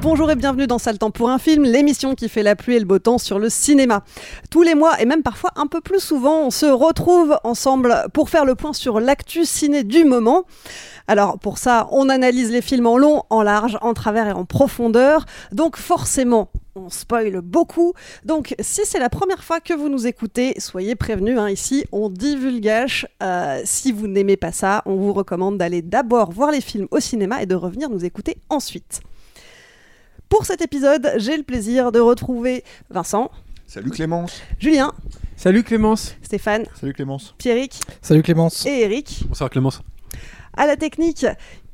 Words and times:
Bonjour 0.00 0.30
et 0.30 0.36
bienvenue 0.36 0.68
dans 0.68 0.78
Sale 0.78 0.96
Temps 0.96 1.10
pour 1.10 1.28
un 1.28 1.40
film, 1.40 1.64
l'émission 1.64 2.14
qui 2.14 2.28
fait 2.28 2.44
la 2.44 2.54
pluie 2.54 2.76
et 2.76 2.78
le 2.78 2.84
beau 2.84 3.00
temps 3.00 3.18
sur 3.18 3.40
le 3.40 3.50
cinéma. 3.50 4.04
Tous 4.48 4.62
les 4.62 4.76
mois 4.76 5.00
et 5.00 5.06
même 5.06 5.24
parfois 5.24 5.50
un 5.56 5.66
peu 5.66 5.80
plus 5.80 5.98
souvent, 5.98 6.42
on 6.42 6.50
se 6.50 6.66
retrouve 6.66 7.36
ensemble 7.42 8.06
pour 8.12 8.30
faire 8.30 8.44
le 8.44 8.54
point 8.54 8.72
sur 8.72 9.00
l'actu 9.00 9.44
ciné 9.44 9.82
du 9.82 10.04
moment. 10.04 10.44
Alors 11.08 11.40
pour 11.40 11.58
ça, 11.58 11.88
on 11.90 12.08
analyse 12.08 12.52
les 12.52 12.62
films 12.62 12.86
en 12.86 12.96
long, 12.96 13.24
en 13.28 13.42
large, 13.42 13.76
en 13.82 13.92
travers 13.92 14.28
et 14.28 14.32
en 14.32 14.44
profondeur. 14.44 15.26
Donc 15.50 15.76
forcément, 15.76 16.52
on 16.76 16.90
spoil 16.90 17.40
beaucoup. 17.40 17.92
Donc 18.24 18.54
si 18.60 18.82
c'est 18.84 19.00
la 19.00 19.10
première 19.10 19.42
fois 19.42 19.58
que 19.58 19.74
vous 19.74 19.88
nous 19.88 20.06
écoutez, 20.06 20.54
soyez 20.58 20.94
prévenus, 20.94 21.40
hein, 21.40 21.50
ici 21.50 21.84
on 21.90 22.08
divulgage. 22.08 23.08
Euh, 23.20 23.60
si 23.64 23.90
vous 23.90 24.06
n'aimez 24.06 24.36
pas 24.36 24.52
ça, 24.52 24.82
on 24.86 24.94
vous 24.94 25.12
recommande 25.12 25.58
d'aller 25.58 25.82
d'abord 25.82 26.30
voir 26.30 26.52
les 26.52 26.60
films 26.60 26.86
au 26.92 27.00
cinéma 27.00 27.42
et 27.42 27.46
de 27.46 27.56
revenir 27.56 27.90
nous 27.90 28.04
écouter 28.04 28.36
ensuite. 28.48 29.00
Pour 30.28 30.44
cet 30.44 30.60
épisode, 30.62 31.10
j'ai 31.16 31.36
le 31.36 31.42
plaisir 31.42 31.90
de 31.92 32.00
retrouver 32.00 32.64
Vincent, 32.90 33.30
Salut 33.66 33.90
Clémence. 33.90 34.40
Julien, 34.58 34.92
Salut 35.36 35.62
Clémence. 35.62 36.16
Stéphane, 36.22 36.64
Salut 36.78 36.92
Clémence. 36.94 37.34
Pierrick 37.38 37.80
Salut 38.02 38.22
Clémence. 38.22 38.64
et 38.66 38.80
Eric. 38.82 39.24
Bonsoir 39.28 39.50
Clémence. 39.50 39.80
À 40.56 40.66
la 40.66 40.76
technique, 40.76 41.26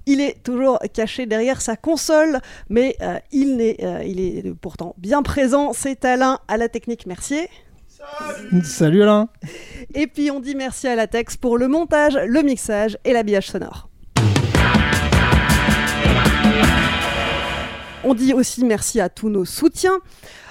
il 0.07 0.21
est 0.21 0.43
toujours 0.43 0.79
caché 0.93 1.27
derrière 1.27 1.61
sa 1.61 1.77
console, 1.77 2.41
mais 2.69 2.97
euh, 3.01 3.19
il, 3.33 3.57
n'est, 3.57 3.77
euh, 3.83 4.03
il 4.05 4.21
est 4.21 4.55
pourtant 4.61 4.95
bien 4.99 5.23
présent. 5.23 5.73
C'est 5.73 6.05
Alain 6.05 6.39
à 6.49 6.57
la 6.57 6.69
technique 6.69 7.07
Mercier. 7.07 7.49
Salut 8.65 9.03
Alain. 9.03 9.29
Et 9.95 10.07
puis 10.07 10.31
on 10.31 10.41
dit 10.41 10.55
merci 10.55 10.87
à 10.89 10.95
Latex 10.95 11.37
pour 11.39 11.57
le 11.57 11.69
montage, 11.69 12.17
le 12.17 12.43
mixage 12.43 12.99
et 13.05 13.13
l'habillage 13.13 13.49
sonore. 13.51 13.89
On 18.07 18.13
dit 18.13 18.35
aussi 18.35 18.65
merci 18.65 19.01
à 19.01 19.09
tous 19.09 19.31
nos 19.31 19.47
soutiens, 19.47 19.99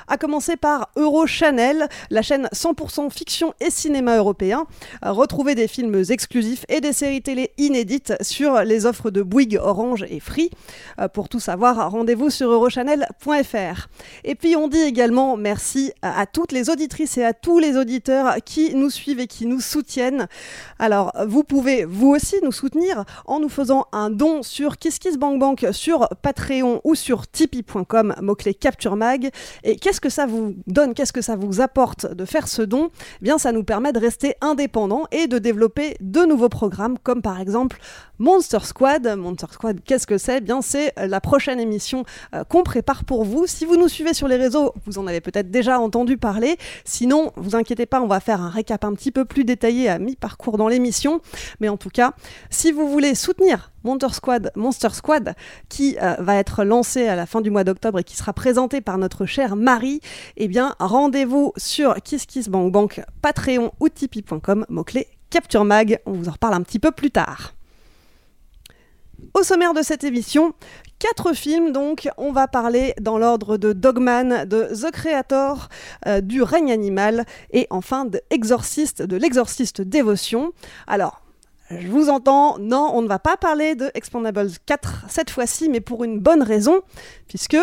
à 0.07 0.17
commencer 0.17 0.57
par 0.57 0.89
Eurochannel, 0.95 1.87
la 2.09 2.21
chaîne 2.21 2.47
100% 2.53 3.11
fiction 3.11 3.53
et 3.59 3.69
cinéma 3.69 4.17
européen. 4.17 4.65
Euh, 5.05 5.11
Retrouvez 5.11 5.55
des 5.55 5.67
films 5.67 6.03
exclusifs 6.09 6.65
et 6.69 6.81
des 6.81 6.93
séries 6.93 7.21
télé 7.21 7.51
inédites 7.57 8.13
sur 8.21 8.61
les 8.61 8.85
offres 8.85 9.11
de 9.11 9.21
Bouygues, 9.21 9.59
Orange 9.61 10.05
et 10.09 10.19
Free. 10.19 10.49
Euh, 10.99 11.07
Pour 11.07 11.29
tout 11.29 11.39
savoir, 11.39 11.91
rendez-vous 11.91 12.29
sur 12.29 12.49
eurochannel.fr. 12.51 13.87
Et 14.23 14.35
puis 14.35 14.55
on 14.55 14.67
dit 14.67 14.81
également 14.81 15.37
merci 15.37 15.91
à 16.01 16.25
toutes 16.25 16.51
les 16.51 16.69
auditrices 16.69 17.17
et 17.17 17.23
à 17.23 17.33
tous 17.33 17.59
les 17.59 17.77
auditeurs 17.77 18.35
qui 18.45 18.75
nous 18.75 18.89
suivent 18.89 19.19
et 19.19 19.27
qui 19.27 19.45
nous 19.45 19.61
soutiennent. 19.61 20.27
Alors, 20.79 21.11
vous 21.27 21.43
pouvez 21.43 21.85
vous 21.85 22.09
aussi 22.09 22.35
nous 22.43 22.51
soutenir 22.51 23.05
en 23.25 23.39
nous 23.39 23.49
faisant 23.49 23.85
un 23.91 24.09
don 24.09 24.43
sur 24.43 24.77
KissKissBankBank, 24.77 25.67
sur 25.71 26.07
Patreon 26.21 26.81
ou 26.83 26.95
sur 26.95 27.27
Tipeee.com, 27.27 28.15
mot-clé 28.21 28.53
Capture 28.53 28.95
Mag. 28.95 29.29
Et 29.63 29.75
que 30.01 30.09
ça 30.09 30.25
vous 30.25 30.55
donne 30.67 30.93
Qu'est-ce 30.93 31.13
que 31.13 31.21
ça 31.21 31.35
vous 31.35 31.61
apporte 31.61 32.11
de 32.13 32.25
faire 32.25 32.47
ce 32.47 32.61
don? 32.61 32.89
Eh 32.93 33.23
Bien, 33.23 33.37
ça 33.37 33.51
nous 33.51 33.63
permet 33.63 33.91
de 33.93 33.99
rester 33.99 34.35
indépendants 34.41 35.05
et 35.11 35.27
de 35.27 35.39
développer 35.39 35.95
de 35.99 36.21
nouveaux 36.25 36.49
programmes, 36.49 36.97
comme 36.99 37.21
par 37.21 37.39
exemple 37.39 37.77
Monster 38.23 38.59
Squad. 38.63 39.05
Monster 39.17 39.47
Squad, 39.51 39.81
qu'est-ce 39.83 40.07
que 40.07 40.17
c'est? 40.17 40.37
Eh 40.37 40.39
Bien, 40.41 40.61
c'est 40.61 40.93
la 40.95 41.19
prochaine 41.19 41.59
émission 41.59 42.05
euh, 42.33 42.45
qu'on 42.45 42.63
prépare 42.63 43.03
pour 43.03 43.25
vous. 43.25 43.47
Si 43.47 43.65
vous 43.65 43.75
nous 43.75 43.89
suivez 43.89 44.13
sur 44.13 44.29
les 44.29 44.37
réseaux, 44.37 44.73
vous 44.85 44.97
en 44.97 45.07
avez 45.07 45.19
peut-être 45.19 45.51
déjà 45.51 45.77
entendu 45.77 46.15
parler. 46.15 46.55
Sinon, 46.85 47.33
vous 47.35 47.57
inquiétez 47.57 47.85
pas, 47.85 47.99
on 47.99 48.07
va 48.07 48.21
faire 48.21 48.39
un 48.41 48.47
récap 48.47 48.85
un 48.85 48.93
petit 48.93 49.11
peu 49.11 49.25
plus 49.25 49.43
détaillé 49.43 49.89
à 49.89 49.99
mi-parcours 49.99 50.57
dans 50.57 50.69
l'émission. 50.69 51.19
Mais 51.59 51.67
en 51.67 51.75
tout 51.75 51.89
cas, 51.89 52.13
si 52.49 52.71
vous 52.71 52.87
voulez 52.87 53.13
soutenir 53.13 53.73
Monster 53.83 54.13
Squad, 54.13 54.51
Monster 54.55 54.91
Squad, 54.93 55.35
qui 55.67 55.97
euh, 56.01 56.15
va 56.19 56.37
être 56.37 56.63
lancé 56.63 57.09
à 57.09 57.17
la 57.17 57.25
fin 57.25 57.41
du 57.41 57.51
mois 57.51 57.65
d'octobre 57.65 57.99
et 57.99 58.05
qui 58.05 58.15
sera 58.15 58.31
présenté 58.31 58.79
par 58.79 58.97
notre 58.97 59.25
chère 59.25 59.57
Marie, 59.57 59.99
eh 60.37 60.47
bien, 60.47 60.77
rendez-vous 60.79 61.51
sur 61.57 61.95
KissKissBankBank, 62.01 63.01
Patreon 63.21 63.73
ou 63.81 63.89
Tipeee.com, 63.89 64.65
mot-clé 64.69 65.07
Capture 65.29 65.65
Mag. 65.65 65.99
On 66.05 66.13
vous 66.13 66.29
en 66.29 66.31
reparle 66.31 66.53
un 66.53 66.61
petit 66.61 66.79
peu 66.79 66.91
plus 66.91 67.11
tard. 67.11 67.53
Au 69.33 69.43
sommaire 69.43 69.73
de 69.73 69.81
cette 69.81 70.03
émission, 70.03 70.53
quatre 70.99 71.33
films 71.33 71.71
donc. 71.71 72.09
On 72.17 72.31
va 72.31 72.47
parler 72.47 72.93
dans 73.01 73.17
l'ordre 73.17 73.57
de 73.57 73.73
Dogman, 73.73 74.45
de 74.45 74.69
The 74.73 74.91
Creator, 74.91 75.69
euh, 76.07 76.21
du 76.21 76.41
règne 76.41 76.71
animal 76.71 77.25
et 77.51 77.67
enfin 77.69 78.05
de 78.05 78.21
Exorciste, 78.29 79.01
de 79.01 79.17
l'exorciste 79.17 79.81
dévotion. 79.81 80.53
Alors, 80.87 81.21
je 81.69 81.87
vous 81.87 82.09
entends, 82.09 82.57
non, 82.59 82.91
on 82.93 83.01
ne 83.01 83.07
va 83.07 83.19
pas 83.19 83.37
parler 83.37 83.75
de 83.75 83.89
Expandables 83.93 84.51
4 84.65 85.05
cette 85.09 85.29
fois-ci, 85.29 85.69
mais 85.69 85.81
pour 85.81 86.03
une 86.03 86.19
bonne 86.19 86.43
raison, 86.43 86.81
puisque 87.27 87.57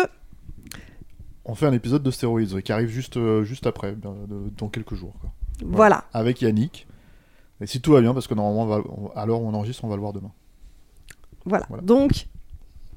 On 1.45 1.55
fait 1.55 1.65
un 1.65 1.73
épisode 1.73 2.03
de 2.03 2.11
stéroïdes 2.11 2.61
qui 2.61 2.71
arrive 2.71 2.89
juste, 2.89 3.17
euh, 3.17 3.43
juste 3.43 3.65
après, 3.65 3.95
dans 3.95 4.69
quelques 4.69 4.95
jours. 4.95 5.13
quoi. 5.21 5.31
voilà, 5.63 6.03
Avec 6.13 6.41
Yannick. 6.41 6.87
Et 7.61 7.67
si 7.67 7.79
tout 7.79 7.93
va 7.93 8.01
bien, 8.01 8.13
parce 8.13 8.27
que 8.27 8.33
normalement, 8.33 8.63
on 8.63 8.65
va, 8.67 8.79
où 9.33 9.47
on 9.47 9.53
enregistre, 9.53 9.83
on 9.85 9.87
va 9.87 9.95
le 9.95 10.01
voir 10.01 10.13
demain. 10.13 10.31
Voilà. 11.45 11.65
Voilà. 11.69 11.83
Donc, 11.83 12.27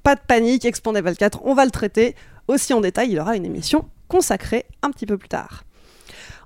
pas 0.03 0.15
de 0.15 0.21
panique, 0.21 0.65
Expandables 0.65 1.17
4, 1.17 1.41
on 1.45 1.55
va 1.55 1.65
le 1.65 1.71
traiter 1.71 2.15
aussi 2.49 2.75
en 2.75 2.81
détail. 2.81 3.09
Il 3.09 3.15
y 3.15 3.21
aura 3.21 3.37
une 3.37 3.45
émission 3.45 3.89
consacrée 4.09 4.67
un 4.83 4.91
petit 4.91 5.07
peu 5.07 5.17
plus 5.17 5.29
tard. 5.29 5.65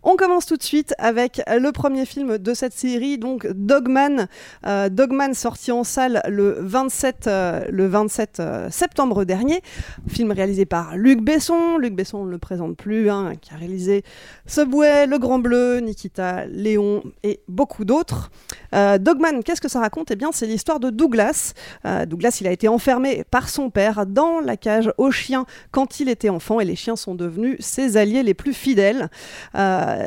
On 0.02 0.16
commence 0.16 0.46
tout 0.46 0.56
de 0.56 0.62
suite 0.62 0.94
avec 0.98 1.42
le 1.48 1.70
premier 1.72 2.06
film 2.06 2.38
de 2.38 2.54
cette 2.54 2.72
série, 2.72 3.18
donc 3.18 3.46
Dogman. 3.46 4.28
Euh, 4.66 4.88
Dogman 4.88 5.34
sorti 5.34 5.72
en 5.72 5.84
salle 5.84 6.22
le 6.28 6.56
27, 6.60 7.26
euh, 7.26 7.64
le 7.70 7.86
27 7.86 8.40
euh, 8.40 8.70
septembre 8.70 9.24
dernier. 9.24 9.62
Film 10.08 10.32
réalisé 10.32 10.66
par 10.66 10.96
Luc 10.96 11.20
Besson. 11.20 11.78
Luc 11.78 11.94
Besson, 11.94 12.18
on 12.18 12.24
ne 12.24 12.30
le 12.30 12.38
présente 12.38 12.76
plus, 12.76 13.10
hein, 13.10 13.32
qui 13.40 13.52
a 13.52 13.56
réalisé 13.56 14.04
Subway, 14.46 15.06
Le 15.06 15.18
Grand 15.18 15.38
Bleu, 15.38 15.78
Nikita, 15.80 16.46
Léon 16.46 17.02
et 17.22 17.40
beaucoup 17.48 17.84
d'autres. 17.84 18.30
Dogman, 18.72 19.42
qu'est-ce 19.42 19.62
que 19.62 19.68
ça 19.68 19.80
raconte? 19.80 20.10
Eh 20.10 20.16
bien, 20.16 20.30
c'est 20.30 20.46
l'histoire 20.46 20.78
de 20.78 20.90
Douglas. 20.90 21.54
Douglas, 22.06 22.38
il 22.42 22.46
a 22.46 22.52
été 22.52 22.68
enfermé 22.68 23.24
par 23.30 23.48
son 23.48 23.70
père 23.70 24.04
dans 24.04 24.40
la 24.40 24.58
cage 24.58 24.92
aux 24.98 25.10
chiens 25.10 25.46
quand 25.70 26.00
il 26.00 26.10
était 26.10 26.28
enfant 26.28 26.60
et 26.60 26.66
les 26.66 26.76
chiens 26.76 26.96
sont 26.96 27.14
devenus 27.14 27.56
ses 27.60 27.96
alliés 27.96 28.22
les 28.22 28.34
plus 28.34 28.52
fidèles, 28.52 29.08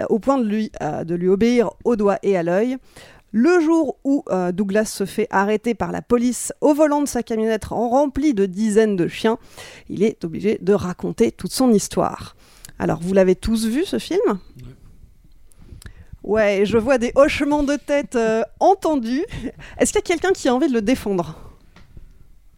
au 0.09 0.19
point 0.19 0.37
de 0.37 0.47
lui, 0.47 0.71
euh, 0.81 1.03
de 1.03 1.15
lui 1.15 1.27
obéir 1.27 1.71
au 1.83 1.95
doigt 1.95 2.17
et 2.23 2.37
à 2.37 2.43
l'œil. 2.43 2.77
Le 3.33 3.61
jour 3.61 3.97
où 4.03 4.25
euh, 4.29 4.51
Douglas 4.51 4.85
se 4.85 5.05
fait 5.05 5.27
arrêter 5.29 5.73
par 5.73 5.91
la 5.91 6.01
police 6.01 6.51
au 6.59 6.73
volant 6.73 7.01
de 7.01 7.07
sa 7.07 7.23
camionnette 7.23 7.65
remplie 7.65 8.33
de 8.33 8.45
dizaines 8.45 8.97
de 8.97 9.07
chiens, 9.07 9.37
il 9.87 10.03
est 10.03 10.25
obligé 10.25 10.57
de 10.61 10.73
raconter 10.73 11.31
toute 11.31 11.53
son 11.53 11.71
histoire. 11.71 12.35
Alors, 12.77 12.99
vous 12.99 13.13
l'avez 13.13 13.35
tous 13.35 13.67
vu 13.67 13.85
ce 13.85 13.99
film? 13.99 14.39
Ouais, 16.23 16.63
je 16.65 16.77
vois 16.77 16.97
des 16.97 17.11
hochements 17.15 17.63
de 17.63 17.77
tête 17.77 18.15
euh, 18.15 18.43
entendus. 18.59 19.25
Est-ce 19.77 19.93
qu'il 19.93 19.99
y 19.99 20.03
a 20.03 20.07
quelqu'un 20.07 20.33
qui 20.33 20.49
a 20.49 20.53
envie 20.53 20.67
de 20.67 20.73
le 20.73 20.81
défendre? 20.81 21.35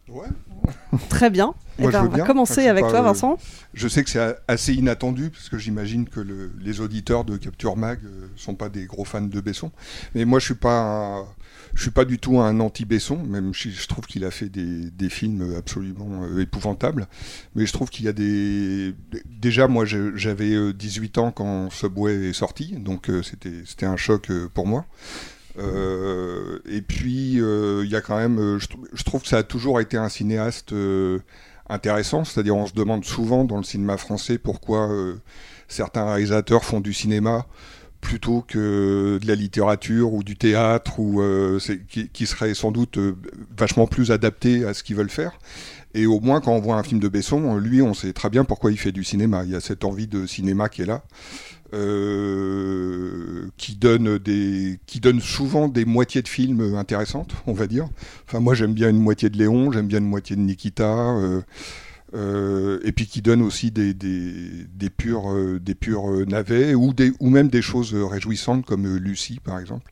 Ouais, 0.08 0.26
Très 1.08 1.30
bien. 1.30 1.54
Eh 1.78 1.88
ben, 1.88 2.04
on 2.04 2.08
va 2.08 2.16
bien. 2.16 2.24
commencer 2.24 2.62
Enfin, 2.62 2.70
avec 2.70 2.84
pas, 2.84 2.90
toi, 2.90 3.00
euh, 3.00 3.02
Vincent. 3.02 3.38
Je 3.74 3.88
sais 3.88 4.04
que 4.04 4.10
c'est 4.10 4.36
assez 4.46 4.74
inattendu, 4.74 5.30
parce 5.30 5.48
que 5.48 5.58
j'imagine 5.58 6.08
que 6.08 6.20
le- 6.20 6.52
les 6.60 6.80
auditeurs 6.80 7.24
de 7.24 7.36
Capture 7.36 7.76
Mag 7.76 7.98
euh, 8.04 8.28
sont 8.36 8.54
pas 8.54 8.68
des 8.68 8.86
gros 8.86 9.04
fans 9.04 9.20
de 9.22 9.40
Besson. 9.40 9.72
Mais 10.14 10.24
moi, 10.24 10.38
je 10.38 10.44
suis 10.44 10.54
pas, 10.54 10.80
un- 10.82 11.24
je 11.74 11.82
suis 11.82 11.90
pas 11.90 12.04
du 12.04 12.20
tout 12.20 12.38
un 12.38 12.60
anti-Besson, 12.60 13.16
même 13.24 13.52
si 13.54 13.72
je 13.72 13.88
trouve 13.88 14.06
qu'il 14.06 14.24
a 14.24 14.30
fait 14.30 14.48
des, 14.48 14.88
des 14.90 15.08
films 15.08 15.56
absolument 15.58 16.22
euh, 16.22 16.40
épouvantables. 16.42 17.08
Mais 17.56 17.66
je 17.66 17.72
trouve 17.72 17.90
qu'il 17.90 18.04
y 18.04 18.08
a 18.08 18.12
des... 18.12 18.94
Déjà, 19.26 19.66
moi, 19.66 19.84
j'avais 19.84 20.52
euh, 20.54 20.72
18 20.72 21.18
ans 21.18 21.32
quand 21.32 21.70
Subway 21.70 22.28
est 22.28 22.32
sorti, 22.32 22.76
donc 22.78 23.10
c'était 23.24 23.86
un 23.86 23.96
choc 23.96 24.30
pour 24.54 24.68
moi. 24.68 24.86
Euh, 25.58 26.58
et 26.68 26.82
puis, 26.82 27.40
euh, 27.40 27.82
il 27.84 27.90
y 27.90 27.96
a 27.96 28.00
quand 28.00 28.16
même, 28.16 28.38
euh, 28.38 28.58
je, 28.58 28.68
trou- 28.68 28.86
je 28.92 29.02
trouve 29.04 29.22
que 29.22 29.28
ça 29.28 29.38
a 29.38 29.42
toujours 29.42 29.80
été 29.80 29.96
un 29.96 30.08
cinéaste 30.08 30.72
euh, 30.72 31.20
intéressant. 31.68 32.24
C'est-à-dire, 32.24 32.56
on 32.56 32.66
se 32.66 32.74
demande 32.74 33.04
souvent 33.04 33.44
dans 33.44 33.58
le 33.58 33.62
cinéma 33.62 33.96
français 33.96 34.38
pourquoi 34.38 34.90
euh, 34.90 35.14
certains 35.68 36.06
réalisateurs 36.06 36.64
font 36.64 36.80
du 36.80 36.92
cinéma 36.92 37.46
plutôt 38.00 38.44
que 38.46 39.18
de 39.22 39.26
la 39.26 39.34
littérature 39.34 40.12
ou 40.12 40.22
du 40.22 40.36
théâtre, 40.36 41.00
ou 41.00 41.22
qui, 41.88 42.10
qui 42.10 42.26
serait 42.26 42.52
sans 42.52 42.70
doute 42.70 42.98
vachement 43.56 43.86
plus 43.86 44.10
adapté 44.10 44.66
à 44.66 44.74
ce 44.74 44.82
qu'ils 44.82 44.94
veulent 44.96 45.08
faire. 45.08 45.38
Et 45.94 46.04
au 46.04 46.20
moins, 46.20 46.42
quand 46.42 46.52
on 46.52 46.60
voit 46.60 46.76
un 46.76 46.82
film 46.82 47.00
de 47.00 47.08
Besson, 47.08 47.56
lui, 47.56 47.80
on 47.80 47.94
sait 47.94 48.12
très 48.12 48.28
bien 48.28 48.44
pourquoi 48.44 48.72
il 48.72 48.78
fait 48.78 48.92
du 48.92 49.04
cinéma. 49.04 49.44
Il 49.44 49.52
y 49.52 49.56
a 49.56 49.60
cette 49.60 49.84
envie 49.84 50.06
de 50.06 50.26
cinéma 50.26 50.68
qui 50.68 50.82
est 50.82 50.86
là, 50.86 51.02
euh, 51.74 53.48
qui 53.56 53.74
donne 53.76 54.18
des, 54.18 54.78
qui 54.86 55.00
donne 55.00 55.20
souvent 55.20 55.68
des 55.68 55.84
moitiés 55.84 56.22
de 56.22 56.28
films 56.28 56.74
intéressantes, 56.76 57.34
on 57.46 57.52
va 57.52 57.66
dire. 57.66 57.88
Enfin, 58.26 58.40
moi, 58.40 58.54
j'aime 58.54 58.72
bien 58.72 58.90
une 58.90 59.00
moitié 59.00 59.28
de 59.28 59.36
Léon, 59.36 59.72
j'aime 59.72 59.86
bien 59.88 59.98
une 59.98 60.08
moitié 60.08 60.36
de 60.36 60.40
Nikita. 60.40 61.16
euh, 61.16 61.42
euh, 62.14 62.78
et 62.84 62.92
puis 62.92 63.08
qui 63.08 63.22
donne 63.22 63.42
aussi 63.42 63.72
des, 63.72 63.92
des, 63.92 64.66
des 64.72 64.88
purs, 64.88 65.34
des 65.60 65.74
purs 65.74 66.06
navets 66.28 66.72
ou, 66.76 66.92
des, 66.92 67.12
ou 67.18 67.28
même 67.28 67.48
des 67.48 67.62
choses 67.62 67.92
réjouissantes 67.92 68.64
comme 68.64 68.86
Lucie 68.98 69.40
par 69.42 69.58
exemple. 69.58 69.90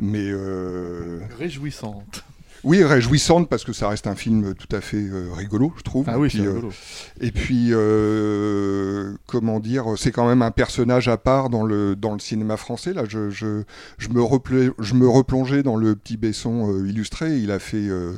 Mais 0.00 0.28
euh, 0.30 1.20
Réjouissante. 1.38 2.24
Oui, 2.66 2.82
réjouissante 2.84 3.48
parce 3.48 3.64
que 3.64 3.72
ça 3.72 3.88
reste 3.88 4.06
un 4.08 4.16
film 4.16 4.54
tout 4.54 4.74
à 4.74 4.80
fait 4.80 4.96
euh, 4.98 5.28
rigolo, 5.32 5.72
je 5.76 5.82
trouve. 5.82 6.04
Ah 6.08 6.18
oui, 6.18 6.26
et 6.26 6.30
puis, 6.30 6.38
c'est 6.40 6.46
euh, 6.46 6.52
rigolo. 6.52 6.72
et 7.20 7.30
puis, 7.30 7.68
euh, 7.70 9.14
comment 9.26 9.60
dire, 9.60 9.86
c'est 9.96 10.10
quand 10.10 10.26
même 10.28 10.42
un 10.42 10.50
personnage 10.50 11.08
à 11.08 11.16
part 11.16 11.48
dans 11.48 11.64
le, 11.64 11.94
dans 11.96 12.12
le 12.12 12.18
cinéma 12.18 12.56
français. 12.56 12.92
Là, 12.92 13.04
je, 13.08 13.30
je, 13.30 13.62
je, 13.98 14.08
me, 14.08 14.20
repla- 14.20 14.72
je 14.78 14.94
me 14.94 15.08
replongeais 15.08 15.62
dans 15.62 15.76
le 15.76 15.94
petit 15.94 16.16
Besson 16.16 16.84
illustré. 16.84 17.38
Il 17.38 17.50
a 17.50 17.58
fait 17.58 17.76
euh, 17.88 18.12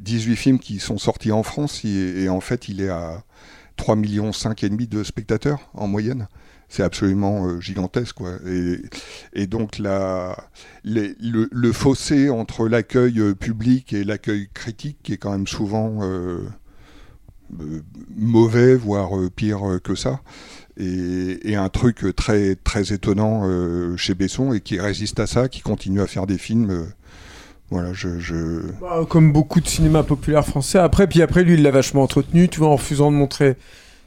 18 0.00 0.36
films 0.36 0.58
qui 0.58 0.78
sont 0.78 0.98
sortis 0.98 1.32
en 1.32 1.42
France 1.42 1.84
et, 1.84 2.24
et 2.24 2.28
en 2.28 2.40
fait, 2.40 2.68
il 2.68 2.80
est 2.80 2.88
à 2.88 3.22
3 3.76 3.96
millions 3.96 4.32
5 4.32 4.64
et 4.64 4.68
demi 4.68 4.86
de 4.88 5.04
spectateurs 5.04 5.70
en 5.74 5.86
moyenne. 5.86 6.28
C'est 6.68 6.82
absolument 6.82 7.46
euh, 7.46 7.60
gigantesque, 7.60 8.16
quoi. 8.16 8.32
Et, 9.34 9.46
donc 9.46 9.78
le, 9.78 11.72
fossé 11.72 12.28
entre 12.28 12.68
l'accueil 12.68 13.20
euh, 13.20 13.34
public 13.34 13.92
et 13.92 14.02
l'accueil 14.02 14.48
critique, 14.52 14.98
qui 15.02 15.12
est 15.12 15.16
quand 15.16 15.30
même 15.30 15.46
souvent 15.46 15.98
euh, 16.02 16.40
mauvais, 18.16 18.74
voire 18.74 19.10
pire 19.34 19.78
que 19.82 19.94
ça, 19.94 20.20
et, 20.76 21.54
un 21.54 21.68
truc 21.68 22.04
très 22.16 22.56
très 22.56 22.92
étonnant 22.92 23.96
chez 23.96 24.14
Besson 24.14 24.52
et 24.52 24.60
qui 24.60 24.80
résiste 24.80 25.20
à 25.20 25.28
ça, 25.28 25.48
qui 25.48 25.60
continue 25.60 26.00
à 26.00 26.08
faire 26.08 26.26
des 26.26 26.38
films. 26.38 26.88
voilà, 27.70 27.92
je... 27.92 28.62
Bah, 28.80 29.06
comme 29.08 29.32
beaucoup 29.32 29.60
de 29.60 29.68
cinéma 29.68 30.02
populaire 30.02 30.44
français. 30.44 30.78
Après, 30.78 31.06
puis 31.06 31.22
après, 31.22 31.44
lui, 31.44 31.54
il 31.54 31.62
l'a 31.62 31.70
vachement 31.70 32.02
entretenu, 32.02 32.48
tu 32.48 32.58
vois, 32.58 32.68
en 32.68 32.76
refusant 32.76 33.12
de 33.12 33.16
montrer 33.16 33.56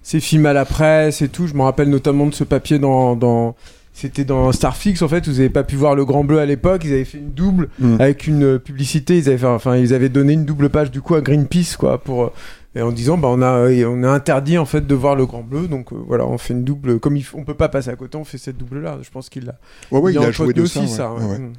ses 0.01 0.19
films 0.19 0.45
à 0.45 0.53
la 0.53 0.65
presse 0.65 1.21
et 1.21 1.29
tout. 1.29 1.47
Je 1.47 1.53
me 1.53 1.61
rappelle 1.61 1.89
notamment 1.89 2.25
de 2.27 2.33
ce 2.33 2.43
papier 2.43 2.79
dans. 2.79 3.15
dans... 3.15 3.55
C'était 3.91 4.23
dans 4.23 4.53
Starfix 4.53 5.01
en 5.01 5.09
fait, 5.09 5.27
vous 5.27 5.41
avez 5.41 5.49
pas 5.49 5.63
pu 5.63 5.75
voir 5.75 5.93
le 5.93 6.05
Grand 6.05 6.23
Bleu 6.23 6.39
à 6.39 6.45
l'époque. 6.45 6.83
Ils 6.85 6.93
avaient 6.93 7.03
fait 7.03 7.17
une 7.17 7.31
double 7.31 7.67
Mm. 7.79 7.95
avec 7.99 8.27
une 8.27 8.43
euh, 8.43 8.57
publicité. 8.59 9.17
Ils 9.17 9.27
avaient, 9.27 9.37
fait- 9.39 9.45
enfin, 9.47 9.75
ils 9.75 9.93
avaient 9.93 10.07
donné 10.07 10.33
une 10.33 10.45
double 10.45 10.69
page 10.69 10.89
du 10.89 11.01
coup 11.01 11.15
à 11.15 11.21
Greenpeace 11.21 11.75
quoi, 11.77 11.97
pour 11.97 12.23
euh, 12.23 12.29
et 12.75 12.81
en 12.81 12.91
disant 12.93 13.17
bah 13.17 13.27
on 13.29 13.41
a 13.41 13.67
on 13.87 14.03
a 14.03 14.09
interdit 14.09 14.57
en 14.57 14.65
fait 14.65 14.87
de 14.87 14.95
voir 14.95 15.15
le 15.15 15.25
Grand 15.25 15.41
Bleu. 15.41 15.67
Donc 15.67 15.91
euh, 15.91 15.97
voilà, 16.07 16.25
on 16.27 16.37
fait 16.37 16.53
une 16.53 16.63
double. 16.63 16.99
Comme 16.99 17.17
il 17.17 17.25
on 17.33 17.43
peut 17.43 17.55
pas 17.55 17.67
passer 17.67 17.89
à 17.89 17.95
côté, 17.97 18.17
on 18.17 18.23
fait 18.23 18.37
cette 18.37 18.57
double 18.57 18.79
là. 18.81 18.99
Je 19.01 19.09
pense 19.09 19.27
qu'il 19.27 19.43
l'a. 19.45 19.55
Ouais, 19.91 19.99
ouais, 19.99 20.13
il, 20.13 20.17
a 20.19 20.21
joué 20.31 20.45
entretenu 20.45 20.53
de 20.53 20.61
aussi 20.61 20.87
ça. 20.87 21.11
ouais. 21.11 21.19
ça. 21.19 21.25
ouais. 21.25 21.25
Ouais, 21.25 21.31
ouais. 21.33 21.39
Mm. 21.39 21.53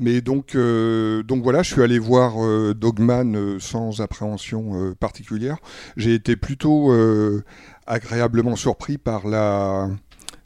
Mais 0.00 0.20
donc, 0.20 0.54
euh, 0.54 1.22
donc 1.22 1.42
voilà, 1.42 1.62
je 1.62 1.72
suis 1.72 1.82
allé 1.82 1.98
voir 1.98 2.34
euh, 2.38 2.74
Dogman 2.74 3.34
euh, 3.34 3.58
sans 3.58 4.00
appréhension 4.00 4.94
particulière. 5.00 5.58
J'ai 5.96 6.14
été 6.14 6.36
plutôt 6.36 6.92
agréablement 7.86 8.56
surpris 8.56 8.98
par 8.98 9.26
la 9.26 9.88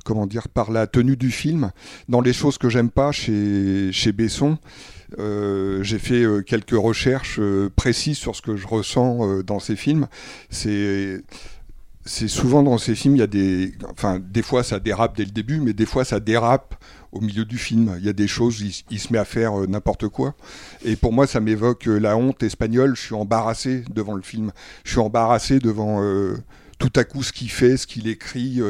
comment 0.04 0.26
dire 0.26 0.48
par 0.48 0.70
la 0.70 0.86
tenue 0.86 1.16
du 1.16 1.30
film. 1.30 1.70
Dans 2.08 2.20
les 2.20 2.32
choses 2.32 2.58
que 2.58 2.68
j'aime 2.68 2.90
pas 2.90 3.12
chez 3.12 3.90
chez 3.92 4.12
Besson, 4.12 4.58
j'ai 5.18 5.98
fait 5.98 6.24
quelques 6.46 6.70
recherches 6.70 7.40
précises 7.76 8.18
sur 8.18 8.34
ce 8.36 8.42
que 8.42 8.56
je 8.56 8.66
ressens 8.66 9.42
dans 9.42 9.58
ces 9.58 9.76
films. 9.76 10.08
C'est 10.50 11.22
c'est 12.04 12.28
souvent 12.28 12.62
dans 12.62 12.78
ces 12.78 12.94
films, 12.94 13.16
il 13.16 13.20
y 13.20 13.22
a 13.22 13.28
des, 13.28 13.74
enfin, 13.90 14.18
des 14.18 14.42
fois 14.42 14.62
ça 14.64 14.80
dérape 14.80 15.16
dès 15.16 15.24
le 15.24 15.30
début, 15.30 15.60
mais 15.60 15.72
des 15.72 15.86
fois 15.86 16.04
ça 16.04 16.18
dérape 16.18 16.74
au 17.12 17.20
milieu 17.20 17.44
du 17.44 17.58
film. 17.58 17.94
Il 17.98 18.04
y 18.04 18.08
a 18.08 18.14
des 18.14 18.26
choses, 18.26 18.60
il, 18.90 18.98
se 18.98 19.12
met 19.12 19.18
à 19.18 19.24
faire 19.24 19.60
euh, 19.60 19.66
n'importe 19.66 20.08
quoi. 20.08 20.34
Et 20.84 20.96
pour 20.96 21.12
moi, 21.12 21.26
ça 21.26 21.40
m'évoque 21.40 21.86
euh, 21.86 21.98
la 21.98 22.16
honte 22.16 22.42
espagnole. 22.42 22.96
Je 22.96 23.02
suis 23.02 23.14
embarrassé 23.14 23.84
devant 23.94 24.14
le 24.14 24.22
film. 24.22 24.50
Je 24.84 24.92
suis 24.92 25.00
embarrassé 25.00 25.58
devant 25.58 26.02
euh, 26.02 26.36
tout 26.78 26.92
à 26.96 27.04
coup 27.04 27.22
ce 27.22 27.32
qu'il 27.32 27.50
fait, 27.50 27.76
ce 27.76 27.86
qu'il 27.86 28.08
écrit, 28.08 28.60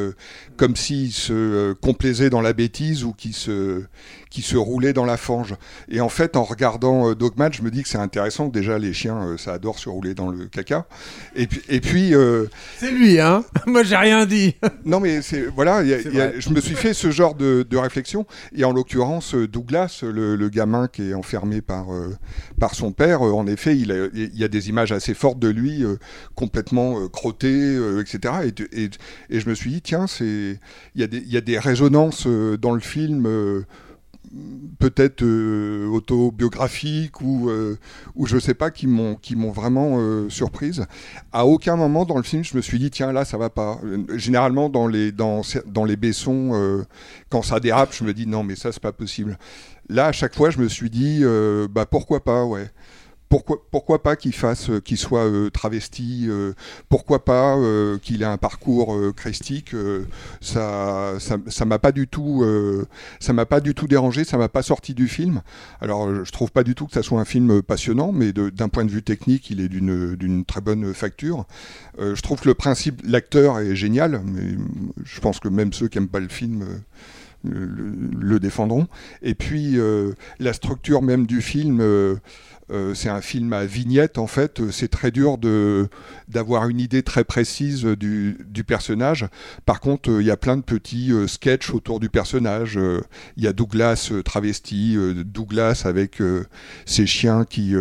comme 0.55 0.75
s'il 0.75 1.11
se 1.11 1.73
complaisait 1.73 2.29
dans 2.29 2.41
la 2.41 2.53
bêtise 2.53 3.03
ou 3.03 3.11
qu'il 3.11 3.33
se, 3.33 3.85
qui 4.33 4.41
se 4.41 4.57
roulait 4.57 4.93
dans 4.93 5.05
la 5.05 5.15
fange. 5.15 5.53
Et 5.89 6.01
en 6.01 6.09
fait, 6.09 6.35
en 6.35 6.43
regardant 6.43 7.07
euh, 7.11 7.13
Dogman, 7.13 7.53
je 7.53 7.61
me 7.61 7.69
dis 7.69 7.83
que 7.83 7.87
c'est 7.87 7.99
intéressant. 7.99 8.47
Déjà, 8.47 8.79
les 8.79 8.91
chiens, 8.91 9.21
euh, 9.27 9.37
ça 9.37 9.53
adore 9.53 9.77
se 9.77 9.89
rouler 9.89 10.15
dans 10.15 10.31
le 10.31 10.47
caca. 10.47 10.87
Et 11.35 11.45
puis, 11.45 11.61
et 11.69 11.79
puis 11.79 12.15
euh, 12.15 12.47
C'est 12.79 12.89
lui 12.89 13.19
hein. 13.19 13.45
Moi 13.67 13.83
j'ai 13.83 13.95
rien 13.95 14.25
dit. 14.25 14.55
non, 14.85 14.99
mais 14.99 15.19
voilà, 15.55 15.83
y 15.83 15.93
a- 15.93 16.01
y 16.01 16.19
a- 16.19 16.39
je 16.39 16.49
me 16.49 16.59
suis 16.61 16.73
fait 16.73 16.95
ce 16.95 17.11
genre 17.11 17.35
de, 17.35 17.63
de 17.69 17.77
réflexion. 17.77 18.25
Et 18.55 18.63
en 18.63 18.73
l'occurrence, 18.73 19.35
euh, 19.35 19.47
Douglas, 19.47 19.99
le, 20.01 20.35
le 20.35 20.49
gamin 20.49 20.87
qui 20.87 21.11
est 21.11 21.13
enfermé 21.13 21.61
par, 21.61 21.93
euh, 21.93 22.15
par 22.59 22.73
son 22.73 22.91
père, 22.91 23.21
en 23.21 23.45
effet, 23.45 23.77
il, 23.77 23.91
a- 23.91 24.07
il 24.15 24.35
y 24.35 24.43
a 24.43 24.47
des 24.47 24.67
images 24.69 24.91
assez 24.91 25.13
fortes 25.13 25.37
de 25.37 25.49
lui, 25.49 25.83
euh, 25.85 25.97
complètement 26.33 27.07
crotté, 27.07 27.77
etc. 28.01 28.33
Et, 28.73 28.83
et, 28.85 28.89
et 29.29 29.39
je 29.39 29.47
me 29.47 29.53
suis 29.53 29.69
dit, 29.69 29.81
tiens, 29.83 30.07
c'est 30.07 30.59
il 30.95 31.01
y, 31.01 31.03
a 31.03 31.07
des- 31.07 31.17
il 31.19 31.31
y 31.31 31.37
a 31.37 31.41
des 31.41 31.59
résonances 31.59 32.25
dans 32.59 32.71
le 32.73 32.79
film. 32.79 33.27
Peut-être 34.79 35.21
euh, 35.21 35.87
autobiographiques 35.87 37.21
ou 37.21 37.49
euh, 37.49 37.77
ou 38.15 38.25
je 38.25 38.37
sais 38.39 38.53
pas 38.53 38.71
qui 38.71 38.87
m'ont 38.87 39.15
qui 39.15 39.35
m'ont 39.35 39.51
vraiment 39.51 39.97
euh, 39.99 40.29
surprise. 40.29 40.85
À 41.31 41.45
aucun 41.45 41.75
moment 41.75 42.05
dans 42.05 42.17
le 42.17 42.23
film 42.23 42.43
je 42.43 42.55
me 42.57 42.61
suis 42.61 42.79
dit 42.79 42.89
tiens 42.89 43.11
là 43.11 43.25
ça 43.25 43.37
va 43.37 43.49
pas. 43.49 43.79
Généralement 44.15 44.69
dans 44.69 44.87
les 44.87 45.11
dans 45.11 45.41
dans 45.67 45.85
les 45.85 45.95
baissons 45.95 46.51
euh, 46.53 46.83
quand 47.29 47.41
ça 47.41 47.59
dérape 47.59 47.93
je 47.93 48.03
me 48.03 48.13
dis 48.13 48.27
non 48.27 48.43
mais 48.43 48.55
ça 48.55 48.71
c'est 48.71 48.81
pas 48.81 48.91
possible. 48.91 49.37
Là 49.89 50.07
à 50.07 50.11
chaque 50.11 50.35
fois 50.35 50.49
je 50.49 50.59
me 50.59 50.67
suis 50.67 50.89
dit 50.89 51.23
bah 51.69 51.85
pourquoi 51.85 52.23
pas 52.23 52.45
ouais 52.45 52.69
pourquoi, 53.33 53.57
pourquoi 53.71 54.03
pas 54.03 54.15
qu'il 54.15 54.31
fasse, 54.31 54.69
euh, 54.69 54.79
qu'il 54.79 54.99
soit 54.99 55.25
euh, 55.25 55.49
travesti, 55.49 56.27
euh, 56.27 56.53
pourquoi 56.87 57.25
pas 57.25 57.57
qu'il 58.03 58.21
ait 58.21 58.25
un 58.25 58.37
parcours 58.37 58.95
christique, 59.15 59.75
ça, 60.39 61.15
ça, 61.19 61.37
ça 61.47 61.65
m'a 61.65 61.79
pas 61.79 61.91
du 61.91 62.07
tout, 62.07 62.45
ça 63.19 63.33
m'a 63.33 63.45
pas 63.45 63.59
du 63.59 63.73
tout 63.73 63.87
dérangé, 63.87 64.23
ça 64.23 64.37
m'a 64.37 64.49
pas 64.49 64.61
sorti 64.61 64.93
du 64.93 65.07
film. 65.07 65.41
Alors, 65.81 66.23
je 66.23 66.31
trouve 66.31 66.51
pas 66.51 66.63
du 66.63 66.75
tout 66.75 66.85
que 66.85 66.93
ça 66.93 67.01
soit 67.01 67.19
un 67.19 67.25
film 67.25 67.61
passionnant, 67.61 68.11
mais 68.11 68.33
d'un 68.33 68.69
point 68.69 68.85
de 68.85 68.91
vue 68.91 69.03
technique, 69.03 69.49
il 69.49 69.61
est 69.61 69.69
d'une 69.69 70.45
très 70.45 70.61
bonne 70.61 70.93
facture. 70.93 71.45
Je 71.99 72.21
trouve 72.21 72.41
que 72.41 72.49
le 72.49 72.55
principe, 72.55 73.01
l'acteur 73.03 73.59
est 73.59 73.75
génial, 73.75 74.21
mais 74.25 74.55
je 75.03 75.19
pense 75.19 75.39
que 75.39 75.47
même 75.47 75.73
ceux 75.73 75.87
qui 75.87 75.97
aiment 75.97 76.07
pas 76.09 76.19
le 76.19 76.29
film. 76.29 76.65
Le, 77.43 78.39
défendront. 78.39 78.87
Et 79.21 79.35
puis 79.35 79.77
euh, 79.77 80.13
la 80.39 80.53
structure 80.53 81.01
même 81.01 81.25
du 81.25 81.41
film, 81.41 81.79
euh, 81.81 82.15
euh, 82.71 82.93
c'est 82.93 83.09
un 83.09 83.21
film 83.21 83.53
à 83.53 83.65
vignette 83.65 84.17
en 84.17 84.27
fait. 84.27 84.71
C'est 84.71 84.89
très 84.89 85.11
dur 85.11 85.37
d'avoir 86.27 86.69
une 86.69 86.79
idée 86.79 87.03
très 87.03 87.23
précise 87.23 87.83
du, 87.83 88.37
du 88.45 88.63
personnage. 88.63 89.27
Par 89.65 89.79
contre, 89.79 90.09
il 90.09 90.25
y 90.25 90.31
a 90.31 90.37
plein 90.37 90.57
de 90.57 90.63
petits 90.63 91.11
sketchs 91.27 91.71
autour 91.71 91.99
du 91.99 92.09
personnage. 92.09 92.79
Il 93.37 93.43
y 93.43 93.47
a 93.47 93.53
Douglas 93.53 94.11
travesti, 94.25 94.97
Douglas 95.25 95.83
avec 95.85 96.21
ses 96.85 97.05
chiens 97.05 97.45
qui 97.45 97.75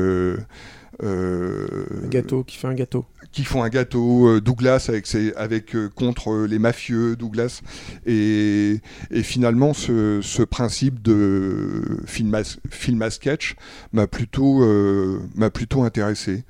Un 1.03 2.09
gâteau 2.09 2.45
qui 2.45 2.57
fait 2.57 2.67
un 2.69 2.75
gâteau. 2.75 3.05
qui 3.33 3.45
font 3.45 3.63
un 3.63 3.69
gâteau, 3.71 4.29
euh, 4.29 4.41
Douglas 4.41 4.87
avec, 4.89 5.07
ses, 5.07 5.33
avec 5.35 5.75
euh, 5.75 5.89
contre 5.95 6.31
euh, 6.33 6.47
les 6.47 6.59
mafieux, 6.59 7.17
Douglas, 7.17 7.63
et, 8.07 8.81
et 9.11 9.23
finalement 9.23 9.73
ce, 9.73 10.21
ce 10.23 10.43
principe 10.43 11.01
de 11.03 11.83
film 12.07 12.35
à, 12.35 12.43
film 12.71 13.01
à 13.03 13.11
sketch 13.11 13.57
m'a 13.93 14.07
plutôt, 14.07 14.63
euh, 14.63 15.19
m'a 15.35 15.49
plutôt 15.51 15.83
intéressé. 15.83 16.45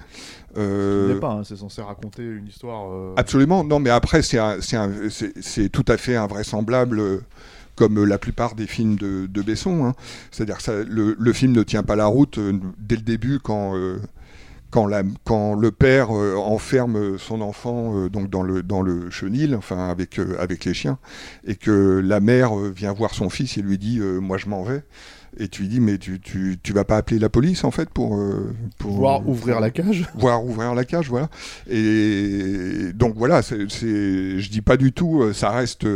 Euh, 0.59 1.09
Ce 1.09 1.15
n'est 1.15 1.21
pas, 1.21 1.33
hein, 1.33 1.45
c'est 1.45 1.57
censé 1.57 1.81
raconter 1.81 2.23
une 2.25 2.47
histoire. 2.49 2.91
euh, 2.93 3.15
Absolument, 3.17 3.65
non, 3.65 3.79
mais 3.79 3.91
après, 3.91 4.23
c'est 4.23 5.69
tout 5.71 5.85
à 5.89 5.97
fait 5.97 6.17
invraisemblable, 6.17 7.01
euh, 7.01 7.19
comme 7.77 8.05
la 8.05 8.19
plupart 8.19 8.55
des 8.55 8.67
films 8.67 8.97
de, 8.97 9.27
de 9.27 9.43
Besson. 9.43 9.87
hein. 9.87 9.95
C'est-à-dire 10.31 10.59
que 10.59 10.63
ça- 10.63 10.83
le, 10.85 11.17
le 11.19 11.33
film 11.33 11.53
ne 11.53 11.63
tient 11.63 11.83
pas 11.83 11.97
la 11.97 12.07
route 12.07 12.37
euh, 12.39 12.53
dès 12.79 12.97
le 12.97 13.03
début 13.03 13.39
quand, 13.43 13.75
euh, 13.77 13.97
quand, 14.73 14.87
la, 14.87 15.03
quand 15.25 15.55
le 15.55 15.71
père 15.71 16.09
euh, 16.11 16.35
enferme 16.35 17.19
son 17.19 17.43
enfant 17.43 17.95
euh, 17.97 18.09
donc 18.09 18.31
dans, 18.31 18.43
le, 18.43 18.63
dans 18.65 18.83
le 18.83 19.11
chenil, 19.11 19.55
enfin 19.55 19.89
avec, 19.89 20.19
euh, 20.19 20.35
avec 20.41 20.65
les 20.65 20.75
chiens, 20.75 20.99
et 21.47 21.55
que 21.55 22.03
la 22.05 22.19
mère 22.21 22.57
vient 22.57 22.93
voir 22.93 23.15
son 23.15 23.29
fils 23.31 23.59
et 23.59 23.63
lui 23.63 23.79
dit 23.79 24.01
Moi, 24.01 24.39
je 24.39 24.49
m'en 24.49 24.65
vais. 24.65 24.83
Et 25.39 25.49
tu 25.49 25.63
lui 25.63 25.69
dis, 25.69 25.81
mais 25.81 25.97
tu, 25.97 26.21
tu, 26.21 26.59
tu 26.63 26.73
vas 26.75 26.85
pas 26.85 26.99
appeler 26.99 27.19
la 27.19 27.31
police 27.31 27.65
en 27.65 27.71
fait 27.71 27.89
pour. 27.89 28.21
pour 28.79 28.91
Voir 28.93 29.27
ouvrir 29.27 29.61
la 29.61 29.71
cage. 29.71 30.07
Voir 30.15 30.45
ouvrir 30.45 30.75
la 30.75 30.85
cage, 30.85 31.09
voilà. 31.09 31.31
Et 31.71 32.93
donc 32.95 33.15
voilà, 33.17 33.41
c'est, 33.41 33.71
c'est- 33.71 34.39
je 34.39 34.51
dis 34.51 34.61
pas 34.61 34.77
du 34.77 34.93
tout, 34.93 35.33
ça 35.33 35.51
reste. 35.51 35.87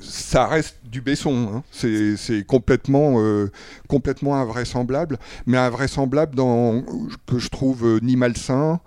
ça 0.00 0.46
reste 0.46 0.76
du 0.84 1.00
Besson, 1.00 1.50
hein. 1.54 1.62
c'est, 1.70 2.16
c'est 2.16 2.44
complètement, 2.44 3.14
euh, 3.18 3.50
complètement 3.94 4.34
invraisemblable, 4.40 5.18
mais 5.46 5.56
invraisemblable 5.56 6.34
dans, 6.34 6.82
que 7.26 7.38
je 7.38 7.48
trouve 7.48 7.84
euh, 7.86 7.98
ni 8.02 8.16
malsain, 8.16 8.80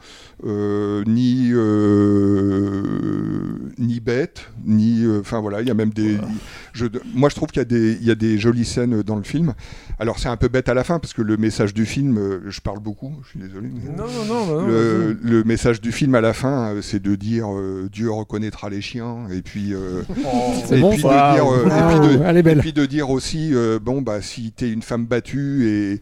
euh, 0.46 1.04
ni, 1.08 1.52
euh, 1.54 2.82
ni 3.78 4.00
bête, 4.00 4.50
ni. 4.66 5.04
euh, 5.04 5.20
Enfin 5.22 5.40
voilà, 5.40 5.62
il 5.62 5.68
y 5.68 5.72
a 5.72 5.74
même 5.74 5.90
des. 5.92 6.18
je- 6.74 6.86
moi 7.14 7.30
je 7.30 7.36
trouve 7.36 7.50
qu'il 7.50 7.60
y 7.60 7.62
a, 7.62 7.66
des, 7.66 7.94
il 8.02 8.06
y 8.08 8.12
a 8.12 8.16
des 8.16 8.38
jolies 8.38 8.66
scènes 8.66 9.02
dans 9.02 9.16
le 9.16 9.24
film. 9.24 9.54
Alors 10.00 10.20
c'est 10.20 10.30
un 10.30 10.38
peu 10.38 10.48
bête 10.48 10.70
à 10.70 10.74
la 10.74 10.84
fin 10.84 11.00
parce 11.00 11.14
que 11.14 11.22
le 11.22 11.38
message 11.38 11.74
du 11.74 11.86
film, 11.86 12.20
je 12.48 12.62
parle 12.62 12.80
beaucoup, 12.80 13.14
je 13.24 13.30
suis 13.30 13.40
désolé. 13.40 13.70
mais- 13.74 13.96
Non, 13.98 14.04
non, 14.28 14.46
non, 14.46 14.62
non, 14.62 14.68
le, 14.68 15.44
message 15.44 15.82
du 15.82 15.92
film 15.92 16.14
à 16.16 16.22
la 16.22 16.34
fin, 16.34 16.74
c'est 16.82 17.02
de 17.02 17.16
dire 17.16 17.48
euh, 17.52 17.90
Dieu 17.92 18.12
reconnaîtra 18.12 18.70
les 18.70 18.82
chiens, 18.82 19.18
et 19.32 19.42
puis, 19.42 19.74
euh, 19.74 20.02
C'est 20.66 20.78
et 20.78 20.82
bon, 20.82 20.92
puis 20.92 21.02
ça. 21.02 21.32
de 21.32 21.36
dire, 21.36 21.52
euh, 21.52 21.68
Ah, 21.72 21.94
et 21.96 22.00
puis 22.00 22.18
de- 22.18 22.24
elle 22.24 22.38
est 22.38 22.44
belle. 22.44 22.58
et 22.58 22.62
puis 22.62 22.74
de 22.74 22.86
dire 22.86 23.10
aussi, 23.10 23.52
euh, 23.54 23.80
bon 23.82 24.02
bah 24.02 24.22
si 24.22 24.52
t'es 24.52 24.70
une 24.72 24.82
femme 24.82 24.97
battue 25.06 25.66
et, 25.68 26.02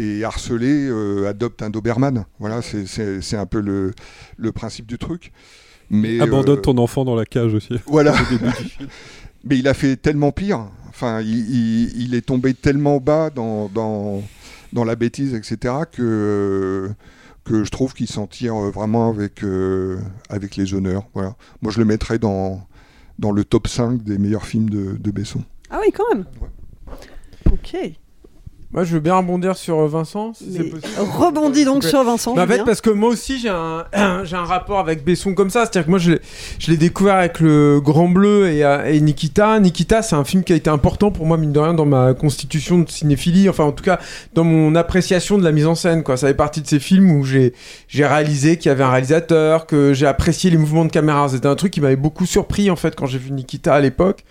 et 0.00 0.24
harcelée, 0.24 0.86
euh, 0.88 1.28
adopte 1.28 1.62
un 1.62 1.70
Doberman. 1.70 2.24
Voilà, 2.38 2.62
c'est- 2.62 3.36
un 3.36 3.46
peu 3.46 3.60
le, 3.60 3.92
le 4.36 4.52
principe 4.52 4.86
du 4.86 4.98
truc. 4.98 5.32
Mais 5.90 6.20
Abandonne 6.20 6.58
euh, 6.58 6.60
ton 6.62 6.78
enfant 6.78 7.04
dans 7.04 7.14
la 7.14 7.24
cage 7.26 7.54
aussi. 7.54 7.74
voilà. 7.86 8.14
Mais 9.44 9.58
il 9.58 9.68
a 9.68 9.74
fait 9.74 9.96
tellement 9.96 10.32
pire. 10.32 10.66
Enfin, 10.88 11.20
il, 11.20 11.28
il- 11.50 12.02
il 12.02 12.14
est 12.14 12.22
tombé 12.26 12.54
tellement 12.54 12.98
bas 12.98 13.30
dans, 13.30 13.68
dans, 13.68 14.22
dans 14.72 14.84
la 14.84 14.96
bêtise, 14.96 15.34
etc., 15.34 15.74
que, 15.92 16.90
que 17.44 17.62
je 17.62 17.70
trouve 17.70 17.94
qu'il 17.94 18.08
s'en 18.08 18.26
tire 18.26 18.54
vraiment 18.56 19.08
avec, 19.08 19.44
euh, 19.44 19.98
avec 20.28 20.56
les 20.56 20.74
honneurs. 20.74 21.04
Voilà. 21.14 21.36
Moi, 21.62 21.70
je 21.70 21.78
le 21.78 21.84
mettrais 21.84 22.18
dans, 22.18 22.66
dans 23.18 23.30
le 23.30 23.44
top 23.44 23.68
5 23.68 24.02
des 24.02 24.18
meilleurs 24.18 24.46
films 24.46 24.68
de, 24.70 24.96
de 24.98 25.10
Besson. 25.12 25.42
Ah 25.70 25.78
oui, 25.80 25.92
quand 25.94 26.04
même. 26.14 26.24
Ok. 27.52 27.76
Moi, 28.72 28.82
je 28.84 28.94
veux 28.94 29.00
bien 29.00 29.14
rebondir 29.16 29.56
sur 29.56 29.78
euh, 29.78 29.86
Vincent, 29.88 30.32
si 30.34 30.52
c'est 30.52 30.64
possible. 30.64 30.92
rebondis 30.98 31.64
donc 31.64 31.84
sur 31.84 32.02
Vincent. 32.02 32.34
Bah, 32.34 32.42
en 32.42 32.46
fait, 32.46 32.64
parce 32.64 32.80
que 32.80 32.90
moi 32.90 33.08
aussi, 33.10 33.38
j'ai 33.38 33.48
un, 33.48 33.84
j'ai 34.24 34.34
un 34.36 34.44
rapport 34.44 34.80
avec 34.80 35.04
Besson 35.04 35.34
comme 35.34 35.50
ça. 35.50 35.60
C'est-à-dire 35.60 35.84
que 35.84 35.90
moi, 35.90 35.98
je 36.00 36.12
l'ai- 36.12 36.20
je 36.58 36.70
l'ai 36.72 36.76
découvert 36.76 37.14
avec 37.14 37.38
le 37.40 37.80
Grand 37.80 38.08
Bleu 38.08 38.48
et, 38.50 38.64
euh, 38.64 38.84
et 38.84 39.00
Nikita. 39.00 39.60
Nikita, 39.60 40.02
c'est 40.02 40.16
un 40.16 40.24
film 40.24 40.42
qui 40.42 40.52
a 40.52 40.56
été 40.56 40.68
important 40.68 41.10
pour 41.12 41.26
moi, 41.26 41.36
mine 41.36 41.52
de 41.52 41.60
rien, 41.60 41.74
dans 41.74 41.86
ma 41.86 42.12
constitution 42.12 42.80
de 42.80 42.90
cinéphilie. 42.90 43.48
Enfin, 43.48 43.64
en 43.64 43.72
tout 43.72 43.84
cas, 43.84 44.00
dans 44.34 44.44
mon 44.44 44.74
appréciation 44.74 45.38
de 45.38 45.44
la 45.44 45.52
mise 45.52 45.66
en 45.66 45.76
scène. 45.76 46.02
Quoi. 46.02 46.16
Ça 46.16 46.26
fait 46.26 46.34
partie 46.34 46.60
de 46.60 46.66
ces 46.66 46.80
films 46.80 47.12
où 47.12 47.24
j'ai, 47.24 47.54
j'ai 47.88 48.04
réalisé 48.04 48.58
qu'il 48.58 48.68
y 48.68 48.72
avait 48.72 48.84
un 48.84 48.90
réalisateur, 48.90 49.66
que 49.66 49.94
j'ai 49.94 50.06
apprécié 50.06 50.50
les 50.50 50.56
mouvements 50.58 50.84
de 50.84 50.90
caméra. 50.90 51.28
C'était 51.28 51.46
un 51.48 51.54
truc 51.56 51.72
qui 51.72 51.80
m'avait 51.80 51.96
beaucoup 51.96 52.26
surpris, 52.26 52.68
en 52.70 52.76
fait, 52.76 52.94
quand 52.96 53.06
j'ai 53.06 53.18
vu 53.18 53.30
Nikita 53.30 53.74
à 53.74 53.80
l'époque. 53.80 54.24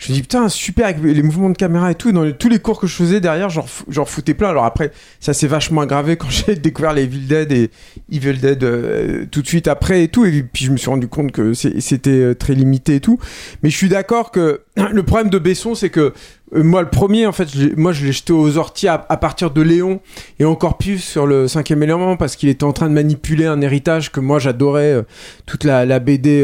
Je 0.00 0.10
me 0.10 0.14
dis 0.14 0.22
putain 0.22 0.48
super 0.48 0.86
avec 0.86 1.02
les 1.02 1.22
mouvements 1.22 1.50
de 1.50 1.56
caméra 1.56 1.90
et 1.90 1.94
tout. 1.94 2.10
Dans 2.10 2.28
tous 2.32 2.48
les 2.48 2.58
cours 2.58 2.80
que 2.80 2.86
je 2.86 2.94
faisais 2.94 3.20
derrière, 3.20 3.50
j'en 3.50 3.64
fou- 3.64 3.84
j'en 3.90 4.06
foutais 4.06 4.32
plein. 4.32 4.48
Alors 4.48 4.64
après, 4.64 4.92
ça 5.20 5.34
s'est 5.34 5.46
vachement 5.46 5.82
aggravé 5.82 6.16
quand 6.16 6.30
j'ai 6.30 6.56
découvert 6.56 6.94
les 6.94 7.02
Evil 7.02 7.26
Dead 7.26 7.52
et 7.52 7.70
Evil 8.10 8.38
Dead 8.38 8.64
euh, 8.64 9.26
tout 9.30 9.42
de 9.42 9.46
suite 9.46 9.68
après 9.68 10.02
et 10.02 10.08
tout. 10.08 10.24
Et 10.24 10.42
puis 10.42 10.64
je 10.64 10.70
me 10.70 10.78
suis 10.78 10.88
rendu 10.88 11.06
compte 11.06 11.32
que 11.32 11.52
c'était 11.52 12.10
euh, 12.10 12.34
très 12.34 12.54
limité 12.54 12.94
et 12.94 13.00
tout. 13.00 13.18
Mais 13.62 13.68
je 13.68 13.76
suis 13.76 13.90
d'accord 13.90 14.30
que 14.30 14.62
le 14.90 15.02
problème 15.02 15.28
de 15.28 15.38
Besson, 15.38 15.74
c'est 15.74 15.90
que 15.90 16.14
euh, 16.54 16.62
moi, 16.62 16.80
le 16.80 16.88
premier, 16.88 17.26
en 17.26 17.32
fait, 17.32 17.48
moi, 17.76 17.92
je 17.92 18.06
l'ai 18.06 18.12
jeté 18.12 18.32
aux 18.32 18.56
orties 18.56 18.88
à, 18.88 18.96
partir 18.98 19.50
de 19.50 19.60
Léon 19.60 20.00
et 20.38 20.46
encore 20.46 20.78
plus 20.78 20.98
sur 20.98 21.26
le 21.26 21.46
cinquième 21.46 21.82
élément 21.82 22.16
parce 22.16 22.36
qu'il 22.36 22.48
était 22.48 22.64
en 22.64 22.72
train 22.72 22.88
de 22.88 22.94
manipuler 22.94 23.44
un 23.44 23.60
héritage 23.60 24.10
que 24.10 24.20
moi 24.20 24.38
j'adorais, 24.38 25.04
toute 25.44 25.64
la, 25.64 25.98
BD 26.00 26.42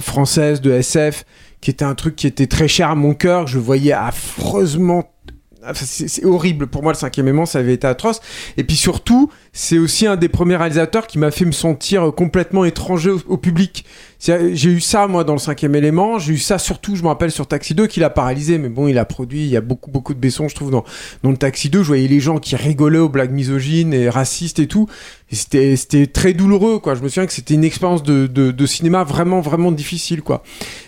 française 0.00 0.60
de 0.60 0.70
SF, 0.70 1.24
qui 1.60 1.70
était 1.70 1.84
un 1.84 1.94
truc 1.94 2.16
qui 2.16 2.26
était 2.26 2.46
très 2.46 2.68
cher 2.68 2.90
à 2.90 2.94
mon 2.94 3.14
cœur, 3.14 3.46
je 3.46 3.58
voyais 3.58 3.92
affreusement. 3.92 5.12
Enfin, 5.66 5.84
c'est 5.86 6.24
horrible. 6.24 6.68
Pour 6.68 6.82
moi 6.82 6.92
le 6.92 6.98
cinquième 6.98 7.26
aimant 7.28 7.46
ça 7.46 7.58
avait 7.58 7.74
été 7.74 7.86
atroce. 7.86 8.20
Et 8.56 8.64
puis 8.64 8.76
surtout 8.76 9.30
c'est 9.52 9.78
aussi 9.78 10.06
un 10.06 10.16
des 10.16 10.28
premiers 10.28 10.56
réalisateurs 10.56 11.06
qui 11.06 11.18
m'a 11.18 11.30
fait 11.30 11.44
me 11.44 11.52
sentir 11.52 12.12
complètement 12.16 12.64
étranger 12.64 13.10
au, 13.10 13.36
public 13.36 13.84
j'ai 14.20 14.70
eu 14.70 14.80
ça 14.80 15.06
moi 15.06 15.24
dans 15.24 15.34
le 15.34 15.38
cinquième 15.38 15.74
élément. 15.74 16.18
J'ai 16.18 16.34
eu 16.34 16.38
ça 16.38 16.58
surtout 16.58 16.96
je 16.96 17.02
me 17.02 17.08
rappelle 17.08 17.30
sur 17.30 17.46
Taxi 17.46 17.74
2 17.74 17.86
qu'il 17.86 18.04
a 18.04 18.10
paralysé. 18.10 18.58
Mais 18.58 18.68
bon 18.68 18.88
il 18.88 18.98
a 18.98 19.04
produit 19.04 19.42
il 19.42 19.50
y 19.50 19.56
a 19.56 19.60
beaucoup 19.60 19.90
beaucoup 19.90 20.14
de 20.14 20.18
Besson 20.18 20.48
je 20.48 20.54
trouve 20.54 20.70
dans, 20.70 20.84
dans 21.22 21.30
le 21.30 21.36
Taxi 21.36 21.70
2 21.70 21.82
je 21.82 21.86
voyais 21.88 22.08
les 22.08 22.20
gens 22.20 22.38
qui 22.38 22.56
rigolaient 22.56 22.98
aux 22.98 23.08
blagues 23.08 23.32
misogynes 23.32 23.94
et 23.94 24.08
racistes 24.08 24.58
et 24.58 24.66
tout. 24.66 24.88
C'était 25.30 25.76
c'était 25.76 26.06
très 26.06 26.32
douloureux 26.32 26.78
quoi. 26.78 26.94
Je 26.94 27.02
me 27.02 27.08
souviens 27.08 27.26
que 27.26 27.32
c'était 27.32 27.54
une 27.54 27.64
expérience 27.64 28.02
de, 28.02 28.26
de, 28.26 28.50
de 28.50 28.66
cinéma 28.66 29.04
vraiment 29.04 29.40
vraiment 29.40 29.72
difficile 29.72 30.22
quoi. 30.22 30.42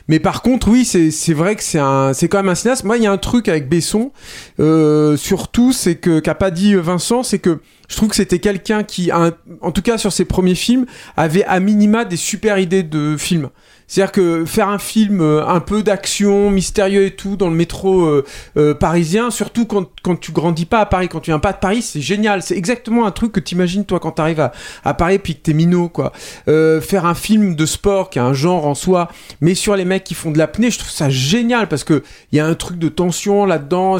Mais 0.08 0.18
par 0.18 0.42
contre 0.42 0.68
oui 0.68 0.84
c'est 0.84 1.10
c'est 1.10 1.34
vrai 1.34 1.56
que 1.56 1.62
c'est 1.62 1.78
un 1.78 2.12
c'est 2.12 2.28
quand 2.28 2.38
même 2.38 2.48
un 2.48 2.54
cinéaste. 2.54 2.84
Moi 2.84 2.96
il 2.96 3.04
y 3.04 3.06
a 3.06 3.12
un 3.12 3.18
truc 3.18 3.48
avec 3.48 3.68
Besson 3.68 4.10
euh, 4.58 5.16
surtout, 5.16 5.72
c'est 5.72 5.96
que 5.96 6.20
qu'a 6.20 6.34
pas 6.34 6.50
dit 6.50 6.74
Vincent, 6.74 7.22
c'est 7.22 7.38
que 7.38 7.60
je 7.90 7.96
trouve 7.96 8.08
que 8.08 8.16
c'était 8.16 8.38
quelqu'un 8.38 8.84
qui, 8.84 9.10
en 9.12 9.72
tout 9.72 9.82
cas 9.82 9.98
sur 9.98 10.12
ses 10.12 10.24
premiers 10.24 10.54
films, 10.54 10.86
avait 11.16 11.44
à 11.44 11.58
minima 11.58 12.04
des 12.04 12.16
super 12.16 12.58
idées 12.58 12.84
de 12.84 13.16
films. 13.18 13.50
C'est-à-dire 13.90 14.12
que 14.12 14.44
faire 14.44 14.68
un 14.68 14.78
film 14.78 15.20
euh, 15.20 15.44
un 15.44 15.58
peu 15.58 15.82
d'action, 15.82 16.48
mystérieux 16.48 17.06
et 17.06 17.10
tout, 17.10 17.34
dans 17.34 17.48
le 17.48 17.56
métro 17.56 18.02
euh, 18.02 18.24
euh, 18.56 18.72
parisien, 18.72 19.32
surtout 19.32 19.66
quand, 19.66 19.90
quand 20.04 20.14
tu 20.14 20.30
grandis 20.30 20.64
pas 20.64 20.78
à 20.78 20.86
Paris, 20.86 21.08
quand 21.08 21.18
tu 21.18 21.32
viens 21.32 21.40
pas 21.40 21.52
de 21.52 21.58
Paris, 21.58 21.82
c'est 21.82 22.00
génial. 22.00 22.40
C'est 22.40 22.56
exactement 22.56 23.04
un 23.04 23.10
truc 23.10 23.32
que 23.32 23.40
t'imagines 23.40 23.84
toi 23.84 23.98
quand 23.98 24.12
t'arrives 24.12 24.38
à, 24.38 24.52
à 24.84 24.94
Paris 24.94 25.18
puis 25.18 25.34
que 25.34 25.40
t'es 25.40 25.54
minot, 25.54 25.88
quoi. 25.88 26.12
Faire 26.46 27.04
un 27.04 27.14
film 27.14 27.56
de 27.56 27.66
sport 27.66 28.10
qui 28.10 28.20
a 28.20 28.24
un 28.24 28.32
genre 28.32 28.64
en 28.66 28.76
soi, 28.76 29.08
mais 29.40 29.56
sur 29.56 29.74
les 29.74 29.84
mecs 29.84 30.04
qui 30.04 30.14
font 30.14 30.30
de 30.30 30.38
l'apnée, 30.38 30.70
je 30.70 30.78
trouve 30.78 30.90
ça 30.90 31.10
génial 31.10 31.66
parce 31.66 31.82
que 31.82 32.04
il 32.30 32.36
y 32.36 32.40
a 32.40 32.46
un 32.46 32.54
truc 32.54 32.78
de 32.78 32.88
tension 32.88 33.44
là-dedans. 33.44 33.98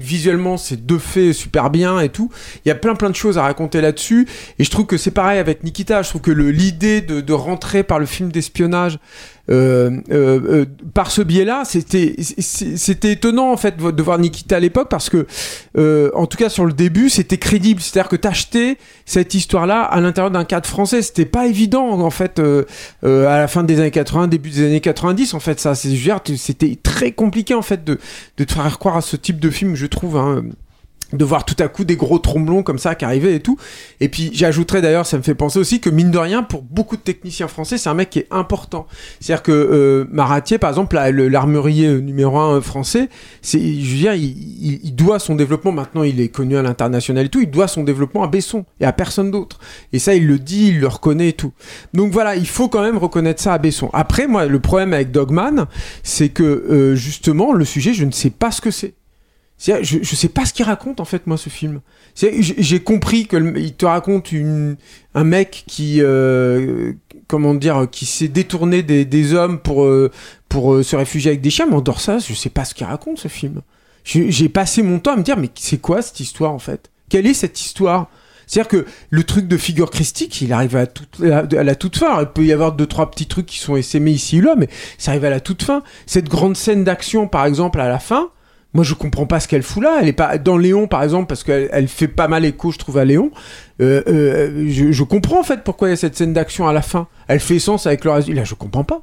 visuellement, 0.00 0.56
c'est 0.56 0.84
deux 0.86 0.98
faits 0.98 1.34
super 1.34 1.70
bien 1.70 2.00
et 2.00 2.08
tout. 2.08 2.30
Il 2.64 2.68
y 2.68 2.72
a 2.72 2.74
plein 2.74 2.96
plein 2.96 3.10
de 3.10 3.16
choses 3.16 3.38
à 3.38 3.42
raconter 3.42 3.80
là-dessus. 3.80 4.26
Et 4.58 4.64
je 4.64 4.70
trouve 4.70 4.86
que 4.86 4.96
c'est 4.96 5.12
pareil 5.12 5.38
avec 5.38 5.62
Nikita. 5.62 6.02
Je 6.02 6.08
trouve 6.08 6.22
que 6.22 6.32
l'idée 6.32 7.00
de, 7.00 7.20
de 7.20 7.32
rentrer 7.32 7.84
par 7.84 8.00
le 8.00 8.06
film 8.06 8.32
d'espionnage 8.32 8.98
euh, 9.50 9.90
euh, 10.10 10.40
euh, 10.48 10.64
par 10.94 11.10
ce 11.10 11.22
biais-là, 11.22 11.64
c'était 11.64 12.14
étonnant 13.12 13.50
en 13.50 13.56
fait 13.56 13.76
de 13.76 14.02
voir 14.02 14.18
Nikita 14.18 14.56
à 14.56 14.60
l'époque 14.60 14.88
parce 14.88 15.10
que, 15.10 15.26
en 16.14 16.26
tout 16.26 16.36
cas 16.36 16.48
sur 16.48 16.64
le 16.64 16.72
début, 16.72 17.10
c'était 17.10 17.38
crédible. 17.38 17.80
C'est-à-dire 17.80 18.08
que 18.08 18.16
t'achetais 18.16 18.78
cette 19.06 19.34
histoire-là 19.34 19.82
à 19.82 20.00
l'intérieur 20.00 20.30
d'un 20.30 20.44
cadre 20.44 20.68
français, 20.68 21.02
c'était 21.02 21.24
pas 21.24 21.46
évident 21.46 21.88
en 21.88 22.10
fait 22.10 22.40
à 23.02 23.06
la 23.38 23.48
fin 23.48 23.64
des 23.64 23.80
années 23.80 23.90
80, 23.90 24.28
début 24.28 24.50
des 24.50 24.66
années 24.66 24.80
90 24.80 25.34
en 25.34 25.40
fait 25.40 25.58
ça. 25.58 25.74
C'était 25.74 26.78
très 26.82 27.12
compliqué 27.12 27.54
en 27.54 27.62
fait 27.62 27.84
de 27.84 27.98
de 28.36 28.44
te 28.44 28.52
faire 28.52 28.78
croire 28.78 28.96
à 28.96 29.00
ce 29.00 29.16
type 29.16 29.40
de 29.40 29.50
film, 29.50 29.74
je 29.74 29.86
trouve. 29.86 30.16
Hein, 30.16 30.44
de 31.12 31.24
voir 31.24 31.44
tout 31.44 31.56
à 31.58 31.68
coup 31.68 31.84
des 31.84 31.96
gros 31.96 32.18
tromblons 32.18 32.62
comme 32.62 32.78
ça 32.78 32.94
qui 32.94 33.04
arrivaient 33.04 33.34
et 33.34 33.40
tout. 33.40 33.56
Et 34.00 34.08
puis 34.08 34.30
j'ajouterais 34.32 34.80
d'ailleurs, 34.82 35.06
ça 35.06 35.16
me 35.18 35.22
fait 35.22 35.34
penser 35.34 35.58
aussi 35.58 35.80
que 35.80 35.90
mine 35.90 36.10
de 36.10 36.18
rien, 36.18 36.42
pour 36.42 36.62
beaucoup 36.62 36.96
de 36.96 37.02
techniciens 37.02 37.48
français, 37.48 37.78
c'est 37.78 37.88
un 37.88 37.94
mec 37.94 38.10
qui 38.10 38.20
est 38.20 38.28
important. 38.30 38.86
C'est-à-dire 39.20 39.42
que 39.42 39.52
euh, 39.52 40.04
Maratier, 40.12 40.58
par 40.58 40.70
exemple, 40.70 40.96
la- 40.96 41.10
le- 41.10 41.28
l'armurier 41.28 41.88
euh, 41.88 41.98
numéro 42.00 42.38
un 42.38 42.56
euh, 42.56 42.60
français, 42.60 43.08
c'est, 43.42 43.58
je 43.58 43.90
veux 43.92 43.98
dire, 43.98 44.14
il, 44.14 44.24
il- 44.24 44.80
il 44.84 44.94
doit 44.94 45.18
son 45.18 45.34
développement. 45.34 45.72
Maintenant, 45.72 46.02
il 46.02 46.20
est 46.20 46.28
connu 46.28 46.56
à 46.56 46.62
l'international 46.62 47.26
et 47.26 47.28
tout. 47.28 47.40
Il 47.40 47.50
doit 47.50 47.68
son 47.68 47.82
développement 47.82 48.22
à 48.22 48.28
Besson 48.28 48.64
et 48.80 48.84
à 48.84 48.92
personne 48.92 49.30
d'autre. 49.30 49.58
Et 49.92 49.98
ça, 49.98 50.14
il 50.14 50.26
le 50.26 50.38
dit, 50.38 50.68
il 50.68 50.80
le 50.80 50.86
reconnaît 50.88 51.28
et 51.30 51.32
tout. 51.32 51.52
Donc 51.94 52.12
voilà, 52.12 52.36
il 52.36 52.46
faut 52.46 52.68
quand 52.68 52.82
même 52.82 52.98
reconnaître 52.98 53.42
ça 53.42 53.52
à 53.54 53.58
Besson. 53.58 53.90
Après, 53.92 54.26
moi, 54.26 54.46
le 54.46 54.60
problème 54.60 54.92
avec 54.92 55.10
Dogman, 55.10 55.66
c'est 56.02 56.28
que 56.28 56.42
euh, 56.42 56.94
justement, 56.94 57.52
le 57.52 57.64
sujet, 57.64 57.94
je 57.94 58.04
ne 58.04 58.12
sais 58.12 58.30
pas 58.30 58.50
ce 58.50 58.60
que 58.60 58.70
c'est. 58.70 58.94
Je, 59.62 59.98
je 60.02 60.14
sais 60.16 60.30
pas 60.30 60.46
ce 60.46 60.54
qu'il 60.54 60.64
raconte 60.64 61.00
en 61.00 61.04
fait 61.04 61.26
moi 61.26 61.36
ce 61.36 61.50
film. 61.50 61.80
J'ai 62.16 62.80
compris 62.80 63.26
que 63.26 63.36
le- 63.36 63.58
il 63.58 63.74
te 63.74 63.84
raconte 63.84 64.32
une, 64.32 64.76
un 65.14 65.24
mec 65.24 65.64
qui 65.66 65.98
euh, 66.00 66.92
comment 67.28 67.54
dire 67.54 67.86
qui 67.90 68.06
s'est 68.06 68.28
détourné 68.28 68.82
des, 68.82 69.04
des 69.04 69.34
hommes 69.34 69.58
pour 69.60 69.84
euh, 69.84 70.10
pour 70.48 70.72
euh, 70.74 70.82
se 70.82 70.96
réfugier 70.96 71.30
avec 71.32 71.42
des 71.42 71.50
chiens. 71.50 71.66
Mais 71.68 71.76
en 71.76 71.82
dehors 71.82 71.96
de 71.98 72.00
ça, 72.00 72.18
je 72.18 72.32
sais 72.32 72.48
pas 72.48 72.64
ce 72.64 72.74
qu'il 72.74 72.86
raconte 72.86 73.18
ce 73.18 73.28
film. 73.28 73.60
J'ai 74.02 74.48
passé 74.48 74.82
mon 74.82 74.98
temps 74.98 75.12
à 75.12 75.16
me 75.16 75.22
dire 75.22 75.36
mais 75.36 75.50
c'est 75.54 75.78
quoi 75.80 76.00
cette 76.00 76.20
histoire 76.20 76.52
en 76.52 76.58
fait? 76.58 76.90
Quelle 77.10 77.26
est 77.26 77.34
cette 77.34 77.60
histoire? 77.60 78.08
C'est-à-dire 78.46 78.68
que 78.68 78.86
le 79.10 79.22
truc 79.24 79.46
de 79.46 79.56
figure 79.56 79.90
christique, 79.90 80.40
il 80.40 80.52
arrive 80.52 80.74
à, 80.74 80.86
à, 81.22 81.38
à 81.38 81.62
la 81.62 81.74
toute 81.76 81.98
fin. 81.98 82.20
Il 82.20 82.26
peut 82.28 82.44
y 82.44 82.52
avoir 82.52 82.72
deux, 82.72 82.86
trois 82.86 83.10
petits 83.10 83.26
trucs 83.26 83.46
qui 83.46 83.58
sont 83.58 83.76
essaimés 83.76 84.10
ici 84.10 84.38
ou 84.40 84.42
là, 84.42 84.54
mais 84.56 84.68
ça 84.98 85.12
arrive 85.12 85.26
à 85.26 85.30
la 85.30 85.38
toute 85.38 85.62
fin. 85.62 85.82
Cette 86.06 86.28
grande 86.28 86.56
scène 86.56 86.82
d'action, 86.82 87.28
par 87.28 87.44
exemple, 87.44 87.78
à 87.78 87.88
la 87.88 88.00
fin, 88.00 88.30
moi, 88.72 88.84
je 88.84 88.94
comprends 88.94 89.26
pas 89.26 89.40
ce 89.40 89.48
qu'elle 89.48 89.62
fout 89.62 89.82
là. 89.82 89.98
Elle 90.00 90.08
est 90.08 90.12
pas 90.12 90.38
dans 90.38 90.56
Léon, 90.56 90.86
par 90.86 91.02
exemple, 91.02 91.26
parce 91.26 91.42
qu'elle 91.42 91.68
elle 91.72 91.88
fait 91.88 92.08
pas 92.08 92.28
mal 92.28 92.44
écho, 92.44 92.70
je 92.70 92.78
trouve, 92.78 92.98
à 92.98 93.04
Léon. 93.04 93.32
Euh, 93.80 94.02
euh, 94.06 94.66
je, 94.68 95.02
comprends 95.02 95.40
en 95.40 95.42
fait 95.42 95.64
pourquoi 95.64 95.88
il 95.88 95.90
y 95.92 95.94
a 95.94 95.96
cette 95.96 96.16
scène 96.16 96.32
d'action 96.32 96.68
à 96.68 96.72
la 96.72 96.82
fin. 96.82 97.08
Elle 97.26 97.40
fait 97.40 97.58
sens 97.58 97.86
avec 97.86 98.04
le 98.04 98.12
reste. 98.12 98.28
Là, 98.28 98.44
je 98.44 98.54
comprends 98.54 98.84
pas. 98.84 99.02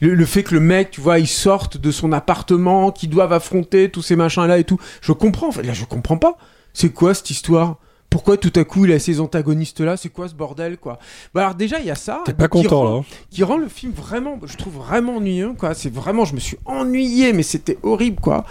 Le, 0.00 0.14
le 0.14 0.24
fait 0.24 0.42
que 0.42 0.54
le 0.54 0.60
mec, 0.60 0.92
tu 0.92 1.00
vois, 1.02 1.18
il 1.18 1.28
sorte 1.28 1.76
de 1.76 1.90
son 1.90 2.12
appartement, 2.12 2.90
qu'ils 2.90 3.10
doivent 3.10 3.34
affronter 3.34 3.90
tous 3.90 4.02
ces 4.02 4.16
machins 4.16 4.46
là 4.46 4.58
et 4.58 4.64
tout. 4.64 4.78
Je 5.02 5.12
comprends. 5.12 5.48
En 5.48 5.52
fait, 5.52 5.62
là, 5.62 5.74
je 5.74 5.84
comprends 5.84 6.16
pas. 6.16 6.38
C'est 6.72 6.90
quoi 6.90 7.12
cette 7.12 7.28
histoire? 7.28 7.76
Pourquoi 8.12 8.36
tout 8.36 8.52
à 8.54 8.62
coup 8.64 8.84
il 8.84 8.92
a 8.92 8.98
ces 9.00 9.18
antagonistes 9.18 9.80
là 9.80 9.96
C'est 9.96 10.10
quoi 10.10 10.28
ce 10.28 10.34
bordel 10.34 10.76
quoi? 10.76 10.98
Bah 11.34 11.40
alors 11.42 11.54
déjà 11.56 11.80
il 11.80 11.86
y 11.86 11.90
a 11.90 11.94
ça. 11.96 12.22
T'es 12.24 12.34
pas 12.34 12.44
qui 12.48 12.62
content, 12.62 12.78
rend- 12.80 12.84
là, 12.84 12.96
hein. 13.00 13.04
Qui 13.30 13.42
rend 13.42 13.56
le 13.56 13.68
film 13.68 13.92
vraiment, 13.92 14.38
je 14.44 14.56
trouve 14.56 14.74
vraiment 14.74 15.16
ennuyeux 15.16 15.54
quoi. 15.58 15.74
C'est 15.74 15.92
vraiment, 15.92 16.24
je 16.24 16.34
me 16.34 16.40
suis 16.40 16.58
ennuyé 16.66 17.32
mais 17.32 17.42
c'était 17.42 17.78
horrible 17.82 18.20
quoi. 18.20 18.44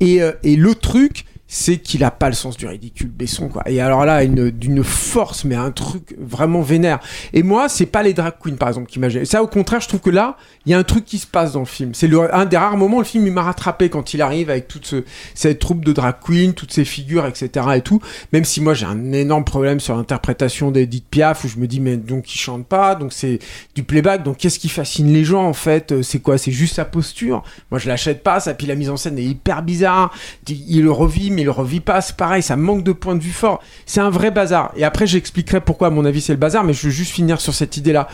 Et, 0.00 0.22
euh, 0.22 0.32
et 0.42 0.54
le 0.56 0.74
truc 0.74 1.24
c'est 1.48 1.78
qu'il 1.78 2.02
a 2.02 2.10
pas 2.10 2.28
le 2.28 2.34
sens 2.34 2.56
du 2.56 2.66
ridicule 2.66 3.08
Besson 3.08 3.48
quoi. 3.48 3.62
Et 3.66 3.80
alors 3.80 4.04
là 4.04 4.24
une 4.24 4.50
d'une 4.50 4.82
force 4.82 5.44
mais 5.44 5.54
un 5.54 5.70
truc 5.70 6.16
vraiment 6.18 6.60
vénère. 6.60 6.98
Et 7.32 7.42
moi 7.44 7.68
c'est 7.68 7.86
pas 7.86 8.02
les 8.02 8.14
drag 8.14 8.34
queens 8.42 8.56
par 8.56 8.68
exemple 8.68 8.88
qui 8.88 8.98
m'a. 8.98 9.08
Ça 9.24 9.42
au 9.42 9.46
contraire 9.46 9.80
je 9.80 9.86
trouve 9.88 10.00
que 10.00 10.10
là 10.10 10.36
il 10.64 10.72
y 10.72 10.74
a 10.74 10.78
un 10.78 10.82
truc 10.82 11.04
qui 11.04 11.18
se 11.18 11.26
passe 11.26 11.52
dans 11.52 11.60
le 11.60 11.66
film. 11.66 11.94
C'est 11.94 12.08
le- 12.08 12.34
un 12.34 12.46
des 12.46 12.56
rares 12.56 12.76
moments 12.76 12.96
où 12.96 13.00
le 13.00 13.06
film 13.06 13.26
il 13.26 13.32
m'a 13.32 13.42
rattrapé 13.42 13.88
quand 13.90 14.12
il 14.12 14.22
arrive 14.22 14.50
avec 14.50 14.66
toute 14.66 14.86
ce, 14.86 15.04
cette 15.34 15.60
troupe 15.60 15.84
de 15.84 15.92
drag 15.92 16.16
queens, 16.20 16.52
toutes 16.52 16.72
ces 16.72 16.84
figures 16.84 17.26
etc 17.26 17.66
et 17.76 17.80
tout. 17.80 18.00
Même 18.32 18.44
si 18.44 18.60
moi 18.60 18.74
j'ai 18.74 18.86
un 18.86 19.12
énorme 19.12 19.44
problème 19.44 19.78
sur 19.78 19.94
l'interprétation 19.96 20.72
d'Edith 20.72 21.06
Piaf 21.08 21.44
où 21.44 21.48
je 21.48 21.58
me 21.58 21.68
dis 21.68 21.78
mais 21.78 21.96
donc 21.96 22.34
il 22.34 22.38
chante 22.38 22.66
pas 22.66 22.96
donc 22.96 23.12
c'est 23.12 23.38
du 23.76 23.84
playback 23.84 24.24
donc 24.24 24.38
qu'est-ce 24.38 24.58
qui 24.58 24.68
fascine 24.68 25.12
les 25.12 25.24
gens 25.24 25.44
en 25.46 25.52
fait? 25.52 26.02
C'est 26.02 26.18
quoi? 26.18 26.38
C'est 26.38 26.50
juste 26.50 26.74
sa 26.74 26.84
posture? 26.84 27.44
Moi 27.70 27.78
je 27.78 27.86
l'achète 27.86 28.24
pas 28.24 28.40
ça 28.40 28.52
puis 28.54 28.66
la 28.66 28.74
mise 28.74 28.90
en 28.90 28.96
scène 28.96 29.16
est 29.18 29.24
hyper 29.24 29.62
bizarre 29.62 30.12
il 30.48 30.82
le 30.82 30.90
revit 30.90 31.30
mais 31.36 31.42
il 31.42 31.50
revit 31.50 31.80
pas 31.80 32.00
c'est 32.00 32.16
pareil 32.16 32.42
ça 32.42 32.56
manque 32.56 32.82
de 32.82 32.92
points 32.92 33.14
de 33.14 33.22
vue 33.22 33.30
forts 33.30 33.62
c'est 33.84 34.00
un 34.00 34.10
vrai 34.10 34.30
bazar 34.30 34.72
et 34.76 34.84
après 34.84 35.06
j'expliquerai 35.06 35.60
pourquoi 35.60 35.88
à 35.88 35.90
mon 35.90 36.04
avis 36.04 36.20
c'est 36.20 36.32
le 36.32 36.38
bazar 36.38 36.64
mais 36.64 36.72
je 36.72 36.84
veux 36.86 36.90
juste 36.92 37.12
finir 37.12 37.40
sur 37.40 37.54
cette 37.54 37.76
idée 37.76 37.92
là 37.92 38.08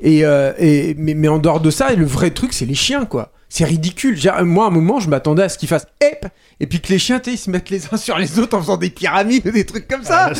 et, 0.00 0.24
euh, 0.24 0.52
et 0.58 0.94
mais, 0.98 1.14
mais 1.14 1.28
en 1.28 1.38
dehors 1.38 1.60
de 1.60 1.70
ça 1.70 1.92
le 1.94 2.04
vrai 2.04 2.30
truc 2.30 2.52
c'est 2.52 2.66
les 2.66 2.74
chiens 2.74 3.04
quoi 3.06 3.32
c'est 3.48 3.64
ridicule. 3.64 4.16
J'ai- 4.16 4.32
Moi, 4.42 4.64
à 4.64 4.68
un 4.68 4.72
moment, 4.72 4.98
je 4.98 5.08
m'attendais 5.08 5.44
à 5.44 5.48
ce 5.48 5.56
qu'ils 5.56 5.68
fassent 5.68 5.86
hep 6.00 6.26
et 6.58 6.66
puis 6.66 6.80
que 6.80 6.88
les 6.92 6.98
chiens, 6.98 7.20
tu 7.20 7.30
sais, 7.30 7.36
ils 7.36 7.38
se 7.38 7.48
mettent 7.48 7.70
les 7.70 7.80
uns 7.92 7.96
sur 7.96 8.18
les 8.18 8.40
autres 8.40 8.56
en 8.58 8.60
faisant 8.60 8.76
des 8.76 8.90
pyramides, 8.90 9.48
des 9.48 9.64
trucs 9.64 9.86
comme 9.86 10.02
ça. 10.02 10.24
Ah, 10.24 10.34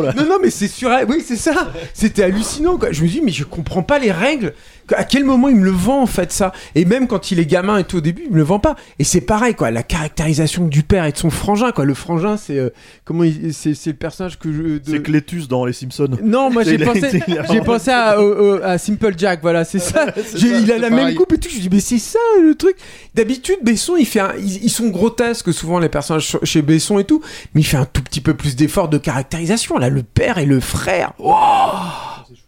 là. 0.00 0.14
Non, 0.16 0.24
non, 0.26 0.36
mais 0.40 0.50
c'est 0.50 0.68
sur. 0.68 0.88
Oui, 1.08 1.24
c'est 1.26 1.36
ça. 1.36 1.72
C'était 1.92 2.22
hallucinant, 2.22 2.78
quoi. 2.78 2.92
Je 2.92 3.02
me 3.02 3.08
dis, 3.08 3.20
mais 3.20 3.32
je 3.32 3.42
comprends 3.42 3.82
pas 3.82 3.98
les 3.98 4.12
règles. 4.12 4.54
À 4.94 5.04
quel 5.04 5.24
moment 5.24 5.48
il 5.48 5.56
me 5.56 5.64
le 5.64 5.70
vend, 5.70 6.02
en 6.02 6.06
fait, 6.06 6.30
ça? 6.32 6.52
Et 6.74 6.84
même 6.84 7.06
quand 7.08 7.30
il 7.30 7.38
est 7.40 7.46
gamin 7.46 7.78
et 7.78 7.84
tout 7.84 7.96
au 7.98 8.00
début, 8.00 8.22
il 8.26 8.30
me 8.32 8.36
le 8.36 8.42
vend 8.42 8.58
pas. 8.58 8.76
Et 8.98 9.04
c'est 9.04 9.20
pareil, 9.20 9.54
quoi. 9.54 9.70
La 9.70 9.82
caractérisation 9.82 10.66
du 10.66 10.82
père 10.82 11.04
et 11.04 11.12
de 11.12 11.16
son 11.16 11.30
frangin, 11.30 11.72
quoi. 11.72 11.84
Le 11.84 11.94
frangin, 11.94 12.36
c'est. 12.36 12.58
euh, 12.58 12.70
comment 13.04 13.24
il- 13.24 13.52
C'est 13.54 13.74
c'est 13.74 13.90
le 13.90 13.96
personnage 13.96 14.38
que 14.38 14.52
je. 14.52 14.62
de- 14.62 14.80
C'est 14.84 15.02
Clétus 15.02 15.48
dans 15.48 15.64
Les 15.64 15.72
Simpsons. 15.72 16.08
non, 16.22 16.50
moi 16.50 16.62
j'ai 16.64 16.78
pensé, 16.78 17.20
j'ai 17.50 17.60
pensé 17.60 17.90
à, 17.90 18.78
Simple 18.78 19.14
Jack, 19.16 19.40
voilà, 19.42 19.64
c'est 19.64 19.78
ça. 19.80 20.06
c'est 20.14 20.38
J'ai- 20.38 20.50
ça, 20.50 20.58
il 20.60 20.72
a 20.72 20.78
la 20.78 20.88
pareil. 20.90 21.06
même 21.06 21.14
coupe 21.14 21.32
et 21.32 21.38
tout. 21.38 21.48
Je 21.52 21.60
dis 21.60 21.68
mais 21.70 21.80
c'est 21.80 21.98
ça 21.98 22.18
le 22.42 22.54
truc. 22.54 22.76
D'habitude 23.14 23.56
Besson, 23.62 23.94
il 23.98 24.06
fait, 24.06 24.20
un- 24.20 24.34
ils, 24.38 24.64
ils 24.64 24.70
sont 24.70 24.88
grotesques 24.88 25.52
souvent 25.52 25.78
les 25.78 25.88
personnages 25.88 26.36
chez 26.42 26.62
Besson 26.62 26.98
et 26.98 27.04
tout, 27.04 27.22
mais 27.54 27.60
il 27.62 27.64
fait 27.64 27.76
un 27.76 27.86
tout 27.86 28.02
petit 28.02 28.20
peu 28.20 28.34
plus 28.34 28.56
d'effort 28.56 28.88
de 28.88 28.98
caractérisation. 28.98 29.78
Là, 29.78 29.88
le 29.88 30.02
père 30.02 30.38
et 30.38 30.46
le 30.46 30.60
frère. 30.60 31.12
Wow 31.18 31.34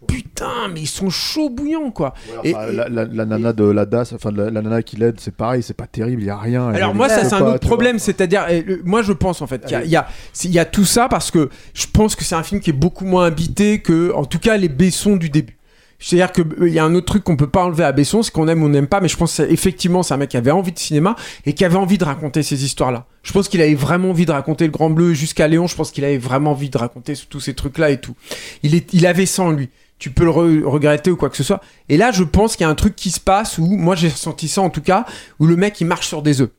Putain, 0.09 0.67
mais 0.73 0.81
ils 0.81 0.87
sont 0.87 1.09
chauds 1.09 1.49
bouillants 1.49 1.91
quoi. 1.91 2.13
Et- 2.43 2.53
Enfin, 2.55 2.71
la, 2.71 2.89
la- 2.89 3.05
la 3.05 3.25
nana 3.25 3.53
de 3.53 3.63
la 3.63 3.85
DAS, 3.85 4.11
enfin 4.13 4.31
la, 4.31 4.49
la 4.49 4.61
nana 4.61 4.81
qui 4.81 4.95
l'aide, 4.97 5.19
c'est 5.19 5.35
pareil, 5.35 5.61
c'est 5.63 5.73
pas 5.75 5.87
terrible, 5.87 6.21
il 6.21 6.25
y 6.25 6.29
a 6.29 6.37
rien. 6.37 6.69
Alors 6.69 6.95
moi 6.95 7.07
ça 7.09 7.23
c'est 7.29 7.35
un 7.35 7.39
autre 7.55 7.59
problème, 7.67 7.99
c'est-à-dire 7.99 8.45
moi 8.83 9.01
je 9.01 9.13
pense 9.13 9.41
en 9.41 9.47
fait 9.47 9.65
qu'il 9.65 9.89
y 9.89 9.95
a- 9.95 10.07
y, 10.43 10.47
y 10.57 10.65
tout 10.71 10.85
ça 10.85 11.07
parce 11.07 11.31
que 11.31 11.49
je 11.73 11.85
pense 11.91 12.15
que 12.15 12.23
c'est 12.23 12.35
un 12.35 12.43
film 12.43 12.59
qui 12.61 12.69
est 12.69 12.73
beaucoup 12.73 13.05
moins 13.05 13.25
habité 13.25 13.79
que 13.81 14.11
en 14.13 14.25
tout 14.25 14.39
cas 14.39 14.57
les 14.57 14.69
Bessons 14.69 15.15
du 15.15 15.29
début. 15.29 15.55
C'est-à-dire 16.01 16.31
que 16.31 16.41
euh, 16.61 16.69
y 16.69 16.79
a 16.79 16.85
un 16.85 16.95
autre 16.95 17.07
truc 17.07 17.25
qu'on 17.25 17.35
peut 17.35 17.49
pas 17.49 17.65
enlever 17.65 17.83
à 17.83 17.91
Besson, 17.91 18.23
c'est 18.23 18.31
qu'on 18.31 18.47
aime 18.47 18.63
ou 18.63 18.67
on 18.67 18.69
n'aime 18.69 18.87
pas, 18.87 19.01
mais 19.01 19.09
je 19.09 19.17
pense 19.17 19.37
effectivement 19.41 20.01
c'est 20.01 20.13
un 20.13 20.17
mec 20.17 20.29
qui 20.29 20.37
avait 20.37 20.49
envie 20.49 20.71
de 20.71 20.79
cinéma 20.79 21.17
et 21.45 21.51
qui 21.51 21.65
avait 21.65 21.75
envie 21.75 21.97
de 21.97 22.05
raconter 22.05 22.41
ces 22.41 22.63
histoires-là. 22.63 23.05
Je 23.21 23.33
pense 23.33 23.49
qu'il 23.49 23.61
avait 23.61 23.75
vraiment 23.75 24.11
envie 24.11 24.25
de 24.25 24.31
raconter 24.31 24.63
le 24.65 24.71
Grand 24.71 24.89
Bleu 24.89 25.11
jusqu'à 25.13 25.49
Léon. 25.49 25.67
Je 25.67 25.75
pense 25.75 25.91
qu'il 25.91 26.05
avait 26.05 26.17
vraiment 26.17 26.51
envie 26.51 26.69
de 26.69 26.77
raconter 26.77 27.15
tous 27.29 27.41
ces 27.41 27.53
trucs-là 27.53 27.89
et 27.89 27.99
tout. 27.99 28.15
Il 28.63 28.75
est, 28.75 28.93
il 28.93 29.05
avait 29.05 29.25
ça 29.25 29.43
en 29.43 29.51
lui. 29.51 29.69
Tu 29.99 30.09
peux 30.11 30.23
le 30.23 30.31
re- 30.31 30.63
regretter 30.63 31.11
ou 31.11 31.17
quoi 31.17 31.29
que 31.29 31.37
ce 31.37 31.43
soit. 31.43 31.61
Et 31.89 31.97
là, 31.97 32.11
je 32.11 32.23
pense 32.23 32.55
qu'il 32.55 32.63
y 32.63 32.67
a 32.67 32.69
un 32.69 32.75
truc 32.75 32.95
qui 32.95 33.11
se 33.11 33.19
passe 33.19 33.57
où, 33.57 33.67
moi 33.67 33.95
j'ai 33.95 34.09
ressenti 34.09 34.47
ça 34.47 34.61
en 34.61 34.69
tout 34.69 34.81
cas, 34.81 35.05
où 35.39 35.45
le 35.45 35.55
mec 35.55 35.79
il 35.81 35.85
marche 35.85 36.07
sur 36.07 36.21
des 36.21 36.41
œufs 36.41 36.49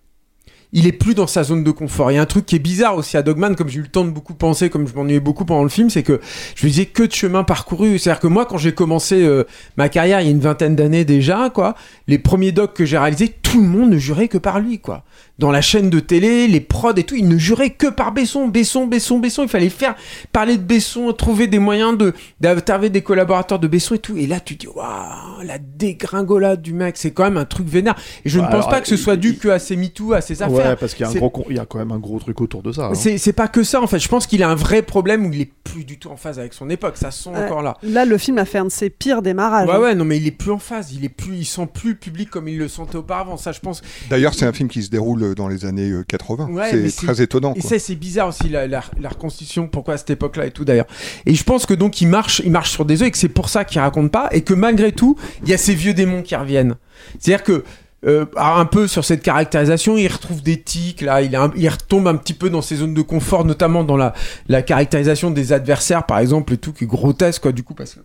il 0.73 0.87
est 0.87 0.93
plus 0.93 1.15
dans 1.15 1.27
sa 1.27 1.43
zone 1.43 1.65
de 1.65 1.71
confort. 1.71 2.11
Il 2.11 2.15
y 2.15 2.19
a 2.19 2.23
un 2.23 2.27
truc 2.27 2.47
qui 2.47 2.57
est 2.57 2.61
bizarre 2.61 2.97
aussi 2.97 3.17
à 3.17 3.23
Dogman, 3.23 3.57
comme 3.57 3.69
j'ai 3.69 3.79
eu 3.79 3.83
le 3.83 3.89
temps 3.89 4.05
de 4.05 4.11
beaucoup 4.11 4.35
penser, 4.35 4.71
comme 4.71 4.87
je 4.87 4.95
m'ennuyais 4.95 5.21
beaucoup 5.21 5.45
pendant 5.45 5.63
le 5.63 5.69
film, 5.69 5.91
c'est 5.91 6.03
que 6.03 6.21
je 6.55 6.67
me 6.67 6.71
disais 6.71 6.87
que 6.87 7.03
de 7.03 7.13
chemin 7.13 7.43
parcouru. 7.45 7.99
C'est-à-dire 7.99 8.21
que 8.21 8.27
moi, 8.29 8.47
quand 8.47 8.59
j'ai 8.59 8.73
commencé 8.73 9.23
euh, 9.23 9.45
ma 9.77 9.89
carrière 9.89 10.21
il 10.21 10.27
y 10.27 10.29
a 10.29 10.31
une 10.31 10.41
vingtaine 10.41 10.77
d'années 10.77 11.05
déjà, 11.05 11.51
quoi, 11.51 11.75
les 12.07 12.19
premiers 12.19 12.53
docs 12.53 12.75
que 12.75 12.85
j'ai 12.85 12.99
réalisés, 12.99 13.35
tout 13.51 13.61
le 13.61 13.67
monde 13.69 13.91
ne 13.91 13.99
jurait 13.99 14.29
que 14.29 14.39
par 14.39 14.61
lui, 14.61 14.79
quoi. 14.79 15.05
Dans 15.39 15.51
la 15.51 15.61
chaîne 15.61 15.91
de 15.91 16.01
télé, 16.01 16.47
les 16.49 16.61
prods 16.61 16.95
et 16.97 17.03
tout, 17.05 17.15
ils 17.17 17.27
ne 17.27 17.39
juraient 17.39 17.71
que 17.71 17.87
par 17.89 18.13
Besson, 18.13 18.47
Besson, 18.49 18.87
Besson, 18.87 19.19
Besson. 19.19 19.43
Il 19.43 19.49
fallait 19.49 19.71
faire 19.71 19.95
parler 20.33 20.57
de 20.57 20.63
Besson, 20.63 21.13
trouver 21.13 21.47
des 21.47 21.59
moyens 21.59 21.97
de 21.97 22.13
d'interviewer 22.41 22.91
des 22.91 23.03
collaborateurs 23.03 23.59
de 23.59 23.67
Besson 23.67 23.95
et 23.95 23.99
tout. 23.99 24.17
Et 24.17 24.27
là, 24.27 24.39
tu 24.39 24.57
te 24.57 24.61
dis, 24.61 24.67
waouh, 24.69 25.43
la 25.45 25.59
dégringolade 25.59 26.63
du 26.63 26.73
mec, 26.73 26.97
c'est 26.97 27.11
quand 27.11 27.25
même 27.25 27.37
un 27.39 27.45
truc 27.45 27.67
vénère. 27.67 27.95
Et 28.25 28.29
je 28.29 28.39
ne 28.39 28.45
pense 28.45 28.55
alors, 28.55 28.69
pas 28.69 28.81
que 28.81 28.89
ce 28.89 28.95
il- 28.95 28.99
soit 28.99 29.17
dû 29.17 29.37
que 29.37 29.49
à 29.49 29.59
ses 29.59 29.77
MeToo, 29.77 30.13
à 30.13 30.21
ses 30.21 30.43
affaires. 30.43 30.55
Ouais, 30.71 30.77
parce 30.77 30.95
qu'il 30.95 31.03
y 31.03 31.07
a, 31.07 31.09
un 31.09 31.13
C'est- 31.13 31.19
gros 31.19 31.31
con- 31.31 31.45
il 31.51 31.57
y 31.57 31.59
a 31.59 31.67
quand 31.67 31.79
même 31.79 31.93
un 31.93 31.99
gros 31.99 32.19
truc 32.19 32.41
autour 32.41 32.63
de 32.63 32.73
ça. 32.73 32.87
hein. 32.89 32.95
c'est 32.95 33.33
pas 33.33 33.49
que 33.49 33.63
ça 33.63 33.81
en 33.83 33.87
fait. 33.87 33.99
Je 33.99 34.09
pense 34.09 34.27
qu'il 34.27 34.43
a 34.43 34.49
un 34.49 34.55
vrai 34.55 34.83
problème 34.83 35.27
où 35.27 35.33
il 35.33 35.41
est 35.41 35.51
plus 35.65 35.85
du 35.85 35.99
tout 35.99 36.09
en 36.11 36.17
phase 36.17 36.39
avec 36.39 36.53
son 36.55 36.69
époque. 36.71 36.97
Ça 36.97 37.11
sent 37.11 37.31
encore 37.31 37.63
là. 37.63 37.77
Là, 37.83 38.05
le 38.05 38.19
film 38.19 38.39
a 38.39 38.45
fait 38.45 38.59
un 38.59 38.65
de 38.67 38.71
ses 38.71 38.91
pires 38.91 39.23
démarrages. 39.23 39.69
Ouais 39.69 39.77
ouais 39.79 39.95
non 39.95 40.05
mais 40.05 40.19
il 40.19 40.27
est 40.27 40.31
plus 40.33 40.51
en 40.53 40.59
phase. 40.59 40.93
Il 40.93 41.05
est 41.05 41.09
plus, 41.09 41.37
il 41.39 41.45
sent 41.45 41.69
plus 41.73 41.95
public 41.97 42.31
comme 42.31 42.47
il 42.49 42.59
le 42.59 42.69
sentait 42.69 42.97
auparavant. 42.97 43.37
Ça 43.41 43.53
je 43.53 43.61
pense. 43.61 43.83
D'ailleurs, 44.09 44.35
c'est 44.35 44.47
un 44.47 44.53
film 44.53 44.69
qui 44.69 44.83
se 44.83 44.91
déroule 44.91 45.35
dans 45.35 45.49
les 45.49 45.65
années 45.65 45.91
euh, 45.91 46.05
80. 46.07 46.47
Ouais, 46.51 46.73
mais 46.75 46.91
c'est 46.91 47.07
très 47.07 47.23
étonnant. 47.23 47.55
Et 47.55 47.61
quoi. 47.61 47.71
ça 47.71 47.79
c'est 47.79 47.95
bizarre 47.97 48.29
aussi 48.29 48.49
la, 48.49 48.67
la, 48.67 48.83
la 49.01 49.09
reconstitution. 49.09 49.67
Pourquoi 49.69 49.95
à 49.95 49.97
cette 49.99 50.11
époque-là 50.11 50.47
et 50.47 50.51
tout 50.51 50.65
d'ailleurs. 50.65 50.87
Et 51.27 51.35
je 51.35 51.45
pense 51.45 51.67
que 51.67 51.75
donc 51.75 52.01
il 52.01 52.07
marche, 52.09 52.41
il 52.45 52.51
marche 52.51 52.71
sur 52.71 52.85
des 52.85 53.03
œufs 53.03 53.09
et 53.09 53.11
que 53.11 53.19
c'est 53.19 53.29
pour 53.29 53.49
ça 53.49 53.65
qu'il 53.65 53.81
raconte 53.81 54.13
pas 54.13 54.29
et 54.33 54.43
que 54.43 54.55
malgré 54.55 54.93
tout 54.93 55.17
il 55.43 55.49
y 55.49 55.55
a 55.55 55.59
ces 55.59 55.75
vieux 55.75 55.95
démons 55.95 56.23
qui 56.23 56.37
reviennent. 56.37 56.77
C'est-à-dire 57.19 57.43
que 57.45 57.65
euh, 58.07 58.25
un 58.37 58.65
peu 58.65 58.87
sur 58.87 59.05
cette 59.05 59.23
caractérisation, 59.23 59.99
il 59.99 60.09
retrouve 60.09 60.43
des 60.43 60.59
tics, 60.63 61.03
là, 61.03 61.21
il, 61.21 61.37
un- 61.37 61.53
il 61.55 61.69
retombe 61.69 62.09
un 62.09 62.17
petit 62.17 62.33
peu 62.33 62.49
dans 62.49 62.63
ses 62.63 62.77
zones 62.77 62.95
de 62.95 63.03
confort, 63.03 63.45
notamment 63.45 63.85
dans 63.85 63.99
la, 63.99 64.15
la 64.49 64.63
caractérisation 64.63 65.31
des 65.31 65.53
adversaires, 65.53 66.07
par 66.07 66.19
exemple, 66.19 66.55
et 66.55 66.57
tout, 66.57 66.73
qui 66.73 66.85
est 66.85 66.87
grotesque, 66.87 67.43
quoi, 67.43 67.53
du 67.53 67.63
coup, 67.63 67.75
parce 67.75 67.95
que 67.97 68.01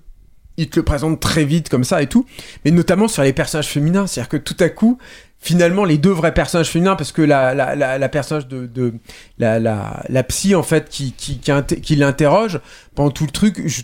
il 0.58 0.70
te 0.70 0.78
le 0.80 0.84
présente 0.84 1.20
très 1.22 1.44
vite 1.46 1.68
comme 1.70 1.84
ça 1.86 2.02
et 2.02 2.08
tout, 2.08 2.26
mais 2.66 2.72
notamment 2.72 3.08
sur 3.08 3.24
les 3.24 3.32
personnages 3.34 3.68
féminins, 3.68 4.06
c'est-à-dire 4.08 4.30
que 4.30 4.38
tout 4.38 4.56
à 4.60 4.68
coup, 4.68 4.98
finalement, 5.46 5.86
les 5.86 5.98
deux 6.00 6.10
vrais 6.12 6.34
personnages 6.34 6.70
féminins, 6.70 6.96
parce 6.96 7.12
que 7.12 7.22
la, 7.22 7.54
la, 7.54 7.76
la, 7.76 7.98
la 8.00 8.10
personnage 8.10 8.48
de, 8.48 8.66
de 8.66 8.94
la, 9.38 9.60
la, 9.60 10.04
la 10.10 10.24
psy, 10.24 10.56
en 10.56 10.64
fait, 10.64 10.90
qui, 10.90 11.12
qui, 11.14 11.38
qui, 11.38 11.52
qui 11.82 11.96
l'interroge 11.96 12.60
pendant 12.96 13.12
tout 13.12 13.26
le 13.26 13.32
truc, 13.32 13.62
je, 13.68 13.84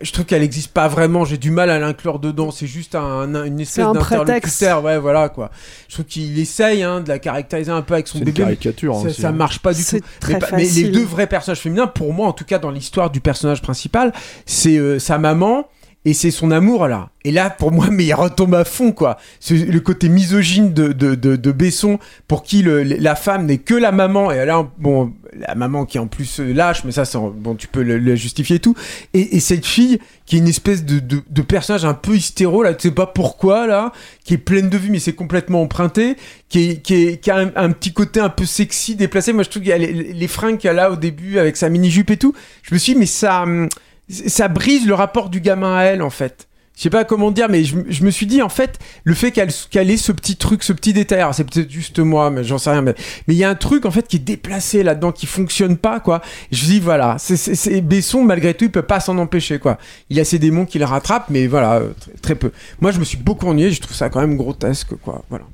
je 0.00 0.12
trouve 0.12 0.24
qu'elle 0.24 0.40
n'existe 0.40 0.72
pas 0.72 0.88
vraiment, 0.88 1.26
j'ai 1.26 1.36
du 1.36 1.50
mal 1.50 1.68
à 1.68 1.78
l'inclure 1.78 2.18
dedans, 2.18 2.50
c'est 2.50 2.66
juste 2.66 2.94
un, 2.94 3.34
un- 3.34 3.44
une 3.44 3.60
espèce 3.60 3.84
un 3.84 3.92
d'interlocuteur, 3.92 4.82
ouais, 4.84 4.98
voilà, 4.98 5.28
quoi. 5.28 5.50
Je 5.88 5.94
trouve 5.94 6.06
qu'il 6.06 6.38
essaye 6.38 6.82
hein, 6.82 7.00
de 7.02 7.08
la 7.10 7.18
caractériser 7.18 7.70
un 7.72 7.82
peu 7.82 7.92
avec 7.94 8.08
son 8.08 8.14
C'est 8.14 8.18
une 8.20 8.24
bébé. 8.26 8.40
mais 8.40 8.44
caricature, 8.56 8.94
ça, 8.94 9.06
aussi, 9.08 9.20
ça 9.20 9.28
hein. 9.28 9.32
marche 9.32 9.58
pas 9.58 9.74
du 9.74 9.84
tout. 9.84 9.98
Très 10.18 10.32
mais, 10.34 10.38
pas- 10.38 10.48
mais 10.56 10.64
les 10.64 10.84
deux 10.84 11.04
vrais 11.04 11.26
personnages 11.26 11.60
féminins, 11.60 11.86
pour 11.88 12.14
moi, 12.14 12.26
en 12.28 12.32
tout 12.32 12.44
cas 12.46 12.58
dans 12.58 12.70
l'histoire 12.70 13.10
du 13.10 13.20
personnage 13.20 13.60
principal, 13.60 14.12
c'est 14.46 14.78
euh, 14.78 14.98
sa 14.98 15.18
maman 15.18 15.66
et 16.04 16.14
c'est 16.14 16.30
son 16.30 16.50
amour 16.50 16.88
là. 16.88 17.10
Et 17.24 17.30
là, 17.30 17.50
pour 17.50 17.70
moi, 17.70 17.86
mais 17.90 18.04
il 18.04 18.14
retombe 18.14 18.54
à 18.54 18.64
fond 18.64 18.92
quoi. 18.92 19.18
Le 19.50 19.78
côté 19.78 20.08
misogyne 20.08 20.72
de, 20.72 20.92
de, 20.92 21.14
de, 21.14 21.52
Besson, 21.52 21.98
pour 22.26 22.42
qui 22.42 22.62
la 22.64 23.14
femme 23.14 23.46
n'est 23.46 23.58
que 23.58 23.74
la 23.74 23.92
maman. 23.92 24.30
Et 24.32 24.44
là, 24.44 24.68
bon, 24.78 25.12
la 25.32 25.54
maman 25.54 25.84
qui 25.84 25.98
est 25.98 26.00
en 26.00 26.06
plus 26.06 26.40
euh, 26.40 26.52
lâche, 26.52 26.84
mais 26.84 26.92
ça, 26.92 27.04
bon, 27.14 27.54
tu 27.54 27.68
peux 27.68 27.82
le, 27.82 28.16
justifier 28.16 28.56
et 28.56 28.60
tout. 28.60 28.74
Et, 29.14 29.36
et 29.36 29.40
cette 29.40 29.64
fille 29.64 29.98
qui 30.26 30.36
est 30.36 30.38
une 30.40 30.48
espèce 30.48 30.84
de, 30.84 30.98
de, 30.98 31.42
personnage 31.42 31.84
un 31.84 31.94
peu 31.94 32.14
hystéro 32.14 32.62
là, 32.62 32.74
tu 32.74 32.88
sais 32.88 32.94
pas 32.94 33.06
pourquoi 33.06 33.66
là, 33.66 33.92
qui 34.24 34.34
est 34.34 34.38
pleine 34.38 34.70
de 34.70 34.76
vie, 34.76 34.90
mais 34.90 34.98
c'est 34.98 35.14
complètement 35.14 35.62
emprunté, 35.62 36.16
qui, 36.48 36.70
est, 36.70 36.82
qui, 36.82 36.94
est, 36.94 37.16
qui 37.18 37.30
a 37.30 37.50
un, 37.54 37.70
petit 37.70 37.92
côté 37.92 38.20
un 38.20 38.28
peu 38.28 38.44
sexy, 38.44 38.96
déplacé. 38.96 39.32
Moi, 39.32 39.42
je 39.42 39.50
trouve 39.50 39.62
qu'il 39.62 39.70
y 39.70 39.74
a 39.74 39.78
les, 39.78 39.92
les 39.92 40.28
fringues 40.28 40.58
qu'elle 40.58 40.78
a 40.78 40.90
au 40.90 40.96
début 40.96 41.38
avec 41.38 41.56
sa 41.56 41.68
mini 41.68 41.90
jupe 41.90 42.10
et 42.10 42.16
tout. 42.16 42.34
Je 42.62 42.74
me 42.74 42.78
suis 42.78 42.94
dit, 42.94 42.98
mais 42.98 43.06
ça, 43.06 43.42
hum, 43.42 43.68
ça 44.08 44.48
brise 44.48 44.86
le 44.86 44.94
rapport 44.94 45.28
du 45.30 45.40
gamin 45.40 45.76
à 45.76 45.82
elle 45.84 46.02
en 46.02 46.10
fait. 46.10 46.48
je 46.76 46.82
sais 46.82 46.90
pas 46.90 47.04
comment 47.04 47.30
dire, 47.30 47.48
mais 47.48 47.64
je, 47.64 47.76
je 47.88 48.04
me 48.04 48.10
suis 48.10 48.26
dit 48.26 48.42
en 48.42 48.48
fait 48.48 48.78
le 49.04 49.14
fait 49.14 49.30
qu'elle 49.30 49.50
qu'elle 49.70 49.90
ait 49.90 49.96
ce 49.96 50.10
petit 50.12 50.36
truc, 50.36 50.62
ce 50.64 50.72
petit 50.72 50.92
détail. 50.92 51.20
Alors 51.20 51.34
c'est 51.34 51.44
peut-être 51.44 51.70
juste 51.70 51.98
moi, 51.98 52.30
mais 52.30 52.44
j'en 52.44 52.58
sais 52.58 52.70
rien. 52.70 52.82
Mais 52.82 52.94
mais 53.28 53.34
il 53.34 53.38
y 53.38 53.44
a 53.44 53.48
un 53.50 53.54
truc 53.54 53.86
en 53.86 53.90
fait 53.90 54.08
qui 54.08 54.16
est 54.16 54.20
déplacé 54.20 54.82
là-dedans, 54.82 55.12
qui 55.12 55.26
fonctionne 55.26 55.76
pas 55.76 56.00
quoi. 56.00 56.20
Et 56.50 56.56
je 56.56 56.64
me 56.64 56.70
dis 56.70 56.80
voilà, 56.80 57.16
c'est 57.18 57.80
Besson 57.80 58.24
malgré 58.24 58.54
tout, 58.54 58.64
il 58.64 58.70
peut 58.72 58.82
pas 58.82 59.00
s'en 59.00 59.16
empêcher 59.18 59.58
quoi. 59.58 59.78
Il 60.10 60.18
a 60.20 60.24
ses 60.24 60.38
démons 60.38 60.66
qui 60.66 60.78
le 60.78 60.84
rattrapent, 60.84 61.30
mais 61.30 61.46
voilà 61.46 61.74
euh, 61.76 61.90
très, 62.00 62.12
très 62.20 62.34
peu. 62.34 62.52
Moi 62.80 62.90
je 62.90 62.98
me 62.98 63.04
suis 63.04 63.18
beaucoup 63.18 63.46
ennuyé, 63.46 63.70
je 63.70 63.80
trouve 63.80 63.94
ça 63.96 64.08
quand 64.10 64.20
même 64.20 64.36
grotesque 64.36 64.94
quoi. 65.02 65.24
Voilà. 65.30 65.44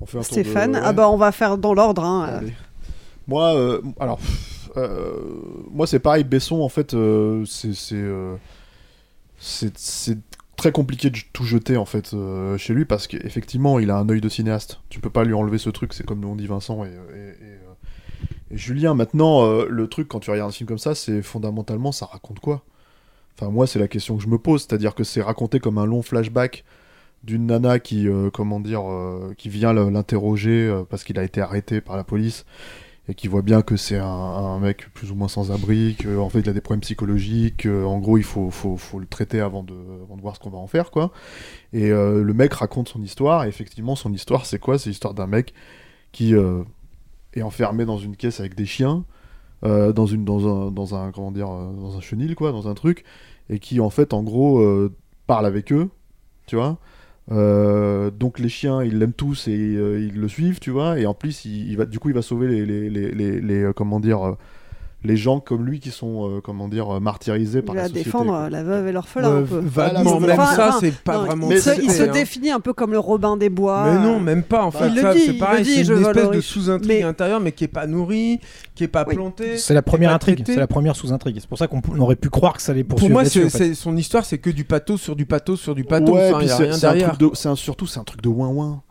On 0.00 0.06
fait 0.06 0.18
un 0.18 0.22
tour 0.22 0.36
de- 0.36 0.42
Stéphane, 0.42 0.72
ouais. 0.74 0.80
ah 0.82 0.92
bah 0.92 1.08
on 1.08 1.16
va 1.16 1.32
faire 1.32 1.56
dans 1.58 1.74
l'ordre. 1.74 2.04
hein. 2.04 2.38
Allez. 2.40 2.52
Moi, 3.26 3.54
euh, 3.56 3.80
alors, 4.00 4.18
pff, 4.18 4.63
euh, 4.76 5.16
moi 5.70 5.86
c'est 5.86 5.98
pareil. 5.98 6.24
Besson, 6.24 6.60
en 6.60 6.68
fait, 6.68 6.94
euh, 6.94 7.44
euh, 7.92 8.36
c'est 9.38 10.18
très 10.56 10.72
compliqué 10.72 11.10
de 11.10 11.18
tout 11.32 11.44
jeter 11.44 11.76
en 11.76 11.84
fait 11.84 12.14
chez 12.58 12.74
lui 12.74 12.84
parce 12.84 13.06
qu'effectivement, 13.06 13.78
il 13.78 13.90
a 13.90 13.96
un 13.96 14.08
œil 14.08 14.20
de 14.20 14.28
cinéaste. 14.28 14.80
Tu 14.88 15.00
peux 15.00 15.10
pas 15.10 15.24
lui 15.24 15.34
enlever 15.34 15.58
ce 15.58 15.70
truc. 15.70 15.92
C'est 15.92 16.04
comme 16.04 16.24
on 16.24 16.36
dit 16.36 16.46
Vincent 16.46 16.84
et, 16.84 16.90
Julien. 18.50 18.94
Maintenant, 18.94 19.64
le 19.64 19.88
truc 19.88 20.08
quand 20.08 20.20
tu 20.20 20.30
regardes 20.30 20.50
un 20.50 20.52
film 20.52 20.68
comme 20.68 20.78
ça, 20.78 20.94
c'est 20.94 21.22
fondamentalement 21.22 21.92
ça 21.92 22.06
raconte 22.06 22.40
quoi? 22.40 22.62
Enfin, 23.36 23.50
moi, 23.50 23.66
c'est 23.66 23.80
la 23.80 23.88
question 23.88 24.16
que 24.16 24.22
je 24.22 24.28
me 24.28 24.38
pose. 24.38 24.62
C'est-à-dire 24.62 24.94
que 24.94 25.02
c'est 25.02 25.22
raconté 25.22 25.58
comme 25.58 25.78
un 25.78 25.86
long 25.86 26.02
flashback 26.02 26.64
d'une 27.24 27.46
nana 27.46 27.80
qui, 27.80 28.06
comment 28.32 28.60
dire, 28.60 28.84
qui 29.36 29.48
vient 29.48 29.72
l'interroger 29.72 30.72
parce 30.88 31.04
qu'il 31.04 31.18
a 31.18 31.24
été 31.24 31.40
arrêté 31.40 31.80
par 31.80 31.96
la 31.96 32.04
police 32.04 32.44
et 33.08 33.14
qui 33.14 33.28
voit 33.28 33.42
bien 33.42 33.62
que 33.62 33.76
c'est 33.76 33.98
un, 33.98 34.58
mec 34.60 34.88
plus 34.94 35.10
ou 35.10 35.14
moins 35.14 35.28
sans 35.28 35.52
abri, 35.52 35.94
que 35.98 36.18
en 36.18 36.30
fait 36.30 36.40
il 36.40 36.48
a 36.48 36.52
des 36.52 36.62
problèmes 36.62 36.80
psychologiques, 36.80 37.58
que, 37.58 37.84
en 37.84 37.98
gros 37.98 38.16
il 38.16 38.24
faut, 38.24 38.50
faut, 38.50 38.98
le 38.98 39.06
traiter 39.06 39.40
avant 39.40 39.62
de, 39.62 39.74
voir 40.20 40.36
ce 40.36 40.40
qu'on 40.40 40.50
va 40.50 40.58
en 40.58 40.66
faire, 40.66 40.90
quoi. 40.90 41.12
Et 41.72 41.90
euh, 41.90 42.22
le 42.22 42.34
mec 42.34 42.54
raconte 42.54 42.88
son 42.88 43.02
histoire, 43.02 43.44
et 43.44 43.48
effectivement 43.48 43.94
son 43.94 44.12
histoire 44.12 44.46
c'est 44.46 44.58
quoi? 44.58 44.78
C'est 44.78 44.88
l'histoire 44.88 45.12
d'un 45.12 45.26
mec 45.26 45.52
qui 46.12 46.34
euh, 46.34 46.62
est 47.34 47.42
enfermé 47.42 47.84
dans 47.84 47.98
une 47.98 48.16
caisse 48.16 48.40
avec 48.40 48.54
des 48.54 48.66
chiens, 48.66 49.04
euh, 49.64 49.92
dans, 49.92 50.14
un, 50.14 50.70
dans 50.70 50.94
un, 50.94 52.00
chenil, 52.00 52.34
quoi, 52.34 52.52
dans 52.52 52.68
un 52.68 52.74
truc, 52.74 53.04
et 53.50 53.58
qui 53.58 53.80
en 53.80 53.90
fait 53.90 54.14
en 54.14 54.22
gros 54.22 54.64
parle 55.26 55.44
avec 55.44 55.72
eux, 55.72 55.90
tu 56.46 56.56
vois? 56.56 56.78
Euh, 57.32 58.10
donc 58.10 58.38
les 58.38 58.48
chiens, 58.48 58.82
ils 58.82 58.98
l'aiment 58.98 59.12
tous 59.12 59.48
et 59.48 59.52
euh, 59.52 59.98
ils 59.98 60.20
le 60.20 60.28
suivent, 60.28 60.60
tu 60.60 60.70
vois. 60.70 60.98
Et 60.98 61.06
en 61.06 61.14
plus, 61.14 61.44
il, 61.44 61.76
va, 61.76 61.86
du 61.86 61.98
coup, 61.98 62.08
il 62.10 62.14
va 62.14 62.22
sauver 62.22 62.48
les, 62.48 62.66
les, 62.66 62.90
les, 62.90 63.40
les, 63.40 63.62
euh, 63.62 63.72
comment 63.72 64.00
dire, 64.00 64.36
les 65.04 65.16
gens 65.16 65.38
comme 65.38 65.64
lui 65.66 65.80
qui 65.80 65.90
sont, 65.90 66.28
euh, 66.28 66.40
comment 66.42 66.66
dire, 66.66 66.96
euh, 66.96 66.98
martyrisés 67.00 67.60
par 67.62 67.74
va 67.74 67.82
la 67.82 67.88
société. 67.88 68.04
défendre 68.04 68.30
quoi. 68.30 68.38
euh, 68.40 68.48
la 68.50 68.62
veuve 68.64 68.88
et 68.88 68.92
l'orphelin 68.92 69.30
Ouais, 69.30 69.38
un 69.42 69.42
peu. 69.42 69.58
vaguement, 69.62 70.00
Enfin, 70.16 70.26
même 70.26 70.36
ça, 70.36 70.68
enfin, 70.68 70.76
c'est 70.80 70.94
pas 71.02 71.18
non, 71.18 71.24
vraiment 71.26 71.50
Il, 71.50 71.58
se, 71.58 71.70
traité, 71.70 71.84
il 71.84 71.90
se 71.92 72.02
hein. 72.02 72.06
définit 72.12 72.50
un 72.50 72.60
peu 72.60 72.72
comme 72.72 72.92
le 72.92 72.98
Robin 72.98 73.36
des 73.36 73.50
Bois. 73.50 73.84
Mais 73.92 74.02
non, 74.02 74.18
même 74.18 74.42
pas. 74.42 74.64
En 74.64 74.70
fait, 74.70 74.88
il 74.88 74.94
le 74.96 75.00
ça, 75.02 75.12
dit, 75.14 75.20
c'est 75.20 75.26
il 75.26 75.32
le 75.34 75.38
pareil. 75.38 75.62
dit, 75.64 75.74
C'est 75.76 75.84
je 75.84 75.92
une 75.92 76.00
espèce 76.06 76.30
de 76.30 76.40
sous-intrigue 76.40 76.88
Mais- 76.88 77.02
intérieure, 77.02 77.40
mais 77.40 77.52
qui 77.52 77.64
est 77.64 77.68
pas 77.68 77.86
nourrie, 77.86 78.40
qui 78.74 78.84
est 78.84 78.88
pas 78.88 79.04
plantée. 79.04 79.58
C'est 79.58 79.74
la 79.74 79.82
première 79.82 80.12
intrigue, 80.12 80.42
c'est 80.46 80.56
la 80.56 80.66
première 80.66 80.96
sous-intrigue. 80.96 81.36
C'est 81.38 81.48
pour 81.48 81.58
ça 81.58 81.66
qu'on 81.68 81.80
aurait 81.98 82.16
pu 82.16 82.30
croire 82.30 82.54
que 82.54 82.62
ça 82.62 82.72
allait 82.72 82.82
Pour 82.82 82.96
poursuivre. 82.96 83.12
moi, 83.12 83.22
là-dessus, 83.22 83.40
c'est, 83.40 83.46
en 83.46 83.50
fait. 83.58 83.64
c'est- 83.68 83.74
son 83.74 83.96
histoire, 83.96 84.24
c'est 84.24 84.38
que 84.38 84.50
du 84.50 84.64
pathos 84.64 85.00
sur 85.00 85.14
du 85.16 85.26
pathos 85.26 85.60
sur 85.60 85.74
du 85.74 85.84
pathos. 85.84 86.14
Ouais, 86.14 86.28
Enfin, 86.30 86.38
puis 86.38 86.46
il 86.46 86.48
y 86.48 86.52
a 86.52 86.56
c'est 86.56 86.62
rien 86.64 86.72
c'est 86.72 86.86
un 86.86 86.90
derrière. 86.92 87.08
truc 87.16 87.20
de, 87.20 87.36
c'est 87.36 87.48
un- 87.48 87.56
surtout 87.56 87.86
c'est 87.86 88.00
un 88.00 88.04
truc 88.04 88.22
de 88.22 88.28
ouin 88.28 88.48
ouin. 88.48 88.82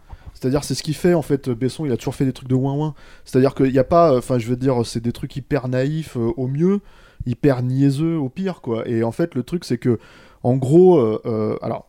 C'est-à-dire 0.44 0.66
c'est 0.66 0.76
ce 0.76 0.84
qu'il 0.84 0.94
fait 0.94 1.14
en 1.14 1.22
fait. 1.22 1.50
Besson, 1.50 1.86
il 1.86 1.94
a 1.94 1.96
toujours 1.96 2.16
fait 2.16 2.26
des 2.26 2.34
trucs 2.34 2.50
de 2.50 2.56
ouin 2.56 2.74
ouin. 2.74 2.96
C'est-à-dire 3.24 3.56
qu'il 3.56 3.72
n'y 3.72 3.80
a 3.80 3.86
pas, 3.86 4.18
enfin 4.18 4.40
je 4.40 4.46
veux 4.48 4.58
dire, 4.58 4.86
c'est 4.86 5.00
des 5.00 5.14
trucs 5.14 5.34
hyper 5.38 5.70
naïfs 5.70 6.18
euh, 6.18 6.34
au 6.36 6.48
mieux, 6.48 6.82
hyper 7.26 7.64
niaiseux 7.64 8.18
au 8.18 8.28
pire 8.28 8.60
quoi. 8.60 8.86
Et 8.86 9.04
en 9.04 9.14
fait 9.14 9.36
le 9.36 9.44
truc 9.44 9.64
c'est 9.64 9.78
que, 9.78 10.00
en 10.44 10.58
gros, 10.58 10.98
euh, 10.98 11.22
euh, 11.26 11.56
alors 11.62 11.88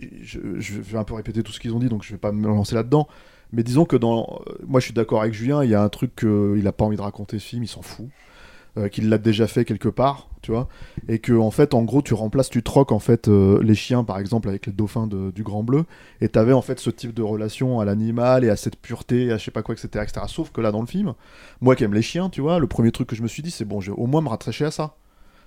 je, 0.00 0.40
je 0.58 0.80
vais 0.80 0.98
un 0.98 1.04
peu 1.04 1.14
répéter 1.14 1.44
tout 1.44 1.52
ce 1.52 1.60
qu'ils 1.60 1.74
ont 1.74 1.78
dit, 1.78 1.88
donc 1.88 2.02
je 2.02 2.10
vais 2.10 2.18
pas 2.18 2.32
me 2.32 2.48
lancer 2.48 2.74
là-dedans. 2.74 3.06
Mais 3.52 3.62
disons 3.62 3.84
que 3.84 3.94
dans, 3.94 4.40
moi 4.66 4.80
je 4.80 4.86
suis 4.86 4.94
d'accord 4.94 5.22
avec 5.22 5.32
Julien, 5.32 5.62
il 5.62 5.70
y 5.70 5.76
a 5.76 5.80
un 5.80 5.88
truc 5.88 6.16
qu'il 6.16 6.66
a 6.66 6.72
pas 6.72 6.84
envie 6.84 6.96
de 6.96 7.02
raconter 7.02 7.38
ce 7.38 7.46
film, 7.46 7.62
il 7.62 7.68
s'en 7.68 7.82
fout, 7.82 8.08
qu'il 8.90 9.08
l'a 9.08 9.18
déjà 9.18 9.46
fait 9.46 9.64
quelque 9.64 9.88
part, 9.88 10.28
et 11.08 11.18
que 11.18 11.32
en 11.32 11.50
fait 11.50 11.74
en 11.74 11.82
gros 11.82 12.02
tu 12.02 12.14
remplaces, 12.14 12.50
tu 12.50 12.62
troques 12.62 12.92
en 12.92 12.98
fait 12.98 13.28
euh, 13.28 13.62
les 13.62 13.74
chiens 13.74 14.04
par 14.04 14.18
exemple 14.18 14.48
avec 14.48 14.66
les 14.66 14.72
dauphins 14.72 15.06
du 15.06 15.42
Grand 15.42 15.62
Bleu, 15.62 15.84
et 16.20 16.28
t'avais 16.28 16.52
en 16.52 16.62
fait 16.62 16.78
ce 16.80 16.90
type 16.90 17.14
de 17.14 17.22
relation 17.22 17.80
à 17.80 17.84
l'animal 17.84 18.44
et 18.44 18.50
à 18.50 18.56
cette 18.56 18.76
pureté, 18.76 19.32
à 19.32 19.38
je 19.38 19.44
sais 19.44 19.50
pas 19.50 19.62
quoi, 19.62 19.74
etc., 19.74 20.04
etc. 20.04 20.26
Sauf 20.28 20.50
que 20.50 20.60
là 20.60 20.72
dans 20.72 20.80
le 20.80 20.86
film, 20.86 21.14
moi 21.60 21.76
qui 21.76 21.84
aime 21.84 21.94
les 21.94 22.02
chiens, 22.02 22.28
tu 22.28 22.40
vois, 22.40 22.58
le 22.58 22.66
premier 22.66 22.92
truc 22.92 23.08
que 23.08 23.16
je 23.16 23.22
me 23.22 23.28
suis 23.28 23.42
dit 23.42 23.50
c'est 23.50 23.64
bon, 23.64 23.80
je 23.80 23.92
vais 23.92 23.98
au 23.98 24.06
moins 24.06 24.20
me 24.20 24.28
rattacher 24.28 24.64
à 24.64 24.70
ça. 24.70 24.96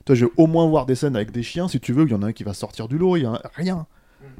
Toi, 0.05 0.15
je 0.15 0.25
vais 0.25 0.31
au 0.37 0.47
moins 0.47 0.67
voir 0.67 0.85
des 0.85 0.95
scènes 0.95 1.15
avec 1.15 1.31
des 1.31 1.43
chiens, 1.43 1.67
si 1.67 1.79
tu 1.79 1.93
veux, 1.93 2.05
il 2.05 2.11
y 2.11 2.15
en 2.15 2.23
a 2.23 2.27
un 2.27 2.33
qui 2.33 2.43
va 2.43 2.53
sortir 2.53 2.87
du 2.87 2.97
lot, 2.97 3.17
il 3.17 3.23
y 3.23 3.25
a 3.25 3.41
rien. 3.53 3.85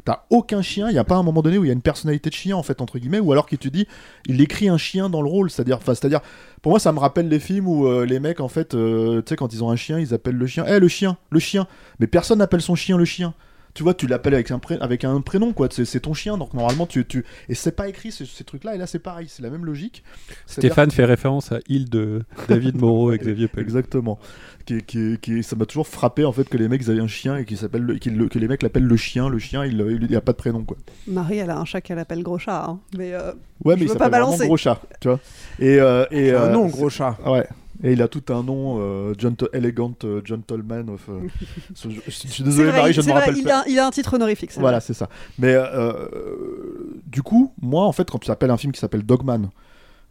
T'as 0.06 0.24
aucun 0.30 0.62
chien, 0.62 0.90
il 0.90 0.94
n'y 0.94 1.00
a 1.00 1.04
pas 1.04 1.16
un 1.16 1.24
moment 1.24 1.42
donné 1.42 1.58
où 1.58 1.66
il 1.66 1.68
y 1.68 1.72
a 1.72 1.74
une 1.74 1.82
personnalité 1.82 2.30
de 2.30 2.36
chien, 2.36 2.56
en 2.56 2.64
fait, 2.64 2.82
entre 2.82 2.98
guillemets, 3.00 3.20
ou 3.20 3.32
alors 3.32 3.46
qui 3.46 3.58
te 3.58 3.68
dit, 3.68 3.86
il 4.28 4.42
écrit 4.42 4.70
un 4.70 4.78
chien 4.78 5.10
dans 5.10 5.22
le 5.22 5.30
rôle, 5.30 5.52
c'est-à-dire, 5.52 5.80
c'est-à-dire, 5.84 6.22
pour 6.62 6.72
moi, 6.72 6.80
ça 6.80 6.92
me 6.94 7.00
rappelle 7.00 7.28
les 7.28 7.40
films 7.40 7.68
où 7.68 7.86
euh, 7.86 8.06
les 8.06 8.20
mecs, 8.20 8.40
en 8.40 8.48
fait, 8.48 8.74
euh, 8.74 9.22
tu 9.22 9.30
sais, 9.30 9.36
quand 9.36 9.54
ils 9.54 9.64
ont 9.64 9.70
un 9.70 9.76
chien, 9.76 10.00
ils 10.00 10.14
appellent 10.14 10.38
le 10.38 10.48
chien, 10.48 10.66
eh, 10.68 10.80
le 10.80 10.88
chien, 10.88 11.18
le 11.30 11.40
chien, 11.40 11.68
mais 12.00 12.08
personne 12.08 12.40
n'appelle 12.40 12.62
son 12.62 12.76
chien 12.76 12.98
le 12.98 13.06
chien. 13.06 13.34
Tu 13.76 13.84
vois, 13.84 13.94
tu 13.94 14.08
l'appelles 14.08 14.34
avec 14.34 14.50
un, 14.50 14.58
pré- 14.58 14.80
avec 14.82 15.04
un 15.04 15.22
prénom, 15.22 15.54
quoi, 15.54 15.68
c'est 15.72 16.00
ton 16.00 16.16
chien, 16.16 16.38
donc 16.40 16.56
normalement, 16.56 16.88
tu. 16.88 17.06
tu... 17.06 17.24
Et 17.50 17.54
c'est 17.54 17.72
pas 17.72 17.88
écrit, 17.88 18.12
ces, 18.12 18.26
ces 18.26 18.44
trucs-là, 18.44 18.74
et 18.74 18.78
là, 18.80 18.88
c'est 18.88 18.98
pareil, 19.00 19.28
c'est 19.30 19.44
la 19.44 19.52
même 19.52 19.64
logique. 19.64 20.04
Stéphane 20.48 20.90
fait 20.90 21.06
référence 21.06 21.52
à 21.52 21.60
Île 21.68 21.88
de 21.88 22.24
David 22.48 22.78
Moreau 22.78 23.12
et 23.12 23.20
Xavier 23.20 23.48
Pellew. 23.48 23.64
Exactement. 23.64 24.18
Qui, 24.70 24.84
qui, 24.84 25.18
qui- 25.20 25.42
ça 25.42 25.56
m'a 25.56 25.66
toujours 25.66 25.88
frappé 25.88 26.26
en 26.26 26.32
fait 26.32 26.48
que 26.48 26.56
les 26.56 26.68
mecs 26.68 26.84
ils 26.84 26.92
avaient 26.92 27.00
un 27.02 27.08
chien 27.08 27.38
et 27.38 27.46
qui 27.46 27.58
s'appelle 27.58 27.82
le- 27.82 27.96
qu'il 27.96 28.16
le- 28.16 28.28
que 28.30 28.38
les 28.38 28.48
mecs 28.48 28.62
l'appellent 28.62 28.84
le 28.86 28.98
chien. 28.98 29.28
Le 29.28 29.40
chien, 29.40 29.66
il 29.66 29.84
il 30.08 30.16
a 30.16 30.22
pas 30.22 30.32
de 30.34 30.38
prénom 30.38 30.64
quoi. 30.64 30.78
Marie, 31.08 31.38
elle 31.40 31.50
a 31.50 31.58
un 31.58 31.66
chat 31.66 31.82
qu'elle 31.82 31.98
appelle 31.98 32.22
Gros 32.22 32.38
Chat. 32.38 32.66
hein. 32.70 32.80
Mais, 32.96 33.14
euh, 33.16 33.32
Ouais, 33.66 33.74
je 33.74 33.80
mais 33.80 33.86
il 33.86 33.88
veux 33.88 33.96
pas 33.96 34.06
s'appelle 34.06 34.10
vraiment 34.12 34.26
balancer. 34.28 34.46
gros 34.46 34.58
chat, 34.58 34.80
tu 35.02 35.08
vois. 35.08 35.20
Et, 35.58 35.80
euh, 35.80 36.06
et 36.12 36.30
un 36.32 36.36
euh, 36.44 36.54
nom, 36.54 36.68
c'est- 36.70 36.78
Gros 36.78 36.90
Chat. 36.92 37.18
Ouais. 37.26 37.48
Et 37.84 37.94
il 37.94 38.02
a 38.04 38.08
tout 38.08 38.22
un 38.32 38.44
nom, 38.44 38.78
euh, 38.80 39.14
Elegant 39.54 39.94
euh, 40.04 40.22
Gentleman 40.24 40.88
of. 40.92 41.10
euh, 41.10 41.22
ce- 41.74 41.90
je, 41.90 42.00
je 42.06 42.12
suis 42.12 42.44
désolé, 42.44 42.70
vrai, 42.70 42.78
Marie, 42.82 42.94
je 42.94 43.02
ne 43.02 43.08
me 43.08 43.12
rappelle 43.14 43.38
il 43.40 43.50
a, 43.50 43.64
il 43.68 43.80
a 43.80 43.88
un 43.88 43.92
titre 43.92 44.14
honorifique. 44.14 44.52
c'est 44.52 44.60
Voilà, 44.60 44.82
c'est 44.82 44.94
ça. 44.94 45.10
Mais 45.40 45.56
euh, 45.56 45.94
du 47.08 47.24
coup, 47.24 47.54
moi, 47.62 47.86
en 47.86 47.92
fait, 47.92 48.10
quand 48.10 48.20
tu 48.20 48.28
s'appelles 48.28 48.52
un 48.52 48.58
film 48.58 48.72
qui 48.72 48.80
s'appelle 48.80 49.04
Dogman, 49.04 49.50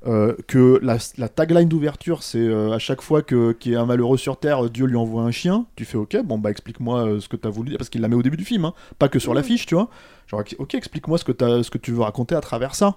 euh, 0.06 0.34
que 0.46 0.78
la, 0.82 0.96
la 1.16 1.28
tagline 1.28 1.68
d'ouverture, 1.68 2.22
c'est 2.22 2.38
euh, 2.38 2.72
à 2.72 2.78
chaque 2.78 3.02
fois 3.02 3.22
que 3.22 3.52
qu'il 3.52 3.72
y 3.72 3.76
a 3.76 3.80
un 3.80 3.86
malheureux 3.86 4.16
sur 4.16 4.38
Terre, 4.38 4.70
Dieu 4.70 4.86
lui 4.86 4.96
envoie 4.96 5.22
un 5.22 5.30
chien. 5.32 5.66
Tu 5.76 5.84
fais 5.84 5.98
OK, 5.98 6.16
bon 6.24 6.38
bah 6.38 6.50
explique-moi 6.50 7.04
euh, 7.06 7.20
ce 7.20 7.28
que 7.28 7.36
tu 7.36 7.48
as 7.48 7.50
voulu 7.50 7.70
dire, 7.70 7.78
parce 7.78 7.88
qu'il 7.90 8.00
la 8.00 8.08
met 8.08 8.14
au 8.14 8.22
début 8.22 8.36
du 8.36 8.44
film, 8.44 8.64
hein, 8.64 8.74
pas 8.98 9.08
que 9.08 9.18
sur 9.18 9.34
l'affiche, 9.34 9.66
tu 9.66 9.74
vois. 9.74 9.88
Genre 10.28 10.42
OK, 10.58 10.74
explique-moi 10.74 11.18
ce 11.18 11.24
que 11.24 11.32
t'as- 11.32 11.62
ce 11.62 11.70
que 11.70 11.78
tu 11.78 11.90
veux 11.92 12.02
raconter 12.02 12.34
à 12.36 12.40
travers 12.40 12.74
ça. 12.76 12.96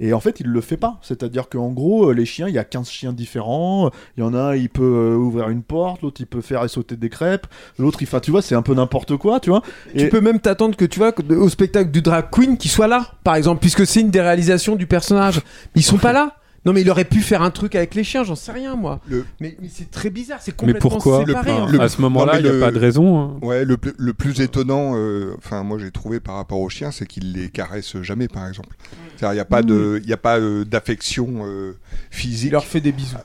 Et 0.00 0.12
en 0.12 0.20
fait, 0.20 0.38
il 0.38 0.46
le 0.46 0.60
fait 0.60 0.76
pas. 0.76 0.98
C'est-à-dire 1.02 1.48
qu'en 1.48 1.70
gros, 1.72 2.12
les 2.12 2.24
chiens, 2.24 2.46
il 2.46 2.54
y 2.54 2.58
a 2.58 2.62
15 2.62 2.88
chiens 2.88 3.12
différents. 3.12 3.90
Il 4.16 4.20
y 4.20 4.22
en 4.22 4.32
a 4.32 4.38
un, 4.52 4.54
il 4.54 4.68
peut 4.68 5.16
ouvrir 5.16 5.48
une 5.48 5.64
porte, 5.64 6.02
l'autre, 6.02 6.20
il 6.20 6.26
peut 6.28 6.40
faire 6.40 6.70
sauter 6.70 6.94
des 6.96 7.08
crêpes, 7.08 7.48
l'autre, 7.80 8.00
il 8.00 8.06
fait, 8.06 8.20
tu 8.20 8.30
vois, 8.30 8.40
c'est 8.40 8.54
un 8.54 8.62
peu 8.62 8.74
n'importe 8.74 9.16
quoi, 9.16 9.40
tu 9.40 9.50
vois. 9.50 9.60
Tu 9.96 10.08
peux 10.08 10.20
même 10.20 10.38
t'attendre 10.38 10.76
que 10.76 10.84
tu 10.84 11.00
vois 11.00 11.12
au 11.36 11.48
spectacle 11.48 11.90
du 11.90 12.00
drag 12.00 12.26
queen 12.30 12.56
qui 12.56 12.68
soit 12.68 12.86
là, 12.86 13.08
par 13.24 13.34
exemple, 13.34 13.60
puisque 13.60 13.84
c'est 13.88 14.00
une 14.00 14.10
des 14.10 14.20
réalisations 14.20 14.76
du 14.76 14.86
personnage. 14.86 15.40
Ils 15.74 15.82
sont 15.82 15.98
pas 15.98 16.12
là. 16.12 16.36
Non 16.64 16.72
mais 16.72 16.80
il 16.82 16.90
aurait 16.90 17.04
pu 17.04 17.20
faire 17.20 17.42
un 17.42 17.50
truc 17.50 17.74
avec 17.76 17.94
les 17.94 18.04
chiens, 18.04 18.24
j'en 18.24 18.34
sais 18.34 18.52
rien 18.52 18.74
moi. 18.76 19.00
Mais, 19.40 19.56
mais 19.60 19.68
c'est 19.72 19.90
très 19.90 20.10
bizarre, 20.10 20.40
c'est 20.42 20.52
Mais 20.52 20.56
complètement 20.72 20.90
pourquoi 20.90 21.24
séparé. 21.24 21.52
Le-. 21.72 21.80
À 21.80 21.88
ce 21.88 22.00
moment-là, 22.02 22.32
mais 22.34 22.40
il 22.40 22.46
y 22.46 22.48
a 22.48 22.52
le- 22.52 22.60
pas 22.60 22.70
de 22.72 22.78
raison, 22.78 23.18
hein. 23.20 23.38
Ouais, 23.42 23.64
le, 23.64 23.76
plus- 23.76 23.94
le 23.96 24.12
plus 24.12 24.40
étonnant, 24.40 24.92
euh, 24.96 25.34
enfin 25.38 25.62
moi 25.62 25.78
j'ai 25.78 25.90
trouvé 25.90 26.20
par 26.20 26.34
rapport 26.34 26.60
aux 26.60 26.68
chiens, 26.68 26.90
c'est 26.90 27.06
qu'ils 27.06 27.32
les 27.32 27.48
caressent 27.48 28.00
jamais, 28.02 28.28
par 28.28 28.46
exemple. 28.48 28.76
C'est-à-dire 29.16 29.32
il 29.32 29.36
n'y 29.36 29.40
a 29.40 29.44
pas 29.44 29.62
de, 29.62 30.02
il 30.04 30.12
a 30.12 30.16
pas 30.16 30.38
euh, 30.38 30.64
d'affection 30.64 31.44
euh, 31.46 31.76
physique. 32.10 32.48
Il 32.48 32.52
leur 32.52 32.64
fait 32.64 32.80
des 32.80 32.92
bisous. 32.92 33.16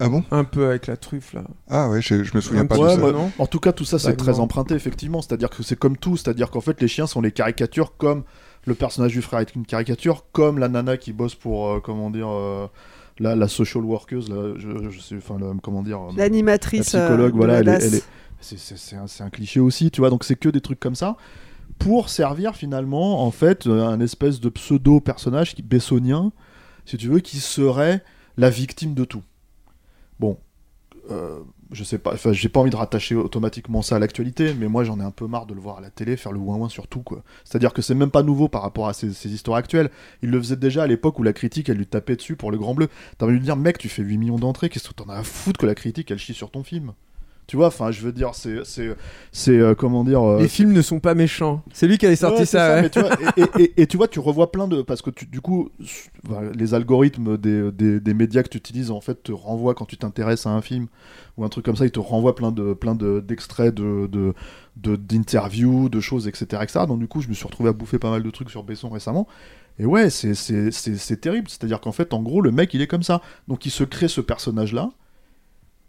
Ah 0.00 0.08
bon? 0.08 0.24
Un 0.32 0.42
peu 0.44 0.66
avec 0.66 0.86
la 0.88 0.96
truffe 0.96 1.34
là. 1.34 1.44
Ah 1.68 1.88
ouais, 1.88 2.02
je, 2.02 2.24
je 2.24 2.34
me 2.34 2.40
souviens 2.40 2.66
pas 2.66 2.76
Ouais, 2.76 2.96
de 2.96 3.00
ça. 3.00 3.16
en 3.38 3.46
tout 3.46 3.60
cas, 3.60 3.72
tout 3.72 3.84
ça, 3.84 3.98
c'est 3.98 4.08
Vaguement. 4.08 4.24
très 4.24 4.40
emprunté, 4.40 4.74
effectivement. 4.74 5.22
C'est-à-dire 5.22 5.50
que 5.50 5.62
c'est 5.62 5.78
comme 5.78 5.96
tout. 5.96 6.16
C'est-à-dire 6.16 6.50
qu'en 6.50 6.60
fait, 6.60 6.80
les 6.82 6.88
chiens 6.88 7.06
sont 7.06 7.20
les 7.20 7.30
caricatures 7.30 7.96
comme 7.96 8.24
le 8.66 8.74
personnage 8.74 9.12
du 9.12 9.22
frère 9.22 9.40
est 9.40 9.54
une 9.54 9.66
caricature, 9.66 10.24
comme 10.32 10.58
la 10.58 10.68
nana 10.68 10.96
qui 10.96 11.12
bosse 11.12 11.34
pour, 11.34 11.68
euh, 11.68 11.80
comment 11.80 12.10
dire, 12.10 12.28
euh, 12.28 12.66
la, 13.18 13.36
la 13.36 13.48
social 13.48 13.84
workers, 13.84 14.22
je, 14.22 14.90
je 14.90 15.00
sais, 15.00 15.16
enfin, 15.16 15.38
comment 15.62 15.82
dire. 15.82 16.00
euh, 16.00 16.12
L'animatrice, 16.16 16.92
La 16.92 17.00
psychologue, 17.00 17.34
voilà, 17.36 17.58
elle 17.60 17.68
elle 17.68 17.94
est- 17.94 18.04
c'est- 18.40 19.22
un, 19.22 19.30
cliché 19.30 19.60
aussi, 19.60 19.90
tu 19.90 20.00
vois. 20.00 20.10
Donc, 20.10 20.24
c'est 20.24 20.36
que 20.36 20.48
des 20.48 20.60
trucs 20.60 20.80
comme 20.80 20.94
ça. 20.94 21.16
Pour 21.78 22.08
servir 22.08 22.54
finalement, 22.56 23.24
en 23.26 23.30
fait, 23.30 23.66
un 23.66 24.00
espèce 24.00 24.40
de 24.40 24.48
pseudo-personnage 24.48 25.54
qui 25.54 25.62
bessonien, 25.62 26.32
si 26.84 26.96
tu 26.96 27.08
veux, 27.08 27.20
qui 27.20 27.38
serait 27.38 28.02
la 28.36 28.50
victime 28.50 28.94
de 28.94 29.04
tout. 29.04 29.22
Bon, 30.20 30.38
euh, 31.10 31.40
je 31.74 31.84
sais 31.84 31.98
pas, 31.98 32.14
enfin, 32.14 32.32
j'ai 32.32 32.48
pas 32.48 32.60
envie 32.60 32.70
de 32.70 32.76
rattacher 32.76 33.14
automatiquement 33.14 33.82
ça 33.82 33.96
à 33.96 33.98
l'actualité, 33.98 34.54
mais 34.54 34.68
moi 34.68 34.84
j'en 34.84 34.98
ai 35.00 35.02
un 35.02 35.10
peu 35.10 35.26
marre 35.26 35.46
de 35.46 35.54
le 35.54 35.60
voir 35.60 35.78
à 35.78 35.80
la 35.80 35.90
télé 35.90 36.16
faire 36.16 36.32
le 36.32 36.38
ouin-ouin 36.38 36.68
sur 36.68 36.88
tout, 36.88 37.02
quoi. 37.02 37.22
C'est-à-dire 37.44 37.72
que 37.72 37.82
c'est 37.82 37.94
même 37.94 38.10
pas 38.10 38.22
nouveau 38.22 38.48
par 38.48 38.62
rapport 38.62 38.88
à 38.88 38.94
ces, 38.94 39.12
ces 39.12 39.32
histoires 39.32 39.58
actuelles. 39.58 39.90
Il 40.22 40.30
le 40.30 40.38
faisait 40.38 40.56
déjà 40.56 40.84
à 40.84 40.86
l'époque 40.86 41.18
où 41.18 41.22
la 41.22 41.32
critique 41.32 41.68
elle 41.68 41.78
lui 41.78 41.86
tapait 41.86 42.16
dessus 42.16 42.36
pour 42.36 42.50
le 42.50 42.58
Grand 42.58 42.74
Bleu. 42.74 42.88
T'as 43.18 43.26
envie 43.26 43.34
de 43.34 43.38
lui 43.38 43.44
dire, 43.44 43.56
mec, 43.56 43.78
tu 43.78 43.88
fais 43.88 44.02
8 44.02 44.18
millions 44.18 44.38
d'entrées, 44.38 44.68
qu'est-ce 44.68 44.88
que 44.88 44.94
t'en 44.94 45.08
as 45.08 45.16
à 45.16 45.22
foutre 45.22 45.58
que 45.60 45.66
la 45.66 45.74
critique 45.74 46.10
elle 46.10 46.18
chie 46.18 46.34
sur 46.34 46.50
ton 46.50 46.62
film? 46.62 46.92
Tu 47.46 47.56
vois, 47.56 47.66
enfin, 47.66 47.90
je 47.90 48.00
veux 48.00 48.12
dire, 48.12 48.30
c'est, 48.34 48.64
c'est, 48.64 48.96
c'est 49.30 49.58
euh, 49.58 49.74
comment 49.74 50.02
dire. 50.02 50.22
euh, 50.22 50.40
Les 50.40 50.48
films 50.48 50.72
ne 50.72 50.80
sont 50.80 50.98
pas 50.98 51.14
méchants. 51.14 51.62
C'est 51.74 51.86
lui 51.86 51.98
qui 51.98 52.06
avait 52.06 52.16
sorti 52.16 52.40
Ouais, 52.40 52.46
c'est 52.46 52.56
ça. 52.56 52.74
ouais. 52.76 52.82
mais 52.82 52.88
tu 52.90 53.00
vois, 53.00 53.10
et, 53.36 53.42
et- 53.42 53.62
et- 53.64 53.82
et 53.82 53.86
tu 53.86 53.98
vois, 53.98 54.08
tu 54.08 54.18
revois 54.18 54.50
plein 54.50 54.66
de. 54.66 54.80
Parce 54.80 55.02
que 55.02 55.10
tu- 55.10 55.26
du 55.26 55.42
coup, 55.42 55.68
s- 55.82 56.08
les 56.54 56.72
algorithmes 56.72 57.36
des, 57.36 57.70
des, 57.70 58.00
des 58.00 58.14
médias 58.14 58.42
que 58.42 58.48
tu 58.48 58.56
utilises, 58.56 58.90
en 58.90 59.02
fait, 59.02 59.22
te 59.22 59.30
renvoient 59.32 59.74
quand 59.74 59.84
tu 59.84 59.98
t'intéresses 59.98 60.46
à 60.46 60.50
un 60.50 60.62
film 60.62 60.86
ou 61.36 61.44
un 61.44 61.48
truc 61.50 61.66
comme 61.66 61.76
ça, 61.76 61.84
ils 61.84 61.90
te 61.90 62.00
renvoient 62.00 62.34
plein 62.34 62.50
de 62.50 62.72
plein 62.72 62.94
de- 62.94 63.20
d'extraits 63.20 63.74
de, 63.74 64.06
de, 64.06 64.32
de- 64.76 64.96
d'interviews, 64.96 65.90
de 65.90 66.00
choses, 66.00 66.26
etc., 66.28 66.62
etc. 66.62 66.86
Donc, 66.88 66.98
du 67.00 67.08
coup, 67.08 67.20
je 67.20 67.28
me 67.28 67.34
suis 67.34 67.44
retrouvé 67.46 67.68
à 67.68 67.72
bouffer 67.74 67.98
pas 67.98 68.10
mal 68.10 68.22
de 68.22 68.30
trucs 68.30 68.48
sur 68.48 68.62
Besson 68.64 68.88
récemment. 68.88 69.26
Et 69.78 69.84
ouais, 69.84 70.08
c'est, 70.08 70.34
c'est, 70.34 70.70
c'est, 70.70 70.96
c'est 70.96 71.16
terrible. 71.20 71.48
C'est-à-dire 71.50 71.80
qu'en 71.80 71.92
fait, 71.92 72.14
en 72.14 72.22
gros, 72.22 72.40
le 72.40 72.52
mec, 72.52 72.72
il 72.72 72.80
est 72.80 72.86
comme 72.86 73.02
ça. 73.02 73.20
Donc, 73.48 73.66
il 73.66 73.70
se 73.70 73.84
crée 73.84 74.08
ce 74.08 74.20
personnage-là. 74.22 74.88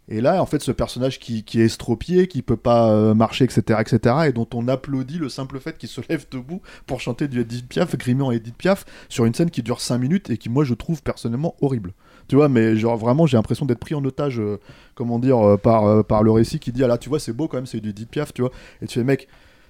Et 0.08 0.20
là, 0.20 0.40
en 0.40 0.46
fait, 0.46 0.62
ce 0.62 0.70
personnage 0.70 1.18
qui, 1.18 1.44
est 1.54 1.64
estropié, 1.64 2.28
qui 2.28 2.42
peut 2.42 2.56
pas 2.56 2.90
euh, 2.92 3.12
marcher, 3.14 3.44
etc., 3.44 3.80
etc., 3.80 4.14
et 4.28 4.32
dont 4.32 4.46
on 4.54 4.68
applaudit 4.68 5.18
le 5.18 5.28
simple 5.28 5.58
fait 5.58 5.76
qu'il 5.76 5.88
se 5.88 6.00
lève 6.08 6.26
debout 6.30 6.62
pour 6.86 7.00
chanter 7.00 7.26
du 7.26 7.40
Edith 7.40 7.68
Piaf, 7.68 7.96
grimé 7.96 8.24
Edith 8.34 8.56
Piaf, 8.56 8.84
sur 9.08 9.24
une 9.24 9.34
scène 9.34 9.50
qui 9.50 9.62
dure 9.62 9.80
5 9.80 9.98
minutes 9.98 10.30
et 10.30 10.38
qui, 10.38 10.48
moi, 10.48 10.64
je 10.64 10.74
trouve 10.74 11.02
personnellement 11.02 11.56
horrible. 11.60 11.92
Tu 12.28 12.36
vois, 12.36 12.48
mais 12.48 12.76
genre 12.76 12.96
vraiment, 12.96 13.26
j'ai 13.26 13.36
l'impression 13.36 13.66
d'être 13.66 13.78
pris 13.80 13.94
en 13.94 14.04
otage, 14.04 14.38
euh, 14.40 14.58
comment 14.94 15.18
dire, 15.18 15.38
euh, 15.38 15.56
par, 15.56 16.04
par 16.04 16.22
le 16.22 16.30
récit 16.30 16.58
qui 16.60 16.70
dit, 16.72 16.84
ah 16.84 16.88
là, 16.88 16.98
tu 16.98 17.08
vois, 17.08 17.18
c'est 17.20 17.32
beau 17.32 17.48
quand 17.48 17.56
même, 17.58 17.66
c'est 17.66 17.80
du 17.80 17.90
Edith 17.90 18.10
Piaf, 18.10 18.32
tu 18.32 18.42
vois. 18.42 18.50
Et 18.82 18.86
tu 18.86 18.94
fais, 18.98 19.04
mec, 19.04 19.26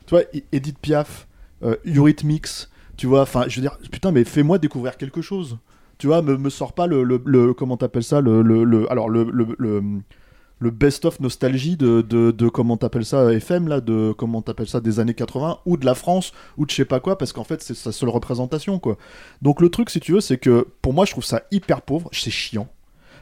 tu 0.07 0.11
vois, 0.15 0.23
Edith 0.53 0.79
Piaf, 0.79 1.27
Eurythmics, 1.87 2.69
tu 2.97 3.07
vois, 3.07 3.23
enfin, 3.23 3.45
je 3.49 3.57
veux 3.57 3.63
dire, 3.63 3.79
putain, 3.91 4.13
mais 4.13 4.25
fais-moi 4.25 4.59
découvrir 4.59 4.97
quelque 4.97 5.23
chose. 5.23 5.59
Tu 5.99 6.07
vois, 6.07 6.21
me, 6.23 6.37
me 6.37 6.51
sors 6.51 6.75
pas 6.75 6.87
le, 6.87 7.03
le, 7.05 7.23
le- 7.25 7.55
comment 7.55 7.77
t'appelles 7.79 8.05
ça, 8.05 8.21
le, 8.21 8.43
le, 8.43 8.65
le- 8.65 8.91
alors 8.93 9.09
le, 9.09 9.25
le, 10.59 10.71
best-of 10.71 11.21
nostalgie 11.21 11.77
de, 11.77 12.03
de, 12.03 12.31
de 12.31 12.49
comment 12.49 12.77
t'appelles 12.77 13.05
ça, 13.05 13.33
FM, 13.33 13.69
là, 13.69 13.81
de 13.81 14.13
comment 14.17 14.43
t'appelles 14.43 14.69
ça, 14.69 14.81
des 14.81 15.01
années 15.01 15.15
80, 15.15 15.59
ou 15.67 15.77
de 15.77 15.85
la 15.85 15.95
France, 15.95 16.33
ou 16.57 16.67
de 16.67 16.71
je 16.71 16.77
sais 16.77 16.85
pas 16.85 17.01
quoi, 17.01 17.19
parce 17.19 17.33
qu'en 17.33 17.45
fait, 17.45 17.63
c'est 17.63 17.75
sa 17.75 17.93
seule 17.93 18.09
représentation, 18.09 18.79
quoi. 18.79 18.97
Donc 19.43 19.61
le 19.61 19.69
truc, 19.69 19.91
si 19.91 20.01
tu 20.01 20.13
veux, 20.13 20.21
c'est 20.21 20.39
que, 20.39 20.67
pour 20.83 20.93
moi, 20.93 21.05
je 21.05 21.13
trouve 21.13 21.25
ça 21.25 21.43
hyper 21.51 21.83
pauvre, 21.83 22.09
c'est 22.13 22.31
chiant. 22.31 22.69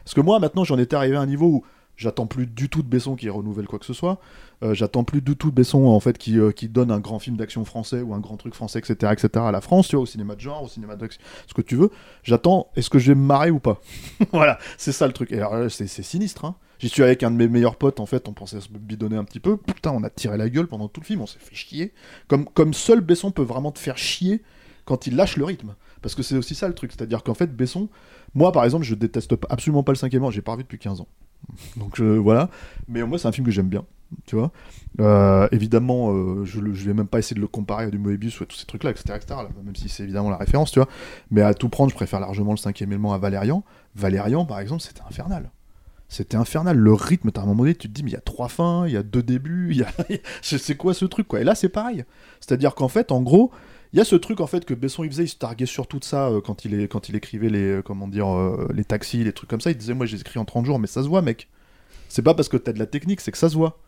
Parce 0.03 0.13
que 0.13 0.21
moi, 0.21 0.39
maintenant, 0.39 0.63
j'en 0.63 0.77
étais 0.77 0.95
arrivé 0.95 1.15
à 1.15 1.21
un 1.21 1.25
niveau 1.25 1.47
où 1.47 1.63
j'attends 1.97 2.27
plus 2.27 2.45
du 2.45 2.69
tout 2.69 2.83
de 2.83 2.87
Besson 2.87 3.15
qui 3.15 3.29
renouvelle 3.29 3.67
quoi 3.67 3.79
que 3.79 3.85
ce 3.85 3.93
soit. 3.93 4.19
Euh, 4.63 4.73
j'attends 4.73 5.03
plus 5.03 5.21
du 5.21 5.35
tout 5.35 5.51
Besson, 5.51 5.85
en 5.87 5.99
fait, 5.99 6.17
qui, 6.17 6.39
euh, 6.39 6.51
qui 6.51 6.67
donne 6.69 6.91
un 6.91 6.99
grand 6.99 7.19
film 7.19 7.37
d'action 7.37 7.65
français 7.65 8.01
ou 8.01 8.13
un 8.13 8.19
grand 8.19 8.37
truc 8.37 8.53
français, 8.53 8.79
etc., 8.79 9.11
etc., 9.11 9.29
à 9.45 9.51
la 9.51 9.61
France, 9.61 9.87
tu 9.87 9.95
au 9.95 10.05
cinéma 10.05 10.35
de 10.35 10.41
genre, 10.41 10.63
au 10.63 10.67
cinéma 10.67 10.95
d'action, 10.95 11.21
ce 11.47 11.53
que 11.53 11.61
tu 11.61 11.75
veux. 11.75 11.89
J'attends, 12.23 12.69
est-ce 12.75 12.89
que 12.89 12.99
je 12.99 13.11
vais 13.11 13.15
me 13.15 13.25
marrer 13.25 13.51
ou 13.51 13.59
pas 13.59 13.81
Voilà, 14.31 14.57
c'est 14.77 14.91
ça 14.91 15.07
le 15.07 15.13
truc. 15.13 15.31
Et 15.31 15.37
alors 15.37 15.55
là, 15.55 15.69
c'est 15.69 15.87
sinistre, 15.87 16.45
hein. 16.45 16.55
J'y 16.79 16.89
suis 16.89 17.03
avec 17.03 17.23
un 17.23 17.31
de 17.31 17.37
mes 17.37 17.47
meilleurs 17.47 17.77
potes, 17.77 18.01
en 18.01 18.05
fait, 18.05 18.27
on 18.27 18.33
pensait 18.33 18.59
se 18.59 18.67
bidonner 18.69 19.15
un 19.15 19.23
petit 19.23 19.39
peu. 19.39 19.55
Putain, 19.55 19.91
on 19.91 20.03
a 20.03 20.09
tiré 20.09 20.37
la 20.37 20.49
gueule 20.49 20.67
pendant 20.67 20.89
tout 20.89 20.99
le 20.99 21.05
film, 21.05 21.21
on 21.21 21.25
s'est 21.25 21.39
fait 21.39 21.55
chier. 21.55 21.93
Comme, 22.27 22.45
comme 22.45 22.73
seul 22.73 22.99
Besson 22.99 23.31
peut 23.31 23.43
vraiment 23.43 23.71
te 23.71 23.79
faire 23.79 23.97
chier 23.97 24.41
quand 24.83 25.07
il 25.07 25.15
lâche 25.15 25.37
le 25.37 25.45
rythme. 25.45 25.75
Parce 26.01 26.15
que 26.15 26.21
c'est 26.21 26.37
aussi 26.37 26.53
ça 26.53 26.67
le 26.67 26.73
truc. 26.73 26.91
C'est-à-dire 26.91 27.23
qu'en 27.23 27.33
fait, 27.33 27.55
Besson, 27.55 27.87
moi 28.33 28.51
par 28.51 28.65
exemple, 28.65 28.83
je 28.83 28.93
déteste 28.93 29.35
absolument 29.49 29.83
pas 29.83 29.93
le 29.93 29.97
cinquième 29.97 30.29
j'ai 30.31 30.41
pas 30.41 30.51
revu 30.51 30.63
depuis 30.63 30.77
15 30.77 31.01
ans. 31.01 31.07
Donc 31.77 31.99
voilà. 31.99 32.49
Mais 32.87 33.03
moi, 33.03 33.17
c'est 33.17 33.27
un 33.27 33.31
film 33.31 33.45
que 33.45 33.51
j'aime 33.51 33.69
bien. 33.69 33.85
Tu 34.25 34.35
vois 34.35 34.51
Euh, 34.99 35.47
Évidemment, 35.51 36.11
euh, 36.13 36.45
je, 36.45 36.59
je 36.73 36.85
vais 36.85 36.93
même 36.93 37.07
pas 37.07 37.19
essayer 37.19 37.35
de 37.35 37.41
le 37.41 37.47
comparer 37.47 37.85
à 37.85 37.89
du 37.89 37.97
Moebius 37.97 38.39
ou 38.39 38.43
à 38.43 38.45
tous 38.45 38.55
ces 38.57 38.65
trucs-là, 38.65 38.91
etc. 38.91 39.15
etc., 39.15 39.39
même 39.63 39.75
si 39.75 39.89
c'est 39.89 40.03
évidemment 40.03 40.29
la 40.29 40.37
référence, 40.37 40.71
tu 40.71 40.79
vois. 40.79 40.87
Mais 41.31 41.41
à 41.41 41.53
tout 41.53 41.69
prendre, 41.69 41.89
je 41.89 41.95
préfère 41.95 42.19
largement 42.19 42.51
le 42.51 42.57
cinquième 42.57 42.91
élément 42.91 43.13
à 43.13 43.17
Valérian. 43.17 43.63
Valérian, 43.95 44.45
par 44.45 44.59
exemple, 44.59 44.81
c'était 44.81 45.01
infernal. 45.07 45.51
C'était 46.07 46.37
infernal. 46.37 46.77
Le 46.77 46.93
rythme, 46.93 47.31
t'as 47.31 47.41
un 47.41 47.45
moment 47.45 47.63
donné, 47.63 47.75
tu 47.75 47.87
te 47.87 47.93
dis, 47.93 48.03
mais 48.03 48.11
il 48.11 48.13
y 48.13 48.17
a 48.17 48.21
trois 48.21 48.47
fins, 48.47 48.87
il 48.87 48.93
y 48.93 48.97
a 48.97 49.03
deux 49.03 49.23
débuts, 49.23 49.83
c'est 50.41 50.75
quoi 50.77 50.93
ce 50.93 51.05
truc, 51.05 51.27
quoi 51.27 51.41
Et 51.41 51.43
là, 51.43 51.55
c'est 51.55 51.69
pareil. 51.69 52.05
C'est-à-dire 52.39 52.75
qu'en 52.75 52.87
fait, 52.87 53.11
en 53.11 53.21
gros, 53.21 53.51
il 53.91 53.97
y 53.97 54.01
a 54.01 54.05
ce 54.05 54.15
truc, 54.15 54.39
en 54.39 54.47
fait, 54.47 54.65
que 54.65 54.73
Besson, 54.73 55.03
il 55.03 55.09
faisait, 55.09 55.23
il 55.23 55.29
se 55.29 55.35
targuait 55.35 55.65
sur 55.65 55.87
tout 55.87 55.99
ça 56.01 56.27
euh, 56.27 56.41
quand, 56.41 56.65
il 56.65 56.79
est, 56.79 56.87
quand 56.87 57.09
il 57.09 57.15
écrivait 57.15 57.49
les, 57.49 57.81
comment 57.83 58.07
dire, 58.07 58.27
les 58.73 58.83
taxis, 58.83 59.23
les 59.23 59.33
trucs 59.33 59.49
comme 59.49 59.61
ça. 59.61 59.71
Il 59.71 59.77
disait, 59.77 59.93
moi, 59.93 60.05
j'ai 60.05 60.19
écrit 60.19 60.39
en 60.39 60.45
30 60.45 60.65
jours, 60.65 60.79
mais 60.79 60.87
ça 60.87 61.01
se 61.01 61.07
voit, 61.07 61.21
mec. 61.21 61.47
C'est 62.07 62.21
pas 62.21 62.33
parce 62.33 62.49
que 62.49 62.57
t'as 62.57 62.71
de 62.71 62.79
la 62.79 62.85
technique, 62.85 63.19
c'est 63.19 63.31
que 63.31 63.37
ça 63.37 63.49
se 63.49 63.55
voit. 63.55 63.79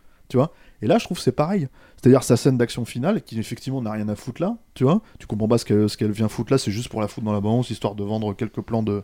Et 0.81 0.87
là, 0.87 0.97
je 0.97 1.05
trouve 1.05 1.19
c'est 1.19 1.31
pareil. 1.31 1.67
C'est-à-dire 1.95 2.23
sa 2.23 2.37
scène 2.37 2.57
d'action 2.57 2.85
finale, 2.85 3.23
qui 3.23 3.39
effectivement 3.39 3.81
n'a 3.81 3.91
rien 3.91 4.07
à 4.09 4.15
foutre 4.15 4.41
là, 4.41 4.57
tu 4.75 4.83
vois 4.83 5.01
Tu 5.19 5.25
comprends 5.25 5.47
pas 5.47 5.57
ce 5.57 5.65
qu'elle 5.65 6.11
vient 6.11 6.27
foutre 6.27 6.53
là, 6.53 6.57
c'est 6.57 6.71
juste 6.71 6.89
pour 6.89 7.01
la 7.01 7.07
foutre 7.07 7.25
dans 7.25 7.33
la 7.33 7.41
balance, 7.41 7.69
histoire 7.69 7.95
de 7.95 8.03
vendre 8.03 8.33
quelques 8.33 8.61
plans 8.61 8.83
de, 8.83 9.03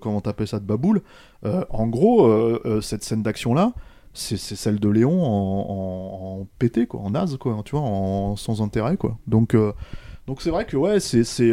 comment 0.00 0.20
t'appelles 0.20 0.48
ça, 0.48 0.58
de 0.58 0.64
baboule. 0.64 1.02
Euh, 1.44 1.64
en 1.70 1.86
gros, 1.86 2.26
euh, 2.26 2.60
euh, 2.64 2.80
cette 2.80 3.04
scène 3.04 3.22
d'action 3.22 3.52
là, 3.52 3.72
c'est 4.14 4.36
celle 4.38 4.78
de 4.78 4.88
Léon 4.88 5.22
en, 5.22 6.46
pété, 6.58 6.86
quoi, 6.86 7.00
en 7.00 7.10
naze, 7.10 7.36
quoi, 7.38 7.60
tu 7.64 7.72
vois, 7.72 7.84
en, 7.84 8.36
sans 8.36 8.62
intérêt, 8.62 8.96
quoi. 8.96 9.18
Donc, 9.26 9.56
c'est 10.38 10.50
vrai 10.50 10.64
que, 10.66 10.76
ouais, 10.76 11.00
c'est. 11.00 11.24
c'est, 11.24 11.52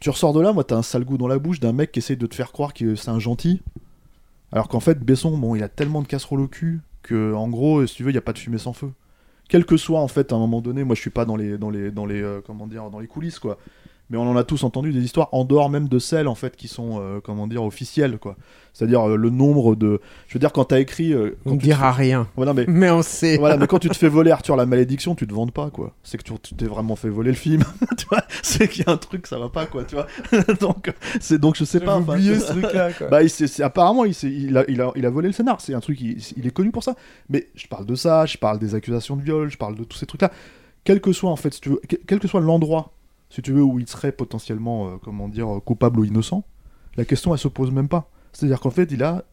tu 0.00 0.10
ressors 0.10 0.32
de 0.32 0.40
là, 0.40 0.52
moi, 0.52 0.62
t'as 0.62 0.76
un 0.76 0.82
sale 0.82 1.04
goût 1.04 1.18
dans 1.18 1.26
la 1.26 1.38
bouche 1.40 1.58
d'un 1.58 1.72
mec 1.72 1.90
qui 1.90 1.98
essaye 1.98 2.16
de 2.16 2.26
te 2.26 2.34
faire 2.34 2.52
croire 2.52 2.72
que 2.72 2.94
c'est 2.94 3.10
un 3.10 3.18
gentil. 3.18 3.62
Alors 4.52 4.68
qu'en 4.68 4.80
fait, 4.80 4.98
Besson, 5.00 5.36
bon, 5.36 5.54
il 5.54 5.62
a 5.62 5.68
tellement 5.68 6.02
de 6.02 6.06
casseroles 6.06 6.40
au 6.40 6.48
cul 6.48 6.80
en 7.14 7.48
gros, 7.48 7.86
si 7.86 7.96
tu 7.96 8.02
veux, 8.02 8.10
il 8.10 8.14
n'y 8.14 8.18
a 8.18 8.22
pas 8.22 8.32
de 8.32 8.38
fumée 8.38 8.58
sans 8.58 8.72
feu. 8.72 8.90
Quel 9.48 9.64
que 9.64 9.76
soit, 9.76 10.00
en 10.00 10.08
fait, 10.08 10.32
à 10.32 10.36
un 10.36 10.38
moment 10.38 10.60
donné, 10.60 10.84
moi, 10.84 10.94
je 10.94 11.00
suis 11.00 11.10
pas 11.10 11.24
dans 11.24 11.36
les, 11.36 11.56
dans 11.56 11.70
les, 11.70 11.90
dans 11.90 12.04
les, 12.04 12.22
euh, 12.22 12.40
comment 12.44 12.66
dire, 12.66 12.90
dans 12.90 13.00
les 13.00 13.06
coulisses, 13.06 13.38
quoi. 13.38 13.58
Mais 14.10 14.16
on 14.16 14.22
en 14.30 14.36
a 14.36 14.44
tous 14.44 14.64
entendu 14.64 14.92
des 14.92 15.02
histoires 15.04 15.28
en 15.32 15.44
dehors 15.44 15.68
même 15.68 15.86
de 15.88 15.98
celles, 15.98 16.28
en 16.28 16.34
fait, 16.34 16.56
qui 16.56 16.66
sont, 16.66 16.98
euh, 17.00 17.20
comment 17.22 17.46
dire, 17.46 17.62
officielles, 17.62 18.18
quoi. 18.18 18.36
C'est-à-dire 18.72 19.06
euh, 19.08 19.16
le 19.16 19.28
nombre 19.28 19.74
de, 19.74 20.00
je 20.28 20.34
veux 20.34 20.38
dire, 20.40 20.52
quand 20.52 20.64
t'as 20.66 20.78
écrit, 20.80 21.12
euh, 21.12 21.36
quand 21.44 21.50
On 21.50 21.56
tu 21.56 21.64
dira 21.64 21.92
rien. 21.92 22.26
Mais 22.36 22.64
Mais 22.68 22.90
on 22.90 23.02
sait. 23.02 23.36
voilà, 23.36 23.56
mais 23.56 23.66
quand 23.66 23.78
tu 23.80 23.88
te 23.90 23.96
fais 23.96 24.08
voler 24.08 24.30
Arthur 24.30 24.56
la 24.56 24.66
malédiction, 24.66 25.14
tu 25.14 25.26
te 25.26 25.34
vantes 25.34 25.52
pas, 25.52 25.68
quoi. 25.70 25.92
C'est 26.04 26.16
que 26.16 26.22
tu 26.22 26.54
t'es 26.54 26.64
vraiment 26.66 26.96
fait 26.96 27.08
voler 27.10 27.30
le 27.32 27.36
film. 27.36 27.64
tu 27.98 28.06
vois, 28.06 28.22
c'est 28.42 28.68
qu'il 28.68 28.86
y 28.86 28.88
a 28.88 28.92
un 28.92 28.96
truc, 28.96 29.26
ça 29.26 29.38
va 29.38 29.48
pas, 29.50 29.66
quoi, 29.66 29.84
tu 29.84 29.96
vois. 29.96 30.06
donc, 30.60 30.90
c'est 31.20 31.38
donc 31.38 31.56
je 31.56 31.64
sais 31.64 31.80
pas. 31.80 31.98
oublié 31.98 32.38
ce 32.38 32.52
truc-là, 32.52 32.90
bah, 33.10 33.22
il 33.22 33.28
c'est- 33.30 33.62
apparemment, 33.62 34.04
il, 34.06 34.14
il, 34.22 34.56
a, 34.56 34.64
il, 34.68 34.80
a, 34.80 34.90
il 34.96 35.04
a 35.04 35.10
volé 35.10 35.28
le 35.28 35.34
scénar. 35.34 35.60
C'est 35.60 35.74
un 35.74 35.80
truc, 35.80 36.00
il, 36.00 36.16
il 36.36 36.46
est 36.46 36.50
connu 36.50 36.70
pour 36.70 36.82
ça. 36.84 36.94
Mais 37.28 37.48
je 37.56 37.66
parle 37.66 37.84
de 37.84 37.94
ça, 37.94 38.24
je 38.26 38.38
parle 38.38 38.58
des 38.58 38.74
accusations 38.74 39.16
de 39.16 39.22
viol, 39.22 39.50
je 39.50 39.58
parle 39.58 39.74
de 39.74 39.84
tous 39.84 39.98
ces 39.98 40.06
trucs-là. 40.06 40.30
Quel 40.84 41.00
que 41.02 41.12
soit, 41.12 41.30
en 41.30 41.36
fait, 41.36 41.52
si 41.52 41.60
tu 41.60 41.68
veux, 41.70 41.80
quel 42.06 42.18
que 42.20 42.28
soit 42.28 42.40
l'endroit, 42.40 42.92
si 43.30 43.42
tu 43.42 43.52
veux, 43.52 43.62
où 43.62 43.78
il 43.78 43.88
serait 43.88 44.12
potentiellement, 44.12 44.88
euh, 44.88 44.96
comment 45.02 45.28
dire, 45.28 45.56
euh, 45.56 45.60
coupable 45.60 46.00
ou 46.00 46.04
innocent, 46.04 46.44
la 46.96 47.04
question, 47.04 47.32
elle 47.32 47.40
se 47.40 47.48
pose 47.48 47.70
même 47.70 47.88
pas. 47.88 48.10
C'est-à-dire 48.32 48.60
qu'en 48.60 48.70
fait, 48.70 48.90
il 48.90 49.02
a 49.02 49.24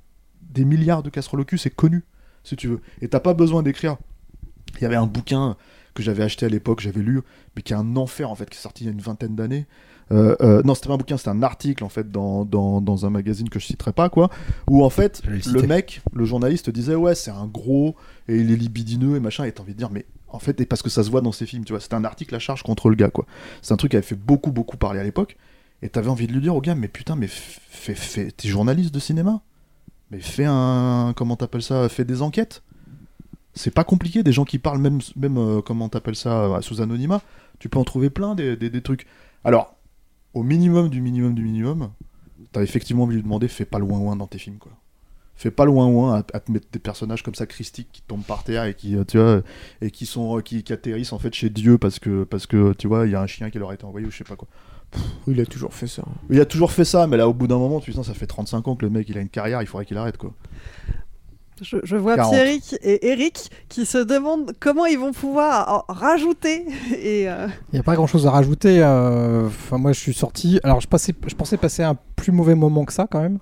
des 0.41 0.65
milliards 0.65 1.03
de 1.03 1.09
casseroles 1.09 1.41
au 1.41 1.45
cul, 1.45 1.57
c'est 1.57 1.69
connu, 1.69 2.03
si 2.43 2.55
tu 2.55 2.67
veux. 2.67 2.81
Et 3.01 3.07
t'as 3.07 3.19
pas 3.19 3.33
besoin 3.33 3.63
d'écrire. 3.63 3.97
Il 4.75 4.81
y 4.81 4.85
avait 4.85 4.95
un 4.95 5.07
bouquin 5.07 5.55
que 5.93 6.03
j'avais 6.03 6.23
acheté 6.23 6.45
à 6.45 6.49
l'époque, 6.49 6.81
j'avais 6.81 7.01
lu, 7.01 7.21
mais 7.55 7.61
qui 7.61 7.73
est 7.73 7.77
un 7.77 7.95
enfer, 7.95 8.29
en 8.29 8.35
fait, 8.35 8.49
qui 8.49 8.57
est 8.57 8.61
sorti 8.61 8.83
il 8.83 8.87
y 8.87 8.89
a 8.89 8.93
une 8.93 9.01
vingtaine 9.01 9.35
d'années. 9.35 9.65
Euh, 10.11 10.35
euh, 10.41 10.61
non, 10.63 10.75
c'était 10.75 10.87
pas 10.87 10.93
un 10.93 10.97
bouquin, 10.97 11.17
c'était 11.17 11.29
un 11.29 11.41
article 11.41 11.83
en 11.83 11.89
fait 11.89 12.11
dans, 12.11 12.45
dans, 12.45 12.79
dans 12.79 13.05
un 13.05 13.09
magazine 13.09 13.49
que 13.49 13.59
je 13.59 13.65
citerai 13.65 13.91
pas 13.91 14.09
quoi, 14.09 14.29
où 14.69 14.83
en 14.83 14.89
fait 14.89 15.21
le 15.25 15.39
le, 15.51 15.67
mec, 15.67 16.01
le 16.13 16.25
journaliste 16.25 16.69
disait 16.69 16.95
ouais 16.95 17.15
c'est 17.15 17.31
un 17.31 17.47
gros 17.47 17.95
et 18.27 18.37
il 18.37 18.51
est 18.51 18.55
libidineux 18.55 19.15
et 19.15 19.19
machin 19.19 19.45
et 19.45 19.51
t'as 19.51 19.63
envie 19.63 19.73
de 19.73 19.79
dire 19.79 19.89
mais 19.89 20.05
en 20.35 20.39
fait 20.39 20.59
et 20.61 20.65
parce 20.65 20.81
que 20.81 20.89
ça 20.89 21.03
se 21.03 21.09
voit 21.09 21.21
dans 21.21 21.31
ses 21.31 21.45
films 21.45 21.65
tu 21.65 21.73
vois, 21.73 21.79
c'était 21.79 21.95
un 21.95 22.03
article 22.03 22.35
à 22.35 22.39
charge 22.39 22.63
contre 22.63 22.89
le 22.89 22.95
gars 22.95 23.09
quoi. 23.09 23.25
C'est 23.61 23.73
un 23.73 23.77
truc 23.77 23.91
qui 23.91 23.97
avait 23.97 24.05
fait 24.05 24.15
beaucoup 24.15 24.51
beaucoup 24.51 24.77
parler 24.77 24.99
à 24.99 25.03
l'époque 25.03 25.37
et 25.81 25.89
t'avais 25.89 26.09
envie 26.09 26.27
de 26.27 26.33
lui 26.33 26.41
dire 26.41 26.55
au 26.55 26.61
gars 26.61 26.75
mais 26.75 26.87
putain 26.87 27.15
mais 27.15 27.27
fais, 27.27 27.95
fais, 27.95 28.31
t'es 28.31 28.47
journaliste 28.47 28.93
de 28.93 28.99
cinéma, 28.99 29.41
mais 30.11 30.19
fais 30.19 30.45
un 30.45 31.13
comment 31.15 31.35
t'appelles 31.35 31.63
ça, 31.63 31.89
fais 31.89 32.05
des 32.05 32.21
enquêtes? 32.21 32.63
C'est 33.53 33.73
pas 33.73 33.85
compliqué, 33.85 34.21
des 34.21 34.33
gens 34.33 34.43
qui 34.43 34.59
parlent 34.59 34.81
même, 34.81 34.99
même 35.15 35.37
euh, 35.37 35.61
comment 35.61 35.87
t'appelles 35.87 36.17
ça, 36.17 36.43
euh, 36.43 36.61
sous 36.61 36.81
anonymat, 36.81 37.21
tu 37.57 37.69
peux 37.69 37.79
en 37.79 37.85
trouver 37.85 38.09
plein 38.09 38.35
des, 38.35 38.57
des, 38.57 38.69
des 38.69 38.81
trucs. 38.81 39.07
Alors, 39.45 39.77
au 40.33 40.43
minimum 40.43 40.89
du 40.89 40.99
minimum 40.99 41.33
du 41.33 41.43
minimum, 41.43 41.91
t'as 42.51 42.63
effectivement 42.63 43.03
envie 43.03 43.13
de 43.13 43.19
lui 43.19 43.23
demander 43.23 43.47
fais 43.47 43.63
pas 43.63 43.79
loin 43.79 43.97
loin 43.99 44.17
dans 44.17 44.27
tes 44.27 44.39
films 44.39 44.57
quoi. 44.57 44.73
Fais 45.35 45.51
pas 45.51 45.65
loin 45.65 45.89
loin 45.89 46.15
à, 46.15 46.37
à 46.37 46.39
te 46.39 46.51
mettre 46.51 46.67
des 46.71 46.79
personnages 46.79 47.21
comme 47.21 47.35
ça 47.35 47.45
christiques 47.45 47.89
qui 47.91 48.01
tombent 48.01 48.23
par 48.23 48.43
terre 48.43 48.63
et 48.63 48.73
qui 48.73 48.95
euh, 48.95 49.03
tu 49.03 49.17
vois 49.17 49.41
et 49.81 49.91
qui 49.91 50.05
sont 50.05 50.37
euh, 50.37 50.41
qui, 50.41 50.63
qui 50.63 50.71
atterrissent 50.71 51.11
en 51.11 51.19
fait 51.19 51.33
chez 51.33 51.49
Dieu 51.49 51.77
parce 51.77 51.99
que 51.99 52.23
parce 52.23 52.47
que 52.47 52.73
tu 52.73 52.87
vois 52.87 53.05
il 53.05 53.11
y 53.11 53.15
a 53.15 53.21
un 53.21 53.27
chien 53.27 53.49
qui 53.49 53.59
leur 53.59 53.69
a 53.71 53.73
été 53.73 53.83
envoyé 53.83 54.07
ou 54.07 54.11
je 54.11 54.17
sais 54.17 54.23
pas 54.23 54.37
quoi. 54.37 54.47
Il 55.27 55.41
a 55.41 55.45
toujours 55.45 55.73
fait 55.73 55.87
ça. 55.87 56.03
Il 56.29 56.39
a 56.39 56.45
toujours 56.45 56.71
fait 56.71 56.85
ça 56.85 57.05
mais 57.07 57.17
là 57.17 57.27
au 57.27 57.33
bout 57.33 57.47
d'un 57.47 57.57
moment 57.57 57.81
tu 57.81 57.91
sais 57.91 58.03
ça 58.03 58.13
fait 58.13 58.27
35 58.27 58.67
ans 58.67 58.75
que 58.75 58.85
le 58.85 58.91
mec 58.91 59.09
il 59.09 59.17
a 59.17 59.21
une 59.21 59.29
carrière 59.29 59.61
il 59.61 59.67
faudrait 59.67 59.85
qu'il 59.85 59.97
arrête 59.97 60.17
quoi. 60.17 60.33
Je, 61.61 61.77
je 61.83 61.95
vois 61.95 62.15
40. 62.17 62.33
Thierry 62.33 62.61
et 62.81 63.07
Eric 63.11 63.49
qui 63.69 63.85
se 63.85 63.97
demandent 63.97 64.51
comment 64.59 64.85
ils 64.85 64.99
vont 64.99 65.13
pouvoir 65.13 65.85
rajouter. 65.87 66.65
Et 67.01 67.29
euh, 67.29 67.47
Il 67.71 67.75
n'y 67.75 67.79
a 67.79 67.83
pas 67.83 67.95
grand 67.95 68.07
chose 68.07 68.27
à 68.27 68.31
rajouter. 68.31 68.81
euh, 68.83 69.47
Enfin, 69.47 69.77
moi, 69.77 69.93
je 69.93 69.99
suis 69.99 70.13
sorti. 70.13 70.59
Alors, 70.63 70.81
je, 70.81 70.87
passais, 70.87 71.13
je 71.27 71.33
pensais 71.35 71.55
passer 71.57 71.83
un 71.83 71.97
plus 72.17 72.31
mauvais 72.33 72.55
moment 72.55 72.83
que 72.85 72.91
ça, 72.93 73.07
quand 73.09 73.21
même. 73.21 73.39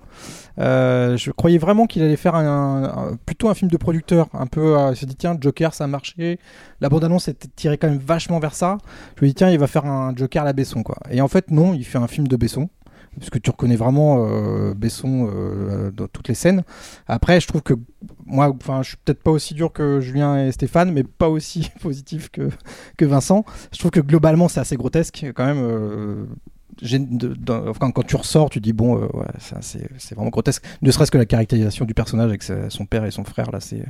Euh, 0.60 1.16
je 1.16 1.30
croyais 1.32 1.58
vraiment 1.58 1.86
qu'il 1.86 2.02
allait 2.02 2.14
faire 2.16 2.36
un, 2.36 2.84
un- 2.84 3.16
plutôt 3.26 3.48
un 3.48 3.54
film 3.54 3.70
de 3.70 3.76
producteur. 3.76 4.28
Un 4.32 4.46
peu. 4.46 4.78
euh, 4.78 4.90
il 4.92 4.96
s'est 4.96 5.06
dit, 5.06 5.16
tiens, 5.16 5.36
Joker, 5.40 5.74
ça 5.74 5.84
a 5.84 5.86
marché. 5.88 6.38
La 6.80 6.88
bande-annonce 6.88 7.26
était 7.28 7.48
tirée 7.56 7.78
quand 7.78 7.88
même 7.88 7.98
vachement 7.98 8.38
vers 8.38 8.54
ça. 8.54 8.78
Je 9.18 9.24
me 9.24 9.28
dis, 9.28 9.34
tiens, 9.34 9.50
il 9.50 9.58
va 9.58 9.66
faire 9.66 9.86
un 9.86 10.14
Joker 10.14 10.42
à 10.42 10.44
la 10.44 10.52
Besson, 10.52 10.82
quoi. 10.82 10.96
Et 11.10 11.20
en 11.20 11.28
fait, 11.28 11.50
non, 11.50 11.74
il 11.74 11.84
fait 11.84 11.98
un 11.98 12.06
film 12.08 12.28
de 12.28 12.36
Besson. 12.36 12.68
Parce 13.18 13.30
que 13.30 13.38
tu 13.38 13.50
reconnais 13.50 13.76
vraiment 13.76 14.26
euh, 14.26 14.74
Besson 14.74 15.28
euh, 15.32 15.90
dans 15.90 16.06
toutes 16.08 16.28
les 16.28 16.34
scènes. 16.34 16.62
Après, 17.06 17.40
je 17.40 17.46
trouve 17.46 17.62
que 17.62 17.74
moi, 18.26 18.54
enfin, 18.54 18.82
je 18.82 18.88
suis 18.88 18.96
peut-être 18.96 19.22
pas 19.22 19.30
aussi 19.30 19.54
dur 19.54 19.72
que 19.72 20.00
Julien 20.00 20.46
et 20.46 20.52
Stéphane, 20.52 20.92
mais 20.92 21.04
pas 21.04 21.28
aussi 21.28 21.70
positif 21.80 22.30
que, 22.30 22.48
que 22.96 23.04
Vincent. 23.04 23.44
Je 23.72 23.78
trouve 23.78 23.90
que 23.90 24.00
globalement, 24.00 24.48
c'est 24.48 24.60
assez 24.60 24.76
grotesque 24.76 25.26
quand 25.34 25.46
même. 25.46 25.62
euh, 25.62 26.24
quand 27.78 28.06
tu 28.06 28.16
ressors, 28.16 28.50
tu 28.50 28.60
dis 28.60 28.72
bon, 28.72 28.96
euh, 28.96 29.06
ouais, 29.14 29.26
c'est 29.60 30.14
vraiment 30.14 30.30
grotesque. 30.30 30.64
Ne 30.82 30.90
serait-ce 30.90 31.10
que 31.10 31.18
la 31.18 31.26
caractérisation 31.26 31.84
du 31.84 31.94
personnage 31.94 32.28
avec 32.28 32.42
son 32.42 32.86
père 32.86 33.04
et 33.04 33.10
son 33.10 33.24
frère 33.24 33.50
là, 33.50 33.60
c'est 33.60 33.84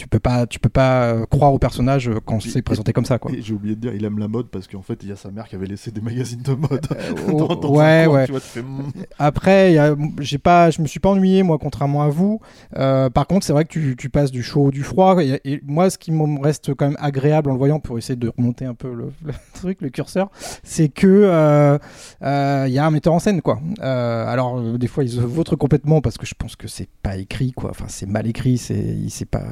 tu 0.00 0.08
peux 0.08 0.18
pas, 0.18 0.46
tu 0.46 0.58
peux 0.58 0.70
pas 0.70 1.02
euh, 1.12 1.26
croire 1.26 1.52
au 1.52 1.58
personnage 1.58 2.08
euh, 2.08 2.20
quand 2.24 2.40
c'est 2.40 2.62
présenté 2.62 2.94
comme 2.94 3.04
ça 3.04 3.18
quoi. 3.18 3.30
J'ai 3.38 3.52
oublié 3.52 3.76
de 3.76 3.80
dire, 3.82 3.94
il 3.94 4.02
aime 4.06 4.18
la 4.18 4.28
mode 4.28 4.48
parce 4.48 4.66
qu'en 4.66 4.80
fait, 4.80 4.98
il 5.02 5.10
y 5.10 5.12
a 5.12 5.16
sa 5.16 5.30
mère 5.30 5.46
qui 5.46 5.56
avait 5.56 5.66
laissé 5.66 5.90
des 5.90 6.00
magazines 6.00 6.40
de 6.42 6.54
mode. 6.54 6.86
Oh, 7.28 7.32
dans- 7.32 7.54
dans 7.54 7.74
un 7.74 7.76
ouais, 7.76 8.04
coin, 8.06 8.14
ouais. 8.14 8.24
tu 8.26 8.30
vois, 8.32 8.40
tu 8.40 8.46
fais, 8.46 8.62
mm. 8.62 8.92
Après, 9.18 9.72
il 9.72 9.74
y 9.74 9.78
a- 9.78 9.94
j'ai 10.20 10.38
pas, 10.38 10.70
je 10.70 10.80
me 10.80 10.86
suis 10.86 11.00
pas 11.00 11.10
ennuyé 11.10 11.42
moi, 11.42 11.58
contrairement 11.58 12.02
à 12.02 12.08
vous. 12.08 12.40
Euh, 12.78 13.10
par 13.10 13.26
contre, 13.26 13.44
c'est 13.44 13.52
vrai 13.52 13.64
que 13.64 13.70
tu, 13.70 13.94
tu 13.96 14.08
passes 14.08 14.30
du 14.30 14.42
chaud 14.42 14.66
au 14.66 14.70
du 14.70 14.82
froid. 14.82 15.22
Et, 15.22 15.38
et 15.44 15.60
moi, 15.66 15.90
ce 15.90 15.98
qui 15.98 16.12
me 16.12 16.40
reste 16.42 16.72
quand 16.74 16.86
même 16.88 16.96
agréable 16.98 17.50
en 17.50 17.52
le 17.52 17.58
voyant, 17.58 17.78
pour 17.78 17.98
essayer 17.98 18.16
de 18.16 18.32
remonter 18.36 18.64
un 18.64 18.74
peu 18.74 18.92
le, 18.94 19.12
le 19.24 19.32
truc, 19.52 19.82
le 19.82 19.90
curseur, 19.90 20.30
c'est 20.62 20.88
que 20.88 21.06
euh, 21.06 21.76
euh, 22.22 22.64
il 22.68 22.72
y 22.72 22.78
a 22.78 22.86
un 22.86 22.90
metteur 22.90 23.12
en 23.12 23.18
scène, 23.18 23.42
quoi. 23.42 23.60
Euh, 23.82 24.26
alors, 24.26 24.58
euh, 24.58 24.78
des 24.78 24.86
fois, 24.86 25.04
il 25.04 25.10
se 25.10 25.20
vautre 25.20 25.56
complètement 25.56 26.00
parce 26.00 26.16
que 26.16 26.26
je 26.26 26.34
pense 26.34 26.56
que 26.56 26.68
c'est 26.68 26.88
pas 27.02 27.16
écrit, 27.16 27.52
quoi. 27.52 27.70
Enfin, 27.70 27.86
c'est 27.88 28.06
mal 28.06 28.26
écrit. 28.26 28.56
C'est, 28.56 28.96
sait 29.10 29.24
pas, 29.26 29.42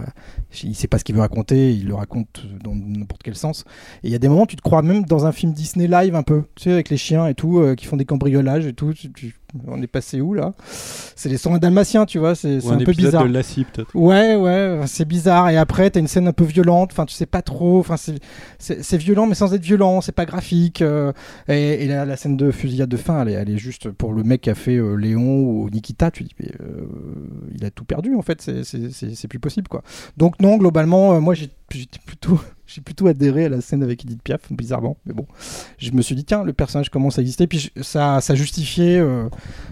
il 0.62 0.74
sait 0.74 0.88
pas 0.88 0.98
ce 0.98 1.04
qu'il 1.04 1.14
veut 1.14 1.20
raconter. 1.20 1.72
Il 1.74 1.86
le 1.88 1.94
raconte 1.94 2.46
dans 2.62 2.74
n'importe 2.74 3.22
quel 3.22 3.34
sens. 3.34 3.64
Et 4.02 4.08
il 4.08 4.12
y 4.12 4.14
a 4.14 4.18
des 4.18 4.28
moments, 4.28 4.46
tu 4.46 4.56
te 4.56 4.62
crois 4.62 4.82
même 4.82 5.04
dans 5.04 5.26
un 5.26 5.32
film 5.32 5.52
Disney 5.52 5.86
live 5.86 6.14
un 6.14 6.22
peu, 6.22 6.44
tu 6.54 6.64
sais, 6.64 6.72
avec 6.72 6.88
les 6.90 6.96
chiens 6.96 7.26
et 7.26 7.34
tout, 7.34 7.58
euh, 7.58 7.74
qui 7.74 7.86
font 7.86 7.96
des 7.96 8.04
cambriolages 8.04 8.66
et 8.66 8.72
tout. 8.72 8.92
On 9.66 9.80
est 9.82 9.86
passé 9.86 10.20
où 10.20 10.34
là? 10.34 10.52
C'est 11.16 11.28
les 11.28 11.36
101 11.38 11.58
dalmatiens, 11.58 12.06
tu 12.06 12.18
vois, 12.18 12.34
c'est 12.34 12.64
un 12.66 12.70
un, 12.72 12.78
peu 12.84 12.92
bizarre. 12.92 13.24
de 13.24 13.32
Lassie, 13.32 13.64
peut-être. 13.64 13.94
Ouais, 13.94 14.36
ouais, 14.36 14.80
c'est 14.86 15.04
bizarre. 15.06 15.48
Et 15.50 15.56
après, 15.56 15.90
t'as 15.90 16.00
une 16.00 16.06
scène 16.06 16.28
un 16.28 16.32
peu 16.32 16.44
violente, 16.44 16.90
enfin, 16.92 17.06
tu 17.06 17.14
sais 17.14 17.26
pas 17.26 17.42
trop, 17.42 17.78
enfin, 17.80 17.96
c'est- 17.96 18.96
violent, 18.98 19.26
mais 19.26 19.34
sans 19.34 19.54
être 19.54 19.62
violent, 19.62 20.00
c'est 20.00 20.12
pas 20.12 20.26
graphique. 20.26 20.82
euh, 20.82 21.12
et 21.48 21.84
et 21.84 21.86
la, 21.86 22.04
la 22.04 22.16
scène 22.16 22.36
de 22.36 22.50
fusillade 22.50 22.88
de 22.88 22.96
fin, 22.96 23.22
elle 23.22 23.28
est, 23.30 23.32
elle 23.32 23.50
est 23.50 23.58
juste 23.58 23.90
pour 23.90 24.12
le 24.12 24.22
mec 24.22 24.42
qui 24.42 24.50
a 24.50 24.54
fait 24.54 24.76
euh, 24.76 24.94
Léon 24.94 25.40
ou 25.40 25.70
Nikita, 25.70 26.10
tu 26.10 26.24
dis, 26.24 26.34
mais, 26.40 26.50
euh, 26.60 26.84
il 27.54 27.64
a 27.64 27.70
tout 27.70 27.84
perdu 27.84 28.14
en 28.14 28.22
fait, 28.22 28.40
c'est- 28.42 29.28
plus 29.28 29.38
possible 29.38 29.68
quoi. 29.68 29.82
Donc, 30.16 30.40
non, 30.40 30.56
globalement, 30.56 31.20
moi 31.20 31.34
j'étais 31.34 31.98
plutôt. 32.06 32.38
J'ai 32.70 32.82
plutôt 32.82 33.06
adhéré 33.06 33.46
à 33.46 33.48
la 33.48 33.62
scène 33.62 33.82
avec 33.82 34.04
Edith 34.04 34.22
Piaf, 34.22 34.52
bizarrement. 34.52 34.98
Mais 35.06 35.14
bon, 35.14 35.24
je 35.78 35.90
me 35.92 36.02
suis 36.02 36.14
dit, 36.14 36.24
tiens, 36.24 36.44
le 36.44 36.52
personnage 36.52 36.90
commence 36.90 37.18
à 37.18 37.22
exister. 37.22 37.46
Puis 37.46 37.70
je- 37.74 37.82
ça, 37.82 38.20
ça 38.20 38.34
justifiait 38.34 38.98
euh, 38.98 39.28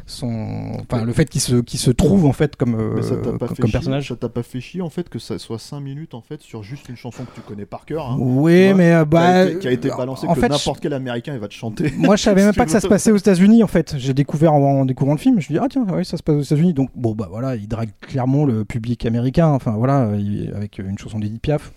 son, 0.06 0.72
enfin, 0.80 1.04
le 1.04 1.12
fait 1.12 1.26
qu'il 1.28 1.40
se, 1.42 1.56
qu'il 1.56 1.78
se 1.78 1.90
trouve 1.90 2.24
en 2.24 2.32
fait 2.32 2.56
comme, 2.56 2.74
euh, 2.74 3.02
ça 3.02 3.16
pas 3.16 3.48
comme, 3.48 3.70
personnage. 3.70 4.08
Ça 4.08 4.16
t'a 4.16 4.28
pas 4.30 4.42
fait 4.42 4.60
chier 4.60 4.80
en 4.80 4.88
fait 4.90 5.08
que 5.10 5.18
ça 5.18 5.38
soit 5.38 5.58
5 5.58 5.80
minutes 5.80 6.14
en 6.14 6.22
fait 6.22 6.40
sur 6.40 6.62
juste 6.62 6.88
une 6.88 6.96
chanson 6.96 7.24
que 7.24 7.34
tu 7.34 7.40
connais 7.42 7.66
par 7.66 7.84
cœur. 7.84 8.10
hein, 8.10 8.16
Oui, 8.18 8.66
vois, 8.68 8.74
mais, 8.76 8.92
euh, 8.92 8.96
qui 8.96 9.02
a 9.02 9.04
bah, 9.04 9.44
été- 9.44 9.58
qui 9.58 9.68
a 9.68 9.72
été 9.72 9.88
balancée 9.90 10.26
en 10.26 10.34
que 10.34 10.40
n'importe 10.40 10.80
quel 10.80 10.92
américain 10.94 11.34
il 11.34 11.40
va 11.40 11.48
te 11.48 11.54
chanter. 11.54 11.92
Moi, 11.98 12.16
je 12.16 12.22
savais 12.22 12.42
même 12.46 12.54
pas 12.54 12.64
que 12.64 12.70
ça 12.70 12.80
se 12.80 12.88
passait 12.88 13.10
aux 13.10 13.16
États-Unis 13.18 13.62
en 13.62 13.66
fait. 13.68 13.94
J'ai 13.98 14.14
découvert 14.14 14.54
en, 14.54 14.80
en 14.80 14.84
découvrant 14.86 15.12
le 15.12 15.18
film. 15.20 15.34
Je 15.34 15.36
me 15.36 15.40
suis 15.42 15.54
dit, 15.54 15.60
ah 15.62 15.66
tiens, 15.68 15.84
oui, 15.92 16.04
ça 16.04 16.16
se 16.16 16.22
passe 16.22 16.36
aux 16.36 16.40
États-Unis. 16.42 16.72
Donc, 16.72 16.88
bon, 16.94 17.14
bah 17.14 17.28
voilà, 17.30 17.56
il 17.56 17.68
drague 17.68 17.90
clairement 18.00 18.46
le 18.46 18.64
public 18.64 19.04
américain. 19.04 19.48
Enfin, 19.48 19.72
voilà, 19.72 20.10
il- 20.16 20.50
avec 20.56 20.78
une 20.78 20.96
chanson 20.96 21.18
d'Edith 21.18 21.42
Piaf. 21.42 21.72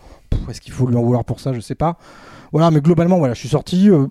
Est-ce 0.49 0.61
qu'il 0.61 0.73
faut 0.73 0.87
lui 0.87 0.95
en 0.95 1.03
vouloir 1.03 1.25
pour 1.25 1.39
ça? 1.39 1.53
Je 1.53 1.59
sais 1.59 1.75
pas. 1.75 1.97
Voilà, 2.51 2.71
mais 2.71 2.81
globalement, 2.81 3.17
voilà, 3.19 3.33
je 3.33 3.39
suis 3.39 3.49
sorti. 3.49 3.89
euh, 3.89 4.07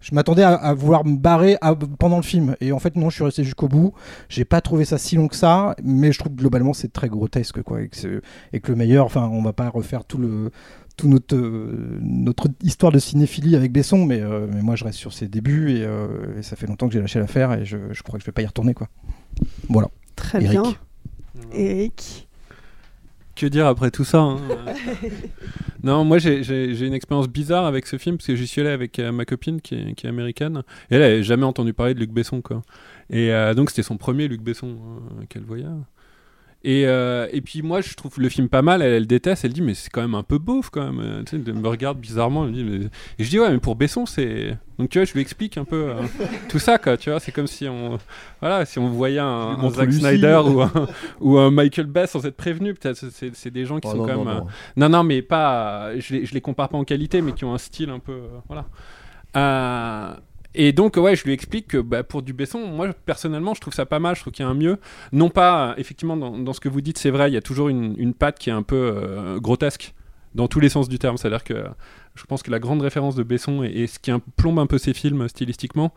je 0.00 0.14
m'attendais 0.14 0.42
à, 0.42 0.54
à 0.54 0.74
vouloir 0.74 1.04
me 1.04 1.16
barrer 1.16 1.56
à- 1.62 1.74
pendant 1.74 2.16
le 2.16 2.22
film. 2.22 2.56
Et 2.60 2.72
en 2.72 2.78
fait, 2.78 2.94
non, 2.96 3.08
je 3.08 3.14
suis 3.14 3.24
resté 3.24 3.42
jusqu'au 3.44 3.68
bout. 3.68 3.94
J'ai 4.28 4.44
pas 4.44 4.60
trouvé 4.60 4.84
ça 4.84 4.98
si 4.98 5.16
long 5.16 5.28
que 5.28 5.36
ça. 5.36 5.74
Mais 5.82 6.12
je 6.12 6.18
trouve 6.18 6.32
que 6.32 6.38
globalement, 6.38 6.72
c'est 6.74 6.92
très 6.92 7.08
grotesque. 7.08 7.62
Quoi, 7.62 7.82
et, 7.82 7.88
que 7.88 7.96
c'est- 7.96 8.20
et 8.52 8.60
que 8.60 8.70
le 8.72 8.76
meilleur, 8.76 9.06
enfin, 9.06 9.28
on 9.32 9.42
va 9.42 9.52
pas 9.52 9.68
refaire 9.68 10.04
tout 10.04 10.18
le. 10.18 10.50
Tout 10.96 11.08
notre, 11.08 11.34
euh, 11.34 11.98
notre 12.00 12.46
histoire 12.62 12.92
de 12.92 13.00
cinéphilie 13.00 13.56
avec 13.56 13.72
Besson, 13.72 14.04
mais, 14.04 14.20
euh, 14.20 14.46
mais 14.48 14.62
moi 14.62 14.76
je 14.76 14.84
reste 14.84 14.96
sur 14.96 15.12
ses 15.12 15.26
débuts 15.26 15.72
et, 15.72 15.82
euh, 15.84 16.38
et 16.38 16.42
ça 16.44 16.54
fait 16.54 16.68
longtemps 16.68 16.86
que 16.86 16.92
j'ai 16.94 17.00
lâché 17.00 17.18
l'affaire 17.18 17.52
et 17.52 17.64
je, 17.64 17.76
je 17.90 18.02
crois 18.04 18.16
que 18.16 18.20
je 18.22 18.26
vais 18.26 18.32
pas 18.32 18.42
y 18.42 18.46
retourner 18.46 18.74
quoi. 18.74 18.86
Voilà. 19.68 19.88
Très 20.14 20.40
Eric. 20.44 20.60
bien. 20.60 20.62
Eric. 21.52 22.28
Que 23.34 23.46
dire 23.46 23.66
après 23.66 23.90
tout 23.90 24.04
ça 24.04 24.20
hein 24.20 24.36
Non, 25.82 26.04
moi 26.04 26.18
j'ai- 26.18 26.42
une 26.86 26.94
expérience 26.94 27.28
bizarre 27.28 27.66
avec 27.66 27.86
ce 27.86 27.98
film 27.98 28.16
parce 28.16 28.26
que 28.28 28.36
j'y 28.36 28.46
suis 28.46 28.60
allé 28.60 28.70
avec 28.70 28.98
euh, 28.98 29.12
ma 29.12 29.24
copine 29.24 29.60
qui 29.60 29.74
est, 29.74 29.94
qui 29.94 30.06
est 30.06 30.08
américaine 30.08 30.62
et 30.90 30.94
elle 30.94 31.02
avait 31.02 31.22
jamais 31.22 31.44
entendu 31.44 31.72
parler 31.74 31.94
de 31.94 32.00
Luc 32.00 32.10
Besson 32.10 32.40
quoi. 32.40 32.62
Et 33.10 33.32
euh, 33.32 33.52
donc 33.54 33.70
c'était 33.70 33.82
son 33.82 33.96
premier 33.96 34.28
Luc 34.28 34.40
Besson 34.40 34.68
euh, 34.68 35.24
qu'elle 35.28 35.42
voyait. 35.44 35.64
Et, 36.66 36.86
euh, 36.86 37.28
et 37.30 37.42
puis 37.42 37.60
moi 37.60 37.82
je 37.82 37.92
trouve 37.94 38.12
le 38.18 38.30
film 38.30 38.48
pas 38.48 38.62
mal, 38.62 38.80
elle, 38.80 38.94
elle 38.94 39.06
déteste, 39.06 39.44
elle 39.44 39.52
dit 39.52 39.60
mais 39.60 39.74
c'est 39.74 39.90
quand 39.90 40.00
même 40.00 40.14
un 40.14 40.22
peu 40.22 40.38
beauf 40.38 40.70
quand 40.70 40.82
même, 40.90 40.98
Euh, 40.98 41.22
tu 41.22 41.36
sais, 41.36 41.42
elle 41.46 41.52
me 41.54 41.68
regarde 41.68 41.98
bizarrement, 41.98 42.44
elle 42.46 42.52
me 42.52 42.54
dit, 42.56 42.64
mais... 42.64 42.86
et 43.18 43.24
je 43.24 43.28
dis 43.28 43.38
ouais 43.38 43.50
mais 43.50 43.58
pour 43.58 43.76
Besson 43.76 44.06
c'est... 44.06 44.56
Donc 44.78 44.88
tu 44.88 44.98
vois 44.98 45.04
je 45.04 45.12
lui 45.12 45.20
explique 45.20 45.58
un 45.58 45.64
peu 45.64 45.90
euh, 45.90 45.94
tout 46.48 46.58
ça 46.58 46.78
quoi, 46.78 46.96
tu 46.96 47.10
vois, 47.10 47.20
c'est 47.20 47.32
comme 47.32 47.46
si 47.46 47.68
on, 47.68 47.98
voilà, 48.40 48.64
si 48.64 48.78
on 48.78 48.88
voyait 48.88 49.18
un, 49.18 49.26
un 49.26 49.70
Zack. 49.70 49.92
Snyder 49.92 50.40
ou 50.46 50.62
un, 50.62 50.72
ou 51.20 51.36
un 51.38 51.50
Michael 51.50 51.86
Bay 51.86 52.06
sans 52.06 52.24
être 52.24 52.36
prévenu, 52.36 52.72
peut-être 52.72 52.96
c'est- 53.10 53.50
des 53.50 53.66
gens 53.66 53.78
qui 53.78 53.88
Oh 53.88 53.92
sont 53.92 53.96
non, 53.98 54.06
quand 54.06 54.14
non, 54.16 54.24
même... 54.24 54.34
non. 54.38 54.46
euh, 54.46 54.50
non, 54.78 54.88
non, 54.88 55.04
mais 55.04 55.20
pas. 55.20 55.90
Je 55.98 56.14
les, 56.14 56.24
je 56.26 56.32
les 56.32 56.40
compare 56.40 56.70
pas 56.70 56.78
en 56.78 56.84
qualité, 56.84 57.20
mais 57.20 57.32
qui 57.32 57.44
ont 57.44 57.52
un 57.52 57.58
style 57.58 57.90
un 57.90 57.98
peu. 57.98 58.12
euh, 58.12 58.28
voilà. 58.48 58.64
Et 60.54 60.72
donc, 60.72 60.96
ouais, 60.96 61.16
je 61.16 61.24
lui 61.24 61.32
explique 61.32 61.68
que 61.68 61.78
bah, 61.78 62.02
pour 62.02 62.22
du 62.22 62.32
Besson, 62.32 62.66
moi 62.66 62.88
personnellement, 63.06 63.54
je 63.54 63.60
trouve 63.60 63.74
ça 63.74 63.86
pas 63.86 63.98
mal. 63.98 64.14
Je 64.14 64.20
trouve 64.20 64.32
qu'il 64.32 64.44
y 64.44 64.48
a 64.48 64.50
un 64.50 64.54
mieux. 64.54 64.78
Non 65.12 65.30
pas, 65.30 65.70
euh, 65.70 65.74
effectivement, 65.78 66.16
dans, 66.16 66.52
ce 66.52 66.60
que 66.60 66.68
vous 66.68 66.80
dites, 66.80 66.98
c'est 66.98 67.10
vrai, 67.10 67.30
il 67.30 67.34
y 67.34 67.36
a 67.36 67.42
toujours 67.42 67.68
une, 67.68 67.94
une 67.98 68.14
patte 68.14 68.38
qui 68.38 68.50
est 68.50 68.52
un 68.52 68.62
peu 68.62 68.76
euh, 68.76 69.40
grotesque 69.40 69.94
dans 70.34 70.48
tous 70.48 70.60
les 70.60 70.68
sens 70.68 70.88
du 70.88 70.98
terme. 70.98 71.16
C'est-à-dire 71.16 71.44
que 71.44 71.64
je 72.14 72.24
pense 72.26 72.42
que 72.42 72.50
la 72.50 72.60
grande 72.60 72.80
référence 72.80 73.16
de 73.16 73.22
Besson 73.24 73.64
et, 73.64 73.86
ce 73.86 73.98
qui 73.98 74.12
plombe 74.36 74.58
un 74.60 74.66
peu 74.66 74.78
ses 74.78 74.94
films 74.94 75.28
stylistiquement, 75.28 75.92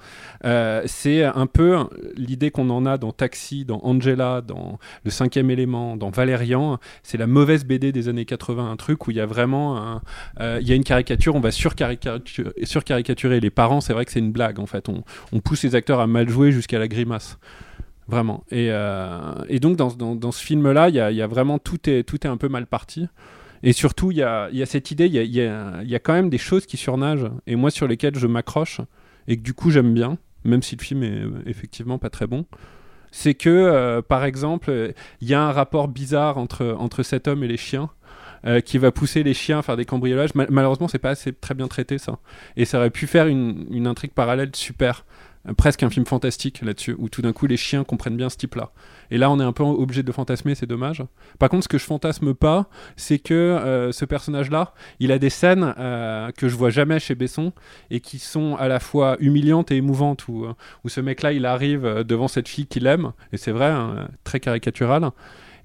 euh, 0.45 0.81
c'est 0.85 1.23
un 1.23 1.45
peu 1.45 1.77
l'idée 2.15 2.49
qu'on 2.49 2.69
en 2.69 2.85
a 2.85 2.97
dans 2.97 3.11
Taxi, 3.11 3.65
dans 3.65 3.79
Angela, 3.83 4.41
dans 4.41 4.79
Le 5.03 5.11
Cinquième 5.11 5.51
Élément, 5.51 5.95
dans 5.95 6.09
Valérian. 6.09 6.79
C'est 7.03 7.17
la 7.17 7.27
mauvaise 7.27 7.65
BD 7.65 7.91
des 7.91 8.09
années 8.09 8.25
80, 8.25 8.69
un 8.69 8.75
truc 8.77 9.07
où 9.07 9.11
il 9.11 9.17
y 9.17 9.19
a 9.19 9.25
vraiment 9.25 10.01
euh, 10.39 10.57
il 10.59 10.67
y 10.67 10.71
a 10.71 10.75
une 10.75 10.83
caricature, 10.83 11.35
on 11.35 11.39
va 11.39 11.51
surcaricaturer, 11.51 12.53
surcaricaturer 12.63 13.39
les 13.39 13.51
parents. 13.51 13.81
C'est 13.81 13.93
vrai 13.93 14.05
que 14.05 14.11
c'est 14.11 14.19
une 14.19 14.31
blague 14.31 14.59
en 14.59 14.65
fait. 14.65 14.89
On, 14.89 15.03
pousse 15.39 15.63
les 15.63 15.75
acteurs 15.75 15.99
à 15.99 16.07
mal 16.07 16.27
jouer 16.27 16.51
jusqu'à 16.51 16.79
la 16.79 16.87
grimace. 16.87 17.37
Vraiment. 18.07 18.43
Et, 18.51 18.69
euh, 18.71 19.59
donc, 19.61 19.77
dans, 19.77 20.31
ce 20.31 20.43
film-là, 20.43 20.89
il 20.89 20.95
y 20.95 21.21
a, 21.21 21.27
vraiment 21.27 21.59
tout 21.59 21.77
tout 21.77 22.27
est 22.27 22.29
un 22.29 22.37
peu 22.37 22.49
mal 22.49 22.65
parti. 22.65 23.07
Et 23.63 23.73
surtout, 23.73 24.11
il 24.11 24.17
y 24.17 24.23
a, 24.23 24.49
y 24.51 24.61
a 24.61 24.65
cette 24.65 24.91
idée, 24.91 25.07
il 25.07 25.13
y 25.13 25.41
a, 25.41 25.99
quand 25.99 26.13
même 26.13 26.29
des 26.29 26.37
choses 26.37 26.65
qui 26.65 26.77
surnagent, 26.77 27.29
et 27.47 27.55
moi 27.55 27.71
sur 27.71 27.87
lesquelles 27.87 28.17
je 28.17 28.27
m'accroche, 28.27 28.81
et 29.27 29.37
que 29.37 29.41
du 29.41 29.53
coup 29.53 29.71
j'aime 29.71 29.93
bien, 29.93 30.17
même 30.43 30.61
si 30.61 30.75
le 30.75 30.83
film 30.83 31.03
est 31.03 31.21
euh, 31.21 31.43
effectivement 31.45 31.97
pas 31.97 32.09
très 32.09 32.27
bon. 32.27 32.45
C'est 33.11 33.33
que, 33.33 33.49
euh, 33.49 34.01
par 34.01 34.25
exemple, 34.25 34.69
euh, 34.69 34.91
il 35.21 35.27
y 35.27 35.33
a 35.33 35.41
un 35.41 35.51
rapport 35.51 35.87
bizarre 35.87 36.37
entre, 36.37 37.03
cet 37.03 37.27
homme 37.27 37.43
et 37.43 37.47
les 37.47 37.57
chiens. 37.57 37.89
qui 38.63 38.77
va 38.77 38.91
pousser 38.91 39.23
les 39.23 39.33
chiens 39.33 39.59
à 39.59 39.61
faire 39.61 39.75
des 39.75 39.83
cambriolages. 39.83 40.33
Mal- 40.35 40.47
malheureusement, 40.51 40.87
c'est 40.87 40.99
pas 40.99 41.09
assez 41.09 41.33
très 41.33 41.53
bien 41.53 41.67
traité 41.67 41.97
ça. 41.97 42.19
Et 42.55 42.65
ça 42.65 42.77
aurait 42.77 42.91
pu 42.91 43.07
faire 43.07 43.27
une, 43.27 43.87
intrigue 43.87 44.11
parallèle 44.11 44.51
super. 44.53 45.05
Presque 45.57 45.83
un 45.83 45.89
film 45.89 46.05
fantastique 46.05 46.61
là-dessus, 46.61 46.95
où 46.97 47.09
tout 47.09 47.21
d'un 47.21 47.33
coup 47.33 47.47
les 47.47 47.57
chiens 47.57 47.83
comprennent 47.83 48.15
bien 48.15 48.29
ce 48.29 48.37
type-là. 48.37 48.71
Et 49.11 49.17
là, 49.17 49.31
on 49.31 49.39
est 49.39 49.43
un 49.43 49.51
peu 49.51 49.63
obligé 49.63 50.03
de 50.03 50.11
fantasmer, 50.11 50.55
c'est 50.55 50.65
dommage. 50.65 51.03
Par 51.39 51.49
contre, 51.49 51.63
ce 51.63 51.67
que 51.67 51.77
je 51.77 51.83
fantasme 51.83 52.33
pas, 52.33 52.69
c'est 52.95 53.19
que 53.19 53.33
euh, 53.33 53.91
ce 53.91 54.05
personnage-là, 54.05 54.73
il 54.99 55.11
a 55.11 55.19
des 55.19 55.29
scènes 55.29 55.73
euh, 55.77 56.31
que 56.31 56.47
je 56.47 56.55
vois 56.55 56.69
jamais 56.69 56.99
chez 56.99 57.15
Besson 57.15 57.53
et 57.89 57.99
qui 57.99 58.19
sont 58.19 58.55
à 58.55 58.67
la 58.67 58.79
fois 58.79 59.17
humiliantes 59.19 59.71
et 59.71 59.77
émouvantes, 59.77 60.27
où, 60.27 60.45
euh, 60.45 60.53
où 60.83 60.89
ce 60.89 61.01
mec-là, 61.01 61.31
il 61.31 61.45
arrive 61.45 62.03
devant 62.03 62.27
cette 62.27 62.47
fille 62.47 62.67
qu'il 62.67 62.87
aime, 62.87 63.13
et 63.31 63.37
c'est 63.37 63.51
vrai, 63.51 63.67
hein, 63.67 64.07
très 64.23 64.39
caricatural. 64.39 65.11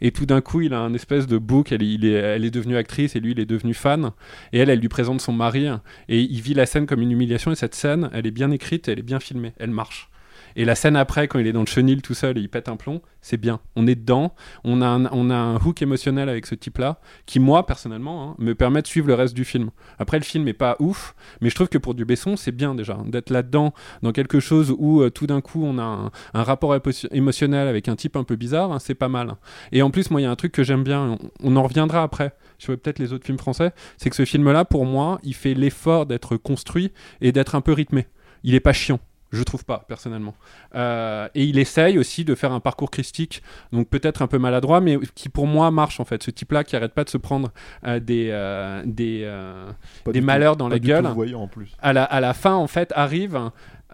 Et 0.04 0.10
tout 0.10 0.26
d'un 0.26 0.40
coup, 0.40 0.60
il 0.60 0.74
a 0.74 0.80
un 0.80 0.92
espèce 0.94 1.28
de 1.28 1.38
bouc, 1.38 1.70
elle, 1.70 1.82
est, 1.84 2.50
devenue 2.50 2.76
actrice 2.76 3.14
et 3.14 3.20
lui, 3.20 3.30
il 3.32 3.40
est 3.40 3.46
devenu 3.46 3.72
fan. 3.72 4.10
Et 4.52 4.58
elle, 4.58 4.68
elle 4.68 4.80
lui 4.80 4.88
présente 4.88 5.20
son 5.20 5.32
mari 5.32 5.68
et 6.08 6.20
il 6.20 6.40
vit 6.40 6.54
la 6.54 6.66
scène 6.66 6.86
comme 6.86 7.02
une 7.02 7.12
humiliation. 7.12 7.52
Et 7.52 7.54
cette 7.54 7.76
scène, 7.76 8.10
elle 8.12 8.26
est 8.26 8.32
bien 8.32 8.50
écrite, 8.50 8.88
elle 8.88 8.98
est 8.98 9.02
bien 9.02 9.20
filmée, 9.20 9.52
elle 9.58 9.70
marche. 9.70 10.10
Et 10.56 10.64
la 10.64 10.74
scène 10.74 10.96
après, 10.96 11.28
quand 11.28 11.38
il 11.38 11.46
est 11.46 11.52
dans 11.52 11.60
le 11.60 11.66
chenil 11.66 12.02
tout 12.02 12.14
seul 12.14 12.38
et 12.38 12.40
il 12.40 12.48
pète 12.48 12.68
un 12.68 12.76
plomb, 12.76 13.00
c'est 13.20 13.36
bien. 13.36 13.60
On 13.76 13.86
est 13.86 13.94
dedans, 13.94 14.34
on 14.64 14.80
a 14.82 14.86
un, 14.86 15.56
hook 15.56 15.82
émotionnel 15.82 16.28
avec 16.28 16.46
ce 16.46 16.54
type-là, 16.54 16.98
qui 17.26 17.40
moi, 17.40 17.66
personnellement, 17.66 18.30
hein, 18.30 18.34
me 18.38 18.54
permet 18.54 18.82
de 18.82 18.86
suivre 18.86 19.06
le 19.06 19.14
reste 19.14 19.34
du 19.34 19.44
film. 19.44 19.70
Après, 19.98 20.18
le 20.18 20.24
film 20.24 20.46
est 20.48 20.52
pas 20.52 20.76
ouf, 20.80 21.14
mais 21.40 21.50
je 21.50 21.54
trouve 21.54 21.68
que 21.68 21.78
pour 21.78 21.94
du 21.94 22.04
Besson, 22.04 22.36
c'est 22.36 22.52
bien 22.52 22.74
déjà, 22.74 22.98
d'être 23.06 23.30
là-dedans, 23.30 23.72
dans 24.02 24.12
quelque 24.12 24.40
chose 24.40 24.74
où 24.76 25.02
euh, 25.02 25.10
tout 25.10 25.26
d'un 25.26 25.40
coup, 25.40 25.64
on 25.64 25.78
a 25.78 26.10
un, 26.34 26.42
rapport 26.42 26.76
émotionnel 27.12 27.68
avec 27.68 27.88
un 27.88 27.96
type 27.96 28.16
un 28.16 28.24
peu 28.24 28.36
bizarre, 28.36 28.72
hein, 28.72 28.78
c'est 28.78 28.94
pas 28.94 29.08
mal. 29.08 29.34
Et 29.70 29.82
en 29.82 29.90
plus, 29.90 30.10
moi, 30.10 30.20
il 30.20 30.24
y 30.24 30.26
a 30.26 30.30
un 30.30 30.36
truc 30.36 30.52
que 30.52 30.64
j'aime 30.64 30.82
bien, 30.82 31.18
on, 31.42 31.52
on 31.52 31.56
en 31.56 31.62
reviendra 31.62 32.02
après, 32.02 32.34
sur 32.58 32.76
peut-être 32.78 32.98
les 32.98 33.12
autres 33.12 33.24
films 33.24 33.38
français, 33.38 33.72
c'est 33.96 34.10
que 34.10 34.16
ce 34.16 34.24
film-là, 34.24 34.64
pour 34.64 34.84
moi, 34.84 35.18
il 35.22 35.34
fait 35.34 35.54
l'effort 35.54 36.06
d'être 36.06 36.36
construit 36.36 36.92
et 37.20 37.32
d'être 37.32 37.54
un 37.54 37.60
peu 37.60 37.72
rythmé. 37.72 38.06
Il 38.44 38.54
est 38.54 38.60
pas 38.60 38.72
chiant. 38.72 39.00
Je 39.32 39.42
trouve 39.42 39.64
pas, 39.64 39.84
personnellement. 39.88 40.34
Euh, 40.74 41.26
et 41.34 41.44
il 41.44 41.58
essaye 41.58 41.98
aussi 41.98 42.24
de 42.24 42.34
faire 42.34 42.52
un 42.52 42.60
parcours 42.60 42.90
christique, 42.90 43.42
donc 43.72 43.88
peut-être 43.88 44.20
un 44.22 44.26
peu 44.26 44.38
maladroit, 44.38 44.80
mais 44.80 44.98
qui 45.14 45.28
pour 45.30 45.46
moi 45.46 45.70
marche 45.70 46.00
en 46.00 46.04
fait. 46.04 46.22
Ce 46.22 46.30
type-là 46.30 46.64
qui 46.64 46.76
arrête 46.76 46.92
pas 46.92 47.04
de 47.04 47.08
se 47.10 47.16
prendre 47.18 47.50
euh, 47.86 47.98
des, 47.98 48.28
euh, 48.30 48.82
des, 48.84 50.20
malheurs 50.20 50.54
tout- 50.54 50.58
dans 50.58 50.68
la 50.68 50.78
gueule. 50.78 51.06
en 51.06 51.46
plus. 51.48 51.72
À 51.80 51.92
la, 51.92 52.04
à 52.04 52.20
la 52.20 52.34
fin, 52.34 52.54
en 52.54 52.66
fait, 52.66 52.92
arrive 52.94 53.40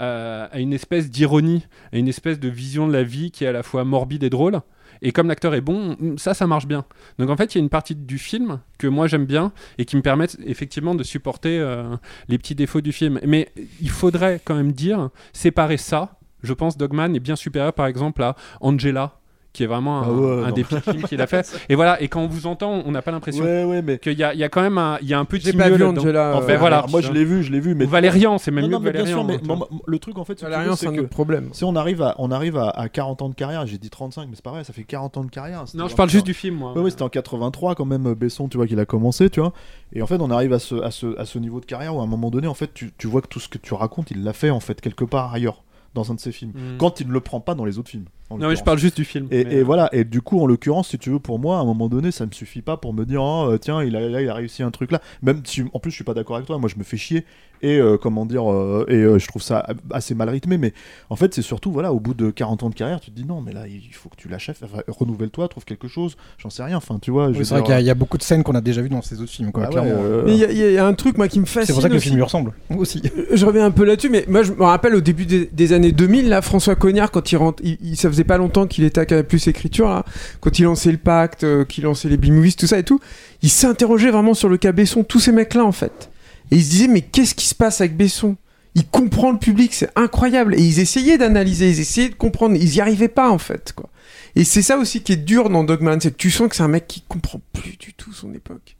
euh, 0.00 0.46
à 0.50 0.58
une 0.60 0.72
espèce 0.72 1.10
d'ironie, 1.10 1.66
à 1.92 1.98
une 1.98 2.08
espèce 2.08 2.38
de 2.40 2.48
vision 2.48 2.86
de 2.88 2.92
la 2.92 3.02
vie 3.02 3.30
qui 3.30 3.44
est 3.44 3.48
à 3.48 3.52
la 3.52 3.62
fois 3.62 3.84
morbide 3.84 4.22
et 4.24 4.30
drôle. 4.30 4.60
Et 5.02 5.12
comme 5.12 5.28
l'acteur 5.28 5.54
est 5.54 5.60
bon, 5.60 5.96
ça, 6.16 6.34
ça 6.34 6.46
marche 6.46 6.66
bien. 6.66 6.84
Donc 7.18 7.30
en 7.30 7.36
fait, 7.36 7.54
il 7.54 7.58
y 7.58 7.60
a 7.60 7.62
une 7.62 7.68
partie 7.68 7.94
du 7.94 8.18
film 8.18 8.60
que 8.78 8.86
moi 8.86 9.06
j'aime 9.06 9.26
bien 9.26 9.52
et 9.78 9.84
qui 9.84 9.96
me 9.96 10.02
permettent 10.02 10.38
effectivement 10.44 10.94
de 10.94 11.02
supporter 11.02 11.58
euh, 11.58 11.96
les 12.28 12.38
petits 12.38 12.54
défauts 12.54 12.80
du 12.80 12.92
film. 12.92 13.20
Mais 13.24 13.48
il 13.80 13.90
faudrait 13.90 14.40
quand 14.44 14.54
même 14.54 14.72
dire, 14.72 15.10
séparer 15.32 15.76
ça, 15.76 16.18
je 16.42 16.52
pense 16.52 16.76
Dogman 16.76 17.14
est 17.14 17.20
bien 17.20 17.36
supérieur 17.36 17.72
par 17.72 17.86
exemple 17.86 18.22
à 18.22 18.36
Angela 18.60 19.17
qui 19.52 19.62
est 19.64 19.66
vraiment 19.66 20.00
un, 20.00 20.02
Ah 20.04 20.12
ouais, 20.12 20.42
un 20.44 20.48
non. 20.48 20.54
des 20.54 20.62
pires 20.62 20.82
films 20.84 21.02
qu'il 21.04 21.20
a 21.20 21.26
fait. 21.26 21.58
Et 21.68 21.74
voilà, 21.74 22.00
et 22.02 22.08
quand 22.08 22.20
on 22.20 22.26
vous 22.28 22.46
entend, 22.46 22.82
on 22.84 22.90
n'a 22.92 23.02
pas 23.02 23.10
l'impression 23.10 23.42
Ouais, 23.44 23.64
ouais, 23.64 23.82
mais- 23.82 23.98
qu'il 23.98 24.12
y 24.18 24.22
a, 24.22 24.32
il 24.34 24.38
y 24.38 24.44
a 24.44 24.48
quand 24.48 24.60
même 24.60 24.78
un, 24.78 24.98
il 25.02 25.08
y 25.08 25.14
a 25.14 25.18
un 25.18 25.24
petit 25.24 25.52
pas 25.52 25.68
vu. 25.70 25.82
Angela, 25.82 26.36
En 26.36 26.40
euh, 26.40 26.42
fait, 26.42 26.56
voilà. 26.58 26.78
Alors, 26.78 26.90
moi 26.90 27.00
je 27.00 27.10
l'ai 27.12 27.24
vu, 27.24 27.42
je 27.42 27.50
l'ai 27.50 27.58
vu, 27.60 27.74
mais 27.74 27.86
Ou 27.86 27.88
Valérian, 27.88 28.38
c'est 28.38 28.50
même 28.50 28.64
Non, 28.64 28.68
mieux 28.68 28.72
non, 28.74 28.78
que 28.80 28.84
mais 28.84 28.92
bien 28.92 29.00
Valérian. 29.02 29.20
sûr, 29.22 29.26
mais 29.26 29.38
tu 29.38 29.46
vois. 29.46 29.56
moi, 29.56 29.68
le 29.86 29.98
truc 29.98 30.18
en 30.18 30.24
fait, 30.24 30.40
Valérian, 30.40 30.76
c'est 30.76 30.86
un 30.88 30.92
que 30.94 31.00
autre 31.00 31.08
problème. 31.08 31.48
Si 31.52 31.64
on 31.64 31.74
arrive 31.76 32.02
à, 32.02 32.14
on 32.18 32.30
arrive 32.30 32.56
à, 32.56 32.68
à 32.68 32.88
40 32.88 33.22
ans 33.22 33.28
de 33.30 33.34
carrière, 33.34 33.66
j'ai 33.66 33.78
dit 33.78 33.90
35, 33.90 34.26
mais 34.28 34.36
c'est 34.36 34.44
pas 34.44 34.50
vrai, 34.50 34.64
ça 34.64 34.72
fait 34.72 34.84
40 34.84 35.16
ans 35.16 35.24
de 35.24 35.30
carrière. 35.30 35.64
Non, 35.74 35.88
je 35.88 35.96
parle 35.96 36.10
juste 36.10 36.26
du 36.26 36.34
film, 36.34 36.56
moi. 36.56 36.72
Ouais, 36.74 36.82
ouais, 36.82 36.90
c'était 36.90 37.02
en 37.02 37.08
83 37.08 37.74
quand 37.74 37.84
même, 37.86 38.12
Besson, 38.14 38.48
tu 38.48 38.58
vois, 38.58 38.66
qu'il 38.66 38.78
a 38.78 38.84
commencé, 38.86 39.30
tu 39.30 39.40
vois. 39.40 39.52
Et 39.92 40.02
en 40.02 40.06
fait, 40.06 40.20
on 40.20 40.30
arrive 40.30 40.52
à 40.52 40.58
ce, 40.58 40.74
à 40.82 40.90
ce, 40.90 41.18
à 41.18 41.24
ce 41.24 41.38
niveau 41.38 41.60
de 41.60 41.66
carrière 41.66 41.96
où 41.96 42.00
à 42.00 42.04
un 42.04 42.06
moment 42.06 42.30
donné, 42.30 42.46
en 42.46 42.54
fait, 42.54 42.72
tu, 42.74 42.92
tu 42.98 43.06
vois 43.06 43.22
que 43.22 43.28
tout 43.28 43.40
ce 43.40 43.48
que 43.48 43.58
tu 43.58 43.72
racontes, 43.74 44.10
il 44.10 44.22
l'a 44.22 44.32
fait 44.34 44.50
en 44.50 44.60
fait 44.60 44.80
quelque 44.80 45.04
part 45.04 45.32
ailleurs 45.32 45.62
dans 45.94 46.10
un 46.12 46.14
de 46.14 46.20
ses 46.20 46.32
films. 46.32 46.52
Mm. 46.54 46.76
Quand 46.78 47.00
il 47.00 47.08
ne 47.08 47.12
le 47.12 47.20
prend 47.20 47.40
pas 47.40 47.54
dans 47.54 47.64
les 47.64 47.78
autres 47.78 47.88
films. 47.90 48.04
Non, 48.30 48.48
mais 48.48 48.56
je 48.56 48.62
parle 48.62 48.78
juste 48.78 48.96
du 48.96 49.04
film. 49.04 49.26
Et, 49.30 49.44
Mais, 49.44 49.52
et 49.54 49.58
euh, 49.60 49.64
voilà, 49.64 49.88
et 49.92 50.04
du 50.04 50.20
coup, 50.20 50.40
en 50.40 50.46
l'occurrence, 50.46 50.88
si 50.88 50.98
tu 50.98 51.10
veux, 51.10 51.18
pour 51.18 51.38
moi, 51.38 51.58
à 51.58 51.60
un 51.60 51.64
moment 51.64 51.88
donné, 51.88 52.10
ça 52.10 52.26
me 52.26 52.32
suffit 52.32 52.60
pas 52.62 52.76
pour 52.76 52.92
me 52.92 53.04
dire, 53.04 53.22
oh, 53.22 53.48
euh, 53.50 53.58
tiens, 53.58 53.82
il 53.82 53.96
a, 53.96 54.00
là, 54.08 54.20
il 54.20 54.28
a 54.28 54.34
réussi 54.34 54.62
un 54.62 54.70
truc 54.70 54.92
là. 54.92 55.00
Même 55.22 55.40
si, 55.44 55.62
en 55.72 55.78
plus, 55.78 55.90
je 55.90 55.94
suis 55.96 56.04
pas 56.04 56.14
d'accord 56.14 56.36
avec 56.36 56.46
toi, 56.46 56.58
moi, 56.58 56.68
je 56.72 56.78
me 56.78 56.84
fais 56.84 56.96
chier, 56.98 57.24
et 57.62 57.78
euh, 57.78 57.96
comment 57.96 58.26
dire, 58.26 58.50
euh, 58.52 58.84
et 58.88 58.94
euh, 58.96 59.18
je 59.18 59.26
trouve 59.26 59.42
ça 59.42 59.66
assez 59.90 60.14
mal 60.14 60.28
rythmé, 60.28 60.58
mais 60.58 60.72
en 61.10 61.16
fait, 61.16 61.34
c'est 61.34 61.42
surtout, 61.42 61.72
voilà, 61.72 61.92
au 61.92 62.00
bout 62.00 62.14
de 62.14 62.30
40 62.30 62.62
ans 62.64 62.70
de 62.70 62.74
carrière, 62.74 63.00
tu 63.00 63.10
te 63.10 63.16
dis, 63.16 63.24
non, 63.24 63.40
mais 63.40 63.52
là, 63.52 63.66
il 63.66 63.80
faut 63.94 64.08
que 64.10 64.16
tu 64.16 64.28
l'achèves, 64.28 64.58
enfin, 64.62 64.82
renouvelle-toi, 64.88 65.48
trouve 65.48 65.64
quelque 65.64 65.88
chose, 65.88 66.16
j'en 66.36 66.50
sais 66.50 66.62
rien, 66.62 66.76
enfin, 66.76 66.98
tu 67.00 67.10
vois. 67.10 67.28
Oui, 67.28 67.44
c'est 67.46 67.54
vrai 67.54 67.62
qu'il 67.62 67.72
y 67.72 67.76
a- 67.76 67.80
il 67.80 67.86
y, 67.86 67.90
a 67.90 67.94
beaucoup 67.94 68.18
de 68.18 68.22
scènes 68.22 68.42
qu'on 68.42 68.54
a 68.54 68.60
déjà 68.60 68.82
vues 68.82 68.88
dans 68.90 69.02
ces 69.02 69.20
autres 69.22 69.32
films. 69.32 69.52
Quoi, 69.52 69.64
Ah 69.64 69.68
ouais, 69.68 69.72
clairement. 69.72 69.90
euh, 70.02 70.22
Mais 70.26 70.34
il 70.34 70.38
y, 70.38 70.44
a- 70.44 70.50
il 70.52 70.72
y 70.74 70.78
a 70.78 70.86
un 70.86 70.94
truc, 70.94 71.16
moi, 71.16 71.28
qui 71.28 71.40
me 71.40 71.46
fascine. 71.46 71.66
C'est 71.66 71.72
pour 71.72 71.82
ça 71.82 71.88
que 71.88 71.94
le 71.94 72.00
film 72.00 72.16
lui 72.16 72.22
ressemble. 72.22 72.52
Aussi. 72.76 73.02
Je 73.32 73.46
reviens 73.46 73.64
un 73.64 73.70
peu 73.70 73.84
là-dessus, 73.84 74.10
mais 74.10 74.24
moi 74.28 74.42
je 74.42 74.52
me 74.52 74.62
rappelle 74.62 74.94
au 74.94 75.00
début 75.00 75.24
des, 75.26 75.46
des 75.52 75.72
années 75.72 75.92
2000, 75.92 76.28
là, 76.28 76.42
François 76.42 76.74
Cognard, 76.76 77.10
quand 77.10 77.32
il 77.32 77.36
rentre, 77.36 77.62
il, 77.64 77.78
il- 77.82 77.96
ça 77.96 78.08
faisait 78.08 78.17
pas 78.24 78.38
longtemps 78.38 78.66
qu'il 78.66 78.84
était 78.84 79.00
à 79.00 79.06
Canal 79.06 79.26
Plus 79.26 79.46
Écriture, 79.46 79.88
là, 79.88 80.04
quand 80.40 80.58
il 80.58 80.64
lançait 80.64 80.92
le 80.92 80.98
pacte, 80.98 81.44
euh, 81.44 81.64
qu'il 81.64 81.84
lançait 81.84 82.08
les 82.08 82.16
B-movies, 82.16 82.56
tout 82.56 82.66
ça 82.66 82.78
et 82.78 82.84
tout, 82.84 83.00
il 83.42 83.50
s'interrogeait 83.50 84.10
vraiment 84.10 84.34
sur 84.34 84.48
le 84.48 84.56
cas 84.56 84.72
Besson, 84.72 85.04
tous 85.04 85.20
ces 85.20 85.32
mecs-là 85.32 85.64
en 85.64 85.72
fait. 85.72 86.10
Et 86.50 86.56
il 86.56 86.64
se 86.64 86.70
disait, 86.70 86.88
mais 86.88 87.02
qu'est-ce 87.02 87.34
qui 87.34 87.46
se 87.46 87.54
passe 87.54 87.80
avec 87.80 87.96
Besson? 87.96 88.36
Il 88.74 88.86
comprend 88.86 89.32
le 89.32 89.38
public, 89.38 89.74
c'est 89.74 89.90
incroyable. 89.96 90.54
Et 90.54 90.62
ils 90.62 90.78
essayaient 90.78 91.18
d'analyser, 91.18 91.70
ils 91.70 91.80
essayaient 91.80 92.10
de 92.10 92.14
comprendre, 92.14 92.56
ils 92.56 92.76
y 92.76 92.80
arrivaient 92.80 93.08
pas 93.08 93.30
en 93.30 93.38
fait, 93.38 93.72
quoi. 93.74 93.90
Et 94.36 94.44
c'est 94.44 94.62
ça 94.62 94.78
aussi 94.78 95.02
qui 95.02 95.12
est 95.12 95.16
dur 95.16 95.50
dans 95.50 95.64
Dogman, 95.64 96.00
c'est 96.00 96.12
que 96.12 96.16
tu 96.16 96.30
sens 96.30 96.48
que 96.48 96.56
c'est 96.56 96.62
un 96.62 96.68
mec 96.68 96.86
qui 96.86 97.02
comprend 97.08 97.40
plus 97.52 97.76
du 97.76 97.92
tout 97.94 98.12
son 98.12 98.32
époque. 98.34 98.77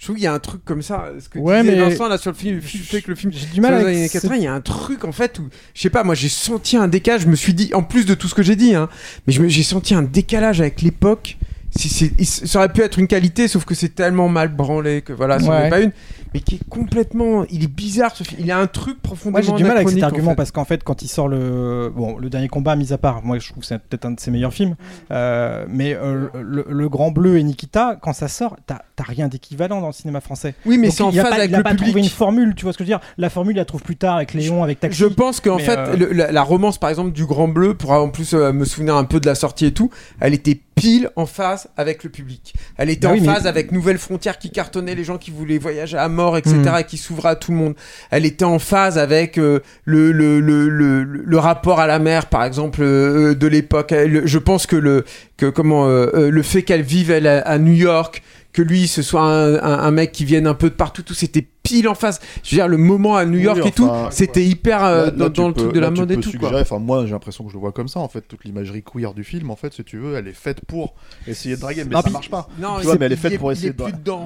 Je 0.00 0.06
trouve 0.06 0.16
qu'il 0.16 0.24
y 0.24 0.28
a 0.28 0.32
un 0.32 0.38
truc 0.38 0.64
comme 0.64 0.80
ça, 0.80 1.10
ce 1.22 1.28
que 1.28 1.38
Ouais, 1.38 1.60
disait 1.62 1.76
mais- 1.76 1.90
Vincent 1.90 2.08
là 2.08 2.16
sur 2.16 2.30
le 2.30 2.36
film, 2.36 2.60
film 2.62 2.82
fait 2.84 3.02
que 3.02 3.10
le 3.10 3.14
film 3.14 3.30
J'ai 3.34 3.44
du 3.44 3.60
mal 3.60 3.72
sur 3.72 3.78
les 3.80 3.84
avec 3.84 3.96
années 3.98 4.08
cette- 4.08 4.22
80, 4.22 4.36
il 4.38 4.42
y 4.44 4.46
a 4.46 4.54
un 4.54 4.62
truc 4.62 5.04
en 5.04 5.12
fait 5.12 5.38
où, 5.38 5.48
je 5.74 5.80
sais 5.82 5.90
pas, 5.90 6.04
moi 6.04 6.14
j'ai 6.14 6.30
senti 6.30 6.78
un 6.78 6.88
décalage, 6.88 7.20
je 7.22 7.28
me 7.28 7.36
suis 7.36 7.52
dit, 7.52 7.70
en 7.74 7.82
plus 7.82 8.06
de 8.06 8.14
tout 8.14 8.26
ce 8.26 8.34
que 8.34 8.42
j'ai 8.42 8.56
dit, 8.56 8.74
hein, 8.74 8.88
mais 9.26 9.34
je 9.34 9.46
j'ai 9.46 9.62
senti 9.62 9.94
un 9.94 10.02
décalage 10.02 10.60
avec 10.62 10.80
l'époque. 10.80 11.36
Si 11.76 12.10
il- 12.18 12.26
ça 12.26 12.58
aurait 12.58 12.72
pu 12.72 12.80
être 12.80 12.98
une 12.98 13.06
qualité, 13.06 13.46
sauf 13.46 13.64
que 13.64 13.76
c'est 13.76 13.90
tellement 13.94 14.28
mal 14.28 14.48
branlé 14.48 15.02
que 15.02 15.12
voilà, 15.12 15.38
ça 15.38 15.50
Ouais. 15.50 15.62
n'est 15.64 15.70
pas 15.70 15.80
une. 15.80 15.92
Mais 16.34 16.40
qui 16.40 16.56
est 16.56 16.68
complètement, 16.68 17.44
il 17.50 17.62
est 17.62 17.68
bizarre 17.72 18.14
ce 18.16 18.24
film. 18.24 18.40
Il 18.42 18.50
a 18.50 18.58
un 18.58 18.66
truc 18.66 19.00
profondément. 19.02 19.38
Moi 19.46 19.56
j'ai 19.58 19.62
du 19.62 19.68
mal 19.68 19.76
avec 19.76 19.88
cet 19.90 20.02
en 20.02 20.06
argument 20.06 20.30
fait. 20.30 20.36
parce 20.36 20.50
qu'en 20.50 20.64
fait 20.64 20.82
quand 20.82 21.02
il 21.02 21.08
sort 21.08 21.28
le 21.28 21.90
bon 21.94 22.18
le 22.18 22.28
dernier 22.30 22.48
combat 22.48 22.74
mis 22.74 22.92
à 22.92 22.98
part 22.98 23.22
moi 23.24 23.38
je 23.38 23.48
trouve 23.50 23.60
que 23.62 23.66
c'est 23.66 23.78
peut-être 23.78 24.04
un 24.06 24.12
de 24.12 24.20
ses 24.20 24.30
meilleurs 24.32 24.52
films 24.54 24.74
Euh, 25.12 25.64
mais 25.68 25.94
euh, 25.94 26.28
le, 26.40 26.64
le 26.68 26.88
Grand 26.88 27.10
Bleu 27.12 27.36
et 27.38 27.42
Nikita 27.42 27.96
quand 28.00 28.12
ça 28.12 28.28
sort 28.28 28.56
t'as 28.66 28.80
t'as 29.00 29.10
rien 29.10 29.28
d'équivalent 29.28 29.80
dans 29.80 29.86
le 29.86 29.92
cinéma 29.92 30.20
français 30.20 30.54
Oui, 30.66 30.76
mais 30.76 30.90
c'est 30.90 31.02
en 31.02 31.10
phase 31.10 31.22
pas, 31.30 31.34
avec 31.36 31.50
il 31.50 31.54
a 31.54 31.58
le 31.58 31.62
pas 31.64 31.70
public. 31.70 31.86
trouvé 31.86 32.00
une 32.02 32.08
formule 32.10 32.54
tu 32.54 32.64
vois 32.64 32.72
ce 32.72 32.78
que 32.78 32.84
je 32.84 32.90
veux 32.90 32.96
dire? 32.98 33.00
La 33.16 33.30
formule 33.30 33.54
il 33.54 33.58
la 33.58 33.64
trouve 33.64 33.82
plus 33.82 33.96
tard 33.96 34.16
avec 34.16 34.34
Léon 34.34 34.62
avec 34.62 34.80
Taxi 34.80 34.98
Je 34.98 35.06
pense 35.06 35.40
qu'en 35.40 35.58
fait, 35.58 35.78
euh, 35.78 35.96
le- 35.96 36.12
la, 36.12 36.30
la 36.32 36.42
romance, 36.42 36.78
par 36.78 36.90
exemple, 36.90 37.12
du 37.12 37.24
Grand 37.24 37.48
Bleu, 37.48 37.74
pour 37.74 37.92
en 37.92 38.08
plus 38.10 38.34
euh, 38.34 38.52
me 38.52 38.64
souvenir 38.64 38.96
un 38.96 39.04
peu 39.04 39.18
de 39.20 39.26
la 39.26 39.34
sortie 39.34 39.66
et 39.66 39.72
tout, 39.72 39.90
elle 40.20 40.34
était 40.34 40.60
pile 40.74 41.10
en 41.16 41.26
phase 41.26 41.68
avec 41.76 42.04
le 42.04 42.10
public. 42.10 42.54
Elle 42.76 42.90
était 42.90 43.06
Bah 43.06 43.10
en 43.10 43.12
oui, 43.14 43.20
mais- 43.20 43.26
phase 43.26 43.46
avec 43.46 43.72
Nouvelles 43.72 43.98
Frontières 43.98 44.38
qui 44.38 44.50
cartonnaient 44.50 44.94
les 44.94 45.04
gens 45.04 45.18
qui 45.18 45.30
voulaient 45.30 45.58
voyager 45.58 45.96
à 45.98 46.08
mort, 46.08 46.36
etc., 46.36 46.56
Mm. 46.56 46.76
et 46.80 46.84
qui 46.84 46.96
s'ouvraient 46.96 47.30
à 47.30 47.36
tout 47.36 47.52
le 47.52 47.58
monde. 47.58 47.74
Elle 48.10 48.24
était 48.26 48.44
en 48.44 48.58
phase 48.58 48.98
avec 48.98 49.38
euh, 49.38 49.60
le, 49.84 50.12
le, 50.12 50.40
le, 50.40 50.68
le, 50.68 51.04
le 51.04 51.38
rapport 51.38 51.80
à 51.80 51.86
la 51.86 51.98
mer, 51.98 52.26
par 52.26 52.44
exemple, 52.44 52.80
de 52.82 53.46
l'époque. 53.46 53.94
Je 54.24 54.38
pense 54.38 54.66
que 54.66 54.76
le, 54.76 55.04
que, 55.36 55.46
comment, 55.46 55.86
le 55.86 56.42
fait 56.42 56.62
qu'elle 56.62 56.82
vive 56.82 57.10
elle, 57.10 57.26
à, 57.26 57.40
à 57.40 57.58
New 57.58 57.72
York, 57.72 58.22
que 58.52 58.62
lui, 58.62 58.88
ce 58.88 59.02
soit 59.02 59.22
un, 59.22 59.54
un- 59.62 59.90
mec 59.90 60.12
qui 60.12 60.24
vienne 60.24 60.46
un 60.46 60.54
peu 60.54 60.70
de 60.70 60.74
partout, 60.74 61.02
tout, 61.02 61.14
c'était 61.14 61.46
pile 61.70 61.88
en 61.88 61.94
face. 61.94 62.20
Je 62.42 62.50
veux 62.50 62.56
dire, 62.56 62.68
le 62.68 62.76
moment 62.76 63.16
à 63.16 63.24
New 63.24 63.38
Oui, 63.38 63.42
York 63.44 63.58
et 63.58 63.62
enfin, 63.62 63.70
tout, 63.74 63.90
c'était 64.10 64.44
hyper 64.44 64.84
euh, 64.84 65.10
Là- 65.16 65.28
dans, 65.28 65.48
le 65.48 65.54
peux- 65.54 65.60
truc 65.62 65.74
de 65.74 65.80
là, 65.80 65.86
la 65.90 65.90
mode 65.90 66.10
et 66.10 66.16
tout. 66.16 66.30
suggérer- 66.30 66.50
Quoi. 66.52 66.60
Enfin, 66.60 66.78
moi, 66.78 67.04
j'ai 67.06 67.12
l'impression 67.12 67.44
que 67.44 67.50
je 67.50 67.54
le 67.54 67.60
vois 67.60 67.72
comme 67.72 67.88
ça. 67.88 68.00
En 68.00 68.08
fait, 68.08 68.22
toute 68.22 68.44
l'imagerie 68.44 68.82
queer 68.82 69.14
du 69.14 69.24
film, 69.24 69.50
en 69.50 69.56
fait, 69.56 69.72
si 69.72 69.84
tu 69.84 69.98
veux, 69.98 70.16
elle 70.16 70.28
est 70.28 70.32
faite 70.32 70.60
pour 70.66 70.94
essayer 71.26 71.56
de 71.56 71.60
draguer, 71.60 71.84
mais 71.84 71.90
Non, 71.90 71.98
ça 71.98 72.04
puis- 72.04 72.12
marche 72.12 72.30
pas. 72.30 72.48
Non, 72.58 72.76
tu 72.78 72.84
vois, 72.84 72.92
c'est- 72.94 72.98
mais 72.98 73.06
elle 73.06 73.12
est 73.12 73.16
faite 73.16 73.38
pour 73.38 73.52
essayer 73.52 73.70
de. 73.70 73.76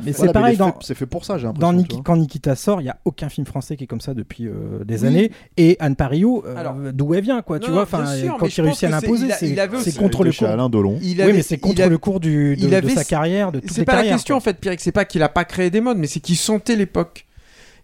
Mais 0.04 0.12
c'est 0.12 0.32
pareil 0.32 0.58
c'est 0.80 0.94
fait 0.94 1.06
pour 1.06 1.24
ça, 1.24 1.38
j'ai 1.38 1.44
l'impression. 1.46 2.02
Quand 2.04 2.16
Nikita 2.16 2.54
sort, 2.56 2.80
il 2.80 2.84
y 2.84 2.90
a 2.90 2.96
aucun 3.04 3.28
film 3.28 3.46
français 3.46 3.76
qui 3.76 3.84
est 3.84 3.86
comme 3.86 4.00
ça 4.00 4.14
depuis 4.14 4.46
euh, 4.46 4.84
des 4.84 5.04
années. 5.04 5.30
Et 5.56 5.76
Anne 5.80 5.96
Parillo, 5.96 6.44
euh, 6.46 6.92
d'où 6.92 7.14
elle 7.14 7.22
vient, 7.24 7.42
quoi, 7.42 7.58
tu 7.58 7.70
vois, 7.70 7.82
enfin, 7.82 8.04
quand 8.38 8.46
il 8.56 8.60
réussit 8.62 8.84
à 8.84 8.88
l'imposer, 8.90 9.28
c'est- 9.30 9.54
c'est 9.54 9.90
c'est 9.90 9.96
contre 9.98 10.24
le 10.24 10.32
cours. 10.32 10.48
Alain 10.48 10.68
Delon. 10.68 10.98
Il 11.02 11.16
Oui, 11.16 11.22
avait- 11.22 11.32
mais 11.32 11.42
c'est 11.42 11.56
il 11.56 11.60
contre 11.60 11.86
le 11.86 11.98
cours 11.98 12.20
du, 12.20 12.56
de, 12.56 12.62
il 12.62 12.70
de 12.70 12.74
avait- 12.74 12.94
sa 12.94 13.04
carrière, 13.04 13.52
de 13.52 13.60
toutes 13.60 13.70
C'est 13.70 13.80
les 13.80 13.84
pas 13.84 13.92
la 13.92 13.98
carrières. 13.98 14.14
question 14.16 14.34
quoi. 14.34 14.38
en 14.38 14.40
fait, 14.44 14.60
Pierre, 14.60 14.74
c'est 14.78 14.92
pas 14.92 15.04
qu'il 15.04 15.22
a 15.22 15.28
pas 15.28 15.44
créé 15.44 15.70
des 15.70 15.80
modes, 15.80 15.98
mais 15.98 16.06
c'est 16.06 16.20
qu'il 16.20 16.36
sentait 16.36 16.76
l'époque. 16.76 17.26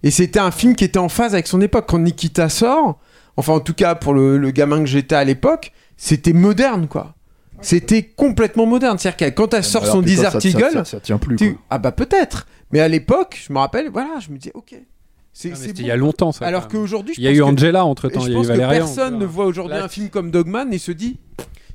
Et 0.03 0.11
c'était 0.11 0.39
un 0.41 0.51
film 0.51 0.75
qui 0.75 0.85
était 0.85 0.99
en 0.99 1.09
phase 1.09 1.35
avec 1.35 1.47
son 1.47 1.61
époque. 1.61 1.87
Quand 1.89 1.99
Nikita 1.99 2.49
sort, 2.49 2.99
enfin 3.37 3.53
en 3.55 3.61
tout 3.61 3.75
cas 3.75 3.95
pour 3.95 4.15
le, 4.15 4.39
le 4.39 4.51
gamin 4.51 4.79
que 4.81 4.87
j'étais 4.87 5.15
à 5.15 5.25
l'époque, 5.25 5.73
c'était 5.97 6.33
moderne 6.33 6.89
quoi. 6.89 7.15
C'était 7.63 8.03
complètement 8.03 8.65
moderne. 8.65 8.99
C'est-à-dire 8.99 9.29
que 9.33 9.35
quand 9.37 9.53
elle 9.53 9.65
sort 9.65 9.83
Alors, 9.83 9.97
son 9.97 10.01
Desert 10.03 10.33
ça- 10.33 10.41
ça- 10.41 10.49
Eagle, 10.49 10.71
ça- 10.73 10.85
ça 10.87 11.01
tient 11.01 11.19
plus, 11.19 11.37
tu- 11.37 11.53
quoi. 11.53 11.63
ah 11.69 11.79
bah 11.79 11.93
peut-être. 11.93 12.47
Mais 12.73 12.81
à 12.81 12.89
l'époque, 12.89 13.39
je 13.47 13.53
me 13.53 13.59
rappelle, 13.59 13.91
voilà, 13.91 14.19
je 14.21 14.31
me 14.31 14.39
disais 14.39 14.53
ok. 14.55 14.75
C'est 15.33 15.51
il 15.79 15.87
y 15.87 15.91
a 15.91 15.97
longtemps, 15.97 16.33
ça, 16.33 16.45
Alors 16.47 16.67
qu'aujourd'hui, 16.69 17.15
je 17.15 17.21
Il 17.21 17.25
y 17.25 17.27
a 17.29 17.31
pense 17.31 17.37
eu 17.37 17.41
que- 17.41 17.45
Angela 17.45 17.85
entre 17.85 18.09
temps, 18.09 18.21
je 18.21 18.27
il 18.29 18.33
y 18.33 18.33
a 18.33 18.33
eu 18.33 18.37
pense 18.39 18.47
que 18.49 18.53
Valérian. 18.53 18.85
personne 18.87 19.19
ne 19.19 19.25
voit 19.27 19.45
aujourd'hui 19.47 19.77
un 19.77 19.89
film 19.89 20.09
comme 20.09 20.31
Dogman 20.31 20.73
et 20.73 20.79
se 20.79 20.91
dit 20.93 21.19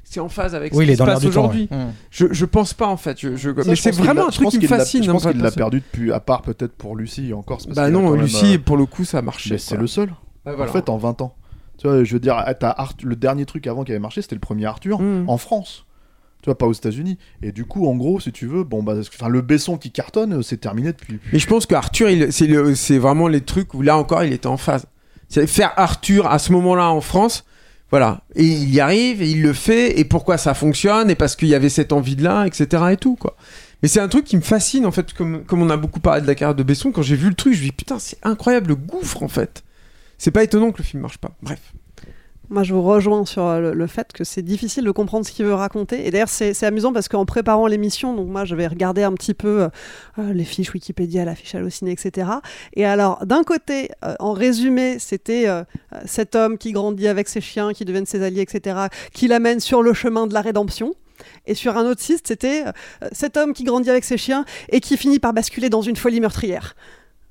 c'est 0.07 0.19
en 0.21 0.29
phase 0.29 0.55
avec 0.55 0.73
Oui, 0.73 0.85
ce 0.85 0.91
qui 0.91 0.97
se 0.97 1.03
passe 1.03 1.25
aujourd'hui. 1.25 1.67
ouais. 1.71 1.77
Mm. 1.77 1.93
Je, 2.11 2.27
je 2.31 2.45
pense 2.45 2.73
pas 2.73 2.87
en 2.87 2.95
fait. 2.95 3.19
Je, 3.19 3.35
je- 3.35 3.49
Ça, 3.53 3.63
mais 3.67 3.75
c'est 3.75 3.91
vraiment 3.91 4.27
un 4.27 4.31
truc 4.31 4.47
qui 4.49 4.59
me 4.59 4.67
fascine. 4.67 5.03
Je 5.03 5.11
pense 5.11 5.25
qu'il 5.25 5.41
l'a 5.41 5.51
perdu 5.51 5.81
depuis, 5.81 6.11
à 6.13 6.19
part 6.21 6.41
peut-être 6.43 6.73
pour 6.73 6.95
Lucie 6.95 7.33
encore. 7.33 7.59
Bah 7.75 7.89
non, 7.89 8.11
même, 8.11 8.21
Lucie, 8.21 8.55
euh, 8.55 8.59
pour 8.59 8.77
le 8.77 8.85
coup, 8.85 9.03
ça 9.03 9.17
a 9.17 9.21
marché. 9.21 9.49
mais 9.51 9.57
c'est 9.57 9.75
le 9.77 9.87
seul. 9.87 10.13
Bah, 10.45 10.53
voilà. 10.55 10.69
En 10.69 10.73
fait, 10.73 10.87
en 10.89 10.97
20 10.97 11.21
ans. 11.21 11.35
Tu 11.77 11.87
vois, 11.87 12.03
je 12.05 12.13
veux 12.13 12.19
dire, 12.19 12.41
t'as 12.59 12.69
Art- 12.69 12.93
le 13.03 13.15
dernier 13.17 13.45
truc 13.45 13.67
avant 13.67 13.83
qui 13.83 13.91
avait 13.91 13.99
marché, 13.99 14.21
c'était 14.21 14.35
le 14.35 14.39
premier 14.41 14.65
Arthur 14.65 15.01
Mm. 15.01 15.25
en 15.27 15.37
France. 15.37 15.85
Tu 16.41 16.45
vois, 16.49 16.57
pas 16.57 16.67
aux 16.67 16.73
États-Unis. 16.73 17.17
Et 17.41 17.51
du 17.51 17.65
coup, 17.65 17.87
en 17.87 17.95
gros, 17.95 18.19
si 18.19 18.31
tu 18.31 18.45
veux, 18.45 18.63
bon, 18.63 18.83
bah, 18.83 18.93
enfin, 18.99 19.27
le 19.27 19.41
Besson 19.41 19.77
qui 19.77 19.89
cartonne, 19.91 20.35
euh, 20.35 20.41
c'est 20.43 20.57
terminé 20.57 20.89
depuis. 20.93 21.19
Mais 21.33 21.39
je 21.39 21.47
pense 21.47 21.65
que 21.65 21.73
Arthur, 21.73 22.09
il- 22.11 22.31
c'est 22.31 22.45
le- 22.45 22.75
c'est 22.75 22.99
vraiment 22.99 23.27
les 23.27 23.41
trucs 23.41 23.73
où 23.73 23.81
là 23.81 23.97
encore, 23.97 24.23
il 24.23 24.31
était 24.31 24.45
en 24.47 24.57
phase. 24.57 24.85
C'est 25.27 25.47
faire 25.47 25.73
Arthur 25.75 26.27
à 26.27 26.37
ce 26.37 26.51
moment-là 26.51 26.91
en 26.91 27.01
France. 27.01 27.45
Voilà. 27.91 28.21
Et 28.35 28.45
il 28.45 28.73
y 28.73 28.79
arrive, 28.79 29.21
et 29.21 29.29
il 29.29 29.41
le 29.41 29.53
fait, 29.53 29.99
et 29.99 30.05
pourquoi 30.05 30.37
ça 30.37 30.53
fonctionne, 30.53 31.09
et 31.09 31.15
parce 31.15 31.35
qu'il 31.35 31.47
y 31.47 31.55
avait 31.55 31.69
cette 31.69 31.93
envie 31.93 32.15
de 32.15 32.23
là, 32.23 32.45
etc. 32.45 32.83
et 32.91 32.97
tout, 32.97 33.15
quoi. 33.15 33.35
Mais 33.81 33.87
c'est 33.87 33.99
un 33.99 34.07
truc 34.07 34.25
qui 34.25 34.35
me 34.35 34.41
fascine, 34.41 34.85
en 34.85 34.91
fait, 34.91 35.13
comme, 35.13 35.43
comme 35.45 35.61
on 35.61 35.69
a 35.69 35.77
beaucoup 35.77 35.99
parlé 35.99 36.21
de 36.21 36.27
la 36.27 36.35
carrière 36.35 36.55
de 36.55 36.63
Besson, 36.63 36.91
quand 36.91 37.03
j'ai 37.03 37.15
vu 37.15 37.29
le 37.29 37.35
truc, 37.35 37.53
je 37.53 37.59
me 37.59 37.65
dis, 37.65 37.71
putain, 37.71 37.99
c'est 37.99 38.17
incroyable 38.23 38.69
le 38.69 38.75
gouffre, 38.75 39.21
en 39.21 39.27
fait. 39.27 39.63
C'est 40.17 40.31
pas 40.31 40.43
étonnant 40.43 40.71
que 40.71 40.79
le 40.79 40.83
film 40.83 41.03
marche 41.03 41.17
pas. 41.17 41.31
Bref. 41.41 41.59
Moi, 42.49 42.61
je 42.61 42.73
vous 42.75 42.83
rejoins 42.83 43.25
sur 43.25 43.43
euh, 43.43 43.73
le, 43.73 43.87
fait 43.87 44.13
que 44.13 44.23
c'est 44.23 44.43
difficile 44.43 44.83
de 44.83 44.91
comprendre 44.91 45.25
ce 45.25 45.31
qu'il 45.31 45.45
veut 45.45 45.53
raconter. 45.53 46.05
Et 46.05 46.11
d'ailleurs, 46.11 46.29
c'est 46.29 46.63
amusant 46.63 46.93
parce 46.93 47.07
qu'en 47.07 47.25
préparant 47.25 47.65
l'émission, 47.65 48.13
donc 48.13 48.27
moi, 48.27 48.45
j'avais 48.45 48.67
regardé 48.67 49.01
un 49.01 49.13
petit 49.13 49.33
peu 49.33 49.63
euh, 49.63 49.69
euh, 50.19 50.33
les 50.33 50.43
fiches 50.43 50.71
Wikipédia, 50.73 51.25
la 51.25 51.33
fiche 51.33 51.55
Allociné, 51.55 51.91
etc. 51.91 52.29
Et 52.73 52.85
alors, 52.85 53.25
d'un 53.25 53.43
côté, 53.43 53.89
en 54.19 54.33
résumé, 54.33 54.97
c'était 54.99 55.47
cet 56.05 56.35
homme 56.35 56.57
qui 56.57 56.71
grandit 56.71 57.07
avec 57.07 57.27
ses 57.27 57.41
chiens, 57.41 57.73
qui 57.73 57.85
deviennent 57.85 58.05
ses 58.05 58.21
alliés, 58.23 58.41
etc., 58.41 58.87
qui 59.13 59.27
l'amène 59.27 59.59
sur 59.59 59.81
le 59.81 59.93
chemin 59.93 60.27
de 60.27 60.33
la 60.33 60.41
rédemption. 60.41 60.93
Et 61.45 61.55
sur 61.55 61.77
un 61.77 61.85
autre 61.85 62.01
site, 62.01 62.27
c'était 62.27 62.65
cet 63.11 63.37
homme 63.37 63.53
qui 63.53 63.63
grandit 63.63 63.89
avec 63.89 64.03
ses 64.03 64.17
chiens 64.17 64.45
et 64.69 64.81
qui 64.81 64.97
finit 64.97 65.19
par 65.19 65.33
basculer 65.33 65.69
dans 65.69 65.81
une 65.81 65.95
folie 65.95 66.19
meurtrière. 66.19 66.75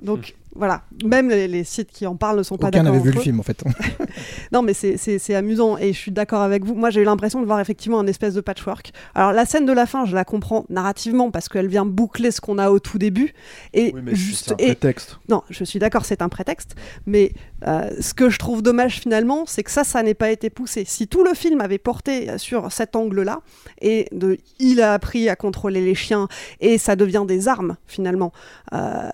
Donc 0.05 0.35
voilà, 0.57 0.83
même 1.05 1.31
les, 1.31 1.49
les 1.49 1.65
sites 1.65 1.91
qui 1.91 2.07
en 2.07 2.15
parlent 2.15 2.39
ne 2.39 2.43
sont 2.45 2.57
pas 2.59 2.69
Aucun 2.69 2.85
d'accord. 2.85 2.93
n'avait 2.97 3.11
vu 3.11 3.17
le 3.17 3.21
film 3.21 3.41
en 3.41 3.43
fait. 3.43 3.65
Non, 4.53 4.63
mais 4.63 4.73
c'est- 4.75 5.35
amusant 5.35 5.77
et 5.79 5.93
je 5.93 5.99
suis 5.99 6.13
d'accord 6.13 6.43
avec 6.43 6.65
vous. 6.65 6.75
Moi, 6.77 6.91
j'ai 6.91 7.01
eu 7.01 7.05
l'impression 7.05 7.41
de 7.41 7.47
voir 7.47 7.59
effectivement 7.59 7.99
un 7.99 8.07
espèce 8.07 8.35
de 8.35 8.41
patchwork. 8.41 8.93
Alors, 9.17 9.33
la 9.33 9.47
scène 9.47 9.67
de 9.67 9.73
la 9.73 9.87
fin, 9.87 10.05
je 10.05 10.15
la 10.15 10.25
comprends 10.25 10.65
narrativement 10.69 11.33
parce 11.33 11.49
qu'elle 11.49 11.67
vient 11.67 11.85
boucler 11.85 12.31
ce 12.31 12.41
qu'on 12.41 12.59
a 12.59 12.71
au 12.71 12.79
tout 12.79 12.99
début. 12.99 13.35
Et 13.73 13.91
Oui, 13.93 14.01
mais 14.05 14.15
juste. 14.15 14.45
c'est 14.49 14.53
un 14.53 14.57
et- 14.59 14.67
prétexte. 14.77 15.19
Non, 15.29 15.43
je 15.51 15.65
suis 15.65 15.81
d'accord, 15.81 16.05
c'est 16.05 16.23
un 16.23 16.29
prétexte. 16.29 16.77
Mais 17.07 17.33
euh, 17.67 17.91
ce 18.01 18.15
que 18.15 18.31
je 18.31 18.39
trouve 18.39 18.63
dommage 18.63 19.01
finalement, 19.01 19.45
c'est 19.47 19.65
que 19.65 19.73
ça, 19.73 19.83
ça 19.83 20.03
n'ait 20.05 20.15
pas 20.15 20.31
été 20.31 20.51
poussé. 20.51 20.85
Si 20.87 21.09
tout 21.09 21.25
le 21.25 21.35
film 21.35 21.61
avait 21.61 21.79
porté 21.79 22.39
sur 22.39 22.71
cet 22.71 22.95
angle-là, 22.95 23.41
et 23.81 24.07
de 24.13 24.39
il 24.61 24.81
a 24.83 24.93
appris 24.93 25.29
à 25.29 25.35
contrôler 25.35 25.81
les 25.85 25.97
chiens, 25.97 26.29
et 26.61 26.79
ça 26.79 26.95
devient 26.95 27.25
des 27.27 27.49
armes 27.49 27.77
finalement, 27.89 28.33
euh, 28.73 29.09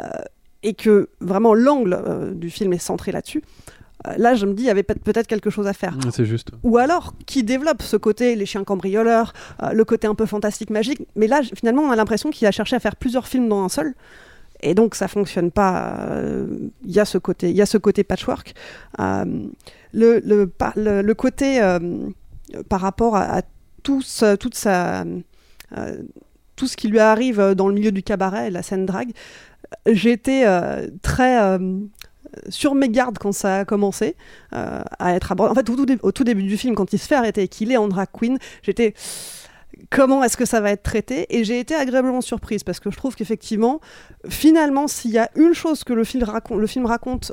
et 0.63 0.75
que 0.75 1.09
vraiment 1.21 1.55
l'angle 1.55 1.95
euh, 1.95 2.33
du 2.35 2.51
film 2.51 2.73
est 2.73 2.79
centré 2.79 3.13
là-dessus. 3.13 3.43
euh, 4.07 4.15
Là, 4.19 4.35
je 4.35 4.45
me 4.47 4.53
dis, 4.55 4.65
il 4.65 4.67
y 4.67 4.71
avait 4.71 4.83
peut- 4.83 4.95
peut-être 4.95 5.27
quelque 5.27 5.51
chose 5.51 5.67
à 5.67 5.73
faire. 5.73 5.97
C'est 6.13 6.25
juste. 6.27 6.51
Ou 6.63 6.77
alors, 6.79 7.15
qui 7.27 7.43
développe 7.45 7.83
ce 7.83 7.97
côté, 7.97 8.37
les 8.37 8.47
chiens 8.47 8.65
cambrioleurs, 8.65 9.33
euh, 9.63 9.73
le 9.73 9.85
côté 9.85 10.07
un 10.07 10.15
peu 10.15 10.27
fantastique, 10.27 10.71
magique. 10.71 11.03
Mais 11.17 11.27
là, 11.29 11.41
finalement, 11.55 11.83
on 11.83 11.91
a 11.91 11.97
l'impression 11.97 12.31
qu'il 12.31 12.47
a 12.47 12.51
cherché 12.51 12.77
à 12.77 12.81
faire 12.81 12.97
plusieurs 12.97 13.27
films 13.27 13.49
dans 13.49 13.63
un 13.65 13.69
seul. 13.69 13.95
Et 14.63 14.75
donc, 14.75 14.95
ça 14.95 15.09
fonctionne 15.09 15.51
pas. 15.51 15.97
Il 16.85 16.91
y, 16.93 17.01
a 17.01 17.07
ce 17.07 17.17
côté- 17.17 17.49
il 17.49 17.57
y 17.57 17.63
a 17.63 17.67
ce 17.67 17.79
côté 17.79 18.05
patchwork. 18.05 18.53
Le, 18.99 19.39
le, 19.93 20.47
pa- 20.47 20.75
le- 20.77 21.01
le 21.03 21.15
côté 21.15 21.61
par 22.69 22.81
rapport 22.81 23.17
à, 23.17 23.39
à 23.39 23.43
tout, 23.83 24.03
ce- 24.03 24.37
toute 24.37 24.55
sa, 24.55 25.05
tout 26.57 26.67
ce 26.67 26.77
qui 26.77 26.89
lui 26.89 26.99
arrive 26.99 27.55
dans 27.57 27.69
le 27.69 27.75
milieu 27.75 27.91
du 27.93 28.03
cabaret, 28.03 28.51
la 28.51 28.63
scène 28.63 28.85
drague, 28.87 29.13
été 29.87 30.47
euh, 30.47 30.89
très 31.03 31.41
euh, 31.43 31.79
sur 32.49 32.75
mes 32.75 32.89
gardes 32.89 33.19
quand 33.19 33.33
ça 33.33 33.59
a 33.59 33.65
commencé 33.65 34.17
euh, 34.53 34.83
à 34.99 35.15
être 35.15 35.33
abordé. 35.33 35.53
En 35.53 35.55
fait, 35.55 35.69
au 36.03 36.13
tout, 36.13 36.25
début 36.25 36.43
du 36.43 36.57
film, 36.57 36.75
quand 36.75 36.93
il 36.93 36.99
se 36.99 37.07
fait 37.07 37.15
arrêter 37.15 37.43
et 37.43 37.49
qu'il 37.49 37.73
est 37.73 37.77
en 37.77 37.89
drag 37.89 38.09
queen, 38.13 38.39
j'étais 38.63 38.95
comment 39.91 40.23
est-ce 40.23 40.37
que 40.37 40.45
ça 40.45 40.61
va 40.61 40.71
être 40.71 40.83
traité? 40.83 41.27
Et 41.37 41.45
j'ai 41.45 41.59
été 41.59 41.75
agréablement 41.75 42.21
surprise 42.21 42.63
parce 42.63 42.81
que 42.81 42.91
je 42.91 42.97
trouve 42.97 43.15
qu'effectivement, 43.17 43.81
finalement, 44.29 44.89
s'il 44.89 45.11
y 45.11 45.19
a 45.19 45.31
une 45.35 45.55
chose 45.55 45.85
que 45.85 45.93
le 45.93 46.05
film, 46.05 46.25
racon- 46.25 46.59
le 46.59 46.67
film 46.67 46.87
raconte 46.87 47.33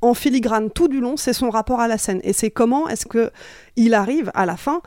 en 0.00 0.14
filigrane 0.14 0.70
tout 0.70 0.88
du 0.88 1.00
long, 1.00 1.16
c'est 1.16 1.32
son 1.32 1.50
rapport 1.50 1.80
à 1.80 1.88
la 1.88 1.98
scène. 1.98 2.20
Et 2.24 2.32
c'est 2.32 2.50
comment 2.50 2.88
est-ce 2.88 3.06
que 3.06 3.30
il 3.76 3.94
arrive 3.94 4.30
à 4.34 4.46
la 4.46 4.56
fin, 4.56 4.80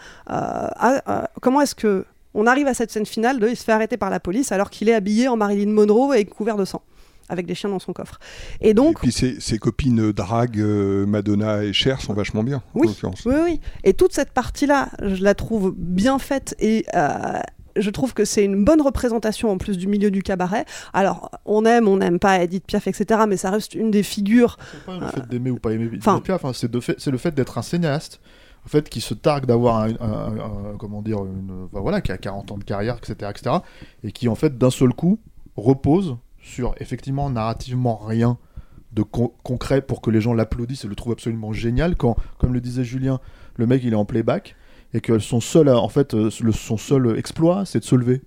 comment 1.42 1.62
est-ce 1.62 1.76
que 1.76 2.06
on 2.34 2.46
arrive 2.48 2.68
à 2.68 2.74
cette 2.74 2.92
scène 2.92 3.06
finale 3.06 3.40
de 3.40 3.48
il 3.50 3.56
se 3.56 3.64
fait 3.64 3.72
arrêter 3.72 3.98
par 3.98 4.10
la 4.10 4.20
police 4.20 4.52
alors 4.52 4.70
qu'il 4.70 4.90
est 4.90 4.94
habillé 4.94 5.28
en 5.28 5.38
Marilyn 5.38 5.72
Monroe 5.72 6.14
et 6.16 6.26
couvert 6.26 6.56
de 6.58 6.66
sang, 6.66 6.82
avec 7.30 7.46
des 7.46 7.56
chiens 7.56 7.70
dans 7.70 7.80
son 7.80 7.94
coffre. 7.94 8.20
Et 8.62 8.74
donc, 8.74 8.92
Et 8.98 9.00
puis 9.02 9.12
ses, 9.12 9.40
ses 9.40 9.58
copines 9.58 10.12
drag, 10.12 10.60
euh, 10.60 11.06
Madonna 11.06 11.64
et 11.64 11.74
Cher 11.74 12.02
sont 12.02 12.14
vachement 12.14 12.44
bien, 12.44 12.58
en 12.76 12.80
Oui. 12.80 12.88
l'occurrence. 12.88 13.24
Oui, 13.26 13.36
oui. 13.44 13.60
Et 13.84 13.94
toute 13.94 14.14
cette 14.14 14.32
partie-là, 14.32 14.90
je 15.02 15.24
la 15.24 15.36
trouve 15.36 15.74
bien 15.78 16.20
faite 16.20 16.56
et 16.60 16.86
euh, 16.96 17.40
je 17.78 17.90
trouve 17.90 18.14
que 18.14 18.26
c'est 18.26 18.44
une 18.44 18.66
bonne 18.66 18.82
représentation 18.82 19.50
en 19.50 19.58
plus 19.58 19.78
du 19.78 19.88
milieu 19.88 20.12
du 20.12 20.24
cabaret. 20.24 20.66
Alors, 20.94 21.32
on 21.46 21.64
aime, 21.66 21.88
on 21.88 21.98
n'aime 21.98 22.20
pas 22.20 22.42
Edith 22.44 22.66
Piaf, 22.66 22.88
etc. 22.88 23.22
Mais 23.30 23.38
ça 23.38 23.50
reste 23.50 23.76
une 23.76 23.92
des 23.92 24.04
figures. 24.04 24.58
C'est 24.74 24.86
pas 24.86 24.98
le 25.00 25.08
fait 25.08 25.28
d'aimer 25.30 25.52
ou 25.52 25.58
pas 25.58 25.72
aimer 25.72 25.86
Edith 25.86 26.02
enfin- 26.06 26.20
Piaf, 26.20 26.44
hein, 26.44 26.52
c'est 26.54 26.70
de 26.70 26.80
fait- 26.82 26.96
c'est 27.00 27.12
le 27.12 27.18
fait 27.18 27.34
d'être 27.34 27.58
un 27.58 27.62
cinéaste 27.62 28.20
en 28.66 28.70
fait, 28.70 28.90
qui 28.90 29.02
se 29.02 29.14
targue 29.14 29.46
d'avoir 29.46 29.82
un, 29.84 30.76
comment 30.78 31.02
dire, 31.02 31.20
une, 31.26 31.68
voilà, 31.72 32.02
qui 32.02 32.12
a 32.12 32.18
40 32.18 32.52
ans 32.52 32.58
de 32.58 32.64
carrière, 32.64 32.98
etc., 32.98 33.32
etc., 33.36 33.56
et 34.04 34.12
qui 34.12 34.28
en 34.28 34.36
fait 34.36 34.58
d'un 34.58 34.70
seul 34.70 34.94
coup 34.94 35.20
repose 35.58 36.18
sur 36.42 36.74
effectivement 36.80 37.30
narrativement 37.30 37.98
rien 37.98 38.38
de 38.94 39.04
con- 39.04 39.32
concret 39.44 39.82
pour 39.82 40.02
que 40.02 40.12
les 40.12 40.22
gens 40.22 40.34
l'applaudissent 40.34 40.86
et 40.86 40.88
le 40.88 40.96
trouvent 40.96 41.14
absolument 41.14 41.54
génial 41.54 41.96
quand, 41.96 42.16
comme 42.38 42.54
le 42.54 42.62
disait 42.62 42.84
Julien, 42.84 43.20
le 43.56 43.66
mec 43.68 43.82
il 43.84 43.94
est 43.94 43.96
en 43.96 44.06
playback 44.06 44.56
et 44.94 45.02
que 45.02 45.20
son 45.20 45.40
seul, 45.40 45.70
en 45.70 45.88
fait, 45.90 46.14
euh, 46.14 46.30
son 46.30 46.78
seul 46.78 47.18
exploit 47.18 47.66
c'est 47.66 47.80
de 47.80 47.84
se 47.86 47.96
lever 47.96 48.22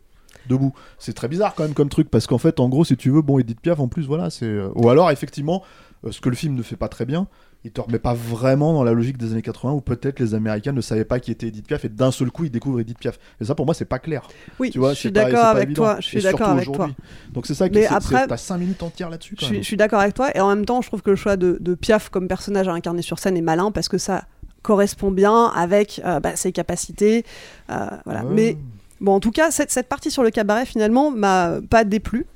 debout. 0.49 0.73
C'est 0.99 1.13
très 1.15 1.29
bizarre 1.29 1.55
quand 1.55 1.63
même 1.65 1.75
comme 1.75 1.89
truc 1.89 2.11
parce 2.11 2.27
qu'en 2.27 2.39
fait, 2.39 2.61
en 2.61 2.69
gros, 2.69 2.85
si 2.85 2.97
tu 2.97 3.11
veux, 3.11 3.23
bon, 3.23 3.39
Edith 3.39 3.61
Piaf 3.61 3.79
en 3.81 3.89
plus, 3.89 4.07
voilà, 4.07 4.31
c'est. 4.31 4.45
euh, 4.47 4.69
Ou 4.75 4.89
alors, 4.91 5.11
effectivement, 5.11 5.63
euh, 6.07 6.13
ce 6.13 6.21
que 6.21 6.29
le 6.29 6.37
film 6.37 6.55
ne 6.55 6.63
fait 6.63 6.77
pas 6.77 6.89
très 6.89 7.07
bien, 7.07 7.27
il 7.65 7.71
te 7.71 7.81
remet 7.81 7.99
pas 7.99 8.13
vraiment 8.15 8.75
dans 8.75 8.85
la 8.85 8.93
logique 8.93 9.17
des 9.17 9.33
années 9.33 9.41
80 9.43 9.73
où 9.73 9.81
peut-être 9.81 10.21
les 10.21 10.35
Américains 10.35 10.73
ne 10.73 10.81
savaient 10.83 11.05
pas 11.07 11.19
qui 11.19 11.31
était 11.31 11.47
Edith 11.49 11.67
Piaf 11.67 11.85
et 11.85 11.89
d'un 11.89 12.11
seul 12.11 12.31
coup 12.31 12.45
ils 12.45 12.51
découvrent 12.51 12.81
Edith 12.81 12.99
Piaf. 12.99 13.19
Et 13.41 13.45
ça, 13.47 13.55
pour 13.55 13.65
moi, 13.65 13.75
c'est 13.75 13.87
pas 13.87 13.99
clair. 13.99 14.29
Oui, 14.61 14.71
tu 14.71 14.79
vois, 14.79 14.93
je 14.93 14.99
suis 14.99 15.11
d'accord 15.13 15.45
avec 15.47 15.65
évident. 15.65 15.83
toi, 15.83 15.97
je 16.01 16.07
suis 16.07 16.23
d'accord 16.23 16.51
avec 16.51 16.71
toi. 16.71 16.91
Donc 17.33 17.47
c'est 17.47 17.55
ça 17.55 17.69
qui 17.69 17.79
c'est- 17.81 17.87
après- 17.87 18.27
T'as 18.27 18.37
5 18.37 18.59
minutes 18.59 18.83
entières 18.83 19.09
là-dessus. 19.11 19.35
Je 19.39 19.45
suis, 19.45 19.55
même. 19.55 19.63
je 19.63 19.67
suis 19.67 19.77
d'accord 19.79 20.01
avec 20.01 20.15
toi. 20.15 20.31
Et 20.37 20.41
en 20.41 20.49
même 20.49 20.67
temps, 20.67 20.83
je 20.83 20.89
trouve 20.89 21.01
que 21.03 21.11
le 21.11 21.17
choix 21.17 21.37
de, 21.37 21.57
de 21.61 21.75
Piaf 21.75 22.11
comme 22.11 22.29
personnage 22.29 22.69
à 22.69 22.73
incarner 22.73 23.03
sur 23.03 23.19
scène 23.19 23.37
est 23.37 23.41
malin 23.43 23.71
parce 23.71 23.89
que 23.89 23.97
ça 23.99 24.25
correspond 24.63 25.11
bien 25.11 25.47
avec 25.47 26.01
euh, 26.05 26.21
bah, 26.21 26.37
ses 26.37 26.53
capacités. 26.53 27.25
euh, 27.71 27.87
voilà. 28.05 28.25
Ouais. 28.25 28.35
Mais 28.35 28.57
bon, 29.01 29.15
en 29.15 29.21
tout 29.21 29.31
cas, 29.31 29.51
cette, 29.51 29.71
cette 29.71 29.89
partie 29.89 30.11
sur 30.11 30.23
le 30.23 30.31
cabaret, 30.31 30.67
finalement, 30.67 31.11
m'a 31.11 31.61
pas 31.71 31.85
déplu. 31.85 32.27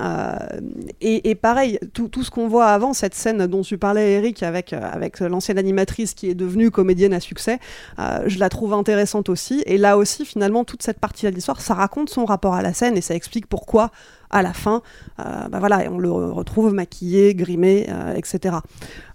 Euh, 0.00 0.36
et, 1.00 1.30
et 1.30 1.34
pareil, 1.34 1.78
tout, 1.92 2.08
tout 2.08 2.22
ce 2.22 2.30
qu'on 2.30 2.48
voit 2.48 2.66
avant, 2.66 2.92
cette 2.92 3.14
scène 3.14 3.46
dont 3.46 3.62
tu 3.62 3.78
parlais, 3.78 4.12
Eric, 4.12 4.42
avec, 4.42 4.72
euh, 4.72 4.80
avec 4.80 5.20
l'ancienne 5.20 5.58
animatrice 5.58 6.14
qui 6.14 6.30
est 6.30 6.34
devenue 6.34 6.70
comédienne 6.70 7.12
à 7.12 7.20
succès, 7.20 7.58
euh, 7.98 8.22
je 8.26 8.38
la 8.38 8.48
trouve 8.48 8.72
intéressante 8.74 9.28
aussi. 9.28 9.62
Et 9.66 9.78
là 9.78 9.96
aussi, 9.96 10.24
finalement, 10.24 10.64
toute 10.64 10.82
cette 10.82 11.00
partie 11.00 11.26
de 11.26 11.30
l'histoire, 11.30 11.60
ça 11.60 11.74
raconte 11.74 12.10
son 12.10 12.24
rapport 12.24 12.54
à 12.54 12.62
la 12.62 12.72
scène 12.72 12.96
et 12.96 13.00
ça 13.00 13.14
explique 13.14 13.46
pourquoi, 13.46 13.90
à 14.30 14.42
la 14.42 14.52
fin, 14.52 14.82
euh, 15.20 15.48
bah 15.48 15.58
voilà, 15.58 15.90
on 15.90 15.98
le 15.98 16.10
retrouve 16.10 16.72
maquillé, 16.72 17.34
grimé, 17.34 17.86
euh, 17.88 18.14
etc. 18.14 18.56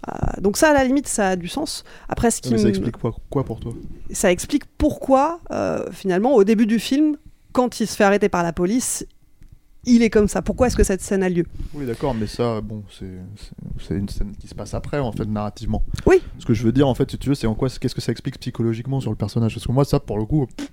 Euh, 0.07 0.41
donc 0.41 0.57
ça, 0.57 0.69
à 0.69 0.73
la 0.73 0.83
limite, 0.83 1.07
ça 1.07 1.29
a 1.29 1.35
du 1.35 1.47
sens. 1.47 1.83
Après, 2.09 2.31
ce 2.31 2.41
qui 2.41 2.51
Mais 2.51 2.57
ça 2.57 2.69
explique 2.69 2.97
quoi, 2.97 3.15
quoi 3.29 3.43
pour 3.43 3.59
toi? 3.59 3.73
Ça 4.11 4.31
explique 4.31 4.63
pourquoi, 4.77 5.39
finalement, 5.91 6.33
au 6.33 6.43
début 6.43 6.65
du 6.65 6.79
film, 6.79 7.17
quand 7.51 7.79
il 7.79 7.87
se 7.87 7.95
fait 7.95 8.03
arrêter 8.03 8.29
par 8.29 8.43
la 8.43 8.53
police, 8.53 9.05
il 9.85 10.03
est 10.03 10.09
comme 10.09 10.27
ça. 10.27 10.41
Pourquoi 10.41 10.67
est-ce 10.67 10.75
que 10.75 10.83
cette 10.83 11.01
scène 11.01 11.23
a 11.23 11.29
lieu? 11.29 11.45
Oui, 11.73 11.85
d'accord, 11.85 12.13
mais 12.13 12.27
ça, 12.27 12.61
bon, 12.61 12.83
c'est 12.89 13.95
une 13.95 14.09
scène 14.09 14.33
qui 14.39 14.47
se 14.47 14.55
passe 14.55 14.73
après, 14.73 14.99
en 14.99 15.11
fait, 15.11 15.25
narrativement. 15.25 15.83
Oui. 16.05 16.21
Ce 16.39 16.45
que 16.45 16.53
je 16.53 16.63
veux 16.63 16.71
dire, 16.71 16.87
en 16.87 16.95
fait, 16.95 17.11
si 17.11 17.17
tu 17.17 17.29
veux, 17.29 17.35
c'est 17.35 17.47
en 17.47 17.55
quoi, 17.55 17.69
qu'est-ce 17.69 17.95
que 17.95 18.01
ça 18.01 18.11
explique 18.11 18.39
psychologiquement 18.39 18.99
sur 19.01 19.11
le 19.11 19.17
personnage? 19.17 19.53
Parce 19.55 19.67
que 19.67 19.71
moi, 19.71 19.85
ça, 19.85 19.99
pour 19.99 20.17
le 20.17 20.25
coup, 20.25 20.47
pff, 20.47 20.71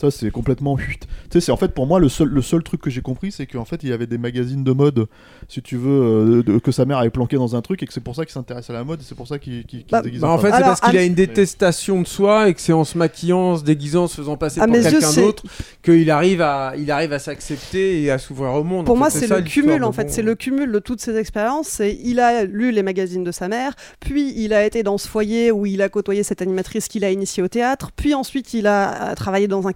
ça, 0.00 0.10
c'est 0.10 0.30
complètement. 0.30 0.76
Tu 0.76 0.84
sais, 1.32 1.40
c'est 1.40 1.52
en 1.52 1.56
fait, 1.56 1.72
pour 1.74 1.86
moi, 1.86 1.98
le 2.00 2.08
seul, 2.08 2.28
le 2.28 2.42
seul 2.42 2.62
truc 2.62 2.80
que 2.80 2.90
j'ai 2.90 3.00
compris, 3.02 3.32
c'est 3.32 3.46
qu'en 3.46 3.64
fait, 3.64 3.82
il 3.82 3.88
y 3.88 3.92
avait 3.92 4.06
des 4.06 4.18
magazines 4.18 4.64
de 4.64 4.72
mode, 4.72 5.06
si 5.48 5.62
tu 5.62 5.76
veux, 5.76 5.90
euh, 5.90 6.42
de- 6.42 6.58
que 6.58 6.72
sa 6.72 6.84
mère 6.84 6.98
avait 6.98 7.10
planqué 7.10 7.36
dans 7.36 7.56
un 7.56 7.62
truc, 7.62 7.82
et 7.82 7.86
que 7.86 7.92
c'est 7.92 8.00
pour 8.02 8.14
ça 8.16 8.24
qu'il 8.24 8.32
s'intéresse 8.32 8.68
à 8.70 8.72
la 8.72 8.84
mode, 8.84 9.00
et 9.00 9.04
c'est 9.04 9.14
pour 9.14 9.26
ça 9.28 9.38
qu'il 9.38 9.64
qu'il- 9.64 9.80
qu'il 9.80 9.90
Bah, 9.90 9.98
se 9.98 10.04
déguise 10.04 10.20
Bah, 10.20 10.28
en 10.30 10.38
fait, 10.38 10.50
c'est 10.52 10.60
parce 10.62 10.80
qu'il 10.80 10.96
à- 10.96 11.00
a 11.00 11.04
une 11.04 11.14
détestation 11.14 12.00
de 12.02 12.06
soi 12.06 12.48
et 12.48 12.54
que 12.54 12.60
c'est 12.60 12.72
en 12.72 12.84
se 12.84 12.96
maquillant, 12.98 13.52
en 13.52 13.56
se 13.56 13.64
déguisant, 13.64 14.04
en 14.04 14.08
se 14.08 14.16
faisant 14.16 14.36
passer 14.36 14.60
À 14.60 14.66
pour 14.66 14.74
quelqu'un 14.76 15.12
d'autre 15.14 15.42
qu'il 15.82 16.10
arrive 16.10 16.40
à, 16.42 16.74
il 16.76 16.90
arrive 16.90 17.12
à 17.12 17.18
s'accepter 17.18 18.02
et 18.02 18.10
à 18.10 18.18
s'ouvrir 18.18 18.52
au 18.54 18.64
monde. 18.64 18.86
Pour 18.86 18.94
En 18.94 18.98
moi, 18.98 19.10
c'est 19.10 19.26
le 19.28 19.40
cumul, 19.42 19.80
de 19.80 19.84
en 19.84 19.92
fait. 19.92 20.04
bon- 20.04 20.10
C'est 20.12 20.22
le 20.22 20.34
cumul 20.34 20.70
de 20.72 20.78
toutes 20.78 21.00
ces 21.00 21.16
expériences. 21.16 21.68
C'est 21.68 21.98
il 22.02 22.20
a 22.20 22.44
lu 22.44 22.70
les 22.72 22.82
magazines 22.82 23.24
de 23.24 23.32
sa 23.32 23.48
mère, 23.48 23.74
puis 24.00 24.32
il 24.36 24.52
a 24.52 24.64
été 24.64 24.82
dans 24.82 24.98
ce 24.98 25.08
foyer 25.08 25.50
où 25.52 25.66
il 25.66 25.82
a 25.82 25.88
côtoyé 25.88 26.22
cette 26.22 26.42
animatrice 26.42 26.88
qu'il 26.88 27.04
a 27.04 27.10
initiée 27.10 27.42
au 27.42 27.48
théâtre, 27.48 27.90
puis 27.94 28.14
ensuite 28.14 28.54
il 28.54 28.66
a 28.66 29.14
travaillé 29.14 29.48
dans 29.48 29.66
un 29.68 29.72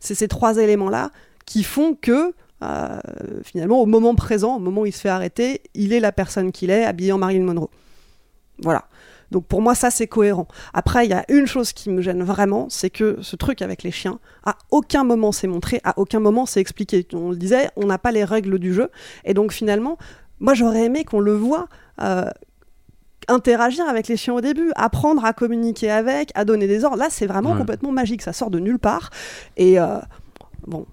C'est 0.00 0.14
ces 0.14 0.28
trois 0.28 0.58
éléments-là 0.58 1.10
qui 1.46 1.62
font 1.64 1.94
que. 1.94 2.34
euh, 2.62 2.98
finalement, 3.42 3.80
au 3.82 3.86
moment 3.86 4.14
présent, 4.14 4.56
au 4.56 4.58
moment 4.60 4.82
où 4.82 4.86
il 4.86 4.92
se 4.92 5.00
fait 5.00 5.10
arrêter, 5.10 5.60
il 5.74 5.92
est 5.92 6.00
la 6.00 6.12
personne 6.12 6.50
qu'il 6.52 6.70
est, 6.70 6.84
habillé 6.84 7.12
en 7.12 7.18
Marilyn 7.18 7.44
Monroe. 7.44 7.68
Voilà. 8.62 8.84
Donc 9.30 9.46
pour 9.46 9.60
moi, 9.60 9.74
ça 9.74 9.90
c'est 9.90 10.06
cohérent. 10.06 10.46
Après, 10.72 11.04
il 11.06 11.10
y 11.10 11.14
a 11.14 11.24
une 11.28 11.46
chose 11.46 11.72
qui 11.72 11.90
me 11.90 12.00
gêne 12.00 12.22
vraiment, 12.22 12.68
c'est 12.70 12.90
que 12.90 13.18
ce 13.20 13.36
truc 13.36 13.62
avec 13.62 13.82
les 13.82 13.90
chiens, 13.90 14.20
à 14.44 14.56
aucun 14.70 15.02
moment 15.02 15.32
c'est 15.32 15.48
montré, 15.48 15.80
à 15.84 15.98
aucun 15.98 16.20
moment 16.20 16.46
c'est 16.46 16.60
expliqué. 16.60 17.06
On 17.12 17.30
le 17.30 17.36
disait, 17.36 17.68
on 17.76 17.86
n'a 17.86 17.98
pas 17.98 18.12
les 18.12 18.24
règles 18.24 18.58
du 18.58 18.72
jeu. 18.72 18.90
Et 19.24 19.34
donc 19.34 19.52
finalement, 19.52 19.98
moi 20.40 20.54
j'aurais 20.54 20.84
aimé 20.84 21.04
qu'on 21.04 21.20
le 21.20 21.34
voit. 21.34 21.68
euh, 22.00 22.30
interagir 23.28 23.88
avec 23.88 24.08
les 24.08 24.16
chiens 24.16 24.34
au 24.34 24.40
début, 24.40 24.70
apprendre 24.76 25.24
à 25.24 25.32
communiquer 25.32 25.90
avec, 25.90 26.30
à 26.34 26.44
donner 26.44 26.66
des 26.66 26.84
ordres. 26.84 26.98
Là, 26.98 27.08
c'est 27.10 27.26
vraiment 27.26 27.52
Ouais. 27.52 27.58
complètement 27.58 27.92
magique. 27.92 28.22
Ça 28.22 28.32
sort 28.32 28.50
de 28.50 28.58
nulle 28.58 28.78
part. 28.78 29.10
Et 29.56 29.78
euh, 29.78 29.98
bon, 30.66 30.86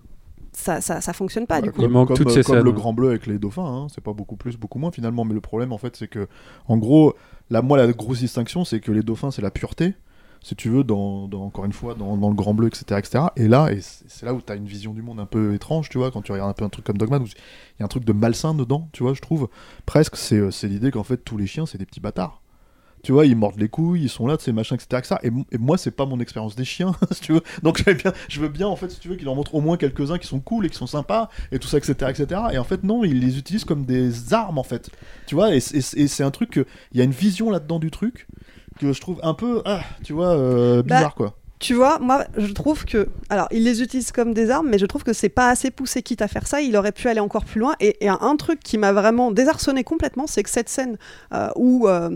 ça, 0.53 0.81
ça, 0.81 1.01
ça 1.01 1.13
fonctionne 1.13 1.47
pas 1.47 1.61
du 1.61 1.71
coup. 1.71 1.77
Il 1.79 1.83
comme, 1.85 1.91
manque 1.93 2.07
comme, 2.09 2.17
toutes 2.17 2.27
euh, 2.27 2.33
ces 2.33 2.43
comme 2.43 2.55
scènes. 2.55 2.65
le 2.65 2.71
grand 2.71 2.93
bleu 2.93 3.09
avec 3.09 3.25
les 3.27 3.39
dauphins, 3.39 3.65
hein. 3.65 3.87
c'est 3.93 4.03
pas 4.03 4.13
beaucoup 4.13 4.35
plus, 4.35 4.57
beaucoup 4.57 4.79
moins 4.79 4.91
finalement. 4.91 5.25
Mais 5.25 5.33
le 5.33 5.41
problème 5.41 5.71
en 5.73 5.77
fait, 5.77 5.95
c'est 5.95 6.07
que, 6.07 6.27
en 6.67 6.77
gros, 6.77 7.13
là, 7.49 7.61
moi, 7.61 7.77
la 7.77 7.91
grosse 7.91 8.19
distinction, 8.19 8.65
c'est 8.65 8.79
que 8.79 8.91
les 8.91 9.01
dauphins, 9.03 9.31
c'est 9.31 9.41
la 9.41 9.51
pureté, 9.51 9.93
si 10.43 10.55
tu 10.55 10.69
veux, 10.69 10.83
dans, 10.83 11.29
encore 11.33 11.65
une 11.65 11.73
fois, 11.73 11.93
dans, 11.93 12.15
le 12.15 12.35
grand 12.35 12.53
bleu, 12.53 12.67
etc., 12.67 12.83
etc. 12.97 13.25
Et 13.35 13.47
là, 13.47 13.71
et 13.71 13.79
c'est 13.81 14.25
là 14.25 14.33
où 14.33 14.41
tu 14.41 14.51
as 14.51 14.55
une 14.55 14.65
vision 14.65 14.93
du 14.93 15.01
monde 15.01 15.19
un 15.19 15.25
peu 15.27 15.53
étrange, 15.53 15.89
tu 15.89 15.99
vois, 15.99 16.09
quand 16.11 16.21
tu 16.23 16.31
regardes 16.31 16.49
un 16.49 16.53
peu 16.53 16.65
un 16.65 16.69
truc 16.69 16.85
comme 16.85 16.97
Dogman, 16.97 17.21
où 17.21 17.25
il 17.25 17.79
y 17.79 17.83
a 17.83 17.85
un 17.85 17.87
truc 17.87 18.05
de 18.05 18.13
malsain 18.13 18.55
dedans, 18.55 18.89
tu 18.91 19.03
vois, 19.03 19.13
je 19.13 19.21
trouve. 19.21 19.49
Presque, 19.85 20.15
c'est 20.15 20.37
euh, 20.37 20.51
c'est 20.51 20.67
l'idée 20.67 20.89
qu'en 20.91 21.03
fait, 21.03 21.17
tous 21.17 21.37
les 21.37 21.45
chiens, 21.47 21.65
c'est 21.65 21.77
des 21.77 21.85
petits 21.85 21.99
bâtards. 21.99 22.41
Tu 23.03 23.11
vois, 23.11 23.25
ils 23.25 23.35
mordent 23.35 23.59
les 23.59 23.67
couilles, 23.69 24.03
ils 24.03 24.09
sont 24.09 24.27
là, 24.27 24.37
ces 24.39 24.51
machins, 24.51 24.75
etc. 24.75 24.99
etc. 24.99 25.15
Et, 25.23 25.55
et 25.55 25.57
moi, 25.57 25.77
c'est 25.77 25.89
pas 25.91 26.05
mon 26.05 26.19
expérience 26.19 26.55
des 26.55 26.65
chiens, 26.65 26.93
si 27.11 27.21
tu 27.21 27.33
veux. 27.33 27.41
Donc 27.63 27.83
bien, 27.83 28.13
je 28.29 28.39
veux 28.39 28.49
bien, 28.49 28.67
en 28.67 28.75
fait, 28.75 28.89
si 28.89 28.99
tu 28.99 29.09
veux, 29.09 29.15
qu'il 29.15 29.27
en 29.29 29.35
montre 29.35 29.55
au 29.55 29.61
moins 29.61 29.77
quelques-uns 29.77 30.19
qui 30.19 30.27
sont 30.27 30.39
cool 30.39 30.65
et 30.67 30.69
qui 30.69 30.77
sont 30.77 30.87
sympas, 30.87 31.29
et 31.51 31.57
tout 31.59 31.67
ça, 31.67 31.77
etc. 31.77 31.93
etc. 32.09 32.41
Et 32.53 32.57
en 32.59 32.63
fait, 32.63 32.83
non, 32.83 33.03
ils 33.03 33.19
les 33.19 33.39
utilisent 33.39 33.65
comme 33.65 33.85
des 33.85 34.33
armes, 34.33 34.59
en 34.59 34.63
fait. 34.63 34.91
Tu 35.25 35.33
vois, 35.33 35.55
et, 35.55 35.59
c'est- 35.59 35.97
et 35.97 36.07
c'est 36.07 36.23
un 36.23 36.31
truc. 36.31 36.63
Il 36.91 36.97
y 36.99 37.01
a 37.01 37.03
une 37.03 37.11
vision 37.11 37.49
là-dedans 37.49 37.79
du 37.79 37.89
truc 37.89 38.27
que 38.81 38.93
je 38.93 39.01
trouve 39.01 39.19
un 39.23 39.33
peu, 39.33 39.61
ah, 39.65 39.81
tu 40.03 40.13
vois, 40.13 40.29
euh, 40.29 40.81
Bah, 40.83 40.95
bizarre, 40.97 41.15
quoi. 41.15 41.35
Tu 41.59 41.75
vois, 41.75 41.99
moi, 41.99 42.25
je 42.37 42.51
trouve 42.53 42.85
que. 42.85 43.07
Alors, 43.29 43.47
ils 43.51 43.63
les 43.63 43.83
utilisent 43.83 44.11
comme 44.11 44.33
des 44.33 44.49
armes, 44.49 44.67
mais 44.67 44.79
je 44.79 44.87
trouve 44.87 45.03
que 45.03 45.13
c'est 45.13 45.29
pas 45.29 45.47
assez 45.49 45.69
poussé, 45.69 46.01
quitte 46.01 46.23
à 46.23 46.27
faire 46.27 46.47
ça. 46.47 46.59
Il 46.59 46.75
aurait 46.75 46.91
pu 46.91 47.07
aller 47.07 47.19
encore 47.19 47.45
plus 47.45 47.59
loin. 47.59 47.75
Et, 47.79 48.03
et 48.03 48.09
un, 48.09 48.17
un 48.19 48.35
truc 48.35 48.61
qui 48.61 48.79
m'a 48.79 48.91
vraiment 48.91 49.31
désarçonné 49.31 49.83
complètement, 49.83 50.25
c'est 50.25 50.41
que 50.41 50.49
cette 50.49 50.69
scène 50.69 50.97
euh, 51.35 51.49
où, 51.55 51.87
euh, 51.87 52.09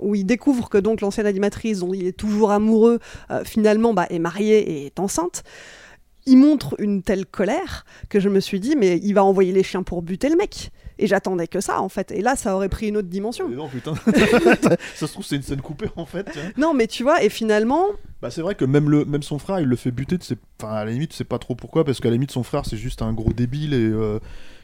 où 0.00 0.14
il 0.14 0.24
découvre 0.24 0.68
que 0.68 0.78
donc 0.78 1.00
l'ancienne 1.00 1.26
animatrice, 1.26 1.80
dont 1.80 1.92
il 1.92 2.06
est 2.06 2.16
toujours 2.16 2.52
amoureux, 2.52 3.00
euh, 3.32 3.42
finalement 3.44 3.92
bah, 3.92 4.06
est 4.08 4.20
mariée 4.20 4.60
et 4.60 4.86
est 4.86 5.00
enceinte. 5.00 5.42
Il 6.26 6.36
montre 6.36 6.76
une 6.78 7.02
telle 7.02 7.26
colère 7.26 7.84
que 8.08 8.20
je 8.20 8.28
me 8.28 8.40
suis 8.40 8.60
dit, 8.60 8.76
mais 8.76 8.98
il 9.02 9.12
va 9.12 9.24
envoyer 9.24 9.52
les 9.52 9.62
chiens 9.62 9.82
pour 9.82 10.02
buter 10.02 10.28
le 10.28 10.36
mec. 10.36 10.70
Et 10.98 11.06
j'attendais 11.06 11.48
que 11.48 11.60
ça, 11.60 11.80
en 11.80 11.88
fait. 11.88 12.12
Et 12.12 12.22
là, 12.22 12.36
ça 12.36 12.54
aurait 12.54 12.68
pris 12.68 12.88
une 12.88 12.96
autre 12.96 13.08
dimension. 13.08 13.48
Mais 13.48 13.56
non, 13.56 13.68
putain. 13.68 13.94
ça 14.94 15.06
se 15.06 15.12
trouve, 15.12 15.24
c'est 15.24 15.36
une 15.36 15.42
scène 15.42 15.60
coupée, 15.60 15.88
en 15.96 16.06
fait. 16.06 16.30
Non, 16.56 16.74
mais 16.74 16.86
tu 16.86 17.02
vois, 17.02 17.24
et 17.24 17.28
finalement, 17.28 17.86
Bah 18.22 18.30
c'est 18.30 18.40
vrai 18.40 18.54
que 18.54 18.64
même 18.64 18.88
le 18.88 19.04
même 19.04 19.24
son 19.24 19.40
frère 19.40 19.58
il 19.58 19.66
le 19.66 19.74
fait 19.74 19.90
buter 19.90 20.16
enfin 20.60 20.72
à 20.72 20.84
la 20.84 20.92
limite 20.92 21.12
sais 21.12 21.24
pas 21.24 21.40
trop 21.40 21.56
pourquoi 21.56 21.84
parce 21.84 21.98
qu'à 21.98 22.08
la 22.08 22.14
limite 22.14 22.30
son 22.30 22.44
frère 22.44 22.64
c'est 22.66 22.76
juste 22.76 23.02
un 23.02 23.12
gros 23.12 23.32
débile 23.32 23.74
et 23.74 23.82
euh, 23.82 24.20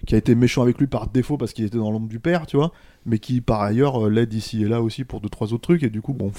qui 0.07 0.15
a 0.15 0.19
été 0.19 0.37
méchant 0.37 0.63
avec 0.63 0.79
lui 0.79 0.87
par 0.87 1.09
défaut 1.09 1.37
parce 1.37 1.53
qu'il 1.53 1.65
était 1.65 1.77
dans 1.77 1.91
l'ombre 1.91 2.07
du 2.07 2.21
père 2.21 2.47
tu 2.47 2.57
vois 2.57 2.71
mais 3.05 3.19
qui 3.19 3.41
par 3.41 3.61
ailleurs 3.63 4.07
euh, 4.07 4.11
l'aide 4.11 4.33
ici 4.33 4.63
et 4.63 4.69
là 4.69 4.81
aussi 4.81 5.03
pour 5.03 5.21
deux 5.21 5.29
trois 5.29 5.53
autres 5.53 5.63
trucs 5.63 5.83
et 5.83 5.91
du 5.91 6.01
coup 6.01 6.15
bon 6.15 6.31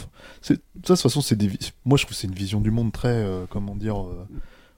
c'est 0.41 0.53
ça 0.55 0.59
de 0.76 0.86
toute 0.86 0.97
façon 0.97 1.20
c'est 1.20 1.36
des 1.36 1.49
moi 1.84 1.97
je 1.97 2.05
trouve 2.05 2.15
que 2.15 2.22
c'est 2.22 2.28
une 2.28 2.34
vision 2.34 2.61
du 2.61 2.72
monde 2.72 2.93
très 2.93 3.09
euh, 3.09 3.45
comment 3.49 3.76
dire 3.76 3.97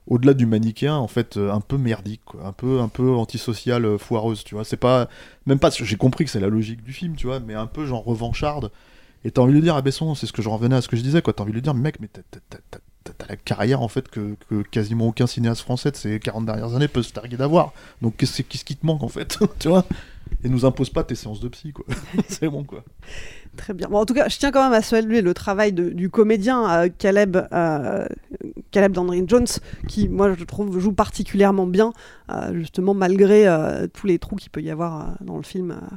au-delà 0.08 0.34
du 0.34 0.46
manichéen 0.46 0.96
en 0.96 1.08
fait 1.08 1.38
euh, 1.38 1.52
un 1.52 1.62
peu 1.62 1.78
merdique 1.78 2.22
un 2.44 2.52
peu 2.54 2.80
un 2.80 2.88
peu 2.88 3.12
antisociale 3.16 3.86
euh, 3.86 3.98
foireuse 3.98 4.44
tu 4.44 4.56
vois 4.56 4.64
c'est 4.64 4.78
pas 4.78 5.08
même 5.46 5.60
pas 5.60 5.70
j'ai 5.70 5.96
compris 5.98 6.26
que 6.26 6.32
c'est 6.32 6.40
la 6.40 6.50
logique 6.50 6.84
du 6.84 6.94
film 6.94 7.16
tu 7.16 7.28
vois 7.28 7.40
mais 7.40 7.54
un 7.54 7.68
peu 7.68 7.86
genre 7.86 8.04
revancharde 8.04 8.72
et 9.24 9.32
t'as 9.32 9.42
envie 9.42 9.54
de 9.54 9.60
dire, 9.60 9.76
ah 9.76 9.82
Besson, 9.82 10.16
c'est 10.16 10.26
ce 10.26 10.34
que 10.34 10.42
je 10.42 10.50
revenais 10.50 10.76
à 10.76 10.82
ce 10.82 10.88
que 10.88 10.96
je 10.96 11.02
disais, 11.02 11.22
quoi. 11.22 11.34
T'as 11.34 11.44
envie 11.44 11.54
de 11.54 11.60
dire, 11.60 11.74
mec, 11.74 12.00
mais 12.00 12.08
t'as- 12.08 12.40
la 13.30 13.36
carrière, 13.36 13.82
en 13.82 13.88
fait, 13.88 14.08
que, 14.10 14.36
que 14.50 14.62
quasiment 14.64 15.08
aucun 15.08 15.28
cinéaste 15.28 15.62
français 15.62 15.92
de 15.92 15.96
ces 15.96 16.20
40 16.20 16.46
dernières 16.46 16.76
années 16.76 16.88
peut 16.88 17.04
se 17.04 17.14
targuer 17.14 17.38
d'avoir. 17.38 17.74
Donc, 18.02 18.18
qu'est-ce 18.18 18.42
qui 18.42 18.76
te 18.76 18.86
manque, 18.86 19.04
en 19.04 19.08
fait 19.08 19.38
Tu 19.60 19.68
vois? 19.68 19.86
Et 20.44 20.50
nous 20.50 20.66
impose 20.66 20.90
pas 20.90 21.04
tes 21.04 21.14
séances 21.16 21.40
de 21.40 21.48
psy, 21.50 21.72
quoi. 21.72 21.86
c'est 22.28 22.48
bon, 22.50 22.64
quoi. 22.64 22.84
Très 23.58 23.74
bien. 23.74 23.88
Bon, 23.90 24.00
en 24.00 24.06
tout 24.06 24.14
cas, 24.14 24.28
je 24.28 24.38
tiens 24.40 24.52
quand 24.52 24.64
même 24.64 24.74
à 24.74 24.82
saluer 24.82 25.22
le 25.22 25.34
travail 25.34 25.72
de- 25.74 25.90
du 25.90 26.10
comédien 26.10 26.68
euh, 26.72 26.90
Caleb, 26.98 27.38
euh, 27.54 28.06
Caleb 28.72 28.92
Dandrin 28.94 29.24
Jones, 29.28 29.46
qui, 29.88 30.08
moi, 30.10 30.34
je 30.34 30.44
trouve, 30.44 30.80
joue 30.80 30.94
particulièrement 30.94 31.68
bien, 31.68 31.94
euh, 32.32 32.54
justement, 32.56 32.94
malgré 32.94 33.48
euh, 33.48 33.88
tous 33.94 34.08
les 34.08 34.18
trous 34.18 34.36
qu'il 34.38 34.50
peut 34.50 34.62
y 34.62 34.72
avoir 34.72 35.02
euh, 35.02 35.14
dans 35.22 35.38
le 35.38 35.44
film. 35.44 35.72
euh. 35.72 35.96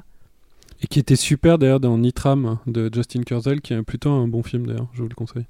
Et 0.83 0.87
qui 0.89 0.99
était 0.99 1.17
super 1.17 1.57
d'ailleurs 1.59 1.81
dans 1.81 1.97
Nitram 1.97 2.59
de 2.67 2.91
Justin 2.93 3.23
Kurzel, 3.23 3.63
qui 3.63 3.73
est 3.73 3.83
plutôt 3.83 4.11
un 4.11 4.29
bon 4.29 4.43
film 4.43 4.67
d'ailleurs, 4.67 4.89
je 4.93 5.03
vous 5.03 5.09
le 5.09 5.15
conseille. 5.15 5.47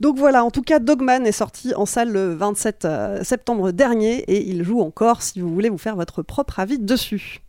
Donc 0.00 0.18
voilà, 0.18 0.44
en 0.44 0.50
tout 0.50 0.62
cas, 0.62 0.78
Dogman 0.78 1.24
est 1.26 1.32
sorti 1.32 1.74
en 1.74 1.86
salle 1.86 2.12
le 2.12 2.34
27 2.34 2.84
euh, 2.84 3.24
septembre 3.24 3.72
dernier 3.72 4.18
et 4.30 4.48
il 4.48 4.62
joue 4.62 4.80
encore 4.80 5.22
si 5.22 5.40
vous 5.40 5.52
voulez 5.52 5.70
vous 5.70 5.78
faire 5.78 5.96
votre 5.96 6.22
propre 6.22 6.60
avis 6.60 6.78
dessus. 6.78 7.40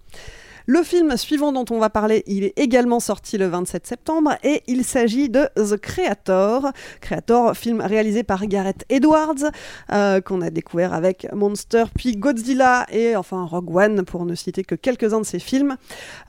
Le 0.71 0.83
film 0.83 1.17
suivant 1.17 1.51
dont 1.51 1.65
on 1.71 1.79
va 1.79 1.89
parler, 1.89 2.21
il 2.27 2.43
est 2.43 2.53
également 2.55 2.99
sorti 2.99 3.39
le 3.39 3.47
27 3.47 3.87
septembre 3.87 4.35
et 4.43 4.61
il 4.67 4.83
s'agit 4.83 5.27
de 5.27 5.47
The 5.55 5.77
Creator. 5.77 6.71
Creator, 7.01 7.57
film 7.57 7.81
réalisé 7.81 8.21
par 8.21 8.45
Gareth 8.45 8.85
Edwards, 8.87 9.49
euh, 9.91 10.21
qu'on 10.21 10.41
a 10.41 10.51
découvert 10.51 10.93
avec 10.93 11.27
Monster, 11.33 11.85
puis 11.97 12.17
Godzilla 12.17 12.85
et 12.91 13.15
enfin 13.15 13.45
Rogue 13.45 13.75
One, 13.75 14.05
pour 14.05 14.27
ne 14.27 14.35
citer 14.35 14.63
que 14.63 14.75
quelques-uns 14.75 15.21
de 15.21 15.25
ses 15.25 15.39
films. 15.39 15.75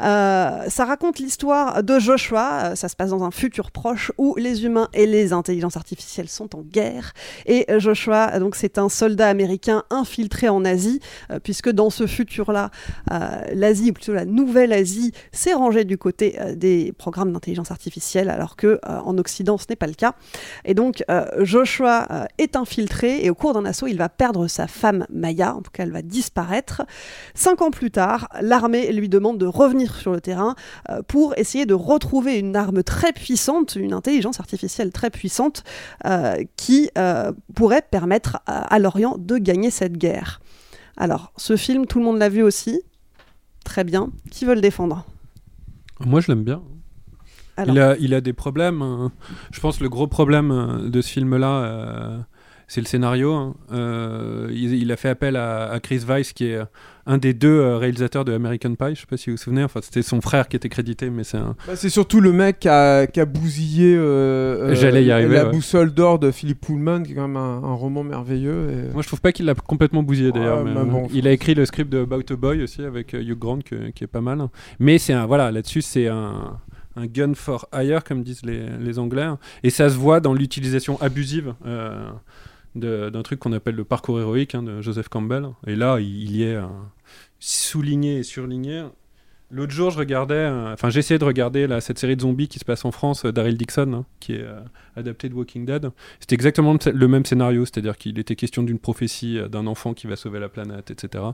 Euh, 0.01 0.65
ça 0.69 0.87
raconte 0.87 1.19
l'histoire 1.19 1.83
de 1.83 1.99
Joshua, 1.99 2.77
ça 2.77 2.89
se 2.89 2.97
passe 2.97 3.11
dans 3.11 3.25
un 3.25 3.31
futur 3.31 3.71
proche 3.71 4.11
où 4.17 4.37
les 4.39 4.65
humains 4.65 4.89
et 4.95 5.05
les 5.05 5.35
intelligences 5.35 5.77
artificielles 5.77 6.31
sont 6.31 6.57
en 6.57 6.63
guerre. 6.63 7.13
Et 7.45 7.67
Joshua, 7.77 8.39
donc 8.39 8.57
c'est 8.57 8.79
un 8.79 8.89
soldat 8.89 9.29
américain 9.29 9.83
infiltré 9.91 10.49
en 10.49 10.65
Asie, 10.65 11.01
euh, 11.31 11.41
puisque 11.41 11.69
dans 11.69 11.91
ce 11.91 12.07
futur-là, 12.07 12.71
l'Asie, 13.53 13.91
ou 13.91 13.93
plutôt 13.93 14.15
la 14.15 14.30
Nouvelle-Asie, 14.31 15.13
s'est 15.33 15.55
rangée 15.55 15.85
du 15.85 15.99
côté 15.99 16.37
euh, 16.41 16.55
des 16.55 16.93
programmes 16.93 17.33
d'intelligence 17.33 17.71
artificielle, 17.71 18.31
alors 18.31 18.57
que 18.57 18.67
euh, 18.67 18.79
en 19.05 19.19
Occident, 19.19 19.59
ce 19.59 19.67
n'est 19.69 19.77
pas 19.77 19.87
le 19.87 19.95
cas. 19.95 20.15
Et 20.65 20.75
donc, 20.75 21.05
euh, 21.11 21.27
Joshua 21.41 22.07
est 22.39 22.57
infiltré, 22.57 23.25
et 23.25 23.31
au 23.31 23.35
cours 23.35 23.55
d'un 23.55 23.65
assaut, 23.65 23.87
il 23.87 23.97
va 23.97 24.09
perdre 24.09 24.47
sa 24.47 24.67
femme 24.67 25.07
Maya, 25.11 25.55
en 25.55 25.63
tout 25.63 25.71
cas, 25.71 25.83
elle 25.83 25.93
va 25.93 26.03
disparaître. 26.03 26.83
Cinq 27.35 27.63
ans 27.63 27.71
plus 27.71 27.91
tard, 27.91 28.29
l'armée 28.41 28.93
lui 28.93 29.09
demande 29.09 29.39
de 29.39 29.47
revenir 29.47 29.95
sur 29.95 30.13
le 30.13 30.21
terrain 30.21 30.55
pour 31.09 31.37
essayer 31.37 31.67
de 31.67 31.75
retrouver 31.75 32.39
une 32.39 32.57
arme 32.57 32.83
très 32.83 33.13
puissante, 33.13 33.77
une 33.77 33.93
intelligence 33.93 34.41
artificielle 34.41 34.93
très 34.93 35.11
puissante, 35.11 35.65
qui 36.57 36.91
pourrait 37.55 37.83
permettre 37.91 38.39
à 38.47 38.79
l'Orient 38.79 39.17
de 39.19 39.39
gagner 39.39 39.71
cette 39.71 39.97
guerre. 39.97 40.41
Alors, 40.97 41.33
ce 41.37 41.57
film, 41.57 41.87
tout 41.87 41.99
le 41.99 42.05
monde 42.05 42.19
l'a 42.19 42.29
vu 42.29 42.43
aussi. 42.43 42.83
Très 43.65 43.85
bien. 43.85 44.11
Qui 44.31 44.45
veut 44.45 44.55
le 44.55 44.61
défendre? 44.61 45.05
Moi, 46.01 46.21
je 46.21 46.29
l'aime 46.29 46.45
bien. 46.45 46.63
Alors. 47.57 47.75
Il, 47.75 47.81
a, 47.81 47.97
il 47.99 48.15
a 48.15 48.21
des 48.21 48.33
problèmes. 48.33 48.81
hein. 48.83 49.13
Je 49.53 49.61
pense 49.61 49.79
que 49.79 49.83
le 49.83 49.89
gros 49.91 50.07
problème 50.07 50.51
euh, 50.51 50.89
de 50.89 51.01
ce 51.03 51.11
film-là, 51.11 51.63
euh, 51.63 52.19
c'est 52.69 52.81
le 52.81 52.87
scénario. 52.87 53.35
hein. 53.35 53.55
Euh, 53.73 54.49
il, 54.51 54.75
il 54.75 54.91
a 54.93 54.97
fait 54.97 55.11
appel 55.11 55.37
à, 55.37 55.71
à 55.71 55.81
Chris 55.81 55.99
Weiss, 56.07 56.33
qui 56.33 56.47
est 56.47 56.61
un 57.13 57.19
des 57.19 57.35
deux 57.35 57.49
euh, 57.49 57.77
réalisateurs 57.77 58.25
de 58.25 58.33
American 58.33 58.75
Pie. 58.77 58.95
Je 58.95 59.01
sais 59.01 59.07
pas 59.09 59.17
si 59.17 59.31
vous 59.31 59.37
vous 59.37 59.43
souvenez. 59.43 59.65
Enfin, 59.65 59.81
c'était 59.83 60.03
son 60.03 60.21
frère 60.21 60.47
qui 60.49 60.55
était 60.55 60.69
crédité, 60.69 61.11
mais 61.11 61.25
c'est 61.25 61.39
un. 61.39 61.57
Bah, 61.67 61.75
c'est 61.75 61.89
surtout 61.91 62.21
le 62.21 62.33
mec 62.33 62.61
qui 62.61 62.69
a, 62.69 63.07
qui 63.09 63.19
a 63.19 63.25
bousillé 63.25 63.97
euh, 63.97 64.71
euh, 64.71 64.75
J'allais 64.77 65.05
y 65.05 65.11
arriver, 65.11 65.35
La 65.35 65.47
ouais. 65.47 65.51
boussole 65.51 65.93
d'or 65.93 66.21
de 66.21 66.31
Philippe 66.31 66.61
Pullman, 66.61 67.03
qui 67.03 67.13
est 67.13 67.15
quand 67.17 67.27
même 67.27 67.37
un, 67.37 67.63
un 67.65 67.75
roman 67.75 68.05
merveilleux. 68.05 68.71
et- 68.71 68.93
Moi, 68.93 69.03
je 69.03 69.09
trouve 69.09 69.21
pas 69.21 69.33
qu'il 69.33 69.47
l'a 69.47 69.55
complètement 69.55 70.03
bousillé 70.05 70.31
d'ailleurs. 70.31 70.63
Ouais, 70.65 70.73
bon, 70.73 71.05
euh, 71.05 71.09
il 71.13 71.27
a 71.27 71.33
écrit 71.33 71.55
le 71.55 71.65
script 71.67 71.91
de 71.91 71.99
About 71.99 72.23
a 72.31 72.37
Boy 72.37 72.63
aussi 72.63 72.83
avec 72.83 73.13
Hugh 73.15 73.39
Grant 73.39 73.59
que- 73.65 73.91
qui 73.91 74.05
est 74.05 74.07
pas 74.07 74.21
mal. 74.21 74.47
Mais 74.79 74.99
c'est 74.99 75.13
un 75.13 75.27
voilà 75.27 75.51
là-dessus 75.51 75.83
c'est 75.83 76.07
un, 76.07 76.59
un 76.97 77.07
gun 77.07 77.35
for 77.35 77.67
hire 77.75 78.05
comme 78.05 78.23
disent 78.23 78.45
les, 78.45 78.67
les 78.79 78.99
Anglais 79.01 79.27
et 79.65 79.71
ça 79.71 79.89
se 79.91 79.97
voit 79.97 80.21
dans 80.21 80.33
l'utilisation 80.35 81.01
abusive. 81.01 81.55
euh, 81.67 82.09
d'un 82.75 83.23
truc 83.23 83.41
qu'on 83.41 83.53
appelle 83.53 83.75
le 83.75 83.85
parcours 83.85 84.21
héroïque 84.21 84.55
hein, 84.55 84.63
de 84.63 84.81
Joseph 84.81 85.09
Campbell. 85.09 85.49
Et 85.67 85.77
là 85.77 85.99
il, 86.01 86.37
y 86.37 86.45
est 86.45 86.57
euh, 86.57 86.67
souligné 87.39 88.19
et 88.19 88.23
surligné 88.23 88.85
L'autre 89.53 89.73
jour, 89.73 89.93
euh, 89.99 90.77
j'essayais 90.91 91.19
de 91.19 91.25
regarder 91.25 91.67
cette 91.81 91.99
série 91.99 92.15
de 92.15 92.21
zombies 92.21 92.47
qui 92.47 92.61
se 92.61 92.65
passe 92.65 92.85
en 92.85 92.93
France, 92.93 93.25
euh, 93.25 93.33
Daryl 93.33 93.57
Dixon, 93.57 93.93
hein, 93.93 94.05
qui 94.21 94.35
est 94.35 94.43
euh, 94.43 94.61
adapté 94.95 95.29
de 95.29 95.35
Walking 95.35 95.67
Dead. 95.67 95.91
C'était 96.21 96.37
exactement 96.37 96.77
le- 96.87 97.09
même 97.09 97.25
scénario, 97.25 97.65
c'est-à-dire 97.65 97.97
qu'il 97.97 98.21
était 98.21 98.37
question 98.37 98.63
d'une 98.63 98.79
prophétie 98.79 99.39
euh, 99.39 99.49
d'un 99.49 99.67
enfant 99.67 99.93
qui 99.93 100.07
va 100.07 100.15
sauver 100.15 100.39
la 100.39 100.49
planète, 100.49 100.93
etc. 100.93 101.25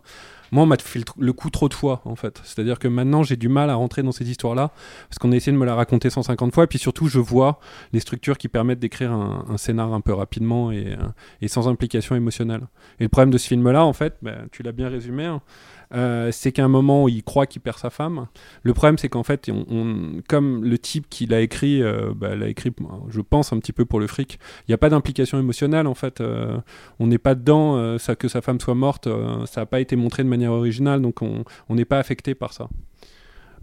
Moi, 0.51 0.62
on 0.62 0.67
m'a 0.67 0.79
fait 0.79 1.03
le, 1.19 1.33
coup 1.35 1.51
trop 1.51 1.69
de 1.69 1.75
fois, 1.75 2.01
en 2.07 2.17
fait. 2.17 2.41
C'est-à-dire 2.43 2.79
que 2.79 2.89
maintenant, 2.89 3.23
j'ai 3.23 3.37
du 3.37 3.51
mal 3.51 3.69
à 3.69 3.75
rentrer 3.75 4.03
dans 4.03 4.12
cette 4.12 4.29
histoire-là, 4.29 4.73
parce 5.11 5.19
qu'on 5.19 5.31
a 5.33 5.37
essayé 5.37 5.53
de 5.53 5.59
me 5.59 5.67
la 5.67 5.75
raconter 5.75 6.09
150 6.09 6.55
fois, 6.55 6.64
et 6.64 6.69
puis 6.69 6.79
surtout, 6.79 7.09
je 7.09 7.19
vois 7.19 7.61
les 7.93 8.01
structures 8.01 8.39
qui 8.39 8.49
permettent 8.49 8.79
d'écrire 8.79 9.12
un, 9.12 9.45
un 9.47 9.59
scénar 9.59 9.93
un 9.93 10.01
peu 10.01 10.14
rapidement 10.14 10.73
et, 10.73 10.97
sans 11.49 11.69
implication 11.69 12.17
émotionnelle. 12.17 12.62
Et 12.99 13.03
le 13.03 13.09
problème 13.11 13.31
de 13.31 13.39
ce 13.39 13.47
film-là, 13.49 13.85
en 13.85 13.93
fait, 13.93 14.17
bah, 14.23 14.37
tu 14.53 14.62
l'as 14.62 14.73
bien 14.73 14.89
résumé, 14.89 15.27
hein, 15.27 15.43
euh, 15.95 16.30
c'est 16.32 16.53
qu'à 16.53 16.64
un 16.64 16.68
moment 16.68 17.05
où 17.05 17.09
il 17.09 17.22
croit 17.22 17.47
qu'il 17.47 17.62
perd 17.62 17.78
sa 17.78 17.91
femme, 17.91 18.26
le 18.62 18.74
problème 18.74 18.99
c'est 18.99 19.09
qu'en 19.09 19.22
fait, 19.22 19.49
on, 19.49 20.20
comme 20.28 20.64
le 20.64 20.78
type 20.78 21.09
qui 21.09 21.26
l'a 21.26 21.41
écrit, 21.41 21.82
euh, 21.82 22.12
bah, 22.14 22.34
l'a 22.34 22.49
écrit, 22.49 22.72
je 23.09 23.20
pense 23.20 23.53
un 23.53 23.59
petit 23.59 23.72
peu 23.72 23.84
pour 23.84 24.01
le 24.01 24.07
fric, 24.07 24.39
il 24.66 24.70
n'y 24.70 24.74
a 24.74 24.78
pas 24.78 24.91
d'implication 24.91 25.39
émotionnelle 25.39 25.87
en 25.87 25.95
fait. 25.95 26.20
euh, 26.20 26.59
on 26.99 27.07
n'est 27.07 27.18
pas 27.18 27.34
dedans, 27.34 27.99
ça, 27.99 28.16
que 28.16 28.28
sa 28.28 28.41
femme 28.41 28.61
soit 28.61 28.74
morte, 28.74 29.09
ça 29.47 29.62
n'a 29.62 29.66
pas 29.66 29.80
été 29.80 29.97
montré 29.97 30.22
de 30.24 30.28
manière 30.28 30.53
originale, 30.53 31.03
donc 31.03 31.22
on 31.22 31.45
on 31.68 31.74
n'est 31.74 31.84
pas 31.84 31.99
affecté 31.99 32.34
par 32.34 32.53
ça. 32.53 32.68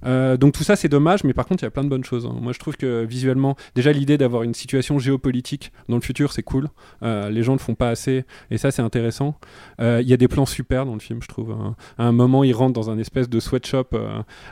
Euh, 0.06 0.38
donc 0.38 0.54
tout 0.54 0.64
ça 0.64 0.76
c'est 0.76 0.90
dommage, 0.90 1.24
mais 1.24 1.34
par 1.34 1.46
contre 1.46 1.64
il 1.64 1.66
y 1.66 1.68
a 1.68 1.72
plein 1.72 1.84
de 1.84 1.90
bonnes 1.90 2.04
choses. 2.04 2.26
hein. 2.26 2.36
Moi 2.42 2.52
je 2.54 2.60
trouve 2.60 2.76
que 2.78 3.04
visuellement, 3.06 3.56
déjà 3.76 3.92
l'idée 3.92 4.18
d'avoir 4.18 4.44
une 4.44 4.54
situation 4.54 5.00
géopolitique 5.00 5.72
dans 5.90 5.96
le 5.96 6.02
futur 6.02 6.32
c'est 6.34 6.44
cool. 6.44 6.68
Euh, 7.04 7.30
les 7.30 7.44
gens 7.44 7.54
le 7.54 7.60
font 7.60 7.76
pas 7.76 7.90
assez 7.90 8.26
et 8.52 8.58
ça 8.58 8.72
c'est 8.72 8.82
intéressant. 8.82 9.38
Euh, 9.82 10.00
Il 10.02 10.10
y 10.10 10.14
a 10.14 10.18
des 10.18 10.28
plans 10.28 10.46
super 10.46 10.86
dans 10.86 10.94
le 10.94 11.00
film 11.00 11.20
je 11.22 11.28
trouve. 11.28 11.52
hein. 11.52 11.76
À 11.98 12.06
un 12.06 12.12
moment 12.12 12.44
il 12.44 12.54
rentre 12.54 12.74
dans 12.74 12.90
un 12.90 12.98
espèce 12.98 13.30
de 13.30 13.40
sweatshop, 13.40 13.90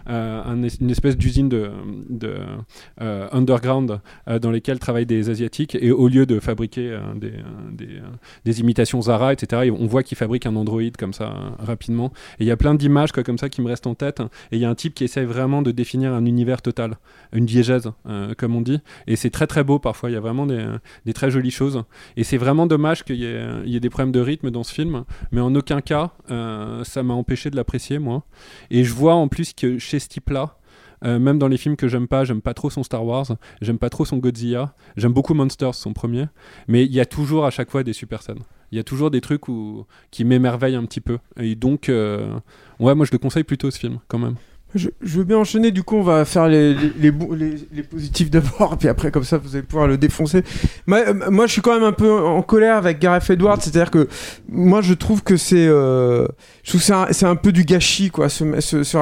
une 0.08 0.90
espèce 0.90 1.18
d'usine 1.18 1.50
de, 1.50 1.72
de, 2.10 2.36
underground 3.32 4.00
dans 4.42 4.52
lesquelles 4.52 4.80
travaillent 4.80 5.06
des 5.06 5.30
asiatiques 5.30 5.76
et 5.80 5.92
au 5.92 6.08
lieu 6.08 6.26
de 6.26 6.40
fabriquer 6.40 6.98
des, 8.46 8.60
imitations 8.60 9.02
Zara 9.02 9.34
etc. 9.34 9.72
On 9.78 9.88
voit 9.88 10.04
qu'ils 10.04 10.18
fabriquent 10.18 10.46
un 10.46 10.56
android 10.56 10.82
comme 10.98 11.14
ça 11.14 11.34
rapidement. 11.60 12.12
Et 12.40 12.44
il 12.44 12.48
y 12.48 12.52
a 12.52 12.58
plein 12.58 12.76
d'images 12.76 13.12
comme 13.12 13.38
ça 13.38 13.50
qui 13.50 13.62
me 13.62 13.68
restent 13.68 13.88
en 13.88 13.96
tête. 13.96 14.22
Et 14.52 14.58
il 14.58 14.60
y 14.60 14.66
a 14.66 14.70
un 14.70 14.76
type 14.76 14.94
qui 14.94 15.04
essaie 15.04 15.24
vraiment 15.26 15.41
vraiment 15.42 15.62
de 15.62 15.72
définir 15.72 16.14
un 16.14 16.26
univers 16.26 16.62
total, 16.62 16.98
une 17.34 17.46
diégèse, 17.46 17.92
euh, 18.08 18.34
comme 18.38 18.56
on 18.56 18.62
dit. 18.62 18.80
Et 19.08 19.16
c'est 19.16 19.30
très 19.30 19.48
très 19.48 19.64
beau 19.64 19.80
parfois, 19.80 20.10
il 20.10 20.14
y 20.14 20.16
a 20.16 20.20
vraiment 20.20 20.46
des, 20.46 20.66
des 21.06 21.14
très 21.14 21.32
jolies 21.32 21.52
choses. 21.52 21.84
Et 22.18 22.24
c'est 22.24 22.38
vraiment 22.38 22.68
dommage 22.68 23.04
qu'il 23.04 23.16
il 23.16 23.72
y 23.72 23.76
ait 23.76 23.80
des 23.80 23.90
problèmes 23.90 24.12
de 24.12 24.20
rythme 24.20 24.52
dans 24.52 24.64
ce 24.64 24.74
film, 24.74 25.04
mais 25.32 25.42
en 25.42 25.54
aucun 25.56 25.82
cas, 25.82 26.12
euh, 26.30 26.84
ça 26.84 27.04
m'a 27.04 27.14
empêché 27.14 27.50
de 27.50 27.56
l'apprécier, 27.56 28.00
moi. 28.00 28.24
Et 28.70 28.84
je 28.84 28.94
vois 28.94 29.16
en 29.16 29.28
plus 29.28 29.54
que 29.54 29.78
chez 29.78 30.00
ce 30.00 30.08
type-là, 30.08 30.58
euh, 31.04 31.20
même 31.20 31.40
dans 31.40 31.48
les 31.48 31.58
films 31.58 31.76
que 31.76 31.88
j'aime 31.88 32.08
pas, 32.08 32.24
j'aime 32.24 32.42
pas 32.42 32.54
trop 32.54 32.70
son 32.70 32.84
Star 32.84 33.04
Wars, 33.04 33.26
j'aime 33.62 33.80
pas 33.80 33.90
trop 33.90 34.06
son 34.06 34.18
Godzilla, 34.18 34.76
j'aime 34.98 35.14
beaucoup 35.14 35.34
Monsters, 35.34 35.74
son 35.74 35.94
premier, 35.94 36.26
mais 36.68 36.86
il 36.86 36.94
y 36.94 37.00
a 37.00 37.06
toujours 37.06 37.46
à 37.46 37.50
chaque 37.50 37.72
fois 37.72 37.84
des 37.84 37.94
super 37.94 38.22
scènes. 38.22 38.42
Il 38.72 38.78
y 38.78 38.80
a 38.80 38.84
toujours 38.84 39.12
des 39.12 39.20
trucs 39.20 39.48
où, 39.48 39.86
qui 40.12 40.24
m'émerveillent 40.24 40.76
un 40.76 40.86
petit 40.86 41.02
peu. 41.02 41.18
Et 41.38 41.56
donc, 41.56 41.90
euh, 41.90 42.40
ouais, 42.80 42.96
moi 42.96 43.06
je 43.06 43.12
le 43.12 43.18
conseille 43.18 43.44
plutôt 43.44 43.70
ce 43.72 43.80
film, 43.80 44.00
quand 44.08 44.20
même. 44.20 44.36
Je, 44.74 44.90
je 45.02 45.18
veux 45.18 45.24
bien 45.26 45.38
enchaîner, 45.38 45.72
du 45.72 45.84
coup 45.84 45.98
on 45.98 46.02
va 46.02 46.24
faire 46.24 46.48
les, 46.48 46.74
les, 46.74 47.12
les, 47.12 47.56
les- 47.74 47.84
positifs 47.84 48.30
d'abord, 48.32 48.78
puis 48.80 48.88
après 48.88 49.12
comme 49.12 49.24
ça 49.26 49.38
vous 49.38 49.56
allez 49.56 49.64
pouvoir 49.66 49.88
le 49.88 49.98
défoncer. 49.98 50.44
Moi, 50.88 51.00
euh, 51.08 51.14
moi 51.30 51.46
je 51.48 51.52
suis 51.52 51.62
quand 51.62 51.74
même 51.74 51.84
un 51.84 51.92
peu 51.92 52.10
en 52.12 52.42
colère 52.42 52.78
avec 52.78 53.00
Gareth 53.00 53.30
Edwards, 53.30 53.58
c'est-à-dire 53.62 53.92
que 53.92 54.08
moi 54.50 54.82
je 54.82 54.94
trouve 54.94 55.24
que 55.24 55.36
c'est 55.36 55.68
euh, 55.68 56.26
c'est 56.80 56.94
un, 56.94 57.08
un 57.30 57.36
peu 57.36 57.52
du 57.52 57.66
gâchis 57.66 58.12
quoi, 58.12 58.30
ce, 58.30 58.46
ce, 58.62 58.84
ce 58.84 58.98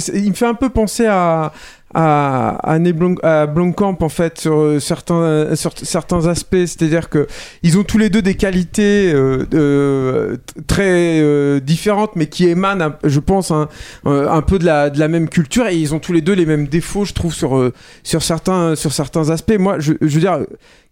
c'est- 0.00 0.18
Il 0.18 0.30
me 0.30 0.34
fait 0.34 0.46
un 0.46 0.54
peu 0.54 0.70
penser 0.70 1.06
à 1.06 1.52
à, 1.94 2.58
à, 2.62 3.46
Blomkamp 3.46 3.98
en 4.00 4.08
fait 4.08 4.40
sur 4.40 4.54
euh, 4.54 4.80
certains 4.80 5.14
euh, 5.14 5.56
sur 5.56 5.72
certains 5.76 6.26
aspects. 6.26 6.64
C'est-à-dire 6.66 7.08
que 7.08 7.26
ils 7.62 7.78
ont 7.78 7.84
tous 7.84 7.98
les 7.98 8.10
deux 8.10 8.22
des 8.22 8.34
qualités 8.34 9.12
euh, 9.14 10.36
très 10.66 11.60
différentes 11.60 12.16
mais 12.16 12.26
qui 12.26 12.48
émanent 12.48 12.92
je 13.04 13.20
pense 13.20 13.50
un, 13.50 13.68
un 14.04 14.42
peu 14.42 14.58
de 14.58 14.64
la, 14.64 14.90
de 14.90 14.98
la 14.98 15.08
même 15.08 15.28
culture. 15.28 15.66
Et 15.66 15.76
ils 15.76 15.94
ont 15.94 15.98
tous 15.98 16.12
les 16.12 16.22
deux 16.22 16.34
les 16.34 16.46
mêmes 16.46 16.66
défauts 16.66 17.04
je 17.04 17.12
trouve 17.12 17.34
sur 17.34 17.70
sur 18.02 18.22
certains 18.22 18.74
sur 18.74 18.92
certains 18.92 19.30
aspects. 19.30 19.58
Moi 19.58 19.78
je, 19.78 19.92
veux 20.00 20.20
dire 20.20 20.40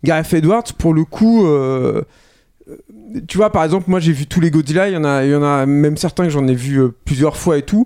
Gareth 0.04 0.32
Edwards 0.34 0.74
pour 0.78 0.94
le 0.94 1.04
coup 1.04 1.46
tu 3.26 3.38
vois, 3.38 3.50
par 3.50 3.64
exemple, 3.64 3.90
moi 3.90 3.98
j'ai 4.00 4.12
vu 4.12 4.26
tous 4.26 4.40
les 4.40 4.50
Godzilla, 4.50 4.88
il 4.88 4.94
y 4.94 4.96
en 4.96 5.04
a, 5.04 5.24
y 5.24 5.34
en 5.34 5.42
a 5.42 5.66
même 5.66 5.96
certains 5.96 6.24
que 6.24 6.30
j'en 6.30 6.46
ai 6.46 6.54
vu 6.54 6.80
plusieurs 7.04 7.36
fois 7.36 7.58
et 7.58 7.62
tout. 7.62 7.84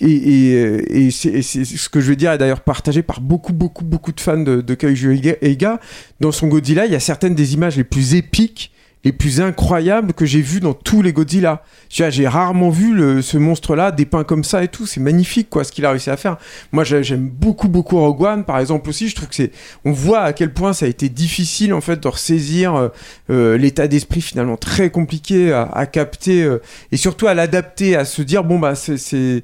Et, 0.00 1.06
et, 1.06 1.10
c'est 1.10 1.28
et 1.28 1.42
c'est 1.42 1.64
ce 1.64 1.88
que 1.88 2.00
je 2.00 2.10
veux 2.10 2.16
dire 2.16 2.32
est 2.32 2.38
d'ailleurs 2.38 2.60
partagé 2.60 3.02
par 3.02 3.20
beaucoup, 3.20 3.52
beaucoup, 3.52 3.84
beaucoup 3.84 4.12
de 4.12 4.20
fans 4.20 4.38
de, 4.38 4.60
de 4.60 4.74
Kaiju 4.74 5.20
Eiga. 5.40 5.80
Dans 6.20 6.32
son 6.32 6.48
Godzilla, 6.48 6.86
il 6.86 6.92
y 6.92 6.96
a 6.96 7.00
certaines 7.00 7.34
des 7.34 7.54
images 7.54 7.76
les 7.76 7.84
plus 7.84 8.14
épiques, 8.14 8.72
les 9.04 9.12
plus 9.12 9.40
incroyables 9.40 10.12
que 10.12 10.26
j'ai 10.26 10.40
vues 10.40 10.60
dans 10.60 10.74
tous 10.74 11.02
les 11.02 11.12
Godzilla. 11.12 11.62
Tu 11.88 12.02
vois, 12.02 12.10
J'ai 12.10 12.26
rarement 12.26 12.70
vu 12.70 13.22
ce 13.22 13.38
monstre-là 13.38 13.92
dépeint 13.92 14.24
comme 14.24 14.44
ça 14.44 14.64
et 14.64 14.68
tout. 14.68 14.86
C'est 14.86 15.00
magnifique, 15.00 15.48
quoi, 15.50 15.64
ce 15.64 15.72
qu'il 15.72 15.84
a 15.86 15.90
réussi 15.90 16.10
à 16.10 16.16
faire. 16.16 16.36
Moi, 16.72 16.84
j'ai- 16.84 17.02
j'aime 17.04 17.28
beaucoup, 17.28 17.68
beaucoup 17.68 17.98
Rogue 17.98 18.22
One, 18.22 18.44
par 18.44 18.58
exemple 18.58 18.88
aussi. 18.90 19.08
Je 19.08 19.14
trouve 19.14 19.28
que 19.28 19.34
c'est, 19.36 19.52
on 19.84 19.92
voit 19.92 20.20
à 20.20 20.32
quel 20.32 20.52
point 20.52 20.72
ça 20.72 20.86
a 20.86 20.88
été 20.88 21.08
difficile 21.08 21.72
en 21.72 21.80
fait 21.80 22.00
de 22.00 22.08
ressaisir 22.08 22.74
euh, 22.74 22.88
euh, 23.30 23.56
l'état 23.56 23.86
d'esprit 23.86 24.20
finalement 24.20 24.56
très 24.56 24.90
compliqué 24.90 25.52
à, 25.52 25.86
capter 25.86 26.42
euh, 26.42 26.60
et 26.92 26.96
surtout 26.96 27.26
à 27.28 27.34
l'adapter, 27.34 27.96
à 27.96 28.04
se 28.04 28.22
dire 28.22 28.44
bon 28.44 28.58
bah 28.58 28.74
c'est 28.74 29.42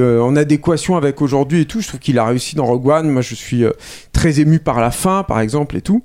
en 0.00 0.36
adéquation 0.36 0.96
avec 0.96 1.20
aujourd'hui 1.20 1.60
et 1.62 1.64
tout. 1.66 1.80
Je 1.80 1.88
trouve 1.88 2.00
qu'il 2.00 2.18
a 2.18 2.24
réussi 2.24 2.56
dans 2.56 2.64
Rogue 2.66 2.88
One. 2.88 3.10
Moi, 3.10 3.22
je 3.22 3.34
suis 3.34 3.64
très 4.12 4.40
ému 4.40 4.58
par 4.58 4.80
la 4.80 4.90
fin, 4.90 5.22
par 5.22 5.40
exemple 5.40 5.76
et 5.76 5.82
tout. 5.82 6.02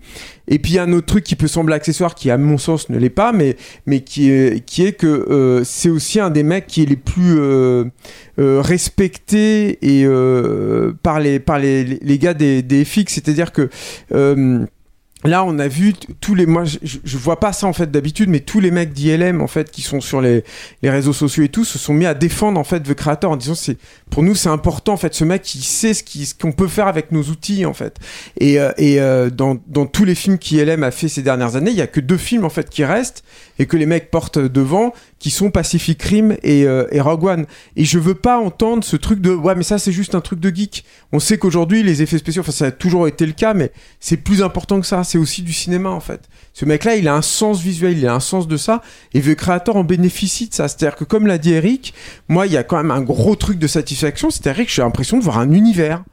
Et 0.48 0.60
puis 0.60 0.78
un 0.78 0.92
autre 0.92 1.06
truc 1.06 1.24
qui 1.24 1.36
peut 1.36 1.48
sembler 1.48 1.74
accessoire, 1.76 2.16
qui 2.16 2.30
à 2.30 2.38
mon 2.38 2.58
sens 2.58 2.90
ne 2.90 2.98
l'est 2.98 3.10
pas, 3.10 3.32
mais 3.32 3.56
mais 3.86 4.02
qui 4.02 4.30
est 4.30 4.66
qui 4.66 4.86
est 4.86 4.92
que 4.94 5.08
euh, 5.08 5.64
c'est 5.64 5.90
aussi 5.90 6.20
un 6.20 6.30
des 6.30 6.44
mecs 6.44 6.68
qui 6.68 6.84
est 6.84 6.86
les 6.86 6.98
plus 6.98 7.40
euh, 7.40 7.86
euh, 8.40 8.62
respectés 8.62 9.80
et 9.82 10.06
euh, 10.06 10.92
par 11.02 11.20
les 11.20 11.40
par 11.40 11.60
les, 11.60 11.84
les 11.84 12.18
gars 12.18 12.34
des, 12.34 12.62
des 12.62 12.84
FX, 12.84 13.06
c'est-à-dire 13.14 13.52
que 13.52 13.70
euh, 14.14 14.66
Là, 15.26 15.44
on 15.46 15.58
a 15.60 15.68
vu 15.68 15.94
tous 16.20 16.36
les. 16.36 16.46
Moi, 16.46 16.66
je, 16.66 16.78
je- 16.84 17.18
vois 17.18 17.40
pas 17.40 17.54
ça 17.54 17.66
en 17.68 17.74
fait 17.74 17.90
d'habitude, 17.90 18.30
mais 18.30 18.42
tous 18.42 18.60
les 18.60 18.72
mecs 18.72 18.92
d'ILM 18.92 19.42
en 19.42 19.48
fait 19.48 19.72
qui 19.72 19.82
sont 19.82 20.02
sur 20.02 20.20
les, 20.20 20.44
les 20.82 20.90
réseaux 20.90 21.14
sociaux 21.14 21.44
et 21.44 21.50
tout 21.50 21.64
se 21.64 21.80
sont 21.80 21.94
mis 21.94 22.06
à 22.06 22.14
défendre 22.14 22.60
en 22.60 22.64
fait 22.66 22.82
The 22.82 22.94
Creator 22.94 23.32
en 23.32 23.38
disant 23.38 23.56
c'est 23.56 23.78
pour 24.10 24.22
nous 24.24 24.36
c'est 24.36 24.50
important 24.50 24.94
en 24.94 24.98
fait 24.98 25.14
ce 25.14 25.24
mec 25.24 25.56
il 25.56 25.64
sait 25.64 25.94
ce 25.94 26.04
qui- 26.04 26.26
ce 26.26 26.36
qu'on 26.36 26.52
peut 26.52 26.68
faire 26.68 26.88
avec 26.88 27.12
nos 27.14 27.24
outils 27.24 27.66
en 27.66 27.74
fait. 27.74 27.98
Et, 28.40 28.60
euh, 28.60 28.72
et 28.78 29.00
euh, 29.00 29.30
dans, 29.30 29.58
dans 29.68 29.86
tous 29.86 30.04
les 30.06 30.16
films 30.16 30.38
qu'ILM 30.38 30.84
a 30.84 30.92
fait 30.92 31.08
ces 31.08 31.22
dernières 31.22 31.56
années, 31.56 31.72
il 31.72 31.78
y 31.78 31.82
a 31.82 31.88
que 31.88 32.02
deux 32.02 32.18
films 32.18 32.44
en 32.44 32.50
fait 32.50 32.70
qui 32.70 32.84
restent 32.84 33.24
et 33.60 33.66
que 33.66 33.78
les 33.78 33.86
mecs 33.86 34.12
portent 34.12 34.40
devant 34.40 34.94
qui 35.24 35.30
sont 35.30 35.52
Pacific 35.52 36.04
Rim 36.04 36.36
et, 36.44 36.66
euh, 36.66 36.86
et 36.92 37.00
Rogue 37.00 37.24
One. 37.24 37.46
Et 37.78 37.86
je 37.86 37.98
veux 37.98 38.14
pas 38.14 38.40
entendre 38.40 38.84
ce 38.84 38.98
truc 38.98 39.22
de 39.22 39.34
ouais 39.34 39.56
mais 39.56 39.64
ça 39.64 39.80
c'est 39.80 39.94
juste 39.94 40.16
un 40.16 40.20
truc 40.20 40.42
de 40.42 40.54
geek. 40.54 40.84
On 41.14 41.20
sait 41.20 41.38
qu'aujourd'hui 41.38 41.82
les 41.82 42.02
effets 42.02 42.18
spéciaux, 42.18 42.42
enfin 42.42 42.52
ça 42.52 42.66
a 42.66 42.72
toujours 42.72 43.08
été 43.08 43.26
le 43.26 43.32
cas, 43.32 43.54
mais 43.54 43.72
c'est 44.02 44.18
plus 44.18 44.44
important 44.44 44.82
que 44.82 44.86
ça. 44.86 45.06
C'est 45.06 45.18
aussi 45.18 45.42
du 45.42 45.54
cinéma 45.54 45.90
en 45.92 46.02
fait. 46.02 46.28
Ce 46.52 46.66
mec-là, 46.66 46.98
il 46.98 47.08
a 47.08 47.16
un 47.16 47.22
sens 47.22 47.62
visuel, 47.62 47.98
il 47.98 48.06
a 48.06 48.14
un 48.14 48.20
sens 48.20 48.50
de 48.50 48.58
ça, 48.58 48.82
et 49.14 49.22
The 49.22 49.34
Creator 49.34 49.78
en 49.78 49.86
bénéficie 49.86 50.50
de 50.50 50.54
ça. 50.54 50.68
C'est-à-dire 50.68 50.98
que 50.98 51.06
comme 51.06 51.26
l'a 51.26 51.38
dit 51.38 51.54
Eric, 51.54 51.94
moi 52.28 52.46
il 52.46 52.52
y 52.52 52.58
a 52.58 52.64
quand 52.64 52.76
même 52.76 52.92
un 52.92 53.02
gros 53.02 53.38
truc 53.38 53.60
de 53.60 53.68
satisfaction, 53.68 54.30
c'est-à-dire 54.30 54.66
que 54.66 54.72
j'ai 54.72 54.82
l'impression 54.82 55.18
de 55.18 55.24
voir 55.24 55.40
un 55.40 55.54
univers 55.54 56.04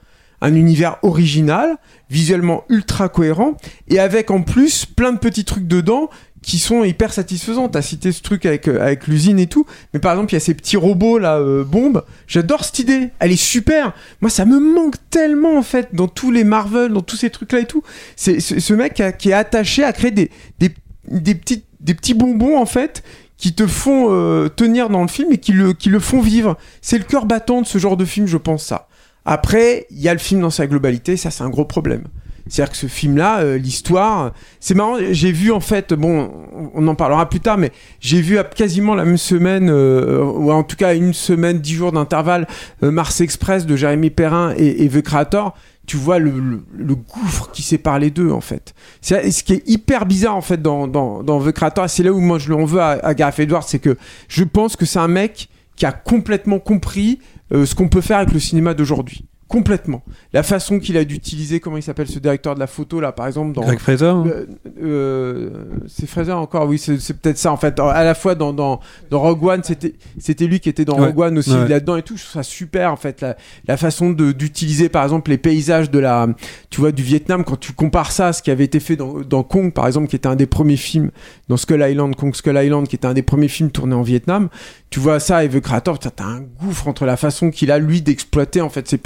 un 0.40 0.54
univers 0.54 0.96
original, 1.02 1.76
visuellement 2.08 2.64
ultra 2.68 3.08
cohérent, 3.08 3.56
et 3.88 3.98
avec 3.98 4.30
en 4.30 4.42
plus 4.42 4.86
plein 4.86 5.12
de 5.12 5.18
petits 5.18 5.44
trucs 5.44 5.66
dedans 5.66 6.08
qui 6.42 6.58
sont 6.58 6.84
hyper 6.84 7.12
satisfaisants. 7.12 7.68
T'as 7.68 7.82
cité 7.82 8.12
ce 8.12 8.22
truc 8.22 8.46
avec, 8.46 8.68
euh, 8.68 8.80
avec 8.80 9.06
l'usine 9.06 9.38
et 9.38 9.46
tout, 9.46 9.66
mais 9.92 10.00
par 10.00 10.12
exemple, 10.12 10.32
il 10.32 10.36
y 10.36 10.38
a 10.38 10.40
ces 10.40 10.54
petits 10.54 10.76
robots 10.76 11.18
là, 11.18 11.38
euh, 11.38 11.64
bombes. 11.64 12.04
J'adore 12.26 12.64
cette 12.64 12.78
idée, 12.78 13.10
elle 13.18 13.32
est 13.32 13.36
super. 13.36 13.94
Moi, 14.20 14.30
ça 14.30 14.44
me 14.44 14.58
manque 14.58 14.96
tellement 15.10 15.56
en 15.56 15.62
fait 15.62 15.94
dans 15.94 16.08
tous 16.08 16.30
les 16.30 16.44
Marvel, 16.44 16.92
dans 16.92 17.02
tous 17.02 17.16
ces 17.16 17.30
trucs 17.30 17.52
là 17.52 17.60
et 17.60 17.66
tout. 17.66 17.82
C'est 18.16 18.40
ce 18.40 18.74
mec 18.74 19.02
qui, 19.18 19.30
est 19.30 19.32
attaché 19.32 19.84
à 19.84 19.92
créer 19.92 20.10
des, 20.10 20.30
des, 20.58 20.74
des, 21.08 21.34
petits, 21.34 21.64
des 21.80 21.94
petits 21.94 22.14
bonbons 22.14 22.58
en 22.58 22.66
fait 22.66 23.02
qui 23.36 23.54
te 23.54 23.66
font 23.66 24.08
euh, 24.10 24.48
tenir 24.48 24.90
dans 24.90 25.00
le 25.00 25.08
film 25.08 25.32
et 25.32 25.38
qui 25.38 25.52
le, 25.52 25.72
qui 25.72 25.88
le 25.88 25.98
font 25.98 26.20
vivre. 26.20 26.58
C'est 26.82 26.98
le 26.98 27.04
cœur 27.04 27.24
battant 27.24 27.62
de 27.62 27.66
ce 27.66 27.78
genre 27.78 27.96
de 27.96 28.04
film, 28.04 28.26
je 28.26 28.36
pense 28.36 28.64
ça. 28.64 28.88
Après, 29.24 29.86
il 29.90 30.00
y 30.00 30.08
a 30.08 30.12
le 30.12 30.18
film 30.18 30.40
dans 30.40 30.50
sa 30.50 30.66
globalité, 30.66 31.16
ça 31.16 31.30
c'est 31.30 31.42
un 31.42 31.48
gros 31.50 31.64
problème. 31.64 32.04
C'est-à-dire 32.48 32.72
que 32.72 32.76
ce 32.78 32.86
film-là, 32.86 33.40
euh, 33.40 33.58
l'histoire, 33.58 34.32
c'est 34.58 34.74
marrant. 34.74 34.96
J'ai 35.10 35.32
vu 35.32 35.52
en 35.52 35.60
fait, 35.60 35.92
bon, 35.94 36.30
on 36.74 36.86
en 36.88 36.94
parlera 36.94 37.28
plus 37.28 37.40
tard, 37.40 37.58
mais 37.58 37.70
j'ai 38.00 38.20
vu 38.20 38.38
à 38.38 38.44
quasiment 38.44 38.94
la 38.94 39.04
même 39.04 39.16
semaine, 39.18 39.68
euh, 39.70 40.22
ou 40.24 40.50
en 40.50 40.62
tout 40.62 40.76
cas 40.76 40.94
une 40.94 41.14
semaine, 41.14 41.58
dix 41.58 41.74
jours 41.74 41.92
d'intervalle, 41.92 42.46
euh, 42.82 42.90
Mars 42.90 43.20
Express 43.20 43.66
de 43.66 43.76
Jérémy 43.76 44.10
Perrin 44.10 44.54
et, 44.56 44.84
et 44.84 44.88
The 44.88 45.02
Creator. 45.02 45.54
Tu 45.86 45.96
vois 45.96 46.18
le, 46.20 46.30
le- 46.30 46.62
le 46.76 46.94
gouffre 46.94 47.50
qui 47.52 47.62
sépare 47.62 47.98
les 47.98 48.10
deux 48.10 48.30
en 48.30 48.40
fait. 48.40 48.74
C'est 49.00 49.30
ce 49.32 49.42
qui 49.42 49.54
est 49.54 49.62
hyper 49.68 50.06
bizarre 50.06 50.36
en 50.36 50.40
fait 50.40 50.62
dans, 50.62 50.86
dans, 50.86 51.22
dans 51.24 51.42
The 51.44 51.50
Creator. 51.50 51.90
C'est 51.90 52.02
là 52.04 52.12
où 52.12 52.20
moi 52.20 52.38
je 52.38 52.48
l'en 52.50 52.64
veux 52.64 52.80
à, 52.80 52.90
à 53.02 53.14
Gareth 53.14 53.40
Edwards, 53.40 53.64
c'est 53.64 53.80
que 53.80 53.96
je 54.28 54.44
pense 54.44 54.76
que 54.76 54.86
c'est 54.86 55.00
un 55.00 55.08
mec 55.08 55.48
qui 55.74 55.86
a 55.86 55.92
complètement 55.92 56.58
compris 56.60 57.18
euh, 57.52 57.66
ce 57.66 57.74
qu'on 57.74 57.88
peut 57.88 58.02
faire 58.02 58.18
avec 58.18 58.32
le 58.32 58.38
cinéma 58.38 58.74
d'aujourd'hui. 58.74 59.24
Complètement. 59.50 60.02
La 60.32 60.44
façon 60.44 60.78
qu'il 60.78 60.96
a 60.96 61.04
d'utiliser, 61.04 61.58
comment 61.58 61.76
il 61.76 61.82
s'appelle 61.82 62.06
ce 62.06 62.20
directeur 62.20 62.54
de 62.54 62.60
la 62.60 62.68
photo 62.68 63.00
là, 63.00 63.10
par 63.10 63.26
exemple 63.26 63.52
dans. 63.52 63.62
Greg 63.62 63.80
Fraser, 63.80 64.04
hein. 64.06 64.24
Euh, 64.26 64.46
euh, 64.82 65.50
c'est 65.88 66.06
Fraser 66.08 66.32
encore, 66.32 66.68
oui, 66.68 66.78
c'est 66.78 66.98
c'est 67.00 67.14
peut-être 67.14 67.36
ça 67.38 67.52
en 67.52 67.56
fait. 67.56 67.78
À 67.80 68.04
la 68.04 68.14
fois 68.14 68.34
dans, 68.34 68.52
dans, 68.52 68.78
dans 69.10 69.20
Rogue 69.20 69.44
One, 69.44 69.62
c'était 69.64 69.94
c'était 70.18 70.46
lui 70.46 70.60
qui 70.60 70.68
était 70.68 70.84
dans 70.84 70.98
Ouais. 71.00 71.06
Rogue 71.08 71.18
One 71.18 71.38
aussi 71.38 71.50
Ouais. 71.50 71.66
là-dedans 71.68 71.96
et 71.96 72.02
tout. 72.02 72.16
Je 72.16 72.22
trouve 72.22 72.32
ça 72.34 72.42
super 72.42 72.92
en 72.92 72.96
fait. 72.96 73.20
La, 73.22 73.36
la 73.66 73.76
façon 73.76 74.10
de- 74.10 74.32
d'utiliser 74.32 74.88
par 74.88 75.02
exemple 75.02 75.30
les 75.30 75.38
paysages 75.38 75.90
de 75.90 75.98
la, 75.98 76.28
tu 76.70 76.80
vois, 76.80 76.92
du 76.92 77.02
Vietnam 77.02 77.42
quand 77.44 77.58
tu 77.58 77.72
compares 77.72 78.12
ça 78.12 78.28
à 78.28 78.32
ce 78.32 78.42
qui 78.42 78.50
avait 78.52 78.64
été 78.64 78.78
fait 78.80 78.94
dans, 78.96 79.20
dans 79.20 79.42
Kong 79.42 79.72
par 79.72 79.86
exemple, 79.88 80.06
qui 80.08 80.16
était 80.16 80.28
un 80.28 80.36
des 80.36 80.46
premiers 80.46 80.76
films 80.76 81.10
dans 81.48 81.56
Skull 81.56 81.84
Island, 81.88 82.14
Kong 82.14 82.34
Skull 82.36 82.56
Island, 82.56 82.86
qui 82.86 82.94
était 82.96 83.06
un 83.06 83.14
des 83.14 83.22
premiers 83.22 83.48
films 83.48 83.70
tournés 83.72 83.94
en 83.96 84.02
Vietnam. 84.02 84.48
Tu 84.90 85.00
vois 85.00 85.20
ça 85.20 85.44
et 85.44 85.48
The 85.48 85.60
Creator, 85.60 85.98
t'as 85.98 86.24
un 86.24 86.40
gouffre 86.40 86.88
entre 86.88 87.04
la 87.04 87.16
façon 87.16 87.50
qu'il 87.50 87.70
a 87.70 87.78
lui 87.78 88.02
d'exploiter 88.02 88.60
en 88.60 88.68
fait 88.68 88.88
ces 88.88 88.98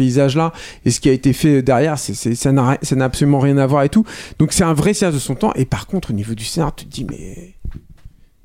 et 0.84 0.90
ce 0.90 1.00
qui 1.00 1.08
a 1.08 1.12
été 1.12 1.32
fait 1.32 1.62
derrière. 1.62 1.98
Ça 1.98 2.52
n'a 2.52 2.78
absolument 3.04 3.40
rien 3.40 3.58
à 3.58 3.66
voir 3.66 3.82
et 3.82 3.88
tout. 3.88 4.04
Donc 4.38 4.52
c'est 4.52 4.64
un 4.64 4.74
vrai 4.74 4.94
cinéaste 4.94 5.14
de 5.14 5.20
son 5.20 5.34
temps. 5.34 5.52
Et 5.54 5.64
par 5.64 5.86
contre, 5.86 6.10
au 6.10 6.14
niveau 6.14 6.34
du 6.34 6.44
scénario, 6.44 6.72
tu 6.76 6.86
te 6.86 6.90
dis 6.90 7.04
mais 7.04 7.54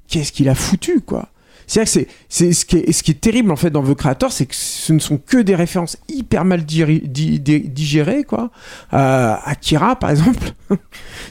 qu'est-ce 0.08 0.32
qu'il 0.32 0.50
a 0.50 0.56
foutu 0.56 1.02
quoi? 1.02 1.30
C'est 1.70 1.84
que 1.84 2.08
c'est, 2.30 2.52
ce, 2.52 2.66
qui 2.66 2.78
est, 2.78 2.92
ce 2.92 3.04
qui 3.04 3.12
est 3.12 3.22
terrible 3.22 3.52
en 3.52 3.56
fait 3.56 3.70
dans 3.70 3.84
The 3.84 3.94
Creator, 3.94 4.32
c'est 4.32 4.48
que 4.48 4.56
ce 4.56 4.92
ne 4.92 4.98
sont 4.98 5.18
que 5.18 5.38
des 5.38 5.54
références 5.54 5.98
hyper 6.08 6.44
mal 6.44 6.66
digérées 6.66 8.24
quoi. 8.24 8.50
Euh, 8.94 9.36
Akira 9.46 9.96
par 9.96 10.10
exemple, 10.10 10.52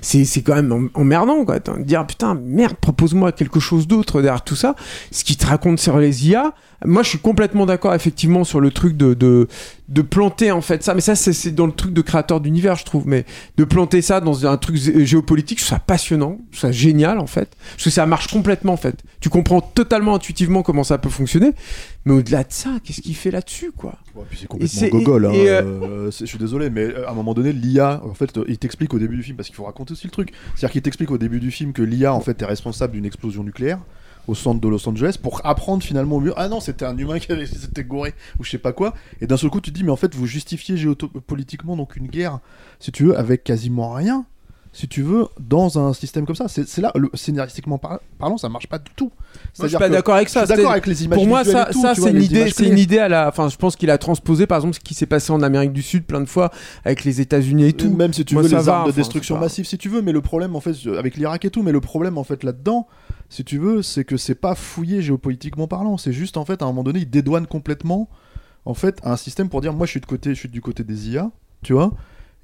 c'est, 0.00 0.24
quand 0.42 0.54
même 0.54 0.70
em- 0.70 0.90
emmerdant 0.94 1.44
quoi. 1.44 1.58
Dire 1.80 2.06
putain 2.06 2.34
merde 2.40 2.76
propose-moi 2.80 3.32
quelque 3.32 3.58
chose 3.58 3.88
d'autre 3.88 4.22
derrière 4.22 4.44
tout 4.44 4.54
ça. 4.54 4.76
Ce 5.10 5.24
qui 5.24 5.36
te 5.36 5.44
raconte 5.44 5.80
sur 5.80 5.98
les 5.98 6.28
IA, 6.28 6.54
moi 6.84 7.02
je 7.02 7.08
suis 7.08 7.18
complètement 7.18 7.66
d'accord 7.66 7.92
effectivement 7.94 8.44
sur 8.44 8.60
le 8.60 8.70
truc 8.70 8.96
de, 8.96 9.14
de, 9.14 9.48
de 9.88 10.02
planter 10.02 10.52
en 10.52 10.60
fait 10.60 10.84
ça, 10.84 10.94
mais 10.94 11.00
ça 11.00 11.16
c'est, 11.16 11.50
dans 11.50 11.66
le 11.66 11.72
truc 11.72 11.92
de 11.92 12.00
créateur 12.00 12.40
d'univers 12.40 12.76
je 12.76 12.84
trouve, 12.84 13.08
mais 13.08 13.24
de 13.56 13.64
planter 13.64 14.02
ça 14.02 14.20
dans 14.20 14.46
un 14.46 14.56
truc 14.56 14.76
géopolitique, 14.76 15.58
je 15.58 15.64
trouve 15.64 15.76
ça 15.76 15.82
passionnant, 15.84 16.38
je 16.52 16.58
trouve 16.58 16.70
ça 16.70 16.72
génial 16.72 17.18
en 17.18 17.26
fait, 17.26 17.50
parce 17.72 17.84
que 17.84 17.90
ça 17.90 18.06
marche 18.06 18.28
complètement 18.28 18.74
en 18.74 18.76
fait. 18.76 19.02
Tu 19.20 19.28
comprends 19.30 19.60
totalement, 19.60 20.18
intuitivement 20.28 20.62
comment 20.62 20.84
ça 20.84 20.98
peut 20.98 21.08
fonctionner. 21.08 21.52
Mais 22.04 22.12
au-delà 22.12 22.44
de 22.44 22.52
ça, 22.52 22.78
qu'est-ce 22.84 23.00
qu'il 23.00 23.16
fait 23.16 23.30
là-dessus, 23.30 23.72
quoi? 23.74 23.98
Ouais, 24.14 24.24
puis 24.28 24.38
c'est 24.38 24.46
complètement 24.46 24.88
gogol. 24.88 25.26
hein, 25.26 25.32
euh, 25.32 25.62
euh, 25.62 26.10
je 26.10 26.26
suis 26.26 26.38
désolé, 26.38 26.68
mais 26.68 26.82
euh, 26.84 27.08
à 27.08 27.12
un 27.12 27.14
moment 27.14 27.32
donné, 27.32 27.52
l'IA, 27.52 28.02
en 28.04 28.12
fait, 28.12 28.38
il 28.46 28.58
t'explique 28.58 28.92
au 28.92 28.98
début 28.98 29.16
du 29.16 29.22
film, 29.22 29.36
parce 29.36 29.48
qu'il 29.48 29.56
faut 29.56 29.64
raconter 29.64 29.92
aussi 29.92 30.06
le 30.06 30.10
truc. 30.10 30.32
C'est-à-dire 30.54 30.72
qu'il 30.72 30.82
t'explique 30.82 31.10
au 31.10 31.16
début 31.16 31.40
du 31.40 31.50
film 31.50 31.72
que 31.72 31.80
l'IA, 31.80 32.12
en 32.12 32.20
fait, 32.20 32.42
est 32.42 32.44
responsable 32.44 32.92
d'une 32.92 33.06
explosion 33.06 33.42
nucléaire 33.42 33.80
au 34.26 34.34
centre 34.34 34.60
de 34.60 34.68
Los 34.68 34.86
Angeles 34.86 35.16
pour 35.22 35.40
apprendre 35.46 35.82
finalement 35.82 36.16
au 36.16 36.20
mieux. 36.20 36.34
Ah 36.36 36.50
non, 36.50 36.60
c'était 36.60 36.84
un 36.84 36.98
humain 36.98 37.18
qui 37.18 37.32
avait 37.32 37.46
s'était 37.46 37.84
goré 37.84 38.12
ou 38.38 38.44
je 38.44 38.50
sais 38.50 38.58
pas 38.58 38.74
quoi. 38.74 38.92
Et 39.22 39.26
d'un 39.26 39.38
seul 39.38 39.48
coup, 39.48 39.62
tu 39.62 39.72
te 39.72 39.74
dis, 39.74 39.82
mais 39.82 39.90
en 39.90 39.96
fait, 39.96 40.14
vous 40.14 40.26
justifiez 40.26 40.76
géopolitiquement 40.76 41.74
donc 41.74 41.96
une 41.96 42.08
guerre, 42.08 42.40
si 42.78 42.92
tu 42.92 43.04
veux, 43.04 43.18
avec 43.18 43.42
quasiment 43.42 43.94
rien. 43.94 44.26
Si 44.78 44.86
tu 44.86 45.02
veux, 45.02 45.26
dans 45.40 45.76
un 45.76 45.92
système 45.92 46.24
comme 46.24 46.36
ça, 46.36 46.46
c'est 46.46 46.78
là, 46.78 46.92
le, 46.94 47.10
scénaristiquement 47.12 47.78
par- 47.78 47.98
parlant, 48.16 48.38
ça 48.38 48.48
marche 48.48 48.68
pas 48.68 48.78
du 48.78 48.92
tout. 48.94 49.10
Moi, 49.58 49.66
je 49.66 49.66
suis 49.66 49.76
pas 49.76 49.88
d'accord 49.88 50.14
avec 50.14 50.28
ça. 50.28 50.46
D'accord 50.46 50.70
avec 50.70 50.86
les 50.86 51.04
images 51.04 51.18
Pour 51.18 51.26
moi, 51.26 51.42
ça, 51.42 51.70
tout, 51.72 51.82
ça 51.82 51.96
c'est 51.96 52.12
une 52.12 52.22
idée, 52.22 52.48
c'est 52.48 52.68
une 52.68 52.78
idée 52.78 53.00
à 53.00 53.08
la. 53.08 53.26
Enfin, 53.26 53.48
je 53.48 53.56
pense 53.56 53.74
qu'il 53.74 53.90
a 53.90 53.98
transposé, 53.98 54.46
par 54.46 54.58
exemple, 54.58 54.76
ce 54.76 54.80
qui 54.80 54.94
s'est 54.94 55.06
passé 55.06 55.32
en 55.32 55.42
Amérique 55.42 55.72
du 55.72 55.82
Sud 55.82 56.04
plein 56.04 56.20
de 56.20 56.26
fois 56.26 56.52
avec 56.84 57.02
les 57.02 57.20
États-Unis 57.20 57.64
et 57.64 57.72
tout. 57.72 57.90
Même 57.90 58.12
si 58.12 58.24
tu 58.24 58.34
Moi, 58.34 58.44
veux 58.44 58.50
les 58.50 58.54
va, 58.54 58.72
armes 58.72 58.84
de 58.84 58.90
enfin, 58.90 59.00
destruction 59.00 59.36
massive, 59.36 59.66
si 59.66 59.78
tu 59.78 59.88
veux, 59.88 60.00
mais 60.00 60.12
le 60.12 60.20
problème 60.20 60.54
en 60.54 60.60
fait 60.60 60.76
avec 60.96 61.16
l'Irak 61.16 61.44
et 61.44 61.50
tout, 61.50 61.64
mais 61.64 61.72
le 61.72 61.80
problème 61.80 62.16
en 62.16 62.22
fait 62.22 62.44
là-dedans, 62.44 62.86
si 63.30 63.42
tu 63.42 63.58
veux, 63.58 63.82
c'est 63.82 64.04
que 64.04 64.16
c'est 64.16 64.36
pas 64.36 64.54
fouillé 64.54 65.02
géopolitiquement 65.02 65.66
parlant, 65.66 65.98
c'est 65.98 66.12
juste 66.12 66.36
en 66.36 66.44
fait 66.44 66.62
à 66.62 66.66
un 66.66 66.68
moment 66.68 66.84
donné, 66.84 67.00
il 67.00 67.10
dédouane 67.10 67.48
complètement 67.48 68.08
en 68.64 68.74
fait 68.74 69.00
un 69.02 69.16
système 69.16 69.48
pour 69.48 69.60
dire 69.60 69.72
moi 69.72 69.86
je 69.86 69.90
suis 69.90 70.00
de 70.00 70.06
côté, 70.06 70.36
je 70.36 70.38
suis 70.38 70.48
du 70.48 70.60
côté 70.60 70.84
des 70.84 71.10
IA, 71.10 71.32
tu 71.64 71.72
vois. 71.72 71.90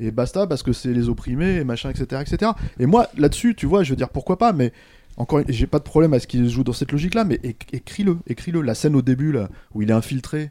Et 0.01 0.11
basta 0.11 0.47
parce 0.47 0.63
que 0.63 0.73
c'est 0.73 0.93
les 0.93 1.09
opprimés 1.09 1.63
machin 1.65 1.91
etc 1.91 2.21
etc. 2.21 2.53
Et 2.79 2.87
moi 2.87 3.09
là-dessus, 3.17 3.55
tu 3.55 3.67
vois, 3.67 3.85
je 3.85 3.91
veux 3.91 3.97
dire 3.97 4.09
pourquoi 4.09 4.39
pas, 4.39 4.53
mais 4.53 4.73
encore, 5.17 5.43
j'ai 5.49 5.69
pas 5.69 5.79
de 5.79 5.85
problème 5.85 6.13
à 6.15 6.19
ce 6.19 6.27
qu'il 6.27 6.49
joue 6.49 6.65
dans 6.65 6.73
cette 6.73 6.91
logique-là, 6.91 7.25
mais 7.25 7.37
éc- 7.45 7.69
écris-le, 7.73 8.17
écris-le. 8.27 8.63
La 8.63 8.75
scène 8.75 8.97
au 8.97 9.03
début 9.03 9.31
là 9.31 9.49
où 9.73 9.83
il 9.83 9.91
est 9.91 9.95
infiltré, 9.95 10.51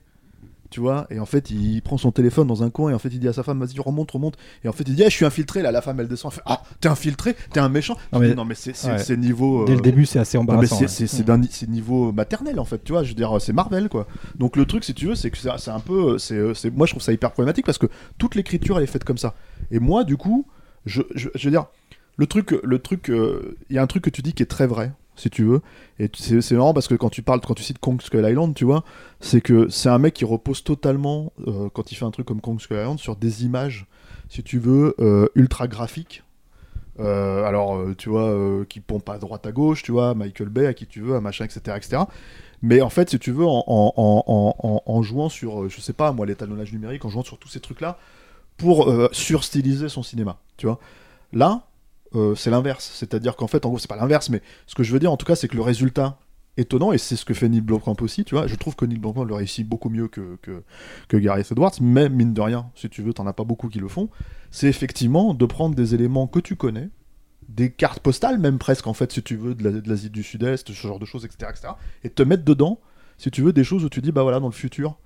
tu 0.74 0.80
vois, 0.80 1.06
et 1.12 1.20
en 1.20 1.26
fait 1.28 1.52
il 1.52 1.82
prend 1.84 2.00
son 2.00 2.12
téléphone 2.12 2.48
dans 2.48 2.64
un 2.64 2.72
coin 2.72 2.90
et 2.90 2.94
en 2.96 3.00
fait 3.00 3.10
il 3.10 3.20
dit 3.20 3.28
à 3.28 3.34
sa 3.34 3.44
femme 3.44 3.60
vas-y 3.64 3.80
remonte 3.80 4.10
remonte 4.10 4.38
et 4.64 4.68
en 4.68 4.72
fait 4.72 4.84
il 4.88 4.96
dit 4.96 5.04
ah, 5.04 5.10
je 5.10 5.14
suis 5.16 5.24
infiltré 5.26 5.62
là 5.62 5.72
la 5.72 5.82
femme 5.84 6.00
elle 6.00 6.08
descend 6.08 6.32
elle 6.32 6.38
fait 6.38 6.42
ah 6.48 6.64
t'es 6.82 6.88
infiltré 6.90 7.36
t'es 7.52 7.60
un 7.60 7.70
méchant 7.70 7.96
Non, 8.12 8.20
mais- 8.20 8.30
dis, 8.30 8.36
non 8.36 8.44
mais 8.44 8.56
c'est 8.56 8.74
ouais. 8.88 9.18
niveau 9.18 9.66
Dès 9.66 9.74
le 9.74 9.78
euh, 9.78 9.82
début, 9.82 10.08
c'est 10.08 10.18
assez 10.18 10.36
embarrassant, 10.40 10.80
ouais. 10.80 10.88
c'est- 10.88 11.04
Mm. 11.04 11.08
c'est 11.52 11.70
niveau 11.70 12.12
maternel 12.12 12.60
en 12.60 12.66
fait 12.66 12.84
tu 12.84 12.92
vois 12.92 13.04
je 13.04 13.10
veux 13.10 13.14
dire 13.16 13.38
c'est 13.40 13.54
Marvel 13.54 13.88
quoi 13.88 14.08
donc 14.40 14.56
le 14.56 14.66
truc 14.66 14.84
si 14.84 14.96
tu 14.96 15.06
veux 15.06 15.16
c'est 15.16 15.30
que 15.30 15.38
c'est 15.38 15.70
un 15.72 15.80
peu 15.80 16.18
c'est 16.18 16.34
euh, 16.36 16.54
c'est- 16.56 16.72
moi 16.72 16.88
je 16.88 16.94
trouve 16.94 17.04
ça 17.04 17.14
hyper 17.14 17.32
problématique 17.32 17.66
parce 17.68 17.78
que 17.78 17.88
toute 18.18 18.34
l'écriture 18.34 18.78
elle 18.78 18.84
est 18.84 18.88
faite 18.88 19.04
comme 19.04 19.20
ça 19.20 19.36
et 19.70 19.78
moi 19.80 20.04
du 20.04 20.18
coup 20.18 20.48
je, 20.88 21.04
je, 21.14 21.30
je 21.36 21.44
veux 21.46 21.52
dire 21.52 21.68
le 22.18 22.26
truc 22.26 22.52
le 22.64 22.80
truc 22.80 23.10
euh, 23.12 23.56
il 23.70 23.76
y 23.76 23.80
a 23.80 23.84
un 23.84 23.88
truc 23.88 24.04
que 24.04 24.10
tu 24.10 24.22
dis 24.24 24.34
qui 24.34 24.42
est 24.42 24.48
très 24.48 24.66
vrai 24.68 24.92
si 25.16 25.30
tu 25.30 25.44
veux 25.44 25.62
et 26.00 26.10
c'est 26.16 26.52
marrant 26.56 26.74
parce 26.74 26.88
que 26.88 26.96
quand 26.96 27.10
tu 27.10 27.22
parles 27.22 27.42
quand 27.42 27.54
tu 27.54 27.64
cites 27.64 27.80
Kong 27.80 28.02
Skull 28.02 28.28
Island 28.28 28.54
tu 28.56 28.66
vois 28.66 28.84
c'est 29.20 29.42
que 29.42 29.70
c'est 29.70 29.90
un 29.90 30.00
mec 30.00 30.14
qui 30.14 30.26
repose 30.26 30.64
totalement 30.64 31.32
euh, 31.48 31.70
quand 31.74 31.92
il 31.92 31.96
fait 31.96 32.06
un 32.06 32.12
truc 32.12 32.26
comme 32.26 32.42
Kong 32.42 32.60
Skull 32.60 32.78
Island 32.78 33.00
sur 33.00 33.16
des 33.16 33.46
images 33.46 33.86
si 34.30 34.44
tu 34.44 34.58
veux 34.60 34.96
euh, 35.00 35.28
ultra 35.36 35.68
graphiques 35.68 36.24
euh, 37.00 37.44
alors, 37.44 37.80
tu 37.98 38.10
vois, 38.10 38.64
qui 38.70 38.80
pompe 38.80 39.10
à 39.10 39.18
droite 39.18 39.48
à 39.48 39.52
gauche, 39.52 39.82
tu 39.82 39.92
vois, 39.92 40.14
Michael 40.14 40.50
Bay, 40.50 40.68
à 40.68 40.76
qui 40.76 40.86
tu 40.86 41.02
veux, 41.02 41.16
un 41.16 41.22
machin, 41.22 41.44
etc., 41.44 41.76
etc. 41.76 42.04
Mais 42.62 42.82
en 42.82 42.90
fait, 42.92 43.10
si 43.10 43.18
tu 43.18 43.32
veux, 43.32 43.46
en, 43.48 43.64
en, 43.66 43.94
en, 43.98 44.82
en- 44.86 45.02
jouant 45.02 45.28
sur, 45.28 45.68
je 45.70 45.82
sais 45.82 45.94
pas, 45.94 46.12
moi, 46.12 46.28
l'étalonnage 46.28 46.72
numérique, 46.72 47.04
en 47.04 47.10
jouant 47.10 47.24
sur 47.24 47.40
tous 47.40 47.50
ces 47.50 47.60
trucs-là, 47.60 47.98
pour 48.58 48.94
surstyliser 49.12 49.90
son 49.90 50.04
cinéma, 50.04 50.38
tu 50.56 50.68
vois. 50.68 50.80
Là, 51.34 51.64
euh, 52.16 52.36
c'est 52.36 52.50
l'inverse. 52.50 52.92
C'est-à-dire 52.94 53.36
qu'en 53.36 53.48
fait, 53.48 53.66
en 53.66 53.70
gros, 53.70 53.80
c'est 53.80 53.90
pas 53.90 53.96
l'inverse, 53.96 54.30
mais 54.30 54.42
ce 54.68 54.76
que 54.76 54.84
je 54.84 54.92
veux 54.92 55.00
dire, 55.00 55.12
en 55.12 55.18
tout 55.18 55.26
cas, 55.26 55.36
c'est 55.36 55.48
que 55.48 55.56
le 55.56 55.62
résultat 55.62 56.20
étonnant, 56.58 56.92
et 56.92 56.98
c'est 56.98 57.16
ce 57.16 57.26
que 57.26 57.34
fait 57.34 57.50
Neil 57.50 57.62
Blomkamp 57.62 57.96
aussi, 58.02 58.24
tu 58.24 58.36
vois, 58.36 58.48
je 58.48 58.56
trouve 58.56 58.76
que 58.76 58.86
Neil 58.86 59.00
Blomkamp 59.00 59.24
le 59.24 59.34
réussit 59.34 59.68
beaucoup 59.68 59.90
mieux 59.90 60.08
que, 60.08 60.38
que, 60.42 61.18
Gareth 61.18 61.52
Edwards, 61.52 61.74
mais 61.82 62.10
mine 62.10 62.34
de 62.34 62.42
rien, 62.42 62.70
si 62.76 62.90
tu 62.90 63.02
veux, 63.02 63.14
t'en 63.14 63.26
as 63.26 63.34
pas 63.34 63.44
beaucoup 63.44 63.70
qui 63.70 63.80
le 63.80 63.88
font, 63.88 64.10
c'est 64.52 64.68
effectivement 64.68 65.34
de 65.34 65.46
prendre 65.46 65.76
des 65.76 65.96
éléments 65.96 66.28
que 66.28 66.40
tu 66.40 66.56
connais, 66.56 66.90
des 67.50 67.72
cartes 67.72 68.00
postales, 68.00 68.38
même 68.38 68.60
presque 68.60 68.86
en 68.88 68.94
fait, 68.94 69.12
si 69.12 69.24
tu 69.24 69.36
veux, 69.36 69.56
de 69.56 69.90
l'Asie 69.90 70.10
du 70.10 70.22
Sud-Est, 70.22 70.68
ce 70.68 70.74
genre 70.74 71.00
de 71.00 71.06
choses, 71.06 71.26
etc., 71.26 71.52
etc., 71.52 71.74
et 72.04 72.10
te 72.10 72.22
mettre 72.22 72.44
dedans, 72.44 72.80
si 73.18 73.32
tu 73.32 73.42
veux, 73.42 73.54
des 73.54 73.64
choses 73.64 73.84
où 73.84 73.90
tu 73.90 74.02
dis, 74.02 74.12
bah 74.12 74.22
voilà, 74.22 74.40
dans 74.40 74.48
le 74.48 74.54
futur, 74.54 74.98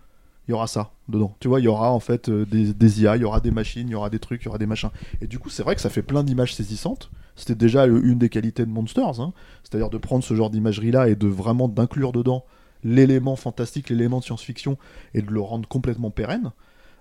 il 0.47 0.51
y 0.51 0.53
aura 0.53 0.67
ça 0.67 0.91
dedans. 1.09 1.35
Tu 1.39 1.47
vois, 1.47 1.59
il 1.59 1.63
y 1.63 1.67
aura 1.67 1.91
en 1.91 1.99
fait 1.99 2.29
euh, 2.29 2.45
des, 2.45 3.01
IA, 3.01 3.17
il 3.17 3.21
y 3.21 3.25
aura 3.25 3.41
des 3.41 3.51
machines, 3.51 3.87
il 3.87 3.91
y 3.91 3.95
aura 3.95 4.09
des 4.09 4.19
trucs, 4.19 4.41
il 4.43 4.45
y 4.45 4.47
aura 4.49 4.57
des 4.57 4.65
machins. 4.65 4.89
Et 5.21 5.27
du 5.27 5.39
coup, 5.39 5.49
c'est 5.49 5.63
vrai 5.63 5.75
que 5.75 5.81
ça 5.81 5.89
fait 5.89 6.01
plein 6.01 6.23
d'images 6.23 6.55
saisissantes. 6.55 7.11
C'était 7.35 7.55
déjà 7.55 7.85
une 7.85 8.17
des 8.17 8.29
qualités 8.29 8.65
de 8.65 8.71
Monsters, 8.71 9.21
hein. 9.21 9.33
c'est-à-dire 9.63 9.89
de 9.89 9.97
prendre 9.97 10.23
ce 10.23 10.33
genre 10.33 10.49
d'imagerie-là 10.49 11.07
et 11.07 11.15
de 11.15 11.27
vraiment 11.27 11.67
d'inclure 11.67 12.11
dedans 12.11 12.45
l'élément 12.83 13.35
fantastique, 13.35 13.89
l'élément 13.89 14.19
de 14.19 14.23
science-fiction 14.23 14.77
et 15.13 15.21
de 15.21 15.31
le 15.31 15.41
rendre 15.41 15.67
complètement 15.67 16.09
pérenne. 16.09 16.51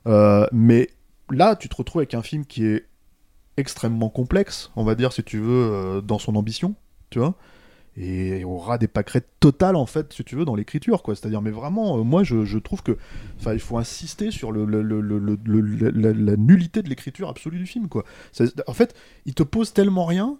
Euh, 0.06 0.46
mais 0.52 0.90
là, 1.30 1.56
tu 1.56 1.68
te 1.68 1.76
retrouves 1.76 2.00
avec 2.00 2.14
un 2.14 2.22
film 2.22 2.44
qui 2.44 2.66
est 2.66 2.86
extrêmement 3.56 4.10
complexe, 4.10 4.70
on 4.76 4.84
va 4.84 4.94
dire, 4.94 5.12
si 5.12 5.22
tu 5.22 5.38
veux, 5.38 5.72
euh, 5.72 6.00
dans 6.00 6.18
son 6.18 6.36
ambition, 6.36 6.74
tu 7.10 7.18
vois, 7.18 7.34
et 7.98 8.44
aura 8.44 8.76
des 8.78 8.88
pâquerettes 8.88 9.28
totales, 9.40 9.76
en 9.76 9.86
fait, 9.86 10.12
si 10.12 10.22
tu 10.24 10.36
veux, 10.36 10.44
dans 10.44 10.54
l'écriture, 10.54 11.02
quoi. 11.02 11.14
C'est-à-dire, 11.14 11.40
mais 11.40 11.50
vraiment, 11.50 11.98
euh, 11.98 12.02
moi, 12.02 12.24
je, 12.24 12.44
je 12.44 12.58
trouve 12.58 12.82
que, 12.82 12.96
il 13.52 13.58
faut 13.58 13.78
insister 13.78 14.30
sur 14.30 14.52
le, 14.52 14.64
le- 14.66 14.82
le- 14.82 15.00
le- 15.00 15.90
la, 16.12 16.36
nullité 16.36 16.82
de 16.82 16.88
l'écriture 16.88 17.28
absolue 17.28 17.58
du 17.58 17.66
film, 17.66 17.88
quoi. 17.88 18.04
C'est- 18.32 18.62
En 18.68 18.74
fait, 18.74 18.94
il 19.24 19.34
te 19.34 19.42
pose 19.42 19.72
tellement 19.72 20.04
rien 20.04 20.36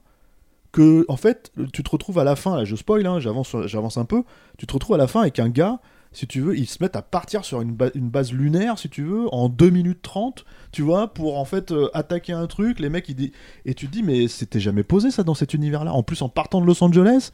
que, 0.73 1.07
en 1.09 1.17
fait, 1.17 1.51
tu 1.73 1.83
te 1.83 1.91
retrouves 1.91 2.19
à 2.19 2.25
la 2.25 2.37
fin, 2.37 2.57
là, 2.59 2.65
je 2.65 2.77
spoil, 2.77 3.07
hein, 3.07 3.21
j'avance 3.21 3.97
un 3.97 4.05
peu, 4.05 4.23
tu 4.59 4.67
te 4.67 4.73
retrouves 4.75 4.95
à 4.97 4.99
la 4.99 5.07
fin 5.07 5.23
avec 5.23 5.39
un 5.39 5.49
gars, 5.49 5.81
si 6.17 6.27
tu 6.27 6.41
veux, 6.41 6.57
ils 6.57 6.67
se 6.67 6.79
mettent 6.83 6.97
à 6.97 7.03
partir 7.03 7.45
sur 7.45 7.61
une, 7.61 7.73
ba- 7.75 7.91
une 7.95 8.09
base 8.09 8.33
lunaire, 8.33 8.79
si 8.79 8.89
tu 8.89 9.03
veux, 9.03 9.27
en 9.35 9.49
2 9.51 9.69
minutes 9.71 10.01
30, 10.03 10.45
tu 10.73 10.81
vois, 10.83 11.13
pour 11.13 11.39
en 11.39 11.45
fait 11.45 11.73
euh, 11.73 11.91
attaquer 11.93 12.33
un 12.33 12.47
truc, 12.47 12.81
les 12.81 12.89
mecs, 12.89 13.09
ils 13.11 13.15
disent... 13.15 13.33
Et 13.67 13.75
tu 13.75 13.87
te 13.87 13.93
dis, 13.93 14.03
mais 14.03 14.27
c'était 14.27 14.61
jamais 14.61 14.83
posé 14.83 15.11
ça 15.11 15.23
dans 15.25 15.35
cet 15.35 15.53
univers-là. 15.53 15.93
En 15.93 16.03
plus, 16.03 16.23
en 16.23 16.29
partant 16.31 16.61
de 16.63 16.67
Los 16.67 16.83
Angeles, 16.83 17.33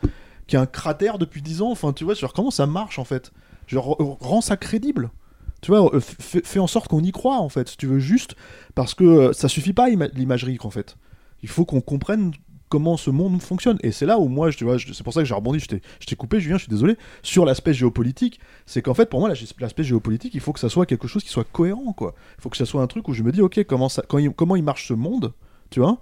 qui 0.49 0.57
est 0.57 0.59
un 0.59 0.67
cratère 0.67 1.19
depuis 1.19 1.43
10 1.43 1.63
ans, 1.63 1.71
enfin, 1.71 1.93
tu 1.93 2.03
vois, 2.05 2.15
genre, 2.15 2.33
comment 2.33 2.51
ça 2.51 2.67
marche, 2.67 2.99
en 2.99 3.05
fait? 3.05 3.33
Genre, 3.69 3.97
rends 4.21 4.41
ça 4.41 4.57
crédible. 4.57 5.11
Tu 5.61 5.71
vois, 5.71 5.95
euh, 5.95 6.01
fais 6.01 6.59
en 6.59 6.67
sorte 6.67 6.89
qu'on 6.89 7.05
y 7.05 7.13
croit, 7.13 7.39
en 7.39 7.49
fait, 7.49 7.69
si 7.69 7.77
tu 7.77 7.87
veux, 7.87 8.01
juste 8.01 8.35
parce 8.75 8.95
que 8.95 9.05
euh, 9.05 9.33
ça 9.33 9.49
suffit 9.49 9.73
pas, 9.73 9.91
ima- 9.91 10.11
l'imagerie, 10.13 10.59
en 10.65 10.71
fait. 10.71 10.97
Il 11.45 11.49
faut 11.49 11.65
qu'on 11.65 11.81
comprenne 11.81 12.33
comment 12.73 12.97
ce 12.97 13.11
monde 13.11 13.43
fonctionne. 13.43 13.77
Et 13.83 13.93
c'est 13.93 14.07
là 14.07 14.19
où 14.19 14.29
moi, 14.29 14.51
je- 14.51 14.57
je- 14.79 14.93
c'est 14.95 15.05
pour 15.05 15.13
ça 15.13 15.21
que 15.21 15.27
j'ai 15.27 15.35
rebondi, 15.35 15.59
je 15.61 16.07
t'ai 16.07 16.17
coupé, 16.17 16.41
Julien, 16.41 16.57
je 16.57 16.63
suis 16.63 16.71
désolé, 16.71 16.97
sur 17.23 17.45
l'aspect 17.45 17.75
géopolitique. 17.75 18.41
C'est 18.65 18.81
qu'en 18.81 18.95
fait, 18.95 19.11
pour 19.11 19.21
moi, 19.21 19.29
la- 19.29 19.35
l'aspect 19.61 19.85
géopolitique, 19.85 20.35
il 20.35 20.41
faut 20.41 20.55
que 20.55 20.59
ça 20.61 20.71
soit 20.71 20.87
quelque 20.87 21.07
chose 21.07 21.23
qui 21.23 21.29
soit 21.29 21.45
cohérent, 21.45 21.93
quoi. 21.93 22.15
Il 22.39 22.41
faut 22.41 22.49
que 22.49 22.57
ça 22.57 22.65
soit 22.65 22.81
un 22.81 22.87
truc 22.87 23.09
où 23.09 23.13
je 23.13 23.23
me 23.23 23.31
dis, 23.31 23.43
ok, 23.43 23.63
comment, 23.65 23.91
ça, 23.91 24.03
il- 24.19 24.31
comment 24.31 24.57
il 24.57 24.63
marche 24.65 24.89
ce 24.89 24.95
monde, 24.95 25.35
tu 25.69 25.81
vois 25.81 25.99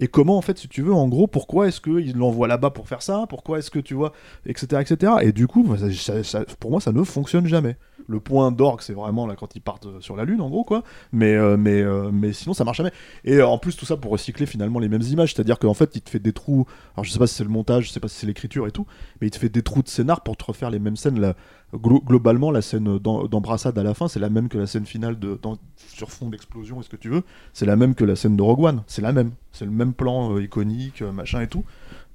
et 0.00 0.08
comment 0.08 0.36
en 0.36 0.42
fait 0.42 0.58
si 0.58 0.66
tu 0.66 0.82
veux 0.82 0.92
en 0.92 1.06
gros 1.06 1.28
pourquoi 1.28 1.68
est-ce 1.68 1.80
qu'il 1.80 2.16
l'envoie 2.16 2.48
là-bas 2.48 2.70
pour 2.70 2.88
faire 2.88 3.00
ça 3.00 3.26
pourquoi 3.28 3.60
est-ce 3.60 3.70
que 3.70 3.78
tu 3.78 3.94
vois 3.94 4.12
etc 4.44 4.82
etc 4.82 5.12
et 5.22 5.30
du 5.30 5.46
coup 5.46 5.64
ça- 5.76 6.24
ça- 6.24 6.44
pour 6.58 6.72
moi 6.72 6.80
ça 6.80 6.90
ne 6.90 7.04
fonctionne 7.04 7.46
jamais 7.46 7.76
le 8.06 8.20
point 8.20 8.52
d'orgue 8.52 8.80
c'est 8.82 8.92
vraiment 8.92 9.26
là 9.26 9.34
quand 9.36 9.56
ils 9.56 9.60
partent 9.60 9.86
euh, 9.86 10.00
sur 10.00 10.14
la 10.16 10.24
lune 10.24 10.40
en 10.40 10.50
gros 10.50 10.64
quoi. 10.64 10.82
Mais 11.12 11.34
euh, 11.34 11.56
mais 11.56 11.80
euh, 11.82 12.10
mais 12.12 12.32
sinon 12.32 12.52
ça 12.54 12.64
marche 12.64 12.76
jamais. 12.78 12.92
Et 13.24 13.40
en 13.42 13.58
plus 13.58 13.76
tout 13.76 13.86
ça 13.86 13.96
pour 13.96 14.12
recycler 14.12 14.46
finalement 14.46 14.78
les 14.78 14.88
mêmes 14.88 15.02
images. 15.02 15.34
C'est-à-dire 15.34 15.58
qu'en 15.58 15.74
fait 15.74 15.96
il 15.96 16.02
te 16.02 16.10
fait 16.10 16.18
des 16.18 16.32
trous. 16.32 16.66
Alors 16.94 17.04
je 17.04 17.10
sais 17.10 17.18
pas 17.18 17.26
si 17.26 17.34
c'est 17.34 17.44
le 17.44 17.50
montage 17.50 17.86
je 17.86 17.92
sais 17.92 18.00
pas 18.00 18.08
si 18.08 18.16
c'est 18.16 18.26
l'écriture 18.26 18.66
et 18.66 18.70
tout 18.70 18.86
mais 19.20 19.28
il 19.28 19.30
te 19.30 19.38
fait 19.38 19.48
des 19.48 19.62
trous 19.62 19.82
de 19.82 19.88
scénar 19.88 20.22
pour 20.22 20.36
te 20.36 20.44
refaire 20.44 20.70
les 20.70 20.78
mêmes 20.78 20.96
scènes. 20.96 21.34
Globalement 21.74 22.52
la 22.52 22.62
scène 22.62 22.98
d'em- 22.98 23.26
d'embrassade 23.28 23.76
à 23.78 23.82
la 23.82 23.94
fin 23.94 24.06
c'est 24.06 24.20
la 24.20 24.28
même 24.30 24.48
que 24.48 24.58
la 24.58 24.66
scène 24.66 24.86
finale 24.86 25.18
de 25.18 25.38
dans- 25.42 25.58
sur 25.76 26.10
fond 26.10 26.28
d'explosion 26.28 26.78
est-ce 26.80 26.88
que 26.88 26.96
tu 26.96 27.08
veux. 27.08 27.24
C'est 27.52 27.66
la 27.66 27.74
même 27.74 27.94
que 27.96 28.04
la 28.04 28.14
scène 28.14 28.36
de 28.36 28.42
Rogue 28.42 28.60
One. 28.64 28.82
C'est 28.86 29.02
la 29.02 29.12
même. 29.12 29.32
C'est 29.50 29.64
le 29.64 29.72
même 29.72 29.92
plan 29.92 30.38
iconique 30.38 31.02
machin 31.02 31.40
et 31.40 31.48
tout. 31.48 31.64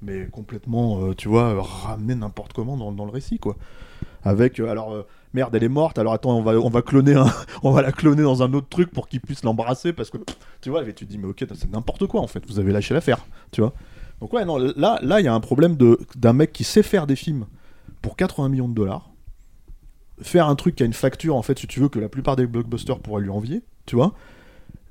Mais 0.02 0.28
complètement 0.32 1.14
tu 1.14 1.28
vois 1.28 1.62
ramené 1.62 2.16
n'importe 2.16 2.54
comment 2.54 2.78
dans, 2.78 2.94
dans 2.94 3.06
le 3.06 3.12
récit 3.12 3.38
quoi. 3.40 3.58
Avec 4.24 4.60
alors 4.62 5.06
merde 5.34 5.54
elle 5.56 5.64
est 5.64 5.70
morte 5.70 6.00
alors 6.00 6.14
attends 6.14 6.38
on 6.38 6.42
va 6.42 6.54
on 6.54 6.70
va 6.70 6.82
cloner 6.82 7.22
on 7.64 7.72
va 7.72 7.82
la 7.82 7.92
cloner 7.92 8.24
dans 8.24 8.44
un 8.44 8.54
autre 8.54 8.68
truc 8.70 8.92
pour 8.92 9.08
qu'il 9.08 9.22
puisse 9.22 9.44
l'embrasser 9.44 9.94
parce 9.94 10.10
que 10.10 10.18
tu 10.62 10.70
vois 10.70 10.84
tu 10.86 10.94
te 10.94 11.06
dis 11.06 11.18
mais 11.18 11.28
ok 11.28 11.46
c'est 11.56 11.72
n'importe 11.72 12.08
quoi 12.08 12.22
en 12.22 12.28
fait 12.28 12.44
vous 12.48 12.60
avez 12.60 12.72
lâché 12.72 12.94
l'affaire 12.94 13.26
tu 13.52 13.62
vois. 13.62 13.74
Donc 14.22 14.34
ouais 14.34 14.46
non 14.46 14.58
là 14.58 15.00
là 15.02 15.20
il 15.20 15.26
y 15.26 15.28
a 15.28 15.34
un 15.34 15.40
problème 15.40 15.78
d'un 16.16 16.34
mec 16.34 16.52
qui 16.52 16.64
sait 16.64 16.84
faire 16.84 17.08
des 17.08 17.16
films 17.16 17.46
pour 18.02 18.16
80 18.16 18.50
millions 18.50 18.68
de 18.68 18.74
dollars 18.74 19.10
faire 20.22 20.48
un 20.48 20.56
truc 20.56 20.76
qui 20.76 20.84
a 20.84 20.86
une 20.86 20.94
facture 20.94 21.36
en 21.36 21.42
fait 21.42 21.58
si 21.58 21.68
tu 21.68 21.80
veux 21.80 21.90
que 21.90 22.00
la 22.00 22.10
plupart 22.10 22.36
des 22.36 22.46
blockbusters 22.46 23.00
pourraient 23.00 23.22
lui 23.22 23.30
envier 23.30 23.62
tu 23.86 23.96
vois 23.96 24.14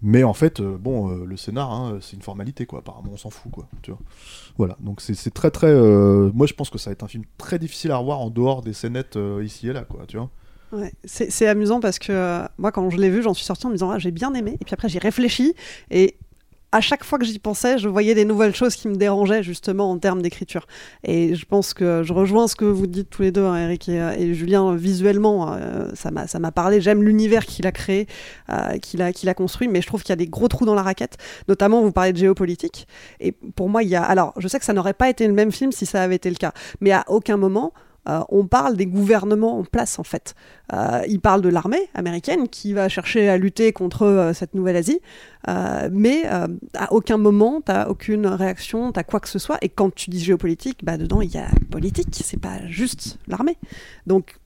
mais 0.03 0.23
en 0.23 0.35
fait 0.35 0.61
euh, 0.61 0.77
bon 0.79 1.11
euh, 1.11 1.25
le 1.25 1.37
scénar 1.37 1.73
hein, 1.73 1.99
c'est 2.01 2.17
une 2.17 2.23
formalité 2.23 2.67
quoi. 2.67 2.81
Apparemment 2.81 3.11
on 3.13 3.17
s'en 3.17 3.31
fout 3.31 3.51
quoi 3.51 3.69
tu 3.83 3.91
vois. 3.91 4.01
Voilà. 4.57 4.77
Donc 4.81 5.01
c'est 5.01 5.33
très 5.33 5.51
très 5.51 5.69
euh, 5.69 6.31
moi 6.35 6.47
je 6.47 6.55
pense 6.55 6.71
que 6.71 6.79
ça 6.79 6.91
va 6.91 6.93
être 6.93 7.03
un 7.03 7.09
film 7.09 7.25
très 7.37 7.59
difficile 7.59 7.91
à 7.91 7.97
revoir 7.97 8.21
en 8.21 8.31
dehors 8.31 8.63
des 8.63 8.73
scénettes 8.73 9.17
euh, 9.17 9.43
ici 9.45 9.69
et 9.69 9.73
là 9.73 9.83
quoi 9.83 10.05
tu 10.07 10.17
vois. 10.17 10.31
Ouais, 10.71 10.93
c'est 11.05 11.47
amusant 11.47 11.81
parce 11.81 11.99
que 11.99 12.13
euh, 12.13 12.45
moi, 12.59 12.73
quand 12.73 12.91
je 12.91 12.99
l'ai 12.99 13.09
vu, 13.09 13.23
j'en 13.23 13.33
suis 13.33 13.45
sortie 13.45 13.65
en 13.67 13.71
me 13.71 13.75
disant 13.75 13.91
ah, 13.91 13.99
j'ai 13.99 14.11
bien 14.11 14.35
aimé. 14.35 14.59
Et 14.61 14.65
puis 14.65 14.75
après, 14.75 14.89
j'ai 14.89 14.99
réfléchi. 14.99 15.55
Et 15.91 16.17
à 16.71 16.81
chaque 16.81 17.05
fois 17.05 17.19
que 17.19 17.25
j'y 17.25 17.39
pensais, 17.39 17.79
je 17.79 17.89
voyais 17.89 18.15
des 18.15 18.25
nouvelles 18.25 18.55
choses 18.55 18.75
qui 18.75 18.89
me 18.89 18.97
dérangeaient 18.97 19.43
justement 19.43 19.91
en 19.91 19.99
termes 19.99 20.21
d'écriture. 20.21 20.67
Et 21.03 21.35
je 21.35 21.47
pense 21.47 21.73
que 21.73 22.03
je 22.03 22.13
rejoins 22.13 22.47
ce 22.47 22.57
que 22.57 22.67
vous 22.67 22.87
dites 22.87 23.09
tous 23.09 23.23
les 23.23 23.33
deux, 23.33 23.45
hein, 23.45 23.57
Eric 23.57 23.89
et, 23.89 23.97
et, 24.19 24.35
Julien, 24.35 24.75
visuellement, 24.75 25.53
euh, 25.53 25.89
ça 25.95 26.11
m'a 26.11 26.53
parlé. 26.53 26.81
J'aime 26.81 27.03
l'univers 27.03 27.47
qu'il 27.47 27.67
a 27.67 27.73
créé, 27.73 28.07
euh, 28.51 28.79
qu'il 28.79 29.03
a 29.03 29.09
a 29.09 29.35
construit, 29.35 29.69
mais 29.69 29.83
je 29.83 29.87
trouve 29.87 30.03
qu'il 30.03 30.11
y 30.11 30.13
a 30.13 30.17
des 30.17 30.27
gros 30.27 30.49
trous 30.49 30.65
dans 30.65 30.75
la 30.75 30.83
raquette. 30.83 31.17
Notamment, 31.49 31.83
vous 31.83 31.93
parlez 31.93 32.13
de 32.13 32.19
géopolitique. 32.19 32.87
Et 33.21 33.33
pour 33.33 33.69
moi, 33.69 33.83
il 33.83 33.89
y 33.89 33.97
a. 33.97 34.03
Alors, 34.03 34.33
je 34.37 34.49
sais 34.49 34.59
que 34.59 34.65
ça 34.65 34.73
n'aurait 34.73 34.95
pas 34.95 35.09
été 35.09 35.27
le 35.27 35.35
même 35.35 35.53
film 35.53 35.73
si 35.73 35.87
ça 35.87 36.03
avait 36.03 36.17
été 36.17 36.31
le 36.31 36.37
cas, 36.37 36.53
mais 36.81 36.93
à 36.93 37.05
aucun 37.09 37.37
moment 37.37 37.73
euh, 38.09 38.21
on 38.29 38.47
parle 38.47 38.77
des 38.77 38.87
gouvernements 38.87 39.59
en 39.59 39.65
place 39.65 39.99
en 39.99 40.05
fait. 40.05 40.35
Euh, 40.73 41.03
il 41.09 41.21
parle 41.21 41.43
de 41.43 41.49
l'armée 41.49 41.89
américaine 41.95 42.49
qui 42.49 42.73
va 42.73 42.89
chercher 42.89 43.29
à 43.29 43.37
lutter 43.37 43.73
contre 43.73 44.03
euh, 44.03 44.33
cette 44.33 44.55
nouvelle 44.55 44.77
Asie, 44.77 45.01
mais 45.91 46.25
à 46.27 46.93
aucun 46.93 47.17
moment 47.17 47.63
tu 47.65 47.73
n'as 47.73 47.89
aucune 47.89 48.27
réaction, 48.27 48.93
tu 48.93 49.03
quoi 49.05 49.21
que 49.21 49.29
ce 49.29 49.39
soit. 49.39 49.59
Et 49.63 49.69
quand 49.69 49.95
tu 49.95 50.11
dis 50.11 50.21
géopolitique, 50.21 50.85
bah, 50.85 50.99
dedans 50.99 51.21
il 51.23 51.33
y 51.33 51.39
a 51.39 51.49
politique, 51.71 52.09
c'est 52.13 52.41
pas 52.41 52.67
juste 52.67 53.19
l'armée. 53.29 53.57
Donc 54.07 54.37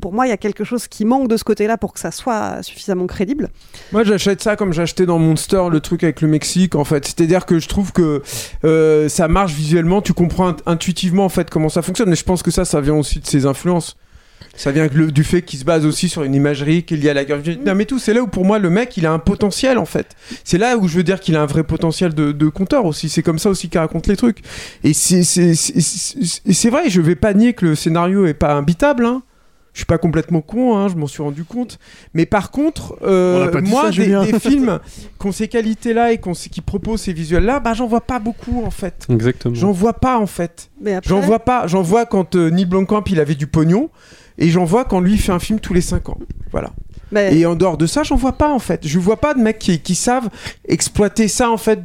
pour 0.00 0.12
moi, 0.12 0.26
il 0.26 0.30
y 0.30 0.32
a 0.32 0.36
quelque 0.36 0.64
chose 0.64 0.86
qui 0.86 1.04
manque 1.04 1.28
de 1.28 1.36
ce 1.36 1.44
côté-là 1.44 1.76
pour 1.76 1.92
que 1.92 2.00
ça 2.00 2.10
soit 2.10 2.62
suffisamment 2.62 3.06
crédible. 3.06 3.48
Moi, 3.92 4.04
j'achète 4.04 4.42
ça 4.42 4.56
comme 4.56 4.72
j'achetais 4.72 5.06
dans 5.06 5.18
Monster 5.18 5.64
le 5.70 5.80
truc 5.80 6.04
avec 6.04 6.20
le 6.20 6.28
Mexique, 6.28 6.74
en 6.74 6.84
fait. 6.84 7.04
C'est-à-dire 7.06 7.46
que 7.46 7.58
je 7.58 7.68
trouve 7.68 7.92
que 7.92 8.22
euh, 8.64 9.08
ça 9.08 9.28
marche 9.28 9.52
visuellement, 9.52 10.02
tu 10.02 10.12
comprends 10.12 10.54
intuitivement 10.66 11.24
en 11.24 11.28
fait 11.28 11.50
comment 11.50 11.68
ça 11.68 11.82
fonctionne. 11.82 12.10
Mais 12.10 12.16
je 12.16 12.24
pense 12.24 12.42
que 12.42 12.50
ça, 12.50 12.64
ça 12.64 12.80
vient 12.80 12.94
aussi 12.94 13.20
de 13.20 13.26
ses 13.26 13.46
influences. 13.46 13.96
Ça 14.54 14.72
vient 14.72 14.88
du 14.88 15.24
fait 15.24 15.42
qu'il 15.42 15.58
se 15.58 15.64
base 15.64 15.86
aussi 15.86 16.08
sur 16.08 16.24
une 16.24 16.34
imagerie 16.34 16.82
qu'il 16.82 17.02
y 17.04 17.08
a 17.08 17.14
la 17.14 17.24
guerre 17.24 17.38
Vietnam 17.38 17.80
et 17.80 17.86
tout. 17.86 17.98
C'est 17.98 18.12
là 18.12 18.22
où 18.22 18.26
pour 18.26 18.44
moi 18.44 18.58
le 18.58 18.70
mec 18.70 18.96
il 18.96 19.06
a 19.06 19.12
un 19.12 19.18
potentiel 19.18 19.78
en 19.78 19.84
fait. 19.84 20.16
C'est 20.42 20.58
là 20.58 20.76
où 20.76 20.88
je 20.88 20.96
veux 20.96 21.02
dire 21.04 21.20
qu'il 21.20 21.36
a 21.36 21.42
un 21.42 21.46
vrai 21.46 21.62
potentiel 21.62 22.14
de, 22.14 22.32
de 22.32 22.48
conteur 22.48 22.84
aussi. 22.84 23.08
C'est 23.08 23.22
comme 23.22 23.38
ça 23.38 23.50
aussi 23.50 23.68
qu'il 23.68 23.78
raconte 23.78 24.06
les 24.06 24.16
trucs. 24.16 24.38
Et 24.82 24.94
c'est 24.94 26.70
vrai, 26.70 26.88
je 26.88 27.00
vais 27.00 27.14
pas 27.14 27.34
nier 27.34 27.52
que 27.52 27.66
le 27.66 27.74
scénario 27.74 28.26
est 28.26 28.34
pas 28.34 28.54
imbitable. 28.54 29.06
Hein 29.06 29.22
je 29.78 29.82
suis 29.82 29.86
pas 29.86 29.98
complètement 29.98 30.40
con, 30.40 30.76
hein, 30.76 30.88
je 30.88 30.96
m'en 30.96 31.06
suis 31.06 31.22
rendu 31.22 31.44
compte. 31.44 31.78
Mais 32.12 32.26
par 32.26 32.50
contre, 32.50 32.98
euh, 33.02 33.48
moi, 33.62 33.90
des, 33.90 34.38
films 34.40 34.80
qui 35.20 35.26
ont 35.28 35.30
ces 35.30 35.46
qualités-là 35.46 36.10
et 36.12 36.18
qui 36.18 36.60
proposent 36.62 37.02
ces 37.02 37.12
visuels-là, 37.12 37.60
bah, 37.60 37.74
j'en 37.74 37.86
vois 37.86 38.00
pas 38.00 38.18
beaucoup 38.18 38.64
en 38.64 38.72
fait. 38.72 39.06
Exactement. 39.08 39.54
J'en 39.54 39.70
vois 39.70 39.92
pas 39.92 40.18
en 40.18 40.26
fait. 40.26 40.68
Après... 40.80 41.00
J'en 41.04 41.20
vois 41.20 41.38
pas. 41.38 41.68
J'en 41.68 41.82
vois 41.82 42.06
quand 42.06 42.34
euh, 42.34 42.50
Neil 42.50 42.66
Blomkamp 42.66 43.04
il 43.06 43.20
avait 43.20 43.36
du 43.36 43.46
pognon 43.46 43.88
et 44.36 44.48
j'en 44.48 44.64
vois 44.64 44.84
quand 44.84 44.98
lui 44.98 45.16
fait 45.16 45.30
un 45.30 45.38
film 45.38 45.60
tous 45.60 45.74
les 45.74 45.80
5 45.80 46.08
ans. 46.08 46.18
Voilà. 46.50 46.72
Et 47.30 47.46
en 47.46 47.54
dehors 47.54 47.78
de 47.78 47.86
ça, 47.86 48.02
j'en 48.02 48.16
vois 48.16 48.32
pas 48.32 48.52
en 48.52 48.58
fait. 48.58 48.84
Je 48.84 48.98
vois 48.98 49.18
pas 49.18 49.32
de 49.34 49.38
mecs 49.38 49.60
qui, 49.60 49.78
qui 49.78 49.94
savent 49.94 50.28
exploiter 50.66 51.28
ça 51.28 51.52
en 51.52 51.56
fait 51.56 51.78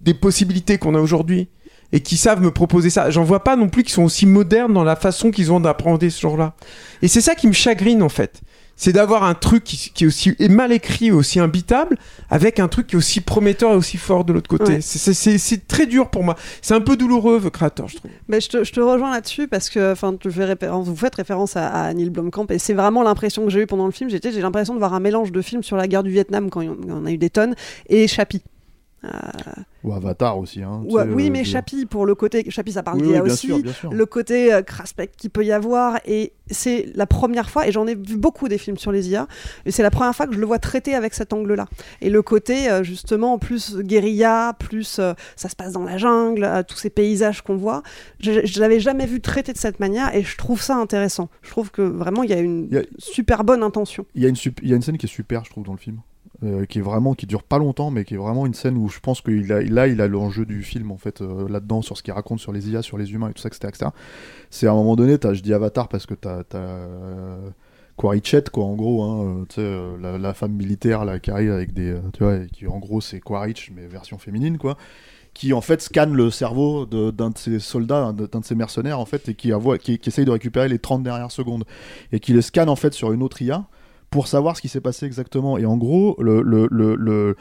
des 0.00 0.14
possibilités 0.14 0.78
qu'on 0.78 0.94
a 0.94 1.00
aujourd'hui 1.00 1.48
et 1.92 2.00
qui 2.00 2.16
savent 2.16 2.40
me 2.40 2.50
proposer 2.50 2.90
ça. 2.90 3.10
J'en 3.10 3.24
vois 3.24 3.44
pas 3.44 3.56
non 3.56 3.68
plus 3.68 3.82
qui 3.82 3.92
sont 3.92 4.04
aussi 4.04 4.26
modernes 4.26 4.72
dans 4.72 4.84
la 4.84 4.96
façon 4.96 5.30
qu'ils 5.30 5.52
ont 5.52 5.60
d'apprendre 5.60 6.08
ce 6.08 6.20
genre-là. 6.20 6.54
Et 7.02 7.08
c'est 7.08 7.20
ça 7.20 7.34
qui 7.34 7.46
me 7.46 7.52
chagrine 7.52 8.02
en 8.02 8.08
fait. 8.08 8.40
C'est 8.74 8.92
d'avoir 8.92 9.22
un 9.22 9.34
truc 9.34 9.64
qui, 9.64 9.92
est 10.02 10.06
aussi 10.06 10.34
mal 10.48 10.72
écrit, 10.72 11.12
aussi 11.12 11.38
imbitable, 11.38 11.96
avec 12.30 12.58
un 12.58 12.68
truc 12.68 12.88
qui 12.88 12.94
est 12.94 12.98
aussi 12.98 13.20
prometteur 13.20 13.72
et 13.72 13.76
aussi 13.76 13.96
fort 13.96 14.24
de 14.24 14.32
l'autre 14.32 14.48
côté. 14.48 14.80
C'est 14.80 15.68
très 15.68 15.86
dur 15.86 16.10
pour 16.10 16.24
moi. 16.24 16.36
C'est 16.62 16.74
un 16.74 16.80
peu 16.80 16.96
douloureux, 16.96 17.40
The 17.40 17.50
Creator, 17.50 17.88
je 17.88 17.96
trouve. 17.96 18.10
Mais 18.28 18.40
je, 18.40 18.48
te, 18.48 18.64
je 18.64 18.72
te 18.72 18.80
rejoins 18.80 19.12
là-dessus 19.12 19.46
parce 19.46 19.70
que 19.70 19.94
tu 20.16 20.30
fais 20.32 20.46
référence, 20.46 20.88
vous 20.88 20.96
faites 20.96 21.14
référence 21.14 21.56
à, 21.56 21.92
Neil 21.94 22.10
Blomkamp 22.10 22.46
et 22.50 22.58
c'est 22.58 22.74
vraiment 22.74 23.02
l'impression 23.02 23.44
que 23.44 23.50
j'ai 23.50 23.60
eue 23.60 23.66
pendant 23.66 23.86
le 23.86 23.92
film. 23.92 24.10
J'ai 24.10 24.18
l'impression 24.40 24.74
de 24.74 24.78
voir 24.78 24.94
un 24.94 25.00
mélange 25.00 25.30
de 25.30 25.42
films 25.42 25.62
sur 25.62 25.76
la 25.76 25.86
guerre 25.86 26.02
du 26.02 26.10
Vietnam 26.10 26.50
quand 26.50 26.62
on, 26.62 27.06
a 27.06 27.10
eu 27.12 27.18
des 27.18 27.30
tonnes 27.30 27.54
et 27.88 28.08
Chappie. 28.08 28.42
Euh, 29.04 29.08
ou 29.84 29.92
Avatar 29.92 30.38
aussi. 30.38 30.62
Hein, 30.62 30.82
oui, 30.84 31.30
mais 31.30 31.44
Chappie, 31.44 31.86
pour 31.86 32.06
le 32.06 32.14
côté. 32.14 32.48
Chappie, 32.50 32.72
ça 32.72 32.82
parle 32.82 33.02
oui, 33.02 33.18
aussi. 33.18 33.52
Le 33.90 34.06
côté 34.06 34.52
euh, 34.52 34.62
Craspec 34.62 35.16
qu'il 35.16 35.30
peut 35.30 35.44
y 35.44 35.52
avoir. 35.52 35.98
Et 36.06 36.32
c'est 36.50 36.86
la 36.94 37.06
première 37.06 37.50
fois, 37.50 37.66
et 37.66 37.72
j'en 37.72 37.86
ai 37.86 37.94
vu 37.94 38.16
beaucoup 38.16 38.48
des 38.48 38.58
films 38.58 38.76
sur 38.76 38.92
les 38.92 39.08
IA, 39.08 39.26
et 39.64 39.70
c'est 39.70 39.82
la 39.82 39.90
première 39.90 40.14
fois 40.14 40.26
que 40.26 40.34
je 40.34 40.38
le 40.38 40.46
vois 40.46 40.58
traité 40.58 40.94
avec 40.94 41.14
cet 41.14 41.32
angle-là. 41.32 41.66
Et 42.00 42.10
le 42.10 42.22
côté, 42.22 42.70
euh, 42.70 42.82
justement, 42.82 43.38
plus 43.38 43.78
guérilla, 43.78 44.54
plus 44.58 44.98
euh, 44.98 45.14
ça 45.36 45.48
se 45.48 45.56
passe 45.56 45.72
dans 45.72 45.84
la 45.84 45.98
jungle, 45.98 46.64
tous 46.68 46.76
ces 46.76 46.90
paysages 46.90 47.42
qu'on 47.42 47.56
voit, 47.56 47.82
je, 48.20 48.44
je 48.44 48.60
l'avais 48.60 48.80
jamais 48.80 49.06
vu 49.06 49.20
traité 49.20 49.52
de 49.52 49.58
cette 49.58 49.80
manière, 49.80 50.14
et 50.14 50.22
je 50.22 50.36
trouve 50.36 50.60
ça 50.62 50.76
intéressant. 50.76 51.28
Je 51.42 51.50
trouve 51.50 51.70
que 51.70 51.82
vraiment, 51.82 52.22
il 52.22 52.30
y 52.30 52.34
a 52.34 52.38
une 52.38 52.68
super 52.98 53.44
bonne 53.44 53.62
intention. 53.62 54.06
Il 54.14 54.22
y, 54.22 54.26
a 54.26 54.28
une 54.28 54.36
il 54.62 54.68
y 54.68 54.72
a 54.72 54.76
une 54.76 54.82
scène 54.82 54.98
qui 54.98 55.06
est 55.06 55.08
super, 55.08 55.44
je 55.44 55.50
trouve, 55.50 55.64
dans 55.64 55.72
le 55.72 55.78
film. 55.78 55.98
Euh, 56.44 56.66
qui 56.66 56.80
est 56.80 56.82
vraiment 56.82 57.14
qui 57.14 57.26
dure 57.26 57.44
pas 57.44 57.58
longtemps 57.58 57.92
mais 57.92 58.04
qui 58.04 58.14
est 58.14 58.16
vraiment 58.16 58.46
une 58.46 58.54
scène 58.54 58.76
où 58.76 58.88
je 58.88 58.98
pense 58.98 59.20
qu'il 59.20 59.52
a 59.52 59.62
là 59.62 59.86
il 59.86 60.00
a 60.00 60.08
l'enjeu 60.08 60.44
du 60.44 60.64
film 60.64 60.90
en 60.90 60.96
fait 60.96 61.20
euh, 61.20 61.48
là-dedans 61.48 61.82
sur 61.82 61.96
ce 61.96 62.02
qu'il 62.02 62.12
raconte 62.12 62.40
sur 62.40 62.52
les 62.52 62.68
IA 62.68 62.82
sur 62.82 62.98
les 62.98 63.12
humains 63.12 63.28
et 63.28 63.32
tout 63.32 63.40
ça 63.42 63.48
etc, 63.48 63.90
c'est 64.50 64.66
à 64.66 64.72
un 64.72 64.74
moment 64.74 64.96
donné 64.96 65.18
as, 65.22 65.34
je 65.34 65.42
dis 65.42 65.54
Avatar 65.54 65.86
parce 65.86 66.04
que 66.04 66.14
t'as 66.14 66.40
as, 66.40 66.56
euh, 66.56 67.50
Quaritchet 67.96 68.42
quoi 68.52 68.64
en 68.64 68.74
gros 68.74 69.04
hein, 69.04 69.46
la, 70.00 70.18
la, 70.18 70.34
femme 70.34 70.50
militaire 70.52 71.04
là 71.04 71.20
qui 71.20 71.30
arrive 71.30 71.52
avec 71.52 71.74
des 71.74 71.94
tu 72.12 72.24
vois 72.24 72.38
qui 72.52 72.66
en 72.66 72.80
gros 72.80 73.00
c'est 73.00 73.20
Quaritch 73.20 73.70
mais 73.72 73.86
version 73.86 74.18
féminine 74.18 74.58
quoi 74.58 74.76
qui 75.34 75.52
en 75.52 75.60
fait 75.60 75.80
scanne 75.80 76.12
le 76.12 76.30
cerveau 76.30 76.86
d'un 76.86 77.30
de, 77.30 77.38
ses 77.38 77.60
soldats, 77.60 78.12
d'un 78.12 78.40
de 78.40 78.44
ses 78.44 78.54
mercenaires 78.54 78.98
en 78.98 79.06
fait, 79.06 79.30
et 79.30 79.34
qui, 79.34 79.50
qui, 79.80 79.98
qui, 79.98 80.08
essaye 80.10 80.26
de 80.26 80.30
récupérer 80.30 80.68
les 80.68 80.78
30 80.78 81.02
dernières 81.02 81.30
secondes, 81.30 81.64
et 82.12 82.20
qui 82.20 82.34
le 82.34 82.42
scanne 82.42 82.68
en 82.68 82.76
fait 82.76 82.92
sur 82.92 83.12
une 83.12 83.22
autre 83.22 83.40
IA, 83.40 83.64
pour 84.12 84.28
savoir 84.28 84.56
ce 84.56 84.62
qui 84.62 84.68
s'est 84.68 84.80
passé 84.80 85.06
exactement. 85.06 85.58
Et 85.58 85.66
en 85.66 85.76
gros, 85.76 86.16
le, 86.20 86.42
le, 86.42 86.68
le, 86.70 87.36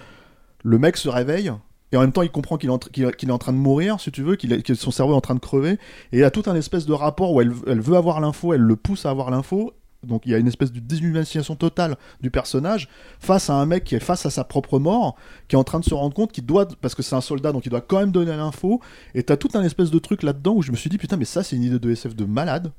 le, 0.64 0.78
mec 0.80 0.98
se 0.98 1.10
réveille. 1.10 1.52
Et 1.92 1.98
en 1.98 2.02
même 2.02 2.14
temps, 2.14 2.22
il 2.22 2.32
comprend 2.32 2.58
qu'il 2.58 2.70
est, 2.70 3.32
en 3.32 3.38
train 3.38 3.52
de 3.52 3.58
mourir, 3.58 4.00
si 4.00 4.10
tu 4.12 4.24
veux, 4.24 4.38
que 4.38 4.74
son 4.74 4.92
cerveau 4.92 5.12
est 5.12 5.18
en 5.18 5.22
train 5.22 5.36
de 5.36 5.42
crever. 5.42 5.74
Et 6.14 6.20
il 6.20 6.24
a 6.24 6.32
tout 6.32 6.44
un 6.46 6.56
espèce 6.56 6.86
de 6.86 6.94
rapport 6.94 7.34
où 7.34 7.42
elle, 7.42 7.52
elle 7.68 7.82
veut 7.82 7.98
avoir 7.98 8.22
l'info, 8.22 8.54
elle 8.54 8.62
le 8.62 8.78
pousse 8.78 9.06
à 9.06 9.10
avoir 9.10 9.30
l'info. 9.30 9.74
Donc 10.04 10.24
il 10.26 10.32
y 10.32 10.36
a 10.36 10.40
une 10.40 10.48
espèce 10.48 10.72
de 10.72 10.80
déshumanisation 10.80 11.56
totale 11.56 11.96
du 12.22 12.32
personnage 12.32 12.88
face 13.20 13.52
à 13.52 13.54
un 13.54 13.68
mec 13.68 13.84
qui 13.84 13.94
est 13.94 14.00
face 14.00 14.26
à 14.26 14.32
sa 14.32 14.44
propre 14.44 14.80
mort, 14.80 15.16
qui 15.48 15.56
est 15.56 15.60
en 15.60 15.64
train 15.64 15.80
de 15.80 15.86
se 15.86 15.94
rendre 15.94 16.16
compte 16.16 16.32
qu'il 16.32 16.46
doit, 16.46 16.68
parce 16.82 16.96
que 16.96 17.04
c'est 17.04 17.16
un 17.16 17.22
soldat, 17.22 17.52
donc 17.52 17.68
il 17.68 17.70
doit 17.70 17.82
quand 17.82 18.00
même 18.00 18.12
donner 18.12 18.36
l'info. 18.36 18.82
Et 19.14 19.22
t'as 19.22 19.38
tout 19.38 19.50
un 19.54 19.62
espèce 19.62 19.92
de 19.92 20.00
truc 20.00 20.24
là-dedans 20.24 20.54
où 20.56 20.64
je 20.64 20.72
me 20.72 20.78
suis 20.78 20.90
dit, 20.90 20.98
putain, 20.98 21.18
mais 21.18 21.26
ça 21.26 21.44
c'est 21.44 21.56
une 21.56 21.64
idée 21.64 21.78
de 21.78 21.92
SF 21.92 22.16
de 22.16 22.26
malade 22.26 22.72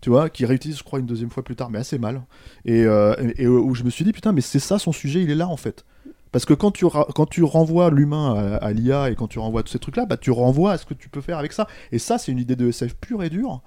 tu 0.00 0.10
vois, 0.10 0.30
qui 0.30 0.46
réutilise, 0.46 0.78
je 0.78 0.82
crois, 0.82 0.98
une 0.98 1.06
deuxième 1.06 1.30
fois 1.30 1.42
plus 1.42 1.56
tard, 1.56 1.70
mais 1.70 1.78
assez 1.78 1.98
mal. 1.98 2.22
Et, 2.64 2.84
euh, 2.84 3.14
et, 3.36 3.46
où 3.46 3.74
je 3.74 3.84
me 3.84 3.90
suis 3.90 4.04
dit, 4.04 4.12
putain, 4.12 4.32
mais 4.32 4.40
c'est 4.40 4.58
ça 4.58 4.78
son 4.78 4.92
sujet, 4.92 5.22
il 5.22 5.30
est 5.30 5.34
là 5.34 5.48
en 5.48 5.56
fait. 5.56 5.84
Parce 6.32 6.44
que 6.44 6.54
quand 6.54 6.70
tu, 6.70 6.86
quand 6.86 7.26
tu 7.26 7.42
renvoies 7.42 7.90
l'humain 7.90 8.58
à, 8.60 8.72
l'IA 8.72 9.10
et 9.10 9.16
quand 9.16 9.26
tu 9.26 9.38
renvoies 9.38 9.62
tous 9.62 9.72
ces 9.72 9.78
trucs-là, 9.80 10.06
bah, 10.06 10.16
tu 10.16 10.30
renvoies 10.30 10.72
à 10.72 10.78
ce 10.78 10.86
que 10.86 10.94
tu 10.94 11.08
peux 11.08 11.20
faire 11.20 11.38
avec 11.38 11.52
ça. 11.52 11.66
Et 11.90 11.98
ça, 11.98 12.18
c'est 12.18 12.30
une 12.30 12.38
idée 12.38 12.54
de 12.54 12.68
SF 12.68 12.94
pure 12.94 13.24
et 13.24 13.30
dure. 13.30 13.62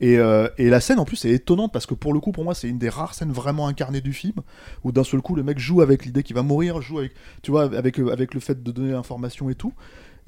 Et, 0.00 0.18
euh, 0.18 0.48
et, 0.58 0.68
la 0.68 0.80
scène 0.80 0.98
en 0.98 1.04
plus 1.04 1.24
est 1.26 1.30
étonnante 1.30 1.72
parce 1.72 1.86
que 1.86 1.94
pour 1.94 2.12
le 2.12 2.18
coup, 2.18 2.32
pour 2.32 2.42
moi, 2.42 2.54
c'est 2.54 2.68
une 2.68 2.78
des 2.78 2.88
rares 2.88 3.14
scènes 3.14 3.30
vraiment 3.30 3.68
incarnées 3.68 4.00
du 4.00 4.12
film 4.12 4.34
où 4.82 4.90
d'un 4.90 5.04
seul 5.04 5.22
coup, 5.22 5.36
le 5.36 5.44
mec 5.44 5.60
joue 5.60 5.80
avec 5.80 6.04
l'idée 6.04 6.24
qu'il 6.24 6.34
va 6.34 6.42
mourir, 6.42 6.82
joue 6.82 6.98
avec, 6.98 7.12
tu 7.42 7.52
vois, 7.52 7.64
avec, 7.64 8.00
avec 8.00 8.34
le 8.34 8.40
fait 8.40 8.60
de 8.64 8.72
donner 8.72 8.90
l'information 8.90 9.48
et 9.48 9.54
tout. 9.54 9.72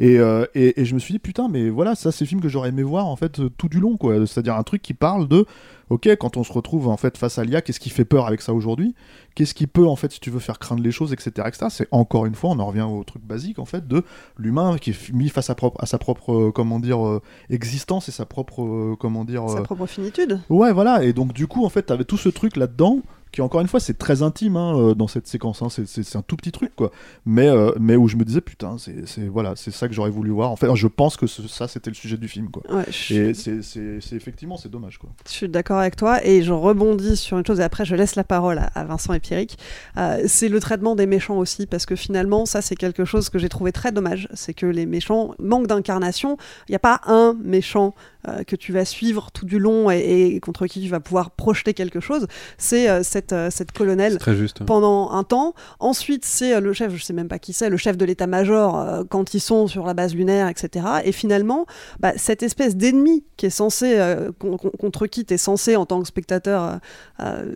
Euh, 0.00 0.46
et, 0.54 0.80
et, 0.80 0.84
je 0.84 0.94
me 0.94 0.98
suis 0.98 1.12
dit, 1.12 1.18
putain, 1.18 1.48
mais 1.48 1.70
voilà, 1.70 1.94
ça, 1.94 2.10
c'est 2.10 2.24
le 2.24 2.28
film 2.28 2.40
que 2.40 2.48
j'aurais 2.48 2.70
aimé 2.70 2.82
voir, 2.82 3.06
en 3.06 3.16
fait, 3.16 3.40
tout 3.56 3.68
du 3.68 3.80
long, 3.80 3.96
quoi. 3.96 4.26
C'est-à-dire 4.26 4.56
un 4.56 4.62
truc 4.62 4.82
qui 4.82 4.94
parle 4.94 5.28
de, 5.28 5.46
ok, 5.90 6.08
quand 6.18 6.36
on 6.36 6.42
se 6.42 6.52
retrouve, 6.52 6.88
en 6.88 6.96
fait, 6.96 7.16
face 7.16 7.38
à 7.38 7.44
l'IA, 7.44 7.62
qu'est-ce 7.62 7.80
qui 7.80 7.90
fait 7.90 8.04
peur 8.04 8.26
avec 8.26 8.42
ça 8.42 8.52
aujourd'hui? 8.52 8.94
Qu'est-ce 9.34 9.54
qui 9.54 9.66
peut, 9.66 9.86
en 9.86 9.96
fait, 9.96 10.12
si 10.12 10.20
tu 10.20 10.30
veux 10.30 10.40
faire 10.40 10.58
craindre 10.58 10.82
les 10.82 10.90
choses, 10.90 11.12
etc., 11.12 11.30
etc. 11.46 11.66
C'est 11.70 11.88
encore 11.92 12.26
une 12.26 12.34
fois, 12.34 12.50
on 12.50 12.58
en 12.58 12.66
revient 12.66 12.82
au 12.88 13.04
truc 13.04 13.22
basique, 13.24 13.58
en 13.58 13.64
fait, 13.64 13.86
de 13.86 14.02
l'humain 14.36 14.78
qui 14.78 14.90
est 14.90 15.12
mis 15.12 15.28
face 15.28 15.50
à, 15.50 15.54
propre, 15.54 15.80
à 15.82 15.86
sa 15.86 15.98
propre, 15.98 16.32
euh, 16.32 16.52
comment 16.52 16.80
dire, 16.80 17.06
euh, 17.06 17.22
existence 17.50 18.08
et 18.08 18.12
sa 18.12 18.26
propre, 18.26 18.96
comment 18.98 19.24
dire... 19.24 19.48
Sa 19.48 19.62
propre 19.62 19.86
finitude. 19.86 20.40
Ouais, 20.48 20.72
voilà. 20.72 21.04
Et 21.04 21.12
donc, 21.12 21.32
du 21.32 21.46
coup, 21.46 21.64
en 21.64 21.68
fait, 21.68 21.82
t'avais 21.82 22.04
tout 22.04 22.18
ce 22.18 22.28
truc 22.28 22.56
là-dedans 22.56 23.00
qui 23.34 23.42
encore 23.42 23.60
une 23.60 23.68
fois 23.68 23.80
c'est 23.80 23.98
très 23.98 24.22
intime 24.22 24.56
hein, 24.56 24.78
euh, 24.78 24.94
dans 24.94 25.08
cette 25.08 25.26
séquence 25.26 25.60
hein. 25.60 25.68
c'est 25.68 26.16
un 26.16 26.22
tout 26.22 26.36
petit 26.36 26.52
truc 26.52 26.74
quoi. 26.76 26.92
Mais 27.26 27.48
euh, 27.48 27.72
mais 27.80 27.96
où 27.96 28.06
je 28.06 28.16
me 28.16 28.24
disais 28.24 28.40
putain 28.40 28.76
c'est 28.78 29.26
voilà 29.26 29.54
c'est 29.56 29.72
ça 29.72 29.88
que 29.88 29.94
j'aurais 29.94 30.10
voulu 30.10 30.30
voir. 30.30 30.52
En 30.52 30.56
fait 30.56 30.72
je 30.74 30.86
pense 30.86 31.16
que 31.16 31.26
ça 31.26 31.66
c'était 31.66 31.90
le 31.90 31.96
sujet 31.96 32.16
du 32.16 32.28
film 32.28 32.48
quoi. 32.50 32.62
Et 33.10 33.34
c'est 33.34 34.14
effectivement 34.14 34.56
c'est 34.56 34.70
dommage 34.70 34.98
quoi. 34.98 35.10
Je 35.26 35.32
suis 35.32 35.48
d'accord 35.48 35.78
avec 35.78 35.96
toi 35.96 36.24
et 36.24 36.42
je 36.42 36.52
rebondis 36.52 37.16
sur 37.16 37.36
une 37.36 37.44
chose 37.44 37.58
et 37.58 37.64
après 37.64 37.84
je 37.84 37.96
laisse 37.96 38.14
la 38.14 38.24
parole 38.24 38.60
à, 38.74 38.84
Vincent 38.84 39.12
et 39.12 39.20
Pierrick. 39.20 39.58
Euh, 39.96 40.22
c'est 40.26 40.48
le 40.48 40.60
traitement 40.60 40.94
des 40.94 41.06
méchants 41.06 41.38
aussi 41.38 41.66
parce 41.66 41.86
que 41.86 41.96
finalement 41.96 42.46
ça 42.46 42.62
c'est 42.62 42.76
quelque 42.76 43.04
chose 43.04 43.30
que 43.30 43.38
j'ai 43.40 43.48
trouvé 43.48 43.72
très 43.72 43.90
dommage. 43.90 44.28
C'est 44.34 44.54
que 44.54 44.66
les 44.66 44.86
méchants 44.86 45.34
manquent 45.40 45.66
d'incarnation. 45.66 46.36
Il 46.68 46.72
n'y 46.72 46.76
a 46.76 46.80
pas 46.80 47.00
un 47.06 47.36
méchant 47.42 47.94
que 48.46 48.56
tu 48.56 48.72
vas 48.72 48.86
suivre 48.86 49.30
tout 49.32 49.44
du 49.44 49.58
long 49.58 49.90
et, 49.90 49.98
et, 49.98 50.40
contre 50.40 50.66
qui 50.66 50.80
tu 50.80 50.88
vas 50.88 50.98
pouvoir 50.98 51.30
projeter 51.32 51.74
quelque 51.74 52.00
chose. 52.00 52.26
C'est 52.56 53.02
cette 53.02 53.23
cette, 53.24 53.32
euh, 53.32 53.50
cette 53.50 53.72
colonelle 53.72 54.12
C'est 54.12 54.18
très 54.18 54.36
juste. 54.36 54.64
pendant 54.64 55.10
un 55.12 55.24
temps. 55.24 55.54
Ensuite, 55.80 56.24
c'est 56.24 56.54
euh, 56.54 56.60
le 56.60 56.72
chef, 56.72 56.94
je 56.94 57.02
sais 57.02 57.12
même 57.12 57.28
pas 57.28 57.38
qui 57.38 57.52
c'est, 57.52 57.70
le 57.70 57.76
chef 57.76 57.96
de 57.96 58.04
l'état-major 58.04 58.78
euh, 58.78 59.02
quand 59.08 59.32
ils 59.34 59.40
sont 59.40 59.66
sur 59.66 59.86
la 59.86 59.94
base 59.94 60.14
lunaire, 60.14 60.48
etc. 60.48 60.84
Et 61.04 61.12
finalement, 61.12 61.66
bah, 62.00 62.12
cette 62.16 62.42
espèce 62.42 62.76
d'ennemi 62.76 63.24
qui 63.36 63.46
est 63.46 63.50
censé, 63.50 63.98
con- 64.38 64.56
con- 64.56 64.70
contre 64.78 65.06
qui 65.06 65.24
tu 65.24 65.34
es 65.34 65.38
censé, 65.38 65.76
en 65.76 65.86
tant 65.86 66.00
que 66.00 66.06
spectateur, 66.06 66.78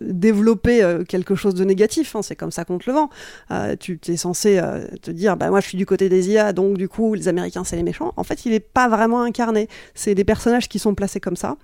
développer 0.01 0.97
quelque 1.07 1.35
chose 1.35 1.53
de 1.53 1.63
négatif, 1.63 2.15
hein, 2.15 2.21
c'est 2.21 2.35
comme 2.35 2.51
ça 2.51 2.65
contre 2.65 2.85
le 2.87 2.93
vent. 2.93 3.09
Euh, 3.51 3.75
tu 3.79 3.99
es 4.07 4.17
censé 4.17 4.61
te 5.01 5.11
dire, 5.11 5.37
bah, 5.37 5.49
moi 5.49 5.59
je 5.61 5.67
suis 5.67 5.77
du 5.77 5.85
côté 5.85 6.09
des 6.09 6.29
IA, 6.29 6.53
donc 6.53 6.77
du 6.77 6.89
coup, 6.89 7.13
les 7.13 7.27
Américains, 7.27 7.63
c'est 7.63 7.75
les 7.75 7.83
méchants. 7.83 8.13
En 8.17 8.23
fait, 8.23 8.45
il 8.45 8.51
n'est 8.51 8.59
pas 8.59 8.87
vraiment 8.89 9.21
incarné. 9.21 9.67
C'est 9.95 10.15
des 10.15 10.25
personnages 10.25 10.67
qui 10.69 10.79
sont 10.79 10.95
placés 10.95 11.19
comme 11.19 11.35
ça 11.37 11.55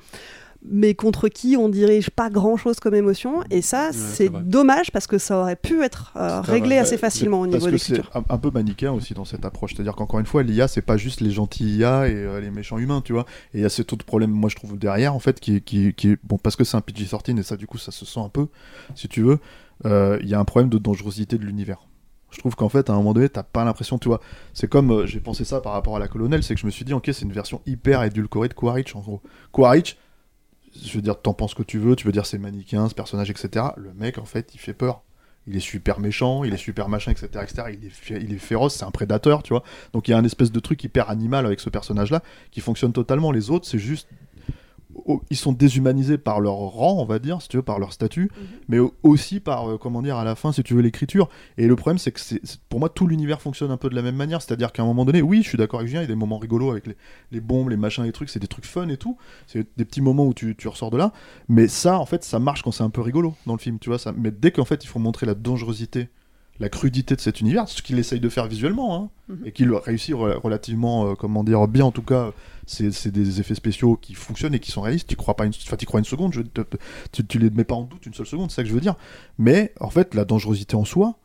mais 0.69 0.95
contre 0.95 1.27
qui 1.27 1.55
on 1.57 1.69
dirige 1.69 2.09
pas 2.09 2.29
grand 2.29 2.57
chose 2.57 2.79
comme 2.79 2.95
émotion 2.95 3.43
et 3.51 3.61
ça 3.61 3.91
c'est 3.93 4.29
dommage 4.29 4.91
parce 4.91 5.07
que 5.07 5.17
ça 5.17 5.39
aurait 5.39 5.55
pu 5.55 5.83
être 5.83 6.11
euh, 6.15 6.41
C'est 6.43 6.51
réglé 6.51 6.69
vrai. 6.75 6.77
assez 6.79 6.97
facilement 6.97 7.41
au 7.41 7.47
parce 7.47 7.55
niveau 7.55 7.67
de 7.67 7.71
que 7.71 7.77
c'est 7.77 7.93
l'écriture. 7.93 8.21
un, 8.29 8.33
un 8.33 8.37
peu 8.37 8.51
manichéen 8.51 8.91
aussi 8.91 9.13
dans 9.13 9.25
cette 9.25 9.45
approche. 9.45 9.73
C'est-à-dire 9.75 9.95
qu'encore 9.95 10.19
une 10.19 10.25
fois, 10.25 10.43
l'IA, 10.43 10.67
c'est 10.67 10.81
pas 10.81 10.97
juste 10.97 11.21
les 11.21 11.31
gentils 11.31 11.77
IA 11.77 12.07
et 12.07 12.13
euh, 12.15 12.39
les 12.41 12.51
méchants 12.51 12.77
humains, 12.77 13.01
tu 13.01 13.13
vois. 13.13 13.25
Et 13.53 13.59
il 13.59 13.61
y 13.61 13.65
a 13.65 13.69
cet 13.69 13.93
autre 13.93 14.05
problème, 14.05 14.31
moi 14.31 14.49
je 14.49 14.55
trouve, 14.55 14.77
derrière, 14.77 15.13
en 15.13 15.19
fait, 15.19 15.39
qui, 15.39 15.61
qui, 15.61 15.93
qui. 15.93 16.15
Bon, 16.23 16.37
parce 16.37 16.55
que 16.55 16.63
c'est 16.63 16.77
un 16.77 16.81
PG-13 16.81 17.39
et 17.39 17.43
ça, 17.43 17.57
du 17.57 17.67
coup, 17.67 17.77
ça 17.77 17.91
se 17.91 18.05
sent 18.05 18.19
un 18.19 18.29
peu, 18.29 18.47
si 18.95 19.07
tu 19.07 19.21
veux. 19.21 19.39
euh, 19.85 20.17
Il 20.21 20.29
y 20.29 20.33
a 20.33 20.39
un 20.39 20.45
problème 20.45 20.69
de 20.69 20.77
dangerosité 20.77 21.37
de 21.37 21.43
l'univers. 21.45 21.87
Je 22.31 22.39
trouve 22.39 22.55
qu'en 22.55 22.69
fait, 22.69 22.89
à 22.89 22.93
un 22.93 22.97
moment 22.97 23.13
donné, 23.13 23.29
t'as 23.29 23.43
pas 23.43 23.63
l'impression, 23.63 23.97
tu 23.97 24.07
vois. 24.09 24.19
C'est 24.53 24.67
comme, 24.69 24.91
euh, 24.91 25.05
j'ai 25.05 25.19
pensé 25.21 25.45
ça 25.45 25.61
par 25.61 25.73
rapport 25.73 25.95
à 25.95 25.99
la 25.99 26.07
colonelle, 26.07 26.43
c'est 26.43 26.53
que 26.55 26.59
je 26.61 26.65
me 26.65 26.71
suis 26.71 26.83
dit, 26.85 26.93
ok, 26.93 27.05
c'est 27.13 27.21
une 27.21 27.31
version 27.31 27.61
hyper 27.65 28.03
édulcorée 28.03 28.49
de 28.49 28.53
Quaritch, 28.53 28.95
en 28.95 28.99
gros. 28.99 29.21
Quaritch, 29.51 29.97
je 30.83 30.93
veux 30.93 31.01
dire, 31.01 31.19
t'en 31.21 31.33
penses 31.33 31.51
ce 31.51 31.55
que 31.55 31.63
tu 31.63 31.79
veux, 31.79 31.95
tu 31.95 32.05
veux 32.05 32.11
dire 32.11 32.25
c'est 32.25 32.37
manichéen, 32.37 32.89
ce 32.89 32.95
personnage, 32.95 33.29
etc. 33.29 33.67
Le 33.77 33.93
mec, 33.93 34.17
en 34.17 34.25
fait, 34.25 34.53
il 34.53 34.59
fait 34.59 34.73
peur. 34.73 35.03
Il 35.47 35.55
est 35.55 35.59
super 35.61 35.99
méchant, 35.99 36.43
il 36.43 36.53
est 36.53 36.57
super 36.57 36.89
machin, 36.89 37.11
etc. 37.11 37.27
etc. 37.43 37.63
Il, 37.71 37.85
est 37.85 38.21
il 38.23 38.33
est 38.33 38.39
féroce, 38.39 38.75
c'est 38.75 38.85
un 38.85 38.91
prédateur, 38.91 39.43
tu 39.43 39.53
vois. 39.53 39.63
Donc 39.93 40.07
il 40.07 40.11
y 40.11 40.13
a 40.15 40.17
un 40.17 40.23
espèce 40.23 40.51
de 40.51 40.59
truc 40.59 40.83
hyper 40.83 41.11
animal 41.11 41.45
avec 41.45 41.59
ce 41.59 41.69
personnage-là 41.69 42.23
qui 42.49 42.61
fonctionne 42.61 42.93
totalement. 42.93 43.31
Les 43.31 43.51
autres, 43.51 43.67
c'est 43.67 43.77
juste. 43.77 44.07
Ils 45.29 45.37
sont 45.37 45.51
déshumanisés 45.51 46.17
par 46.17 46.39
leur 46.39 46.55
rang, 46.55 46.95
on 46.99 47.05
va 47.05 47.19
dire, 47.19 47.39
si 47.41 47.47
tu 47.47 47.57
veux, 47.57 47.63
par 47.63 47.77
leur 47.77 47.93
statut, 47.93 48.31
mais 48.67 48.79
au- 48.79 48.93
aussi 49.03 49.39
par, 49.39 49.69
euh, 49.69 49.77
comment 49.77 50.01
dire, 50.01 50.17
à 50.17 50.23
la 50.23 50.33
fin, 50.33 50.51
si 50.51 50.63
tu 50.63 50.73
veux, 50.73 50.81
l'écriture. 50.81 51.29
Et 51.57 51.67
le 51.67 51.75
problème, 51.75 51.99
c'est 51.99 52.11
que 52.11 52.19
pour 52.69 52.79
moi, 52.79 52.89
tout 52.89 53.05
l'univers 53.05 53.39
fonctionne 53.39 53.69
un 53.69 53.77
peu 53.77 53.89
de 53.89 53.95
la 53.95 54.01
même 54.01 54.15
manière. 54.15 54.41
C'est-à-dire 54.41 54.71
qu'à 54.71 54.81
un 54.81 54.85
moment 54.85 55.05
donné, 55.05 55.21
oui, 55.21 55.43
je 55.43 55.49
suis 55.49 55.57
d'accord 55.59 55.79
avec 55.79 55.89
Julien, 55.89 56.01
il 56.01 56.05
y 56.05 56.11
a 56.11 56.13
des 56.13 56.15
moments 56.15 56.39
rigolos 56.39 56.71
avec 56.71 56.87
les, 56.87 56.95
les 57.31 57.39
bombes, 57.39 57.69
les 57.69 57.77
machins, 57.77 58.03
les 58.03 58.11
trucs, 58.11 58.29
c'est 58.29 58.39
des 58.39 58.47
trucs 58.47 58.65
fun 58.65 58.89
et 58.89 58.97
tout. 58.97 59.15
C'est 59.45 59.67
des 59.77 59.85
petits 59.85 60.01
moments 60.01 60.25
où 60.25 60.33
tu, 60.33 60.55
tu 60.55 60.67
ressors 60.67 60.89
de 60.89 60.97
là. 60.97 61.13
Mais 61.49 61.67
ça, 61.67 61.99
en 61.99 62.05
fait, 62.07 62.23
ça 62.23 62.39
marche 62.39 62.63
quand 62.63 62.71
c'est 62.71 62.83
un 62.83 62.89
peu 62.89 63.01
rigolo 63.01 63.35
dans 63.45 63.53
le 63.53 63.59
film, 63.59 63.77
tu 63.77 63.89
vois. 63.89 63.99
Ça... 63.99 64.11
Mais 64.17 64.31
dès 64.31 64.51
qu'en 64.51 64.65
fait, 64.65 64.83
il 64.83 64.87
faut 64.87 64.99
montrer 64.99 65.27
la 65.27 65.35
dangerosité, 65.35 66.09
la 66.59 66.69
crudité 66.69 67.15
de 67.15 67.21
cet 67.21 67.41
univers, 67.41 67.67
ce 67.67 67.81
qu'il 67.81 67.99
essaye 67.99 68.19
de 68.21 68.29
faire 68.29 68.47
visuellement, 68.47 68.95
hein, 68.95 69.09
Mhm. 69.27 69.45
et 69.45 69.51
qu'il 69.51 69.71
réussit 69.73 70.13
re- 70.15 70.37
relativement, 70.37 71.07
euh, 71.07 71.13
comment 71.15 71.43
dire, 71.43 71.67
bien 71.67 71.85
en 71.85 71.91
tout 71.91 72.01
cas. 72.03 72.31
C'est 72.67 73.11
des 73.11 73.39
effets 73.39 73.53
spéciaux 73.55 73.95
qui 73.95 74.15
fonctionnent 74.15 74.55
et 74.55 74.59
qui 74.59 74.71
sont 74.71 74.81
réalistes. 74.81 75.07
Tu 75.07 75.15
crois 75.15 75.35
pas 75.35 75.45
une, 75.45 75.51
enfin, 75.67 75.75
crois 75.85 75.99
une 75.99 76.05
seconde, 76.05 76.33
je, 76.33 76.41
te- 76.41 76.61
te- 76.61 76.77
tu, 77.11 77.23
tu 77.25 77.37
les 77.37 77.49
mets 77.51 77.63
pas 77.63 77.75
en 77.75 77.83
doute 77.83 78.05
une 78.07 78.13
seule 78.15 78.25
seconde, 78.25 78.49
c'est 78.49 78.55
ça 78.55 78.63
que 78.63 78.69
je 78.69 78.73
veux 78.73 78.79
dire. 78.81 78.95
Mais 79.37 79.71
en 79.79 79.89
fait, 79.91 80.15
la 80.15 80.25
dangerosité 80.25 80.75
en 80.75 80.83
soi, 80.85 81.15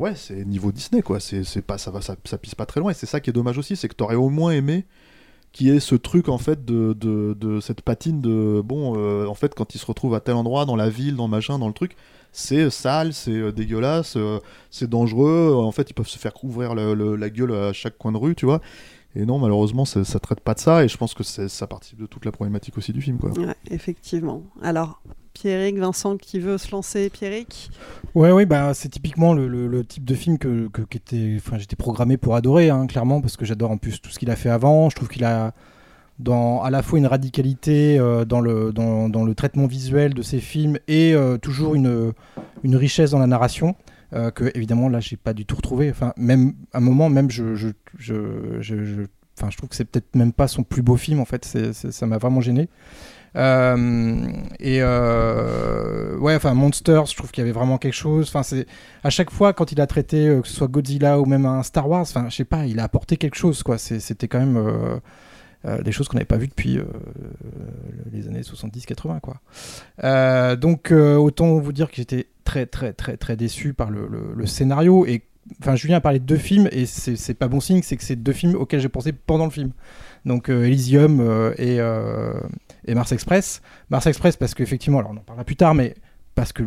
ouais, 0.00 0.14
c'est 0.16 0.44
niveau 0.44 0.72
Disney, 0.72 1.00
quoi. 1.02 1.20
C'est 1.20 1.44
c'est 1.44 1.62
pas, 1.62 1.78
ça 1.78 1.90
va, 1.92 2.00
ça, 2.00 2.16
ça 2.24 2.36
pisse 2.38 2.54
pas 2.56 2.66
très 2.66 2.80
loin. 2.80 2.90
Et 2.90 2.94
c'est 2.94 3.06
ça 3.06 3.20
qui 3.20 3.30
est 3.30 3.32
dommage 3.32 3.58
aussi, 3.58 3.76
c'est 3.76 3.88
que 3.88 3.94
t'aurais 3.94 4.16
au 4.16 4.28
moins 4.30 4.50
aimé 4.52 4.84
qui 5.52 5.68
est 5.68 5.80
ce 5.80 5.94
truc 5.94 6.28
en 6.28 6.38
fait 6.38 6.64
de, 6.64 6.94
de, 6.94 7.60
cette 7.60 7.82
patine 7.82 8.20
de 8.20 8.60
bon 8.64 8.94
euh, 8.96 9.26
en 9.26 9.34
fait 9.34 9.54
quand 9.54 9.74
ils 9.74 9.78
se 9.78 9.86
retrouvent 9.86 10.14
à 10.14 10.20
tel 10.20 10.34
endroit 10.34 10.64
dans 10.64 10.76
la 10.76 10.88
ville 10.88 11.16
dans 11.16 11.26
le 11.26 11.30
machin 11.30 11.58
dans 11.58 11.68
le 11.68 11.74
truc 11.74 11.96
c'est 12.32 12.70
sale 12.70 13.12
c'est 13.12 13.30
euh, 13.32 13.52
dégueulasse 13.52 14.14
euh, 14.16 14.40
c'est 14.70 14.88
dangereux 14.88 15.54
en 15.54 15.70
fait 15.70 15.90
ils 15.90 15.94
peuvent 15.94 16.08
se 16.08 16.18
faire 16.18 16.32
couvrir 16.32 16.74
la 16.74 17.30
gueule 17.30 17.54
à 17.54 17.72
chaque 17.72 17.98
coin 17.98 18.12
de 18.12 18.16
rue 18.16 18.34
tu 18.34 18.46
vois 18.46 18.60
et 19.14 19.26
non 19.26 19.38
malheureusement 19.38 19.84
ça, 19.84 20.02
traite 20.18 20.40
pas 20.40 20.54
de 20.54 20.60
ça 20.60 20.84
et 20.84 20.88
je 20.88 20.96
pense 20.96 21.12
que 21.12 21.22
ça 21.22 21.66
participe 21.66 22.00
de 22.00 22.06
toute 22.06 22.24
la 22.24 22.32
problématique 22.32 22.78
aussi 22.78 22.92
du 22.92 23.02
film 23.02 23.18
quoi 23.18 23.30
effectivement. 23.70 24.42
Alors, 24.62 25.02
Pierrick, 25.34 25.78
Vincent 25.78 26.16
qui 26.16 26.38
veut 26.38 26.58
se 26.58 26.70
lancer, 26.70 27.10
Pierrick? 27.10 27.70
Ouais, 28.14 28.30
oui, 28.30 28.46
bah, 28.46 28.74
c'est 28.74 28.88
typiquement 28.88 29.34
le, 29.34 29.84
type 29.84 30.04
de 30.04 30.14
film 30.14 30.38
que, 30.38 30.68
j'étais 30.98 31.76
programmé 31.76 32.16
pour 32.16 32.36
adorer, 32.36 32.70
hein, 32.70 32.86
clairement, 32.86 33.20
parce 33.20 33.36
que 33.36 33.44
j'adore 33.44 33.70
en 33.70 33.78
plus 33.78 34.00
tout 34.00 34.10
ce 34.10 34.18
qu'il 34.18 34.30
a 34.30 34.36
fait 34.36 34.50
avant. 34.50 34.90
Je 34.90 34.96
trouve 34.96 35.08
qu'il 35.08 35.24
a 35.24 35.54
dans, 36.18 36.62
à 36.62 36.70
la 36.70 36.82
fois 36.82 36.98
une 36.98 37.06
radicalité 37.06 37.98
euh, 37.98 38.24
dans, 38.24 38.40
le, 38.40 39.34
traitement 39.34 39.66
visuel 39.66 40.14
de 40.14 40.22
ses 40.22 40.40
films 40.40 40.78
et 40.88 41.14
euh, 41.14 41.36
toujours 41.38 41.74
une, 41.74 42.12
richesse 42.64 43.10
dans 43.10 43.18
la 43.18 43.26
narration. 43.26 43.74
euh, 44.14 44.30
que 44.30 44.50
évidemment 44.54 44.88
là 44.88 45.00
j'ai 45.00 45.16
pas 45.16 45.32
du 45.32 45.46
tout 45.46 45.56
retrouvé 45.56 45.90
enfin 45.90 46.12
même 46.16 46.54
à 46.72 46.78
un 46.78 46.80
moment 46.80 47.08
même 47.08 47.30
je 47.30 47.72
trouve 49.56 49.68
que 49.68 49.76
c'est 49.76 49.86
peut-être 49.86 50.14
même 50.14 50.32
pas 50.32 50.48
son 50.48 50.62
plus 50.62 50.82
beau 50.82 50.96
film 50.96 51.18
en 51.20 51.24
fait 51.24 51.44
ça 51.72 52.06
m'a 52.06 52.18
vraiment 52.18 52.40
gêné 52.40 52.68
et 53.34 53.38
euh, 54.82 56.16
ouais, 56.18 56.34
enfin 56.34 56.54
Monsters, 56.54 57.06
je 57.06 57.16
trouve 57.16 57.30
qu'il 57.30 57.42
y 57.42 57.44
avait 57.44 57.52
vraiment 57.52 57.78
quelque 57.78 57.94
chose. 57.94 58.28
Enfin, 58.28 58.42
c'est 58.42 58.66
à 59.04 59.10
chaque 59.10 59.30
fois 59.30 59.52
quand 59.52 59.72
il 59.72 59.80
a 59.80 59.86
traité 59.86 60.28
euh, 60.28 60.40
que 60.42 60.48
ce 60.48 60.54
soit 60.54 60.68
Godzilla 60.68 61.18
ou 61.18 61.24
même 61.24 61.46
un 61.46 61.62
Star 61.62 61.88
Wars, 61.88 62.02
enfin, 62.02 62.26
je 62.28 62.36
sais 62.36 62.44
pas, 62.44 62.66
il 62.66 62.78
a 62.78 62.84
apporté 62.84 63.16
quelque 63.16 63.36
chose 63.36 63.62
quoi. 63.62 63.78
C'était 63.78 64.28
quand 64.28 64.40
même 64.40 64.56
euh, 64.56 64.98
euh, 65.64 65.82
des 65.82 65.92
choses 65.92 66.08
qu'on 66.08 66.16
n'avait 66.16 66.24
pas 66.24 66.38
vues 66.38 66.48
depuis 66.48 66.78
euh, 66.78 66.84
les 68.12 68.26
années 68.26 68.40
70-80 68.40 69.20
quoi. 69.20 69.40
Euh, 70.02 70.56
donc 70.56 70.90
euh, 70.90 71.16
autant 71.16 71.58
vous 71.58 71.72
dire 71.72 71.88
que 71.88 71.96
j'étais 71.96 72.26
très 72.44 72.66
très 72.66 72.92
très 72.92 73.16
très 73.16 73.36
déçu 73.36 73.72
par 73.72 73.90
le, 73.90 74.44
scénario 74.46 75.06
et 75.06 75.22
enfin 75.60 75.76
Julien 75.76 75.98
a 75.98 76.00
parlé 76.00 76.18
de 76.18 76.24
deux 76.24 76.36
films 76.36 76.68
et 76.72 76.86
c'est 76.86 77.34
pas 77.34 77.46
bon 77.46 77.60
signe, 77.60 77.82
c'est 77.82 77.96
que 77.96 78.02
c'est 78.02 78.16
deux 78.16 78.32
films 78.32 78.56
auxquels 78.56 78.80
j'ai 78.80 78.88
pensé 78.88 79.12
pendant 79.12 79.44
le 79.44 79.52
film. 79.52 79.70
Donc 80.24 80.48
euh, 80.48 80.64
Elysium 80.64 81.20
euh, 81.20 81.52
et, 81.58 81.80
euh, 81.80 82.34
et 82.84 82.94
Mars 82.94 83.12
Express. 83.12 83.60
Mars 83.90 84.06
Express 84.06 84.36
parce 84.36 84.54
qu'effectivement, 84.54 84.98
alors 85.00 85.10
on 85.12 85.16
en 85.16 85.20
parlera 85.20 85.44
plus 85.44 85.56
tard, 85.56 85.74
mais 85.74 85.94
parce 86.34 86.52
que 86.52 86.62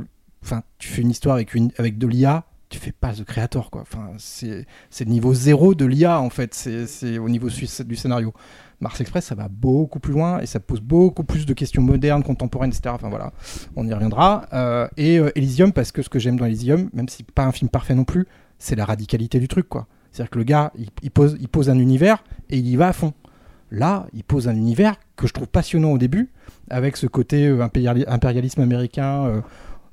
tu 0.77 0.87
fais 0.89 1.01
une 1.01 1.09
histoire 1.09 1.37
avec 1.37 1.97
de 1.97 2.07
l'IA, 2.07 2.43
tu 2.69 2.79
fais 2.79 2.91
pas 2.91 3.13
The 3.13 3.23
Creator 3.23 3.71
quoi. 3.71 3.81
Enfin 3.81 4.09
c'est 4.17 4.65
le 4.99 5.05
niveau 5.05 5.33
zéro 5.33 5.73
de 5.73 5.85
l'IA 5.85 6.19
en 6.19 6.29
fait. 6.29 6.53
C'est 6.53 7.17
au 7.17 7.29
niveau 7.29 7.49
su- 7.49 7.83
du 7.85 7.95
scénario. 7.95 8.33
Mars 8.81 8.99
Express, 8.99 9.25
ça 9.25 9.35
va 9.35 9.47
beaucoup 9.47 9.99
plus 10.01 10.11
loin 10.11 10.41
et 10.41 10.45
ça 10.45 10.59
pose 10.59 10.81
beaucoup 10.81 11.23
plus 11.23 11.45
de 11.45 11.53
questions 11.53 11.81
modernes, 11.81 12.23
contemporaines, 12.23 12.71
etc. 12.71 12.93
Enfin 12.93 13.07
voilà, 13.09 13.31
on 13.77 13.87
y 13.87 13.93
reviendra. 13.93 14.89
Et 14.97 15.15
Elysium, 15.35 15.71
parce 15.71 15.93
que 15.93 16.01
ce 16.01 16.09
que 16.09 16.19
j'aime 16.19 16.37
dans 16.37 16.45
Elysium, 16.45 16.89
même 16.93 17.07
si 17.07 17.23
pas 17.23 17.45
un 17.45 17.53
film 17.53 17.69
parfait 17.69 17.95
non 17.95 18.03
plus, 18.03 18.27
c'est 18.59 18.75
la 18.75 18.83
radicalité 18.83 19.39
du 19.39 19.47
truc, 19.47 19.69
quoi. 19.69 19.87
C'est-à-dire 20.11 20.29
que 20.29 20.37
le 20.39 20.43
gars, 20.43 20.73
il 21.01 21.09
pose 21.11 21.69
un 21.69 21.79
univers 21.79 22.23
et 22.49 22.57
il 22.57 22.67
y 22.67 22.75
va 22.75 22.89
à 22.89 22.93
fond. 22.93 23.13
Là, 23.71 24.07
il 24.13 24.23
pose 24.23 24.47
un 24.47 24.55
univers 24.55 24.95
que 25.15 25.27
je 25.27 25.33
trouve 25.33 25.47
passionnant 25.47 25.91
au 25.91 25.97
début, 25.97 26.29
avec 26.69 26.97
ce 26.97 27.07
côté 27.07 27.47
euh, 27.47 27.65
impériali- 27.65 28.05
impérialisme 28.07 28.61
américain. 28.61 29.25
euh, 29.25 29.41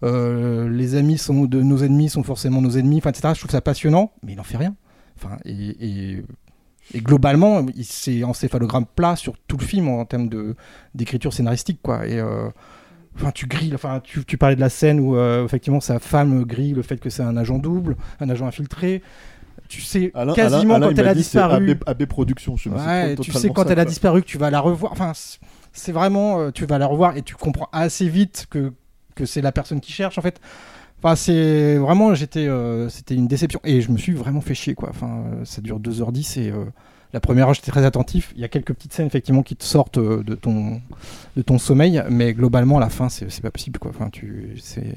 euh, 0.04 0.68
les 0.68 0.96
amis 0.96 1.16
sont 1.16 1.44
de 1.44 1.62
nos 1.62 1.78
ennemis 1.78 2.08
sont 2.08 2.24
forcément 2.24 2.60
nos 2.60 2.70
ennemis, 2.70 2.98
etc. 2.98 3.30
Je 3.34 3.38
trouve 3.38 3.50
ça 3.50 3.60
passionnant, 3.60 4.12
mais 4.24 4.32
il 4.32 4.40
en 4.40 4.44
fait 4.44 4.56
rien. 4.56 4.74
Enfin, 5.16 5.36
et, 5.44 6.22
globalement, 6.96 7.64
c'est 7.84 8.24
encéphalogramme 8.24 8.86
plat 8.96 9.14
sur 9.14 9.38
tout 9.46 9.56
le 9.56 9.64
film 9.64 9.88
en, 9.88 10.04
termes 10.04 10.28
d'écriture 10.94 11.32
scénaristique, 11.32 11.78
quoi. 11.82 12.04
Et 12.08 12.20
enfin, 13.14 13.30
tu 13.30 13.46
grilles. 13.46 13.74
Enfin, 13.76 14.00
tu, 14.02 14.36
parlais 14.36 14.56
de 14.56 14.60
la 14.60 14.68
scène 14.68 14.98
où 14.98 15.16
effectivement 15.44 15.80
sa 15.80 16.00
femme 16.00 16.42
grille 16.42 16.72
le 16.72 16.82
fait 16.82 16.96
que 16.96 17.08
c'est 17.08 17.22
un 17.22 17.36
agent 17.36 17.58
double, 17.58 17.96
un 18.18 18.28
agent 18.28 18.46
infiltré. 18.46 19.02
Tu 19.68 19.80
sais 19.80 20.10
Alain- 20.14 20.34
quasiment 20.34 20.74
Alain- 20.74 20.86
Alain, 20.86 20.94
quand 20.94 20.98
elle 21.00 21.08
a 21.08 21.14
disparu. 21.14 21.70
AB, 21.70 21.78
AB 21.86 22.04
Productions, 22.06 22.56
je 22.56 22.68
Ouais, 22.70 23.16
tu 23.16 23.32
sais 23.32 23.48
quand 23.50 23.64
ça, 23.64 23.72
elle 23.72 23.78
a 23.78 23.84
disparu 23.84 24.20
que 24.22 24.26
tu 24.26 24.38
vas 24.38 24.50
la 24.50 24.60
revoir. 24.60 24.92
Enfin, 24.92 25.12
c'est 25.72 25.92
vraiment, 25.92 26.40
euh, 26.40 26.50
tu 26.50 26.66
vas 26.66 26.78
la 26.78 26.86
revoir 26.86 27.16
et 27.16 27.22
tu 27.22 27.34
comprends 27.34 27.68
assez 27.72 28.08
vite 28.08 28.46
que 28.50 28.72
que 29.14 29.26
c'est 29.26 29.40
la 29.42 29.52
personne 29.52 29.80
qui 29.80 29.92
cherche 29.92 30.18
en 30.18 30.22
fait. 30.22 30.40
Enfin, 31.02 31.16
c'est 31.16 31.76
vraiment, 31.76 32.14
j'étais, 32.14 32.46
euh, 32.46 32.88
c'était 32.88 33.14
une 33.14 33.26
déception 33.28 33.60
et 33.64 33.80
je 33.80 33.90
me 33.90 33.98
suis 33.98 34.12
vraiment 34.12 34.40
fait 34.40 34.54
chier 34.54 34.74
quoi. 34.74 34.88
Enfin, 34.90 35.24
euh, 35.26 35.44
ça 35.44 35.60
dure 35.60 35.80
2h10 35.80 36.38
et 36.38 36.50
euh, 36.50 36.64
la 37.12 37.20
première 37.20 37.48
heure 37.48 37.54
j'étais 37.54 37.70
très 37.72 37.84
attentif. 37.84 38.32
Il 38.36 38.40
y 38.40 38.44
a 38.44 38.48
quelques 38.48 38.72
petites 38.72 38.92
scènes 38.92 39.06
effectivement 39.06 39.42
qui 39.42 39.56
te 39.56 39.64
sortent 39.64 39.98
de 39.98 40.34
ton 40.34 40.80
de 41.36 41.42
ton 41.42 41.58
sommeil, 41.58 42.02
mais 42.08 42.32
globalement 42.34 42.76
à 42.78 42.80
la 42.80 42.88
fin 42.90 43.08
c'est 43.08 43.30
c'est 43.30 43.42
pas 43.42 43.50
possible 43.50 43.78
quoi. 43.78 43.90
Enfin, 43.94 44.08
tu, 44.10 44.54
c'est 44.62 44.94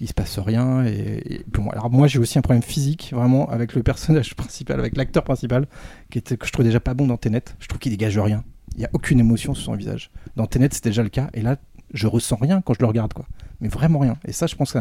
il 0.00 0.08
se 0.08 0.14
passe 0.14 0.38
rien 0.38 0.84
et, 0.84 1.44
moi, 1.58 1.72
alors 1.72 1.90
moi 1.90 2.06
j'ai 2.06 2.18
aussi 2.18 2.38
un 2.38 2.42
problème 2.42 2.62
physique 2.62 3.12
vraiment 3.14 3.48
avec 3.50 3.74
le 3.74 3.82
personnage 3.82 4.34
principal, 4.36 4.78
avec 4.78 4.96
l'acteur 4.96 5.24
principal 5.24 5.66
qui 6.10 6.18
était 6.18 6.36
que 6.36 6.46
je 6.46 6.52
trouvais 6.52 6.68
déjà 6.68 6.80
pas 6.80 6.94
bon 6.94 7.06
dans 7.06 7.16
Tenet. 7.16 7.44
Je 7.58 7.66
trouve 7.66 7.78
qu'il 7.78 7.92
dégage 7.92 8.18
rien. 8.18 8.44
Il 8.76 8.82
y 8.82 8.84
a 8.84 8.90
aucune 8.92 9.18
émotion 9.18 9.54
sur 9.54 9.64
son 9.64 9.74
visage. 9.74 10.10
Dans 10.36 10.46
Tenet 10.46 10.68
c'était 10.72 10.90
déjà 10.90 11.02
le 11.02 11.08
cas 11.08 11.28
et 11.34 11.42
là 11.42 11.56
je 11.94 12.06
ressens 12.06 12.36
rien 12.36 12.60
quand 12.60 12.74
je 12.74 12.80
le 12.80 12.86
regarde 12.86 13.12
quoi. 13.12 13.26
Mais 13.60 13.68
vraiment 13.68 13.98
rien. 13.98 14.16
Et 14.26 14.32
ça 14.32 14.46
je 14.46 14.54
pense 14.54 14.72
que 14.72 14.78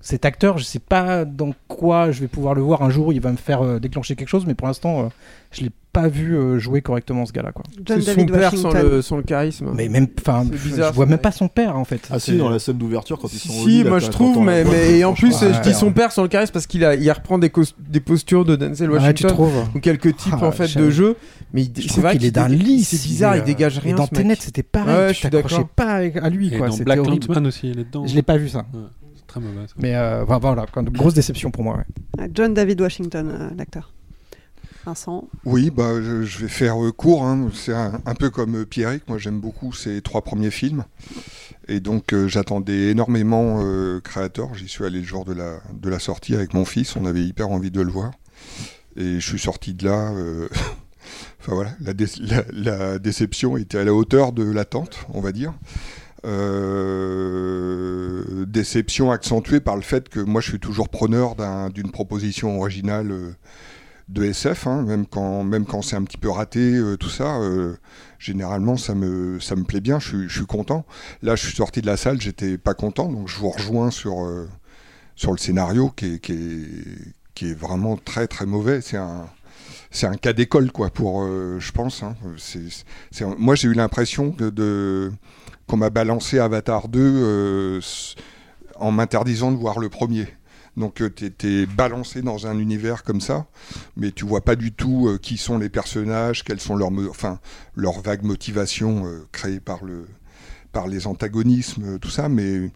cet 0.00 0.24
acteur, 0.24 0.58
je 0.58 0.64
sais 0.64 0.78
pas 0.78 1.24
dans 1.24 1.52
quoi 1.68 2.10
je 2.10 2.20
vais 2.20 2.28
pouvoir 2.28 2.54
le 2.54 2.60
voir 2.60 2.82
un 2.82 2.90
jour, 2.90 3.12
il 3.12 3.20
va 3.20 3.32
me 3.32 3.36
faire 3.36 3.62
euh, 3.62 3.80
déclencher 3.80 4.14
quelque 4.14 4.28
chose, 4.28 4.46
mais 4.46 4.54
pour 4.54 4.66
l'instant, 4.66 5.04
euh, 5.04 5.08
je 5.50 5.62
l'ai 5.62 5.70
pas 5.96 6.08
vu 6.08 6.36
euh, 6.36 6.58
jouer 6.58 6.82
correctement 6.82 7.24
ce 7.24 7.32
gars-là, 7.32 7.52
quoi. 7.52 7.64
C'est 7.88 8.00
son 8.02 8.06
David 8.06 8.30
père 8.30 8.50
sans 8.50 8.64
Washington. 8.64 8.90
le, 8.90 9.02
sans 9.02 9.16
le 9.16 9.22
charisme. 9.22 9.70
Mais 9.74 9.88
même, 9.88 10.06
enfin, 10.20 10.44
je 10.52 10.92
vois 10.92 11.06
même 11.06 11.16
pas 11.18 11.32
son 11.32 11.48
père 11.48 11.74
en 11.76 11.84
fait. 11.86 12.06
Ah 12.10 12.18
si, 12.18 12.36
dans 12.36 12.50
la 12.50 12.58
scène 12.58 12.76
d'ouverture, 12.76 13.18
quand 13.18 13.32
ils 13.32 13.38
sont 13.38 13.48
au 13.48 13.64
Si, 13.64 13.68
lit, 13.68 13.84
moi 13.84 13.98
je 13.98 14.08
trouve, 14.10 14.44
mais, 14.44 14.64
mais 14.64 14.98
et 14.98 15.04
en 15.06 15.14
plus, 15.14 15.32
je 15.40 15.60
dis 15.62 15.68
ouais. 15.68 15.74
son 15.74 15.92
père 15.92 16.12
sans 16.12 16.22
le 16.22 16.28
charisme 16.28 16.52
parce 16.52 16.66
qu'il 16.66 16.84
a, 16.84 16.94
il 16.94 17.10
reprend 17.10 17.38
des, 17.38 17.50
des 17.88 18.00
postures 18.00 18.44
de 18.44 18.56
Denzel 18.56 18.90
Ouais, 18.90 18.98
Washington 18.98 19.36
ou 19.74 19.80
quelques 19.80 20.14
types 20.16 20.34
Ah, 20.38 20.44
en 20.44 20.52
fait 20.52 20.76
de 20.76 20.90
jeu. 20.90 21.16
Mais 21.54 21.62
il- 21.62 21.72
Je 21.82 21.88
c'est 21.88 22.00
vrai 22.02 22.12
qu'il 22.16 22.26
est 22.26 22.30
d'un 22.30 22.48
lisse. 22.48 22.88
C'est 22.88 23.08
bizarre, 23.08 23.36
il, 23.36 23.40
euh, 23.40 23.44
dégage 23.44 23.78
rien. 23.78 23.94
Et 23.94 23.96
dans. 23.96 24.06
Tenet, 24.06 24.36
c'était 24.38 24.62
pareil. 24.62 24.94
Ouais, 24.94 25.14
je 25.14 25.22
t'accrochais 25.22 25.56
d'accord. 25.56 25.68
pas 25.68 25.94
à 26.22 26.28
lui, 26.30 26.52
Et 26.54 26.58
quoi. 26.58 26.68
dans 26.68 26.76
Black 26.76 27.00
aussi, 27.46 27.70
il 27.70 27.80
est 27.80 27.84
dedans. 27.84 28.06
Je 28.06 28.14
l'ai 28.14 28.22
pas 28.22 28.36
vu 28.36 28.48
ça. 28.50 28.66
Très 29.26 29.40
mauvais. 29.40 29.66
Mais 29.78 29.94
euh, 29.96 30.24
voilà, 30.24 30.66
grosse 30.92 31.14
déception 31.14 31.50
pour 31.50 31.64
moi. 31.64 31.78
Ah, 32.18 32.24
John 32.32 32.52
David 32.54 32.80
Washington, 32.82 33.28
euh, 33.32 33.50
l'acteur. 33.56 33.92
Vincent. 34.86 35.28
Oui, 35.44 35.70
bah, 35.70 36.00
je, 36.00 36.38
vais 36.38 36.48
faire 36.48 36.82
euh, 36.82 36.92
court. 36.92 37.24
hein. 37.26 37.48
C'est 37.52 37.74
un, 37.74 38.14
peu 38.18 38.30
comme 38.30 38.54
euh, 38.62 38.64
Pierrick. 38.64 39.08
Moi, 39.08 39.18
j'aime 39.18 39.40
beaucoup 39.40 39.72
ses 39.72 40.00
trois 40.00 40.22
premiers 40.22 40.50
films. 40.52 40.84
Et 41.68 41.80
donc, 41.80 42.12
euh, 42.14 42.28
j'attendais 42.28 42.90
énormément 42.90 43.58
euh, 43.62 44.00
Créateur. 44.00 44.54
J'y 44.54 44.68
suis 44.68 44.84
allé 44.84 45.00
le 45.00 45.04
jour 45.04 45.24
de 45.24 45.32
la, 45.32 45.58
de 45.74 45.88
la 45.90 45.98
sortie 45.98 46.34
avec 46.34 46.54
mon 46.54 46.64
fils. 46.64 46.94
On 46.96 47.04
avait 47.04 47.22
hyper 47.24 47.50
envie 47.50 47.70
de 47.72 47.80
le 47.82 47.90
voir. 47.90 48.12
Et 48.96 49.18
je 49.20 49.26
suis 49.28 49.38
sorti 49.40 49.74
de 49.74 49.84
là. 49.86 50.12
Enfin 51.40 51.54
voilà, 51.54 51.70
la, 51.80 51.92
dé- 51.94 52.06
la- 52.18 52.44
la 52.52 52.98
déception 52.98 53.56
était 53.56 53.78
à 53.78 53.84
la 53.84 53.94
hauteur 53.94 54.32
de 54.32 54.42
l'attente, 54.42 55.06
on 55.14 55.20
va 55.20 55.30
dire. 55.30 55.52
Déception 58.46 59.10
accentuée 59.12 59.60
par 59.60 59.76
le 59.76 59.82
fait 59.82 60.08
que 60.08 60.18
moi 60.20 60.40
je 60.40 60.48
suis 60.50 60.58
toujours 60.58 60.88
preneur 60.88 61.36
d'un- 61.36 61.70
d'une 61.70 61.90
proposition 61.92 62.58
originale 62.58 63.12
de 64.08 64.24
SF, 64.24 64.66
hein, 64.68 64.82
même 64.82 65.06
quand, 65.06 65.42
même 65.44 65.66
quand 65.66 65.82
c'est 65.82 65.96
un 65.96 66.04
petit 66.04 66.16
peu 66.18 66.30
raté, 66.30 66.60
euh, 66.76 66.96
tout 66.96 67.08
ça. 67.08 67.38
euh, 67.38 67.76
généralement, 68.18 68.76
ça 68.76 68.94
me, 68.94 69.40
ça 69.40 69.56
me 69.56 69.64
plaît 69.64 69.80
bien, 69.80 69.98
je 69.98 70.08
suis, 70.08 70.28
je 70.28 70.38
suis 70.38 70.46
content. 70.46 70.86
Là, 71.22 71.34
je 71.36 71.44
suis 71.46 71.56
sorti 71.56 71.80
de 71.82 71.86
la 71.86 71.96
salle, 71.96 72.20
j'étais 72.20 72.56
pas 72.58 72.74
content, 72.74 73.08
donc 73.10 73.28
je 73.28 73.36
vous 73.38 73.50
rejoins 73.50 73.90
sur, 73.90 74.24
euh, 74.24 74.48
sur 75.16 75.32
le 75.32 75.38
scénario 75.38 75.90
qui 75.90 76.14
est, 76.14 76.18
qui, 76.20 76.32
est, 76.32 77.14
qui 77.34 77.50
est 77.50 77.54
vraiment 77.58 77.96
très 77.96 78.26
très 78.28 78.46
mauvais. 78.46 78.80
C'est 78.80 78.96
un, 78.98 79.26
c'est 79.90 80.06
un 80.06 80.16
cas 80.16 80.32
d'école, 80.32 80.72
quoi, 80.72 80.90
pour, 80.90 81.24
je 81.26 81.72
pense. 81.72 82.02
hein. 82.02 82.14
Moi, 83.38 83.54
j'ai 83.54 83.68
eu 83.68 83.74
l'impression 83.74 84.34
de, 84.38 85.12
qu'on 85.66 85.76
m'a 85.76 85.90
balancé 85.90 86.38
Avatar 86.38 86.88
2 86.88 87.00
euh, 87.02 87.78
s- 87.78 88.14
en 88.76 88.90
m'interdisant 88.92 89.52
de 89.52 89.56
voir 89.56 89.78
le 89.78 89.88
premier. 89.88 90.28
Donc 90.76 91.02
tu 91.14 91.24
étais 91.24 91.64
balancé 91.64 92.20
dans 92.20 92.46
un 92.46 92.58
univers 92.58 93.02
comme 93.02 93.20
ça, 93.20 93.46
mais 93.96 94.12
tu 94.12 94.26
vois 94.26 94.42
pas 94.42 94.56
du 94.56 94.72
tout 94.72 95.08
euh, 95.08 95.18
qui 95.18 95.38
sont 95.38 95.58
les 95.58 95.70
personnages, 95.70 96.44
quelles 96.44 96.60
sont 96.60 96.76
leurs, 96.76 96.92
enfin, 97.08 97.40
leurs 97.74 98.00
vagues 98.02 98.24
motivations 98.24 99.06
euh, 99.06 99.26
créées 99.32 99.60
par, 99.60 99.84
le, 99.84 100.06
par 100.72 100.86
les 100.86 101.06
antagonismes, 101.06 101.94
euh, 101.94 101.98
tout 101.98 102.10
ça, 102.10 102.28
mais, 102.28 102.70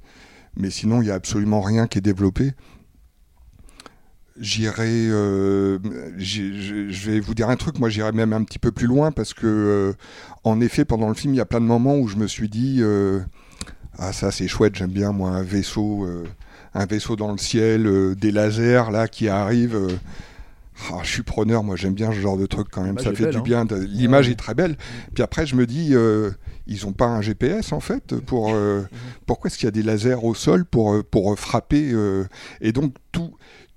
sinon 0.71 1.03
il 1.03 1.09
y 1.09 1.11
a 1.11 1.15
absolument 1.15 1.61
rien 1.61 1.87
qui 1.87 1.99
est 1.99 2.03
développé. 2.03 2.55
J'irai, 4.39 4.89
euh, 5.11 5.79
je 6.17 7.11
vais 7.11 7.21
vous 7.21 7.35
dire 7.35 7.51
un 7.51 7.57
truc, 7.57 7.79
moi 7.79 7.91
j'irai 7.91 8.13
même 8.13 8.33
un 8.33 8.43
petit 8.45 8.59
peu 8.59 8.73
plus 8.73 8.87
loin 8.87 9.13
parce 9.13 9.35
que, 9.35 9.47
euh, 9.47 9.93
en 10.45 10.63
effet, 10.63 10.87
pendant 10.87 11.09
le 11.09 11.15
film, 11.15 11.35
il 11.35 11.37
y 11.37 11.43
a 11.43 11.45
plein 11.45 11.61
de 11.61 11.67
moments 11.67 11.99
où 11.99 12.09
je 12.09 12.17
me 12.17 12.27
suis 12.27 12.49
dit, 12.49 12.79
euh, 12.81 13.21
ah 13.99 14.15
ça 14.15 14.31
c'est 14.31 14.49
chouette, 14.49 14.77
j'aime 14.77 14.93
bien 14.93 15.13
moi 15.13 15.29
un 15.31 15.43
vaisseau, 15.43 16.07
euh, 16.07 16.25
un 16.75 16.87
vaisseau 16.87 17.17
dans 17.17 17.33
le 17.33 17.39
ciel, 17.39 17.87
euh, 17.87 18.15
des 18.15 18.31
lasers 18.31 18.91
là 18.91 19.09
qui 19.09 19.29
arrivent. 19.29 19.77
euh, 19.77 19.97
ah, 20.91 21.01
je 21.03 21.11
suis 21.11 21.23
preneur, 21.23 21.63
moi 21.63 21.77
j'aime 21.77 21.95
bien 21.95 22.11
ce 22.13 22.19
genre 22.19 22.37
de 22.39 22.47
truc 22.47 22.69
quand 22.71 22.83
même, 22.83 22.97
L'image 22.97 23.05
ça 23.05 23.13
fait 23.13 23.25
belle, 23.25 23.43
du 23.43 23.55
hein. 23.55 23.65
bien. 23.67 23.79
L'image 23.87 24.29
est 24.29 24.35
très 24.39 24.55
belle. 24.55 24.77
Puis 25.15 25.23
après 25.23 25.47
je 25.47 25.55
me 25.55 25.67
dis, 25.67 25.91
euh, 25.93 26.31
ils 26.67 26.87
ont 26.87 26.93
pas 26.93 27.07
un 27.07 27.21
GPS 27.21 27.73
en 27.73 27.81
fait 27.81 28.17
pour 28.21 28.53
euh, 28.55 28.83
pourquoi 29.27 29.49
est-ce 29.49 29.59
qu'il 29.59 29.67
y 29.67 29.69
a 29.69 29.73
des 29.73 29.83
lasers 29.83 30.23
au 30.23 30.35
sol 30.35 30.65
pour 30.65 31.05
pour 31.05 31.39
frapper 31.39 31.91
euh, 31.93 32.25
et 32.61 32.73
donc 32.73 32.95
tout 33.13 33.35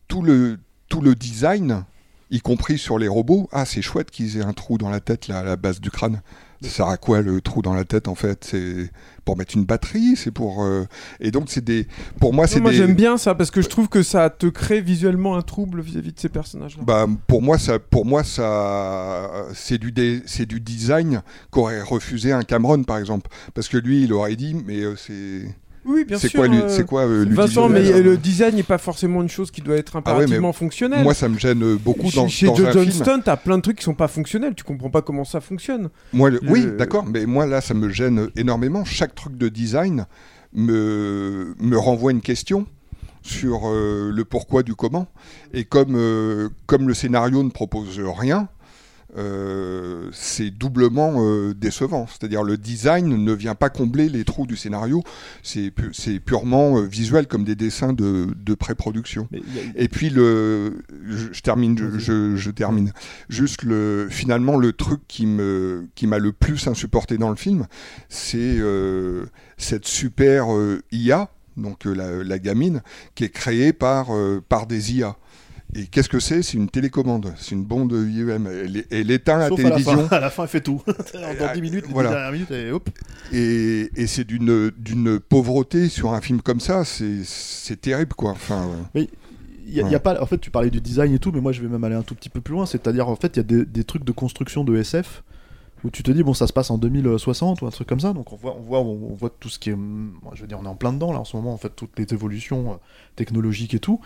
tout 0.07 0.21
le 0.21 0.59
tout 0.89 1.01
le 1.01 1.15
design 1.15 1.83
y 2.31 2.39
compris 2.39 2.77
sur 2.77 2.99
les 2.99 3.07
robots 3.07 3.49
ah 3.51 3.65
c'est 3.65 3.81
chouette 3.81 4.11
qu'ils 4.11 4.37
aient 4.37 4.43
un 4.43 4.53
trou 4.53 4.77
dans 4.77 4.89
la 4.89 4.99
tête 4.99 5.27
là 5.27 5.39
à 5.39 5.43
la 5.43 5.55
base 5.55 5.81
du 5.81 5.91
crâne 5.91 6.21
ça 6.63 6.69
sert 6.69 6.87
à 6.87 6.97
quoi 6.97 7.21
le 7.21 7.41
trou 7.41 7.61
dans 7.61 7.73
la 7.73 7.83
tête 7.83 8.07
en 8.07 8.15
fait? 8.15 8.45
C'est 8.49 8.89
pour 9.25 9.37
mettre 9.37 9.55
une 9.55 9.63
batterie 9.63 10.15
c'est 10.17 10.31
pour 10.31 10.63
euh, 10.63 10.85
et 11.21 11.31
donc 11.31 11.45
c'est 11.47 11.63
des 11.63 11.87
pour 12.19 12.33
moi 12.33 12.45
c'est 12.45 12.59
moi 12.59 12.71
des 12.71 12.77
j'aime 12.77 12.93
bien 12.93 13.17
ça 13.17 13.35
parce 13.35 13.51
que 13.51 13.61
je 13.61 13.69
trouve 13.69 13.87
que 13.87 14.03
ça 14.03 14.29
te 14.29 14.47
crée 14.47 14.81
visuellement 14.81 15.37
un 15.37 15.41
trouble 15.41 15.81
vis-à-vis 15.81 16.11
de 16.11 16.19
ces 16.19 16.27
personnages-là. 16.29 16.83
Bah, 16.85 17.07
pour 17.27 17.41
moi, 17.41 17.57
ça, 17.57 17.79
pour 17.79 18.05
moi, 18.05 18.23
ça, 18.23 19.29
c'est 19.53 19.77
du, 19.77 19.91
dé- 19.91 20.21
c'est 20.25 20.45
du 20.45 20.59
design 20.59 21.21
qu'aurait 21.51 21.81
refusé 21.81 22.31
un 22.31 22.43
Cameron, 22.43 22.83
par 22.83 22.97
exemple, 22.97 23.29
parce 23.53 23.67
que 23.67 23.77
lui, 23.77 24.03
il 24.03 24.13
aurait 24.13 24.35
dit, 24.35 24.55
mais 24.65 24.81
euh, 24.81 24.95
c'est. 24.95 25.43
Oui, 25.85 26.05
bien 26.05 26.17
c'est 26.17 26.29
sûr. 26.29 26.39
Quoi, 26.45 26.53
euh, 26.55 26.69
c'est 26.69 26.85
quoi 26.85 27.01
euh, 27.01 27.25
Vincent, 27.29 27.67
mais 27.69 28.01
le 28.01 28.17
design 28.17 28.55
n'est 28.55 28.63
pas 28.63 28.77
forcément 28.77 29.21
une 29.21 29.29
chose 29.29 29.51
qui 29.51 29.61
doit 29.61 29.75
être 29.75 29.93
Ah 29.95 29.99
ouais, 29.99 30.11
impérativement 30.23 30.53
fonctionnelle. 30.53 31.03
Moi, 31.03 31.13
ça 31.13 31.27
me 31.29 31.37
gêne 31.37 31.61
euh, 31.63 31.77
beaucoup 31.77 32.09
Chez- 32.09 32.15
dans, 32.17 32.27
Chez 32.27 32.45
dans 32.47 32.55
film. 32.55 32.71
Johnston, 32.71 33.21
t'as 33.23 33.35
plein 33.37 33.57
de 33.57 33.61
trucs 33.63 33.77
qui 33.79 33.83
sont 33.83 33.93
pas 33.93 34.07
fonctionnels. 34.07 34.53
Tu 34.55 34.63
comprends 34.63 34.89
pas 34.89 35.01
comment 35.01 35.25
ça 35.25 35.41
fonctionne. 35.41 35.89
Moi, 36.13 36.29
le- 36.29 36.39
Oui, 36.47 36.65
d'accord, 36.77 37.05
mais 37.05 37.25
moi 37.25 37.45
là, 37.45 37.59
ça 37.61 37.73
me 37.73 37.89
gêne 37.89 38.29
énormément. 38.35 38.85
Chaque 38.85 39.13
truc 39.15 39.37
de 39.37 39.49
design 39.49 40.05
me, 40.53 41.55
me 41.59 41.77
renvoie 41.77 42.11
une 42.11 42.21
question 42.21 42.65
sur 43.21 43.61
euh, 43.69 44.11
le 44.13 44.25
pourquoi 44.25 44.63
du 44.63 44.75
comment. 44.75 45.07
Et 45.53 45.63
comme, 45.63 45.95
euh, 45.95 46.49
comme 46.65 46.87
le 46.87 46.93
scénario 46.93 47.41
ne 47.43 47.49
propose 47.49 47.99
rien, 47.99 48.47
euh, 49.17 50.09
c'est 50.11 50.49
doublement 50.49 51.13
euh, 51.17 51.53
décevant. 51.53 52.07
C'est-à-dire 52.07 52.43
le 52.43 52.57
design 52.57 53.07
ne 53.23 53.33
vient 53.33 53.55
pas 53.55 53.69
combler 53.69 54.09
les 54.09 54.23
trous 54.23 54.45
du 54.47 54.55
scénario, 54.55 55.03
c'est 55.43 55.71
pu- 55.71 55.93
c'est 55.93 56.19
purement 56.19 56.77
euh, 56.77 56.81
visuel 56.85 57.27
comme 57.27 57.43
des 57.43 57.55
dessins 57.55 57.93
de, 57.93 58.27
de 58.35 58.53
pré-production. 58.55 59.27
Et 59.75 59.87
puis 59.87 60.09
le, 60.09 60.83
je, 61.07 61.27
je 61.31 61.41
termine, 61.41 61.77
je, 61.77 61.97
je- 61.99 62.35
je 62.35 62.51
termine. 62.51 62.91
Juste 63.29 63.63
le, 63.63 64.07
finalement 64.09 64.57
le 64.57 64.73
truc 64.73 65.01
qui 65.07 65.25
me, 65.25 65.87
qui 65.95 66.07
m'a 66.07 66.19
le 66.19 66.31
plus 66.31 66.67
insupporté 66.67 67.17
dans 67.17 67.29
le 67.29 67.35
film, 67.35 67.67
c'est 68.09 68.59
cette 69.57 69.85
super 69.85 70.47
IA, 70.91 71.29
donc 71.57 71.85
euh, 71.85 71.93
la, 71.93 72.23
la 72.23 72.39
gamine, 72.39 72.81
qui 73.15 73.23
est 73.23 73.29
créée 73.29 73.73
par, 73.73 74.07
euh, 74.15 74.41
par 74.47 74.65
des 74.67 74.93
IA. 74.95 75.15
Et 75.75 75.87
qu'est-ce 75.87 76.09
que 76.09 76.19
c'est? 76.19 76.43
C'est 76.43 76.57
une 76.57 76.69
télécommande, 76.69 77.33
c'est 77.37 77.51
une 77.55 77.63
bombe 77.63 77.91
de 77.91 78.07
IEM. 78.07 78.47
Elle, 78.47 78.85
elle 78.91 79.09
éteint 79.11 79.37
la 79.37 79.49
Sauf 79.49 79.59
à 79.59 79.63
la 79.63 79.69
télévision. 79.69 80.07
fin. 80.07 80.15
À 80.17 80.19
la 80.19 80.29
fin, 80.29 80.43
elle 80.43 80.49
fait 80.49 80.61
tout. 80.61 80.81
Dans 81.39 81.53
10 81.53 81.61
minutes, 81.61 81.87
les 81.87 81.93
Voilà. 81.93 82.09
10 82.09 82.13
dernières 82.15 82.31
minutes, 82.31 82.51
et 82.51 82.71
hop. 82.71 82.89
Et, 83.31 83.89
et 83.95 84.07
c'est 84.07 84.23
d'une 84.23 84.71
d'une 84.77 85.19
pauvreté 85.19 85.89
sur 85.89 86.13
un 86.13 86.21
film 86.21 86.41
comme 86.41 86.59
ça, 86.59 86.85
c'est 86.85 87.23
c'est 87.23 87.81
terrible 87.81 88.13
quoi. 88.13 88.31
Enfin, 88.31 88.63
euh, 88.67 88.75
Mais 88.93 89.09
il 89.65 89.73
y 89.73 89.79
a, 89.81 89.83
il 89.85 89.91
y 89.91 89.95
a 89.95 89.99
pas, 89.99 90.21
en 90.21 90.25
fait, 90.25 90.37
tu 90.37 90.51
parlais 90.51 90.69
du 90.69 90.81
design 90.81 91.13
et 91.13 91.19
tout, 91.19 91.31
mais 91.31 91.41
moi 91.41 91.51
je 91.53 91.61
vais 91.61 91.69
même 91.69 91.83
aller 91.83 91.95
un 91.95 92.03
tout 92.03 92.13
petit 92.15 92.29
peu 92.29 92.41
plus 92.41 92.53
loin. 92.53 92.65
C'est-à-dire, 92.65 93.07
en 93.09 93.15
fait, 93.15 93.35
il 93.35 93.37
y 93.37 93.39
a 93.39 93.43
des, 93.43 93.65
des 93.65 93.83
trucs 93.83 94.03
de 94.03 94.11
construction 94.11 94.63
de 94.63 94.75
SF 94.77 95.23
où 95.83 95.89
tu 95.89 96.03
te 96.03 96.11
dis, 96.11 96.23
bon, 96.23 96.33
ça 96.33 96.47
se 96.47 96.53
passe 96.53 96.69
en 96.69 96.77
2060 96.77 97.61
ou 97.61 97.65
un 97.65 97.69
truc 97.69 97.87
comme 97.87 97.99
ça. 97.99 98.13
Donc 98.13 98.31
on 98.31 98.35
voit, 98.35 98.55
on 98.57 98.61
voit, 98.61 98.79
on 98.81 99.13
voit 99.15 99.31
tout 99.39 99.49
ce 99.49 99.59
qui 99.59 99.69
est. 99.69 99.75
Je 100.35 100.41
veux 100.41 100.47
dire, 100.47 100.59
on 100.61 100.65
est 100.65 100.69
en 100.69 100.75
plein 100.75 100.93
dedans 100.93 101.11
là 101.11 101.19
en 101.19 101.25
ce 101.25 101.35
moment, 101.35 101.53
en 101.53 101.57
fait, 101.57 101.71
toutes 101.75 101.97
les 101.97 102.13
évolutions 102.13 102.73
euh, 102.73 102.75
technologiques 103.15 103.73
et 103.73 103.79
tout. 103.79 103.99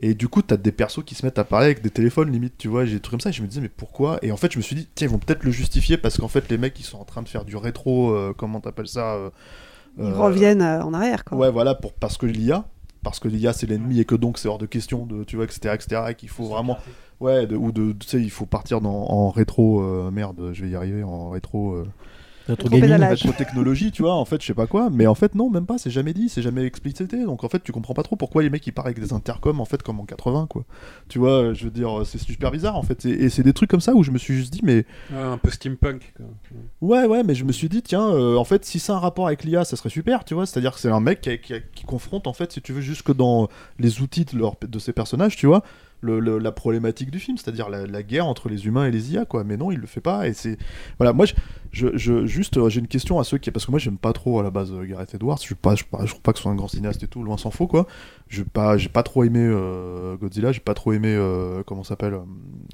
Et 0.00 0.14
du 0.14 0.26
coup, 0.28 0.42
t'as 0.42 0.56
des 0.56 0.72
persos 0.72 1.04
qui 1.04 1.14
se 1.14 1.24
mettent 1.24 1.38
à 1.38 1.44
parler 1.44 1.66
avec 1.66 1.82
des 1.82 1.90
téléphones, 1.90 2.30
limite, 2.32 2.54
tu 2.58 2.66
vois, 2.68 2.84
j'ai 2.84 2.94
des 2.94 3.00
trucs 3.00 3.12
comme 3.12 3.20
ça. 3.20 3.30
Et 3.30 3.32
je 3.32 3.42
me 3.42 3.46
disais, 3.46 3.60
mais 3.60 3.68
pourquoi? 3.68 4.18
Et 4.22 4.32
en 4.32 4.36
fait, 4.36 4.50
je 4.52 4.58
me 4.58 4.62
suis 4.62 4.74
dit, 4.74 4.88
tiens, 4.94 5.06
ils 5.06 5.10
vont 5.10 5.18
peut-être 5.18 5.44
le 5.44 5.50
justifier 5.52 5.96
parce 5.96 6.16
qu'en 6.18 6.28
fait, 6.28 6.48
les 6.50 6.58
mecs, 6.58 6.78
ils 6.80 6.84
sont 6.84 6.98
en 6.98 7.04
train 7.04 7.22
de 7.22 7.28
faire 7.28 7.44
du 7.44 7.56
rétro, 7.56 8.10
euh, 8.12 8.34
comment 8.36 8.60
t'appelles 8.60 8.88
ça 8.88 9.14
euh, 9.14 9.30
Ils 9.98 10.04
euh, 10.04 10.18
reviennent 10.18 10.62
euh, 10.62 10.82
en 10.82 10.92
arrière, 10.94 11.24
quoi. 11.24 11.38
Ouais, 11.38 11.50
voilà, 11.50 11.74
pour, 11.74 11.92
parce 11.92 12.16
que 12.16 12.26
l'IA, 12.26 12.64
parce 13.04 13.20
que 13.20 13.28
l'IA 13.28 13.52
c'est 13.52 13.66
l'ennemi 13.66 14.00
et 14.00 14.04
que 14.04 14.14
donc 14.14 14.38
c'est 14.38 14.48
hors 14.48 14.58
de 14.58 14.66
question 14.66 15.06
de, 15.06 15.22
tu 15.24 15.36
vois, 15.36 15.44
etc., 15.44 15.74
etc., 15.74 16.02
et 16.10 16.14
qu'il 16.14 16.28
faut 16.30 16.44
vraiment, 16.44 16.78
ouais, 17.20 17.46
de- 17.46 17.56
ou 17.56 17.70
de, 17.70 17.92
tu 17.92 18.08
sais, 18.08 18.20
il 18.20 18.30
faut 18.30 18.46
partir 18.46 18.80
dans, 18.80 18.90
en 19.08 19.30
rétro, 19.30 19.82
euh, 19.82 20.10
merde, 20.10 20.50
je 20.52 20.64
vais 20.64 20.70
y 20.70 20.74
arriver, 20.74 21.02
en 21.04 21.30
rétro, 21.30 21.84
euh, 22.50 22.56
gaming. 22.80 22.90
rétro 23.10 23.32
technologie, 23.32 23.92
tu 23.92 24.02
vois, 24.02 24.14
en 24.14 24.24
fait, 24.24 24.40
je 24.40 24.46
sais 24.46 24.54
pas 24.54 24.66
quoi, 24.66 24.90
mais 24.90 25.06
en 25.06 25.14
fait, 25.14 25.34
non, 25.34 25.50
même 25.50 25.66
pas, 25.66 25.78
c'est 25.78 25.90
jamais 25.90 26.12
dit, 26.12 26.28
c'est 26.28 26.42
jamais 26.42 26.64
explicité, 26.64 27.24
donc 27.24 27.44
en 27.44 27.48
fait, 27.48 27.62
tu 27.62 27.72
comprends 27.72 27.94
pas 27.94 28.02
trop 28.02 28.16
pourquoi 28.16 28.42
les 28.42 28.50
mecs 28.50 28.66
ils 28.66 28.72
parlent 28.72 28.88
avec 28.88 29.00
des 29.00 29.12
intercoms, 29.12 29.60
en 29.60 29.64
fait, 29.64 29.82
comme 29.82 30.00
en 30.00 30.04
80, 30.04 30.46
quoi. 30.48 30.64
Tu 31.08 31.18
vois, 31.18 31.52
je 31.54 31.64
veux 31.64 31.70
dire, 31.70 32.02
c'est 32.04 32.18
super 32.18 32.50
bizarre, 32.50 32.76
en 32.76 32.82
fait, 32.82 33.04
et, 33.04 33.24
et 33.24 33.28
c'est 33.28 33.42
des 33.42 33.52
trucs 33.52 33.70
comme 33.70 33.80
ça 33.80 33.94
où 33.94 34.02
je 34.02 34.10
me 34.10 34.18
suis 34.18 34.34
juste 34.34 34.52
dit, 34.52 34.60
mais. 34.62 34.84
Ouais, 35.10 35.18
un 35.18 35.38
peu 35.38 35.50
steampunk. 35.50 36.12
quoi. 36.16 36.26
Ouais, 36.80 37.06
ouais, 37.06 37.22
mais 37.22 37.34
je 37.34 37.44
me 37.44 37.52
suis 37.52 37.68
dit, 37.68 37.82
tiens, 37.82 38.08
euh, 38.08 38.36
en 38.36 38.44
fait, 38.44 38.64
si 38.64 38.78
c'est 38.78 38.92
un 38.92 38.98
rapport 38.98 39.26
avec 39.26 39.44
l'IA, 39.44 39.64
ça 39.64 39.76
serait 39.76 39.88
super, 39.90 40.24
tu 40.24 40.34
vois. 40.34 40.46
C'est-à-dire 40.46 40.72
que 40.74 40.80
c'est 40.80 40.90
un 40.90 41.00
mec 41.00 41.20
qui, 41.20 41.38
qui- 41.38 41.54
qui 41.74 41.84
confronte, 41.84 42.26
en 42.26 42.32
fait, 42.32 42.52
si 42.52 42.60
tu 42.60 42.72
veux, 42.72 42.80
jusque 42.80 43.14
dans 43.14 43.48
les 43.78 44.00
outils 44.00 44.24
de, 44.24 44.36
leur- 44.38 44.56
de 44.60 44.78
ces 44.78 44.92
personnages, 44.92 45.36
tu 45.36 45.46
vois, 45.46 45.62
la 46.02 46.52
problématique 46.52 47.10
du 47.10 47.18
film, 47.18 47.36
c'est-à-dire 47.36 47.68
la, 47.68 48.02
guerre 48.02 48.26
entre 48.26 48.48
les 48.48 48.66
humains 48.66 48.86
et 48.86 48.90
les 48.90 49.12
IA, 49.12 49.24
quoi. 49.24 49.44
Mais 49.44 49.56
non, 49.56 49.70
il 49.70 49.78
le 49.78 49.86
fait 49.86 50.00
pas, 50.00 50.26
et 50.26 50.32
c'est. 50.32 50.58
Voilà, 50.98 51.12
moi, 51.12 51.26
je, 51.70 52.26
juste, 52.26 52.56
euh, 52.56 52.68
j'ai 52.68 52.80
une 52.80 52.88
question 52.88 53.18
à 53.18 53.24
ceux 53.24 53.38
qui. 53.38 53.50
Parce 53.50 53.66
que 53.66 53.70
moi, 53.70 53.80
j'aime 53.80 53.98
pas 53.98 54.12
trop 54.12 54.40
à 54.40 54.42
la 54.42 54.50
base 54.50 54.72
euh, 54.72 54.84
Gareth 54.84 55.14
Edwards, 55.14 55.38
je, 55.46 55.54
pas, 55.54 55.74
je, 55.74 55.84
je 55.84 56.06
trouve 56.06 56.20
pas 56.20 56.32
que 56.32 56.38
ce 56.38 56.42
soit 56.42 56.52
un 56.52 56.56
grand 56.56 56.68
cinéaste 56.68 57.02
et 57.02 57.08
tout, 57.08 57.22
loin 57.22 57.36
s'en 57.36 57.50
faut, 57.50 57.66
quoi. 57.66 57.86
Je 58.32 58.42
pas, 58.42 58.78
j'ai 58.78 58.88
pas 58.88 59.02
trop 59.02 59.24
aimé 59.24 59.40
euh, 59.40 60.16
Godzilla, 60.16 60.52
j'ai 60.52 60.60
pas 60.60 60.72
trop 60.72 60.94
aimé, 60.94 61.14
euh, 61.14 61.62
comment 61.66 61.84
s'appelle, 61.84 62.14
euh, 62.14 62.24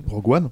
Rogue 0.06 0.28
One. 0.28 0.50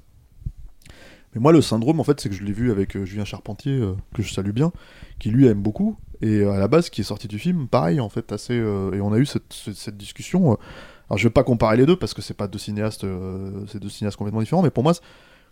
Mais 1.33 1.39
moi, 1.39 1.53
le 1.53 1.61
syndrome, 1.61 2.01
en 2.01 2.03
fait, 2.03 2.19
c'est 2.19 2.27
que 2.27 2.35
je 2.35 2.43
l'ai 2.43 2.51
vu 2.51 2.71
avec 2.71 3.01
Julien 3.05 3.23
Charpentier, 3.23 3.81
que 4.13 4.21
je 4.21 4.33
salue 4.33 4.51
bien, 4.51 4.73
qui 5.19 5.29
lui 5.29 5.47
aime 5.47 5.61
beaucoup. 5.61 5.97
Et 6.21 6.43
à 6.43 6.57
la 6.57 6.67
base, 6.67 6.89
qui 6.89 7.01
est 7.01 7.03
sorti 7.05 7.27
du 7.27 7.39
film, 7.39 7.67
pareil, 7.67 7.99
en 7.99 8.09
fait, 8.09 8.31
assez. 8.31 8.55
et 8.55 9.01
on 9.01 9.13
a 9.13 9.17
eu 9.17 9.25
cette 9.25 9.97
discussion. 9.97 10.57
Alors, 11.09 11.17
je 11.17 11.23
vais 11.27 11.31
pas 11.33 11.43
comparer 11.43 11.77
les 11.77 11.85
deux 11.85 11.95
parce 11.95 12.13
que 12.13 12.21
c'est 12.21 12.33
pas 12.33 12.47
deux 12.47 12.59
cinéastes, 12.59 13.03
euh, 13.05 13.51
c'est 13.67 13.79
deux 13.79 13.89
cinéastes 13.89 14.17
complètement 14.17 14.41
différents. 14.41 14.61
Mais 14.63 14.69
pour 14.71 14.83
moi, 14.83 14.93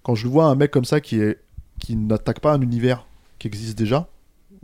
quand 0.03 0.15
je 0.15 0.27
vois 0.27 0.45
un 0.45 0.55
mec 0.55 0.71
comme 0.71 0.85
ça 0.85 0.99
qui 1.01 1.19
est 1.19 1.39
qui 1.79 1.95
n'attaque 1.95 2.39
pas 2.39 2.53
un 2.53 2.61
univers 2.61 3.05
qui 3.39 3.47
existe 3.47 3.77
déjà 3.77 4.07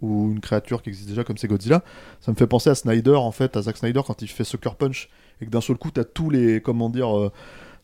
ou 0.01 0.31
une 0.31 0.39
créature 0.39 0.81
qui 0.81 0.89
existe 0.89 1.09
déjà 1.09 1.23
comme 1.23 1.37
c'est 1.37 1.47
Godzilla, 1.47 1.83
ça 2.21 2.31
me 2.31 2.37
fait 2.37 2.47
penser 2.47 2.69
à 2.69 2.75
Snyder 2.75 3.15
en 3.15 3.31
fait, 3.31 3.55
à 3.57 3.61
Zack 3.61 3.77
Snyder 3.77 4.01
quand 4.05 4.21
il 4.21 4.27
fait 4.27 4.43
Sucker 4.45 4.71
Punch 4.77 5.09
et 5.41 5.45
que 5.45 5.49
d'un 5.51 5.61
seul 5.61 5.77
coup 5.77 5.91
t'as 5.91 6.03
tous 6.05 6.29
les 6.29 6.61
comment 6.61 6.89
dire 6.89 7.31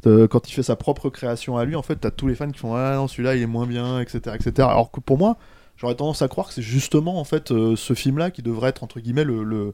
euh, 0.06 0.28
quand 0.28 0.50
il 0.50 0.54
fait 0.54 0.64
sa 0.64 0.76
propre 0.76 1.10
création 1.10 1.58
à 1.58 1.66
lui 1.66 1.76
en 1.76 1.82
fait 1.82 1.96
t'as 1.98 2.12
tous 2.12 2.28
les 2.28 2.36
fans 2.36 2.50
qui 2.52 2.60
font 2.60 2.76
ah 2.76 2.96
non 2.96 3.08
celui-là 3.08 3.36
il 3.36 3.42
est 3.42 3.48
moins 3.48 3.66
bien 3.68 4.00
etc 4.00 4.36
etc 4.36 4.68
alors 4.70 4.92
que 4.92 5.00
pour 5.00 5.18
moi 5.18 5.38
j'aurais 5.76 5.96
tendance 5.96 6.22
à 6.22 6.28
croire 6.28 6.48
que 6.48 6.54
c'est 6.54 6.62
justement 6.62 7.20
en 7.20 7.24
fait 7.24 7.52
euh, 7.52 7.76
ce 7.76 7.94
film 7.94 8.18
là 8.18 8.32
qui 8.32 8.42
devrait 8.44 8.70
être 8.70 8.84
entre 8.84 9.00
guillemets 9.00 9.24
le, 9.26 9.44
le- 9.44 9.74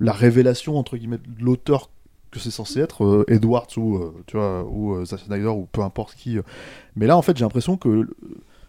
la 0.00 0.12
révélation 0.12 0.76
entre 0.76 0.96
guillemets 0.96 1.18
de 1.18 1.42
l'auteur 1.44 1.88
que 2.34 2.40
c'est 2.40 2.50
censé 2.50 2.80
être 2.80 3.04
euh, 3.04 3.24
Edwards 3.28 3.68
ou 3.76 3.96
euh, 3.96 4.12
tu 4.26 4.36
vois 4.36 4.64
ou 4.64 4.94
euh, 4.94 5.04
Zack 5.04 5.20
Snyder 5.20 5.48
ou 5.48 5.66
peu 5.70 5.82
importe 5.82 6.14
qui 6.16 6.36
euh. 6.36 6.42
mais 6.96 7.06
là 7.06 7.16
en 7.16 7.22
fait 7.22 7.36
j'ai 7.36 7.44
l'impression 7.44 7.76
que 7.76 7.88
euh, 7.88 8.08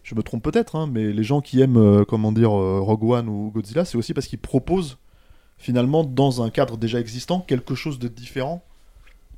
je 0.04 0.14
me 0.14 0.22
trompe 0.22 0.44
peut-être 0.44 0.76
hein, 0.76 0.88
mais 0.92 1.12
les 1.12 1.24
gens 1.24 1.42
qui 1.42 1.62
aiment 1.62 2.06
comment 2.06 2.32
dire 2.32 2.52
Rogue 2.52 3.04
One 3.04 3.28
ou 3.28 3.52
Godzilla 3.54 3.86
c'est 3.86 3.98
aussi 3.98 4.14
parce 4.14 4.28
qu'ils 4.28 4.40
proposent 4.40 5.00
finalement 5.58 6.04
dans 6.04 6.44
un 6.44 6.52
cadre 6.52 6.78
déjà 6.78 7.00
existant 7.00 7.40
quelque 7.40 7.74
chose 7.74 7.98
de 7.98 8.08
différent 8.08 8.64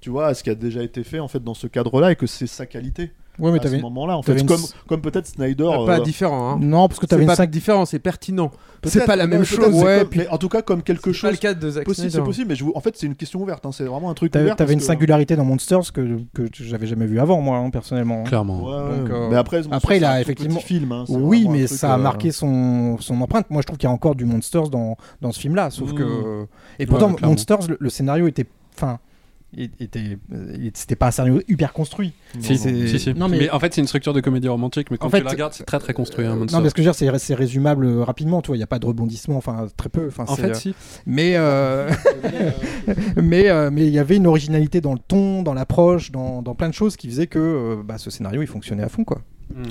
tu 0.02 0.10
vois 0.10 0.28
à 0.28 0.34
ce 0.34 0.44
qui 0.44 0.50
a 0.50 0.56
déjà 0.56 0.84
été 0.84 1.06
fait 1.06 1.20
en 1.20 1.30
fait 1.30 1.42
dans 1.42 1.54
ce 1.54 1.68
cadre 1.68 2.02
là 2.02 2.12
et 2.12 2.18
que 2.18 2.28
c'est 2.28 2.48
sa 2.48 2.66
qualité 2.66 3.14
Ouais, 3.40 3.52
mais 3.52 3.60
à 3.60 3.62
ce 3.62 3.68
t'avais- 3.68 3.82
moment-là 3.82 4.18
en 4.18 4.22
fait 4.24 4.40
une 4.40 4.48
comme, 4.88 5.02
peut-être 5.02 5.28
Snyder 5.28 5.70
Pas 5.86 6.00
euh, 6.00 6.04
différent. 6.04 6.52
Hein. 6.54 6.60
Non, 6.62 6.88
parce 6.88 7.00
que 7.00 7.06
t'avais 7.06 7.26
pas 7.26 7.36
cinq- 7.36 7.50
différent, 7.52 7.86
c'est 7.86 8.00
pertinent. 8.00 8.52
C'est 8.84 9.06
pas 9.06 9.16
la 9.16 9.28
même 9.28 9.44
chose. 9.44 9.74
Ouais, 9.74 10.00
comme- 10.00 10.10
puis- 10.10 10.20
mais 10.22 10.28
en 10.30 10.38
tout 10.38 10.50
cas 10.50 10.62
comme 10.62 10.82
quelque 10.82 11.12
C'est 11.14 11.22
pas 11.22 11.28
chose 11.30 11.32
le 11.32 11.38
cas 11.38 11.54
de 11.54 11.70
Zack 11.70 11.86
possible, 11.86 12.06
c'est 12.08 12.12
Snyder. 12.12 12.26
possible 12.26 12.50
mais 12.50 12.56
je 12.56 12.66
en 12.74 12.80
fait 12.80 12.96
c'est 12.98 13.06
une 13.06 13.16
question 13.16 13.42
ouverte 13.42 13.66
hein, 13.66 13.72
c'est 13.72 13.84
vraiment 13.84 14.10
un 14.10 14.14
truc 14.14 14.32
T'avais 14.32 14.46
ouvert 14.46 14.56
t'avais 14.56 14.74
une 14.74 14.80
que- 14.80 14.86
singularité 14.86 15.36
dans 15.36 15.46
Monsters 15.46 15.92
que, 15.94 16.18
que 16.34 16.44
j'avais 16.54 16.88
jamais 16.88 17.06
vu 17.06 17.20
avant, 17.20 17.40
moi, 17.42 17.58
hein, 17.58 17.70
personnellement. 17.70 18.24
Clairement. 18.24 18.64
Ouais, 18.64 18.72
ouais. 18.92 18.98
Donc, 19.00 19.10
euh, 19.12 19.28
mais 19.30 19.36
après, 19.38 19.58
Monsters, 19.58 19.74
après, 19.78 19.98
il 19.98 20.06
a 20.06 20.22
effectivement. 20.22 20.56
petit 20.60 20.66
film, 20.66 20.92
hein, 20.92 21.06
oui, 21.10 21.48
mais 21.50 21.68
ça 21.68 21.94
a 21.94 21.98
euh, 21.98 22.02
marqué 22.02 22.32
son, 22.32 22.98
son 23.00 23.20
empreinte. 23.22 23.46
Moi, 23.50 23.62
je 23.62 23.66
trouve 23.68 23.78
qu'il 23.78 23.88
y 23.88 23.92
a 23.92 23.94
encore 23.94 24.16
du 24.16 24.26
Monsters 24.26 24.70
dans, 24.70 24.96
dans 25.22 25.32
ce 25.32 25.40
film-là. 25.40 25.70
Sauf 25.70 25.92
Mmh. 25.92 25.96
que. 25.96 26.46
Et 26.80 26.86
pourtant, 26.86 27.14
clairement. 27.14 27.34
Monsters, 27.34 27.68
le, 27.70 27.78
le 27.80 27.90
scénario 27.90 28.28
était. 28.28 28.46
Enfin. 28.76 29.00
Était, 29.56 30.18
c'était 30.74 30.96
pas 30.96 31.08
un 31.08 31.12
scénario 31.12 31.42
hyper 31.48 31.74
construit. 31.74 32.14
Si, 32.40 32.58
si, 32.58 33.00
si. 33.00 33.14
Non, 33.14 33.30
mais... 33.30 33.40
mais, 33.40 33.50
en 33.50 33.60
fait, 33.60 33.74
c'est 33.74 33.82
une 33.82 33.88
structure 33.88 34.14
de 34.14 34.20
comédie 34.20 34.48
romantique, 34.48 34.92
mais 34.92 34.98
quand 34.98 35.08
En 35.08 35.10
fait, 35.10 35.20
tu 35.20 35.24
la 35.24 35.32
regardes, 35.32 35.54
c'est 35.54 35.64
très 35.64 35.80
très 35.80 35.94
construit. 35.94 36.26
hein, 36.26 36.36
non, 36.52 36.62
mais 36.62 36.70
ce 36.70 36.74
que 36.76 36.82
je 36.82 36.88
veux 36.88 36.94
dire, 36.94 36.96
c'est, 36.96 37.18
c'est 37.20 37.34
résumable 37.34 37.86
euh, 37.86 38.04
rapidement. 38.04 38.42
Tu 38.42 38.48
vois, 38.48 38.58
il 38.58 38.60
n'y 38.60 38.64
a 38.64 38.68
pas 38.68 38.80
de 38.80 38.86
rebondissement, 38.86 39.38
enfin 39.38 39.68
très 39.78 39.90
peu. 39.90 40.08
Enfin, 40.08 40.26
En 40.28 40.36
fait, 40.36 40.52
euh, 40.52 40.54
si. 40.54 40.76
Mais 41.06 41.34
euh, 41.36 41.90
mais 43.16 43.50
euh, 43.50 43.70
mais 43.72 43.88
il 43.88 43.94
y 43.94 44.00
avait 44.00 44.18
une 44.18 44.28
originalité 44.28 44.82
dans 44.82 44.94
le 44.94 45.00
ton, 45.00 45.44
dans 45.44 45.54
l'approche, 45.54 46.12
dans, 46.12 46.42
dans 46.42 46.56
plein 46.56 46.70
de 46.70 46.74
choses 46.74 46.98
qui 46.98 47.08
faisaient 47.08 47.28
que 47.28 47.82
bah, 47.86 47.98
ce 47.98 48.10
scénario 48.10 48.42
il 48.42 48.48
fonctionnait 48.48 48.84
à 48.84 48.90
fond 48.90 49.04
quoi. 49.04 49.22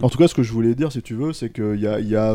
En 0.03 0.09
tout 0.09 0.17
cas, 0.17 0.27
ce 0.27 0.35
que 0.35 0.43
je 0.43 0.53
voulais 0.53 0.75
dire, 0.75 0.91
si 0.91 1.03
tu 1.03 1.15
veux, 1.15 1.35
c'est 1.35 1.51
qu'il 1.51 1.79
y 1.79 1.87
a, 1.87 2.01
y 2.01 2.17
a, 2.17 2.35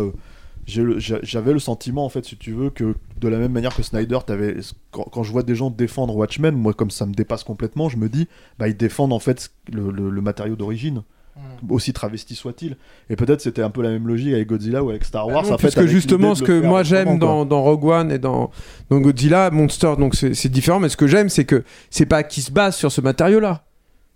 j'avais 0.72 1.54
le 1.54 1.60
sentiment, 1.60 2.06
en 2.06 2.10
fait, 2.10 2.26
si 2.26 2.38
tu 2.38 2.52
veux, 2.52 2.70
que 2.70 2.96
de 3.20 3.28
la 3.28 3.38
même 3.38 3.52
manière 3.52 3.76
que 3.76 3.84
Snyder, 3.84 4.20
t'avais, 4.26 4.56
quand, 4.92 5.04
quand 5.12 5.24
je 5.24 5.32
vois 5.32 5.44
des 5.44 5.56
gens 5.56 5.70
défendre 5.70 6.16
Watchmen, 6.16 6.56
moi, 6.56 6.74
comme 6.74 6.92
ça 6.92 7.06
me 7.06 7.14
dépasse 7.14 7.44
complètement, 7.44 7.90
je 7.90 7.98
me 7.98 8.10
dis, 8.10 8.28
bah, 8.60 8.68
ils 8.68 8.78
défendent 8.78 9.14
en 9.14 9.20
fait 9.20 9.52
le, 9.72 9.92
le- 9.92 10.10
le 10.10 10.22
matériau 10.22 10.56
d'origine. 10.56 11.04
Aussi 11.70 11.94
travesti 11.94 12.36
soit-il, 12.36 12.76
et 13.10 13.16
peut-être 13.16 13.40
c'était 13.40 13.62
un 13.62 13.70
peu 13.70 13.82
la 13.82 13.90
même 13.90 14.06
logique 14.06 14.34
avec 14.34 14.48
Godzilla 14.50 14.84
ou 14.84 14.90
avec 14.90 15.06
Star 15.06 15.28
Wars. 15.28 15.44
Ah 15.46 15.48
non, 15.48 15.54
en 15.54 15.58
fait, 15.58 15.68
puisque 15.68 15.78
avec 15.78 15.90
justement, 15.90 16.36
ce 16.36 16.44
que 16.44 16.52
moi 16.68 16.84
j'aime 16.84 17.18
dans, 17.20 17.46
dans 17.46 17.62
Rogue 17.64 17.86
One 17.86 18.12
et 18.12 18.20
dans, 18.20 18.52
dans 18.90 19.00
Godzilla, 19.00 19.50
Monster, 19.50 19.94
donc 19.98 20.14
c'est 20.16 20.50
différent, 20.50 20.82
mais 20.82 20.90
ce 20.90 20.98
que 20.98 21.08
j'aime, 21.08 21.30
c'est 21.30 21.46
que 21.46 21.64
c'est 21.90 22.06
pas 22.06 22.24
qu'ils 22.24 22.44
se 22.44 22.52
basent 22.52 22.76
sur 22.76 22.92
ce 22.92 23.00
matériau-là. 23.00 23.64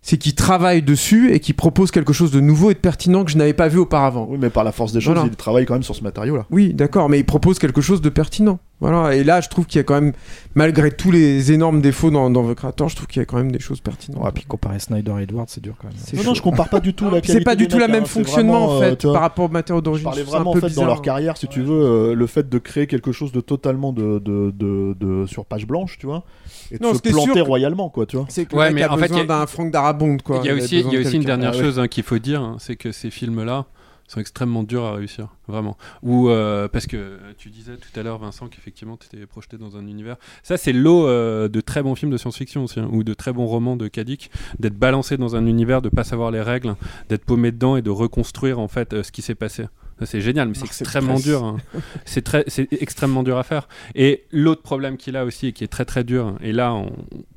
C'est 0.08 0.20
qu'ils 0.20 0.36
travaillent 0.36 0.84
dessus 0.84 1.34
et 1.34 1.40
qu'ils 1.40 1.56
proposent 1.56 1.90
quelque 1.90 2.14
chose 2.14 2.30
de 2.30 2.40
nouveau 2.40 2.70
et 2.70 2.76
de 2.76 2.80
pertinent 2.80 3.26
que 3.26 3.32
je 3.32 3.38
n'avais 3.40 3.54
pas 3.54 3.68
vu 3.70 3.80
auparavant. 3.80 4.28
Oui, 4.30 4.38
mais 4.40 4.52
par 4.52 4.64
la 4.64 4.72
force 4.72 4.92
des 4.92 5.02
choses, 5.02 5.16
Voilà. 5.16 5.28
ils 5.32 5.36
travaillent 5.36 5.66
quand 5.66 5.74
même 5.74 5.82
sur 5.82 5.96
ce 5.96 6.04
matériau-là. 6.04 6.46
Oui, 6.52 6.76
d'accord, 6.76 7.10
mais 7.10 7.18
ils 7.20 7.26
proposent 7.26 7.58
quelque 7.58 7.82
chose 7.82 8.02
de 8.02 8.10
pertinent. 8.10 8.60
Voilà, 8.82 9.16
et 9.16 9.24
là, 9.24 9.40
je 9.40 9.48
trouve 9.48 9.66
qu'il 9.66 9.78
y 9.78 9.80
a 9.80 9.84
quand 9.84 9.94
même, 10.02 10.12
malgré 10.54 10.92
tous 10.92 11.10
les 11.10 11.54
énormes 11.54 11.80
défauts 11.82 12.12
dans, 12.12 12.30
dans 12.30 12.46
The 12.52 12.56
Creator, 12.56 12.90
je 12.90 12.96
trouve 12.98 13.08
qu'il 13.08 13.22
y 13.22 13.24
a 13.24 13.26
quand 13.26 13.38
même 13.38 13.50
des 13.52 13.60
choses 13.62 13.80
pertinentes. 13.80 14.22
Ouais, 14.22 14.32
puis 14.34 14.44
comparer 14.44 14.80
Snyder 14.80 15.14
et 15.20 15.24
Edwards, 15.24 15.46
c'est 15.48 15.62
dur 15.64 15.76
quand 15.82 15.88
même. 15.88 15.96
C'est 15.98 16.18
Non, 16.18 16.22
chaud. 16.24 16.28
non, 16.30 16.34
je 16.36 16.42
compare 16.42 16.68
pas 16.68 16.82
du 16.82 16.94
tout 16.94 17.10
la 17.10 17.22
C'est 17.24 17.40
pas 17.42 17.56
du 17.56 17.70
tout 17.70 17.80
la 17.80 17.88
mecs, 17.88 17.94
même 17.96 18.04
hein, 18.04 18.08
fonctionnement 18.08 18.68
vraiment, 18.68 18.78
en 18.80 18.82
euh, 18.82 18.90
fait 18.98 19.04
par 19.14 19.22
rapport 19.22 19.46
au 19.46 19.48
matériau 19.50 19.80
Je 19.80 19.84
d'origine. 19.86 20.04
parlais 20.04 20.24
je 20.24 20.28
un 20.28 20.32
vraiment 20.32 20.52
en 20.52 20.56
fait 20.56 20.76
dans 20.76 20.86
leur 20.86 21.02
carrière, 21.02 21.38
si 21.38 21.48
tu 21.48 21.62
veux, 21.62 21.72
euh, 22.12 22.14
le 22.16 22.28
fait 22.28 22.50
de 22.50 22.58
créer 22.58 22.86
quelque 22.86 23.14
chose 23.14 23.32
de 23.32 23.40
totalement 23.40 23.94
de, 23.94 24.20
de, 24.20 24.52
de, 24.52 24.94
de- 25.00 25.26
sur 25.26 25.46
page 25.46 25.66
blanche, 25.66 25.98
tu 25.98 26.06
vois, 26.06 26.24
et 26.70 26.78
de 26.78 26.84
Non, 26.84 26.90
se 26.90 26.96
c'était 26.96 27.12
sûr 27.12 27.24
planter 27.24 27.40
que- 27.42 27.46
royalement, 27.48 27.88
quoi, 27.90 28.06
tu 28.06 28.18
vois. 28.18 28.26
C'est 28.28 28.46
que 28.46 28.58
Ouais, 28.58 28.70
le 28.70 28.76
mais 28.76 28.84
a 28.84 28.92
en 28.92 28.98
fait, 28.98 29.04
besoin 29.04 29.18
il 29.18 29.22
y 29.22 29.24
a- 29.24 29.28
d'un 29.40 29.48
Frank 29.48 29.72
Darabont, 29.72 30.18
quoi. 30.18 30.42
Il 30.44 30.48
y 30.48 30.50
a 30.50 30.54
aussi, 30.54 30.82
il 30.82 30.94
y 30.94 30.98
a 30.98 31.00
aussi 31.00 31.16
une 31.16 31.24
dernière 31.24 31.52
Ah 31.56 31.58
chose 31.62 31.80
hein, 31.80 31.88
qu'il 31.88 32.04
faut 32.04 32.20
dire, 32.20 32.42
hein, 32.42 32.58
c'est 32.60 32.76
que 32.76 32.92
ces 32.92 33.10
films-là 33.10 33.66
sont 34.08 34.20
extrêmement 34.20 34.64
durs 34.64 34.84
à 34.84 34.94
réussir, 34.94 35.30
vraiment. 35.48 35.78
Ou 36.04 36.30
euh, 36.30 36.68
parce 36.68 36.86
que 36.86 37.18
tu 37.38 37.50
disais 37.50 37.78
tout 37.78 38.00
à 38.00 38.04
l'heure, 38.04 38.20
Vincent, 38.20 38.48
qu'effectivement 38.48 38.98
tu 38.98 39.08
étais 39.08 39.26
projeté 39.26 39.58
dans 39.58 39.78
un 39.78 39.88
univers. 39.88 40.18
Ça, 40.44 40.58
c'est 40.58 40.74
l'eau 40.74 41.08
euh, 41.08 41.48
de 41.48 41.62
très 41.62 41.82
bons 41.82 41.96
films 41.96 42.12
de 42.12 42.18
science-fiction 42.18 42.64
aussi, 42.64 42.80
hein, 42.80 42.90
ou 42.92 43.04
de 43.04 43.14
très 43.14 43.34
bons 43.34 43.48
romans 43.48 43.76
de 43.76 43.88
Kadik, 43.88 44.30
d'être 44.60 44.78
balancé 44.78 45.18
dans 45.18 45.36
un 45.36 45.46
univers, 45.46 45.82
de 45.82 45.90
pas 45.90 46.04
savoir 46.04 46.32
les 46.32 46.42
règles, 46.42 46.76
d'être 47.10 47.26
paumé 47.26 47.52
dedans 47.52 47.78
et 47.78 47.82
de 47.82 47.90
reconstruire 47.90 48.60
en 48.60 48.68
fait 48.68 48.94
euh, 48.94 49.04
ce 49.04 49.12
qui 49.12 49.22
s'est 49.22 49.36
passé. 49.36 49.66
C'est 50.04 50.20
génial, 50.20 50.50
mais 50.50 50.56
c'est 50.56 50.66
extrêmement 50.66 51.20
dur. 51.20 51.44
hein. 51.44 51.58
C'est 52.06 52.22
très, 52.22 52.44
c'est 52.48 52.68
extrêmement 52.74 53.24
dur 53.24 53.38
à 53.38 53.44
faire. 53.44 53.70
Et 53.96 54.26
l'autre 54.32 54.62
problème 54.62 54.98
qu'il 54.98 55.16
a 55.16 55.24
aussi, 55.24 55.48
et 55.48 55.54
qui 55.54 55.64
est 55.64 55.68
très 55.70 55.86
très 55.86 56.04
dur, 56.04 56.36
et 56.42 56.52
là, 56.52 56.74
on- 56.74 56.90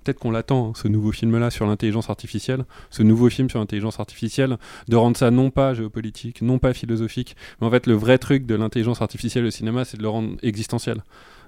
peut-être 0.02 0.18
qu'on 0.18 0.30
l'attend, 0.32 0.70
hein, 0.70 0.72
ce 0.74 0.88
nouveau 0.88 1.12
film-là 1.12 1.50
sur 1.50 1.66
l'intelligence 1.66 2.10
artificielle, 2.10 2.64
ce 2.90 3.02
nouveau 3.04 3.30
film 3.30 3.48
sur 3.48 3.60
l'intelligence 3.60 4.00
artificielle, 4.00 4.56
de 4.88 4.96
rendre 4.96 5.16
ça 5.16 5.30
non 5.30 5.50
pas 5.50 5.72
géopolitique, 5.74 6.42
non 6.42 6.58
pas 6.58 6.72
philosophique, 6.74 7.36
mais 7.60 7.66
en 7.66 7.70
fait 7.70 7.86
le 7.86 7.94
vrai 7.94 8.18
truc 8.18 8.44
de 8.46 8.54
l'intelligence 8.56 9.02
artificielle 9.02 9.44
au 9.44 9.50
cinéma, 9.50 9.84
c'est 9.84 9.96
de 9.96 10.02
le 10.02 10.08
rendre 10.08 10.36
existentiel. 10.42 11.02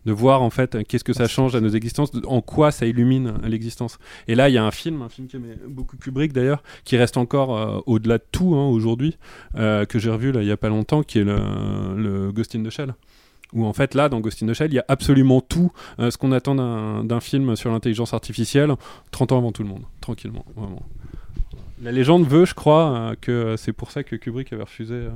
De 0.07 0.13
voir 0.13 0.43
en 0.43 0.51
fait 0.51 0.79
qu'est-ce 0.89 1.05
que 1.05 1.13
ça 1.13 1.29
change 1.29 1.55
à 1.55 1.61
nos 1.61 1.69
existences, 1.69 2.11
en 2.27 2.41
quoi 2.41 2.71
ça 2.71 2.87
illumine 2.87 3.35
l'existence. 3.45 3.99
Et 4.29 4.35
là, 4.35 4.49
il 4.49 4.55
y 4.55 4.59
a 4.59 4.65
un 4.65 4.71
film, 4.71 5.03
un 5.03 5.09
film 5.09 5.27
qui 5.29 5.37
aimait 5.37 5.57
beaucoup 5.69 5.97
Kubrick 5.97 6.33
d'ailleurs, 6.33 6.63
qui 6.85 6.97
reste 6.97 7.17
encore 7.17 7.57
euh, 7.57 7.81
au-delà 7.87 8.19
de 8.19 8.25
tout 8.33 8.55
hein, 8.55 8.67
aujourd'hui, 8.67 9.19
euh, 9.57 9.85
que 9.85 9.99
j'ai 9.99 10.11
revu 10.11 10.33
là 10.33 10.43
il 10.43 10.49
y 10.49 10.53
a 10.53 10.57
pas 10.57 10.69
longtemps, 10.71 11.03
qui 11.03 11.19
est 11.19 11.25
le, 11.25 11.39
le 11.97 12.33
Ghost 12.33 12.55
in 12.55 12.63
the 12.63 12.71
Shell. 12.71 12.95
Où 13.53 13.67
en 13.67 13.73
fait 13.73 13.95
là, 13.95 14.09
dans 14.09 14.21
Ghost 14.21 14.43
in 14.43 14.47
the 14.47 14.55
Shell, 14.55 14.71
il 14.71 14.75
y 14.75 14.79
a 14.79 14.85
absolument 14.89 15.41
tout 15.41 15.73
euh, 15.99 16.11
ce 16.11 16.17
qu'on 16.19 16.33
attend 16.33 16.55
d'un 16.55 17.05
d'un 17.05 17.21
film 17.21 17.57
sur 17.57 17.71
l'intelligence 17.71 18.15
artificielle, 18.15 18.73
30 19.11 19.33
ans 19.33 19.39
avant 19.39 19.53
tout 19.53 19.63
le 19.63 19.69
monde, 19.69 19.83
tranquillement, 20.01 20.45
vraiment. 20.57 20.83
La 21.83 21.93
légende 21.93 22.27
veut, 22.27 22.45
je 22.45 22.55
crois, 22.55 22.93
euh, 22.93 23.15
que 23.21 23.57
c'est 23.57 23.73
pour 23.73 23.91
ça 23.91 24.03
que 24.05 24.15
Kubrick 24.17 24.53
avait 24.53 24.63
refusé. 24.63 24.95
euh, 24.95 25.11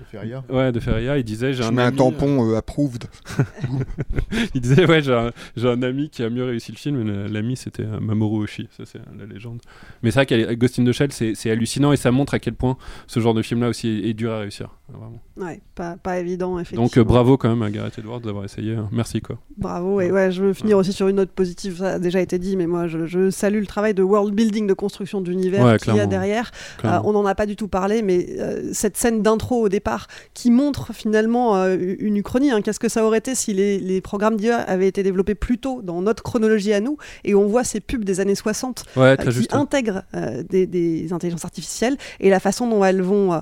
De 0.00 0.04
Feria. 0.04 0.42
Ouais, 0.48 0.72
de 0.72 0.80
Feria. 0.80 1.18
Il 1.18 1.24
disait 1.24 1.52
j'ai 1.52 1.62
Je 1.62 1.68
un 1.68 1.72
mets 1.72 1.82
un 1.82 1.88
ami, 1.88 1.96
tampon 1.98 2.50
euh, 2.50 2.56
approved. 2.56 3.04
il 4.54 4.60
disait 4.60 4.86
ouais 4.86 5.02
j'ai 5.02 5.12
un, 5.14 5.30
j'ai 5.56 5.68
un 5.68 5.82
ami 5.82 6.08
qui 6.10 6.22
a 6.22 6.30
mieux 6.30 6.44
réussi 6.44 6.72
le 6.72 6.76
film. 6.78 7.26
L'ami 7.26 7.56
c'était 7.56 7.82
euh, 7.84 8.00
Mamoru 8.00 8.44
Oshii, 8.44 8.68
ça 8.76 8.84
c'est 8.86 8.98
euh, 8.98 9.02
la 9.18 9.26
légende. 9.26 9.60
Mais 10.02 10.10
c'est 10.10 10.20
vrai 10.24 10.26
qu'à 10.26 10.54
Ghost 10.54 10.78
in 10.78 10.84
the 10.84 10.92
Shell 10.92 11.12
c'est 11.12 11.34
c'est 11.34 11.50
hallucinant 11.50 11.92
et 11.92 11.96
ça 11.96 12.10
montre 12.10 12.34
à 12.34 12.38
quel 12.38 12.54
point 12.54 12.76
ce 13.06 13.20
genre 13.20 13.34
de 13.34 13.42
film 13.42 13.60
là 13.60 13.68
aussi 13.68 13.88
est, 13.88 14.08
est 14.10 14.14
dur 14.14 14.32
à 14.32 14.38
réussir. 14.40 14.68
Vraiment. 14.88 15.20
Ouais, 15.36 15.60
pas, 15.76 15.96
pas 15.96 16.18
évident, 16.18 16.58
effectivement. 16.58 16.84
Donc 16.84 16.96
euh, 16.98 17.04
bravo 17.04 17.36
quand 17.36 17.48
même 17.48 17.62
à 17.62 17.70
Gareth 17.70 17.98
Edwards 17.98 18.20
d'avoir 18.20 18.44
essayé. 18.44 18.74
hein. 18.74 18.88
Merci 18.90 19.20
quoi. 19.20 19.38
Bravo, 19.56 20.00
et 20.00 20.10
ouais, 20.10 20.32
je 20.32 20.42
veux 20.42 20.52
finir 20.52 20.78
aussi 20.78 20.92
sur 20.92 21.06
une 21.06 21.16
note 21.16 21.30
positive, 21.30 21.76
ça 21.78 21.90
a 21.94 21.98
déjà 22.00 22.20
été 22.20 22.38
dit, 22.40 22.56
mais 22.56 22.66
moi 22.66 22.88
je, 22.88 23.06
je 23.06 23.30
salue 23.30 23.60
le 23.60 23.66
travail 23.66 23.94
de 23.94 24.02
world 24.02 24.34
building, 24.34 24.66
de 24.66 24.74
construction 24.74 25.20
d'univers 25.20 25.64
Ouais, 25.64 25.78
qu'il 25.78 25.94
y 25.94 26.00
a 26.00 26.06
derrière. 26.06 26.50
Euh, 26.84 26.98
on 27.04 27.12
n'en 27.12 27.24
a 27.24 27.34
pas 27.36 27.46
du 27.46 27.54
tout 27.56 27.68
parlé, 27.68 28.02
mais 28.02 28.26
euh, 28.40 28.70
cette 28.72 28.96
scène 28.96 29.22
d'intro 29.22 29.62
au 29.64 29.68
départ 29.68 29.89
qui 30.34 30.50
montre 30.50 30.92
finalement 30.92 31.56
euh, 31.56 31.76
une 31.98 32.16
uchronie, 32.16 32.50
hein. 32.50 32.62
qu'est-ce 32.62 32.80
que 32.80 32.88
ça 32.88 33.04
aurait 33.04 33.18
été 33.18 33.34
si 33.34 33.52
les, 33.54 33.78
les 33.78 34.00
programmes 34.00 34.36
d'IA 34.36 34.58
avaient 34.58 34.88
été 34.88 35.02
développés 35.02 35.34
plus 35.34 35.58
tôt 35.58 35.82
dans 35.82 36.02
notre 36.02 36.22
chronologie 36.22 36.72
à 36.72 36.80
nous, 36.80 36.96
et 37.24 37.34
on 37.34 37.46
voit 37.46 37.64
ces 37.64 37.80
pubs 37.80 38.04
des 38.04 38.20
années 38.20 38.34
60 38.34 38.84
Ouais, 38.96 39.16
très 39.16 39.26
euh, 39.26 39.30
qui 39.30 39.36
juste, 39.36 39.54
intègrent 39.54 40.02
euh, 40.14 40.42
des, 40.42 40.66
des 40.66 41.12
intelligences 41.12 41.44
artificielles 41.44 41.96
et 42.20 42.30
la 42.30 42.40
façon 42.40 42.68
dont 42.68 42.84
elles 42.84 43.02
vont 43.02 43.40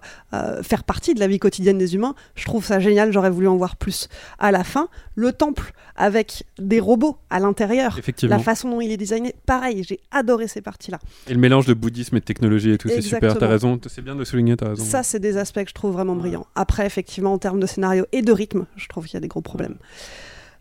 faire 0.63 0.85
partie 0.85 1.15
de 1.15 1.21
la 1.21 1.27
vie 1.27 1.39
quotidienne 1.39 1.79
des 1.79 1.95
humains, 1.95 2.15
je 2.35 2.45
trouve 2.45 2.65
ça 2.65 2.81
génial, 2.81 3.13
j'aurais 3.13 3.31
voulu 3.31 3.49
en 3.49 3.57
voir 3.57 3.77
plus. 3.77 4.09
À 4.39 4.53
la 4.53 4.65
fin, 4.65 4.89
le 5.15 5.33
temple 5.33 5.73
avec 5.97 6.45
des 6.59 6.81
robots 6.81 7.19
à 7.29 7.41
l'intérieur, 7.41 7.99
la 8.23 8.39
façon 8.39 8.71
dont 8.71 8.81
il 8.81 8.93
est 8.93 8.97
designé, 8.97 9.35
pareil, 9.47 9.85
j'ai 9.87 10.01
adoré 10.11 10.49
ces 10.49 10.61
parties-là. 10.61 10.99
Et 11.27 11.35
le 11.35 11.41
mélange 11.41 11.67
de 11.67 11.75
bouddhisme 11.75 12.17
et 12.17 12.21
de 12.21 12.25
technologie 12.25 12.71
et 12.71 12.79
tout, 12.79 12.89
c'est 12.89 13.03
super. 13.03 13.37
T'as 13.37 13.49
raison. 13.49 13.79
C'est 13.87 14.03
bien 14.03 14.15
de 14.15 14.21
le 14.21 14.25
souligner. 14.25 14.57
T'as 14.57 14.71
raison. 14.71 14.85
Ça, 14.85 15.03
c'est 15.03 15.21
des 15.21 15.37
aspects 15.37 15.63
que 15.63 15.69
je 15.69 15.75
trouve 15.75 15.93
vraiment 15.93 16.15
brillants. 16.15 16.38
Après, 16.55 16.87
effectivement, 16.87 17.33
en 17.33 17.39
termes 17.39 17.61
de 17.61 17.67
scénario 17.67 18.07
et 18.13 18.23
de 18.23 18.33
rythme, 18.33 18.67
je 18.77 18.89
trouve 18.89 19.07
qu'il 19.07 19.15
y 19.15 19.17
a 19.17 19.21
des 19.21 19.29
gros 19.29 19.41
problèmes. 19.41 19.77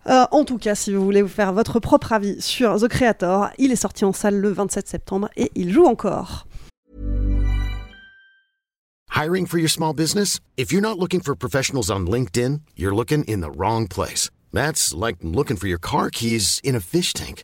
Euh, 0.07 0.25
en 0.31 0.45
tout 0.45 0.57
cas, 0.57 0.75
si 0.75 0.93
vous 0.93 1.03
voulez 1.03 1.21
vous 1.21 1.27
faire 1.27 1.51
votre 1.51 1.79
propre 1.79 2.13
avis 2.13 2.41
sur 2.41 2.79
The 2.79 2.87
Creator, 2.87 3.49
il 3.57 3.71
est 3.71 3.77
sorti 3.77 4.05
en 4.05 4.13
salle 4.13 4.39
le 4.39 4.49
27 4.49 4.87
septembre 4.87 5.29
et 5.35 5.51
il 5.55 5.73
joue 5.73 5.85
encore. 5.85 6.47
Hiring 9.13 9.47
for 9.47 9.57
your 9.57 9.69
small 9.69 9.93
business? 9.93 10.39
If 10.57 10.71
you're 10.71 10.81
not 10.81 10.99
looking 10.99 11.21
for 11.21 11.35
professionals 11.35 11.89
on 11.89 12.05
LinkedIn, 12.05 12.61
you're 12.77 12.95
looking 12.95 13.23
in 13.27 13.41
the 13.41 13.49
wrong 13.49 13.87
place. 13.87 14.29
That's 14.53 14.93
like 14.93 15.17
looking 15.23 15.57
for 15.57 15.67
your 15.67 15.79
car 15.79 16.09
keys 16.09 16.61
in 16.63 16.75
a 16.75 16.79
fish 16.79 17.13
tank. 17.13 17.43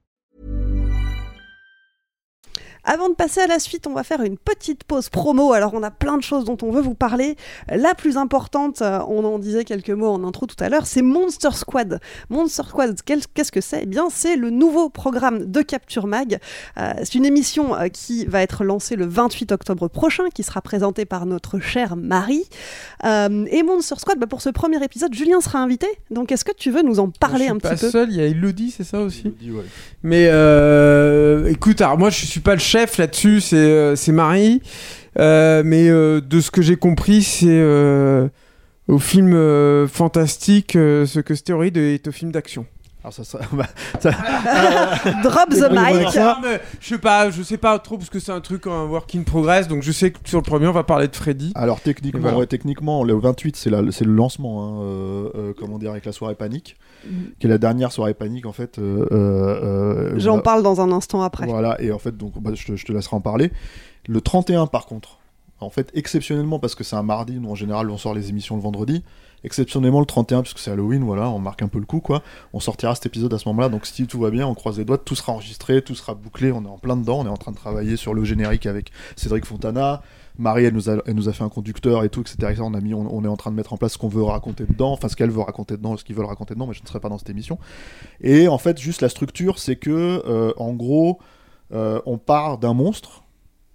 Avant 2.83 3.09
de 3.09 3.13
passer 3.15 3.41
à 3.41 3.47
la 3.47 3.59
suite, 3.59 3.85
on 3.87 3.93
va 3.93 4.03
faire 4.03 4.21
une 4.21 4.37
petite 4.37 4.83
pause 4.83 5.09
promo. 5.09 5.53
Alors, 5.53 5.73
on 5.73 5.83
a 5.83 5.91
plein 5.91 6.17
de 6.17 6.23
choses 6.23 6.45
dont 6.45 6.57
on 6.63 6.71
veut 6.71 6.81
vous 6.81 6.95
parler. 6.95 7.35
La 7.69 7.93
plus 7.93 8.17
importante, 8.17 8.81
euh, 8.81 8.99
on 9.07 9.23
en 9.23 9.39
disait 9.39 9.65
quelques 9.65 9.91
mots 9.91 10.09
en 10.09 10.23
intro 10.23 10.45
tout 10.47 10.61
à 10.63 10.69
l'heure, 10.69 10.85
c'est 10.87 11.01
Monster 11.01 11.51
Squad. 11.53 11.99
Monster 12.29 12.63
Squad, 12.67 12.99
qu'est-ce 13.03 13.51
que 13.51 13.61
c'est? 13.61 13.81
Eh 13.83 13.85
bien, 13.85 14.07
c'est 14.09 14.35
le 14.35 14.49
nouveau 14.49 14.89
programme 14.89 15.45
de 15.45 15.61
Capture 15.61 16.07
Mag. 16.07 16.39
Euh, 16.77 16.93
c'est 17.03 17.15
une 17.15 17.25
émission 17.25 17.75
euh, 17.75 17.87
qui 17.87 18.25
va 18.25 18.41
être 18.41 18.63
lancée 18.63 18.95
le 18.95 19.05
28 19.05 19.51
octobre 19.51 19.87
prochain, 19.87 20.23
qui 20.33 20.43
sera 20.43 20.61
présentée 20.61 21.05
par 21.05 21.25
notre 21.25 21.59
chère 21.59 21.95
Marie. 21.95 22.45
Euh, 23.05 23.45
et 23.51 23.63
Monster 23.63 23.95
Squad, 23.97 24.17
bah, 24.19 24.27
pour 24.27 24.41
ce 24.41 24.49
premier 24.49 24.83
épisode, 24.83 25.13
Julien 25.13 25.39
sera 25.41 25.59
invité. 25.59 25.87
Donc, 26.09 26.31
est-ce 26.31 26.45
que 26.45 26.53
tu 26.53 26.71
veux 26.71 26.81
nous 26.81 26.99
en 26.99 27.09
parler 27.09 27.45
je 27.45 27.51
un 27.51 27.53
suis 27.53 27.59
pas 27.59 27.69
petit 27.71 27.85
peu? 27.85 27.91
seul, 27.91 28.09
il 28.11 28.17
y 28.17 28.21
a 28.21 28.25
Elodie, 28.25 28.71
c'est 28.75 28.83
ça 28.83 28.99
aussi? 29.01 29.31
Mais 30.03 30.27
euh, 30.31 31.47
écoute, 31.47 31.81
alors 31.81 31.97
moi 31.97 32.09
je 32.09 32.25
suis 32.25 32.39
pas 32.39 32.53
le 32.53 32.59
chef 32.71 32.97
là-dessus, 32.97 33.41
c'est 33.41 33.57
euh, 33.57 33.95
c'est 33.97 34.13
Marie. 34.13 34.61
Euh, 35.19 35.61
mais 35.65 35.89
euh, 35.89 36.21
de 36.21 36.39
ce 36.39 36.51
que 36.51 36.61
j'ai 36.61 36.77
compris, 36.77 37.21
c'est 37.21 37.61
au 38.87 38.99
film 38.99 39.33
fantastique 39.87 40.71
ce 40.73 41.19
que 41.19 41.35
stéroïde 41.35 41.77
est 41.77 42.07
au 42.07 42.11
film 42.11 42.31
d'action. 42.31 42.65
Alors 43.03 43.13
ça, 43.13 43.23
ça, 43.23 43.39
bah, 43.53 43.65
ça- 43.99 44.11
Drop 45.23 45.49
the 45.49 45.69
mic. 45.71 46.15
Non, 46.15 46.35
mais 46.43 46.61
je 46.79 46.87
sais 46.89 46.97
pas, 46.99 47.29
je 47.31 47.41
sais 47.41 47.57
pas 47.57 47.77
trop 47.79 47.97
parce 47.97 48.09
que 48.09 48.19
c'est 48.19 48.31
un 48.31 48.41
truc 48.41 48.67
en 48.67 48.85
work 48.87 49.15
in 49.15 49.23
progress, 49.23 49.67
donc 49.67 49.81
je 49.81 49.91
sais 49.91 50.11
que 50.11 50.19
sur 50.25 50.37
le 50.39 50.43
premier 50.43 50.67
on 50.67 50.71
va 50.71 50.83
parler 50.83 51.07
de 51.07 51.15
Freddy. 51.15 51.51
Alors 51.55 51.81
techniquement, 51.81 52.21
voilà. 52.21 52.37
ouais, 52.37 52.45
techniquement, 52.47 53.03
le 53.03 53.15
28 53.15 53.55
c'est 53.55 53.69
la- 53.71 53.91
c'est 53.91 54.05
le 54.05 54.13
lancement, 54.13 54.63
hein, 54.63 54.81
euh, 54.83 55.29
euh, 55.35 55.53
comment 55.57 55.79
dire, 55.79 55.91
avec 55.91 56.05
la 56.05 56.11
soirée 56.11 56.35
panique, 56.35 56.77
Mhm. 57.05 57.31
qui 57.39 57.47
est 57.47 57.49
la 57.49 57.57
dernière 57.57 57.91
soirée 57.91 58.13
panique 58.13 58.45
en 58.45 58.51
fait. 58.53 58.77
euh, 58.77 59.07
euh, 59.11 60.13
J'en 60.17 60.31
voilà. 60.33 60.43
parle 60.43 60.63
dans 60.63 60.81
un 60.81 60.91
instant 60.91 61.23
après. 61.23 61.47
Voilà, 61.47 61.81
et 61.81 61.91
en 61.91 61.99
fait, 61.99 62.15
donc, 62.15 62.33
bah, 62.39 62.51
je, 62.53 62.65
te, 62.65 62.75
je 62.75 62.85
te 62.85 62.91
laisserai 62.91 63.15
en 63.15 63.21
parler. 63.21 63.51
Le 64.07 64.21
31, 64.21 64.67
par 64.67 64.85
contre, 64.85 65.17
en 65.59 65.69
fait, 65.69 65.89
exceptionnellement, 65.95 66.59
parce 66.59 66.75
que 66.75 66.83
c'est 66.83 66.95
un 66.95 67.03
mardi, 67.03 67.39
nous 67.39 67.49
en 67.49 67.55
général, 67.55 67.89
on 67.89 67.97
sort 67.97 68.13
les 68.13 68.29
émissions 68.29 68.55
le 68.55 68.61
vendredi. 68.61 69.03
Exceptionnellement, 69.43 69.99
le 69.99 70.05
31, 70.05 70.41
puisque 70.41 70.59
c'est 70.59 70.71
Halloween, 70.71 71.03
voilà, 71.03 71.29
on 71.29 71.39
marque 71.39 71.61
un 71.61 71.67
peu 71.67 71.79
le 71.79 71.85
coup, 71.85 71.99
quoi. 71.99 72.21
On 72.53 72.59
sortira 72.59 72.93
cet 72.95 73.05
épisode 73.07 73.33
à 73.33 73.39
ce 73.39 73.47
moment-là, 73.49 73.69
donc 73.69 73.85
si 73.85 74.05
tout 74.05 74.19
va 74.19 74.29
bien, 74.29 74.47
on 74.47 74.53
croise 74.53 74.77
les 74.77 74.85
doigts, 74.85 74.97
tout 74.97 75.15
sera 75.15 75.33
enregistré, 75.33 75.81
tout 75.81 75.95
sera 75.95 76.13
bouclé, 76.13 76.51
on 76.51 76.63
est 76.63 76.67
en 76.67 76.77
plein 76.77 76.95
dedans, 76.95 77.19
on 77.19 77.25
est 77.25 77.29
en 77.29 77.37
train 77.37 77.51
de 77.51 77.57
travailler 77.57 77.97
sur 77.97 78.13
le 78.13 78.23
générique 78.23 78.65
avec 78.65 78.91
Cédric 79.15 79.45
Fontana. 79.45 80.01
Marie, 80.37 80.65
elle 80.65 80.73
nous 80.73 80.89
a, 80.89 80.97
elle 81.05 81.15
nous 81.15 81.29
a 81.29 81.33
fait 81.33 81.43
un 81.43 81.49
conducteur 81.49 82.03
et 82.03 82.09
tout, 82.09 82.21
etc. 82.21 82.51
Et 82.51 82.55
ça, 82.55 82.63
on, 82.63 82.73
a 82.73 82.79
mis, 82.79 82.93
on 82.93 83.23
est 83.23 83.27
en 83.27 83.37
train 83.37 83.51
de 83.51 83.55
mettre 83.55 83.73
en 83.73 83.77
place 83.77 83.93
ce 83.93 83.97
qu'on 83.97 84.07
veut 84.07 84.23
raconter 84.23 84.65
dedans, 84.65 84.91
enfin 84.91 85.07
ce 85.07 85.15
qu'elle 85.15 85.29
veut 85.29 85.41
raconter 85.41 85.77
dedans, 85.77 85.97
ce 85.97 86.03
qu'ils 86.03 86.15
veulent 86.15 86.25
raconter 86.25 86.53
dedans, 86.53 86.67
mais 86.67 86.73
je 86.73 86.81
ne 86.81 86.87
serai 86.87 86.99
pas 86.99 87.09
dans 87.09 87.17
cette 87.17 87.29
émission. 87.29 87.59
Et 88.21 88.47
en 88.47 88.57
fait, 88.57 88.79
juste 88.79 89.01
la 89.01 89.09
structure, 89.09 89.59
c'est 89.59 89.75
que, 89.75 90.23
euh, 90.25 90.53
en 90.57 90.73
gros, 90.73 91.19
euh, 91.73 92.01
on 92.05 92.17
part 92.17 92.57
d'un 92.57 92.73
monstre. 92.73 93.23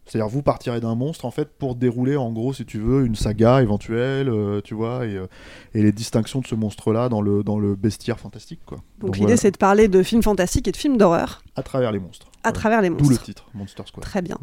C'est-à-dire, 0.07 0.29
vous 0.29 0.43
partirez 0.43 0.81
d'un 0.81 0.95
monstre, 0.95 1.25
en 1.25 1.33
fait, 1.33 1.49
pour 1.59 1.75
dérouler, 1.75 2.17
en 2.17 2.31
gros, 2.31 2.53
si 2.53 2.65
tu 2.65 2.79
veux, 2.79 3.05
une 3.05 3.17
saga 3.17 3.61
éventuelle, 3.61 4.29
euh, 4.29 4.61
tu 4.63 4.75
vois, 4.75 5.05
et, 5.05 5.17
euh, 5.17 5.27
et 5.75 5.83
les 5.83 5.91
distinctions 5.93 6.41
de 6.41 6.47
ce 6.47 6.55
monstre-là 6.55 7.09
dans 7.09 7.21
le, 7.21 7.43
dans 7.43 7.59
le 7.59 7.75
bestiaire 7.75 8.21
fantastique, 8.21 8.61
quoi. 8.65 8.79
Donc, 9.01 9.17
l'idée, 9.17 9.25
voilà, 9.27 9.37
c'est 9.37 9.51
de 9.51 9.57
parler 9.57 9.89
de 9.89 10.03
films 10.05 10.23
fantastiques 10.23 10.69
et 10.69 10.73
de 10.73 10.77
films 10.77 10.97
d'horreur 10.97 11.43
à 11.57 11.63
travers 11.63 11.91
les 11.91 11.99
monstres. 11.99 12.27
à 12.45 12.53
travers 12.53 12.83
les 12.83 12.89
D'où 12.91 12.97
monstres. 12.97 13.11
le 13.13 13.19
titre, 13.19 13.47
Monster 13.55 13.83
Squad. 13.87 14.05
Très 14.05 14.23
bien. 14.23 14.39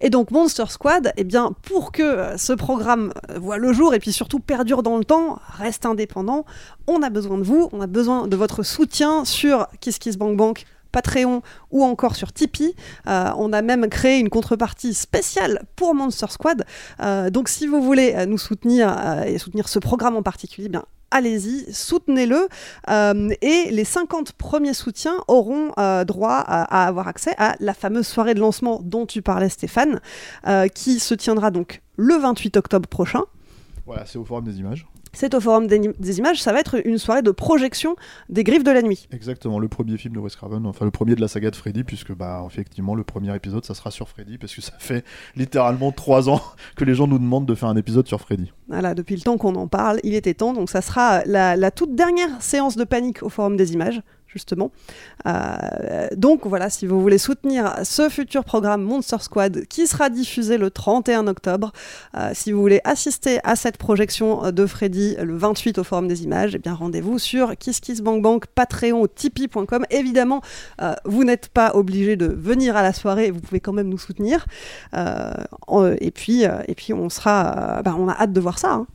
Et 0.00 0.10
donc 0.10 0.30
Monster 0.30 0.64
Squad, 0.68 1.12
eh 1.16 1.24
bien, 1.24 1.52
pour 1.62 1.92
que 1.92 2.02
euh, 2.02 2.36
ce 2.36 2.52
programme 2.52 3.12
voit 3.36 3.58
le 3.58 3.72
jour 3.72 3.94
et 3.94 3.98
puis 4.00 4.12
surtout 4.12 4.40
perdure 4.40 4.82
dans 4.82 4.96
le 4.98 5.04
temps, 5.04 5.38
reste 5.58 5.86
indépendant, 5.86 6.44
on 6.86 7.02
a 7.02 7.10
besoin 7.10 7.38
de 7.38 7.44
vous, 7.44 7.68
on 7.72 7.80
a 7.80 7.86
besoin 7.86 8.26
de 8.26 8.36
votre 8.36 8.62
soutien 8.62 9.24
sur 9.24 9.68
KissKissBankBank. 9.80 10.64
Patreon 10.96 11.42
ou 11.70 11.84
encore 11.84 12.16
sur 12.16 12.32
Tipeee. 12.32 12.74
Euh, 13.06 13.30
on 13.36 13.52
a 13.52 13.60
même 13.60 13.86
créé 13.88 14.18
une 14.18 14.30
contrepartie 14.30 14.94
spéciale 14.94 15.66
pour 15.76 15.94
Monster 15.94 16.28
Squad. 16.30 16.64
Euh, 17.00 17.28
donc 17.28 17.50
si 17.50 17.66
vous 17.66 17.82
voulez 17.82 18.14
euh, 18.16 18.24
nous 18.24 18.38
soutenir 18.38 18.96
et 19.26 19.36
soutenir 19.36 19.68
ce 19.68 19.78
programme 19.78 20.16
en 20.16 20.22
particulier, 20.22 20.70
allez-y, 21.10 21.70
soutenez-le. 21.70 22.48
Et 23.42 23.70
les 23.70 23.84
50 23.84 24.32
premiers 24.32 24.72
soutiens 24.72 25.16
auront 25.28 25.72
droit 26.04 26.38
à, 26.38 26.86
avoir 26.86 27.08
accès 27.08 27.34
à 27.36 27.56
la 27.60 27.74
fameuse 27.74 28.06
soirée 28.06 28.34
de 28.34 28.40
lancement 28.40 28.80
dont 28.82 29.04
tu 29.04 29.20
parlais, 29.20 29.50
Stéphane, 29.50 30.00
qui 30.74 30.98
se 30.98 31.14
tiendra 31.14 31.50
donc 31.50 31.82
le 31.96 32.14
28 32.14 32.56
octobre 32.56 32.88
prochain. 32.88 33.22
Voilà, 33.86 34.06
c'est 34.06 34.18
au 34.18 34.24
Forum 34.24 34.44
des 34.44 34.58
images. 34.58 34.86
C'est 35.16 35.34
au 35.34 35.40
Forum 35.40 35.66
des, 35.66 35.78
des 35.98 36.18
images, 36.18 36.42
ça 36.42 36.52
va 36.52 36.60
être 36.60 36.86
une 36.86 36.98
soirée 36.98 37.22
de 37.22 37.30
projection 37.30 37.96
des 38.28 38.44
Griffes 38.44 38.64
de 38.64 38.70
la 38.70 38.82
Nuit. 38.82 39.08
Exactement, 39.12 39.58
le 39.58 39.66
premier 39.66 39.96
film 39.96 40.12
de 40.12 40.20
Wes 40.20 40.36
Craven, 40.36 40.66
enfin 40.66 40.84
le 40.84 40.90
premier 40.90 41.14
de 41.14 41.22
la 41.22 41.28
saga 41.28 41.50
de 41.50 41.56
Freddy, 41.56 41.84
puisque 41.84 42.14
bah 42.14 42.44
effectivement 42.46 42.94
le 42.94 43.02
premier 43.02 43.34
épisode 43.34 43.64
ça 43.64 43.72
sera 43.72 43.90
sur 43.90 44.10
Freddy, 44.10 44.36
parce 44.36 44.54
que 44.54 44.60
ça 44.60 44.74
fait 44.78 45.06
littéralement 45.34 45.90
trois 45.90 46.28
ans 46.28 46.42
que 46.76 46.84
les 46.84 46.94
gens 46.94 47.06
nous 47.06 47.18
demandent 47.18 47.46
de 47.46 47.54
faire 47.54 47.70
un 47.70 47.76
épisode 47.76 48.06
sur 48.06 48.20
Freddy. 48.20 48.52
Voilà, 48.68 48.94
depuis 48.94 49.16
le 49.16 49.22
temps 49.22 49.38
qu'on 49.38 49.54
en 49.54 49.68
parle, 49.68 50.00
il 50.04 50.14
était 50.14 50.34
temps. 50.34 50.52
Donc 50.52 50.68
ça 50.68 50.82
sera 50.82 51.24
la, 51.24 51.56
la 51.56 51.70
toute 51.70 51.94
dernière 51.94 52.42
séance 52.42 52.76
de 52.76 52.84
panique 52.84 53.22
au 53.22 53.30
Forum 53.30 53.56
des 53.56 53.72
images, 53.72 54.02
justement. 54.36 54.70
Euh, 55.26 56.08
donc 56.16 56.46
voilà, 56.46 56.70
si 56.70 56.86
vous 56.86 57.00
voulez 57.00 57.18
soutenir 57.18 57.74
ce 57.84 58.08
futur 58.08 58.44
programme 58.44 58.82
Monster 58.82 59.16
Squad 59.20 59.64
qui 59.66 59.86
sera 59.86 60.10
diffusé 60.10 60.58
le 60.58 60.70
31 60.70 61.26
octobre, 61.26 61.72
euh, 62.16 62.30
si 62.34 62.52
vous 62.52 62.60
voulez 62.60 62.80
assister 62.84 63.40
à 63.44 63.56
cette 63.56 63.78
projection 63.78 64.52
de 64.52 64.66
Freddy 64.66 65.16
le 65.20 65.36
28 65.36 65.78
au 65.78 65.84
Forum 65.84 66.06
des 66.06 66.22
images, 66.24 66.54
eh 66.54 66.58
bien 66.58 66.74
rendez-vous 66.74 67.18
sur 67.18 67.56
KissKissBankBank, 67.56 68.46
Patreon 68.54 69.06
Tipeee.com. 69.14 69.84
Évidemment, 69.90 70.42
euh, 70.82 70.94
vous 71.04 71.24
n'êtes 71.24 71.48
pas 71.48 71.74
obligé 71.74 72.16
de 72.16 72.26
venir 72.26 72.76
à 72.76 72.82
la 72.82 72.92
soirée, 72.92 73.30
vous 73.30 73.40
pouvez 73.40 73.60
quand 73.60 73.72
même 73.72 73.88
nous 73.88 73.98
soutenir. 73.98 74.46
Euh, 74.94 75.32
en- 75.66 75.86
et, 75.86 76.10
puis, 76.10 76.44
euh, 76.44 76.62
on 76.92 77.08
sera, 77.08 77.78
euh, 77.78 77.82
bah, 77.82 77.94
on 77.98 78.08
a 78.08 78.12
hâte 78.12 78.32
de 78.32 78.40
voir 78.40 78.58
ça. 78.58 78.72
hein. 78.72 78.86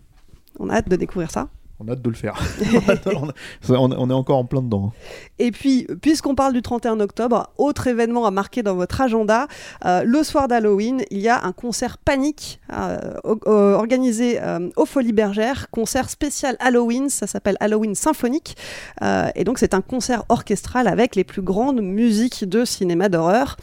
On 0.60 0.70
a 0.70 0.76
hâte 0.76 0.90
de 0.90 0.96
découvrir 0.96 1.32
ça. 1.32 1.48
On 1.84 1.88
a 1.88 1.94
hâte 1.94 2.02
de 2.04 2.10
le 2.10 2.16
faire. 2.16 2.40
on, 3.70 4.10
est 4.10 4.14
encore 4.14 4.38
en 4.38 4.46
plein 4.46 4.62
dedans. 4.62 4.92
Et 5.40 5.52
puis, 5.52 5.88
puisqu'on 6.02 6.36
parle 6.36 6.54
du 6.54 6.62
31 6.62 7.00
octobre, 7.00 7.50
autre 7.58 7.88
événement 7.88 8.26
à 8.26 8.32
marquer 8.32 8.62
dans 8.62 8.76
votre 8.76 9.02
agenda, 9.02 9.48
euh, 9.86 10.04
le 10.04 10.24
soir 10.24 10.48
d'Halloween, 10.48 11.02
il 11.10 11.20
y 11.20 11.28
a 11.30 11.44
un 11.44 11.52
concert 11.54 11.98
panique 11.98 12.60
euh, 12.72 12.98
o- 13.24 13.40
organisé 13.50 14.40
euh, 14.42 14.70
aux 14.76 14.86
Folies 14.86 15.12
Bergères, 15.14 15.70
concert 15.72 16.10
spécial 16.10 16.56
Halloween, 16.60 17.10
ça 17.10 17.26
s'appelle 17.26 17.58
Halloween 17.60 17.96
Symphonique, 17.96 18.56
Euh, 19.02 19.30
et 19.36 19.44
donc 19.44 19.58
c'est 19.58 19.74
un 19.74 19.82
concert 19.82 20.24
orchestral 20.30 20.88
avec 20.88 21.16
les 21.16 21.24
plus 21.24 21.42
grandes 21.42 21.82
musiques 21.82 22.48
de 22.48 22.66
cinéma 22.66 23.10
d'horreur. 23.10 23.58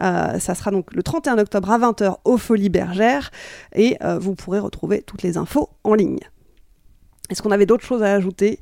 Euh, 0.00 0.38
ça 0.38 0.54
sera 0.54 0.70
donc 0.70 0.92
le 0.92 1.02
31 1.02 1.38
octobre 1.38 1.70
à 1.70 1.78
20h 1.78 2.16
aux 2.24 2.36
Folies 2.36 2.68
Bergères, 2.68 3.30
et 3.74 3.96
euh, 4.02 4.18
vous 4.18 4.34
pourrez 4.34 4.58
retrouver 4.58 5.02
toutes 5.02 5.22
les 5.22 5.38
infos 5.38 5.70
en 5.84 5.94
ligne. 5.94 6.18
Est-ce 7.32 7.42
qu'on 7.42 7.50
avait 7.50 7.66
d'autres 7.66 7.84
choses 7.84 8.02
à 8.02 8.12
ajouter? 8.12 8.60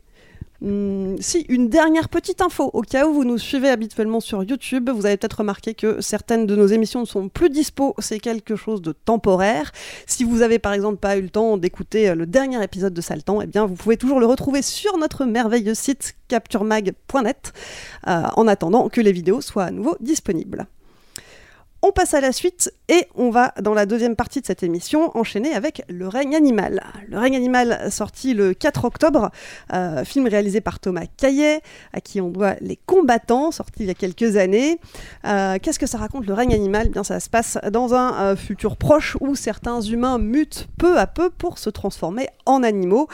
Hmm, 0.61 1.17
si, 1.21 1.41
une 1.49 1.69
dernière 1.69 2.09
petite 2.09 2.41
info, 2.41 2.71
au 2.73 2.83
cas 2.83 3.07
où 3.07 3.15
vous 3.15 3.25
nous 3.25 3.39
suivez 3.39 3.69
habituellement 3.69 4.21
sur 4.21 4.45
YouTube, 4.45 4.91
vous 4.91 5.07
avez 5.07 5.17
peut-être 5.17 5.39
remarqué 5.39 5.75
que 5.75 6.01
certaines 6.01 6.47
de 6.47 6.55
nos 6.55 6.67
émissions 6.67 7.01
ne 7.01 7.07
sont 7.07 7.29
plus 7.29 7.51
dispo, 7.51 7.95
c'est 7.99 8.21
quelque 8.21 8.55
chose 8.57 8.81
de 8.81 8.93
temporaire. 8.93 9.73
Si 10.07 10.23
vous 10.23 10.43
avez 10.43 10.61
par 10.61 10.73
exemple 10.73 10.99
pas 10.99 11.17
eu 11.17 11.23
le 11.23 11.31
temps 11.31 11.57
d'écouter 11.57 12.11
euh, 12.11 12.15
le 12.15 12.27
dernier 12.27 12.63
épisode 12.63 12.95
de 12.95 13.01
Saltan, 13.01 13.41
eh 13.41 13.47
bien 13.47 13.67
vous 13.67 13.75
pouvez 13.75 13.97
toujours 13.97 14.21
le 14.21 14.27
retrouver 14.27 14.63
sur 14.63 14.99
notre 14.99 15.25
merveilleux 15.25 15.75
site 15.75 16.15
capturemag.net 16.29 17.53
euh, 18.07 18.23
en 18.37 18.47
attendant 18.47 18.89
que 18.89 19.01
les 19.01 19.13
vidéos 19.13 19.41
soient 19.41 19.65
à 19.65 19.71
nouveau 19.71 19.97
disponibles. 19.99 20.67
On 21.83 21.93
passe 21.93 22.13
à 22.13 22.21
la 22.21 22.33
suite 22.33 22.71
et 22.89 23.07
on 23.15 23.31
va, 23.31 23.55
dans 23.63 23.73
la 23.73 23.87
deuxième 23.87 24.15
partie 24.15 24.43
de 24.43 24.47
cette 24.47 24.63
émission, 24.63 25.17
enchaîner 25.17 25.55
avec 25.55 25.83
Le 25.89 26.09
règne 26.09 26.37
animal. 26.37 26.83
Le 27.09 27.19
règne 27.19 27.37
animal, 27.37 27.91
sorti 27.91 28.35
le 28.35 28.53
4 28.53 28.85
octobre, 28.85 29.31
euh, 29.73 30.05
film 30.05 30.27
réalisé 30.27 30.61
par 30.61 30.79
Thomas 30.79 31.07
Caillet, 31.17 31.63
à 31.95 32.03
qui 32.03 32.21
on 32.21 32.29
doit 32.29 32.57
Les 32.61 32.77
combattants, 32.77 33.51
sorti 33.51 33.85
il 33.85 33.87
y 33.87 33.91
a 33.91 33.95
quelques 33.95 34.37
années. 34.37 34.79
Euh, 35.25 35.57
Qu'est-ce 35.63 35.79
que 35.79 35.87
ça 35.87 35.97
raconte 35.97 36.27
Le 36.27 36.35
règne 36.35 36.53
animal? 36.53 36.89
Eh 36.89 36.91
Bien, 36.91 37.03
ça 37.03 37.19
se 37.19 37.31
passe 37.31 37.57
dans 37.73 37.95
un 37.95 38.13
euh, 38.15 38.37
futur 38.37 38.77
proche 38.77 39.17
où 39.23 39.35
certains 39.35 39.81
humains 39.81 40.19
mutent 40.19 40.69
peu 40.77 40.99
à 40.99 41.07
peu 41.07 41.31
pour 41.31 41.57
se 41.59 41.71
transformer 41.71 42.29
en 42.45 42.63
animaux. 42.63 43.09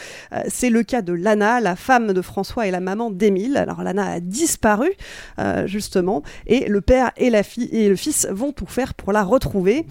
C'est 0.48 0.70
le 0.70 0.82
cas 0.82 1.02
de 1.02 1.12
Lana, 1.12 1.60
la 1.60 1.76
femme 1.76 2.12
de 2.12 2.22
François 2.22 2.66
et 2.66 2.72
la 2.72 2.80
maman 2.80 3.10
d'Émile. 3.10 3.58
Alors, 3.58 3.82
Lana 3.82 4.10
a 4.10 4.20
disparu, 4.20 4.90
justement, 5.66 6.22
et 6.46 6.66
le 6.68 6.80
père 6.80 7.12
et, 7.16 7.30
la 7.30 7.42
fille, 7.42 7.68
et 7.70 7.88
le 7.88 7.96
fils 7.96 8.26
vont 8.30 8.52
tout 8.56 8.66
faire 8.66 8.94
pour 8.94 9.12
la 9.12 9.22
retrouver. 9.22 9.86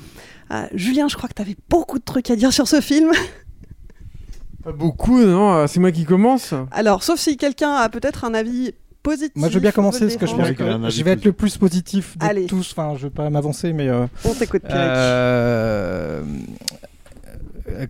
Euh, 0.52 0.66
Julien, 0.74 1.08
je 1.08 1.16
crois 1.16 1.30
que 1.30 1.34
tu 1.36 1.42
avais 1.42 1.56
beaucoup 1.70 1.98
de 2.00 2.04
trucs 2.04 2.30
à 2.30 2.36
dire 2.36 2.52
sur 2.52 2.68
ce 2.68 2.82
film. 2.82 3.12
Pas 4.64 4.72
beaucoup, 4.74 5.20
non 5.22 5.54
euh, 5.54 5.68
C'est 5.68 5.80
moi 5.80 5.92
qui 5.92 6.06
commence 6.06 6.54
Alors, 6.72 7.04
sauf 7.04 7.20
si 7.20 7.38
quelqu'un 7.38 7.76
a 7.76 7.88
peut-être 7.90 8.26
un 8.26 8.34
avis 8.34 8.74
positif. 9.04 9.34
Moi, 9.36 9.50
je 9.50 9.54
veux 9.54 9.60
bien 9.60 9.72
commencer 9.72 10.00
parce 10.02 10.18
que 10.18 10.26
je 10.26 10.36
vais, 10.36 10.90
je 10.90 11.04
vais 11.04 11.12
être 11.12 11.26
le 11.26 11.34
plus 11.34 11.58
positif 11.58 12.18
de 12.18 12.26
Allez. 12.26 12.46
tous. 12.48 12.74
Enfin, 12.76 12.96
je 12.98 13.04
vais 13.06 13.12
pas 13.12 13.30
m'avancer, 13.30 13.72
mais. 13.74 13.88
euh, 13.88 14.08
On 14.26 14.34
t'écoute, 14.34 14.64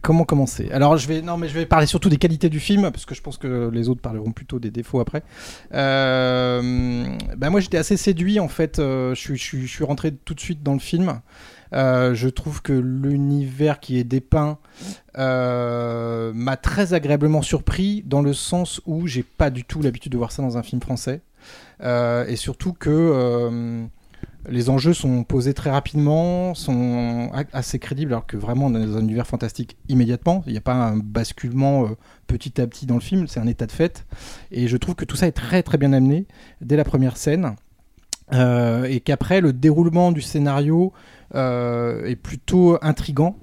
Comment 0.02 0.24
commencer? 0.24 0.70
Alors 0.72 0.98
je 0.98 1.08
vais 1.08 1.22
non 1.22 1.40
parler 1.70 1.86
surtout 1.86 2.10
des 2.10 2.18
qualités 2.18 2.50
du 2.50 2.60
film 2.60 2.92
parce 2.92 3.06
que 3.06 3.16
je 3.16 3.22
pense 3.22 3.38
que 3.38 3.70
les 3.72 3.90
autres 3.90 4.02
parleront 4.02 4.32
plutôt 4.32 4.60
des 4.60 4.72
défauts 4.72 5.00
après. 5.00 5.24
Euh, 5.74 7.06
ben 7.38 7.50
moi 7.50 7.60
j'étais 7.60 7.78
assez 7.78 7.98
séduit 7.98 8.40
en 8.40 8.48
fait. 8.48 8.80
euh, 8.80 9.16
je, 9.16 9.34
suis, 9.36 9.84
rentré 9.84 10.14
tout 10.14 10.34
de 10.34 10.40
suite 10.40 10.64
dans 10.64 10.74
le 10.74 10.80
film. 10.80 11.22
Euh, 11.74 12.14
je 12.14 12.30
trouve 12.30 12.62
que 12.62 12.74
l'univers 12.74 13.80
qui 13.80 13.98
est 13.98 14.04
dépeint 14.04 14.60
euh, 15.18 16.32
m'a 16.34 16.58
très 16.58 16.94
agréablement 16.94 17.42
surpris 17.42 18.04
dans 18.06 18.22
le 18.22 18.34
sens 18.34 18.82
où 18.86 19.08
j'ai 19.08 19.24
pas 19.24 19.50
du 19.50 19.64
tout 19.64 19.82
l'habitude 19.82 20.12
de 20.12 20.18
voir 20.18 20.32
ça 20.32 20.42
dans 20.42 20.58
un 20.58 20.64
film 20.64 20.82
français. 20.82 21.22
Euh, 21.82 22.26
et 22.28 22.36
surtout 22.36 22.74
que 22.74 22.90
euh, 22.90 23.86
les 24.48 24.70
enjeux 24.70 24.94
sont 24.94 25.24
posés 25.24 25.54
très 25.54 25.72
rapidement, 25.72 26.54
sont 26.54 27.32
assez 27.54 27.80
crédibles, 27.80 28.14
alors 28.14 28.26
que 28.26 28.38
vraiment 28.38 28.68
on 28.68 28.76
est 28.76 28.86
dans 28.86 28.98
un 28.98 29.02
univers 29.02 29.28
fantastique 29.28 29.78
immédiatement. 29.90 30.44
Il 30.46 30.52
n'y 30.52 30.58
a 30.58 30.62
pas 30.62 30.74
un 30.74 30.98
basculement 30.98 31.86
euh, 31.86 31.90
petit 32.28 32.62
à 32.62 32.68
petit 32.68 32.86
dans 32.86 32.96
le 32.96 33.02
film, 33.02 33.28
c'est 33.28 33.40
un 33.40 33.48
état 33.48 33.66
de 33.66 33.72
fait. 33.72 34.06
Et 34.52 34.68
je 34.68 34.78
trouve 34.78 34.96
que 34.96 35.06
tout 35.06 35.16
ça 35.16 35.28
est 35.28 35.32
très 35.32 35.64
très 35.64 35.78
bien 35.78 35.94
amené 35.94 36.26
dès 36.62 36.76
la 36.76 36.84
première 36.84 37.18
scène. 37.18 37.56
Euh, 38.34 38.86
et 38.86 39.02
qu'après 39.02 39.40
le 39.40 39.54
déroulement 39.54 40.12
du 40.12 40.22
scénario 40.22 40.94
est 41.36 42.16
plutôt 42.16 42.78
intrigant 42.82 43.38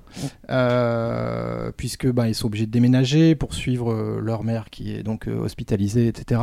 euh, 0.50 1.70
puisque 1.76 2.10
bah, 2.10 2.28
ils 2.28 2.34
sont 2.34 2.46
obligés 2.46 2.66
de 2.66 2.70
déménager 2.70 3.34
pour 3.34 3.54
suivre 3.54 3.92
euh, 3.92 4.20
leur 4.20 4.44
mère 4.44 4.70
qui 4.70 4.94
est 4.94 5.02
donc 5.02 5.28
euh, 5.28 5.38
hospitalisée 5.38 6.06
etc 6.06 6.40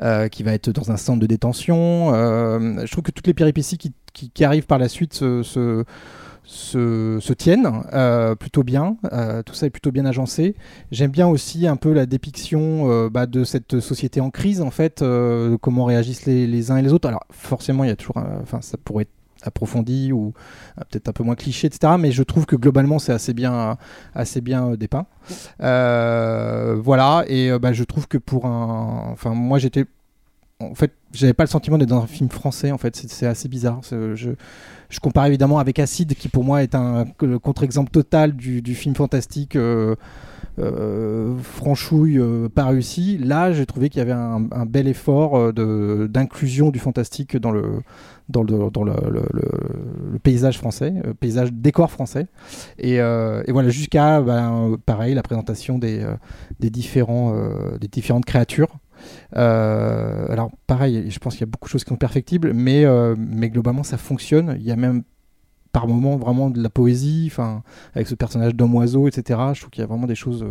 euh, 0.00 0.28
qui 0.28 0.42
va 0.42 0.52
être 0.52 0.70
dans 0.70 0.90
un 0.90 0.96
centre 0.96 1.20
de 1.20 1.26
détention 1.26 2.12
Euh, 2.14 2.84
je 2.84 2.90
trouve 2.90 3.04
que 3.04 3.10
toutes 3.10 3.26
les 3.26 3.34
péripéties 3.34 3.78
qui, 3.78 4.44
arrivent 4.44 4.66
par 4.66 4.78
la 4.78 4.88
suite 4.88 5.14
se, 5.14 5.84
tiennent 7.32 7.70
euh, 7.92 8.34
plutôt 8.34 8.62
bien 8.62 8.96
Euh, 9.12 9.42
tout 9.42 9.54
ça 9.54 9.66
est 9.66 9.70
plutôt 9.70 9.92
bien 9.92 10.04
agencé. 10.04 10.54
J'aime 10.90 11.10
bien 11.10 11.26
aussi 11.26 11.66
un 11.66 11.76
peu 11.76 11.92
la 11.92 12.06
dépiction 12.06 12.90
euh, 12.90 13.08
bah, 13.08 13.26
de 13.26 13.44
cette 13.44 13.80
société 13.80 14.20
en 14.20 14.30
crise 14.30 14.60
en 14.60 14.70
fait 14.70 15.02
euh, 15.02 15.56
comment 15.60 15.84
réagissent 15.84 16.26
les, 16.26 16.46
les 16.46 16.70
uns 16.70 16.76
et 16.76 16.82
les 16.82 16.92
autres. 16.92 17.08
Alors 17.08 17.24
forcément 17.30 17.84
il 17.84 17.88
y 17.88 17.92
a 17.92 17.96
toujours 17.96 18.18
enfin 18.42 18.60
ça 18.60 18.76
pourrait 18.78 19.08
approfondi 19.42 20.12
ou 20.12 20.32
euh, 20.78 20.82
peut-être 20.90 21.08
un 21.08 21.12
peu 21.12 21.24
moins 21.24 21.34
cliché, 21.34 21.66
etc. 21.66 21.94
Mais 21.98 22.12
je 22.12 22.22
trouve 22.22 22.46
que 22.46 22.56
globalement 22.56 22.98
c'est 22.98 23.12
assez 23.12 23.34
bien, 23.34 23.76
assez 24.14 24.40
bien 24.40 24.68
euh, 24.68 24.76
dépeint. 24.76 25.06
Euh, 25.62 26.76
voilà, 26.82 27.24
et 27.28 27.56
bah, 27.58 27.72
je 27.72 27.84
trouve 27.84 28.08
que 28.08 28.18
pour 28.18 28.46
un, 28.46 29.10
enfin 29.12 29.30
moi 29.30 29.58
j'étais, 29.58 29.86
en 30.60 30.74
fait, 30.74 30.92
j'avais 31.12 31.34
pas 31.34 31.44
le 31.44 31.48
sentiment 31.48 31.78
d'être 31.78 31.88
dans 31.88 32.02
un 32.02 32.06
film 32.06 32.30
français. 32.30 32.70
En 32.70 32.78
fait, 32.78 32.94
c'est 32.94 33.26
assez 33.26 33.48
bizarre. 33.48 33.80
Je, 33.90 34.30
compare 35.00 35.26
évidemment 35.26 35.58
avec 35.58 35.78
Acide, 35.78 36.14
qui 36.14 36.28
pour 36.28 36.44
moi 36.44 36.62
est 36.62 36.74
un 36.74 37.06
le 37.20 37.38
contre-exemple 37.38 37.90
total 37.90 38.36
du, 38.36 38.74
film 38.74 38.94
fantastique. 38.94 39.56
franchouille 41.42 42.18
euh, 42.18 42.48
pas 42.48 42.66
réussi. 42.66 43.18
Là, 43.18 43.52
j'ai 43.52 43.66
trouvé 43.66 43.88
qu'il 43.88 43.98
y 43.98 44.02
avait 44.02 44.12
un, 44.12 44.66
bel 44.66 44.86
effort 44.86 45.38
euh, 45.38 46.08
d'inclusion 46.08 46.70
du 46.70 46.78
fantastique 46.78 47.36
dans 47.36 47.50
le, 47.50 47.80
dans 48.32 48.42
le, 48.42 50.18
paysage 50.22 50.58
français, 50.58 50.94
euh, 51.06 51.14
paysage 51.14 51.52
décor 51.52 51.90
français. 51.90 52.26
Et, 52.78 53.00
euh, 53.00 53.42
voilà, 53.48 53.68
jusqu'à, 53.68 54.20
ben, 54.20 54.76
pareil, 54.86 55.14
la 55.14 55.22
présentation 55.22 55.78
des, 55.78 56.00
euh, 56.00 56.16
différents, 56.60 57.34
euh, 57.34 57.78
des 57.78 57.88
différentes 57.88 58.24
créatures. 58.24 58.78
Alors, 59.32 60.50
pareil, 60.66 61.10
je 61.10 61.18
pense 61.18 61.34
qu'il 61.34 61.40
y 61.40 61.48
a 61.48 61.50
beaucoup 61.50 61.68
de 61.68 61.72
choses 61.72 61.84
qui 61.84 61.90
sont 61.90 61.96
perfectibles, 61.96 62.52
mais, 62.52 62.84
mais 63.16 63.50
globalement, 63.50 63.82
ça 63.82 63.96
fonctionne. 63.96 64.56
Il 64.60 64.66
y 64.66 64.70
a 64.70 64.76
même 64.76 65.02
par 65.72 65.88
moments 65.88 66.18
vraiment 66.18 66.50
de 66.50 66.62
la 66.62 66.68
poésie, 66.68 67.32
avec 67.94 68.06
ce 68.06 68.14
personnage 68.14 68.54
d'homme 68.54 68.74
oiseau, 68.74 69.08
etc. 69.08 69.40
Je 69.54 69.60
trouve 69.60 69.70
qu'il 69.70 69.80
y 69.80 69.84
a 69.84 69.86
vraiment 69.86 70.06
des 70.06 70.14
choses 70.14 70.46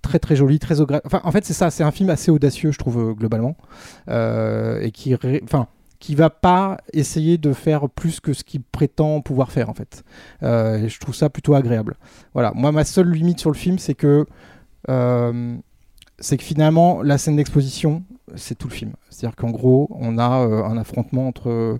très 0.00 0.20
très 0.20 0.36
jolies, 0.36 0.60
très 0.60 0.80
Enfin, 0.80 1.20
en 1.24 1.32
fait, 1.32 1.44
c'est 1.44 1.54
ça, 1.54 1.70
c'est 1.70 1.82
un 1.82 1.90
film 1.90 2.10
assez 2.10 2.30
audacieux, 2.30 2.70
je 2.70 2.78
trouve 2.78 3.14
globalement, 3.14 3.56
et 4.08 4.90
qui, 4.92 5.12
enfin, 5.42 5.66
qui 6.02 6.16
va 6.16 6.30
pas 6.30 6.78
essayer 6.92 7.38
de 7.38 7.52
faire 7.52 7.88
plus 7.88 8.18
que 8.18 8.32
ce 8.32 8.42
qu'il 8.42 8.60
prétend 8.60 9.20
pouvoir 9.20 9.52
faire 9.52 9.70
en 9.70 9.74
fait. 9.74 10.02
Euh, 10.42 10.78
et 10.78 10.88
je 10.88 10.98
trouve 10.98 11.14
ça 11.14 11.30
plutôt 11.30 11.54
agréable. 11.54 11.94
Voilà, 12.34 12.50
moi 12.56 12.72
ma 12.72 12.84
seule 12.84 13.08
limite 13.12 13.38
sur 13.38 13.50
le 13.50 13.56
film, 13.56 13.78
c'est 13.78 13.94
que 13.94 14.26
euh, 14.90 15.56
c'est 16.18 16.36
que 16.36 16.42
finalement 16.42 17.02
la 17.02 17.18
scène 17.18 17.36
d'exposition, 17.36 18.02
c'est 18.34 18.58
tout 18.58 18.66
le 18.66 18.74
film. 18.74 18.92
C'est-à-dire 19.10 19.36
qu'en 19.36 19.50
gros, 19.50 19.88
on 19.92 20.18
a 20.18 20.40
euh, 20.40 20.64
un 20.64 20.76
affrontement 20.76 21.28
entre 21.28 21.78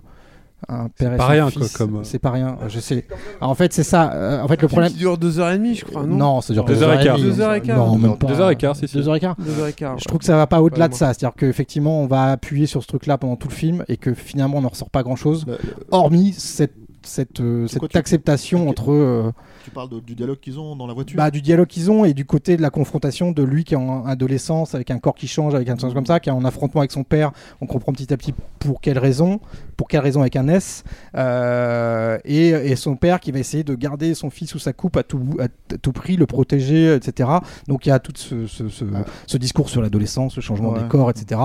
un 0.69 0.87
père 0.89 1.13
et 1.13 1.17
pas 1.17 1.25
son 1.25 1.31
rien, 1.31 1.51
quoi, 1.51 1.61
fils. 1.63 1.77
comme. 1.77 1.99
C'est 2.03 2.19
pas 2.19 2.31
rien. 2.31 2.57
Je 2.67 2.79
sais. 2.79 3.05
Alors, 3.39 3.51
en 3.51 3.55
fait, 3.55 3.73
c'est 3.73 3.83
ça. 3.83 4.11
Euh, 4.13 4.41
en 4.41 4.47
fait, 4.47 4.61
le 4.61 4.67
problème. 4.67 4.91
qui 4.91 4.97
dure 4.97 5.17
2h30, 5.17 5.75
je 5.75 5.85
crois, 5.85 6.03
non 6.03 6.15
Non, 6.15 6.41
ça 6.41 6.53
dure 6.53 6.65
Deux 6.65 6.75
deux 6.75 6.83
heures 6.83 6.93
et 6.93 6.95
heures 6.95 7.01
et 7.01 7.05
quart. 7.05 7.17
demie. 7.17 7.29
Deux 7.29 7.41
heures 7.41 7.53
et 7.53 7.61
quart. 7.61 7.77
Non, 7.77 7.97
même 7.97 8.17
pas. 8.17 8.27
Deux 8.27 8.39
heures 8.39 8.49
et 8.49 8.55
quart, 8.55 8.75
si, 8.75 8.87
si. 8.87 8.97
Deux 8.97 9.07
heures 9.09 9.15
et 9.15 9.19
quart. 9.19 9.35
2h15. 9.39 9.99
Je 9.99 10.05
trouve 10.05 10.19
que 10.19 10.25
ça 10.25 10.35
va 10.35 10.47
pas 10.47 10.61
au-delà 10.61 10.87
de 10.87 10.93
ça. 10.93 11.13
C'est-à-dire 11.13 11.35
qu'effectivement, 11.35 12.01
on 12.01 12.07
va 12.07 12.31
appuyer 12.31 12.65
sur 12.65 12.81
ce 12.81 12.87
truc-là 12.87 13.17
pendant 13.17 13.35
tout 13.35 13.47
le 13.47 13.53
film 13.53 13.83
et 13.87 13.97
que 13.97 14.13
finalement, 14.13 14.57
on 14.57 14.61
n'en 14.61 14.69
ressort 14.69 14.89
pas 14.89 15.03
grand-chose, 15.03 15.45
hormis 15.91 16.33
cette, 16.33 16.73
cette, 17.07 17.39
euh, 17.41 17.61
quoi, 17.67 17.67
cette 17.81 17.89
tu- 17.89 17.97
acceptation 17.97 18.67
entre 18.69 18.91
euh, 18.91 19.31
Tu 19.63 19.71
parles 19.71 19.89
de- 19.89 19.99
du 19.99 20.15
dialogue 20.15 20.39
qu'ils 20.39 20.59
ont 20.59 20.75
dans 20.75 20.87
la 20.87 20.93
voiture 20.93 21.17
bah, 21.17 21.31
du 21.31 21.41
dialogue 21.41 21.67
qu'ils 21.67 21.89
ont 21.91 22.05
et 22.05 22.13
du 22.13 22.25
côté 22.25 22.57
de 22.57 22.61
la 22.61 22.69
confrontation 22.69 23.31
de 23.31 23.43
lui 23.43 23.63
qui 23.63 23.73
est 23.73 23.77
en 23.77 24.05
adolescence, 24.05 24.75
avec 24.75 24.91
un 24.91 24.99
corps 24.99 25.15
qui 25.15 25.27
change, 25.27 25.55
avec 25.55 25.69
un 25.69 25.77
sens 25.77 25.93
comme 25.93 26.05
ça, 26.05 26.19
qui 26.19 26.29
est 26.29 26.33
en 26.33 26.43
affrontement 26.45 26.81
avec 26.81 26.91
son 26.91 27.03
père. 27.03 27.31
On 27.61 27.65
comprend 27.67 27.91
petit 27.93 28.13
à 28.13 28.17
petit 28.17 28.33
pour 28.59 28.81
quelle 28.81 28.97
raison, 28.99 29.39
pour 29.77 29.87
quelle 29.87 30.01
raison 30.01 30.21
avec 30.21 30.35
un 30.35 30.47
S, 30.47 30.83
euh, 31.15 32.17
et, 32.25 32.49
et 32.49 32.75
son 32.75 32.95
père 32.95 33.19
qui 33.19 33.31
va 33.31 33.39
essayer 33.39 33.63
de 33.63 33.75
garder 33.75 34.13
son 34.13 34.29
fils 34.29 34.49
sous 34.49 34.59
sa 34.59 34.73
coupe 34.73 34.97
à 34.97 35.03
tout, 35.03 35.21
à, 35.39 35.45
à 35.45 35.77
tout 35.81 35.91
prix, 35.91 36.15
le 36.17 36.25
protéger, 36.25 36.95
etc. 36.95 37.29
Donc 37.67 37.85
il 37.85 37.89
y 37.89 37.91
a 37.91 37.99
tout 37.99 38.13
ce, 38.15 38.47
ce, 38.47 38.69
ce- 38.69 38.85
ce 39.27 39.37
discours 39.37 39.69
sur 39.69 39.81
l'adolescence, 39.81 40.35
le 40.35 40.41
changement 40.41 40.71
Ouais. 40.71 40.81
des 40.81 40.87
corps, 40.87 41.09
etc. 41.09 41.41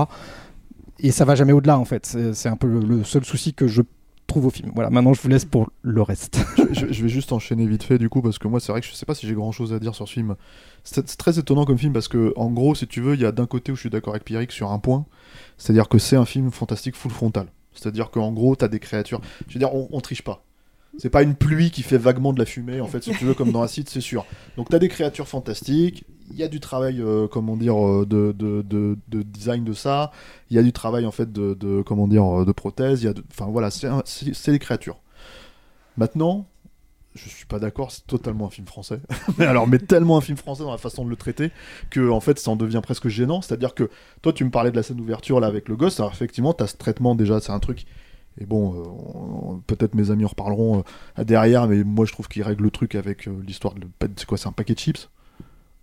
Et 0.99 1.11
ça 1.11 1.23
va 1.25 1.35
jamais 1.35 1.53
au-delà 1.53 1.79
en 1.79 1.85
fait. 1.85 2.05
C'est 2.05 2.33
c'est 2.33 2.49
un 2.49 2.57
peu 2.57 2.67
le, 2.67 2.79
le 2.81 3.03
seul 3.03 3.23
souci 3.23 3.53
que 3.53 3.67
je 3.67 3.81
trouve 4.29 4.45
au 4.45 4.49
film. 4.49 4.71
Voilà, 4.73 4.89
maintenant 4.89 5.13
je 5.13 5.21
vous 5.21 5.27
laisse 5.27 5.45
pour 5.45 5.69
le 5.81 6.01
reste. 6.01 6.39
je, 6.71 6.85
vais 6.85 7.09
juste 7.09 7.33
enchaîner 7.33 7.65
vite 7.65 7.83
fait 7.83 7.97
du 7.97 8.09
coup 8.09 8.21
parce 8.21 8.39
que 8.39 8.47
moi 8.47 8.59
c'est 8.59 8.71
vrai 8.71 8.79
que 8.79 8.87
je 8.87 8.93
sais 8.93 9.05
pas 9.05 9.15
si 9.15 9.27
j'ai 9.27 9.33
grand 9.33 9.51
chose 9.51 9.73
à 9.73 9.79
dire 9.79 9.93
sur 9.93 10.07
ce 10.07 10.13
film. 10.13 10.35
C'est 10.83 11.07
c'est 11.09 11.17
très 11.17 11.37
étonnant 11.37 11.65
comme 11.65 11.77
film 11.77 11.91
parce 11.91 12.07
que 12.07 12.33
en 12.37 12.49
gros 12.49 12.75
si 12.75 12.87
tu 12.87 13.01
veux 13.01 13.15
il 13.15 13.21
y 13.21 13.25
a 13.25 13.31
d'un 13.31 13.45
côté 13.45 13.71
où 13.71 13.75
je 13.75 13.81
suis 13.81 13.89
d'accord 13.89 14.13
avec 14.13 14.23
Pierrick 14.23 14.51
sur 14.51 14.71
un 14.71 14.79
point, 14.79 15.05
c'est-à-dire 15.57 15.89
que 15.89 15.97
c'est 15.97 16.15
un 16.15 16.25
film 16.25 16.51
fantastique 16.51 16.95
full 16.95 17.11
frontal. 17.11 17.47
C'est-à-dire 17.73 18.11
qu'en 18.11 18.31
gros 18.31 18.55
t'as 18.55 18.69
des 18.69 18.79
créatures. 18.79 19.21
Je 19.47 19.53
veux 19.53 19.59
dire 19.59 19.73
on, 19.73 19.89
on 19.91 19.99
triche 19.99 20.21
pas. 20.21 20.45
C'est 20.99 21.09
pas 21.09 21.23
une 21.23 21.35
pluie 21.35 21.71
qui 21.71 21.81
fait 21.81 21.97
vaguement 21.97 22.33
de 22.33 22.39
la 22.39 22.45
fumée 22.45 22.81
en 22.81 22.87
fait 22.87 23.03
si 23.03 23.11
tu 23.11 23.25
veux 23.25 23.33
comme 23.33 23.51
dans 23.51 23.61
Acide 23.61 23.89
c'est 23.89 24.01
sûr. 24.01 24.25
Donc 24.57 24.69
t'as 24.69 24.79
des 24.79 24.89
créatures 24.89 25.27
fantastiques. 25.27 26.03
Il 26.31 26.37
y 26.37 26.43
a 26.43 26.47
du 26.47 26.59
travail 26.59 27.01
euh, 27.01 27.27
comment 27.27 27.57
dire 27.57 27.75
euh, 27.83 28.05
de, 28.05 28.31
de, 28.37 28.61
de, 28.61 28.97
de 29.07 29.21
design 29.23 29.63
de 29.63 29.73
ça. 29.73 30.11
Il 30.49 30.55
y 30.55 30.59
a 30.59 30.63
du 30.63 30.73
travail 30.73 31.05
en 31.05 31.11
fait 31.11 31.31
de, 31.31 31.81
comment 31.83 32.07
dire 32.07 32.41
euh, 32.41 32.45
de 32.45 32.51
prothèses. 32.51 33.11
Enfin 33.31 33.49
voilà 33.49 33.69
c'est 33.71 34.51
des 34.51 34.59
créatures. 34.59 34.99
Maintenant, 35.97 36.47
je 37.15 37.27
suis 37.27 37.45
pas 37.45 37.59
d'accord, 37.59 37.91
c'est 37.91 38.05
totalement 38.05 38.47
un 38.47 38.49
film 38.49 38.67
français. 38.67 38.99
mais 39.37 39.45
alors, 39.45 39.67
mais 39.67 39.79
tellement 39.79 40.17
un 40.17 40.21
film 40.21 40.37
français 40.37 40.63
dans 40.63 40.71
la 40.71 40.77
façon 40.77 41.03
de 41.03 41.09
le 41.09 41.15
traiter 41.15 41.51
que 41.89 42.09
en 42.09 42.19
fait, 42.19 42.39
ça 42.39 42.51
en 42.51 42.55
devient 42.55 42.81
presque 42.83 43.07
gênant. 43.07 43.41
C'est-à-dire 43.41 43.73
que 43.73 43.89
toi, 44.21 44.31
tu 44.31 44.43
me 44.43 44.51
parlais 44.51 44.71
de 44.71 44.75
la 44.75 44.83
scène 44.83 44.97
d'ouverture 44.97 45.39
là 45.39 45.47
avec 45.47 45.67
le 45.67 45.75
gosse. 45.75 45.99
Alors 45.99 46.11
effectivement, 46.11 46.53
t'as 46.53 46.67
ce 46.67 46.77
traitement 46.77 47.15
déjà, 47.15 47.39
c'est 47.39 47.51
un 47.51 47.59
truc. 47.59 47.85
Et 48.37 48.45
bon, 48.45 48.73
euh, 49.55 49.57
peut-être 49.67 49.95
mes 49.95 50.11
amis 50.11 50.23
en 50.25 50.29
reparleront 50.29 50.83
euh, 51.17 51.23
derrière, 51.23 51.67
mais 51.67 51.83
moi 51.83 52.05
je 52.05 52.13
trouve 52.13 52.27
qu'il 52.27 52.43
règle 52.43 52.63
le 52.63 52.71
truc 52.71 52.95
avec 52.95 53.27
euh, 53.27 53.31
l'histoire 53.45 53.73
de. 53.73 53.81
C'est 54.15 54.25
quoi 54.25 54.37
C'est 54.37 54.47
un 54.47 54.51
paquet 54.53 54.73
de 54.75 54.79
chips? 54.79 55.09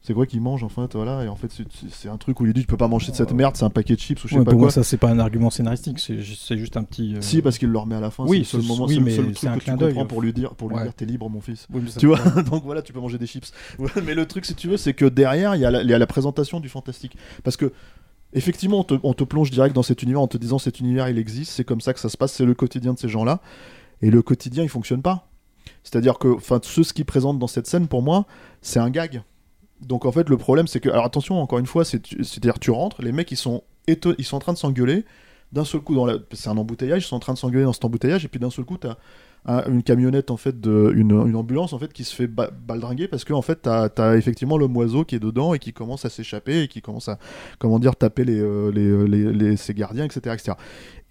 C'est 0.02 0.14
quoi 0.14 0.24
qu'il 0.24 0.40
mange 0.40 0.62
en 0.62 0.68
fait 0.68 0.94
voilà 0.94 1.24
et 1.24 1.28
en 1.28 1.34
fait 1.34 1.50
c'est- 1.90 2.08
un 2.08 2.16
truc 2.16 2.38
où 2.38 2.46
il 2.46 2.52
dit 2.52 2.60
tu 2.60 2.66
peux 2.68 2.76
pas 2.76 2.86
manger 2.86 3.10
de 3.10 3.16
cette 3.16 3.32
merde 3.32 3.56
c'est 3.56 3.64
un 3.64 3.70
paquet 3.70 3.96
de 3.96 4.00
chips 4.00 4.22
ou 4.22 4.28
je 4.28 4.34
sais 4.34 4.38
Ouais, 4.38 4.44
pas 4.44 4.52
pour 4.52 4.60
quoi 4.60 4.66
moi, 4.66 4.70
ça, 4.70 4.84
c'est 4.84 4.98
pas 4.98 5.08
un 5.10 5.18
argument 5.18 5.50
scénaristique, 5.50 5.98
c'est 5.98 6.22
ju- 6.22 6.36
c'est 6.36 6.56
juste 6.56 6.76
un 6.76 6.84
petit. 6.84 7.16
euh, 7.16 7.20
si 7.20 7.42
parce 7.42 7.58
qu'il 7.58 7.70
le 7.70 7.78
remet 7.78 7.96
à 7.96 8.00
la 8.00 8.12
fin 8.12 8.22
Oui, 8.24 8.44
c'est 8.44 8.58
le 8.58 8.62
seul 8.62 8.68
moment 8.68 8.84
oui, 8.86 8.94
c'est 8.94 9.00
le 9.00 9.04
mais 9.04 9.10
seul 9.16 9.24
c'est 9.30 9.32
truc 9.34 9.48
un 9.48 9.54
que 9.54 9.58
tu 9.58 9.64
clin 9.64 9.76
d'œil. 9.76 9.94
comprends 9.94 10.06
pour 10.06 10.22
lui 10.22 10.32
dire 10.32 10.54
pour 10.54 10.68
lui 10.68 10.76
Ouais. 10.76 10.82
dire 10.84 10.94
t'es 10.94 11.06
libre 11.06 11.28
mon 11.28 11.40
fils 11.40 11.66
Oui, 11.74 11.82
tu 11.98 12.06
vois? 12.06 12.18
donc 12.50 12.62
voilà 12.62 12.82
tu 12.82 12.92
peux 12.92 13.00
manger 13.00 13.18
des 13.18 13.26
chips 13.26 13.50
mais 14.04 14.14
le 14.14 14.26
truc 14.26 14.44
si 14.44 14.54
tu 14.54 14.68
veux 14.68 14.76
c'est 14.76 14.94
que 14.94 15.06
derrière 15.06 15.56
y, 15.56 15.58
il 15.62 15.90
y 15.90 15.94
a 15.94 15.98
la 15.98 16.06
présentation 16.06 16.60
du 16.60 16.68
fantastique 16.68 17.16
parce 17.42 17.56
que 17.56 17.72
effectivement 18.32 18.80
on 18.80 18.84
te, 18.84 18.94
on 19.02 19.14
te 19.14 19.24
plonge 19.24 19.50
direct 19.50 19.74
dans 19.74 19.82
cet 19.82 20.02
univers 20.02 20.20
en 20.20 20.28
te 20.28 20.36
disant 20.36 20.58
cet 20.58 20.80
univers 20.80 21.08
il 21.08 21.18
existe 21.18 21.52
c'est 21.52 21.64
comme 21.64 21.80
ça 21.80 21.94
que 21.94 22.00
ça 22.00 22.08
se 22.08 22.16
passe 22.16 22.32
c'est 22.32 22.44
le 22.44 22.54
quotidien 22.54 22.92
de 22.92 22.98
ces 22.98 23.08
gens 23.08 23.24
là 23.24 23.40
et 24.02 24.10
le 24.10 24.22
quotidien 24.22 24.62
il 24.62 24.68
fonctionne 24.68 25.02
pas. 25.02 25.28
C'est-à-dire 25.82 26.18
que 26.18 26.28
enfin 26.28 26.60
ceux 26.62 26.84
ce 26.84 26.92
qu'ils 26.92 27.04
présentent 27.04 27.38
dans 27.38 27.46
cette 27.46 27.66
scène 27.66 27.88
pour 27.88 28.02
moi 28.02 28.26
c'est 28.60 28.78
un 28.78 28.90
gag. 28.90 29.22
Donc 29.80 30.04
en 30.04 30.12
fait 30.12 30.28
le 30.28 30.36
problème 30.36 30.66
c'est 30.66 30.80
que 30.80 30.88
alors 30.88 31.04
attention 31.04 31.40
encore 31.40 31.58
une 31.58 31.66
fois 31.66 31.84
c'est 31.84 32.06
c'est-à-dire 32.22 32.58
tu 32.58 32.70
rentres 32.70 33.02
les 33.02 33.12
mecs 33.12 33.30
ils 33.30 33.36
sont 33.36 33.62
ils 33.88 34.24
sont 34.24 34.36
en 34.36 34.40
train 34.40 34.52
de 34.52 34.58
s'engueuler. 34.58 35.04
D'un 35.52 35.64
seul 35.64 35.80
coup 35.80 35.94
dans 35.94 36.06
la... 36.06 36.16
c'est 36.32 36.48
un 36.48 36.56
embouteillage 36.56 37.04
ils 37.04 37.06
sont 37.06 37.16
en 37.16 37.20
train 37.20 37.32
de 37.32 37.38
s'engueuler 37.38 37.64
dans 37.64 37.72
cet 37.72 37.84
embouteillage 37.84 38.24
et 38.24 38.28
puis 38.28 38.40
d'un 38.40 38.50
seul 38.50 38.64
coup 38.64 38.78
t'as 38.78 38.96
un- 39.46 39.64
une 39.70 39.82
camionnette 39.82 40.30
en 40.30 40.36
fait 40.36 40.60
de 40.60 40.92
une, 40.94 41.12
ambulance 41.36 41.72
en 41.72 41.78
fait 41.78 41.92
qui 41.92 42.04
se 42.04 42.14
fait 42.14 42.26
ba- 42.26 42.50
baldringuer 42.50 43.08
parce 43.08 43.24
que 43.24 43.32
en 43.32 43.42
fait 43.42 43.62
t'as 43.62 43.88
as 43.98 44.16
effectivement 44.16 44.58
l'homme 44.58 44.76
oiseau 44.76 45.04
qui 45.04 45.14
est 45.14 45.20
dedans 45.20 45.54
et 45.54 45.58
qui 45.58 45.72
commence 45.72 46.04
à 46.04 46.10
s'échapper 46.10 46.62
et 46.62 46.68
qui 46.68 46.82
commence 46.82 47.08
à 47.08 47.18
comment 47.58 47.78
dire 47.78 47.94
taper 47.96 48.24
les, 48.24 48.40
euh, 48.40 48.70
les, 48.72 49.06
les- 49.08 49.32
les- 49.32 49.56
ses 49.56 49.72
gardiens 49.74 50.04
etc 50.04 50.34
etc 50.34 50.56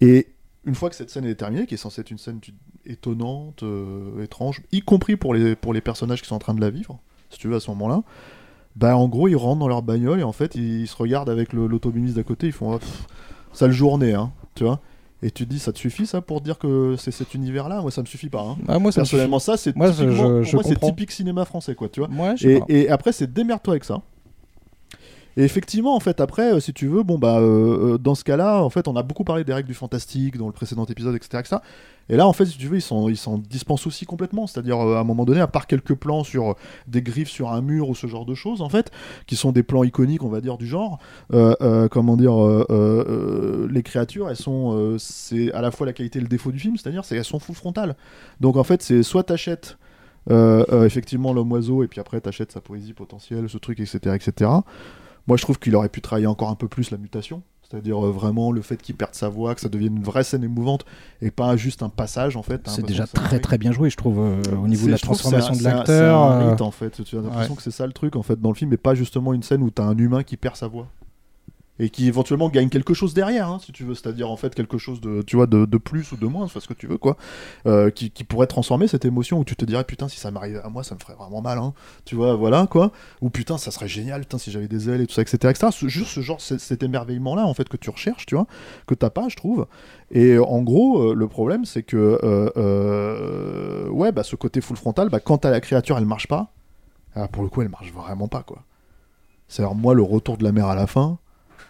et 0.00 0.28
une 0.64 0.74
fois 0.74 0.90
que 0.90 0.96
cette 0.96 1.10
scène 1.10 1.24
est 1.24 1.34
terminée 1.36 1.66
qui 1.66 1.74
est 1.74 1.78
censée 1.78 2.00
être 2.02 2.10
une 2.10 2.18
scène 2.18 2.40
étonnante 2.84 3.62
euh, 3.62 4.22
étrange 4.22 4.62
y 4.72 4.82
compris 4.82 5.16
pour 5.16 5.34
les 5.34 5.56
pour 5.56 5.72
les 5.72 5.80
personnages 5.80 6.22
qui 6.22 6.28
sont 6.28 6.34
en 6.36 6.40
train 6.40 6.54
de 6.54 6.60
la 6.60 6.70
vivre 6.70 6.98
si 7.30 7.38
tu 7.38 7.48
veux 7.48 7.56
à 7.56 7.60
ce 7.60 7.70
moment 7.70 7.88
là 7.88 8.02
bah 8.76 8.96
en 8.96 9.08
gros 9.08 9.28
ils 9.28 9.36
rentrent 9.36 9.60
dans 9.60 9.68
leur 9.68 9.82
bagnole 9.82 10.20
et 10.20 10.24
en 10.24 10.32
fait 10.32 10.54
ils, 10.54 10.86
se 10.86 10.96
regardent 10.96 11.30
avec 11.30 11.52
le- 11.52 11.66
l'automobiliste 11.66 12.16
d'à 12.16 12.22
côté 12.22 12.46
ils 12.48 12.52
font 12.52 12.76
pff, 12.78 13.06
sale 13.52 13.72
journée 13.72 14.12
hein 14.14 14.32
tu 14.54 14.64
vois 14.64 14.80
et 15.22 15.30
tu 15.30 15.44
te 15.46 15.50
dis 15.50 15.58
ça 15.58 15.72
te 15.72 15.78
suffit 15.78 16.06
ça 16.06 16.20
pour 16.20 16.40
dire 16.40 16.58
que 16.58 16.94
c'est 16.98 17.10
cet 17.10 17.34
univers 17.34 17.68
là 17.68 17.80
moi 17.80 17.90
ça 17.90 18.02
me 18.02 18.06
suffit 18.06 18.28
pas 18.28 18.42
hein. 18.42 18.56
Ah, 18.68 18.78
moi, 18.78 18.92
ça 18.92 19.00
me 19.00 19.04
personnellement 19.04 19.38
ça 19.38 19.56
c'est 19.56 19.74
Moi, 19.74 19.90
je- 19.90 19.92
typiquement- 20.04 20.14
je- 20.14 20.32
pour 20.34 20.42
je 20.44 20.56
moi, 20.56 20.62
c'est 20.64 20.80
typique 20.88 21.10
cinéma 21.10 21.44
français 21.44 21.74
quoi 21.74 21.88
tu 21.88 22.00
vois. 22.00 22.08
Ouais, 22.10 22.34
et, 22.42 22.60
et 22.68 22.88
après 22.90 23.12
c'est 23.12 23.32
démerde-toi 23.32 23.72
avec 23.74 23.84
ça 23.84 24.02
et 25.38 25.44
effectivement, 25.44 25.94
en 25.94 26.00
fait, 26.00 26.20
après, 26.22 26.54
euh, 26.54 26.60
si 26.60 26.72
tu 26.72 26.86
veux, 26.86 27.02
bon 27.02 27.18
bah, 27.18 27.38
euh, 27.40 27.94
euh, 27.94 27.98
dans 27.98 28.14
ce 28.14 28.24
cas-là, 28.24 28.62
en 28.62 28.70
fait, 28.70 28.88
on 28.88 28.96
a 28.96 29.02
beaucoup 29.02 29.22
parlé 29.22 29.44
des 29.44 29.52
règles 29.52 29.68
du 29.68 29.74
fantastique 29.74 30.38
dans 30.38 30.46
le 30.46 30.52
précédent 30.52 30.86
épisode, 30.86 31.14
etc., 31.14 31.40
etc. 31.40 31.56
Et 32.08 32.16
là, 32.16 32.26
en 32.26 32.32
fait, 32.32 32.46
si 32.46 32.56
tu 32.56 32.68
veux, 32.68 32.76
ils 32.76 32.82
s'en 32.82 33.08
ils 33.10 33.18
s'en 33.18 33.36
dispensent 33.36 33.86
aussi 33.86 34.06
complètement. 34.06 34.46
C'est-à-dire, 34.46 34.78
à 34.78 35.00
un 35.00 35.04
moment 35.04 35.26
donné, 35.26 35.40
à 35.40 35.46
part 35.46 35.66
quelques 35.66 35.94
plans 35.94 36.24
sur 36.24 36.54
des 36.86 37.02
griffes 37.02 37.28
sur 37.28 37.52
un 37.52 37.60
mur 37.60 37.90
ou 37.90 37.94
ce 37.94 38.06
genre 38.06 38.24
de 38.24 38.34
choses, 38.34 38.62
en 38.62 38.70
fait, 38.70 38.90
qui 39.26 39.36
sont 39.36 39.52
des 39.52 39.62
plans 39.62 39.84
iconiques, 39.84 40.22
on 40.22 40.30
va 40.30 40.40
dire, 40.40 40.56
du 40.56 40.66
genre. 40.66 41.00
comment 41.28 42.16
dire, 42.16 42.36
les 43.68 43.82
créatures, 43.82 44.30
elles 44.30 44.36
sont, 44.36 44.96
c'est 44.98 45.52
à 45.52 45.60
la 45.60 45.70
fois 45.70 45.84
la 45.84 45.92
qualité 45.92 46.20
et 46.20 46.22
le 46.22 46.28
défaut 46.28 46.52
du 46.52 46.60
film, 46.60 46.76
c'est-à-dire, 46.76 47.04
c'est 47.04 47.16
elles 47.16 47.24
sont 47.24 47.40
full 47.40 47.56
frontales. 47.56 47.96
Donc, 48.40 48.56
en 48.56 48.64
fait, 48.64 48.82
c'est 48.82 49.02
soit 49.02 49.24
t'achètes 49.24 49.76
effectivement 50.30 51.32
l'homme 51.32 51.50
oiseau 51.52 51.82
et 51.82 51.88
puis 51.88 52.00
après 52.00 52.20
t'achètes 52.20 52.52
sa 52.52 52.60
poésie 52.60 52.92
potentielle, 52.92 53.48
ce 53.48 53.58
truc, 53.58 53.80
etc., 53.80 54.14
etc. 54.14 54.50
Moi, 55.26 55.36
je 55.36 55.42
trouve 55.42 55.58
qu'il 55.58 55.74
aurait 55.76 55.88
pu 55.88 56.00
travailler 56.00 56.26
encore 56.26 56.50
un 56.50 56.54
peu 56.54 56.68
plus 56.68 56.90
la 56.90 56.98
mutation. 56.98 57.42
C'est-à-dire 57.68 58.04
euh, 58.06 58.12
vraiment 58.12 58.52
le 58.52 58.62
fait 58.62 58.76
qu'il 58.80 58.94
perde 58.94 59.14
sa 59.16 59.28
voix, 59.28 59.56
que 59.56 59.60
ça 59.60 59.68
devienne 59.68 59.96
une 59.96 60.02
vraie 60.04 60.22
scène 60.22 60.44
émouvante 60.44 60.84
et 61.20 61.32
pas 61.32 61.56
juste 61.56 61.82
un 61.82 61.88
passage 61.88 62.36
en 62.36 62.42
fait. 62.44 62.58
T'as 62.58 62.70
C'est 62.70 62.86
déjà 62.86 63.08
très 63.08 63.40
très 63.40 63.58
bien 63.58 63.72
joué, 63.72 63.90
je 63.90 63.96
trouve, 63.96 64.20
euh, 64.20 64.40
au 64.62 64.68
niveau 64.68 64.86
de 64.86 64.92
la 64.92 64.98
transformation 64.98 65.52
de 65.52 65.66
un- 65.66 65.74
l'acteur. 65.74 65.86
C'est 65.86 66.44
un 66.46 66.50
euh, 66.52 66.56
en 66.60 66.70
fait. 66.70 67.02
Tu 67.02 67.16
as 67.18 67.20
l'impression 67.20 67.50
ouais. 67.50 67.56
que 67.56 67.62
c'est 67.62 67.72
ça 67.72 67.84
le 67.86 67.92
truc 67.92 68.14
en 68.14 68.22
fait 68.22 68.40
dans 68.40 68.50
le 68.50 68.54
film, 68.54 68.70
mais 68.70 68.76
pas 68.76 68.94
justement 68.94 69.32
une 69.32 69.42
scène 69.42 69.62
où 69.64 69.70
t'as 69.70 69.82
un 69.82 69.98
humain 69.98 70.22
qui 70.22 70.36
perd 70.36 70.54
sa 70.54 70.68
voix 70.68 70.86
et 71.78 71.90
qui 71.90 72.08
éventuellement 72.08 72.48
gagne 72.48 72.68
quelque 72.68 72.94
chose 72.94 73.14
derrière, 73.14 73.48
hein, 73.48 73.58
si 73.62 73.72
tu 73.72 73.84
veux, 73.84 73.94
c'est-à-dire 73.94 74.30
en 74.30 74.36
fait 74.36 74.54
quelque 74.54 74.78
chose 74.78 75.00
de, 75.00 75.22
tu 75.22 75.36
vois, 75.36 75.46
de, 75.46 75.64
de 75.66 75.78
plus 75.78 76.10
ou 76.12 76.16
de 76.16 76.26
moins, 76.26 76.44
enfin 76.44 76.60
ce 76.60 76.68
que 76.68 76.74
tu 76.74 76.86
veux 76.86 76.98
quoi, 76.98 77.16
euh, 77.66 77.90
qui, 77.90 78.10
pourrait 78.24 78.46
transformer 78.46 78.88
cette 78.88 79.04
émotion 79.04 79.38
où 79.38 79.44
tu 79.44 79.56
te 79.56 79.64
dirais 79.64 79.84
putain 79.84 80.08
si 80.08 80.18
ça 80.18 80.30
m'arrivait 80.30 80.60
à 80.62 80.68
moi 80.68 80.82
ça 80.82 80.94
me 80.94 81.00
ferait 81.00 81.14
vraiment 81.14 81.42
mal, 81.42 81.58
hein, 81.58 81.74
tu 82.04 82.16
vois, 82.16 82.34
voilà 82.34 82.66
quoi, 82.66 82.92
ou 83.20 83.30
putain 83.30 83.58
ça 83.58 83.70
serait 83.70 83.88
génial, 83.88 84.22
putain 84.22 84.38
si 84.38 84.50
j'avais 84.50 84.68
des 84.68 84.88
ailes 84.88 85.00
et 85.02 85.06
tout 85.06 85.14
ça, 85.14 85.22
etc., 85.22 85.36
etc. 85.50 85.68
Ce- 85.72 85.88
Juste 85.88 86.10
ce 86.10 86.20
genre, 86.20 86.40
cet 86.40 86.82
émerveillement 86.82 87.34
là 87.34 87.46
en 87.46 87.54
fait 87.54 87.68
que 87.68 87.76
tu 87.76 87.90
recherches, 87.90 88.26
tu 88.26 88.34
vois, 88.34 88.46
que 88.86 88.94
t'as 88.94 89.10
pas, 89.10 89.28
je 89.28 89.36
trouve. 89.36 89.66
Et 90.10 90.38
en 90.38 90.62
gros, 90.62 91.10
euh, 91.10 91.14
le 91.14 91.28
problème 91.28 91.64
c'est 91.64 91.82
que 91.82 92.18
euh, 92.22 93.88
ouais, 93.90 94.12
bah 94.12 94.22
ce 94.22 94.36
côté 94.36 94.60
full 94.60 94.76
frontal, 94.76 95.08
bah 95.08 95.20
quand 95.20 95.38
t'as 95.38 95.50
la 95.50 95.60
créature 95.60 95.98
elle 95.98 96.06
marche 96.06 96.26
pas, 96.26 96.52
ah, 97.14 97.28
pour 97.28 97.42
le 97.42 97.48
coup 97.48 97.62
elle 97.62 97.68
marche 97.68 97.92
vraiment 97.92 98.28
pas 98.28 98.42
quoi. 98.42 98.62
C'est-à-dire 99.48 99.74
moi 99.74 99.94
le 99.94 100.02
retour 100.02 100.36
de 100.38 100.44
la 100.44 100.52
mer 100.52 100.66
à 100.66 100.74
la 100.74 100.86
fin 100.86 101.18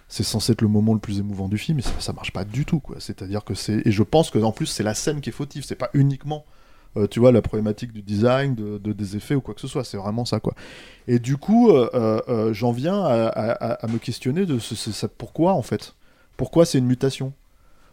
c'est 0.09 0.23
censé 0.23 0.53
être 0.53 0.63
le 0.63 0.69
moment 0.69 0.95
le 0.95 1.01
plus 1.01 1.19
émouvant 1.19 1.49
du 1.49 1.59
film, 1.59 1.79
et 1.79 1.83
ça, 1.83 1.91
ça 1.99 2.13
marche 2.13 2.33
pas 2.33 2.45
du 2.45 2.65
tout, 2.65 2.81
quoi. 2.81 2.97
C'est-à-dire 3.01 3.45
que 3.45 3.55
c'est. 3.55 3.87
Et 3.87 3.93
je 3.93 4.03
pense 4.03 4.31
que, 4.31 4.39
en 4.39 4.53
plus, 4.53 4.67
c'est 4.67 4.83
la 4.85 4.95
scène 4.95 5.21
qui 5.21 5.31
est 5.31 5.33
fautive, 5.33 5.65
c'est 5.67 5.75
pas 5.77 5.91
uniquement. 5.95 6.45
euh, 6.97 7.07
tu 7.09 7.21
vois, 7.21 7.31
la 7.33 7.43
problématique 7.43 7.93
du 7.93 8.01
design, 8.03 8.55
de, 8.55 8.79
de- 8.79 8.93
des 8.95 9.17
effets 9.17 9.35
ou 9.35 9.41
quoi 9.43 9.53
que 9.55 9.61
ce 9.61 9.69
soit, 9.69 9.85
c'est 9.85 9.99
vraiment 9.99 10.25
ça, 10.25 10.41
quoi. 10.41 10.55
Et 11.09 11.19
du 11.19 11.37
coup, 11.37 11.71
euh, 11.71 11.91
euh, 12.29 12.53
j'en 12.55 12.73
viens 12.73 13.03
à, 13.05 13.87
me 13.89 13.99
questionner 13.99 14.47
de 14.47 14.59
ce, 14.59 14.75
ça- 14.75 15.09
pourquoi, 15.09 15.53
en 15.53 15.63
fait? 15.63 15.95
Pourquoi 16.39 16.65
c'est 16.65 16.79
une 16.79 16.87
mutation? 16.87 17.33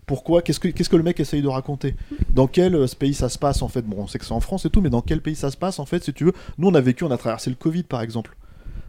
Pourquoi 0.05 0.41
Qu'est-ce 0.41 0.59
que 0.59 0.69
que 0.69 0.95
le 0.95 1.03
mec 1.03 1.19
essaye 1.19 1.41
de 1.41 1.47
raconter? 1.47 1.95
Dans 2.29 2.47
quel 2.47 2.77
pays 2.99 3.13
ça 3.13 3.29
se 3.29 3.37
passe 3.39 3.61
en 3.61 3.67
fait? 3.69 3.83
Bon, 3.83 3.97
on 3.99 4.07
sait 4.07 4.19
que 4.19 4.25
c'est 4.25 4.33
en 4.33 4.41
France 4.41 4.65
et 4.65 4.69
tout, 4.69 4.81
mais 4.81 4.89
dans 4.89 5.01
quel 5.01 5.21
pays 5.21 5.35
ça 5.35 5.49
se 5.49 5.57
passe 5.57 5.79
en 5.79 5.85
fait 5.85 6.03
Si 6.03 6.13
tu 6.13 6.25
veux, 6.25 6.33
nous 6.57 6.67
on 6.67 6.75
a 6.75 6.81
vécu, 6.81 7.03
on 7.05 7.11
a 7.11 7.17
traversé 7.17 7.49
le 7.49 7.55
Covid 7.55 7.83
par 7.83 8.01
exemple. 8.01 8.35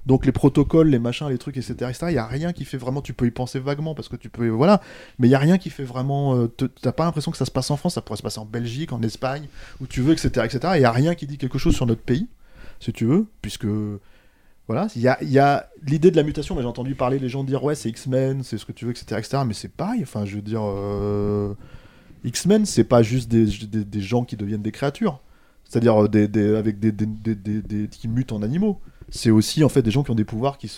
Donc 0.07 0.27
les 0.27 0.33
protocoles, 0.33 0.89
les 0.89 0.99
machins, 0.99 1.29
les 1.29 1.39
trucs, 1.39 1.57
etc. 1.57 1.75
Il 2.09 2.15
y 2.15 2.19
a 2.19 2.27
rien 2.27 2.53
qui 2.53 2.65
fait 2.67 2.77
vraiment. 2.77 3.01
Tu 3.01 3.15
peux 3.15 3.27
y 3.27 3.31
penser 3.31 3.59
vaguement 3.59 3.95
parce 3.95 4.09
que 4.09 4.17
tu 4.17 4.29
peux, 4.29 4.49
voilà. 4.49 4.83
Mais 5.19 5.29
il 5.29 5.31
y 5.31 5.35
a 5.35 5.39
rien 5.39 5.57
qui 5.57 5.71
fait 5.71 5.85
vraiment. 5.85 6.37
euh, 6.37 6.49
T'as 6.83 6.93
pas 6.93 7.05
l'impression 7.05 7.31
que 7.31 7.39
ça 7.39 7.47
se 7.47 7.51
passe 7.51 7.71
en 7.71 7.77
France. 7.77 7.95
Ça 7.95 8.03
pourrait 8.03 8.19
se 8.19 8.23
passer 8.23 8.39
en 8.41 8.45
Belgique, 8.45 8.93
en 8.93 9.03
Espagne, 9.03 9.47
où 9.81 9.87
tu 9.87 10.03
veux, 10.03 10.13
etc. 10.13 10.45
etc. 10.45 10.75
Il 10.77 10.83
y 10.83 10.85
a 10.85 10.93
rien 10.93 11.15
qui 11.15 11.27
dit 11.27 11.39
quelque 11.39 11.59
chose 11.59 11.75
sur 11.75 11.87
notre 11.87 12.03
pays, 12.03 12.29
si 12.81 12.93
tu 12.93 13.07
veux, 13.07 13.27
puisque 13.41 13.67
voilà, 14.67 14.89
il 14.97 15.03
y 15.03 15.09
a, 15.09 15.23
y 15.23 15.39
a 15.39 15.69
l'idée 15.87 16.11
de 16.11 16.17
la 16.17 16.23
mutation, 16.23 16.55
mais 16.55 16.63
j'ai 16.63 16.69
entendu 16.69 16.95
parler 16.95 17.19
les 17.19 17.29
gens 17.29 17.45
dire 17.45 17.63
ouais 17.65 17.75
c'est 17.75 17.91
X-Men, 17.91 18.43
c'est 18.43 18.57
ce 18.57 18.65
que 18.65 18.73
tu 18.73 18.87
veux, 18.87 18.93
etc., 18.93 19.17
etc. 19.19 19.43
Mais 19.47 19.53
c'est 19.53 19.69
pareil, 19.71 20.01
enfin 20.03 20.25
je 20.25 20.37
veux 20.37 20.43
dire, 20.43 20.63
euh, 20.65 21.53
X-Men 22.25 22.65
c'est 22.65 22.85
pas 22.85 23.03
juste 23.03 23.31
des, 23.31 23.45
des, 23.45 24.01
gens 24.01 24.25
qui 24.25 24.37
deviennent 24.37 24.63
des 24.63 24.73
créatures, 24.73 25.21
c'est-à-dire 25.65 26.05
euh, 26.05 26.09
des, 26.09 26.29
des- 26.29 26.57
avec 26.57 26.79
des- 26.81 26.93
qui 27.91 28.09
mutent 28.09 28.33
en 28.33 28.43
animaux. 28.43 28.81
C'est 29.11 29.31
aussi 29.31 29.63
en 29.65 29.69
fait 29.69 29.83
des 29.83 29.91
gens 29.91 30.03
qui 30.03 30.11
ont 30.11 30.17
des 30.17 30.25
pouvoirs 30.25 30.59
qui 30.59 30.71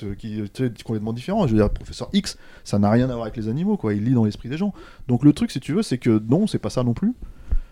complètement 0.84 1.12
différents. 1.12 1.46
Je 1.46 1.52
veux 1.52 1.58
dire, 1.58 1.70
professeur 1.70 2.08
X, 2.12 2.36
ça 2.64 2.78
n'a 2.78 2.90
rien 2.90 3.08
à 3.08 3.14
voir 3.14 3.22
avec 3.22 3.36
les 3.36 3.48
animaux, 3.48 3.76
quoi. 3.76 3.94
Il 3.94 4.04
lit 4.04 4.14
dans 4.14 4.24
l'esprit 4.24 4.48
des 4.48 4.58
gens. 4.58 4.72
Donc 5.08 5.24
le 5.24 5.32
truc, 5.32 5.50
si 5.50 5.60
tu 5.60 5.72
veux, 5.72 5.82
c'est 5.82 5.98
que 5.98 6.22
non, 6.28 6.46
c'est 6.46 6.58
pas 6.58 6.70
ça 6.70 6.82
non 6.82 6.94
plus. 6.94 7.14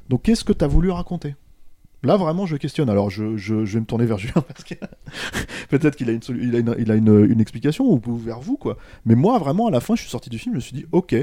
Donc 0.09 0.23
qu'est-ce 0.23 0.45
que 0.45 0.53
t'as 0.53 0.67
voulu 0.67 0.91
raconter? 0.91 1.35
Là, 2.05 2.17
vraiment, 2.19 2.45
je 2.47 2.57
questionne. 2.57 2.91
Alors, 2.91 3.11
je, 3.11 3.23
vais 3.25 3.81
me 3.81 3.87
tourner 3.87 4.05
vers 4.05 4.19
Julien 4.19 4.43
parce 4.47 4.63
que 4.63 4.75
peut-être 5.71 5.97
qu'il 5.97 6.11
a, 6.11 6.13
une, 6.13 7.41
explication 7.41 7.91
ou, 7.91 8.17
vers 8.17 8.41
vous, 8.41 8.57
quoi. 8.57 8.77
Mais 9.07 9.15
moi, 9.15 9.39
vraiment, 9.39 9.67
à 9.67 9.71
la 9.71 9.81
fin, 9.81 9.97
je 9.97 10.03
suis 10.03 10.11
sorti 10.11 10.31
du 10.31 10.39
film, 10.39 10.55
je 10.55 10.57
me 10.57 10.61
suis 10.61 10.77
dit, 10.77 10.87
ok. 10.93 11.17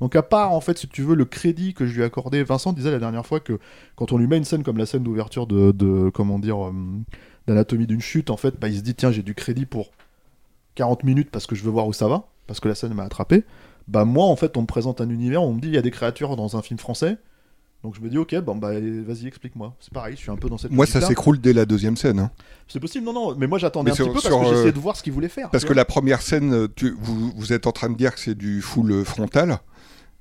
Donc, 0.00 0.14
à 0.16 0.22
part, 0.22 0.52
en 0.52 0.60
fait, 0.60 0.78
si 0.78 0.88
tu 0.88 1.02
veux, 1.02 1.14
le 1.14 1.24
crédit 1.24 1.74
que 1.74 1.86
je 1.86 1.94
lui 1.94 2.02
ai 2.02 2.04
accordé, 2.04 2.42
Vincent 2.42 2.72
disait 2.72 2.90
la 2.90 2.98
dernière 2.98 3.26
fois 3.26 3.40
que 3.40 3.58
quand 3.96 4.12
on 4.12 4.18
lui 4.18 4.26
met 4.26 4.36
une 4.36 4.44
scène 4.44 4.62
comme 4.62 4.78
la 4.78 4.86
scène 4.86 5.02
d'ouverture 5.02 5.46
de, 5.46 5.72
de, 5.72 6.10
comment 6.10 6.38
dire, 6.38 6.66
euh, 6.66 6.72
d'anatomie 7.48 7.86
d'une 7.86 8.00
chute, 8.00 8.30
en 8.30 8.36
fait, 8.36 8.54
bah, 8.60 8.68
il 8.68 8.76
se 8.76 8.82
dit, 8.82 8.94
tiens, 8.94 9.10
j'ai 9.10 9.22
du 9.22 9.34
crédit 9.34 9.66
pour 9.66 9.90
40 10.76 11.02
minutes 11.04 11.30
parce 11.30 11.46
que 11.46 11.56
je 11.56 11.64
veux 11.64 11.70
voir 11.70 11.86
où 11.88 11.92
ça 11.92 12.06
va, 12.08 12.28
parce 12.46 12.60
que 12.60 12.68
la 12.68 12.74
scène 12.76 12.94
m'a 12.94 13.02
attrapé. 13.04 13.44
Bah, 13.88 14.04
moi, 14.04 14.26
en 14.26 14.36
fait, 14.36 14.56
on 14.56 14.62
me 14.62 14.66
présente 14.66 15.00
un 15.00 15.08
univers, 15.10 15.42
on 15.42 15.52
me 15.54 15.60
dit, 15.60 15.68
il 15.68 15.74
y 15.74 15.78
a 15.78 15.82
des 15.82 15.90
créatures 15.90 16.36
dans 16.36 16.56
un 16.56 16.62
film 16.62 16.78
français. 16.78 17.16
Donc 17.84 17.94
je 17.94 18.00
me 18.00 18.08
dis 18.08 18.18
ok 18.18 18.34
bon 18.40 18.56
bah 18.56 18.72
vas-y 18.72 19.28
explique-moi. 19.28 19.72
C'est 19.78 19.92
pareil, 19.92 20.14
je 20.16 20.18
suis 20.22 20.32
un 20.32 20.36
peu 20.36 20.48
dans 20.48 20.58
cette. 20.58 20.72
Moi, 20.72 20.84
ça 20.84 21.00
s'écroule 21.00 21.40
dès 21.40 21.52
la 21.52 21.64
deuxième 21.64 21.96
scène. 21.96 22.18
hein. 22.18 22.32
C'est 22.66 22.80
possible, 22.80 23.04
non 23.06 23.12
non, 23.12 23.36
mais 23.36 23.46
moi 23.46 23.58
j'attendais 23.60 23.92
un 23.92 23.94
sur- 23.94 24.06
petit 24.06 24.14
peu 24.16 24.20
parce 24.20 24.34
que 24.34 24.46
euh, 24.48 24.50
j'essayais 24.50 24.72
de 24.72 24.78
voir 24.80 24.96
ce 24.96 25.02
qu'il 25.04 25.12
voulait 25.12 25.28
faire. 25.28 25.48
Parce 25.50 25.64
que 25.64 25.72
la 25.72 25.84
première 25.84 26.20
scène, 26.20 26.52
euh, 26.52 26.66
tu- 26.74 26.96
vous, 27.00 27.30
vous 27.36 27.52
êtes 27.52 27.68
en 27.68 27.72
train 27.72 27.88
de 27.88 27.96
dire 27.96 28.12
que 28.12 28.18
c'est 28.20 28.34
du 28.34 28.62
full 28.62 28.90
euh, 28.90 29.04
frontal. 29.04 29.58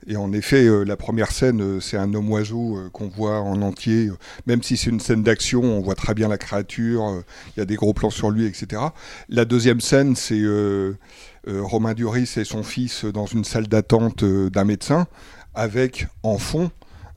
Et 0.06 0.16
en 0.16 0.32
effet, 0.32 0.66
euh, 0.68 0.84
la 0.84 0.96
première 0.96 1.32
scène, 1.32 1.60
euh, 1.62 1.80
c'est 1.80 1.98
un 1.98 2.14
homme 2.14 2.30
oiseau 2.30 2.78
euh, 2.78 2.90
qu'on 2.94 3.08
voit 3.08 3.40
en 3.42 3.62
entier. 3.64 4.10
même 4.46 4.62
si 4.62 4.78
c'est 4.78 4.90
une 4.92 5.00
scène 5.00 5.24
d'action, 5.24 5.64
on 5.64 5.82
voit 5.82 5.96
très 5.96 6.14
bien 6.14 6.28
la 6.28 6.38
créature, 6.38 7.24
il 7.56 7.60
y 7.60 7.64
a 7.64 7.66
des 7.66 7.76
gros 7.76 7.94
plans 7.94 8.12
sur 8.12 8.30
lui, 8.30 8.46
etc. 8.46 8.82
La 9.28 9.44
deuxième 9.46 9.82
scène, 9.82 10.16
c'est 10.16 10.42
Romain 11.48 11.94
Duris 11.94 12.30
et 12.38 12.44
son 12.44 12.64
fils 12.64 13.06
dans 13.06 13.26
une 13.26 13.44
salle 13.44 13.68
d'attente 13.68 14.24
d'un 14.24 14.66
médecin, 14.66 15.08
avec 15.56 16.08
en 16.24 16.38
fond 16.38 16.70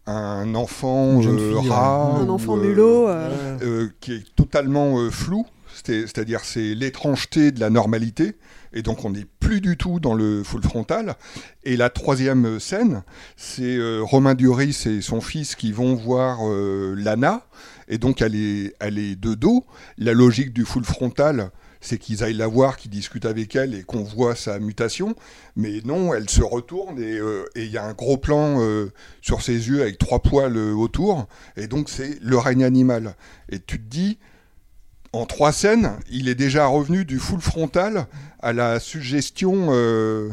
un 0.07 0.55
enfant 0.55 1.21
euh, 1.23 1.61
fille, 1.61 1.69
rat, 1.69 2.17
Un 2.23 2.27
ou, 2.27 2.31
enfant 2.31 2.57
mulot. 2.57 3.09
euh, 3.09 3.59
euh, 3.63 3.89
qui 4.01 4.15
est 4.15 4.25
totalement 4.35 4.99
euh, 4.99 5.11
flou, 5.11 5.47
c'est- 5.85 6.03
c'est-à-dire 6.03 6.41
c'est 6.45 6.75
l'étrangeté 6.75 7.53
de 7.53 7.61
la 7.61 7.71
normalité, 7.71 8.35
et 8.73 8.83
donc 8.83 9.05
on 9.05 9.11
n'est 9.11 9.27
plus 9.41 9.61
du 9.61 9.77
tout 9.77 10.01
dans 10.01 10.15
le 10.15 10.43
full 10.43 10.63
frontal. 10.63 11.15
Et 11.65 11.77
la 11.77 11.91
troisième 11.91 12.61
scène, 12.61 13.03
c'est 13.37 13.77
euh, 13.77 14.01
Romain 14.03 14.35
Duris 14.35 14.85
et 14.87 15.01
son 15.01 15.21
fils 15.21 15.55
qui 15.55 15.73
vont 15.73 15.95
voir 15.95 16.41
euh, 16.43 16.95
Lana, 16.97 17.47
et 17.89 17.99
donc 17.99 18.23
elle 18.23 18.37
est, 18.37 18.75
elle 18.81 18.99
est 18.99 19.17
de 19.17 19.35
dos. 19.35 19.67
La 19.99 20.13
logique 20.13 20.53
du 20.53 20.65
full 20.65 20.85
frontal, 20.85 21.51
c'est 21.81 21.99
qu'ils 21.99 22.23
aillent 22.23 22.35
la 22.35 22.47
voir, 22.47 22.77
qu'ils 22.77 22.91
discutent 22.91 23.27
avec 23.27 23.57
elle 23.57 23.75
et 23.75 23.83
qu'on 23.83 24.03
voit 24.03 24.37
sa 24.37 24.59
mutation. 24.59 25.15
Mais 25.57 25.81
non, 25.85 26.15
elle 26.15 26.29
se 26.29 26.43
retourne 26.43 26.99
et 26.99 27.19
euh, 27.19 27.45
il 27.57 27.71
y 27.71 27.79
a 27.79 27.85
un 27.85 27.95
gros 27.95 28.19
plan 28.19 28.61
euh, 28.61 28.93
sur 29.23 29.43
ses 29.43 29.69
yeux 29.69 29.83
avec 29.83 29.99
trois 29.99 30.21
poils 30.21 30.57
autour. 30.57 31.27
Et 31.57 31.67
donc 31.67 31.89
c'est 31.89 32.19
le 32.21 32.39
règne 32.39 32.65
animal. 32.65 33.15
Et 33.49 33.59
tu 33.59 33.79
te 33.79 33.89
dis, 33.89 34.19
en 35.13 35.27
trois 35.27 35.53
scènes, 35.53 35.93
il 36.11 36.29
est 36.29 36.35
déjà 36.35 36.67
revenu 36.67 37.05
du 37.05 37.19
full 37.19 37.41
frontal 37.41 38.07
à 38.41 38.53
la 38.53 38.79
suggestion. 38.81 39.69
euh, 39.71 40.31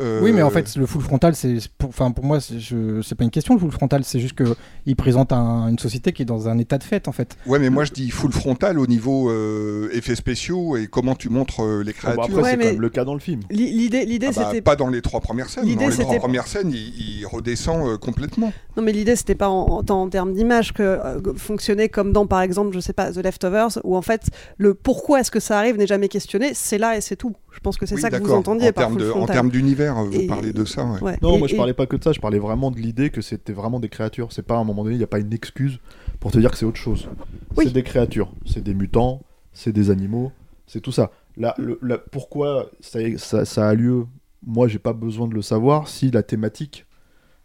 euh, 0.00 0.20
Oui, 0.22 0.32
mais 0.32 0.42
en 0.42 0.50
fait, 0.50 0.76
le 0.76 0.86
full 0.86 1.02
frontal, 1.02 1.34
c'est 1.34 1.56
pour, 1.78 1.88
enfin, 1.90 2.10
pour 2.10 2.24
moi, 2.24 2.38
c'est 2.40 3.14
pas 3.14 3.24
une 3.24 3.30
question, 3.30 3.54
le 3.54 3.60
full 3.60 3.70
frontal, 3.70 4.04
c'est 4.04 4.20
juste 4.20 4.34
qu'il 4.36 4.96
présente 4.96 5.32
un- 5.32 5.68
une 5.68 5.78
société 5.78 6.12
qui 6.12 6.22
est 6.22 6.26
dans 6.26 6.48
un 6.48 6.58
état 6.58 6.78
de 6.78 6.84
fait, 6.84 7.08
en 7.08 7.12
fait. 7.12 7.36
Ouais, 7.46 7.58
mais 7.58 7.70
moi 7.70 7.84
je 7.84 7.92
dis 7.92 8.10
full 8.10 8.32
frontal 8.32 8.78
au 8.78 8.86
niveau 8.86 9.30
euh, 9.30 9.88
effets 9.92 10.14
spéciaux 10.16 10.76
et 10.76 10.86
comment 10.86 11.14
tu 11.14 11.28
montres 11.28 11.62
euh, 11.62 11.82
les 11.82 11.92
créatures. 11.92 12.22
après, 12.22 12.34
c'est 12.42 12.42
Ouais, 12.42 12.56
même 12.56 12.80
le 12.80 12.88
cas 12.90 13.04
dans 13.04 13.14
le 13.14 13.20
film. 13.20 13.40
L'i- 13.50 13.72
L'idée, 13.72 14.04
l'idée 14.04 14.26
Ah 14.30 14.32
bah, 14.34 14.44
c'était 14.48 14.62
pas 14.62 14.76
dans 14.76 14.88
les 14.88 15.02
trois 15.02 15.20
premières 15.20 15.48
scènes. 15.48 15.64
L'idée, 15.64 15.84
Dans 15.84 15.90
les 15.90 15.96
trois 15.96 16.16
premières 16.16 16.46
scènes, 16.46 16.70
il, 16.70 17.18
il 17.20 17.26
redescend 17.26 17.86
euh, 17.86 17.98
complètement. 17.98 18.52
Non, 18.76 18.82
mais 18.82 18.92
l'idée, 18.92 19.16
c'était 19.16 19.34
pas 19.34 19.48
en, 19.48 19.82
en, 19.86 19.90
en 19.90 20.08
termes 20.08 20.32
d'image 20.32 20.72
que 20.72 20.82
euh, 20.82 21.20
fonctionnait 21.36 21.88
comme 21.88 22.12
dans, 22.12 22.26
par 22.26 22.40
exemple, 22.42 22.74
je 22.74 22.80
sais 22.80 22.92
pas, 22.92 23.12
The 23.12 23.18
Leftovers, 23.18 23.78
où 23.84 23.96
en 23.96 24.02
fait, 24.02 24.22
le 24.58 24.74
pourquoi 24.74 25.20
est-ce 25.20 25.30
que 25.30 25.40
ça 25.40 25.58
arrive 25.58 25.76
n'est 25.76 25.86
jamais 25.86 26.08
questionné, 26.08 26.52
c'est 26.54 26.78
là 26.78 26.96
et 26.96 27.00
c'est 27.00 27.16
tout. 27.16 27.34
Je 27.52 27.60
pense 27.60 27.76
que 27.76 27.86
c'est 27.86 27.94
Oui, 27.96 28.00
ça 28.00 28.10
que 28.10 28.16
vous 28.22 28.32
entendiez 28.32 28.68
en 28.70 28.72
par 28.72 28.86
termes 28.86 28.96
de- 28.98 29.10
En 29.10 29.26
termes 29.26 29.50
d'univers, 29.50 29.94
vous 30.04 30.12
Et- 30.12 30.26
parlez 30.26 30.52
de 30.52 30.64
ça. 30.64 30.84
ouais. 30.84 31.00
Ouais. 31.02 31.18
Non, 31.22 31.36
Et- 31.36 31.38
moi 31.38 31.48
je 31.48 31.56
parlais 31.56 31.74
pas 31.74 31.86
que 31.86 31.96
de 31.96 32.02
ça, 32.02 32.12
je 32.12 32.20
parlais 32.20 32.38
vraiment 32.38 32.70
de 32.70 32.78
l'idée 32.78 33.10
que 33.10 33.20
c'était 33.20 33.52
vraiment 33.52 33.78
des 33.80 33.88
créatures. 33.88 34.32
C'est 34.32 34.42
pas 34.42 34.56
à 34.56 34.58
un 34.58 34.64
moment 34.64 34.82
donné, 34.84 34.94
il 34.96 34.98
n'y 34.98 35.04
a 35.04 35.08
pas 35.08 35.18
une 35.20 35.32
excuse 35.32 35.78
pour 36.18 36.30
te 36.32 36.38
dire 36.38 36.50
que 36.50 36.56
c'est 36.56 36.64
autre 36.66 36.78
chose. 36.78 37.08
Oui. 37.56 37.64
C'est 37.66 37.72
des 37.72 37.82
créatures, 37.82 38.32
c'est 38.46 38.62
des 38.64 38.74
mutants, 38.74 39.20
c'est 39.52 39.72
des 39.72 39.90
animaux, 39.90 40.32
c'est 40.66 40.80
tout 40.80 40.92
ça. 40.92 41.10
Là, 41.36 41.54
le, 41.58 41.78
la- 41.82 41.98
pourquoi 41.98 42.70
ça, 42.80 42.98
ça, 43.18 43.44
ça 43.44 43.68
a 43.68 43.74
lieu, 43.74 44.06
moi 44.46 44.66
j'ai 44.68 44.78
pas 44.78 44.92
besoin 44.92 45.26
de 45.28 45.34
le 45.34 45.42
savoir 45.42 45.88
si 45.88 46.10
la 46.10 46.22
thématique 46.22 46.86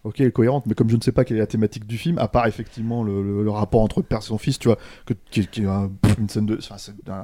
ok, 0.08 0.22
est 0.22 0.32
cohérente, 0.32 0.66
mais 0.66 0.74
comme 0.74 0.90
je 0.90 0.96
ne 0.96 1.02
sais 1.02 1.12
pas 1.12 1.26
quelle 1.26 1.38
est 1.38 1.42
la 1.42 1.48
thématique 1.48 1.86
du 1.86 1.98
film, 1.98 2.18
à 2.18 2.28
part 2.28 2.48
effectivement 2.48 3.04
le, 3.04 3.50
rapport 3.50 3.82
entre 3.82 4.02
père 4.02 4.20
et 4.20 4.22
son 4.22 4.38
fils, 4.38 4.58
tu 4.58 4.68
vois, 4.68 4.78
qui, 5.32 5.42
est 5.42 5.66
un- 5.66 5.92
une 6.18 6.30
scène 6.30 6.46
de, 6.46 6.60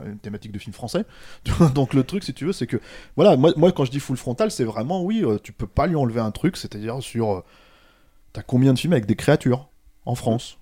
une 0.06 0.20
thématique 0.20 0.52
de 0.52 0.60
film 0.60 0.74
français. 0.74 1.06
Donc 1.76 1.94
le 1.94 2.04
truc, 2.04 2.24
si 2.24 2.34
tu 2.34 2.46
veux, 2.46 2.54
c'est 2.54 2.68
que, 2.68 2.78
voilà, 3.16 3.38
moi, 3.38 3.54
moi 3.56 3.72
quand 3.72 3.86
je 3.86 3.92
dis 3.92 4.00
full 4.00 4.18
frontal, 4.18 4.52
c'est 4.52 4.66
vraiment, 4.66 5.04
oui, 5.04 5.24
euh, 5.24 5.38
tu 5.42 5.54
peux 5.54 5.68
pas 5.68 5.88
lui 5.88 5.96
enlever 5.96 6.20
un 6.20 6.32
truc, 6.32 6.58
c'est-à-dire 6.58 7.02
sur, 7.02 7.32
euh, 7.32 7.44
t'as 8.34 8.42
combien 8.42 8.74
de 8.74 8.80
films 8.80 8.94
avec 8.94 9.06
des 9.06 9.16
créatures 9.16 9.70
en 10.06 10.16
France? 10.16 10.58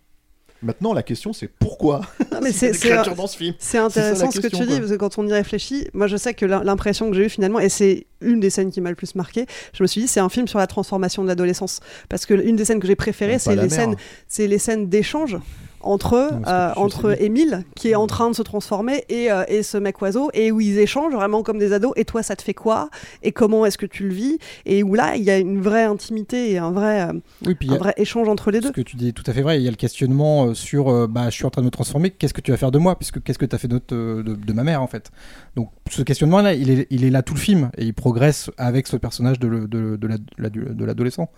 Maintenant, 0.63 0.93
la 0.93 1.01
question, 1.03 1.33
c'est 1.33 1.47
pourquoi 1.47 2.01
Non, 2.31 2.39
mais 2.41 2.51
c'est 2.51 2.71
dans 3.15 3.27
ce 3.27 3.35
film 3.37 3.53
C'est 3.57 3.77
ça, 3.77 3.79
la 3.79 3.85
intéressant 3.85 4.29
ce 4.31 4.39
que 4.39 4.47
tu 4.47 4.65
dis, 4.65 4.79
parce 4.79 4.91
que 4.91 4.95
quand 4.97 5.17
on 5.17 5.27
y 5.27 5.33
réfléchit, 5.33 5.87
moi 5.93 6.07
je 6.07 6.17
sais 6.17 6.33
que 6.33 6.45
l'im- 6.45 6.63
l'impression 6.63 7.09
que 7.09 7.15
j'ai 7.17 7.25
eue 7.25 7.29
finalement, 7.29 7.59
et 7.59 7.69
c'est 7.69 8.05
une 8.21 8.39
des 8.39 8.49
scènes 8.51 8.69
qui 8.71 8.79
m'a 8.81 8.89
le 8.89 8.95
plus 8.95 9.15
marqué, 9.15 9.45
je 9.73 9.81
me 9.83 9.87
suis 9.87 10.01
dit 10.01 10.07
c'est 10.07 10.19
un 10.19 10.29
film 10.29 10.47
sur 10.47 10.59
la 10.59 10.67
transformation 10.67 11.23
de 11.23 11.27
l'adolescence. 11.27 11.79
Parce 12.09 12.25
que 12.25 12.33
une 12.35 12.55
des 12.55 12.65
scènes 12.65 12.79
que 12.79 12.87
j'ai 12.87 12.95
préférées, 12.95 13.39
c'est 13.39 13.55
les 13.55 13.61
mère. 13.63 13.71
scènes, 13.71 13.95
c'est 14.27 14.47
les 14.47 14.59
scènes 14.59 14.87
d'échange 14.87 15.37
entre, 15.83 16.13
euh, 16.47 16.71
entre 16.75 17.21
Émile, 17.21 17.63
qui 17.75 17.89
est 17.89 17.95
en 17.95 18.07
train 18.07 18.29
de 18.29 18.35
se 18.35 18.41
transformer, 18.41 19.03
et, 19.09 19.31
euh, 19.31 19.43
et 19.47 19.63
ce 19.63 19.77
mec 19.77 20.01
oiseau, 20.01 20.29
et 20.33 20.51
où 20.51 20.61
ils 20.61 20.77
échangent 20.79 21.13
vraiment 21.13 21.43
comme 21.43 21.57
des 21.59 21.73
ados, 21.73 21.93
et 21.95 22.05
toi 22.05 22.23
ça 22.23 22.35
te 22.35 22.41
fait 22.41 22.53
quoi? 22.53 22.89
Et 23.23 23.31
comment 23.31 23.65
est-ce 23.65 23.77
que 23.77 23.85
tu 23.85 24.07
le 24.07 24.13
vis? 24.13 24.37
Et 24.65 24.83
où 24.83 24.93
là, 24.93 25.15
il 25.15 25.23
y 25.23 25.29
a 25.31 25.37
une 25.39 25.61
vraie 25.61 25.83
intimité 25.83 26.51
et 26.51 26.57
un 26.57 26.71
vrai, 26.71 27.01
euh, 27.09 27.13
Oui, 27.45 27.55
un 27.69 27.73
a- 27.73 27.77
vrai 27.77 27.93
échange 27.97 28.27
entre 28.29 28.51
les 28.51 28.59
Ce 28.59 28.63
deux. 28.67 28.71
que 28.71 28.81
tu 28.81 28.95
dis 28.95 29.09
est 29.09 29.11
tout 29.11 29.23
à 29.27 29.33
fait 29.33 29.41
vrai. 29.41 29.59
Il 29.59 29.63
y 29.63 29.67
a 29.67 29.71
le 29.71 29.77
questionnement 29.77 30.47
euh, 30.47 30.53
sur 30.53 30.89
euh, 30.89 31.07
bah, 31.07 31.25
je 31.29 31.35
suis 31.35 31.45
en 31.45 31.49
train 31.49 31.61
de 31.61 31.65
me 31.67 31.71
transformer, 31.71 32.11
qu'est-ce 32.11 32.33
que 32.33 32.41
tu 32.41 32.51
vas 32.51 32.57
faire 32.57 32.71
de 32.71 32.77
moi? 32.79 32.97
Puisque 32.97 33.21
qu'est-ce 33.23 33.37
que 33.39 33.45
tu 33.45 33.55
as 33.55 33.59
fait 33.59 33.67
de, 33.67 33.79
de, 33.87 34.21
de 34.35 34.53
ma 34.53 34.63
mère 34.63 34.81
en 34.81 34.87
fait? 34.87 35.11
Donc 35.55 35.69
ce 35.89 36.01
questionnement-là, 36.01 36.53
il 36.53 36.69
est, 36.69 36.87
il 36.89 37.03
est 37.03 37.09
là 37.09 37.21
tout 37.23 37.33
le 37.33 37.39
film 37.39 37.71
et 37.77 37.85
il 37.85 37.93
progresse 37.93 38.49
avec 38.57 38.87
ce 38.87 38.95
personnage 38.97 39.39
de, 39.39 39.47
le- 39.47 39.67
de, 39.67 39.95
de 39.97 40.07
la- 40.07 40.17
de 40.17 40.23
l'adu- 40.37 40.67
de 40.69 40.85
l'adolescent. 40.85 41.29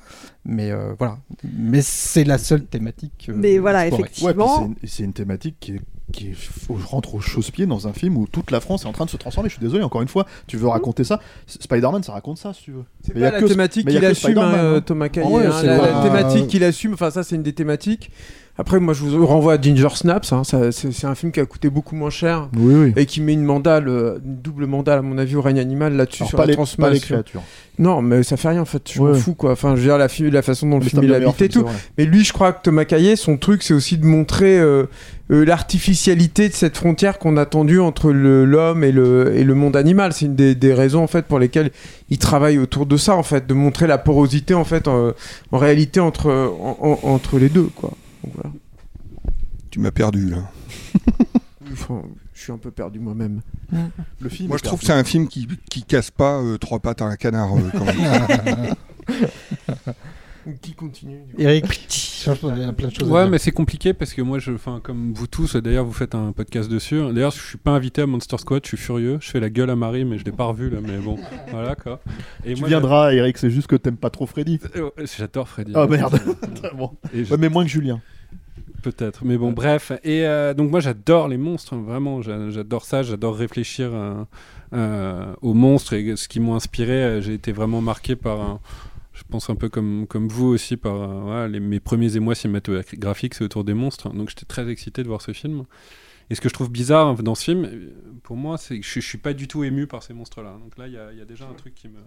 Mais 0.45 0.71
euh, 0.71 0.93
voilà. 0.99 1.17
Mais 1.57 1.81
c'est 1.81 2.23
la 2.23 2.37
seule 2.37 2.65
thématique. 2.65 3.27
euh, 3.29 3.33
Mais 3.35 3.57
voilà. 3.57 3.87
Ouais, 4.21 4.32
c'est 4.59 4.65
une- 4.65 4.75
c'est 4.87 5.03
une, 5.03 5.13
thématique 5.13 5.55
qui, 5.59 5.71
est, 5.73 5.81
qui 6.11 6.27
est- 6.29 6.33
faut- 6.35 6.77
rentre 6.85 7.15
au 7.15 7.19
chausse-pied 7.19 7.65
dans 7.65 7.87
un 7.87 7.93
film 7.93 8.17
où 8.17 8.27
toute 8.27 8.51
la 8.51 8.59
France 8.59 8.83
est 8.83 8.87
en 8.87 8.91
train 8.91 9.05
de 9.05 9.09
se 9.09 9.17
transformer. 9.17 9.49
Je 9.49 9.55
suis 9.55 9.63
désolé, 9.63 9.83
encore 9.83 10.01
une 10.01 10.07
fois, 10.07 10.25
tu 10.47 10.57
veux 10.57 10.67
raconter 10.67 11.03
ça 11.03 11.19
Spider-Man, 11.47 12.03
ça 12.03 12.11
raconte 12.13 12.37
ça, 12.37 12.53
si 12.53 12.63
tu 12.63 12.71
veux. 12.71 12.83
C'est 13.05 13.15
la 13.17 13.31
que- 13.39 13.45
thématique 13.45 13.87
qu'il 13.87 14.05
assume, 14.05 14.37
hein, 14.37 14.75
hein. 14.77 14.81
Thomas 14.81 15.09
Caillet. 15.09 15.27
Ah 15.29 15.33
ouais, 15.35 15.45
hein, 15.45 15.57
c'est 15.61 15.67
la, 15.67 15.79
pas- 15.79 15.91
la 15.91 16.01
thématique 16.03 16.47
qu'il 16.47 16.63
assume, 16.63 16.93
enfin 16.93 17.11
ça 17.11 17.23
c'est 17.23 17.35
une 17.35 17.43
des 17.43 17.53
thématiques. 17.53 18.11
Après, 18.55 18.79
moi 18.79 18.93
je 18.93 19.03
vous 19.03 19.25
renvoie 19.25 19.53
à 19.53 19.59
Ginger 19.61 19.87
Snaps, 19.95 20.31
hein, 20.31 20.43
ça, 20.43 20.71
c'est 20.71 20.91
c'est 20.93 21.07
un 21.07 21.15
film 21.15 21.31
qui 21.31 21.39
a 21.39 21.45
coûté 21.47 21.71
beaucoup 21.71 21.95
moins 21.95 22.11
cher 22.11 22.49
Oui, 22.55 22.75
oui. 22.75 22.93
et 22.95 23.07
qui 23.07 23.19
met 23.19 23.33
une 23.33 23.43
mandale, 23.43 23.87
euh, 23.87 24.19
une 24.23 24.35
double 24.43 24.67
mandale 24.67 24.99
à 24.99 25.01
mon 25.01 25.17
avis 25.17 25.35
au 25.35 25.41
règne 25.41 25.57
animal 25.59 25.95
là-dessus 25.95 26.25
sur 26.27 26.37
pas, 26.37 26.45
la 26.45 26.53
les, 26.53 26.63
pas 26.77 26.89
les 26.91 26.99
créatures. 26.99 27.41
Non, 27.79 28.03
mais 28.03 28.21
ça 28.21 28.37
fait 28.37 28.49
rien 28.49 28.61
en 28.61 28.65
fait, 28.65 28.83
je 28.93 29.01
Ouais. 29.01 29.13
m'en 29.13 29.15
fous 29.17 29.33
quoi. 29.33 29.53
Enfin, 29.53 29.71
je 29.75 29.81
veux 29.81 29.87
dire 29.87 29.97
la, 29.97 30.41
façon 30.43 30.69
dont 30.69 30.77
le 30.77 30.85
film 30.85 31.01
meilleurs 31.01 31.29
habite 31.29 31.41
et 31.41 31.49
tout. 31.49 31.65
Mais 31.97 32.05
lui, 32.05 32.23
je 32.23 32.31
crois 32.31 32.53
que 32.53 32.61
Thomas 32.61 32.85
Caillet, 32.85 33.15
son 33.15 33.37
truc, 33.37 33.63
c'est 33.63 33.73
aussi 33.73 33.97
de 33.97 34.05
montrer 34.05 34.59
euh, 34.59 34.83
euh, 35.31 35.43
l'artificialité 35.45 36.47
de 36.47 36.53
cette 36.53 36.77
frontière 36.77 37.17
qu'on 37.17 37.37
a 37.37 37.47
tendue 37.47 37.79
entre 37.79 38.11
l'homme 38.11 38.83
et 38.83 38.91
le, 38.91 39.35
et 39.35 39.43
le 39.43 39.55
monde 39.55 39.75
animal. 39.75 40.13
C'est 40.13 40.25
une 40.25 40.35
des, 40.35 40.53
des 40.53 40.75
raisons 40.75 41.01
en 41.03 41.07
fait 41.07 41.25
pour 41.25 41.39
lesquelles 41.39 41.71
il 42.11 42.19
travaille 42.19 42.59
autour 42.59 42.85
de 42.85 42.97
ça 42.97 43.15
en 43.15 43.23
fait, 43.23 43.47
de 43.47 43.55
montrer 43.55 43.87
la 43.87 43.97
porosité 43.97 44.53
en 44.53 44.63
fait 44.63 44.87
en, 44.87 45.13
en 45.51 45.57
réalité 45.57 45.99
entre, 45.99 46.29
en- 46.31 46.77
en- 46.79 46.99
entre 47.09 47.39
les 47.39 47.49
deux 47.49 47.69
quoi. 47.75 47.89
Donc, 48.23 48.33
voilà. 48.35 48.51
Tu 49.69 49.79
m'as 49.79 49.91
perdu 49.91 50.29
là. 50.29 50.49
Enfin, 51.71 52.03
je 52.33 52.41
suis 52.41 52.51
un 52.51 52.57
peu 52.57 52.71
perdu 52.71 52.99
moi-même. 52.99 53.41
Le 54.19 54.29
film 54.29 54.49
Moi 54.49 54.57
je 54.57 54.63
trouve 54.63 54.79
que 54.81 54.85
c'est 54.85 54.91
un 54.91 55.05
film 55.05 55.27
qui, 55.29 55.47
qui 55.69 55.83
casse 55.83 56.11
pas 56.11 56.39
euh, 56.41 56.57
trois 56.57 56.79
pattes 56.79 57.01
à 57.01 57.05
un 57.05 57.15
canard. 57.15 57.55
euh, 57.55 57.69
quand 57.71 57.85
même. 57.85 58.75
Qui 60.61 60.73
continue 60.73 61.19
du 61.25 61.35
coup 61.35 61.41
Eric, 61.41 61.65
a 62.31 62.73
plein 62.73 62.87
de 62.87 62.93
choses. 62.93 63.09
à 63.09 63.11
Ouais, 63.11 63.21
dire. 63.23 63.31
mais 63.31 63.37
c'est 63.37 63.51
compliqué 63.51 63.93
parce 63.93 64.13
que 64.13 64.21
moi, 64.21 64.39
je, 64.39 64.51
enfin, 64.51 64.79
comme 64.83 65.13
vous 65.13 65.27
tous, 65.27 65.55
d'ailleurs, 65.55 65.85
vous 65.85 65.93
faites 65.93 66.15
un 66.15 66.31
podcast 66.31 66.69
dessus. 66.69 67.01
D'ailleurs, 67.13 67.31
je 67.31 67.41
suis 67.41 67.57
pas 67.57 67.71
invité 67.71 68.01
à 68.01 68.05
Monster 68.07 68.37
Squad, 68.37 68.61
je 68.63 68.69
suis 68.69 68.77
furieux. 68.77 69.17
Je 69.21 69.29
fais 69.29 69.39
la 69.39 69.49
gueule 69.49 69.69
à 69.69 69.75
Marie, 69.75 70.05
mais 70.05 70.17
je 70.17 70.25
l'ai 70.25 70.31
pas 70.31 70.45
revu 70.45 70.69
là. 70.69 70.79
Mais 70.81 70.97
bon, 70.97 71.17
voilà 71.51 71.75
quoi. 71.75 71.99
Et 72.45 72.53
Tu 72.53 72.59
moi, 72.61 72.69
viendras, 72.69 73.13
Eric, 73.13 73.37
c'est 73.37 73.49
juste 73.51 73.67
que 73.67 73.75
t'aimes 73.75 73.97
pas 73.97 74.09
trop 74.09 74.25
Freddy. 74.25 74.59
euh, 74.75 74.89
J'adore 75.17 75.47
Freddy. 75.49 75.71
Ah 75.75 75.87
merde. 75.87 76.19
bon. 76.77 76.91
Et 77.13 77.25
je- 77.25 77.31
Ouais, 77.31 77.37
mais 77.39 77.49
moins 77.49 77.63
que 77.63 77.69
Julien. 77.69 78.01
Peut-être, 78.81 79.23
mais 79.23 79.37
bon, 79.37 79.53
bref. 79.53 79.93
Et 80.03 80.25
euh, 80.25 80.53
donc 80.53 80.69
moi 80.69 80.81
j'adore 80.81 81.29
les 81.29 81.37
monstres, 81.37 81.73
vraiment, 81.77 82.21
j'a- 82.21 82.49
j'adore 82.49 82.83
ça, 82.83 83.01
j'adore 83.01 83.37
réfléchir 83.37 83.89
euh, 83.93 84.13
euh, 84.73 85.33
aux 85.41 85.53
monstres 85.53 85.93
et 85.93 86.17
ce 86.17 86.27
qui 86.27 86.41
m'ont 86.41 86.55
inspiré. 86.55 87.21
J'ai 87.21 87.33
été 87.33 87.53
vraiment 87.53 87.79
marqué 87.79 88.17
par, 88.17 88.41
un- 88.41 88.59
pense 89.33 89.49
un 89.49 89.55
peu 89.55 89.67
comme, 89.67 90.05
comme 90.07 90.27
vous 90.27 90.45
aussi, 90.45 90.77
par 90.77 90.95
euh, 91.01 91.49
mes 91.49 91.79
premiers 91.79 92.15
émois 92.15 92.35
cinématographiques, 92.35 93.33
c'est 93.33 93.43
autour 93.43 93.63
des 93.63 93.73
monstres. 93.73 94.09
Donc 94.13 94.29
j'étais 94.29 94.45
très 94.45 94.69
excité 94.69 95.01
de 95.01 95.07
voir 95.07 95.21
ce 95.21 95.33
film. 95.33 95.63
Et 96.29 96.35
ce 96.35 96.41
que 96.41 96.49
je 96.49 96.53
trouve 96.53 96.71
bizarre 96.71 97.15
dans 97.15 97.33
ce 97.33 97.43
film, 97.43 97.67
pour 98.21 98.37
moi, 98.37 98.59
c'est 98.59 98.79
que 98.79 98.85
je, 98.85 98.99
je 98.99 99.07
suis 99.07 99.17
pas 99.17 99.33
du 99.33 99.47
tout 99.47 99.63
ému 99.63 99.87
par 99.87 100.03
ces 100.03 100.13
monstres-là. 100.13 100.59
Donc 100.63 100.77
là, 100.77 100.87
il 100.87 100.91
y, 100.91 101.17
y 101.17 101.21
a 101.21 101.25
déjà 101.25 101.45
un 101.47 101.53
truc 101.53 101.73
qui 101.73 101.87
me, 101.87 101.99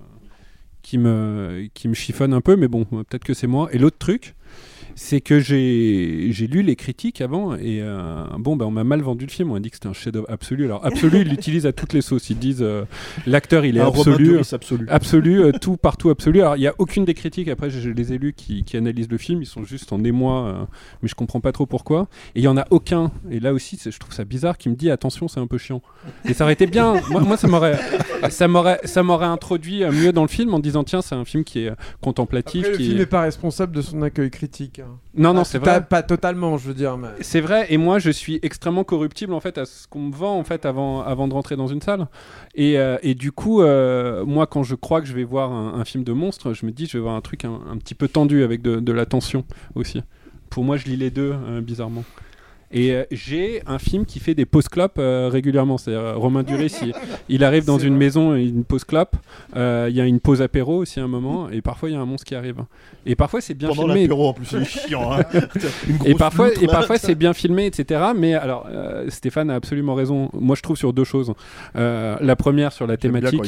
qui 0.83 0.99
me, 0.99 1.69
qui 1.75 1.89
me 1.89 1.95
chiffonne 1.95 2.33
un 2.33 2.41
peu, 2.41 2.55
mais 2.55 2.69
bon, 2.69 2.85
peut-être 2.85 3.25
que 3.25 3.35
c'est 3.35 3.49
moi. 3.49 3.69
Et 3.73 3.79
l'autre 3.79 3.99
truc, 3.99 4.36
c'est 4.99 5.21
que 5.21 5.39
j'ai 5.41 6.29
j'ai 6.33 6.47
lu 6.47 6.63
les 6.63 6.75
critiques 6.75 7.21
avant 7.21 7.55
et 7.55 7.81
euh, 7.83 8.25
bon 8.39 8.57
ben 8.57 8.65
on 8.65 8.71
m'a 8.71 8.83
mal 8.83 9.03
vendu 9.03 9.27
le 9.27 9.31
film. 9.31 9.51
On 9.51 9.55
m'a 9.55 9.61
dit 9.61 9.69
que 9.71 9.77
c'était 9.77 9.89
un 9.89 9.93
chef-d'œuvre 9.93 10.27
absolu. 10.31 10.65
Alors 10.65 10.85
absolu 10.87 11.21
ils 11.21 11.29
l'utilisent 11.29 11.67
à 11.67 11.73
toutes 11.73 11.93
les 11.93 12.01
sauces. 12.01 12.31
Ils 12.31 12.39
disent 12.39 12.63
euh, 12.63 12.85
l'acteur 13.27 13.67
il 13.67 13.77
est 13.77 13.81
Un 13.81 13.89
absolu 13.89 14.39
absolu. 14.53 14.87
absolu 14.89 15.43
euh, 15.45 15.53
tout 15.53 15.77
partout 15.77 16.09
absolu. 16.09 16.41
Alors 16.41 16.57
il 16.57 16.63
y 16.63 16.67
a 16.67 16.75
aucune 16.79 17.05
des 17.05 17.13
critiques. 17.13 17.49
Après 17.49 17.69
je, 17.69 17.79
je 17.79 17.91
les 17.91 18.15
ai 18.15 18.19
lus 18.19 18.33
qui, 18.33 18.65
qui 18.65 18.79
analysent 18.79 19.11
le 19.11 19.19
film. 19.19 19.43
Ils 19.43 19.47
sont 19.47 19.65
juste 19.65 19.93
en 19.93 20.03
émoi 20.03 20.47
euh, 20.47 20.65
mais 21.03 21.09
je 21.09 21.15
comprends 21.15 21.41
pas 21.41 21.53
trop 21.53 21.67
pourquoi. 21.67 22.09
Et 22.35 22.41
il 22.41 22.43
y 22.43 22.49
en 22.49 22.57
a 22.57 22.65
aucun. 22.71 23.13
Et 23.31 23.39
là 23.39 23.53
aussi 23.53 23.79
je 23.85 23.99
trouve 23.99 24.15
ça 24.15 24.25
bizarre 24.25 24.57
qui 24.57 24.71
me 24.71 24.75
dit 24.77 24.91
attention 24.91 25.29
c'est 25.29 25.41
un 25.41 25.47
peu 25.47 25.59
chiant. 25.59 25.83
Et 26.25 26.33
ça 26.33 26.45
aurait 26.45 26.55
été 26.55 26.67
bien. 26.67 26.95
Moi, 27.11 27.21
moi, 27.21 27.37
ça 27.37 27.49
m'aurait 27.49 27.79
ça 28.31 28.49
m'aurait 28.49 28.81
ça 28.85 29.03
m'aurait 29.03 29.27
introduit 29.27 29.85
mieux 29.85 30.13
dans 30.13 30.23
le 30.23 30.29
film 30.29 30.55
en 30.55 30.59
disant 30.59 30.85
tiens 30.85 31.03
c'est 31.03 31.15
un 31.15 31.27
film 31.27 31.45
qui 31.45 31.61
est 31.67 31.73
contemplatif 32.01 32.61
Après, 32.63 32.71
le 32.73 32.77
qui 32.79 32.85
film 32.85 32.97
est- 32.97 33.01
n'est 33.01 33.07
pas 33.07 33.21
responsable 33.21 33.77
de 33.77 33.83
son 33.83 34.01
accueil 34.01 34.31
critique. 34.31 34.81
Hein. 34.87 34.99
non 35.15 35.35
non 35.35 35.43
Ah, 35.43 35.45
c'est 35.45 35.59
vrai 35.59 35.85
Pas 35.85 36.03
totalement, 36.03 36.57
je 36.59 36.69
veux 36.69 36.75
dire. 36.75 36.97
Mais... 36.97 37.09
c'est 37.21 37.41
vrai, 37.41 37.67
et 37.69 37.77
moi 37.77 37.99
je 37.99 38.11
suis 38.11 38.39
extrêmement 38.43 38.85
corruptible 38.85 39.33
en 39.35 39.41
fait 39.41 39.59
à 39.59 39.67
ce 39.67 39.87
qu'on 39.87 40.01
me 40.01 40.15
vend 40.15 40.39
en 40.39 40.45
fait 40.45 40.65
avant, 40.65 41.03
avant 41.03 41.29
de 41.29 41.35
rentrer 41.35 41.57
dans 41.57 41.67
une 41.67 41.83
salle. 41.83 42.09
Et, 42.55 42.79
euh, 42.79 42.99
et 43.03 43.15
du 43.15 43.33
coup, 43.33 43.63
euh, 43.63 44.25
moi 44.25 44.47
quand 44.47 44.63
je 44.63 44.75
crois 44.75 45.01
que 45.01 45.07
je 45.07 45.15
vais 45.15 45.25
voir 45.25 45.53
un, 45.53 45.75
un 45.81 45.85
film 45.85 46.05
de 46.05 46.13
monstre, 46.13 46.53
je 46.53 46.65
me 46.65 46.73
dis 46.73 46.87
je 46.87 46.97
vais 46.97 47.03
voir 47.03 47.15
un 47.15 47.21
truc 47.21 47.45
un, 47.45 47.61
un 47.71 47.77
petit 47.77 47.95
peu 47.95 48.09
tendu 48.09 48.43
avec 48.43 48.63
de, 48.63 48.81
de 48.81 48.93
la 48.93 49.07
tension 49.07 49.45
aussi. 49.75 50.03
Pour 50.51 50.65
moi, 50.65 50.77
je 50.77 50.85
lis 50.87 50.97
les 50.97 51.11
deux 51.11 51.35
euh, 51.35 51.61
bizarrement. 51.61 52.05
Et 52.73 52.93
euh, 52.93 53.05
j'ai 53.11 53.63
un 53.67 53.79
film 53.79 54.05
qui 54.05 54.19
fait 54.21 54.35
des 54.35 54.45
pauses 54.45 54.69
clopes 54.69 54.99
euh, 54.99 55.29
régulièrement. 55.33 55.79
C'est 55.79 55.93
euh, 55.95 56.15
Romain 56.17 56.43
Duris, 56.43 56.75
il, 56.83 56.93
il 57.29 57.45
arrive 57.45 57.65
dans 57.65 57.79
une 57.79 57.97
maison, 57.97 58.35
une 58.35 58.65
pause 58.65 58.85
clope. 58.85 59.17
euh, 59.57 59.87
Il 59.89 59.97
y 59.97 60.01
a 60.01 60.05
une 60.05 60.21
pause 60.21 60.43
apéro 60.43 60.79
aussi 60.79 60.99
à 61.01 61.05
un 61.05 61.09
moment, 61.09 61.49
et 61.51 61.63
parfois 61.63 61.89
il 61.91 61.93
y 61.93 61.97
a 61.97 62.01
un 62.01 62.05
monstre 62.07 62.25
qui 62.27 62.35
arrive. 62.35 62.57
Et 63.07 63.15
parfois 63.15 63.41
c'est 63.41 63.55
bien 63.55 63.69
Pendant 63.69 63.83
filmé. 63.85 64.03
l'apéro, 64.03 64.29
en 64.29 64.33
plus, 64.33 64.51
il 64.53 64.63
est 64.63 64.65
chiant, 64.65 65.13
hein. 65.13 65.21
Et 66.05 66.15
parfois, 66.15 66.49
loutre, 66.49 66.63
et 66.63 66.67
là. 66.67 66.73
parfois 66.73 66.99
c'est 66.99 67.15
bien 67.15 67.33
filmé, 67.35 67.67
etc. 67.67 68.01
Mais 68.17 68.35
alors, 68.35 68.67
Stéphane 69.09 69.51
a 69.51 69.55
absolument 69.55 69.95
raison. 69.95 70.29
Moi, 70.35 70.57
je 70.57 70.63
trouve 70.63 70.77
sur 70.77 70.93
deux 70.93 71.05
choses. 71.05 71.33
La 71.75 72.37
première 72.37 72.73
sur 72.73 72.87
la 72.87 72.97
thématique. 72.97 73.43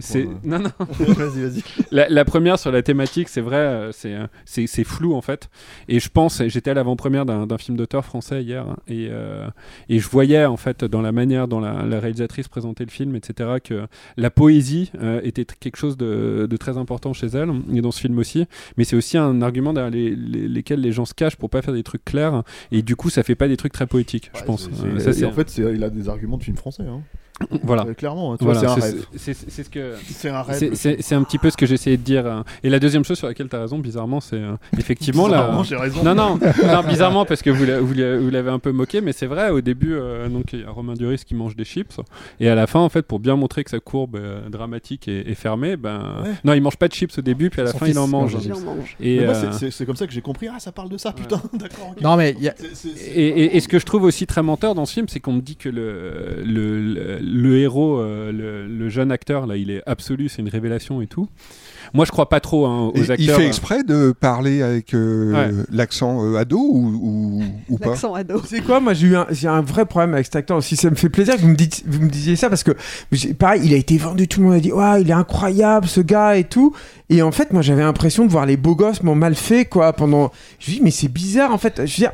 c'est 0.00 0.28
non 0.44 0.58
non. 0.58 0.70
Vas-y, 0.98 1.40
vas-y. 1.42 1.62
La, 1.90 2.08
la 2.08 2.24
première 2.24 2.58
sur 2.58 2.70
la 2.70 2.82
thématique, 2.82 3.28
c'est 3.28 3.40
vrai, 3.40 3.88
c'est 3.92 4.14
c'est 4.44 4.66
c'est 4.66 4.84
flou 4.84 5.14
en 5.14 5.22
fait. 5.22 5.48
Et 5.88 6.00
je 6.00 6.08
pense, 6.10 6.42
j'étais 6.46 6.70
à 6.70 6.74
l'avant-première 6.74 7.24
d'un 7.24 7.58
film 7.58 7.76
d'auteur 7.76 8.04
français 8.04 8.42
hier, 8.42 8.57
et 8.86 9.08
euh, 9.10 9.48
et 9.88 9.98
je 9.98 10.08
voyais 10.08 10.44
en 10.44 10.56
fait 10.56 10.84
dans 10.84 11.00
la 11.02 11.12
manière 11.12 11.48
dont 11.48 11.60
la, 11.60 11.82
la 11.84 12.00
réalisatrice 12.00 12.48
présentait 12.48 12.84
le 12.84 12.90
film, 12.90 13.14
etc., 13.16 13.50
que 13.62 13.86
la 14.16 14.30
poésie 14.30 14.90
euh, 15.00 15.20
était 15.24 15.44
quelque 15.44 15.76
chose 15.76 15.96
de, 15.96 16.46
de 16.48 16.56
très 16.56 16.76
important 16.76 17.12
chez 17.12 17.26
elle 17.28 17.50
et 17.72 17.80
dans 17.80 17.90
ce 17.90 18.00
film 18.00 18.18
aussi. 18.18 18.46
Mais 18.76 18.84
c'est 18.84 18.96
aussi 18.96 19.18
un 19.18 19.42
argument 19.42 19.72
derrière 19.72 19.90
les, 19.92 20.14
les- 20.14 20.48
lesquels 20.48 20.80
les 20.80 20.92
gens 20.92 21.04
se 21.04 21.14
cachent 21.14 21.36
pour 21.36 21.50
pas 21.50 21.62
faire 21.62 21.74
des 21.74 21.82
trucs 21.82 22.04
clairs. 22.04 22.42
Et 22.72 22.82
du 22.82 22.96
coup, 22.96 23.10
ça 23.10 23.22
fait 23.22 23.34
pas 23.34 23.48
des 23.48 23.56
trucs 23.56 23.72
très 23.72 23.86
poétiques, 23.86 24.30
je 24.36 24.42
pense. 24.44 24.68
Ça, 25.00 25.12
en 25.26 25.32
fait, 25.32 25.56
il 25.58 25.82
a 25.84 25.90
des 25.90 26.08
arguments 26.08 26.36
de 26.38 26.42
film 26.44 26.56
français. 26.56 26.82
Hein. 26.82 27.00
Voilà. 27.62 27.84
Euh, 27.88 27.94
Clairement, 27.94 28.34
hein, 28.34 28.36
Voilà, 28.40 28.60
c'est 28.60 28.66
un 28.66 28.74
c'est- 28.76 28.80
rêve. 28.80 29.04
ce 29.48 29.62
que. 29.68 29.94
C'est 30.04 30.28
un 30.28 30.42
rêve, 30.42 30.74
c'est- 30.74 31.14
un 31.14 31.22
petit 31.22 31.38
peu 31.38 31.50
ce 31.50 31.56
que 31.56 31.66
j'essayais 31.66 31.96
de 31.96 32.02
dire. 32.02 32.26
euh. 32.26 32.42
Et 32.62 32.70
la 32.70 32.78
deuxième 32.78 33.04
chose 33.04 33.18
sur 33.18 33.26
laquelle 33.26 33.48
tu 33.48 33.56
as 33.56 33.60
raison, 33.60 33.78
bizarrement, 33.78 34.20
c'est 34.20 34.36
euh, 34.36 34.52
effectivement 34.78 35.26
là. 35.28 35.38
Bizarrement, 35.38 35.62
j'ai 35.64 35.76
raison. 35.76 36.02
Non, 36.02 36.14
non, 36.14 36.38
non, 36.38 36.82
bizarrement 36.88 37.24
parce 37.24 37.42
que 37.42 37.50
vous 37.50 37.64
l'a- 37.64 37.80
vous 37.80 37.94
l'a- 37.94 38.18
vous 38.18 38.30
l'avez 38.30 38.50
un 38.50 38.58
peu 38.58 38.72
moqué, 38.72 39.00
mais 39.00 39.12
c'est 39.12 39.26
vrai. 39.26 39.50
Au 39.50 39.60
début, 39.60 39.94
euh, 39.94 40.28
donc 40.28 40.52
il 40.52 40.60
y 40.60 40.64
a 40.64 40.70
Romain 40.70 40.94
Duris 40.94 41.22
qui 41.26 41.34
mange 41.34 41.56
des 41.56 41.64
chips, 41.64 41.98
et 42.40 42.48
à 42.48 42.54
la 42.54 42.66
fin, 42.66 42.80
en 42.80 42.88
fait, 42.88 43.02
pour 43.02 43.18
bien 43.20 43.36
montrer 43.36 43.64
que 43.64 43.70
sa 43.70 43.80
courbe 43.80 44.16
euh, 44.16 44.48
dramatique 44.48 45.08
est, 45.08 45.28
est 45.30 45.34
fermée, 45.34 45.76
ben 45.76 45.98
Ouais. 46.24 46.30
non, 46.44 46.52
il 46.54 46.60
mange 46.62 46.76
pas 46.76 46.88
de 46.88 46.92
chips 46.94 47.16
au 47.18 47.22
début, 47.22 47.50
puis 47.50 47.60
à 47.60 47.64
la 47.64 47.72
Son 47.72 47.78
fin, 47.78 47.86
il 47.86 47.98
en 47.98 48.06
mange. 48.06 48.36
Et 49.00 49.20
euh, 49.20 49.52
c'est- 49.52 49.86
comme 49.86 49.96
ça 49.96 50.06
que 50.06 50.12
j'ai 50.12 50.20
compris. 50.20 50.48
Ah, 50.52 50.58
ça 50.60 50.72
parle 50.72 50.88
de 50.88 50.98
ça, 50.98 51.12
putain. 51.12 51.40
D'accord. 51.54 51.94
Non, 52.00 52.16
mais 52.16 52.34
y 52.40 52.48
a- 52.48 52.54
Et, 53.14 53.26
et- 53.28 53.56
et 53.56 53.60
ce 53.60 53.68
que 53.68 53.78
je 53.78 53.86
trouve 53.86 54.02
aussi 54.04 54.26
très 54.26 54.42
menteur 54.42 54.74
dans 54.74 54.86
ce 54.86 54.92
film, 54.94 55.06
c'est 55.08 55.20
qu'on 55.20 55.32
me 55.32 55.40
dit 55.40 55.56
que 55.56 55.68
le, 55.68 56.42
le, 56.44 56.80
le, 56.80 57.18
le 57.28 57.58
héros, 57.58 57.98
euh, 57.98 58.32
le, 58.32 58.66
le 58.66 58.88
jeune 58.88 59.12
acteur, 59.12 59.46
là, 59.46 59.56
il 59.56 59.70
est 59.70 59.82
absolu, 59.86 60.28
c'est 60.28 60.42
une 60.42 60.48
révélation 60.48 61.00
et 61.02 61.06
tout. 61.06 61.28
Moi, 61.94 62.04
je 62.04 62.10
crois 62.10 62.28
pas 62.28 62.40
trop 62.40 62.66
hein, 62.66 62.90
aux 62.94 62.96
Et 62.96 63.00
acteurs. 63.10 63.16
il 63.18 63.30
fait 63.30 63.46
exprès 63.46 63.82
de 63.82 64.12
parler 64.12 64.62
avec 64.62 64.92
euh, 64.94 65.32
Ouais. 65.32 65.50
l'accent 65.70 66.22
euh, 66.24 66.36
ado 66.36 66.58
ou, 66.58 66.88
ou, 67.02 67.42
ou 67.70 67.78
pas 67.78 67.90
L'accent 67.90 68.12
ado. 68.14 68.42
C'est 68.46 68.60
quoi 68.60 68.80
Moi, 68.80 68.92
j'ai 68.94 69.06
eu 69.06 69.16
un, 69.16 69.26
j'ai 69.30 69.48
un 69.48 69.62
vrai 69.62 69.86
problème 69.86 70.12
avec 70.14 70.26
cet 70.26 70.36
acteur 70.36 70.56
aussi. 70.58 70.76
Ça 70.76 70.90
me 70.90 70.96
fait 70.96 71.08
plaisir 71.08 71.36
que 71.36 71.40
vous 71.40 71.48
me, 71.48 71.54
dites, 71.56 71.84
vous 71.86 72.00
me 72.02 72.10
disiez 72.10 72.36
ça 72.36 72.48
parce 72.50 72.62
que, 72.62 72.72
pareil, 73.38 73.62
il 73.64 73.72
a 73.72 73.76
été 73.78 73.96
vendu. 73.96 74.28
Tout 74.28 74.40
le 74.40 74.46
monde 74.46 74.56
a 74.56 74.60
dit, 74.60 74.72
ouais, 74.72 75.00
il 75.02 75.08
est 75.08 75.14
incroyable 75.14 75.86
ce 75.86 76.00
gars 76.00 76.36
et 76.36 76.44
tout. 76.44 76.74
Et 77.08 77.22
en 77.22 77.32
fait, 77.32 77.52
moi, 77.52 77.62
j'avais 77.62 77.82
l'impression 77.82 78.26
de 78.26 78.30
voir 78.30 78.44
les 78.44 78.56
beaux 78.58 78.76
gosses 78.76 79.02
m'ont 79.02 79.14
mal 79.14 79.34
fait 79.34 79.64
quoi. 79.64 79.92
Pendant, 79.94 80.30
je 80.58 80.70
me 80.70 80.76
dis, 80.76 80.82
mais 80.82 80.90
c'est 80.90 81.08
bizarre 81.08 81.52
en 81.52 81.58
fait. 81.58 81.76
Je 81.76 81.82
veux 81.82 81.86
dire. 82.08 82.12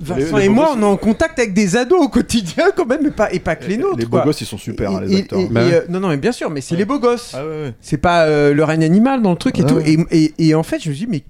Vincent 0.00 0.36
les 0.38 0.46
et 0.46 0.48
moi, 0.48 0.72
on 0.76 0.80
est 0.80 0.84
en 0.84 0.96
contact 0.96 1.38
avec 1.38 1.52
des 1.52 1.76
ados 1.76 2.00
au 2.02 2.08
quotidien 2.08 2.70
quand 2.74 2.86
même, 2.86 3.06
et 3.06 3.10
pas, 3.10 3.30
et 3.32 3.38
pas 3.38 3.54
que 3.56 3.66
les 3.66 3.76
nôtres. 3.76 3.98
Les 3.98 4.06
beaux 4.06 4.16
quoi. 4.16 4.24
gosses, 4.24 4.40
ils 4.40 4.46
sont 4.46 4.56
super, 4.58 4.90
hein, 4.92 5.02
les 5.02 5.14
Et- 5.14 5.18
acteurs. 5.20 5.38
et- 5.40 5.48
Bah 5.48 5.62
ouais. 5.64 5.74
euh, 5.74 5.80
non, 5.90 6.00
non, 6.00 6.08
mais 6.08 6.16
bien 6.16 6.32
sûr, 6.32 6.48
mais 6.50 6.60
c'est 6.62 6.74
les 6.76 6.84
beaux 6.86 6.98
gosses. 6.98 7.32
Ah 7.34 7.44
ouais, 7.44 7.50
ouais. 7.50 7.74
C'est 7.80 7.98
pas 7.98 8.24
euh, 8.24 8.54
le 8.54 8.64
règne 8.64 8.82
animal 8.84 9.20
dans 9.22 9.30
le 9.30 9.36
truc 9.36 9.58
et 9.58 9.62
Ah 9.64 9.68
tout. 9.68 9.78
Et, 9.80 9.98
et- 10.10 10.34
et 10.48 10.54
en 10.54 10.62
fait, 10.62 10.80
je 10.82 10.88
me 10.90 10.94
dis, 10.94 11.06
mais 11.06 11.22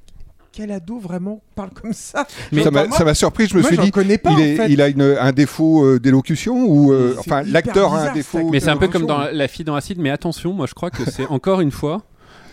quel 0.52 0.70
ado 0.72 0.98
vraiment 0.98 1.40
parle 1.55 1.70
comme 1.70 1.92
ça? 1.92 2.26
Mais 2.52 2.62
ça 2.62 2.70
m'a 2.70 3.14
surpris, 3.14 3.47
je 3.48 3.55
me 3.56 3.60
moi, 3.60 3.68
suis 3.70 3.78
dit, 3.78 3.90
connais 3.90 4.18
pas, 4.18 4.30
il, 4.30 4.36
en 4.36 4.38
est- 4.38 4.56
fait. 4.56 4.70
il 4.70 4.80
a 4.82 4.88
une, 4.88 5.16
un 5.18 5.32
défaut 5.32 5.84
euh, 5.84 5.98
d'élocution 6.01 6.64
ou 6.64 6.92
euh, 6.92 7.14
enfin 7.18 7.42
l'acteur 7.47 7.94
a 7.94 8.09
un 8.10 8.12
défaut. 8.12 8.48
Mais 8.51 8.60
c'est 8.60 8.70
un 8.70 8.76
peu 8.76 8.88
comme 8.88 9.06
dans 9.06 9.24
La 9.32 9.48
fille 9.48 9.64
dans 9.64 9.74
l'acide, 9.74 9.98
mais 9.98 10.10
attention, 10.10 10.52
moi 10.52 10.66
je 10.66 10.74
crois 10.74 10.90
que 10.90 11.09
c'est 11.10 11.26
encore 11.26 11.60
une 11.60 11.70
fois. 11.70 12.02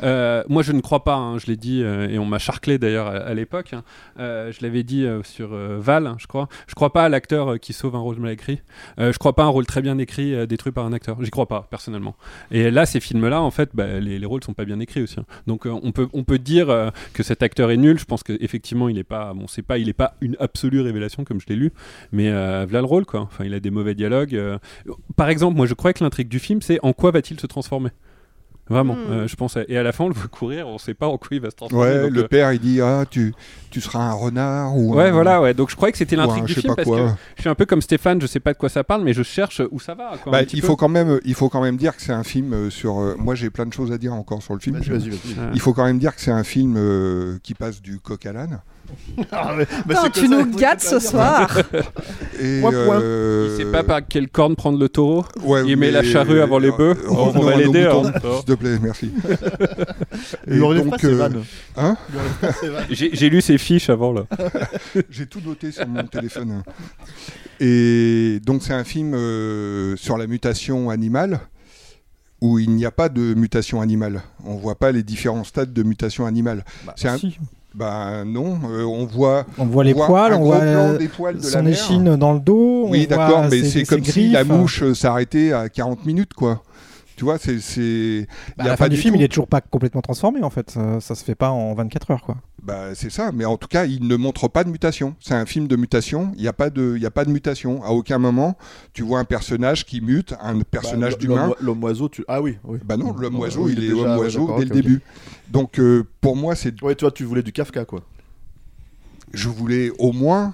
Euh, 0.03 0.44
moi, 0.49 0.64
je 0.64 0.72
ne 0.72 0.82
crois 0.82 1.03
pas, 1.03 1.15
hein, 1.15 1.38
je 1.38 1.48
l'ai 1.48 1.57
dit, 1.57 1.82
euh, 1.84 2.10
et 2.10 2.19
on 2.19 2.26
m'a 2.26 2.40
charclé 2.40 2.78
d'ailleurs 2.78 3.07
à, 3.07 3.34
l'époque. 3.34 3.74
hein. 3.74 3.84
Euh, 4.19 4.52
je 4.52 4.60
l'avais 4.61 4.84
dit 4.84 5.06
sur 5.24 5.49
Val, 5.49 6.07
hein, 6.07 6.18
je 6.19 6.28
crois. 6.28 6.48
Je 6.68 6.76
crois 6.76 6.94
pas 6.94 7.06
à 7.06 7.10
l'acteur 7.10 7.60
qui 7.60 7.74
sauve 7.74 7.95
un 7.95 7.99
rôle 7.99 8.18
mal 8.18 8.32
écrit. 8.32 8.61
Je 8.98 9.18
crois 9.18 9.34
pas 9.34 9.44
à 9.44 9.45
un 9.45 9.49
rôle 9.49 9.65
très 9.65 9.82
bien 9.82 9.98
écrit 9.98 10.48
détruit 10.48 10.72
par 10.72 10.86
un 10.86 10.94
acteur. 10.94 11.18
J'y 11.22 11.30
crois 11.30 11.48
pas, 11.48 11.68
personnellement. 11.69 12.15
Et 12.52 12.72
là, 12.72 12.86
ces 12.86 12.99
films-là, 12.99 13.41
en 13.41 13.52
fait, 13.52 13.72
bah, 13.74 13.99
les, 13.99 14.19
les 14.19 14.26
rôles 14.26 14.44
sont 14.44 14.53
pas 14.53 14.65
bien 14.65 14.80
écrits 14.80 15.02
aussi. 15.02 15.18
Donc, 15.45 15.65
on 15.65 15.91
peut, 15.91 16.07
on 16.14 16.24
peut 16.24 16.40
dire 16.40 16.91
que 17.14 17.24
cet 17.24 17.44
acteur 17.44 17.72
est 17.72 17.78
nul. 17.78 17.99
Je 17.99 18.06
pense 18.06 18.24
qu'effectivement, 18.24 18.90
il 18.90 18.98
est 18.98 19.03
pas, 19.03 19.34
bon, 19.34 19.45
pas, 19.68 19.78
pas 19.95 20.14
une 20.22 20.36
absolue 20.40 20.82
révélation 20.82 21.24
comme 21.24 21.40
je 21.40 21.48
l'ai 21.48 21.56
lu, 21.56 21.72
mais 22.11 22.30
voilà 22.32 22.80
le 22.80 22.86
rôle, 22.86 23.06
quoi. 23.06 23.22
Enfin, 23.22 23.45
il 23.45 23.53
a 23.53 23.60
des 23.60 23.72
mauvais 23.72 23.95
dialogues. 23.95 24.40
Par 25.15 25.30
exemple, 25.30 25.57
moi, 25.57 25.65
je 25.65 25.74
crois 25.74 25.94
que 25.94 26.03
l'intrigue 26.03 26.28
du 26.30 26.40
film, 26.40 26.61
c'est 26.61 26.80
en 26.84 26.94
quoi 26.94 27.11
va-t-il 27.11 27.40
se 27.40 27.48
transformer? 27.48 27.90
Vraiment, 28.69 28.95
Hmm. 28.95 29.11
euh, 29.11 29.27
je 29.27 29.35
pense. 29.35 29.56
à- 29.57 29.64
Et 29.68 29.77
à 29.77 29.84
la 29.84 29.91
fin, 29.91 30.03
on 30.06 30.10
le 30.10 30.14
voit 30.14 30.27
courir, 30.27 30.68
on 30.68 30.77
sait 30.77 30.94
pas 30.94 31.07
en 31.07 31.18
quoi 31.18 31.30
il 31.31 31.39
va 31.41 31.49
se 31.49 31.56
transformer. 31.56 31.85
Ouais, 31.85 32.02
donc, 32.03 32.11
le 32.11 32.23
euh, 32.23 32.27
père 32.27 32.52
il 32.53 32.60
dit 32.60 32.81
ah 32.81 33.06
tu 33.10 33.34
tu 33.69 33.81
seras 33.81 33.99
un 33.99 34.14
renard 34.14 34.76
ou 34.77 34.95
Ouais, 34.95 35.06
un- 35.06 35.11
voilà, 35.11 35.41
ouais. 35.41 35.53
Donc 35.53 35.69
je 35.69 35.76
croyais 35.76 35.91
que 35.91 35.98
c'était 35.98 36.15
l'intrigue 36.15 36.45
du 36.45 36.53
film 36.53 36.76
parce 36.76 36.88
quoi. 36.88 36.98
que 36.99 37.07
je 37.35 37.41
suis 37.41 37.49
un 37.49 37.56
peu 37.56 37.65
comme 37.65 37.81
Stéphane, 37.81 38.19
je 38.22 38.27
sais 38.27 38.39
pas 38.39 38.53
de 38.53 38.57
quoi 38.57 38.69
ça 38.69 38.84
parle, 38.84 39.03
mais 39.03 39.14
je 39.14 39.23
cherche 39.23 39.61
où 39.72 39.80
ça 39.80 39.94
va. 39.95 40.18
Quoi, 40.22 40.31
Bah, 40.31 40.41
il 40.44 40.61
peu. 40.61 40.68
faut 40.68 40.76
quand 40.76 40.89
même, 40.89 41.19
il 41.26 41.34
faut 41.34 41.49
quand 41.49 41.61
même 41.61 41.77
dire 41.77 41.95
que 41.95 42.02
c'est 42.02 42.14
un 42.14 42.23
film 42.23 42.53
euh, 42.53 42.69
sur. 42.69 42.99
euh, 42.99 43.15
moi, 43.18 43.35
j'ai 43.35 43.49
plein 43.49 43.65
de 43.65 43.73
choses 43.73 43.91
à 43.91 43.98
dire 43.98 44.14
encore 44.14 44.41
sur 44.44 44.53
le 44.53 44.60
film. 44.60 44.77
Vas-y, 44.77 44.89
vas-y, 44.89 45.10
vas-y. 45.10 45.35
Il 45.53 45.60
faut 45.61 45.73
quand 45.73 45.85
même 45.85 45.99
dire 45.99 46.15
que 46.15 46.22
c'est 46.22 46.31
un 46.31 46.44
film 46.44 46.76
euh, 46.77 47.38
qui 47.44 47.53
passe 47.53 47.81
du 47.81 47.99
coq 47.99 48.26
à 48.26 48.34
l'âne. 48.34 48.60
Ah, 49.31 49.53
mais- 49.57 49.65
bah, 49.85 49.95
c'est 50.03 50.11
tu 50.11 50.30
nous 50.30 50.45
gâtes 50.45 50.81
ce 50.81 50.99
soir. 50.99 51.57
Et 52.39 52.61
euh, 52.64 53.47
Il 53.49 53.57
sait 53.57 53.72
pas 53.72 53.84
par 53.84 54.05
quelle 54.07 54.30
corne 54.30 54.55
prendre 54.55 54.77
le 54.80 54.89
taureau. 54.89 55.26
Ouais, 55.43 55.64
il 55.68 55.76
met 55.77 55.89
la 55.91 56.03
charrue 56.03 56.39
avant 56.41 56.59
les 56.59 56.72
bœufs. 56.72 56.95
on 57.09 57.30
va 57.31 57.55
l'aider. 57.55 57.85
hein. 57.91 58.11
S'il 58.35 58.45
te 58.45 58.53
plaît, 58.53 58.77
merci. 58.81 59.11
Il 60.47 60.53
Et 60.55 60.59
donc, 60.59 61.03
euh. 61.03 61.30
Hein. 61.76 61.97
J'ai 62.89 63.30
lu 63.30 63.41
ses 63.41 63.57
fiches 63.57 63.89
avant 63.89 64.14
là. 64.14 64.26
J'ai 65.09 65.26
tout 65.26 65.41
noté 65.45 65.72
sur 65.72 65.88
mon 65.88 66.03
téléphone. 66.03 66.64
Et 67.59 68.39
donc 68.45 68.61
c'est 68.64 68.73
un 68.73 68.84
film 68.84 69.14
euh, 69.15 69.95
sur 69.97 70.18
la 70.18 70.27
mutation 70.27 70.89
animale 70.91 71.39
où 72.39 72.59
il 72.59 72.69
n'y 72.69 72.85
a 72.85 72.91
pas 72.91 73.09
de 73.09 73.34
mutation 73.34 73.81
animale. 73.81 74.22
On 74.45 74.55
voit 74.57 74.77
pas 74.77 74.91
les 74.91 75.01
différents 75.01 75.43
stades 75.43 75.73
de 75.73 75.81
mutation 75.84 76.26
animale. 76.27 76.64
c'est 76.95 77.07
un... 77.07 77.18
si. 77.18 77.39
Bah 77.78 78.24
non, 78.26 78.58
euh, 78.72 78.86
on 78.86 79.06
voit. 79.06 79.45
On 79.60 79.66
voit 79.66 79.84
les 79.84 79.94
poils, 79.94 80.34
on 80.34 80.45
voit 80.45 80.56
euh, 80.56 80.98
de 80.98 81.40
son 81.40 81.64
échine 81.68 82.16
dans 82.16 82.34
le 82.34 82.40
dos. 82.40 82.88
Oui, 82.88 83.06
d'accord, 83.06 83.45
mais 83.52 83.62
c'est 83.64 83.84
comme 83.84 84.04
si 84.04 84.30
la 84.32 84.44
mouche 84.44 84.82
euh, 84.82 84.95
s'arrêtait 84.95 85.54
à 85.54 85.70
40 85.70 86.04
minutes, 86.04 86.34
quoi. 86.34 86.64
Tu 87.18 87.23
vois, 87.26 87.38
c'est. 87.39 87.60
c'est- 87.60 88.27
Bah, 88.57 88.64
y 88.64 88.68
à 88.68 88.69
a 88.69 88.69
la 88.69 88.77
fin 88.77 88.85
pas 88.85 88.89
du 88.89 88.95
du 88.95 89.02
film, 89.02 89.15
tout- 89.15 89.19
il 89.19 89.23
est 89.23 89.27
toujours 89.27 89.48
pas 89.48 89.60
complètement 89.60 90.02
transformé 90.02 90.44
en 90.44 90.49
fait. 90.49 90.72
Ça, 90.72 91.02
ça 91.02 91.15
se 91.15 91.23
fait 91.23 91.35
pas 91.35 91.49
en 91.49 91.73
24 91.73 92.11
heures 92.11 92.22
quoi. 92.22 92.38
Bah, 92.64 92.94
c'est 92.95 93.10
ça, 93.10 93.31
mais 93.34 93.44
en 93.44 93.57
tout 93.57 93.68
cas, 93.68 93.85
il 93.85 94.07
ne 94.07 94.15
montre 94.15 94.48
pas 94.48 94.64
de 94.64 94.69
mutation. 94.69 95.15
C'est 95.19 95.34
un 95.34 95.45
film 95.45 95.68
de 95.68 95.76
mutation, 95.76 96.31
il 96.35 96.41
n'y 96.41 96.48
a, 96.48 96.53
pas 96.53 96.69
de- 96.69 96.94
il 96.95 97.02
y 97.02 97.06
a 97.06 97.11
pas 97.11 97.26
de 97.26 97.31
mutation. 97.31 97.84
À 97.84 97.89
aucun 97.89 98.19
moment, 98.19 98.56
tu 98.94 99.02
vois 99.03 99.19
un 99.19 99.26
personnage 99.26 99.85
qui 99.85 99.99
mute, 99.99 100.34
un 100.41 100.60
personnage 100.61 101.14
Bah, 101.14 101.19
d'humain. 101.19 101.48
l'homme- 101.48 101.56
L'homme 101.60 101.84
oiseau, 101.84 102.07
tu. 102.07 102.23
Ah 102.27 102.41
oui, 102.41 102.57
oui. 102.64 102.77
Bah 102.85 102.98
non, 102.98 103.14
l'homme 103.18 103.39
oiseau, 103.39 103.64
oui, 103.65 103.73
il 103.76 103.84
est 103.84 103.89
déjà, 103.89 104.02
homme 104.02 104.19
ouais, 104.19 104.26
oiseau 104.26 104.56
dès 104.60 104.65
le 104.65 104.69
début. 104.69 105.02
Donc, 105.49 105.80
euh, 105.80 106.03
pour 106.22 106.35
moi, 106.35 106.56
c'est. 106.56 106.81
Ouais, 106.84 106.94
toi, 106.95 107.10
tu 107.11 107.23
voulais 107.23 107.41
du 107.44 107.52
Kafka, 107.52 107.84
quoi. 107.85 108.02
Je 109.34 109.49
voulais 109.49 109.91
au 109.99 110.11
moins 110.14 110.53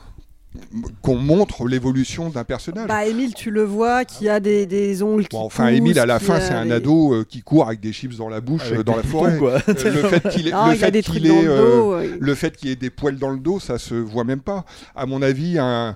qu'on 1.01 1.15
montre 1.15 1.67
l'évolution 1.67 2.29
d'un 2.29 2.43
personnage. 2.43 2.87
Bah, 2.87 3.05
Émile, 3.05 3.33
tu 3.33 3.51
le 3.51 3.63
vois, 3.63 4.05
qui 4.05 4.29
a 4.29 4.39
des, 4.39 4.65
des 4.65 5.01
ongles 5.03 5.27
qui 5.27 5.35
Bon, 5.35 5.43
enfin, 5.43 5.67
poussent, 5.67 5.77
Émile, 5.77 5.99
à 5.99 6.05
la 6.05 6.19
fin, 6.19 6.35
a 6.35 6.41
c'est 6.41 6.53
un 6.53 6.65
des- 6.65 6.71
ado 6.73 7.13
euh, 7.13 7.25
qui 7.27 7.41
court 7.41 7.67
avec 7.67 7.79
des 7.79 7.91
chips 7.93 8.17
dans 8.17 8.29
la 8.29 8.41
bouche 8.41 8.63
Avec 8.67 8.79
euh, 8.79 8.83
dans 8.83 8.95
la 8.95 9.03
forêt. 9.03 9.37
quoi. 9.37 9.59
Le 9.67 9.73
fait 9.73 10.29
qu'il 10.29 10.47
ait, 10.47 10.51
Non, 10.51 10.67
le 10.67 10.75
il 10.75 10.83
a 10.83 10.85
fait 10.85 10.91
des 10.91 10.99
ait, 10.99 11.47
euh, 11.47 12.17
le 12.19 12.35
fait 12.35 12.55
qu'il 12.55 12.69
ait 12.69 12.89
poils 12.89 13.17
dans 13.17 13.29
le 13.31 13.39
dos, 13.39 13.59
ça 13.59 13.77
se 13.77 13.95
voit 13.95 14.23
même 14.23 14.41
pas. 14.41 14.65
À 14.95 15.05
mon 15.05 15.21
avis, 15.21 15.57
un, 15.59 15.95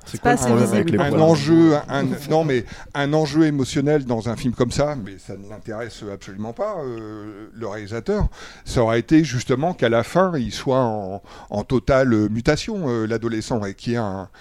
enjeu, 1.20 1.76
un, 1.90 2.04
non 2.30 2.44
mais 2.44 2.66
un 2.94 3.14
enjeu 3.14 3.46
émotionnel 3.46 4.06
dans 4.06 4.30
un 4.30 4.36
film 4.36 4.54
comme 4.54 4.72
ça, 4.72 4.96
mais 4.96 5.18
ça 5.18 5.36
ne 5.38 5.50
l'intéresse 5.50 6.04
absolument 6.12 6.54
pas 6.54 6.78
euh, 6.80 7.48
le 7.54 7.68
réalisateur. 7.68 8.28
Ça 8.66 8.82
aurait 8.82 9.00
été 9.00 9.24
justement 9.24 9.74
qu'à 9.74 9.90
la 9.90 10.04
fin, 10.04 10.32
il 10.38 10.52
soit 10.52 10.80
en, 10.84 11.22
en 11.50 11.64
totale 11.64 12.30
mutation, 12.30 12.86
euh, 12.88 13.06
l'adolescent, 13.08 13.64
et 13.66 13.74
qu'il 13.74 13.94
y 13.94 13.96
ait 13.96 14.00
un 14.00 14.30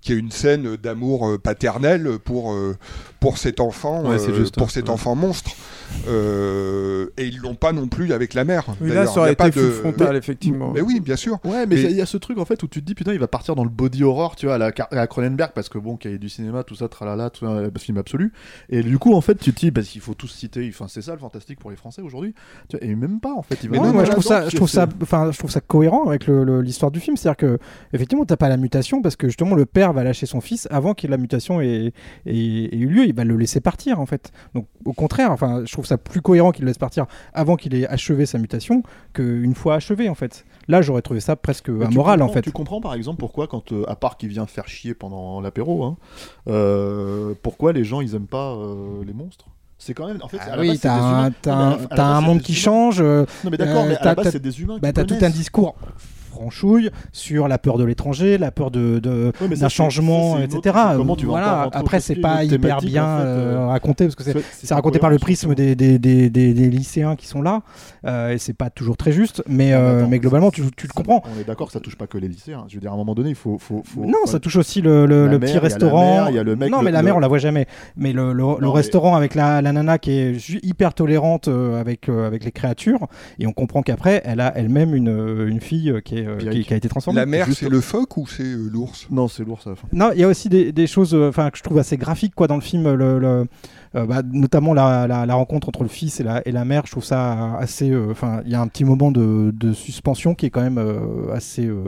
qu'il 0.00 0.14
y 0.14 0.18
ait 0.18 0.20
une 0.20 0.30
scène 0.30 0.76
d'amour 0.76 1.28
euh, 1.28 1.38
paternel 1.38 2.18
pour 2.24 2.52
euh, 2.52 2.76
pour 3.20 3.36
cet 3.38 3.60
enfant, 3.60 4.02
Ouais, 4.08 4.16
euh, 4.18 4.34
juste, 4.34 4.56
pour 4.56 4.70
cet 4.70 4.84
Ouais. 4.84 4.90
enfant 4.90 5.14
monstre. 5.14 5.50
Euh, 6.08 7.06
et 7.16 7.26
ils 7.26 7.38
l'ont 7.38 7.54
pas 7.54 7.72
non 7.72 7.88
plus 7.88 8.12
avec 8.12 8.34
la 8.34 8.44
mère. 8.44 8.64
Oui, 8.80 8.90
là, 8.90 9.06
ça 9.06 9.20
aurait 9.20 9.28
Il 9.28 9.32
y 9.32 9.32
a 9.32 9.36
pas 9.36 9.48
été 9.48 9.60
de- 9.60 9.70
frontal, 9.70 10.16
effectivement. 10.16 10.72
Mais 10.74 10.80
oui, 10.80 11.00
bien 11.00 11.16
sûr. 11.16 11.38
Ouais, 11.44 11.66
mais 11.66 11.76
Mais- 11.76 11.82
il 11.82 11.96
y 11.96 12.00
a 12.00 12.06
ce 12.06 12.16
truc 12.16 12.38
en 12.38 12.44
fait 12.44 12.62
où 12.62 12.68
tu 12.68 12.80
te 12.80 12.86
dis 12.86 12.94
putain, 12.94 13.12
il 13.12 13.18
va 13.18 13.28
partir 13.28 13.54
dans 13.54 13.64
le 13.64 13.70
body 13.70 14.04
horror, 14.04 14.36
tu 14.36 14.46
vois, 14.46 14.54
à 14.54 14.58
la, 14.58 14.72
à 14.90 15.06
Cronenberg, 15.06 15.52
parce 15.54 15.68
que 15.68 15.78
bon, 15.78 15.96
qu'il 15.96 16.10
y 16.10 16.14
ait 16.14 16.18
du 16.18 16.28
cinéma, 16.28 16.62
tout 16.64 16.74
ça, 16.74 16.88
tralala, 16.88 17.30
tout 17.30 17.46
un 17.46 17.70
film 17.78 17.98
absolu. 17.98 18.32
Et 18.68 18.82
du 18.82 18.98
coup, 18.98 19.14
en 19.14 19.20
fait, 19.20 19.34
tu 19.36 19.52
te 19.52 19.60
dis, 19.60 19.70
parce 19.70 19.88
qu'il 19.88 20.00
faut 20.00 20.14
tous 20.14 20.28
citer, 20.28 20.66
enfin, 20.72 20.86
c'est 20.88 21.02
ça 21.02 21.12
le 21.12 21.18
fantastique 21.18 21.58
pour 21.58 21.70
les 21.70 21.76
Français 21.76 22.02
aujourd'hui. 22.02 22.34
Et 22.80 22.94
même 22.94 23.20
pas, 23.20 23.34
en 23.34 23.42
fait. 23.42 23.58
Il 23.62 23.70
même 23.70 23.92
moi, 23.92 24.04
je 24.04 24.10
trouve 24.12 24.24
ça, 24.24 24.48
je 24.48 24.56
trouve 24.56 24.68
ça, 24.70 24.86
enfin, 25.02 25.30
je 25.32 25.38
trouve 25.38 25.50
ça 25.50 25.60
cohérent 25.60 26.08
avec 26.08 26.26
l'histoire 26.26 26.90
du 26.90 27.00
film, 27.00 27.16
c'est-à-dire 27.16 27.36
que 27.36 27.58
effectivement, 27.92 28.24
t'as 28.24 28.36
pas 28.36 28.48
la 28.48 28.56
mutation 28.56 29.02
parce 29.02 29.16
que 29.16 29.26
justement 29.28 29.54
le 29.56 29.66
père 29.66 29.89
père 29.92 30.02
va 30.02 30.04
lâcher 30.04 30.26
son 30.26 30.40
fils 30.40 30.66
avant 30.70 30.94
que 30.94 31.06
la 31.06 31.16
mutation 31.16 31.60
ait, 31.60 31.92
ait- 32.26 32.32
ait 32.34 32.76
eu 32.76 32.86
lieu. 32.86 33.04
Il 33.06 33.14
va 33.14 33.24
le 33.24 33.36
laisser 33.36 33.60
partir, 33.60 34.00
en 34.00 34.06
fait. 34.06 34.32
Donc, 34.54 34.66
au 34.84 34.92
contraire, 34.92 35.30
enfin, 35.32 35.62
je 35.66 35.72
trouve 35.72 35.86
ça 35.86 35.98
plus 35.98 36.20
cohérent 36.22 36.52
qu'il 36.52 36.64
le 36.64 36.68
laisse 36.70 36.78
partir 36.78 37.06
avant 37.34 37.56
qu'il 37.56 37.74
ait 37.74 37.86
achevé 37.86 38.26
sa 38.26 38.38
mutation 38.38 38.82
qu'une 39.12 39.54
fois 39.54 39.74
achevé, 39.76 40.08
en 40.08 40.14
fait. 40.14 40.44
Là, 40.68 40.82
j'aurais 40.82 41.02
trouvé 41.02 41.20
ça 41.20 41.36
presque 41.36 41.68
Mais 41.68 41.86
tu 41.86 41.92
amoral, 41.92 42.22
en 42.22 42.28
fait. 42.28 42.42
Tu 42.42 42.52
comprends 42.52 42.80
par 42.80 42.94
exemple 42.94 43.18
pourquoi, 43.18 43.46
quand, 43.48 43.72
euh, 43.72 43.84
à 43.88 43.96
part 43.96 44.16
qu'il 44.16 44.28
vient 44.28 44.46
faire 44.46 44.68
chier 44.68 44.94
pendant 44.94 45.40
l'apéro, 45.40 45.84
hein, 45.84 45.96
euh, 46.48 47.34
pourquoi 47.42 47.72
les 47.72 47.84
gens 47.84 48.00
ils 48.00 48.14
aiment 48.14 48.26
pas 48.26 48.52
euh, 48.54 49.02
les 49.06 49.12
monstres? 49.12 49.46
C'est 49.78 49.94
quand 49.94 50.06
même. 50.06 50.18
En 50.22 50.28
fait, 50.28 50.38
Ah 50.40 50.56
oui, 50.58 50.78
t'as 50.78 50.92
un, 50.94 51.26
un- 51.46 51.76
base, 51.96 52.22
monde 52.22 52.42
qui 52.42 52.54
change. 52.54 53.00
Non, 53.02 53.24
mais 53.50 53.56
d'accord, 53.56 53.86
mais 53.86 53.96
à 53.96 54.04
la 54.04 54.14
base, 54.14 54.30
c'est 54.30 54.42
des 54.42 54.60
humains 54.60 54.78
bah, 54.80 54.92
T'as 54.92 55.04
tout 55.04 55.16
un 55.20 55.30
discours 55.30 55.74
franchouille 56.30 56.90
sur 57.12 57.48
la 57.48 57.58
peur 57.58 57.76
de 57.76 57.84
l'étranger, 57.84 58.38
la 58.38 58.50
peur 58.50 58.70
de, 58.70 58.98
de- 58.98 59.32
Ouais, 59.40 59.48
d'un 59.56 59.68
changement, 59.68 60.36
ça, 60.36 60.44
etc. 60.44 60.58
autre- 60.98 61.16
tu 61.16 61.26
voilà. 61.26 61.68
Après, 61.72 62.00
c'est 62.00 62.16
pas 62.16 62.44
hyper 62.44 62.78
bien 62.80 63.04
en 63.04 63.18
fait, 63.18 63.24
euh, 63.24 63.56
euh, 63.56 63.66
raconté 63.66 64.04
parce 64.04 64.14
que 64.14 64.22
c'est, 64.52 64.72
raconté 64.74 64.98
par 64.98 65.10
le 65.10 65.18
prisme 65.18 65.54
des, 65.54 65.74
des, 65.74 65.98
des, 65.98 66.30
des- 66.30 66.52
lycéens 66.70 67.16
qui 67.16 67.26
sont 67.26 67.42
là 67.42 67.62
euh, 68.06 68.30
et 68.32 68.38
c'est 68.38 68.52
pas 68.54 68.70
toujours 68.70 68.96
très 68.96 69.12
juste. 69.12 69.42
Mais, 69.48 69.70
Non, 69.72 69.76
euh, 69.78 69.98
attends, 70.00 70.08
mais 70.08 70.18
globalement, 70.18 70.50
tu, 70.50 70.62
tu 70.76 70.86
le 70.86 70.92
comprends. 70.94 71.22
On 71.36 71.40
est 71.40 71.44
d'accord 71.44 71.66
que 71.66 71.72
ça 71.72 71.80
touche 71.80 71.96
pas 71.96 72.06
que 72.06 72.16
les 72.18 72.28
lycéens. 72.28 72.64
Je 72.68 72.74
veux 72.76 72.80
dire, 72.80 72.90
à 72.90 72.94
un 72.94 72.96
moment 72.98 73.14
donné, 73.14 73.30
il 73.30 73.34
faut. 73.34 73.58
faut, 73.58 73.82
faut 73.84 74.04
Non, 74.04 74.24
ça 74.26 74.38
touche 74.38 74.56
aussi 74.56 74.80
le, 74.80 75.06
le- 75.06 75.26
La 75.26 75.32
le 75.32 75.38
mère, 75.38 75.48
petit 75.50 75.58
restaurant. 75.58 76.14
mère, 76.14 76.30
il 76.30 76.36
y 76.36 76.38
a 76.38 76.42
le 76.44 76.56
mec, 76.56 76.70
non, 76.70 76.82
mais 76.82 76.90
la 76.92 77.02
mère, 77.02 77.16
on 77.16 77.20
la 77.20 77.28
voit 77.28 77.38
jamais. 77.38 77.66
Mais 77.96 78.12
le, 78.12 78.32
restaurant 78.70 79.16
avec 79.16 79.34
la, 79.34 79.60
la 79.62 79.72
nana 79.72 79.98
qui 79.98 80.12
est 80.12 80.64
hyper 80.64 80.94
tolérante 80.94 81.48
euh, 81.48 81.80
avec, 81.80 82.08
euh, 82.08 82.26
avec 82.26 82.44
les 82.44 82.52
créatures. 82.52 83.08
Et 83.38 83.46
on 83.46 83.52
comprend 83.52 83.82
qu'après, 83.82 84.22
elle 84.24 84.40
a 84.40 84.52
elle-même 84.56 84.94
une, 84.94 85.08
euh, 85.08 85.48
une 85.48 85.60
fille 85.60 85.90
euh, 85.90 86.00
qui, 86.00 86.18
est, 86.18 86.19
euh, 86.26 86.36
qui, 86.38 86.64
qui 86.64 86.74
a 86.74 86.76
été 86.76 86.88
transformée. 86.88 87.20
La 87.20 87.26
mère, 87.26 87.46
Juste- 87.46 87.60
c'est 87.60 87.68
le 87.68 87.80
phoque 87.80 88.16
ou 88.16 88.26
c'est 88.26 88.42
euh, 88.42 88.68
l'ours? 88.72 89.06
Non, 89.10 89.28
c'est 89.28 89.44
l'ours 89.44 89.66
à 89.66 89.70
la 89.70 89.76
fin. 89.76 89.88
Non, 89.92 90.10
il 90.14 90.20
y 90.20 90.24
a 90.24 90.28
aussi 90.28 90.48
des, 90.48 90.72
des 90.72 90.86
choses 90.86 91.14
euh, 91.14 91.28
enfin, 91.28 91.50
que 91.50 91.58
je 91.58 91.62
trouve 91.62 91.78
assez 91.78 91.96
graphiques 91.96 92.34
quoi, 92.34 92.46
dans 92.46 92.54
le 92.56 92.60
film, 92.60 92.92
le, 92.94 93.18
le- 93.18 93.46
euh, 93.96 94.06
bah, 94.06 94.22
notamment 94.30 94.72
la, 94.72 95.06
la- 95.08 95.26
la 95.26 95.34
rencontre 95.34 95.68
entre 95.68 95.82
le 95.82 95.88
fils 95.88 96.20
et 96.20 96.22
la, 96.22 96.46
et 96.46 96.52
la 96.52 96.64
mère. 96.64 96.82
Je 96.86 96.92
trouve 96.92 97.04
ça 97.04 97.56
assez. 97.56 97.90
euh, 97.90 98.08
Enfin, 98.10 98.42
il 98.44 98.52
y 98.52 98.54
a 98.54 98.60
un 98.60 98.68
petit 98.68 98.84
moment 98.84 99.10
de, 99.10 99.52
de 99.54 99.72
suspension 99.72 100.34
qui 100.34 100.46
est 100.46 100.50
quand 100.50 100.62
même 100.62 100.78
euh, 100.78 101.32
assez, 101.34 101.66
euh, 101.66 101.82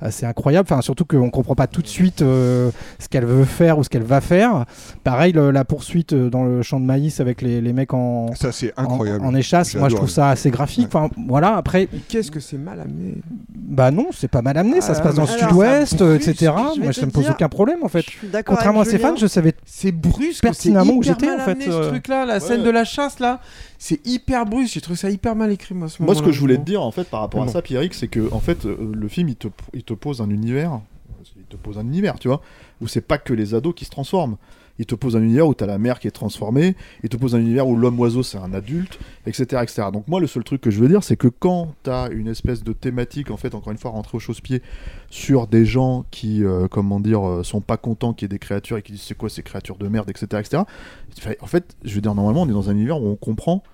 assez 0.00 0.26
incroyable. 0.26 0.68
Enfin, 0.70 0.80
surtout 0.82 1.04
qu'on 1.04 1.26
ne 1.26 1.30
comprend 1.30 1.54
pas 1.54 1.66
tout 1.66 1.82
de 1.82 1.86
suite 1.86 2.22
euh, 2.22 2.70
ce 2.98 3.08
qu'elle 3.08 3.24
veut 3.24 3.44
faire 3.44 3.78
ou 3.78 3.84
ce 3.84 3.88
qu'elle 3.88 4.02
va 4.02 4.20
faire. 4.20 4.64
Pareil, 5.04 5.32
le- 5.32 5.50
la 5.50 5.64
poursuite 5.64 6.12
euh, 6.12 6.30
dans 6.30 6.44
le 6.44 6.62
champ 6.62 6.80
de 6.80 6.84
maïs 6.84 7.20
avec 7.20 7.42
les, 7.42 7.60
les 7.60 7.72
mecs 7.72 7.94
en. 7.94 8.34
Ça, 8.34 8.52
c'est 8.52 8.72
en- 8.78 8.82
incroyable. 8.84 9.24
En, 9.24 9.34
échasse, 9.34 9.74
moi 9.74 9.88
je 9.88 9.96
trouve 9.96 10.10
ça 10.10 10.30
assez 10.30 10.50
graphique. 10.50 10.86
Enfin, 10.92 11.08
voilà, 11.28 11.56
après. 11.56 11.88
Mais 11.92 11.98
qu'est-ce 12.08 12.30
que 12.30 12.40
c'est 12.40 12.58
mal 12.58 12.80
amené? 12.80 13.14
Bah 13.54 13.90
non, 13.90 14.06
c'est 14.12 14.28
pas 14.28 14.42
mal 14.42 14.56
amené, 14.56 14.80
ça 14.80 14.92
Ah, 14.92 14.94
se 14.94 15.02
passe 15.02 15.14
dans 15.14 15.24
le 15.24 15.28
alors, 15.28 15.48
sud-ouest, 15.50 16.00
etc. 16.00 16.52
je 16.76 16.80
Moi 16.82 16.92
ça 16.92 17.06
me 17.06 17.10
pose 17.10 17.24
dire, 17.24 17.32
aucun 17.32 17.48
problème 17.48 17.78
en 17.82 17.88
fait. 17.88 18.04
Contrairement 18.46 18.80
à 18.80 18.82
avec 18.82 18.88
Stéphane, 18.94 19.16
Julien. 19.16 19.26
je 19.28 19.32
savais 19.32 19.52
C'est 19.66 19.92
brusque, 19.92 20.42
pertinemment 20.42 20.94
où 20.94 21.02
j'étais 21.02 21.26
mal 21.26 21.40
en 21.40 21.44
fait. 21.44 21.50
amené, 21.52 21.64
ce 21.66 21.70
euh. 21.70 21.88
truc-là, 21.90 22.24
la 22.24 22.40
scène 22.40 22.62
de 22.62 22.70
la 22.70 22.84
chasse 22.84 23.18
là, 23.20 23.40
c'est 23.78 24.04
hyper 24.06 24.44
brusque. 24.44 24.74
J'ai 24.74 24.80
trouvé 24.80 24.96
ça 24.96 25.08
hyper 25.08 25.36
mal 25.36 25.52
écrit 25.52 25.74
moi. 25.74 25.88
ce 25.88 26.02
Moi, 26.02 26.14
ce 26.14 26.22
que 26.22 26.32
je 26.32 26.40
voulais 26.40 26.56
te 26.56 26.62
dire, 26.64 26.82
en 26.82 26.90
fait, 26.90 27.08
par 27.08 27.20
rapport 27.20 27.42
à 27.42 27.48
ça, 27.48 27.62
Pierrick, 27.62 27.94
c'est 27.94 28.08
que, 28.08 28.32
en 28.32 28.40
fait, 28.40 28.66
euh, 28.66 28.92
le 28.92 29.08
film, 29.08 29.28
il 29.28 29.36
te, 29.36 29.48
il 29.72 29.84
te 29.84 29.94
pose 29.94 30.20
un 30.20 30.30
univers. 30.30 30.80
Te 31.48 31.56
pose 31.56 31.78
un 31.78 31.86
univers, 31.86 32.18
tu 32.18 32.28
vois, 32.28 32.40
où 32.80 32.88
c'est 32.88 33.00
pas 33.00 33.18
que 33.18 33.32
les 33.32 33.54
ados 33.54 33.74
qui 33.74 33.84
se 33.84 33.90
transforment. 33.90 34.36
Il 34.78 34.86
te 34.86 34.94
pose 34.94 35.16
un 35.16 35.22
univers 35.22 35.46
où 35.48 35.54
t'as 35.54 35.66
la 35.66 35.78
mère 35.78 35.98
qui 35.98 36.06
est 36.06 36.12
transformée. 36.12 36.76
Il 37.02 37.08
te 37.08 37.16
pose 37.16 37.34
un 37.34 37.40
univers 37.40 37.66
où 37.66 37.76
l'homme 37.76 37.98
oiseau 37.98 38.22
c'est 38.22 38.38
un 38.38 38.54
adulte, 38.54 38.98
etc., 39.26 39.62
etc. 39.62 39.88
Donc 39.92 40.06
moi, 40.06 40.20
le 40.20 40.26
seul 40.26 40.44
truc 40.44 40.60
que 40.60 40.70
je 40.70 40.78
veux 40.78 40.88
dire, 40.88 41.02
c'est 41.02 41.16
que 41.16 41.28
quand 41.28 41.74
t'as 41.82 42.10
une 42.10 42.28
espèce 42.28 42.62
de 42.62 42.72
thématique, 42.72 43.30
en 43.30 43.36
fait, 43.36 43.54
encore 43.54 43.72
une 43.72 43.78
fois, 43.78 43.90
rentrée 43.90 44.16
au 44.16 44.20
chausse-pied 44.20 44.62
sur 45.10 45.46
des 45.46 45.64
gens 45.64 46.04
qui, 46.10 46.44
euh, 46.44 46.68
comment 46.68 47.00
dire, 47.00 47.26
euh, 47.26 47.42
sont 47.42 47.60
pas 47.60 47.76
contents 47.76 48.12
qu'il 48.12 48.26
y 48.26 48.26
ait 48.26 48.28
des 48.28 48.38
créatures 48.38 48.76
et 48.76 48.82
qui 48.82 48.92
disent 48.92 49.02
c'est 49.02 49.16
quoi 49.16 49.28
ces 49.28 49.42
créatures 49.42 49.78
de 49.78 49.88
merde, 49.88 50.08
etc., 50.10 50.26
etc. 50.40 50.62
En 51.40 51.46
fait, 51.46 51.76
je 51.84 51.94
veux 51.94 52.00
dire, 52.00 52.14
normalement, 52.14 52.42
on 52.42 52.48
est 52.48 52.52
dans 52.52 52.70
un 52.70 52.74
univers 52.74 53.02
où 53.02 53.08
on 53.08 53.16
comprend 53.16 53.64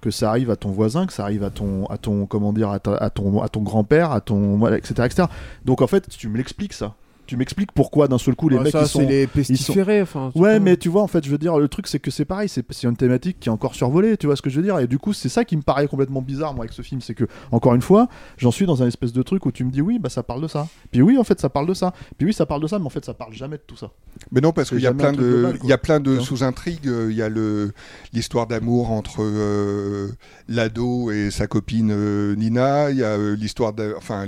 que 0.00 0.10
ça 0.10 0.30
arrive 0.30 0.50
à 0.50 0.56
ton 0.56 0.70
voisin, 0.70 1.06
que 1.06 1.12
ça 1.12 1.24
arrive 1.24 1.44
à 1.44 1.50
ton, 1.50 1.86
à 1.86 1.98
ton, 1.98 2.26
comment 2.26 2.52
dire, 2.52 2.70
à, 2.70 2.78
ton, 2.78 3.40
à 3.40 3.48
ton 3.48 3.62
grand-père, 3.62 4.12
à 4.12 4.20
ton, 4.20 4.66
etc., 4.68 4.94
etc. 5.04 5.28
Donc 5.64 5.82
en 5.82 5.86
fait, 5.86 6.08
tu 6.08 6.28
me 6.28 6.36
l'expliques 6.36 6.74
ça. 6.74 6.94
Tu 7.26 7.36
m'expliques 7.36 7.72
pourquoi 7.72 8.06
d'un 8.08 8.18
seul 8.18 8.34
coup 8.34 8.48
les 8.48 8.56
Ouais, 8.58 8.64
mecs 8.64 8.72
ça, 8.72 8.82
ils 8.82 8.88
sont, 8.88 8.98
c'est 9.00 9.06
les 9.06 9.22
ils 9.22 9.26
sont- 9.28 9.32
pestiférés, 9.34 10.02
enfin, 10.02 10.30
c'est 10.34 10.40
ouais, 10.40 10.60
mais 10.60 10.76
tu 10.76 10.88
vois, 10.88 11.02
en 11.02 11.06
fait, 11.06 11.24
je 11.24 11.30
veux 11.30 11.38
dire, 11.38 11.56
le 11.58 11.68
truc 11.68 11.86
c'est 11.86 11.98
que 11.98 12.10
c'est 12.10 12.24
pareil, 12.24 12.48
c'est 12.48 12.64
c'est 12.70 12.86
une 12.86 12.96
thématique 12.96 13.38
qui 13.40 13.48
est 13.48 13.52
encore 13.52 13.74
survolée, 13.74 14.16
tu 14.16 14.26
vois 14.26 14.36
ce 14.36 14.42
que 14.42 14.50
je 14.50 14.56
veux 14.56 14.62
dire, 14.62 14.78
et 14.78 14.86
du 14.86 14.98
coup, 14.98 15.12
c'est 15.12 15.28
ça 15.28 15.44
qui 15.44 15.56
me 15.56 15.62
paraît 15.62 15.88
complètement 15.88 16.20
bizarre 16.22 16.54
moi 16.54 16.64
avec 16.64 16.72
ce 16.74 16.82
film, 16.82 17.00
c'est 17.00 17.14
que 17.14 17.24
encore 17.50 17.74
une 17.74 17.82
fois, 17.82 18.08
j'en 18.36 18.50
suis 18.50 18.66
dans 18.66 18.82
un 18.82 18.86
espèce 18.86 19.12
de 19.12 19.22
truc 19.22 19.46
où 19.46 19.52
tu 19.52 19.64
me 19.64 19.70
dis 19.70 19.80
oui, 19.80 19.98
bah 19.98 20.08
ça 20.10 20.22
parle 20.22 20.42
de 20.42 20.48
ça, 20.48 20.68
puis 20.90 21.00
oui, 21.02 21.16
en 21.18 21.24
fait, 21.24 21.40
ça 21.40 21.48
parle 21.48 21.66
de 21.66 21.74
ça, 21.74 21.92
puis 22.18 22.26
oui, 22.26 22.32
ça 22.34 22.46
parle 22.46 22.60
de 22.62 22.66
ça, 22.66 22.78
mais 22.78 22.86
en 22.86 22.90
fait, 22.90 23.04
ça 23.04 23.14
parle 23.14 23.32
jamais 23.32 23.56
de 23.56 23.62
tout 23.66 23.76
ça. 23.76 23.90
Mais 24.30 24.40
non, 24.40 24.52
parce 24.52 24.68
qu'il 24.70 24.80
y 24.80 24.86
a 24.86 24.92
plein 24.94 25.12
de, 25.12 25.16
global, 25.18 25.58
il 25.62 25.68
y 25.68 25.72
a 25.72 25.78
plein 25.78 26.00
de 26.00 26.10
Tu 26.12 26.16
vois. 26.18 26.26
sous-intrigues. 26.26 26.86
euh, 26.88 27.08
Il 27.10 27.16
y 27.16 27.22
a 27.22 27.28
le 27.28 27.72
l'histoire 28.12 28.46
d'amour 28.46 28.90
entre 28.90 29.22
euh, 29.22 30.08
l'ado 30.48 31.10
et 31.10 31.30
sa 31.30 31.46
copine 31.46 31.90
euh, 31.92 32.34
Nina. 32.36 32.90
Il 32.90 32.98
y 32.98 33.02
a 33.04 33.08
euh, 33.16 33.34
l'histoire, 33.36 33.72
enfin 33.96 34.26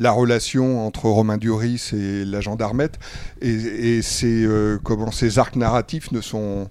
la 0.00 0.10
relation 0.10 0.84
entre 0.84 1.04
Romain 1.04 1.36
Duris 1.36 1.90
et 1.92 2.24
la 2.24 2.40
gendarmette. 2.40 2.98
Et, 3.40 3.52
et 3.98 4.02
ces 4.02 4.44
euh, 4.44 4.78
comment 4.82 5.12
ces 5.12 5.38
arcs 5.38 5.56
narratifs 5.56 6.10
ne 6.10 6.20
sont 6.20 6.68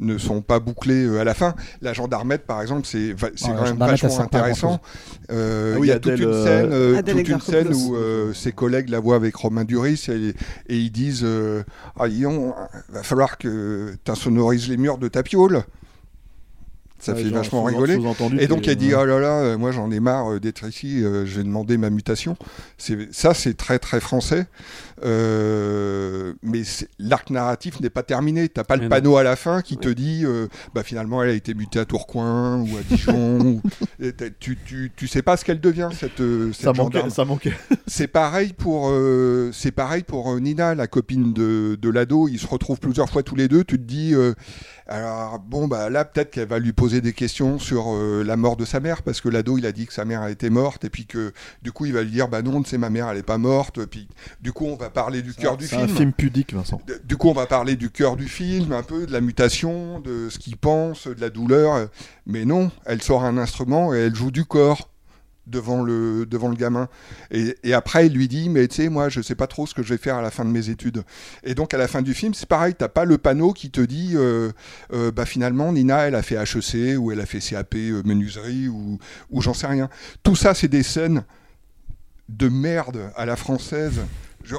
ne 0.00 0.16
sont 0.16 0.40
pas 0.40 0.60
bouclés 0.60 1.04
euh, 1.04 1.20
à 1.20 1.24
la 1.24 1.34
fin. 1.34 1.54
La 1.82 1.92
gendarmette, 1.92 2.46
par 2.46 2.62
exemple, 2.62 2.86
c'est 2.86 3.14
quand 3.42 3.62
même 3.62 3.76
vachement 3.76 4.20
intéressant. 4.20 4.80
Euh, 5.30 5.76
il 5.78 5.86
y 5.86 5.92
a 5.92 5.98
toute 5.98 6.12
Adèle, 6.12 6.26
une 6.26 6.44
scène, 6.44 6.72
euh, 6.72 7.02
toute 7.02 7.28
une 7.28 7.40
scène 7.40 7.74
où 7.74 7.94
euh, 7.94 8.32
ses 8.32 8.52
collègues 8.52 8.88
la 8.88 8.98
voient 8.98 9.16
avec 9.16 9.34
Romain 9.36 9.64
Duris 9.64 10.06
et, 10.08 10.34
et 10.72 10.78
ils 10.78 10.90
disent 10.90 11.22
euh, 11.22 11.62
Ah, 11.98 12.08
Guillaume, 12.08 12.54
va 12.88 13.02
falloir 13.02 13.36
que 13.36 13.94
tu 14.02 14.10
insonorises 14.10 14.70
les 14.70 14.78
murs 14.78 14.96
de 14.96 15.08
ta 15.08 15.22
piole. 15.22 15.64
Ça 17.00 17.12
Ouais, 17.14 17.22
fait 17.24 17.30
vachement 17.30 17.64
rigoler. 17.64 17.98
Et 18.38 18.46
donc 18.46 18.62
que- 18.62 18.70
elle 18.70 18.76
dit 18.76 18.92
oh 18.94 19.04
là 19.04 19.18
là, 19.18 19.40
euh, 19.40 19.58
moi 19.58 19.72
j'en 19.72 19.90
ai 19.90 20.00
marre 20.00 20.32
euh, 20.34 20.38
d'être 20.40 20.68
ici, 20.68 21.02
euh, 21.02 21.24
je 21.26 21.38
vais 21.38 21.44
demander 21.44 21.78
ma 21.78 21.88
mutation. 21.90 22.36
Ça, 23.10 23.32
c'est 23.34 23.54
très 23.56 23.78
très 23.78 24.00
français. 24.00 24.46
Euh, 25.02 26.34
mais 26.42 26.62
l'arc 26.98 27.30
narratif 27.30 27.80
n'est 27.80 27.90
pas 27.90 28.02
terminé. 28.02 28.48
T'as 28.48 28.64
pas 28.64 28.76
Mais 28.76 28.82
le 28.82 28.88
non. 28.88 28.96
panneau 28.96 29.16
à 29.16 29.22
la 29.22 29.36
fin 29.36 29.62
qui 29.62 29.76
te 29.78 29.88
dit 29.88 30.22
euh, 30.24 30.46
bah 30.74 30.82
finalement 30.82 31.22
elle 31.22 31.30
a 31.30 31.34
été 31.34 31.54
mutée 31.54 31.78
à 31.78 31.84
Tourcoing 31.84 32.60
ou 32.60 32.76
à 32.76 32.82
Dijon. 32.88 33.38
ou- 33.40 33.62
tu, 34.38 34.58
tu, 34.64 34.92
tu 34.94 35.08
sais 35.08 35.22
pas 35.22 35.36
ce 35.36 35.44
qu'elle 35.44 35.60
devient 35.60 35.88
cette, 35.92 36.18
cette 36.18 36.54
Ça 36.54 36.72
manquait, 36.72 36.98
gendarme. 36.98 37.10
ça 37.10 37.24
manquait. 37.24 37.54
C'est 37.86 38.08
pareil 38.08 38.52
pour 38.52 38.88
euh, 38.90 39.50
c'est 39.52 39.72
pareil 39.72 40.02
pour 40.02 40.38
Nina, 40.40 40.74
la 40.74 40.86
copine 40.86 41.32
de, 41.32 41.76
de 41.80 41.88
l'ado. 41.90 42.28
Ils 42.28 42.38
se 42.38 42.46
retrouvent 42.46 42.78
plusieurs 42.80 43.08
fois 43.08 43.22
tous 43.22 43.34
les 43.36 43.48
deux. 43.48 43.64
Tu 43.64 43.76
te 43.78 43.82
dis 43.82 44.14
alors 44.90 45.38
bon 45.38 45.68
bah 45.68 45.88
là 45.88 46.04
peut-être 46.04 46.30
qu'elle 46.32 46.48
va 46.48 46.58
lui 46.58 46.72
poser 46.72 47.00
des 47.00 47.12
questions 47.12 47.58
sur 47.58 47.94
euh, 47.94 48.24
la 48.24 48.36
mort 48.36 48.56
de 48.56 48.64
sa 48.64 48.80
mère 48.80 49.02
parce 49.02 49.20
que 49.20 49.28
l'ado 49.28 49.56
il 49.56 49.64
a 49.64 49.72
dit 49.72 49.86
que 49.86 49.92
sa 49.92 50.04
mère 50.04 50.20
a 50.20 50.30
été 50.30 50.50
morte 50.50 50.84
et 50.84 50.90
puis 50.90 51.06
que 51.06 51.32
du 51.62 51.70
coup 51.72 51.86
il 51.86 51.92
va 51.92 52.02
lui 52.02 52.10
dire 52.10 52.26
bah 52.28 52.42
non 52.42 52.62
c'est 52.66 52.76
ma 52.76 52.90
mère 52.90 53.08
elle 53.08 53.18
est 53.18 53.22
pas 53.22 53.38
morte. 53.38 53.84
Puis 53.86 54.08
du 54.40 54.52
coup 54.52 54.66
on 54.66 54.74
va 54.76 54.90
parler 54.90 55.22
du 55.22 55.32
cœur 55.32 55.56
du 55.56 55.66
C'est 55.66 55.76
film. 55.76 55.90
un 55.90 55.94
film 55.96 56.12
pudique, 56.12 56.52
Vincent. 56.54 56.80
Du 57.04 57.16
coup, 57.16 57.28
on 57.28 57.32
va 57.34 57.46
parler 57.46 57.76
du 57.76 57.90
cœur 57.90 58.16
du 58.16 58.26
film, 58.28 58.72
un 58.72 58.82
peu 58.82 59.06
de 59.06 59.12
la 59.12 59.20
mutation, 59.20 60.00
de 60.00 60.28
ce 60.28 60.38
qu'il 60.38 60.56
pense, 60.56 61.06
de 61.06 61.20
la 61.20 61.30
douleur. 61.30 61.74
euh, 61.74 61.86
Mais 62.26 62.44
non, 62.44 62.70
elle 62.84 63.00
sort 63.02 63.24
un 63.24 63.38
instrument 63.38 63.94
et 63.94 63.98
elle 63.98 64.14
joue 64.14 64.30
du 64.32 64.44
corps 64.44 64.89
devant 65.46 65.82
le, 65.82 66.26
devant 66.26 66.48
le 66.48 66.56
gamin. 66.56 66.88
Et, 67.30 67.74
après, 67.74 68.06
il 68.06 68.12
lui 68.12 68.28
dit, 68.28 68.48
mais 68.48 68.68
tu 68.68 68.76
sais, 68.76 68.88
moi, 68.88 69.08
je 69.08 69.20
sais 69.20 69.34
pas 69.34 69.46
trop 69.46 69.66
ce 69.66 69.74
que 69.74 69.82
je 69.82 69.94
vais 69.94 69.98
faire 69.98 70.16
à 70.16 70.22
la 70.22 70.30
fin 70.30 70.44
de 70.44 70.50
mes 70.50 70.68
études. 70.68 71.02
Et 71.44 71.54
donc, 71.54 71.74
à 71.74 71.78
la 71.78 71.88
fin 71.88 72.02
du 72.02 72.14
film, 72.14 72.34
c'est 72.34 72.48
pareil, 72.48 72.74
t'as 72.76 72.88
pas 72.88 73.04
le 73.04 73.18
panneau 73.18 73.52
qui 73.52 73.70
te 73.70 73.80
dit, 73.80 74.12
euh, 74.14 74.52
euh, 74.92 75.10
bah 75.10 75.26
finalement, 75.26 75.72
Nina, 75.72 76.08
elle 76.08 76.14
a 76.14 76.22
fait 76.22 76.36
HEC, 76.36 76.98
ou 76.98 77.12
elle 77.12 77.20
a 77.20 77.26
fait 77.26 77.40
CAP 77.40 77.74
euh, 77.74 78.02
menuiserie, 78.04 78.68
ou, 78.68 78.98
ou 79.30 79.42
j'en 79.42 79.54
sais 79.54 79.66
rien. 79.66 79.88
Tout 80.22 80.36
ça, 80.36 80.54
c'est 80.54 80.68
des 80.68 80.82
scènes 80.82 81.24
de 82.28 82.48
merde 82.48 83.10
à 83.16 83.26
la 83.26 83.36
française. 83.36 84.00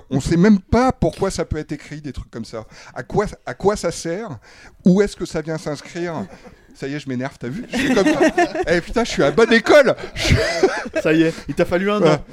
On 0.09 0.21
sait 0.21 0.37
même 0.37 0.59
pas 0.59 0.91
pourquoi 0.91 1.31
ça 1.31 1.45
peut 1.45 1.57
être 1.57 1.71
écrit, 1.71 2.01
des 2.01 2.13
trucs 2.13 2.29
comme 2.29 2.45
ça. 2.45 2.65
À 2.93 3.03
quoi, 3.03 3.25
à 3.45 3.53
quoi 3.53 3.75
ça 3.75 3.91
sert? 3.91 4.37
Où 4.85 5.01
est-ce 5.01 5.15
que 5.15 5.25
ça 5.25 5.41
vient 5.41 5.57
s'inscrire? 5.57 6.25
Ça 6.75 6.87
y 6.87 6.93
est, 6.95 6.99
je 6.99 7.07
m'énerve, 7.09 7.35
t'as 7.39 7.47
vu 7.49 7.65
Je 7.71 7.77
suis 7.77 7.93
comme 7.93 8.05
ça. 8.05 8.19
Eh 8.67 8.81
putain, 8.81 9.03
je 9.03 9.09
suis 9.11 9.23
à 9.23 9.31
bonne 9.31 9.53
école 9.53 9.95
Je- 10.15 10.35
Ça 11.01 11.13
y 11.13 11.23
est, 11.23 11.33
il 11.47 11.53
t'a 11.55 11.65
fallu 11.65 11.91
un 11.91 12.01
Ouais. 12.01 12.09
an. 12.09 12.23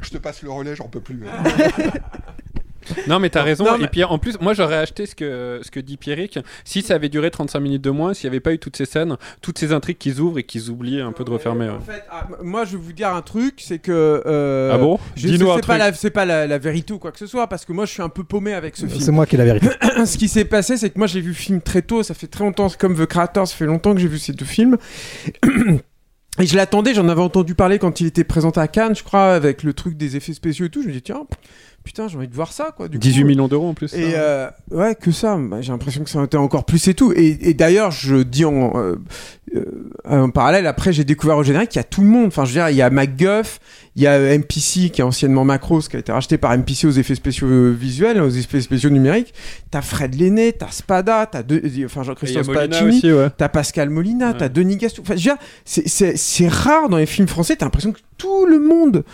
Je 0.00 0.10
te 0.10 0.18
passe 0.18 0.42
le 0.42 0.50
relais, 0.50 0.74
j'en 0.76 0.88
peux 0.88 1.00
plus. 1.00 1.22
Non, 3.08 3.18
mais 3.18 3.30
t'as 3.30 3.42
raison. 3.42 3.64
non, 3.64 3.78
mais- 3.78 3.84
Et 3.84 3.88
puis 3.88 4.04
en 4.04 4.18
plus, 4.18 4.38
moi 4.40 4.54
j'aurais 4.54 4.76
acheté 4.76 5.06
ce 5.06 5.14
que, 5.14 5.60
ce 5.62 5.70
que 5.70 5.80
dit 5.80 5.96
Pierrick. 5.96 6.38
Si 6.64 6.82
ça 6.82 6.94
avait 6.94 7.08
duré 7.08 7.30
35 7.30 7.60
minutes 7.60 7.82
de 7.82 7.90
moins, 7.90 8.14
s'il 8.14 8.28
n'y 8.28 8.34
avait 8.34 8.40
pas 8.40 8.52
eu 8.52 8.58
toutes 8.58 8.76
ces 8.76 8.84
scènes, 8.86 9.16
toutes 9.42 9.58
ces 9.58 9.72
intrigues 9.72 9.98
qu'ils 9.98 10.20
ouvrent 10.20 10.38
et 10.38 10.42
qu'ils 10.44 10.70
oublient 10.70 11.00
un 11.00 11.12
peu 11.12 11.24
de 11.24 11.30
refermer. 11.30 11.66
ouais. 11.66 11.76
En 11.76 11.80
fait, 11.80 12.04
ah, 12.10 12.26
moi, 12.42 12.64
je 12.64 12.72
vais 12.76 12.82
vous 12.82 12.92
dire 12.92 13.14
un 13.14 13.22
truc, 13.22 13.54
c'est 13.58 13.78
que. 13.78 14.22
euh, 14.26 14.70
Ah 14.72 14.78
bon 14.78 14.98
je- 15.16 15.28
Dis-nous 15.28 15.50
un 15.50 15.56
C'est 15.56 15.66
pas, 15.66 15.78
truc. 15.78 15.94
c'est 15.98 16.10
pas 16.10 16.24
la, 16.24 16.46
la 16.46 16.58
vérité 16.58 16.92
ou 16.92 16.98
quoi 16.98 17.12
que 17.12 17.18
ce 17.18 17.26
soit, 17.26 17.46
parce 17.48 17.64
que 17.64 17.72
moi, 17.72 17.84
je 17.86 17.90
suis 17.92 18.02
un 18.02 18.08
peu 18.08 18.24
paumé 18.24 18.54
avec 18.54 18.76
ce 18.76 18.86
film. 18.86 19.00
C'est 19.00 19.12
moi 19.12 19.26
qui 19.26 19.34
ai 19.36 19.38
la 19.38 19.44
vérité. 19.44 19.68
ce 20.06 20.16
qui 20.18 20.28
s'est 20.28 20.44
passé, 20.44 20.76
c'est 20.76 20.90
que 20.90 20.98
moi 20.98 21.06
j'ai 21.06 21.20
vu 21.20 21.28
le 21.28 21.34
film 21.34 21.60
très 21.60 21.82
tôt, 21.82 22.02
ça 22.02 22.14
fait 22.14 22.26
très 22.26 22.44
longtemps, 22.44 22.68
comme 22.78 22.96
The 22.96 23.06
Creator, 23.06 23.46
ça 23.48 23.54
fait 23.56 23.66
longtemps 23.66 23.94
que 23.94 24.00
j'ai 24.00 24.08
vu 24.08 24.18
ces 24.18 24.32
deux 24.32 24.44
films. 24.44 24.76
Et 26.40 26.46
je 26.46 26.56
l'attendais, 26.56 26.94
j'en 26.94 27.08
avais 27.08 27.20
entendu 27.20 27.54
parler 27.54 27.78
quand 27.78 28.00
il 28.00 28.08
était 28.08 28.24
présenté 28.24 28.58
à 28.58 28.66
Cannes, 28.66 28.96
je 28.96 29.04
crois, 29.04 29.34
avec 29.34 29.62
le 29.62 29.72
truc 29.72 29.96
des 29.96 30.16
effets 30.16 30.32
spéciaux 30.32 30.66
et 30.66 30.68
tout. 30.68 30.82
Je 30.82 30.88
me 30.88 30.92
dis, 30.92 31.00
tiens, 31.02 31.26
putain, 31.84 32.08
j'ai 32.08 32.16
envie 32.16 32.26
de 32.28 32.34
voir 32.34 32.52
ça, 32.52 32.72
quoi. 32.76 32.88
Du 32.88 32.98
18 32.98 33.20
coup. 33.22 33.28
millions 33.28 33.46
d'euros 33.48 33.68
en 33.68 33.74
plus. 33.74 33.92
Et 33.94 34.12
ça. 34.12 34.18
euh, 34.18 34.50
ouais, 34.70 34.94
que 34.94 35.12
ça. 35.12 35.36
Bah, 35.38 35.60
j'ai 35.60 35.70
l'impression 35.70 36.02
que 36.02 36.10
ça 36.10 36.20
a 36.20 36.24
été 36.24 36.36
encore 36.36 36.64
plus 36.64 36.88
et 36.88 36.94
tout. 36.94 37.12
Et, 37.14 37.38
et 37.48 37.54
d'ailleurs, 37.54 37.90
je 37.90 38.16
dis 38.16 38.44
en, 38.44 38.72
euh, 38.76 38.96
euh, 39.54 39.62
en 40.04 40.30
parallèle, 40.30 40.66
après, 40.66 40.92
j'ai 40.92 41.04
découvert 41.04 41.36
au 41.36 41.42
générique 41.44 41.68
qu'il 41.70 41.78
y 41.78 41.84
a 41.84 41.84
tout 41.84 42.00
le 42.00 42.08
monde. 42.08 42.26
Enfin, 42.26 42.44
je 42.44 42.50
veux 42.50 42.60
dire, 42.60 42.70
il 42.70 42.76
y 42.76 42.82
a 42.82 42.90
MacGuff, 42.90 43.60
il 43.96 44.02
y 44.02 44.06
a 44.08 44.18
MPC 44.36 44.90
qui 44.90 45.00
est 45.00 45.04
anciennement 45.04 45.44
Macros, 45.44 45.82
qui 45.82 45.94
a 45.94 46.00
été 46.00 46.10
racheté 46.10 46.36
par 46.36 46.56
MPC 46.56 46.86
aux 46.86 46.90
effets 46.90 47.14
spéciaux 47.14 47.46
euh, 47.46 47.70
visuels, 47.70 48.20
aux 48.20 48.28
effets 48.28 48.60
spéciaux 48.60 48.90
numériques. 48.90 49.32
T'as 49.70 49.82
Fred 49.82 50.14
Lenné, 50.18 50.52
t'as 50.52 50.70
Spada, 50.70 51.26
t'as 51.26 51.42
de, 51.44 51.62
enfin 51.84 52.02
Jean-Christophe 52.02 52.46
Spadaccini, 52.46 53.12
ouais. 53.12 53.28
t'as 53.36 53.48
Pascal 53.48 53.90
Molina, 53.90 54.34
t'as 54.34 54.48
Denis 54.48 54.78
Gaston. 54.78 55.02
Enfin, 55.02 55.14
dire, 55.14 55.36
c'est- 55.64 56.48
rare 56.48 56.88
dans 56.88 56.96
les 56.96 57.06
films 57.06 57.28
français. 57.28 57.54
T'as 57.56 57.66
l'impression 57.66 57.92
que 57.92 58.00
tout 58.18 58.46
le 58.46 58.58
monde 58.58 59.04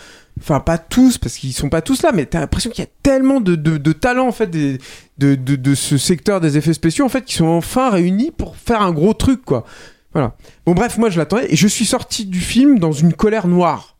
enfin 0.41 0.61
pas 0.61 0.79
tous 0.79 1.19
parce 1.19 1.37
qu'ils 1.37 1.53
sont 1.53 1.69
pas 1.69 1.83
tous 1.83 2.03
là 2.03 2.13
mais 2.15 2.25
t'as 2.25 2.41
l'impression 2.41 2.71
qu'il 2.71 2.83
y 2.83 2.87
a 2.87 2.91
tellement 3.03 3.41
de, 3.43 3.57
de, 3.57 3.77
de 3.77 3.93
talents 3.93 4.29
en 4.29 4.33
fait 4.33 4.47
des, 4.47 4.79
de, 5.19 5.35
de, 5.35 5.57
de 5.57 5.75
ce 5.75 5.99
secteur 5.99 6.41
des 6.41 6.57
effets 6.57 6.73
spéciaux 6.73 7.05
en 7.05 7.11
fait 7.11 7.25
qui 7.27 7.35
sont 7.35 7.47
enfin 7.47 7.91
réunis 7.91 8.31
pour 8.31 8.57
faire 8.57 8.81
un 8.81 8.93
gros 8.93 9.13
truc 9.13 9.45
quoi 9.45 9.67
voilà 10.15 10.35
bon 10.65 10.73
bref 10.73 10.97
moi 10.97 11.11
je 11.11 11.19
l'attendais 11.19 11.53
et 11.53 11.57
je 11.57 11.69
suis 11.69 11.85
sorti 11.85 12.25
du 12.25 12.41
film 12.41 12.79
dans 12.79 12.93
une 12.93 13.13
colère 13.13 13.49
noire 13.49 13.97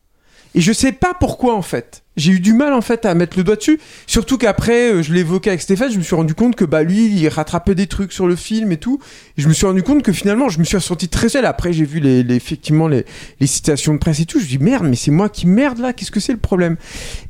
et 0.55 0.61
je 0.61 0.73
sais 0.73 0.91
pas 0.91 1.13
pourquoi 1.13 1.55
en 1.55 1.61
fait 1.61 2.03
j'ai 2.17 2.33
eu 2.33 2.39
du 2.39 2.53
mal 2.53 2.73
en 2.73 2.81
fait 2.81 3.05
à 3.05 3.13
mettre 3.15 3.37
le 3.37 3.43
doigt 3.43 3.55
dessus. 3.55 3.79
Surtout 4.05 4.37
qu'après 4.37 4.91
euh, 4.91 5.01
je 5.01 5.13
l'évoquais 5.13 5.49
avec 5.49 5.61
Stéphane 5.61 5.91
je 5.91 5.97
me 5.97 6.03
suis 6.03 6.15
rendu 6.15 6.35
compte 6.35 6.55
que 6.55 6.65
bah 6.65 6.83
lui 6.83 7.07
il 7.07 7.27
rattrapait 7.29 7.75
des 7.75 7.87
trucs 7.87 8.11
sur 8.11 8.27
le 8.27 8.35
film 8.35 8.71
et 8.71 8.77
tout. 8.77 8.99
Je 9.37 9.47
me 9.47 9.53
suis 9.53 9.65
rendu 9.65 9.81
compte 9.81 10.03
que 10.03 10.11
finalement 10.11 10.49
je 10.49 10.59
me 10.59 10.65
suis 10.65 10.79
senti 10.81 11.07
très 11.07 11.29
seul. 11.29 11.45
Après 11.45 11.71
j'ai 11.71 11.85
vu 11.85 11.99
les, 11.99 12.19
effectivement 12.35 12.87
les, 12.87 13.05
citations 13.45 13.93
de 13.93 13.99
presse 13.99 14.19
et 14.19 14.25
tout. 14.25 14.39
Je 14.39 14.43
me 14.43 14.49
dis 14.49 14.57
merde 14.57 14.85
mais 14.85 14.97
c'est 14.97 15.11
moi 15.11 15.29
qui 15.29 15.47
merde 15.47 15.79
là. 15.79 15.93
Qu'est-ce 15.93 16.11
que 16.11 16.19
c'est 16.19 16.33
le 16.33 16.39
problème? 16.39 16.75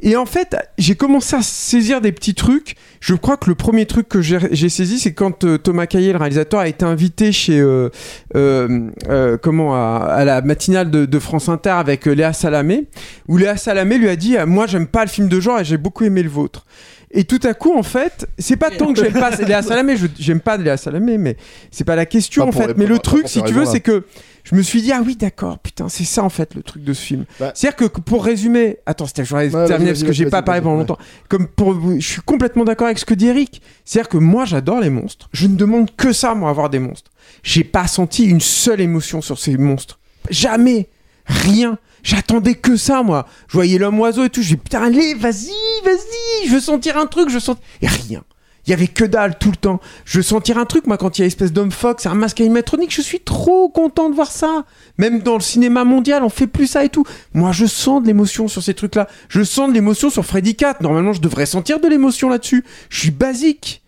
Et 0.02 0.16
en 0.16 0.26
fait 0.26 0.56
j'ai 0.80 0.96
commencé 0.96 1.36
à 1.36 1.44
saisir 1.44 2.02
des 2.02 2.12
petits 2.12 2.34
trucs. 2.34 2.76
Je 3.00 3.14
crois 3.14 3.38
que 3.38 3.50
le 3.50 3.56
premier 3.56 3.86
truc 3.86 4.10
que 4.10 4.22
j'ai 4.22 4.70
saisi 4.70 5.00
c'est 5.00 5.14
quand 5.14 5.44
euh, 5.44 5.58
Thomas 5.58 5.86
Caillet 5.86 6.12
le 6.12 6.18
réalisateur 6.18 6.60
a 6.60 6.68
été 6.68 6.86
invité 6.86 7.32
chez 7.32 7.60
euh, 7.60 7.90
euh, 8.36 9.38
comment 9.42 9.76
à, 9.76 10.24
la 10.26 10.42
matinale 10.42 10.90
de, 10.90 11.20
France 11.20 11.50
Inter 11.50 11.70
avec 11.70 12.08
Léa 12.08 12.34
Salamé 12.34 12.86
où 13.28 13.38
Léa 13.38 13.58
Salamé 13.58 14.00
lui 14.00 14.10
a 14.10 14.16
dit 14.16 14.36
moi 14.48 14.66
j'aime 14.72 14.88
pas 14.88 15.04
le 15.06 15.10
film 15.10 15.28
de 15.28 15.40
genre 15.40 15.60
et 15.60 15.66
j'ai 15.66 15.78
beaucoup 15.78 16.04
aimé 16.04 16.24
le 16.24 16.30
vôtre 16.30 16.66
et 17.14 17.26
tout 17.26 17.42
à 17.44 17.54
coup, 17.54 17.78
en 17.78 17.84
fait, 17.84 18.26
c'est 18.40 18.56
pas 18.56 18.70
tant 18.72 18.94
que 18.94 19.04
j'aime 19.04 19.12
pas 19.12 19.32
Léa 19.32 19.62
Salamé, 19.62 19.98
je- 19.98 20.08
j'aime 20.18 20.40
pas 20.40 20.56
Léa 20.56 20.78
Salamé, 20.78 21.18
mais 21.18 21.36
c'est 21.70 21.84
pas 21.84 21.98
la 21.98 22.06
question 22.06 22.44
Pas 22.44 22.48
en 22.50 22.52
fait. 22.54 22.78
Mais 22.78 22.86
le 22.86 23.00
truc, 23.00 23.28
si 23.28 23.44
tu 23.44 23.52
veux, 23.52 23.66
c'est 23.66 23.82
que 23.82 24.06
je 24.46 24.56
me 24.56 24.62
suis 24.62 24.82
dit, 24.82 24.94
ah 24.94 25.02
oui, 25.06 25.18
d'accord, 25.18 25.60
putain, 25.60 25.90
c'est 25.90 26.06
ça 26.06 26.24
en 26.24 26.30
fait 26.30 26.56
le 26.56 26.64
truc 26.64 26.86
de 26.86 26.94
ce 26.94 27.02
film. 27.04 27.26
Bah. 27.38 27.52
C'est-à-dire 27.54 27.76
que 27.76 28.00
pour 28.00 28.24
résumer, 28.24 28.78
attends, 28.86 29.08
c'était- 29.08 29.26
j'aurais 29.26 29.54
Ouais, 29.54 29.68
terminé 29.68 29.92
vas-y, 29.92 30.00
parce 30.00 30.04
que 30.04 30.14
j'ai 30.14 30.28
pas 30.28 30.42
parlé 30.42 30.62
pendant 30.62 30.76
ouais. 30.76 30.80
longtemps. 30.84 30.98
Comme 31.28 31.48
pour, 31.48 31.78
je 32.00 32.08
suis 32.08 32.22
complètement 32.22 32.64
d'accord 32.64 32.86
avec 32.88 32.98
ce 32.98 33.04
que 33.06 33.14
dit 33.14 33.28
Eric. 33.28 33.62
C'est-à-dire 33.84 34.08
que 34.08 34.18
moi, 34.18 34.46
j'adore 34.46 34.80
les 34.80 34.90
monstres. 34.90 35.28
Je 35.34 35.48
ne 35.48 35.58
demande 35.58 35.94
que 35.98 36.14
ça, 36.14 36.34
moi, 36.34 36.50
avoir 36.50 36.70
des 36.70 36.80
monstres. 36.80 37.12
J'ai 37.44 37.66
pas 37.66 37.88
senti 37.88 38.24
une 38.24 38.40
seule 38.40 38.80
émotion 38.80 39.20
sur 39.22 39.38
ces 39.38 39.58
monstres. 39.58 40.00
Jamais. 40.30 40.88
Rien. 41.32 41.78
J'attendais 42.04 42.56
que 42.56 42.76
ça, 42.76 43.04
moi. 43.04 43.28
Je 43.48 43.54
voyais 43.54 43.78
l'homme 43.78 44.00
oiseau 44.00 44.24
et 44.26 44.30
tout. 44.30 44.42
Je 44.42 44.50
dis, 44.50 44.58
putain, 44.58 44.84
allez, 44.84 45.14
vas-y, 45.14 45.52
vas-y. 45.86 46.48
Je 46.48 46.54
veux 46.54 46.60
sentir 46.60 46.98
un 46.98 47.06
truc, 47.06 47.30
je 47.30 47.40
sens. 47.40 47.58
Et 47.82 47.88
rien. 47.88 48.24
Il 48.66 48.70
y 48.70 48.74
avait 48.74 48.88
que 48.88 49.04
dalle 49.04 49.38
tout 49.40 49.50
le 49.50 49.56
temps. 49.56 49.80
Je 50.06 50.20
veux 50.20 50.24
sentir 50.24 50.58
un 50.58 50.66
truc, 50.66 50.86
moi, 50.86 50.98
quand 50.98 51.18
il 51.18 51.22
y 51.22 51.24
a 51.24 51.28
espèce 51.28 51.52
d'homme 51.52 51.72
fox, 51.72 52.06
un 52.06 52.14
masque 52.14 52.42
animatronique, 52.42 52.94
je 52.94 53.02
suis 53.02 53.20
trop 53.20 53.70
content 53.70 54.10
de 54.10 54.16
voir 54.16 54.32
ça. 54.32 54.66
Même 54.98 55.22
dans 55.22 55.34
le 55.34 55.42
cinéma 55.42 55.84
mondial, 55.84 56.24
on 56.24 56.30
fait 56.30 56.48
plus 56.48 56.68
ça 56.68 56.84
et 56.84 56.90
tout. 56.90 57.04
Moi, 57.34 57.52
je 57.52 57.66
sens 57.66 58.02
de 58.02 58.08
l'émotion 58.08 58.48
sur 58.48 58.62
ces 58.62 58.76
trucs-là. 58.76 59.08
Je 59.30 59.42
sens 59.42 59.70
de 59.70 59.74
l'émotion 59.74 60.10
sur 60.10 60.26
Freddy 60.26 60.56
Cat. 60.56 60.78
Normalement, 60.82 61.14
je 61.14 61.22
devrais 61.22 61.48
sentir 61.48 61.80
de 61.80 61.88
l'émotion 61.88 62.30
là-dessus. 62.30 62.64
Je 62.90 63.00
suis 63.00 63.12
basique. 63.12 63.81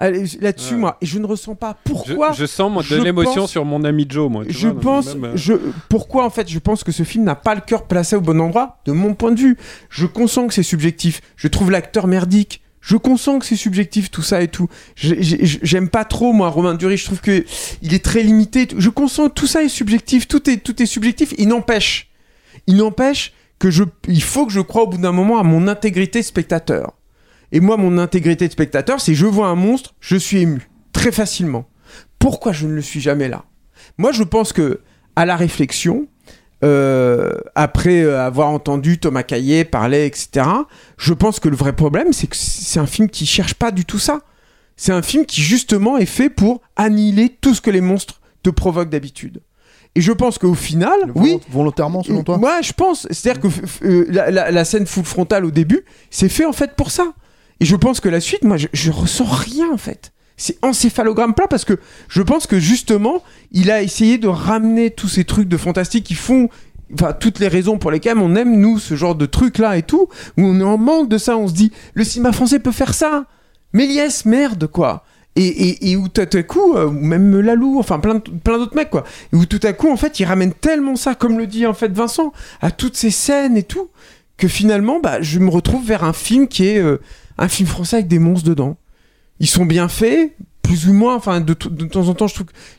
Là-dessus, 0.00 0.74
Ouais. 0.74 0.80
moi. 0.80 0.96
Et 1.02 1.06
je 1.06 1.18
ne 1.18 1.26
ressens 1.26 1.54
pas. 1.54 1.76
Pourquoi 1.84 2.32
je 2.32 2.46
sens 2.46 2.72
moi, 2.72 2.82
de 2.88 2.96
l'émotion 2.96 3.42
pense- 3.42 3.50
sur 3.50 3.64
mon 3.64 3.84
ami 3.84 4.06
Joe, 4.08 4.30
moi. 4.30 4.44
tu 4.46 4.52
je 4.52 4.68
vois, 4.68 4.80
pense, 4.80 5.14
même, 5.14 5.24
euh, 5.32 5.36
je, 5.36 5.52
pourquoi 5.88 6.24
en 6.24 6.30
fait, 6.30 6.48
je 6.48 6.58
pense 6.58 6.82
que 6.84 6.92
ce 6.92 7.02
film 7.02 7.24
n'a 7.24 7.34
pas 7.34 7.54
le 7.54 7.60
cœur 7.60 7.84
placé 7.86 8.16
au 8.16 8.20
bon 8.20 8.40
endroit, 8.40 8.78
de 8.86 8.92
mon 8.92 9.14
point 9.14 9.32
de 9.32 9.40
vue. 9.40 9.56
Je 9.90 10.06
consens 10.06 10.46
que 10.48 10.54
c'est 10.54 10.62
subjectif. 10.62 11.20
Je 11.36 11.48
trouve 11.48 11.70
l'acteur 11.70 12.06
merdique. 12.06 12.62
Je 12.80 12.96
consens 12.96 13.38
que 13.40 13.44
c'est 13.44 13.56
subjectif, 13.56 14.10
tout 14.10 14.22
ça 14.22 14.40
et 14.42 14.48
tout. 14.48 14.68
J'ai- 14.96 15.22
j'ai- 15.22 15.58
J'aime 15.62 15.90
pas 15.90 16.06
trop, 16.06 16.32
moi, 16.32 16.48
Romain 16.48 16.74
Duris. 16.74 16.96
Je 16.96 17.04
trouve 17.04 17.20
que 17.20 17.44
il 17.82 17.92
est 17.92 18.02
très 18.02 18.22
limité. 18.22 18.66
Je 18.74 18.88
consens 18.88 19.28
que 19.28 19.34
tout 19.34 19.46
ça 19.46 19.62
est 19.62 19.68
subjectif. 19.68 20.26
Tout 20.26 20.48
est, 20.48 20.56
tout 20.56 20.82
est 20.82 20.86
subjectif. 20.86 21.34
Il 21.36 21.48
n'empêche, 21.48 22.08
il 22.66 22.76
n'empêche 22.76 23.34
que 23.58 23.70
je, 23.70 23.84
il 24.08 24.22
faut 24.22 24.46
que 24.46 24.52
je 24.52 24.60
croie 24.62 24.84
au 24.84 24.86
bout 24.86 24.96
d'un 24.96 25.12
moment 25.12 25.38
à 25.38 25.42
mon 25.42 25.68
intégrité 25.68 26.22
spectateur. 26.22 26.94
Et 27.52 27.60
moi, 27.60 27.76
mon 27.76 27.98
intégrité 27.98 28.46
de 28.46 28.52
spectateur, 28.52 29.00
c'est 29.00 29.14
je 29.14 29.26
vois 29.26 29.48
un 29.48 29.54
monstre, 29.56 29.94
je 30.00 30.16
suis 30.16 30.38
ému 30.38 30.68
très 30.92 31.12
facilement. 31.12 31.66
Pourquoi 32.18 32.52
je 32.52 32.66
ne 32.66 32.72
le 32.74 32.82
suis 32.82 33.00
jamais 33.00 33.28
là? 33.28 33.44
Moi, 33.98 34.12
je 34.12 34.22
pense 34.22 34.52
que 34.52 34.80
à 35.16 35.26
la 35.26 35.36
réflexion, 35.36 36.06
euh, 36.62 37.32
après 37.54 38.02
euh, 38.02 38.20
avoir 38.24 38.48
entendu 38.48 38.98
Thomas 38.98 39.22
Caillet 39.22 39.64
parler, 39.64 40.04
etc., 40.06 40.46
je 40.98 41.12
pense 41.14 41.40
que 41.40 41.48
le 41.48 41.56
vrai 41.56 41.72
problème, 41.74 42.12
c'est 42.12 42.26
que 42.26 42.36
c'est 42.36 42.78
un 42.80 42.86
film 42.86 43.08
qui 43.08 43.26
cherche 43.26 43.54
pas 43.54 43.70
du 43.70 43.84
tout 43.84 43.98
ça. 43.98 44.20
C'est 44.76 44.92
un 44.92 45.02
film 45.02 45.26
qui 45.26 45.40
justement 45.42 45.98
est 45.98 46.06
fait 46.06 46.30
pour 46.30 46.60
annihiler 46.76 47.36
tout 47.40 47.54
ce 47.54 47.60
que 47.60 47.70
les 47.70 47.80
monstres 47.80 48.20
te 48.42 48.50
provoquent 48.50 48.90
d'habitude. 48.90 49.42
Et 49.94 50.00
je 50.00 50.12
pense 50.12 50.38
qu'au 50.38 50.54
final, 50.54 50.94
oui, 51.16 51.40
Volontairement, 51.50 52.02
selon 52.02 52.22
toi? 52.22 52.38
moi, 52.38 52.60
je 52.62 52.72
pense. 52.72 53.06
C'est-à-dire 53.10 53.42
que 53.42 53.48
euh, 53.84 54.06
la- 54.08 54.50
la 54.50 54.64
scène 54.64 54.86
full 54.86 55.04
frontale 55.04 55.44
au 55.44 55.50
début, 55.50 55.80
c'est 56.10 56.28
fait 56.28 56.44
en 56.46 56.52
fait 56.52 56.76
pour 56.76 56.90
ça. 56.92 57.12
Et 57.60 57.64
je 57.64 57.76
pense 57.76 58.00
que 58.00 58.08
la 58.08 58.20
suite, 58.20 58.44
moi, 58.44 58.56
je, 58.56 58.66
je 58.72 58.90
ressens 58.90 59.24
rien 59.24 59.70
en 59.72 59.76
fait. 59.76 60.12
C'est 60.36 60.56
encéphalogramme 60.62 61.34
plat 61.34 61.46
parce 61.48 61.66
que 61.66 61.78
je 62.08 62.22
pense 62.22 62.46
que 62.46 62.58
justement, 62.58 63.22
il 63.52 63.70
a 63.70 63.82
essayé 63.82 64.16
de 64.16 64.28
ramener 64.28 64.90
tous 64.90 65.08
ces 65.08 65.24
trucs 65.24 65.48
de 65.48 65.56
fantastique 65.56 66.04
qui 66.04 66.14
font. 66.14 66.48
Enfin, 66.94 67.12
toutes 67.12 67.38
les 67.38 67.46
raisons 67.46 67.78
pour 67.78 67.92
lesquelles 67.92 68.18
on 68.18 68.34
aime, 68.34 68.58
nous, 68.58 68.80
ce 68.80 68.96
genre 68.96 69.14
de 69.14 69.26
trucs-là 69.26 69.76
et 69.76 69.82
tout, 69.82 70.08
où 70.36 70.42
on 70.42 70.58
est 70.58 70.64
en 70.64 70.76
manque 70.76 71.08
de 71.08 71.18
ça, 71.18 71.36
on 71.36 71.46
se 71.46 71.52
dit, 71.52 71.70
le 71.94 72.02
cinéma 72.02 72.32
français 72.32 72.58
peut 72.58 72.72
faire 72.72 72.94
ça. 72.94 73.26
Méliès, 73.72 74.24
merde, 74.24 74.66
quoi. 74.66 75.04
Et, 75.36 75.46
et, 75.46 75.90
et 75.90 75.96
où 75.96 76.08
tout 76.08 76.20
à 76.20 76.42
coup, 76.42 76.74
euh, 76.74 76.86
ou 76.86 76.92
même 76.92 77.38
Lalou, 77.38 77.78
enfin 77.78 78.00
plein, 78.00 78.18
plein 78.18 78.58
d'autres 78.58 78.74
mecs, 78.74 78.90
quoi. 78.90 79.04
Et 79.32 79.36
où 79.36 79.46
tout 79.46 79.60
à 79.62 79.72
coup, 79.72 79.88
en 79.88 79.96
fait, 79.96 80.18
ils 80.18 80.24
ramènent 80.24 80.52
tellement 80.52 80.96
ça, 80.96 81.14
comme 81.14 81.38
le 81.38 81.46
dit 81.46 81.64
en 81.64 81.74
fait 81.74 81.92
Vincent, 81.92 82.32
à 82.60 82.72
toutes 82.72 82.96
ces 82.96 83.10
scènes 83.10 83.56
et 83.56 83.62
tout, 83.62 83.90
que 84.36 84.48
finalement, 84.48 84.98
bah, 84.98 85.22
je 85.22 85.38
me 85.38 85.48
retrouve 85.50 85.86
vers 85.86 86.02
un 86.02 86.12
film 86.12 86.48
qui 86.48 86.66
est 86.66 86.78
euh, 86.78 87.00
un 87.38 87.48
film 87.48 87.68
français 87.68 87.96
avec 87.96 88.08
des 88.08 88.18
monstres 88.18 88.48
dedans. 88.48 88.76
Ils 89.38 89.48
sont 89.48 89.64
bien 89.64 89.88
faits, 89.88 90.36
plus 90.62 90.88
ou 90.88 90.92
moins, 90.92 91.16
enfin, 91.16 91.40
de, 91.40 91.54
temps 91.54 92.08
en 92.08 92.14
temps, 92.14 92.26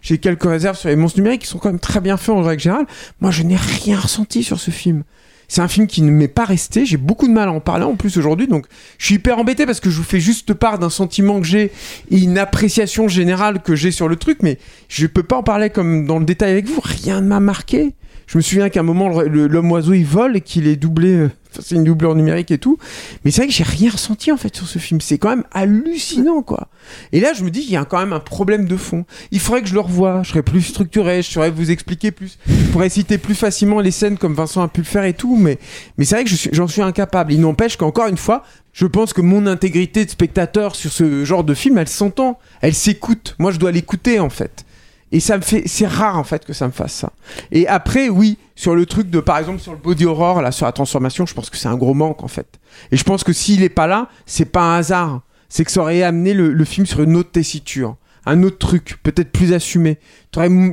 j'ai 0.01 0.17
quelques 0.17 0.43
réserves 0.43 0.77
sur 0.77 0.89
les 0.89 0.95
monstres 0.95 1.19
numériques 1.19 1.41
qui 1.41 1.47
sont 1.47 1.57
quand 1.57 1.69
même 1.69 1.79
très 1.79 1.99
bien 1.99 2.17
faits 2.17 2.29
en 2.29 2.41
règle 2.41 2.61
générale. 2.61 2.85
Moi, 3.19 3.31
je 3.31 3.43
n'ai 3.43 3.57
rien 3.57 3.99
ressenti 3.99 4.43
sur 4.43 4.59
ce 4.59 4.71
film. 4.71 5.03
C'est 5.49 5.59
un 5.59 5.67
film 5.67 5.87
qui 5.87 6.01
ne 6.01 6.11
m'est 6.11 6.29
pas 6.29 6.45
resté. 6.45 6.85
J'ai 6.85 6.95
beaucoup 6.95 7.27
de 7.27 7.33
mal 7.33 7.49
à 7.49 7.51
en 7.51 7.59
parler 7.59 7.83
en 7.83 7.97
plus 7.97 8.17
aujourd'hui, 8.17 8.47
donc 8.47 8.67
je 8.97 9.07
suis 9.07 9.15
hyper 9.15 9.37
embêté 9.37 9.65
parce 9.65 9.81
que 9.81 9.89
je 9.89 9.97
vous 9.97 10.05
fais 10.05 10.21
juste 10.21 10.53
part 10.53 10.79
d'un 10.79 10.89
sentiment 10.89 11.41
que 11.41 11.45
j'ai 11.45 11.73
et 12.09 12.19
une 12.19 12.37
appréciation 12.37 13.09
générale 13.09 13.61
que 13.61 13.75
j'ai 13.75 13.91
sur 13.91 14.07
le 14.07 14.15
truc, 14.15 14.37
mais 14.43 14.59
je 14.87 15.07
peux 15.07 15.23
pas 15.23 15.35
en 15.35 15.43
parler 15.43 15.69
comme 15.69 16.05
dans 16.05 16.19
le 16.19 16.23
détail 16.23 16.51
avec 16.51 16.67
vous. 16.67 16.79
Rien 16.81 17.19
ne 17.19 17.27
m'a 17.27 17.41
marqué. 17.41 17.93
Je 18.31 18.37
me 18.37 18.41
souviens 18.41 18.69
qu'à 18.69 18.79
un 18.79 18.83
moment, 18.83 19.09
l'homme 19.09 19.71
oiseau 19.73 19.91
il 19.91 20.05
vole 20.05 20.37
et 20.37 20.41
qu'il 20.41 20.65
est 20.65 20.77
doublé. 20.77 21.09
euh, 21.15 21.29
c'est 21.59 21.75
une 21.75 21.83
doublure 21.83 22.15
numérique 22.15 22.49
et 22.51 22.59
tout. 22.59 22.77
Mais 23.25 23.31
c'est 23.31 23.41
vrai 23.41 23.47
que 23.49 23.53
j'ai 23.53 23.65
rien 23.65 23.91
ressenti 23.91 24.31
en 24.31 24.37
fait 24.37 24.55
sur 24.55 24.65
ce 24.67 24.79
film. 24.79 25.01
C'est 25.01 25.17
quand 25.17 25.31
même 25.31 25.43
hallucinant 25.51 26.41
quoi. 26.41 26.69
Et 27.11 27.19
là, 27.19 27.33
je 27.33 27.43
me 27.43 27.51
dis 27.51 27.59
qu'il 27.59 27.73
y 27.73 27.75
a 27.75 27.83
quand 27.83 27.99
même 27.99 28.13
un 28.13 28.21
problème 28.21 28.69
de 28.69 28.77
fond. 28.77 29.03
Il 29.31 29.41
faudrait 29.41 29.61
que 29.61 29.67
je 29.67 29.73
le 29.73 29.81
revoie. 29.81 30.23
Je 30.23 30.29
serais 30.29 30.43
plus 30.43 30.61
structuré. 30.61 31.21
Je 31.21 31.29
saurais 31.29 31.51
vous 31.51 31.71
expliquer 31.71 32.11
plus. 32.11 32.37
Je 32.47 32.71
pourrais 32.71 32.87
citer 32.87 33.17
plus 33.17 33.35
facilement 33.35 33.81
les 33.81 33.91
scènes 33.91 34.17
comme 34.17 34.33
Vincent 34.33 34.61
a 34.61 34.69
pu 34.69 34.79
le 34.79 34.85
faire 34.85 35.03
et 35.03 35.13
tout. 35.13 35.35
Mais, 35.35 35.59
mais 35.97 36.05
c'est 36.05 36.15
vrai 36.15 36.23
que 36.23 36.31
j'en 36.53 36.69
suis 36.69 36.81
incapable. 36.81 37.33
Il 37.33 37.41
n'empêche 37.41 37.75
qu'encore 37.75 38.07
une 38.07 38.15
fois, 38.15 38.45
je 38.71 38.85
pense 38.85 39.11
que 39.11 39.19
mon 39.19 39.45
intégrité 39.45 40.05
de 40.05 40.09
spectateur 40.09 40.77
sur 40.77 40.93
ce 40.93 41.25
genre 41.25 41.43
de 41.43 41.53
film, 41.53 41.77
elle 41.77 41.89
s'entend. 41.89 42.39
Elle 42.61 42.75
s'écoute. 42.75 43.35
Moi, 43.39 43.51
je 43.51 43.59
dois 43.59 43.73
l'écouter 43.73 44.21
en 44.21 44.29
fait. 44.29 44.63
Et 45.11 45.19
ça 45.19 45.37
me 45.37 45.41
fait, 45.41 45.63
c'est 45.65 45.87
rare 45.87 46.17
en 46.17 46.23
fait 46.23 46.45
que 46.45 46.53
ça 46.53 46.67
me 46.67 46.71
fasse 46.71 46.93
ça. 46.93 47.11
Et 47.51 47.67
après, 47.67 48.09
oui, 48.09 48.37
sur 48.55 48.75
le 48.75 48.85
truc 48.85 49.09
de, 49.09 49.19
par 49.19 49.37
exemple, 49.37 49.59
sur 49.59 49.73
le 49.73 49.77
body 49.77 50.05
horror, 50.05 50.41
là, 50.41 50.51
sur 50.51 50.65
la 50.65 50.71
transformation, 50.71 51.25
je 51.25 51.33
pense 51.33 51.49
que 51.49 51.57
c'est 51.57 51.67
un 51.67 51.75
gros 51.77 51.93
manque 51.93 52.23
en 52.23 52.27
fait. 52.27 52.59
Et 52.91 52.97
je 52.97 53.03
pense 53.03 53.23
que 53.23 53.33
s'il 53.33 53.63
est 53.63 53.69
pas 53.69 53.87
là, 53.87 54.07
c'est 54.25 54.45
pas 54.45 54.61
un 54.61 54.77
hasard. 54.77 55.21
C'est 55.49 55.65
que 55.65 55.71
ça 55.71 55.81
aurait 55.81 56.01
amené 56.03 56.33
le, 56.33 56.53
le 56.53 56.65
film 56.65 56.85
sur 56.85 57.01
une 57.01 57.17
autre 57.17 57.31
tessiture, 57.31 57.97
un 58.25 58.43
autre 58.43 58.57
truc, 58.59 58.97
peut-être 59.03 59.31
plus 59.31 59.51
assumé. 59.53 59.97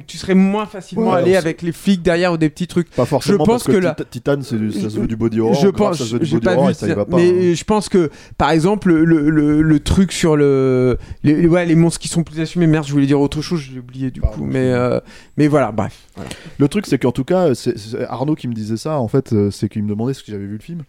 Tu 0.06 0.18
serais 0.18 0.34
moins 0.34 0.66
facilement 0.66 1.10
Ouais, 1.10 1.16
allé 1.16 1.34
avec 1.36 1.62
les 1.62 1.72
flics 1.72 2.02
derrière 2.02 2.32
ou 2.32 2.36
des 2.36 2.48
petits 2.50 2.66
trucs. 2.66 2.90
Pas 2.90 3.06
forcément 3.06 3.38
je 3.44 3.44
pense 3.44 3.64
parce 3.64 3.76
que, 3.76 4.02
Tit- 4.02 4.06
Titan, 4.10 4.42
ça 4.42 4.50
se 4.90 4.98
veut 5.00 5.06
du 5.06 5.16
body 5.16 5.40
horror. 5.40 5.54
je 5.54 5.68
Grave, 5.68 5.72
pense, 5.90 5.98
ça 5.98 6.04
se 6.04 6.12
veut 6.12 6.18
du 6.20 6.26
j'ai 6.26 6.36
body 6.36 6.44
pas 6.44 6.52
horror 6.54 6.66
vu 6.66 6.70
et 6.72 6.74
ça 6.74 6.86
y 6.88 6.92
va 6.94 7.04
pas. 7.06 7.16
mais 7.16 7.28
hein. 7.28 7.54
je 7.54 7.64
pense 7.64 7.88
que, 7.88 8.10
par 8.36 8.50
exemple, 8.50 8.92
le, 8.92 9.30
le, 9.30 9.62
le 9.62 9.80
truc 9.80 10.12
sur 10.12 10.36
le, 10.36 10.98
les, 11.24 11.46
ouais, 11.46 11.64
les 11.66 11.74
monstres 11.74 11.98
qui 12.00 12.08
sont 12.08 12.22
plus 12.22 12.38
assumés. 12.40 12.66
Merde, 12.66 12.86
je 12.86 12.92
voulais 12.92 13.06
dire 13.06 13.20
autre 13.20 13.40
chose, 13.42 13.60
j'ai 13.60 13.78
oublié 13.80 14.10
du 14.10 14.20
coup. 14.20 14.44
Mais, 14.44 14.70
euh, 14.72 15.00
mais 15.36 15.48
voilà, 15.48 15.72
bref. 15.72 15.98
Voilà. 16.14 16.30
Le 16.58 16.68
truc, 16.68 16.86
c'est 16.86 16.98
qu'en 16.98 17.12
tout 17.12 17.24
cas, 17.24 17.54
c'est 17.54 17.76
c'est 17.78 18.04
Arnaud 18.04 18.34
qui 18.34 18.46
me 18.48 18.54
disait 18.54 18.76
ça, 18.76 18.98
en 19.00 19.08
fait, 19.08 19.32
euh, 19.32 19.50
c'est 19.50 19.68
qu'il 19.68 19.82
me 19.82 19.88
demandait 19.88 20.14
ce 20.14 20.22
que 20.22 20.30
j'avais 20.30 20.46
vu 20.46 20.54
le 20.54 20.62
film. 20.62 20.82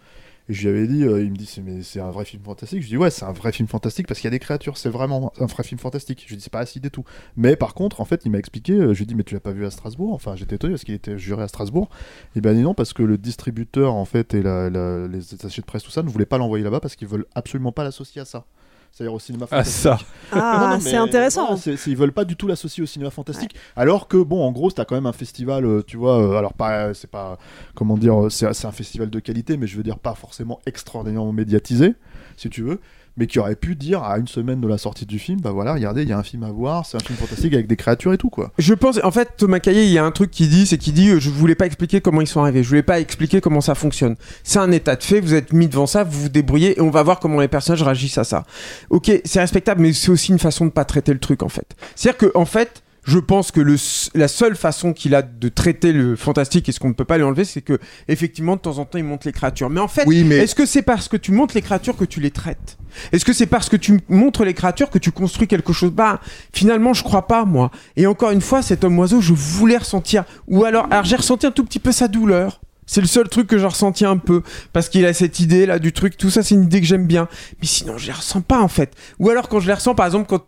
Et 0.50 0.54
je 0.54 0.68
lui 0.68 0.78
avais 0.78 0.88
dit, 0.88 1.04
euh, 1.04 1.24
il 1.24 1.30
me 1.32 1.36
dit, 1.36 1.46
c'est, 1.46 2.00
un 2.00 2.10
vrai 2.10 2.26
film 2.26 2.44
fantastique. 2.44 2.80
Je 2.82 2.88
lui 2.88 2.90
dis, 2.90 2.98
ouais, 2.98 3.12
c'est 3.12 3.24
un 3.24 3.32
vrai 3.32 3.52
film 3.52 3.68
fantastique 3.68 4.08
parce 4.08 4.20
qu'il 4.20 4.28
y 4.28 4.30
a 4.30 4.32
des 4.32 4.40
créatures, 4.40 4.78
c'est 4.78 4.90
vraiment 4.90 5.32
un 5.40 5.46
vrai 5.46 5.64
film 5.64 5.80
fantastique. 5.80 6.24
Je 6.26 6.30
lui 6.30 6.38
dis, 6.38 6.44
c'est 6.44 6.52
pas 6.52 6.60
acide 6.60 6.86
et 6.86 6.90
tout. 6.90 7.04
Mais 7.38 7.56
par 7.56 7.76
contre, 7.76 8.02
en 8.02 8.06
fait, 8.06 8.22
il 8.26 8.32
m'a 8.32 8.40
expliqué, 8.40 8.74
euh, 8.74 8.94
je 8.94 8.98
lui 9.00 9.04
ai 9.04 9.06
dit, 9.06 9.16
mais 9.16 9.24
tu 9.24 9.36
l'as 9.36 9.40
pas 9.40 9.52
vu 9.52 9.66
à 9.66 9.70
Strasbourg? 9.72 10.12
Enfin, 10.14 10.36
j'étais 10.36 10.56
étonné 10.56 10.74
parce 10.74 10.84
qu'il 10.84 10.96
était 10.96 11.20
juré 11.20 11.44
à 11.44 11.48
Strasbourg. 11.48 11.90
Et 12.36 12.42
ben, 12.42 12.52
il 12.54 12.58
dit 12.58 12.64
non, 12.64 12.74
parce 12.74 12.94
que 12.94 13.04
le 13.04 13.18
distributeur, 13.20 13.94
en 13.94 14.06
fait, 14.06 14.34
et 14.34 14.42
la- 14.42 14.70
les 15.08 15.34
attachés 15.36 15.62
de 15.62 15.68
presse, 15.68 15.84
tout 15.84 15.92
ça, 15.92 16.02
ne 16.02 16.10
voulaient 16.10 16.26
pas 16.26 16.40
l'envoyer 16.40 16.64
là-bas 16.64 16.80
parce 16.80 16.96
qu'ils 16.96 17.08
veulent 17.08 17.28
absolument 17.36 17.72
pas 17.72 17.84
l'associer 17.84 18.22
à 18.22 18.26
ça. 18.26 18.46
C'est-à-dire 18.92 19.14
au 19.14 19.20
cinéma 19.20 19.46
Ah, 19.52 19.64
fantastique. 19.64 19.82
ça. 19.82 19.98
Ah, 20.32 20.78
c'est 20.82 20.96
intéressant. 20.98 21.46
voilà, 21.48 21.58
c'est- 21.62 21.78
c'est- 21.78 21.90
ils 21.92 21.96
veulent 21.98 22.12
pas 22.12 22.26
du 22.26 22.36
tout 22.36 22.48
l'associer 22.48 22.84
au 22.84 22.86
cinéma 22.86 23.10
fantastique. 23.12 23.56
Alors 23.76 24.08
que, 24.08 24.18
bon, 24.18 24.44
en 24.46 24.52
gros, 24.52 24.70
t'as 24.72 24.84
quand 24.86 24.96
même 24.96 25.06
un 25.06 25.14
festival, 25.14 25.66
euh, 25.66 25.82
tu 25.86 25.96
vois, 25.98 26.20
euh, 26.22 26.38
alors 26.38 26.54
pas, 26.54 26.94
c'est 26.94 27.10
pas, 27.10 27.38
comment 27.76 27.98
dire, 27.98 28.26
euh, 28.26 28.30
c'est 28.30 28.52
c'est 28.54 28.68
un 28.68 28.72
festival 28.72 29.10
de 29.10 29.20
qualité, 29.20 29.56
mais 29.58 29.68
je 29.68 29.78
veux 29.78 29.84
dire 29.84 30.00
pas 30.00 30.16
forcément 30.16 30.60
extraordinairement 30.66 31.32
médiatisé, 31.32 31.96
si 32.36 32.50
tu 32.50 32.62
veux, 32.62 32.80
mais 33.20 33.28
qui 33.28 33.38
aurait 33.38 33.56
pu 33.56 33.76
dire 33.76 34.02
à 34.04 34.18
une 34.18 34.28
semaine 34.28 34.62
de 34.62 34.68
la 34.68 34.78
sortie 34.78 35.06
du 35.06 35.20
film, 35.20 35.42
bah 35.42 35.52
voilà, 35.52 35.74
regardez, 35.74 36.04
il 36.04 36.10
y 36.10 36.14
a 36.14 36.18
un 36.18 36.24
film 36.24 36.44
à 36.44 36.52
voir, 36.52 36.86
c'est 36.86 36.96
un 36.96 37.02
film 37.02 37.20
fantastique 37.20 37.54
avec 37.54 37.68
des 37.68 37.76
créatures 37.76 38.14
et 38.14 38.18
tout, 38.18 38.30
quoi. 38.30 38.52
Je 38.58 38.74
pense, 38.74 39.00
en 39.04 39.12
fait, 39.12 39.30
Thomas 39.38 39.60
Caillet, 39.60 39.86
il 39.86 39.92
y 39.92 39.98
a 39.98 40.06
un 40.06 40.12
truc 40.12 40.32
qui 40.32 40.48
dit, 40.48 40.66
c'est 40.66 40.78
qu'il 40.78 40.94
dit, 40.94 41.10
euh, 41.10 41.20
je 41.20 41.30
voulais 41.30 41.56
pas 41.56 41.66
expliquer 41.66 42.00
comment 42.00 42.22
ils 42.22 42.28
sont 42.28 42.42
arrivés, 42.42 42.64
je 42.64 42.70
voulais 42.70 42.82
pas 42.82 43.00
expliquer 43.00 43.42
comment 43.42 43.62
ça 43.62 43.76
fonctionne. 43.76 44.16
C'est 44.44 44.60
un 44.60 44.72
état 44.72 44.96
de 44.96 45.04
fait, 45.04 45.20
vous 45.20 45.34
êtes 45.34 45.52
mis 45.52 45.68
devant 45.68 45.86
ça, 45.86 46.06
vous 46.06 46.22
vous 46.22 46.30
débrouillez 46.30 46.78
et 46.78 46.82
on 46.82 46.90
va 46.90 47.04
voir 47.04 47.20
comment 47.20 47.42
les 47.42 47.50
personnages 47.50 47.84
réagissent 47.84 48.18
à 48.18 48.24
ça. 48.24 48.46
Ok, 48.90 49.12
c'est 49.26 49.40
respectable, 49.42 49.82
mais 49.82 49.92
c'est 49.92 50.10
aussi 50.10 50.32
une 50.32 50.40
façon 50.40 50.66
de 50.66 50.72
pas 50.72 50.86
traiter 50.86 51.12
le 51.12 51.20
truc, 51.20 51.44
en 51.44 51.50
fait. 51.50 51.76
C'est-à-dire 51.96 52.18
que, 52.18 52.38
en 52.38 52.46
fait, 52.46 52.82
je 53.04 53.18
pense 53.20 53.52
que 53.52 53.60
le, 53.62 53.76
la 54.14 54.28
seule 54.28 54.56
façon 54.56 54.94
qu'il 54.94 55.16
a 55.16 55.22
de 55.22 55.50
traiter 55.50 55.92
le 55.92 56.16
fantastique 56.16 56.68
et 56.70 56.72
ce 56.72 56.80
qu'on 56.80 56.90
ne 56.90 56.94
peut 56.94 57.06
pas 57.06 57.18
lui 57.18 57.24
enlever, 57.24 57.46
c'est 57.46 57.62
que 57.62 57.80
effectivement 58.08 58.56
de 58.56 58.62
temps 58.62 58.78
en 58.78 58.86
temps 58.86 58.98
il 58.98 59.04
montre 59.04 59.26
les 59.28 59.34
créatures. 59.34 59.70
Mais 59.70 59.80
en 59.80 59.88
fait, 59.88 60.04
Oui, 60.06 60.24
mais- 60.24 60.38
est-ce 60.38 60.56
que 60.56 60.66
c'est 60.66 60.82
parce 60.82 61.08
que 61.08 61.18
tu 61.18 61.32
montres 61.32 61.56
les 61.56 61.62
créatures 61.62 61.96
que 61.98 62.06
tu 62.06 62.20
les 62.20 62.32
traites? 62.32 62.78
Est-ce 63.12 63.24
que 63.26 63.34
c'est 63.34 63.46
parce 63.46 63.70
que 63.70 63.76
tu 63.78 64.00
montres 64.10 64.44
les 64.44 64.54
créatures 64.54 64.90
que 64.90 65.00
tu 65.00 65.12
construis 65.12 65.48
quelque 65.48 65.74
chose? 65.74 65.92
Bah, 65.92 66.20
finalement, 66.54 66.94
je 66.94 67.04
crois 67.04 67.28
pas 67.28 67.46
moi. 67.46 67.72
Et 67.96 68.06
encore 68.08 68.32
une 68.32 68.42
fois, 68.42 68.62
cet 68.62 68.84
homme 68.84 68.98
oiseau, 69.00 69.22
je 69.22 69.34
voulais 69.34 69.78
ressentir. 69.78 70.24
Ou 70.48 70.66
alors, 70.66 70.88
alors 70.92 71.06
j'ai 71.06 71.16
ressenti 71.16 71.46
un 71.46 71.52
tout 71.52 71.64
petit 71.64 71.80
peu 71.80 71.92
sa 71.92 72.08
douleur. 72.08 72.62
C'est 72.86 73.02
le 73.02 73.08
seul 73.08 73.30
truc 73.30 73.46
que 73.46 73.60
j'ai 73.60 73.68
ressenti 73.68 74.04
un 74.04 74.18
peu. 74.18 74.42
Parce 74.74 74.90
qu'il 74.90 75.06
a 75.06 75.14
cette 75.14 75.40
idée 75.40 75.68
là 75.68 75.78
du 75.78 75.94
truc, 75.94 76.18
tout 76.18 76.32
ça, 76.32 76.42
c'est 76.42 76.56
une 76.56 76.64
idée 76.64 76.82
que 76.82 76.88
j'aime 76.88 77.06
bien. 77.06 77.28
Mais 77.62 77.68
sinon, 77.68 77.98
je 78.00 78.08
les 78.08 78.14
ressens 78.14 78.42
pas 78.42 78.60
en 78.60 78.68
fait. 78.68 78.94
Ou 79.20 79.30
alors, 79.30 79.48
quand 79.48 79.60
je 79.60 79.68
les 79.68 79.74
ressens, 79.74 79.94
par 79.94 80.08
exemple, 80.08 80.26
quand 80.28 80.44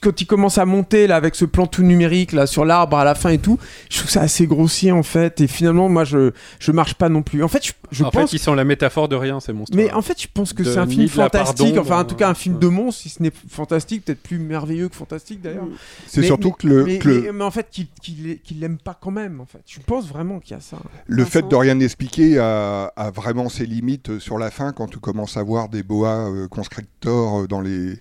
quand 0.00 0.20
il 0.20 0.26
commence 0.26 0.58
à 0.58 0.64
monter 0.64 1.06
là 1.06 1.16
avec 1.16 1.34
ce 1.34 1.44
plan 1.44 1.66
tout 1.66 1.82
numérique 1.82 2.32
là 2.32 2.46
sur 2.46 2.64
l'arbre 2.64 2.96
à 2.96 3.04
la 3.04 3.14
fin 3.14 3.30
et 3.30 3.38
tout, 3.38 3.58
je 3.90 3.98
trouve 3.98 4.10
ça 4.10 4.22
assez 4.22 4.46
grossier 4.46 4.92
en 4.92 5.02
fait. 5.02 5.40
Et 5.40 5.46
finalement, 5.46 5.88
moi, 5.88 6.04
je 6.04 6.32
je 6.58 6.72
marche 6.72 6.94
pas 6.94 7.08
non 7.08 7.22
plus. 7.22 7.42
En 7.42 7.48
fait, 7.48 7.66
je, 7.66 7.72
je 7.90 8.04
en 8.04 8.10
pense. 8.10 8.30
fait, 8.30 8.36
ils 8.36 8.40
sont 8.40 8.54
la 8.54 8.64
métaphore 8.64 9.08
de 9.08 9.16
rien, 9.16 9.40
ces 9.40 9.52
monstres. 9.52 9.76
Mais 9.76 9.90
en 9.92 10.02
fait, 10.02 10.20
je 10.20 10.28
pense 10.32 10.52
que 10.52 10.64
c'est 10.64 10.78
un 10.78 10.86
film 10.86 11.08
fantastique. 11.08 11.76
Enfin, 11.78 12.00
en 12.00 12.04
tout 12.04 12.14
cas, 12.14 12.28
un 12.30 12.34
film 12.34 12.56
euh, 12.56 12.58
de 12.58 12.66
monstre, 12.68 13.02
si 13.02 13.08
ce 13.08 13.22
n'est 13.22 13.32
fantastique, 13.48 14.04
peut-être 14.04 14.22
plus 14.22 14.38
merveilleux 14.38 14.88
que 14.88 14.96
fantastique 14.96 15.40
d'ailleurs. 15.42 15.66
C'est 16.06 16.20
Mais- 16.22 16.26
surtout 16.26 16.48
mais- 16.48 16.54
que 16.58 16.66
le- 16.68 16.84
Mais, 16.84 16.98
que 16.98 17.08
le- 17.08 17.20
mais- 17.22 17.32
mais 17.32 17.44
en 17.44 17.50
fait, 17.50 17.68
qu'il 17.70 17.88
l'ait- 18.24 18.38
qu'il 18.38 18.60
l'aime 18.60 18.78
pas 18.78 18.98
quand 19.00 19.10
même. 19.10 19.40
En 19.40 19.46
fait, 19.46 19.60
je 19.66 19.78
pense 19.80 20.06
vraiment 20.08 20.40
qu'il 20.40 20.52
y 20.56 20.58
a 20.58 20.60
ça. 20.60 20.78
Le 21.06 21.24
fait 21.24 21.46
de 21.48 21.54
rien 21.56 21.78
expliquer 21.80 22.38
a, 22.38 22.92
a 22.96 23.10
vraiment 23.10 23.48
ses 23.48 23.66
limites 23.66 24.10
euh, 24.10 24.18
sur 24.20 24.38
la 24.38 24.50
fin 24.50 24.72
quand 24.72 24.86
tu 24.88 24.98
commences 24.98 25.36
à 25.36 25.42
voir 25.42 25.68
des 25.68 25.82
boas 25.82 26.28
euh, 26.28 26.48
conscriptors 26.48 27.42
euh, 27.42 27.46
dans, 27.46 27.60
les, 27.60 27.94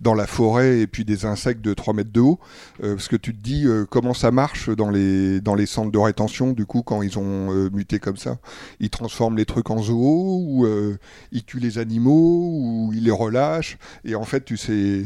dans 0.00 0.14
la 0.14 0.26
forêt 0.26 0.80
et 0.80 0.86
puis 0.86 1.04
des 1.04 1.24
insectes 1.26 1.60
de 1.62 1.74
3 1.74 1.94
mètres 1.94 2.12
de 2.12 2.20
haut. 2.20 2.38
euh, 2.82 2.94
parce 2.94 3.08
que 3.08 3.16
tu 3.16 3.34
te 3.34 3.42
dis 3.42 3.66
euh, 3.66 3.84
comment 3.88 4.14
ça 4.14 4.30
marche 4.30 4.68
dans 4.70 4.90
les, 4.90 5.40
dans 5.40 5.54
les 5.54 5.66
centres 5.66 5.90
de 5.92 5.98
rétention, 5.98 6.52
du 6.52 6.66
coup, 6.66 6.82
quand 6.82 7.02
ils 7.02 7.18
ont 7.18 7.52
euh, 7.52 7.70
muté 7.72 7.98
comme 7.98 8.16
ça? 8.16 8.38
Ils 8.80 8.90
transforment 8.90 9.27
les 9.36 9.44
trucs 9.44 9.68
en 9.70 9.82
zoo 9.82 10.42
ou 10.46 10.64
euh, 10.64 10.96
ils 11.32 11.44
tuent 11.44 11.60
les 11.60 11.78
animaux 11.78 12.50
ou 12.52 12.90
ils 12.94 13.04
les 13.04 13.10
relâchent. 13.10 13.76
Et 14.04 14.14
en 14.14 14.24
fait, 14.24 14.44
tu 14.44 14.56
sais, 14.56 15.04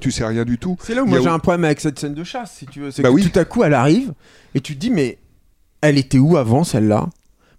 tu 0.00 0.10
sais 0.10 0.24
rien 0.24 0.44
du 0.44 0.58
tout. 0.58 0.76
C'est 0.82 0.94
là 0.94 1.02
où 1.02 1.06
Il 1.06 1.10
moi 1.10 1.20
j'ai 1.20 1.28
un 1.28 1.38
problème 1.38 1.64
avec 1.64 1.80
cette 1.80 1.98
scène 1.98 2.14
de 2.14 2.24
chasse, 2.24 2.52
si 2.58 2.66
tu 2.66 2.80
veux. 2.80 2.90
C'est 2.90 3.02
Bah 3.02 3.08
que 3.08 3.14
oui. 3.14 3.28
tout 3.30 3.38
à 3.38 3.44
coup, 3.44 3.62
elle 3.64 3.74
arrive 3.74 4.12
et 4.54 4.60
tu 4.60 4.74
te 4.74 4.80
dis, 4.80 4.90
mais 4.90 5.18
elle 5.80 5.98
était 5.98 6.18
où 6.18 6.36
avant 6.36 6.64
celle-là? 6.64 7.08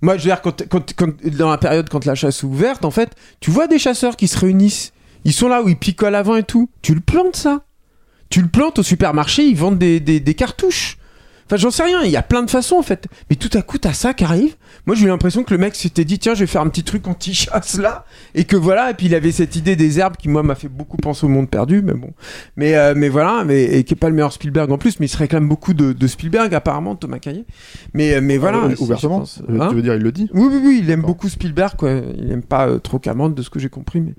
Moi, 0.01 0.15
je 0.17 0.23
veux 0.23 0.29
dire, 0.29 0.41
quand, 0.41 0.67
quand, 0.69 0.93
quand- 0.95 1.25
dans 1.37 1.49
la 1.49 1.57
période 1.57 1.89
quand 1.89 2.05
la 2.05 2.13
chasse 2.15 2.43
est 2.43 2.45
ouverte, 2.45 2.85
en 2.85 2.91
fait, 2.91 3.15
tu 3.39 3.49
vois 3.49 3.67
des 3.67 3.79
chasseurs 3.79 4.15
qui 4.15 4.27
se 4.27 4.37
réunissent. 4.37 4.93
Ils 5.25 5.33
sont 5.33 5.47
là 5.47 5.63
où 5.63 5.69
ils 5.69 5.77
picolent 5.77 6.13
avant 6.15 6.35
et 6.35 6.43
tout. 6.43 6.69
Tu 6.83 6.93
le 6.93 6.99
plantes, 7.01 7.35
ça 7.35 7.65
Tu 8.29 8.41
le 8.41 8.47
plantes 8.47 8.77
au 8.79 8.83
supermarché, 8.83 9.43
ils 9.47 9.55
vendent 9.57 9.79
des, 9.79 9.99
des- 9.99 10.19
des 10.19 10.33
cartouches. 10.35 10.97
Enfin, 11.47 11.55
j'en 11.55 11.71
sais 11.71 11.83
rien, 11.83 12.03
il 12.03 12.11
y 12.11 12.17
a 12.17 12.21
plein 12.21 12.43
de 12.43 12.49
façons 12.49 12.75
en 12.75 12.81
fait. 12.81 13.07
Mais 13.29 13.37
tout 13.37 13.55
à 13.57 13.61
coup, 13.61 13.77
t'as 13.77 13.93
ça 13.93 14.13
qui 14.13 14.25
arrive. 14.25 14.55
Moi, 14.85 14.95
j'ai 14.95 15.05
eu 15.05 15.07
l'impression 15.07 15.43
que 15.43 15.53
le 15.53 15.57
mec 15.57 15.75
s'était 15.75 16.03
dit, 16.03 16.19
tiens, 16.19 16.33
je 16.33 16.41
vais 16.41 16.47
faire 16.47 16.61
un 16.61 16.67
petit 16.67 16.83
truc 16.83 17.07
anti-chasse 17.07 17.77
là. 17.77 18.05
Et 18.35 18.43
que 18.43 18.57
voilà, 18.57 18.91
et 18.91 18.93
puis 18.93 19.05
il 19.05 19.15
avait 19.15 19.31
cette 19.31 19.55
idée 19.55 19.75
des 19.75 19.99
herbes 19.99 20.17
qui, 20.17 20.27
moi, 20.29 20.43
m'a 20.43 20.55
fait 20.55 20.67
beaucoup 20.67 20.97
penser 20.97 21.25
au 21.25 21.29
monde 21.29 21.49
perdu, 21.49 21.81
mais 21.81 21.93
bon. 21.93 22.11
Mais, 22.57 22.75
euh, 22.75 22.93
mais 22.95 23.09
voilà, 23.09 23.43
mais, 23.45 23.63
et 23.63 23.83
qui 23.83 23.93
est 23.93 23.97
pas 23.97 24.09
le 24.09 24.15
meilleur 24.15 24.33
Spielberg 24.33 24.71
en 24.71 24.77
plus, 24.77 24.99
mais 24.99 25.05
il 25.05 25.09
se 25.09 25.17
réclame 25.17 25.47
beaucoup 25.47 25.73
de, 25.73 25.93
de 25.93 26.07
Spielberg, 26.07 26.53
apparemment, 26.53 26.93
de 26.93 26.99
Thomas 26.99 27.19
Caillet. 27.19 27.45
Mais, 27.93 28.19
mais 28.19 28.37
voilà. 28.37 28.59
Euh, 28.65 28.75
si, 28.75 28.83
ouvertement 28.83 29.23
Euh, 29.49 29.59
hein 29.59 29.67
Tu 29.69 29.75
veux 29.75 29.81
dire, 29.81 29.95
il 29.95 30.01
le 30.01 30.11
dit 30.11 30.29
oui, 30.33 30.47
oui, 30.51 30.61
oui, 30.63 30.79
il 30.83 30.89
aime 30.89 31.01
beaucoup 31.01 31.29
Spielberg, 31.29 31.75
quoi. 31.77 31.91
Il 32.17 32.31
aime 32.31 32.43
pas 32.43 32.67
euh, 32.67 32.79
trop 32.79 32.99
Cameron, 32.99 33.29
de 33.29 33.41
ce 33.41 33.49
que 33.49 33.59
j'ai 33.59 33.69
compris, 33.69 34.01
mais 34.01 34.13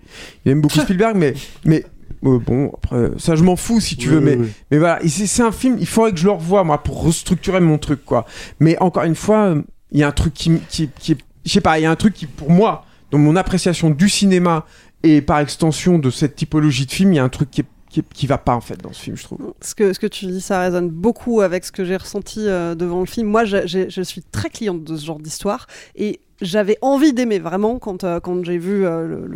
il 0.44 0.52
aime 0.52 0.60
beaucoup 0.60 0.80
Spielberg, 0.80 1.16
mais, 1.16 1.34
mais 1.64 1.84
euh, 2.24 2.38
bon, 2.38 2.70
après, 2.74 3.10
ça 3.18 3.36
je 3.36 3.42
m'en 3.44 3.56
fous 3.56 3.80
si 3.80 3.96
tu 3.96 4.08
Oui, 4.08 4.14
veux, 4.14 4.18
oui, 4.20 4.24
mais, 4.24 4.36
oui. 4.36 4.48
mais 4.70 4.78
voilà, 4.78 4.98
c'est 5.06 5.42
un 5.42 5.52
film, 5.52 5.76
il 5.78 5.86
faudrait 5.86 6.12
que 6.12 6.18
je 6.18 6.24
le 6.24 6.32
revoie, 6.32 6.64
moi, 6.64 6.82
pour 6.82 7.02
restructurer 7.04 7.60
mon 7.60 7.78
truc, 7.78 8.04
quoi. 8.04 8.24
Mais 8.60 8.76
encore 8.80 9.04
une 9.04 9.14
fois, 9.14 9.46
euh, 9.48 9.62
il 9.92 10.00
y 10.00 10.02
a 10.02 10.08
un 10.08 10.12
truc 10.12 10.34
qui, 10.34 10.58
qui, 10.68 10.88
qui 10.98 11.12
est- 11.12 11.18
je 11.44 11.52
sais 11.52 11.60
pas, 11.60 11.78
il 11.78 11.82
y 11.82 11.86
a 11.86 11.90
un 11.90 11.96
truc 11.96 12.14
qui, 12.14 12.26
pour 12.26 12.50
moi, 12.50 12.84
dans 13.10 13.18
mon 13.18 13.36
appréciation 13.36 13.90
du 13.90 14.08
cinéma 14.08 14.66
et 15.02 15.22
par 15.22 15.38
extension 15.40 15.98
de 15.98 16.10
cette 16.10 16.36
typologie 16.36 16.84
de 16.86 16.90
film, 16.90 17.12
il 17.12 17.16
y 17.16 17.18
a 17.20 17.24
un 17.24 17.28
truc 17.28 17.50
qui, 17.50 17.62
est- 17.62 18.02
qui, 18.12 18.26
va 18.26 18.36
pas, 18.38 18.54
en 18.54 18.60
fait, 18.60 18.76
dans 18.82 18.92
ce 18.92 19.00
film, 19.02 19.16
je 19.16 19.22
trouve. 19.24 19.38
Ce 19.62 19.74
que, 19.74 19.92
ce 19.94 19.98
que 19.98 20.06
tu 20.06 20.26
dis, 20.26 20.40
ça 20.42 20.60
résonne 20.60 20.90
beaucoup 20.90 21.40
avec 21.40 21.64
ce 21.64 21.72
que 21.72 21.84
j'ai 21.84 21.96
ressenti 21.96 22.40
euh, 22.46 22.74
devant 22.74 23.00
le 23.00 23.06
film. 23.06 23.28
Moi, 23.28 23.44
je 23.44 24.02
suis 24.04 24.22
très 24.22 24.50
cliente 24.50 24.84
de 24.84 24.96
ce 24.96 25.06
genre 25.06 25.18
d'histoire 25.20 25.66
et 25.96 26.20
j'avais 26.40 26.78
envie 26.82 27.12
d'aimer 27.12 27.38
vraiment 27.38 27.78
quand, 27.78 28.04
euh, 28.04 28.20
quand 28.20 28.44
j'ai 28.44 28.58
vu 28.58 28.84
euh, 28.86 29.06
le, 29.06 29.26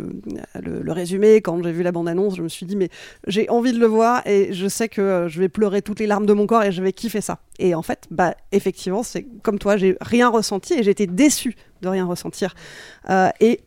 le- 0.61 0.81
le- 0.83 0.91
résumé, 0.91 1.41
quand 1.41 1.61
j'ai 1.63 1.71
vu 1.71 1.83
la 1.83 1.91
bande-annonce. 1.91 2.35
Je 2.35 2.43
me 2.43 2.47
suis 2.49 2.65
dit, 2.65 2.75
mais 2.75 2.89
j'ai 3.27 3.49
envie 3.49 3.73
de 3.73 3.79
le 3.79 3.87
voir 3.87 4.25
et 4.25 4.53
je 4.53 4.67
sais 4.67 4.87
que 4.89 5.01
euh, 5.01 5.27
je 5.29 5.39
vais 5.39 5.49
pleurer 5.49 5.81
toutes 5.81 5.99
les 5.99 6.07
larmes 6.07 6.25
de 6.25 6.33
mon 6.33 6.45
corps 6.47 6.63
et 6.63 6.71
je 6.71 6.81
vais 6.81 6.93
kiffer 6.93 7.21
ça. 7.21 7.39
Et 7.59 7.75
en 7.75 7.81
fait, 7.81 8.05
bah, 8.11 8.35
effectivement, 8.51 9.03
c'est 9.03 9.23
comme 9.43 9.59
toi, 9.59 9.75
j'ai 9.77 9.97
rien 10.01 10.29
ressenti 10.29 10.73
et 10.73 10.83
j'étais 10.83 11.07
déçue 11.07 11.55
de 11.81 11.87
rien 11.89 12.05
ressentir. 12.05 12.55
Et 13.39 13.59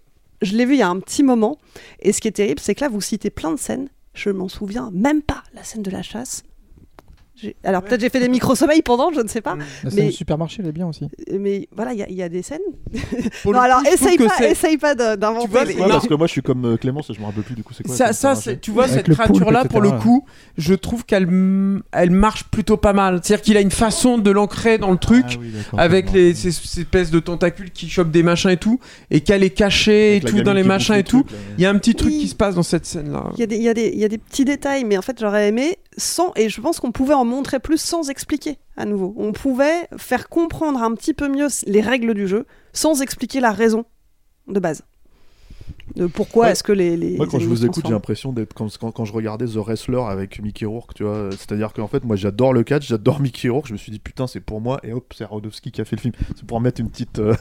je 0.42 0.56
l'ai 0.56 0.64
vu 0.64 0.74
il 0.74 0.78
y 0.78 0.82
a 0.82 0.88
un 0.88 1.00
petit 1.00 1.22
moment. 1.22 1.58
Et 2.00 2.12
ce 2.12 2.20
qui 2.20 2.28
est 2.28 2.32
terrible, 2.32 2.60
c'est 2.60 2.74
que 2.74 2.80
là, 2.82 2.88
vous 2.88 3.00
citez 3.00 3.30
plein 3.30 3.52
de 3.52 3.58
scènes. 3.58 3.88
Je 4.14 4.30
m'en 4.30 4.48
souviens 4.48 4.90
même 4.94 5.20
pas. 5.22 5.42
La 5.54 5.62
scène 5.62 5.82
de 5.82 5.90
la 5.90 6.02
chasse. 6.02 6.42
Alors 7.64 7.82
peut-être 7.82 8.00
j'ai 8.00 8.08
fait 8.08 8.20
des 8.20 8.28
micro-sommeils 8.28 8.82
pendant, 8.82 9.12
je 9.12 9.20
ne 9.20 9.28
sais 9.28 9.40
pas. 9.40 9.56
La 9.84 9.90
scène 9.90 10.06
Mais, 10.06 10.10
supermarché, 10.10 10.62
elle 10.62 10.68
est 10.68 10.72
bien 10.72 10.86
aussi. 10.86 11.08
mais 11.38 11.68
voilà, 11.74 11.92
il 11.92 11.98
y 11.98 12.02
a- 12.02 12.08
il 12.08 12.16
y, 12.16 12.22
a 12.22 12.28
des 12.28 12.42
scènes. 12.42 12.60
Non, 13.44 13.58
alors 13.60 13.80
essaye 13.86 14.16
pas, 14.18 14.46
essaye 14.48 14.76
pas 14.76 14.94
d'inventer. 14.94 15.48
vois, 15.48 15.64
les- 15.64 15.74
Ouais, 15.74 15.88
parce 15.88 16.06
que 16.08 16.14
moi, 16.14 16.26
je 16.26 16.32
suis 16.32 16.42
comme 16.42 16.64
euh, 16.64 16.76
Clémence, 16.76 17.10
je 17.12 17.20
me 17.20 17.24
rappelle 17.26 17.42
plus 17.42 17.54
du 17.54 17.62
coup, 17.62 17.72
c'est 17.74 17.84
quoi 17.84 17.94
ça, 17.94 18.12
ça 18.12 18.34
tu 18.56 18.70
vois, 18.70 18.84
Avec 18.84 19.06
cette 19.06 19.10
créature-là, 19.14 19.64
pour 19.64 19.80
le 19.80 19.90
coup, 19.92 20.24
je 20.58 20.74
trouve 20.74 21.04
qu'elle 21.04 21.26
elle 21.92 22.10
marche 22.10 22.44
plutôt 22.44 22.76
pas 22.76 22.92
mal. 22.92 23.20
C'est-à-dire 23.22 23.42
qu'il 23.42 23.56
a 23.56 23.60
une 23.60 23.70
façon 23.70 24.18
de 24.18 24.30
l'ancrer 24.30 24.78
dans 24.78 24.90
le 24.90 24.98
truc, 24.98 25.24
Ah 25.28 25.36
oui, 25.40 25.52
avec 25.78 26.12
les, 26.12 26.34
ces, 26.34 26.50
ces 26.52 26.80
espèces 26.80 27.10
de 27.10 27.20
tentacules 27.20 27.70
qui 27.70 27.88
chopent 27.88 28.10
des 28.10 28.22
machins 28.22 28.50
et 28.50 28.56
tout, 28.56 28.78
et 29.10 29.20
qu'elle 29.20 29.42
est 29.42 29.50
cachée 29.50 30.10
Avec 30.16 30.22
et 30.22 30.26
la 30.26 30.30
tout 30.32 30.42
dans 30.42 30.54
les 30.54 30.62
machins 30.64 30.94
et 30.96 31.04
tout. 31.04 31.24
Il 31.58 31.62
y 31.62 31.66
a 31.66 31.70
un 31.70 31.78
petit 31.78 31.94
truc 31.94 32.12
Oui. 32.12 32.20
qui 32.20 32.28
se 32.28 32.34
passe 32.34 32.54
dans 32.54 32.62
cette 32.62 32.86
scène-là. 32.86 33.24
Il 33.34 33.40
y, 33.40 33.42
a 33.42 33.46
des, 33.46 33.56
il, 33.56 33.62
y 33.62 33.68
a 33.68 33.74
des, 33.74 33.88
il 33.92 33.98
y 33.98 34.04
a 34.04 34.08
des 34.08 34.18
petits 34.18 34.44
détails, 34.44 34.84
mais 34.84 34.96
en 34.98 35.02
fait 35.02 35.16
j'aurais 35.20 35.48
aimé 35.48 35.78
sans, 35.98 36.32
et 36.36 36.48
je 36.48 36.60
pense 36.60 36.78
qu'on 36.80 36.92
pouvait 36.92 37.14
en 37.14 37.24
montrer 37.26 37.60
plus 37.60 37.78
sans 37.78 38.08
expliquer 38.08 38.58
à 38.76 38.84
nouveau. 38.84 39.14
On 39.16 39.32
pouvait 39.32 39.88
faire 39.98 40.28
comprendre 40.28 40.82
un 40.82 40.94
petit 40.94 41.14
peu 41.14 41.28
mieux 41.28 41.48
les 41.66 41.80
règles 41.80 42.14
du 42.14 42.26
jeu 42.26 42.46
sans 42.72 43.02
expliquer 43.02 43.40
la 43.40 43.52
raison 43.52 43.84
de 44.48 44.60
base. 44.60 44.82
De 45.96 46.06
pourquoi 46.06 46.46
Ouais. 46.46 46.52
est-ce 46.52 46.62
que 46.62 46.72
les. 46.72 46.96
les 46.96 47.16
Moi, 47.16 47.26
quand 47.26 47.38
je 47.38 47.46
vous 47.46 47.64
écoute, 47.64 47.84
j'ai 47.86 47.92
l'impression 47.92 48.32
d'être 48.32 48.52
quand, 48.54 48.68
quand, 48.78 48.90
quand 48.92 49.04
je 49.04 49.12
regardais 49.12 49.46
The 49.46 49.56
Wrestler 49.56 50.02
avec 50.08 50.40
Mickey 50.42 50.66
Rourke, 50.66 50.94
tu 50.94 51.04
vois. 51.04 51.30
C'est-à-dire 51.30 51.72
qu'en 51.72 51.88
fait, 51.88 52.04
moi, 52.04 52.16
j'adore 52.16 52.52
le 52.52 52.62
catch, 52.64 52.86
j'adore 52.86 53.20
Mickey 53.20 53.48
Rourke. 53.48 53.66
Je 53.68 53.72
me 53.72 53.78
suis 53.78 53.90
dit, 53.90 53.98
putain, 53.98 54.26
c'est 54.26 54.40
pour 54.40 54.60
moi. 54.60 54.78
Et 54.84 54.92
hop, 54.92 55.12
c'est 55.16 55.24
Aronofsky 55.24 55.70
qui 55.72 55.80
a 55.80 55.84
fait 55.84 55.96
le 55.96 56.00
film. 56.02 56.14
C'est 56.36 56.44
pour 56.46 56.60
mettre 56.60 56.80
une 56.80 56.90
petite, 56.90 57.18
euh, 57.18 57.34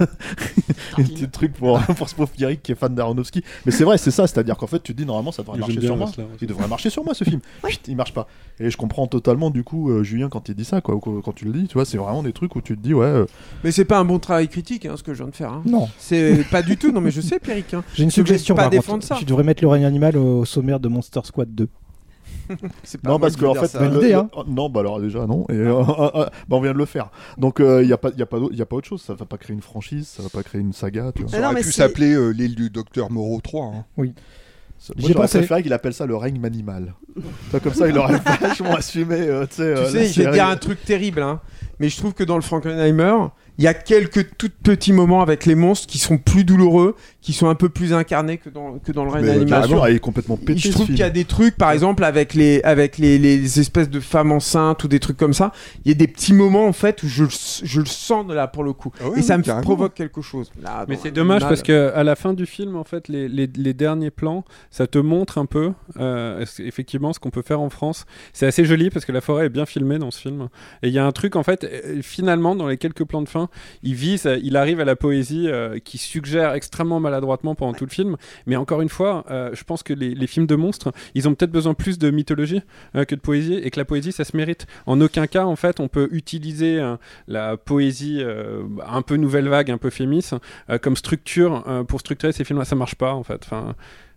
une 0.98 1.08
petite 1.08 1.32
truc 1.32 1.54
pour, 1.54 1.80
pour 1.98 2.10
ce 2.10 2.16
pauvre 2.16 2.30
Pierrick 2.30 2.64
qui 2.64 2.72
est 2.72 2.76
fan 2.76 2.94
d'Aronofsky. 2.96 3.44
Mais 3.66 3.72
c'est 3.72 3.84
vrai, 3.84 3.98
c'est 3.98 4.12
ça. 4.12 4.28
C'est-à-dire 4.28 4.58
qu'en 4.58 4.68
fait, 4.68 4.82
tu 4.82 4.94
te 4.94 4.98
dis, 4.98 5.06
normalement, 5.06 5.32
ça 5.32 5.44
devrait 5.44 5.58
marcher 5.60 5.82
sur 5.82 5.98
moi. 5.98 6.06
Wrestler. 6.08 6.26
Il 6.42 6.48
devrait 6.48 6.68
marcher 6.68 6.90
sur 6.90 7.04
moi, 7.04 7.14
ce 7.14 7.24
film. 7.24 7.42
Chut, 7.70 7.82
il 7.88 7.96
marche 7.96 8.14
pas. 8.14 8.28
Et 8.60 8.70
je 8.70 8.78
comprends 8.78 9.08
totalement, 9.08 9.50
du 9.50 9.64
coup, 9.64 9.90
euh, 9.90 10.04
Julien, 10.04 10.30
quand 10.30 10.48
il 10.50 10.56
dit 10.56 10.66
ça, 10.66 10.80
quoi. 10.82 10.96
ou 10.96 11.00
Quand 11.00 11.34
tu 11.34 11.46
le 11.46 11.52
dis, 11.52 11.68
tu 11.68 11.74
vois, 11.74 11.86
c'est 11.86 11.98
vraiment 11.98 12.24
des 12.24 12.32
trucs 12.34 12.56
où 12.56 12.62
tu 12.62 12.78
te 12.78 12.82
dis, 12.82 12.94
ouais. 12.94 13.06
euh, 13.06 13.26
Mais 13.64 13.72
c'est 13.72 13.86
pas 13.86 14.00
un 14.00 14.06
bon 14.06 14.20
travail 14.20 14.48
critique, 14.48 14.86
hein, 14.86 14.94
ce 14.96 15.04
que 15.04 15.14
je 15.14 15.24
viens 15.24 15.30
de 15.30 15.36
faire. 15.36 15.52
hein. 15.52 15.62
Non. 15.66 15.90
C'est 15.98 16.46
pas 16.50 16.62
du 16.62 16.78
tout. 16.78 16.92
Non, 16.92 17.02
mais 17.02 17.12
je 17.12 17.22
sais, 17.22 17.40
Pierrick. 17.40 17.74
hein. 17.74 17.84
J'ai 17.94 18.04
une 18.04 18.12
Je 18.12 18.22
pas 18.54 18.70
défendre 18.70 19.00
contre. 19.02 19.08
ça. 19.08 19.16
Tu 19.16 19.26
devrais 19.26 19.44
mettre 19.44 19.64
le 19.64 19.68
règne 19.70 19.86
animal 19.86 20.18
au 20.18 20.46
sommaire 20.46 20.80
de 20.80 20.88
Monster 20.88 21.22
Squad 21.24 21.54
2. 21.54 21.68
C'est 22.84 23.02
pas 23.02 23.10
Non, 23.10 23.18
moi 23.18 23.28
parce 23.28 23.38
qu'en 23.38 23.54
fait, 23.56 23.68
ça. 23.68 23.82
le- 23.82 23.90
Bonne 23.90 23.98
idée, 24.00 24.10
le- 24.10 24.16
hein. 24.18 24.30
non, 24.48 24.70
bah 24.70 24.82
alors 24.82 25.00
déjà 25.00 25.26
non. 25.26 25.46
Et, 25.50 25.54
euh, 25.54 25.74
euh, 25.80 26.10
euh, 26.16 26.26
bah, 26.48 26.58
on 26.58 26.62
vient 26.62 26.74
de 26.74 26.78
le 26.78 26.86
faire. 26.86 27.10
Donc 27.38 27.56
il 27.60 27.86
n'y 27.88 27.94
a 27.94 27.98
pas, 27.98 28.12
y 28.16 28.22
a 28.22 28.26
pas, 28.26 28.40
d'au- 28.40 28.52
y 28.52 28.62
a 28.62 28.66
pas 28.66 28.76
autre 28.76 28.88
chose. 28.88 29.02
Ça 29.02 29.14
va 29.16 29.26
pas 29.26 29.38
créer 29.38 29.56
une 29.56 29.62
franchise, 29.62 30.08
ça 30.08 30.22
va 30.22 30.30
pas 30.30 30.44
créer 30.44 30.62
une 30.62 30.74
saga. 30.74 31.12
Tu 31.16 31.24
vois. 31.24 31.32
Ça 31.32 31.38
Mais 31.38 31.42
non, 31.42 31.48
aurait 31.50 31.56
mais 31.56 31.62
pu 31.64 31.72
s'appeler 31.72 32.14
euh, 32.14 32.30
l'île 32.30 32.56
du 32.56 32.70
docteur 32.70 33.12
Moreau 33.12 33.40
3. 33.42 33.66
hein. 33.66 33.86
Moi, 33.98 34.08
J'y 34.98 35.06
ai 35.06 35.08
j'aurais 35.14 35.14
pensé. 35.24 35.38
préféré 35.40 35.64
qu'il 35.64 35.74
appelle 35.74 35.94
ça 35.94 36.06
le 36.06 36.16
règne 36.16 36.44
animal. 36.46 36.94
Comme 37.64 37.74
ça, 37.74 37.88
il 37.88 37.98
aurait 37.98 38.20
vachement 38.42 38.76
assumé. 38.76 39.16
euh, 39.22 39.48
tu 39.48 39.56
sais, 39.56 39.62
euh, 39.64 39.86
je 39.90 40.22
vais 40.22 40.32
dire 40.32 40.48
un 40.48 40.58
truc 40.58 40.84
terrible, 40.84 41.22
hein, 41.24 41.40
mais 41.80 41.90
je 41.90 41.98
trouve 41.98 42.14
que 42.14 42.24
dans 42.26 42.36
le 42.36 42.42
Frankenheimer, 42.44 43.16
il 43.58 43.64
y 43.64 43.68
a 43.68 43.74
quelques 43.74 44.36
tout 44.38 44.50
petits 44.64 44.94
moments 44.94 45.22
avec 45.22 45.46
les 45.46 45.56
monstres 45.56 45.88
qui 45.88 45.98
sont 45.98 46.18
plus 46.18 46.44
douloureux, 46.44 46.96
qui 47.22 47.34
sont 47.34 47.48
un 47.48 47.56
peu 47.56 47.70
plus 47.70 47.94
incarnés 47.94 48.38
que 48.38 48.50
dans, 48.50 48.78
que 48.80 48.92
dans 48.92 49.04
le 49.06 49.12
règne 49.12 49.26
Mais, 49.26 49.32
animal. 49.32 49.62
carrément, 49.62 49.86
il 49.88 49.96
est 49.96 50.00
complètement 50.00 50.38
pété. 50.38 50.60
je 50.60 50.72
trouve 50.72 50.86
qu'il 50.88 50.98
y 51.00 51.04
a 51.04 51.10
des 51.10 51.26
trucs, 51.26 51.56
par 51.58 51.72
exemple, 51.72 52.04
avec 52.04 52.34
les, 52.34 52.62
avec 52.64 52.98
les, 52.98 53.18
les 53.18 53.60
espèces 53.60 53.90
de 53.90 54.00
femmes 54.00 54.32
enceintes 54.32 54.84
ou 54.84 54.88
des 54.88 55.00
trucs 55.00 55.18
comme 55.18 55.34
ça. 55.34 55.52
Il 55.86 55.90
y 55.90 55.92
a 55.92 55.98
des 55.98 56.08
petits 56.08 56.34
moments, 56.34 56.68
en 56.68 56.74
fait, 56.74 57.02
où 57.04 57.08
je, 57.08 57.24
je 57.64 57.80
le 57.80 57.86
sens 57.86 58.28
de 58.28 58.34
là 58.34 58.48
pour 58.48 58.64
le 58.64 58.74
coup. 58.74 58.92
Ah 59.02 59.06
et 59.16 59.22
ça 59.22 59.34
oui, 59.36 59.40
me 59.40 59.44
carrément. 59.44 59.64
provoque 59.64 59.94
quelque 59.94 60.22
chose. 60.22 60.52
Là, 60.62 60.86
Mais 60.88 60.98
c'est 61.02 61.12
dommage 61.12 61.42
parce 61.42 61.64
que 61.64 61.92
à 61.96 62.04
la 62.04 62.16
fin 62.16 62.34
du 62.34 62.46
film, 62.46 62.76
en 62.76 62.84
fait, 62.84 63.08
les, 63.08 63.28
les, 63.28 63.48
les 63.56 63.74
derniers 63.74 64.12
plans, 64.12 64.44
ça 64.70 64.86
te 64.86 64.98
montre 65.00 65.38
un 65.38 65.46
peu, 65.46 65.72
euh, 66.00 66.46
ce- 66.46 66.62
effectivement, 66.62 67.14
ce 67.14 67.20
qu'on 67.20 67.30
peut 67.32 67.42
faire 67.42 67.62
en 67.62 67.70
France. 67.70 68.06
C'est 68.34 68.46
assez 68.46 68.66
joli 68.66 68.90
parce 68.90 69.06
que 69.06 69.12
la 69.12 69.22
forêt 69.22 69.48
est 69.48 69.50
bien 69.50 69.66
filmée 69.66 69.98
dans 69.98 70.12
ce 70.12 70.20
film. 70.20 70.50
Et 70.84 70.90
il 70.90 70.94
y 70.94 71.00
a 71.00 71.06
un 71.06 71.12
truc, 71.12 71.36
en 71.36 71.44
fait, 71.44 71.64
euh, 71.64 72.02
finalement, 72.02 72.56
dans 72.56 72.68
les 72.68 72.78
quelques 72.78 73.04
plans 73.06 73.22
de 73.22 73.30
fin, 73.30 73.45
il 73.84 73.96
vise, 73.96 74.30
il 74.44 74.58
arrive 74.58 74.80
à 74.80 74.86
la 74.86 74.96
poésie 74.96 75.48
euh, 75.48 75.80
qui 75.80 75.98
suggère 75.98 76.54
extrêmement 76.54 77.00
maladroitement 77.00 77.56
pendant 77.56 77.74
tout 77.74 77.86
le 77.86 77.92
film. 77.92 78.18
Mais 78.46 78.56
encore 78.56 78.82
une 78.82 78.90
fois, 78.90 79.26
euh, 79.30 79.50
je 79.54 79.64
pense 79.64 79.84
que 79.84 79.94
les, 79.94 80.28
films 80.28 80.48
de 80.48 80.56
monstres, 80.56 80.92
ils 81.14 81.28
ont 81.28 81.36
peut-être 81.36 81.52
besoin 81.52 81.74
plus 81.74 81.98
de 82.00 82.10
mythologie 82.10 82.62
euh, 82.96 83.06
que 83.06 83.16
de 83.16 83.20
poésie 83.20 83.56
et 83.56 83.70
que 83.70 83.80
la 83.80 83.86
poésie, 83.86 84.12
ça 84.12 84.24
se 84.24 84.36
mérite. 84.36 84.66
En 84.86 85.00
aucun 85.02 85.28
cas, 85.28 85.46
en 85.46 85.56
fait, 85.56 85.80
on 85.80 85.88
peut 85.88 86.10
utiliser 86.12 86.82
la 87.28 87.58
poésie 87.58 88.24
un 88.88 89.02
peu 89.02 89.16
nouvelle 89.16 89.48
vague, 89.48 89.72
un 89.72 89.78
peu 89.78 89.90
fémis, 89.90 90.30
comme 90.82 90.96
structure 90.96 91.64
pour 91.88 92.00
structurer 92.00 92.32
ces 92.32 92.44
films. 92.44 92.64
Ça 92.66 92.76
marche 92.76 92.96
pas, 92.96 93.14
en 93.14 93.24
fait. 93.24 93.48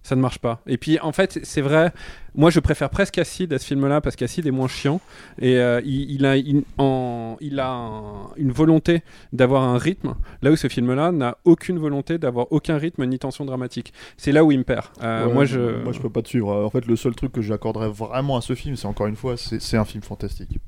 Ça 0.09 0.17
ne 0.17 0.21
marche 0.21 0.39
pas. 0.39 0.61
Et 0.67 0.79
puis, 0.79 0.99
en 1.01 1.13
fait, 1.13 1.39
c'est 1.43 1.61
vrai. 1.61 1.93
Moi, 2.35 2.51
je 2.51 2.61
préfère 2.61 2.89
presque 2.89 3.19
Acide 3.19 3.53
à 3.53 3.59
ce 3.59 3.67
film-là 3.67 4.01
parce 4.01 4.17
qu'Acide 4.17 4.47
est 4.47 4.51
moins 4.53 4.69
chiant 4.69 5.01
et 5.41 5.57
euh, 5.59 5.81
il, 5.85 6.11
il 6.13 6.25
a, 6.25 6.37
une, 6.37 6.63
en- 6.79 7.37
il 7.41 7.59
a 7.61 7.69
un- 7.71 8.29
une 8.37 8.53
volonté 8.53 9.03
d'avoir 9.33 9.63
un 9.65 9.77
rythme. 9.77 10.15
Là 10.43 10.51
où 10.53 10.57
ce 10.57 10.69
film-là 10.69 11.13
n'a 11.13 11.37
aucune 11.45 11.79
volonté 11.79 12.17
d'avoir 12.19 12.47
aucun 12.53 12.79
rythme 12.79 13.05
ni 13.07 13.19
tension 13.19 13.45
dramatique. 13.45 13.93
C'est 14.17 14.33
là 14.33 14.45
où 14.45 14.53
il 14.53 14.59
me 14.59 14.65
perd. 14.65 14.87
Euh, 15.03 15.27
Ouais, 15.27 15.33
moi, 15.35 15.45
je. 15.45 15.83
moi, 15.83 15.93
je 15.93 16.01
peux 16.01 16.11
pas 16.11 16.23
te 16.23 16.29
suivre. 16.29 16.49
En 16.65 16.71
fait, 16.71 16.87
le 16.87 16.97
seul 16.97 17.15
truc 17.15 17.33
que 17.33 17.43
j'accorderais 17.43 17.89
vraiment 17.91 18.37
à 18.37 18.41
ce 18.41 18.55
film, 18.55 18.77
c'est 18.77 18.87
encore 18.87 19.09
une 19.09 19.17
fois, 19.17 19.37
c'est 19.37 19.61
c'est 19.61 19.77
un 19.77 19.85
film 19.85 20.03
fantastique. 20.03 20.59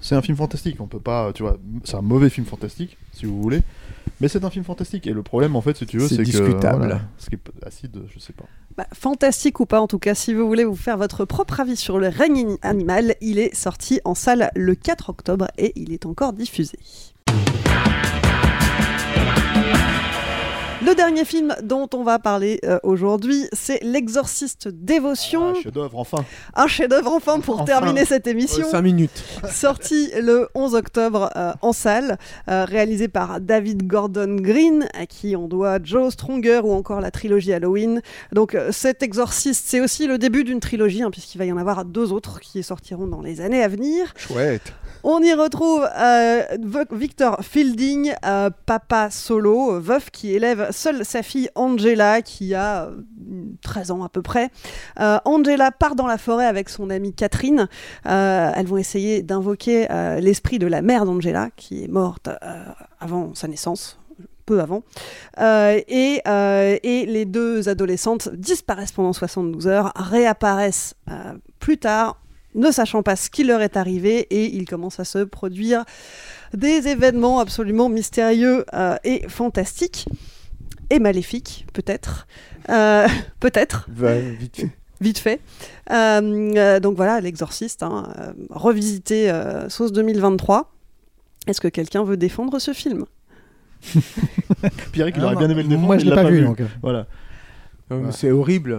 C'est 0.00 0.14
un 0.14 0.22
film 0.22 0.36
fantastique. 0.36 0.80
On 0.80 0.86
peut 0.86 1.00
pas, 1.00 1.32
tu 1.32 1.42
vois, 1.42 1.58
c'est 1.84 1.96
un 1.96 2.02
mauvais 2.02 2.30
film 2.30 2.46
fantastique, 2.46 2.96
si 3.12 3.26
vous 3.26 3.40
voulez, 3.42 3.60
mais 4.20 4.28
c'est 4.28 4.44
un 4.44 4.50
film 4.50 4.64
fantastique. 4.64 5.06
Et 5.06 5.12
le 5.12 5.22
problème, 5.22 5.56
en 5.56 5.60
fait, 5.60 5.76
si 5.76 5.86
tu 5.86 5.98
veux, 5.98 6.06
C'est 6.08 6.16
c'est 6.16 6.22
que 6.22 6.30
discutable. 6.30 6.78
voilà, 6.78 7.00
ce 7.18 7.28
qui 7.30 7.36
est 7.36 7.66
acide, 7.66 8.02
je 8.12 8.18
sais 8.18 8.32
pas. 8.32 8.44
Bah, 8.76 8.86
fantastique 8.94 9.60
ou 9.60 9.66
pas, 9.66 9.80
en 9.80 9.86
tout 9.88 9.98
cas, 9.98 10.14
si 10.14 10.32
vous 10.34 10.46
voulez 10.46 10.64
vous 10.64 10.76
faire 10.76 10.96
votre 10.96 11.24
propre 11.24 11.60
avis 11.60 11.76
sur 11.76 11.98
le 11.98 12.08
règne 12.08 12.38
ani- 12.40 12.58
animal, 12.62 13.14
il 13.20 13.38
est 13.38 13.54
sorti 13.54 14.00
en 14.04 14.14
salle 14.14 14.50
le 14.54 14.74
4 14.74 15.10
octobre 15.10 15.48
et 15.58 15.72
il 15.76 15.92
est 15.92 16.06
encore 16.06 16.32
diffusé. 16.32 16.78
Le 20.90 20.96
dernier 20.96 21.24
film 21.24 21.54
dont 21.62 21.88
on 21.94 22.02
va 22.02 22.18
parler 22.18 22.58
euh, 22.64 22.80
aujourd'hui, 22.82 23.46
c'est 23.52 23.78
L'Exorciste 23.84 24.66
Dévotion. 24.66 25.52
Ah, 25.56 25.60
chef-d'œuvre, 25.62 25.96
enfin. 26.00 26.24
Un 26.56 26.66
chef-d'œuvre 26.66 27.12
enfin 27.12 27.38
pour 27.38 27.60
Enfin. 27.60 27.64
terminer 27.64 28.04
cette 28.04 28.26
émission. 28.26 28.68
5 28.68 28.82
minutes. 28.82 29.22
Sorti 29.48 30.10
le 30.20 30.48
11 30.56 30.74
octobre 30.74 31.30
euh, 31.36 31.52
en 31.62 31.72
salle, 31.72 32.18
euh, 32.48 32.64
réalisé 32.64 33.06
par 33.06 33.40
David 33.40 33.86
Gordon 33.86 34.34
Green, 34.40 34.88
à 34.94 35.06
qui 35.06 35.36
on 35.36 35.46
doit 35.46 35.78
Joe 35.80 36.12
Stronger 36.12 36.60
ou 36.64 36.72
encore 36.72 37.00
la 37.00 37.12
trilogie 37.12 37.52
Halloween. 37.52 38.02
Donc 38.32 38.56
euh, 38.56 38.72
cet 38.72 39.04
exorciste, 39.04 39.66
c'est 39.68 39.80
aussi 39.80 40.08
le 40.08 40.18
début 40.18 40.42
d'une 40.42 40.58
trilogie, 40.58 41.04
hein, 41.04 41.12
puisqu'il 41.12 41.38
va 41.38 41.44
y 41.44 41.52
en 41.52 41.56
avoir 41.56 41.84
deux 41.84 42.12
autres 42.12 42.40
qui 42.40 42.64
sortiront 42.64 43.06
dans 43.06 43.22
les 43.22 43.40
années 43.40 43.62
à 43.62 43.68
venir. 43.68 44.12
Chouette. 44.16 44.72
On 45.02 45.22
y 45.22 45.32
retrouve 45.32 45.88
euh, 45.98 46.42
Victor 46.92 47.38
Fielding, 47.42 48.12
euh, 48.24 48.50
papa 48.66 49.10
solo, 49.10 49.74
euh, 49.74 49.80
veuf 49.80 50.10
qui 50.10 50.34
élève 50.34 50.68
seule 50.72 51.04
sa 51.04 51.22
fille 51.22 51.48
Angela, 51.54 52.20
qui 52.20 52.54
a 52.54 52.84
euh, 52.84 53.02
13 53.62 53.92
ans 53.92 54.02
à 54.04 54.08
peu 54.10 54.20
près. 54.20 54.50
Euh, 55.00 55.18
Angela 55.24 55.70
part 55.70 55.94
dans 55.94 56.06
la 56.06 56.18
forêt 56.18 56.46
avec 56.46 56.68
son 56.68 56.90
amie 56.90 57.14
Catherine. 57.14 57.68
Euh, 58.06 58.52
elles 58.54 58.66
vont 58.66 58.76
essayer 58.76 59.22
d'invoquer 59.22 59.90
euh, 59.90 60.20
l'esprit 60.20 60.58
de 60.58 60.66
la 60.66 60.82
mère 60.82 61.06
d'Angela, 61.06 61.48
qui 61.56 61.84
est 61.84 61.88
morte 61.88 62.28
euh, 62.28 62.64
avant 63.00 63.34
sa 63.34 63.48
naissance 63.48 63.98
peu 64.44 64.60
avant. 64.60 64.82
Euh, 65.38 65.80
et, 65.88 66.20
euh, 66.26 66.76
les 66.82 67.24
deux 67.24 67.68
adolescentes 67.68 68.28
disparaissent 68.34 68.92
pendant 68.92 69.12
72 69.12 69.66
heures, 69.66 69.92
réapparaissent 69.96 70.94
euh, 71.08 71.34
plus 71.58 71.78
tard, 71.78 72.20
ne 72.54 72.70
sachant 72.70 73.02
pas 73.02 73.16
ce 73.16 73.30
qui 73.30 73.44
leur 73.44 73.60
est 73.62 73.76
arrivé, 73.76 74.20
et 74.30 74.46
il 74.56 74.64
commence 74.68 74.98
à 75.00 75.04
se 75.04 75.18
produire 75.20 75.84
des 76.54 76.88
événements 76.88 77.38
absolument 77.38 77.88
mystérieux 77.88 78.64
euh, 78.74 78.96
et 79.04 79.22
fantastiques, 79.28 80.06
et 80.90 80.98
maléfiques, 80.98 81.66
peut-être. 81.72 82.26
Euh, 82.68 83.06
peut-être 83.40 83.86
Va, 83.92 84.18
vite 84.18 84.56
fait. 84.56 84.68
vite 85.00 85.18
fait. 85.18 85.40
Euh, 85.90 86.52
euh, 86.56 86.80
donc 86.80 86.96
voilà, 86.96 87.20
l'exorciste, 87.20 87.82
hein, 87.82 88.12
euh, 88.18 88.32
revisité 88.50 89.30
euh, 89.30 89.68
sauce 89.68 89.92
2023. 89.92 90.72
Est-ce 91.46 91.60
que 91.60 91.68
quelqu'un 91.68 92.04
veut 92.04 92.16
défendre 92.16 92.58
ce 92.58 92.72
film? 92.72 93.04
Pierre, 94.92 95.08
il 95.08 95.14
Ah, 95.20 95.24
aurait 95.26 95.36
bien 95.36 95.48
aimé 95.50 95.62
le 95.62 95.68
défendre. 95.68 95.86
moi, 95.86 95.96
mais 95.96 96.00
je 96.00 96.04
l'ai 96.04 96.14
l'a 96.14 96.22
pas 96.22 96.28
vu, 96.30 96.42
donc. 96.44 96.60
Voilà. 96.82 97.06
C'est 98.10 98.30
horrible. 98.30 98.78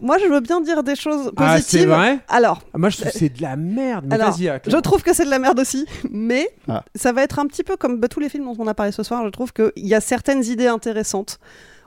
Moi, 0.00 0.16
je 0.18 0.26
veux 0.26 0.40
bien 0.40 0.60
dire 0.60 0.82
des 0.82 0.96
choses 0.96 1.30
positives. 1.34 1.38
Ah, 1.38 1.60
c'est 1.60 1.84
vrai 1.86 2.18
Alors, 2.28 2.62
Ah, 2.72 2.78
Moi, 2.78 2.88
je 2.90 2.96
trouve 2.98 3.12
que 3.12 3.18
c'est 3.18 3.28
de 3.36 3.42
la 3.42 3.56
merde. 3.56 4.04
Mais 4.08 4.14
Alors, 4.14 4.30
vas-y, 4.30 4.50
je 4.66 4.76
trouve 4.78 5.02
que 5.02 5.12
c'est 5.14 5.24
de 5.24 5.30
la 5.30 5.38
merde 5.38 5.60
aussi, 5.60 5.86
mais 6.10 6.48
Ah. 6.68 6.84
ça 6.94 7.12
va 7.12 7.22
être 7.22 7.38
un 7.38 7.46
petit 7.46 7.62
peu 7.64 7.76
comme 7.76 8.00
bah, 8.00 8.08
tous 8.08 8.20
les 8.20 8.28
films 8.28 8.44
dont 8.44 8.56
on 8.58 8.66
a 8.66 8.74
parlé 8.74 8.92
ce 8.92 9.02
soir. 9.02 9.22
Je 9.24 9.30
trouve 9.30 9.52
qu'il 9.52 9.72
y 9.76 9.94
a 9.94 10.00
certaines 10.00 10.44
idées 10.44 10.66
intéressantes. 10.68 11.38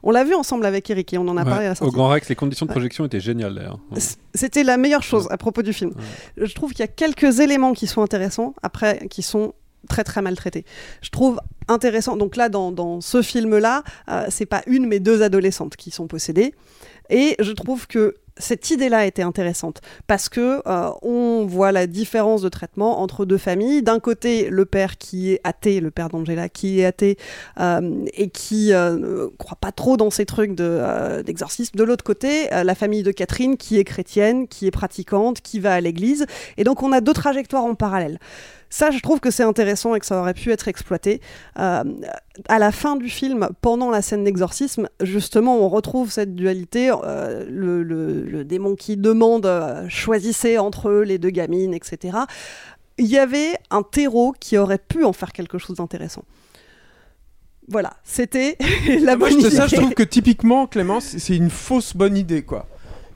On 0.03 0.11
l'a 0.11 0.23
vu 0.23 0.35
ensemble 0.35 0.65
avec 0.67 0.89
Eric 0.91 1.11
et 1.13 1.17
on 1.17 1.27
en 1.27 1.37
a 1.37 1.43
Ouais, 1.43 1.49
parlé 1.49 1.65
à 1.65 1.69
la 1.69 1.71
Au 1.73 1.75
sortie. 1.75 1.93
Grand 1.95 2.07
Rex, 2.09 2.29
les 2.29 2.35
conditions 2.35 2.65
de 2.65 2.69
Ouais. 2.69 2.75
projection 2.75 3.03
étaient 3.05 3.19
géniales 3.19 3.55
d'ailleurs. 3.55 3.79
C'était 4.35 4.63
la 4.63 4.77
meilleure 4.77 5.03
chose 5.03 5.27
à 5.31 5.37
propos 5.37 5.63
du 5.63 5.73
film. 5.73 5.91
Je 6.37 6.53
trouve 6.53 6.71
qu'il 6.71 6.81
y 6.81 6.83
a 6.83 6.87
quelques 6.87 7.39
éléments 7.39 7.73
qui 7.73 7.87
sont 7.87 8.01
intéressants, 8.03 8.53
après 8.61 9.07
qui 9.09 9.23
sont 9.23 9.53
très 9.89 10.03
très 10.03 10.21
mal 10.21 10.35
traités. 10.35 10.65
Je 11.01 11.09
trouve 11.09 11.39
intéressant, 11.67 12.15
donc 12.15 12.35
là 12.35 12.47
dans, 12.49 12.71
dans 12.71 13.01
ce 13.01 13.21
film-là, 13.21 13.83
euh, 14.09 14.25
c'est 14.29 14.45
pas 14.45 14.61
une 14.67 14.85
mais 14.85 14.99
deux 14.99 15.23
adolescentes 15.23 15.75
qui 15.75 15.91
sont 15.91 16.07
possédées, 16.07 16.53
et 17.09 17.35
je 17.39 17.51
trouve 17.51 17.87
que 17.87 18.15
cette 18.39 18.69
idée-là 18.69 19.05
était 19.05 19.21
intéressante 19.21 19.81
parce 20.05 20.29
que 20.29 20.61
euh, 20.67 20.91
on 21.01 21.45
voit 21.45 21.71
la 21.71 21.87
différence 21.87 22.41
de 22.41 22.49
traitement 22.49 23.01
entre 23.01 23.25
deux 23.25 23.37
familles. 23.37 23.81
D'un 23.81 23.99
côté, 23.99 24.49
le 24.49 24.65
père 24.65 24.97
qui 24.97 25.33
est 25.33 25.41
athée, 25.43 25.79
le 25.79 25.91
père 25.91 26.09
d'Angela 26.09 26.49
qui 26.49 26.79
est 26.79 26.85
athée 26.85 27.17
euh, 27.59 28.05
et 28.13 28.29
qui 28.29 28.73
euh, 28.73 28.97
ne 28.97 29.25
croit 29.37 29.57
pas 29.59 29.71
trop 29.71 29.97
dans 29.97 30.09
ces 30.09 30.25
trucs 30.25 30.55
de, 30.55 31.21
d'exorcisme. 31.23 31.75
De 31.77 31.83
l'autre 31.83 32.03
côté, 32.03 32.47
la 32.51 32.75
famille 32.75 33.03
de 33.03 33.11
Catherine 33.11 33.57
qui 33.57 33.77
est 33.79 33.83
chrétienne, 33.83 34.47
qui 34.47 34.67
est 34.67 34.71
pratiquante, 34.71 35.41
qui 35.41 35.59
va 35.59 35.73
à 35.73 35.81
l'église. 35.81 36.25
Et 36.57 36.63
donc 36.63 36.83
on 36.83 36.91
a 36.91 37.01
deux 37.01 37.13
trajectoires 37.13 37.65
en 37.65 37.75
parallèle. 37.75 38.19
Ça, 38.69 38.91
je 38.91 38.99
trouve 38.99 39.19
que 39.21 39.31
c'est 39.31 39.43
intéressant 39.43 39.95
et 39.95 39.99
que 39.99 40.05
ça 40.05 40.19
aurait 40.19 40.33
pu 40.33 40.51
être 40.51 40.67
exploité. 40.67 41.21
Euh, 41.57 41.83
à 42.49 42.59
la 42.59 42.71
fin 42.71 42.95
du 42.97 43.09
film, 43.09 43.47
pendant 43.61 43.89
la 43.89 44.01
scène 44.01 44.23
d'exorcisme, 44.25 44.89
justement, 45.01 45.57
on 45.57 45.69
retrouve 45.69 46.11
cette 46.11 46.35
dualité, 46.35 46.91
euh, 47.03 47.45
le, 47.49 47.81
le- 47.83 48.23
le 48.23 48.43
démon 48.43 48.75
qui 48.75 48.97
demande 48.97 49.45
euh, 49.45 49.87
choisissez 49.87 50.57
entre 50.57 50.89
eux 50.89 51.03
les 51.03 51.17
deux 51.17 51.29
gamines, 51.29 51.73
etc. 51.73 52.17
Il 52.97 53.05
y 53.07 53.17
avait 53.17 53.57
un 53.69 53.83
terreau 53.83 54.33
qui 54.39 54.57
aurait 54.57 54.79
pu 54.79 55.03
en 55.05 55.13
faire 55.13 55.31
quelque 55.31 55.57
chose 55.57 55.77
d'intéressant. 55.77 56.23
Voilà, 57.69 57.93
c'était 58.03 58.57
la 59.01 59.15
Moi, 59.17 59.29
bonne 59.29 59.41
je, 59.41 59.47
idée. 59.47 59.55
ça, 59.55 59.67
je 59.67 59.75
trouve 59.75 59.93
que 59.93 60.03
typiquement, 60.03 60.67
Clément, 60.67 60.99
c'est 60.99 61.19
c'est 61.19 61.35
une 61.35 61.49
fausse 61.49 61.95
bonne 61.95 62.15
idée, 62.17 62.41
quoi. 62.43 62.65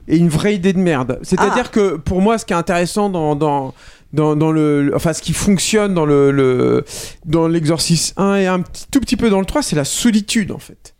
Et 0.08 0.16
une 0.16 0.28
vraie 0.28 0.54
idée 0.54 0.72
de 0.72 0.78
merde. 0.78 1.18
C'est-à-dire 1.22 1.66
Ah. 1.66 1.72
que 1.72 1.96
pour 1.96 2.20
moi, 2.20 2.36
ce 2.36 2.44
qui 2.44 2.52
est 2.52 2.56
intéressant 2.56 3.08
dans, 3.08 3.34
dans, 3.36 3.72
dans, 4.12 4.52
le, 4.52 4.92
Enfin, 4.94 5.12
ce 5.12 5.22
qui 5.22 5.32
fonctionne 5.32 5.94
dans 5.94 6.04
le, 6.06 6.84
dans 7.24 7.48
l'exorcisme 7.48 8.14
1 8.20 8.34
et 8.36 8.46
un 8.46 8.62
tout 8.90 9.00
petit 9.00 9.16
peu 9.16 9.30
dans 9.30 9.40
le 9.40 9.46
3, 9.46 9.62
c'est 9.62 9.76
la 9.76 9.84
solitude, 9.84 10.52
en 10.52 10.58
fait. 10.58 10.94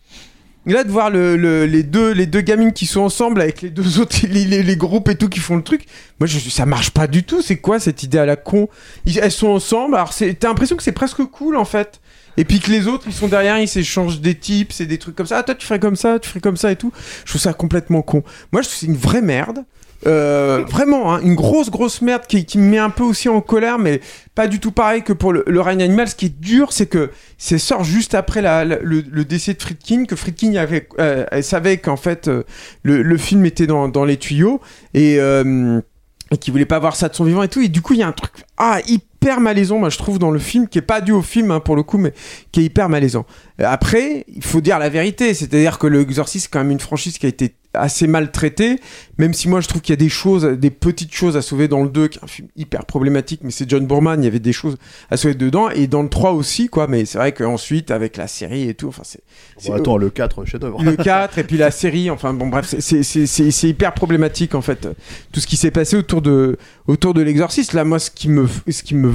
Et 0.66 0.72
là, 0.72 0.84
de 0.84 0.90
voir 0.90 1.10
le, 1.10 1.36
le- 1.36 1.66
les, 1.66 1.82
deux, 1.82 2.40
gamines 2.40 2.72
qui 2.72 2.86
sont 2.86 3.00
ensemble 3.00 3.40
avec 3.40 3.62
les 3.62 3.70
deux 3.70 3.98
autres, 3.98 4.16
les, 4.28 4.76
groupes 4.76 5.08
et 5.08 5.16
tout 5.16 5.28
qui 5.28 5.40
font 5.40 5.56
le 5.56 5.62
truc, 5.62 5.86
moi, 6.20 6.26
je, 6.28 6.38
ça 6.38 6.66
marche 6.66 6.90
pas 6.90 7.08
du 7.08 7.24
tout. 7.24 7.42
C'est 7.42 7.56
quoi 7.56 7.80
cette 7.80 8.02
idée 8.04 8.18
à 8.18 8.26
la 8.26 8.36
con? 8.36 8.68
Elles 9.04 9.32
sont 9.32 9.48
ensemble, 9.48 9.96
alors 9.96 10.14
t'as 10.14 10.48
l'impression 10.48 10.76
que 10.76 10.82
c'est 10.84 10.92
presque 10.92 11.24
cool, 11.24 11.56
en 11.56 11.64
fait. 11.64 12.00
et 12.36 12.44
puis 12.44 12.60
que 12.60 12.70
les 12.70 12.86
autres 12.86 13.04
ils 13.08 13.12
sont 13.12 13.28
derrière, 13.28 13.58
ils 13.58 13.68
s'échangent 13.68 14.20
des 14.20 14.34
tips 14.36 14.80
et 14.80 14.86
des 14.86 14.98
trucs 14.98 15.16
comme 15.16 15.26
ça. 15.26 15.38
Ah, 15.38 15.42
toi 15.42 15.54
tu 15.54 15.66
ferais 15.66 15.80
comme 15.80 15.96
ça, 15.96 16.18
tu 16.18 16.28
ferais 16.28 16.40
comme 16.40 16.56
ça 16.56 16.70
et 16.72 16.76
tout. 16.76 16.92
Je 17.24 17.30
trouve 17.32 17.40
ça 17.42 17.52
complètement 17.52 18.00
con. 18.02 18.22
Moi 18.52 18.62
je 18.62 18.68
trouve 18.68 18.78
c'est 18.78 18.86
une 18.86 18.96
vraie 18.96 19.20
merde. 19.20 19.64
Euh, 20.06 20.64
vraiment, 20.68 21.14
hein, 21.14 21.20
une 21.22 21.34
grosse 21.34 21.70
grosse 21.70 22.02
merde 22.02 22.26
qui, 22.26 22.58
me 22.58 22.64
met 22.64 22.78
un 22.78 22.90
peu 22.90 23.04
aussi 23.04 23.28
en 23.28 23.40
colère, 23.40 23.78
mais 23.78 24.00
pas 24.34 24.48
du 24.48 24.58
tout 24.58 24.72
pareil 24.72 25.02
que 25.02 25.12
pour 25.12 25.32
le, 25.32 25.44
le 25.46 25.60
règne 25.60 25.82
animal. 25.82 26.08
Ce 26.08 26.14
qui 26.14 26.26
est 26.26 26.40
dur, 26.40 26.72
c'est 26.72 26.86
que 26.86 27.10
c'est 27.38 27.58
sort 27.58 27.84
juste 27.84 28.14
après 28.14 28.42
le, 28.42 29.24
décès 29.24 29.54
de 29.54 29.62
Friedkin, 29.62 30.04
que 30.06 30.16
Friedkin 30.16 30.52
euh, 30.98 31.42
savait 31.42 31.78
qu'en 31.78 31.96
fait 31.96 32.28
euh, 32.28 32.42
le, 32.82 33.16
film 33.16 33.44
était 33.46 33.66
dans, 33.66 34.04
les 34.04 34.16
tuyaux 34.16 34.60
et, 34.94 35.16
et 35.16 36.38
qu'il 36.38 36.52
voulait 36.52 36.64
pas 36.64 36.78
voir 36.78 36.96
ça 36.96 37.08
de 37.08 37.14
son 37.14 37.24
vivant 37.24 37.42
et 37.42 37.48
tout. 37.48 37.60
Et 37.60 37.68
du 37.68 37.82
coup, 37.82 37.94
il 37.94 38.00
y 38.00 38.02
a 38.02 38.08
un 38.08 38.12
truc 38.12 38.32
ah 38.56 38.80
hyper 38.86 39.40
malaisant, 39.40 39.78
moi 39.78 39.90
je 39.90 39.98
trouve 39.98 40.18
dans 40.18 40.30
le 40.30 40.38
film, 40.38 40.66
qui 40.66 40.78
est 40.78 40.82
pas 40.82 41.00
dû 41.00 41.12
au 41.12 41.22
film 41.22 41.50
hein, 41.52 41.60
pour 41.60 41.76
le 41.76 41.82
coup, 41.84 41.98
mais 41.98 42.12
qui 42.50 42.60
est 42.60 42.64
hyper 42.64 42.88
malaisant. 42.88 43.24
Après, 43.58 44.24
il 44.28 44.44
faut 44.44 44.60
dire 44.60 44.78
la 44.78 44.88
vérité, 44.88 45.34
c'est-à-dire 45.34 45.78
que 45.78 45.86
le 45.86 46.00
Exorcist, 46.00 46.46
c'est 46.46 46.50
quand 46.50 46.58
même 46.58 46.72
une 46.72 46.80
franchise 46.80 47.18
qui 47.18 47.26
a 47.26 47.28
été 47.28 47.54
assez 47.74 48.06
mal 48.06 48.30
traitée, 48.30 48.78
même 49.18 49.32
si 49.34 49.48
moi 49.48 49.60
je 49.60 49.68
trouve 49.68 49.80
qu'il 49.80 49.92
y 49.92 49.98
a 49.98 50.02
des 50.02 50.08
choses, 50.08 50.44
des 50.44 50.70
petites 50.70 51.14
choses 51.14 51.36
à 51.36 51.42
sauver 51.42 51.68
dans 51.68 51.82
le 51.82 51.88
2, 51.88 52.08
qui 52.08 52.18
est 52.18 52.24
un 52.24 52.26
film 52.26 52.48
hyper 52.56 52.84
problématique, 52.84 53.40
mais 53.44 53.50
c'est 53.50 53.68
John 53.68 53.86
Boorman, 53.86 54.20
il 54.20 54.24
y 54.24 54.28
avait 54.28 54.38
des 54.40 54.52
choses 54.52 54.76
à 55.10 55.16
sauver 55.16 55.34
dedans, 55.34 55.70
et 55.70 55.86
dans 55.86 56.02
le 56.02 56.08
3 56.08 56.32
aussi, 56.32 56.68
quoi, 56.68 56.86
mais 56.86 57.04
c'est 57.04 57.18
vrai 57.18 57.32
qu'ensuite, 57.32 57.90
avec 57.90 58.16
la 58.16 58.26
série 58.26 58.68
et 58.68 58.74
tout, 58.74 58.88
enfin 58.88 59.02
c'est... 59.04 59.20
Bon, 59.66 59.74
attends, 59.74 59.96
le 59.96 60.10
4, 60.10 60.44
chef-d'œuvre. 60.44 60.82
le 60.82 60.96
4 61.02 61.38
et 61.38 61.44
puis 61.44 61.56
la 61.56 61.70
série 61.70 62.10
enfin 62.10 62.34
bon 62.34 62.48
bref 62.48 62.74
c'est- 62.78 63.68
hyper 63.68 63.94
problématique 63.94 64.54
en 64.54 64.60
fait 64.62 64.88
tout 65.30 65.40
ce 65.40 65.46
qui 65.46 65.56
s'est 65.56 65.70
passé 65.70 65.96
autour 65.96 66.20
de 66.22 66.58
autour 66.86 67.14
de 67.14 67.22
l'exorciste 67.22 67.72
là 67.72 67.84
moi 67.84 67.98
ce 67.98 68.10
qui 68.10 68.28
me 68.28 68.48
ce 68.68 68.82
qui 68.82 68.94
me 68.94 69.12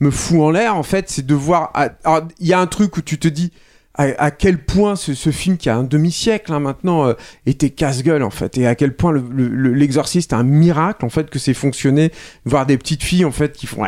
me 0.00 0.10
fout 0.10 0.40
en 0.40 0.50
l'air 0.50 0.74
en 0.76 0.82
fait 0.82 1.08
c'est 1.10 1.26
de 1.26 1.34
voir 1.34 1.70
alors 2.04 2.22
il 2.40 2.46
y 2.46 2.52
a 2.52 2.60
un 2.60 2.66
truc 2.66 2.96
où 2.96 3.02
tu 3.02 3.18
te 3.18 3.28
dis 3.28 3.52
à, 3.98 4.04
à 4.24 4.30
quel 4.30 4.58
point 4.58 4.96
ce, 4.96 5.12
ce 5.12 5.30
film 5.30 5.56
qui 5.56 5.68
a 5.68 5.76
un 5.76 5.82
demi-siècle 5.82 6.52
hein, 6.52 6.60
maintenant 6.60 7.06
euh, 7.08 7.14
était 7.46 7.70
casse-gueule 7.70 8.22
en 8.22 8.30
fait 8.30 8.56
et 8.56 8.66
à 8.66 8.74
quel 8.74 8.94
point 8.94 9.10
le- 9.12 9.24
le- 9.30 9.48
le- 9.48 9.74
l'exorciste 9.74 10.32
un 10.32 10.44
miracle 10.44 11.04
en 11.04 11.08
fait 11.10 11.28
que 11.28 11.38
c'est 11.38 11.52
fonctionné 11.54 12.12
voir 12.44 12.64
des 12.64 12.78
petites 12.78 13.02
filles 13.02 13.24
en 13.24 13.32
fait 13.32 13.52
qui 13.52 13.66
font 13.66 13.82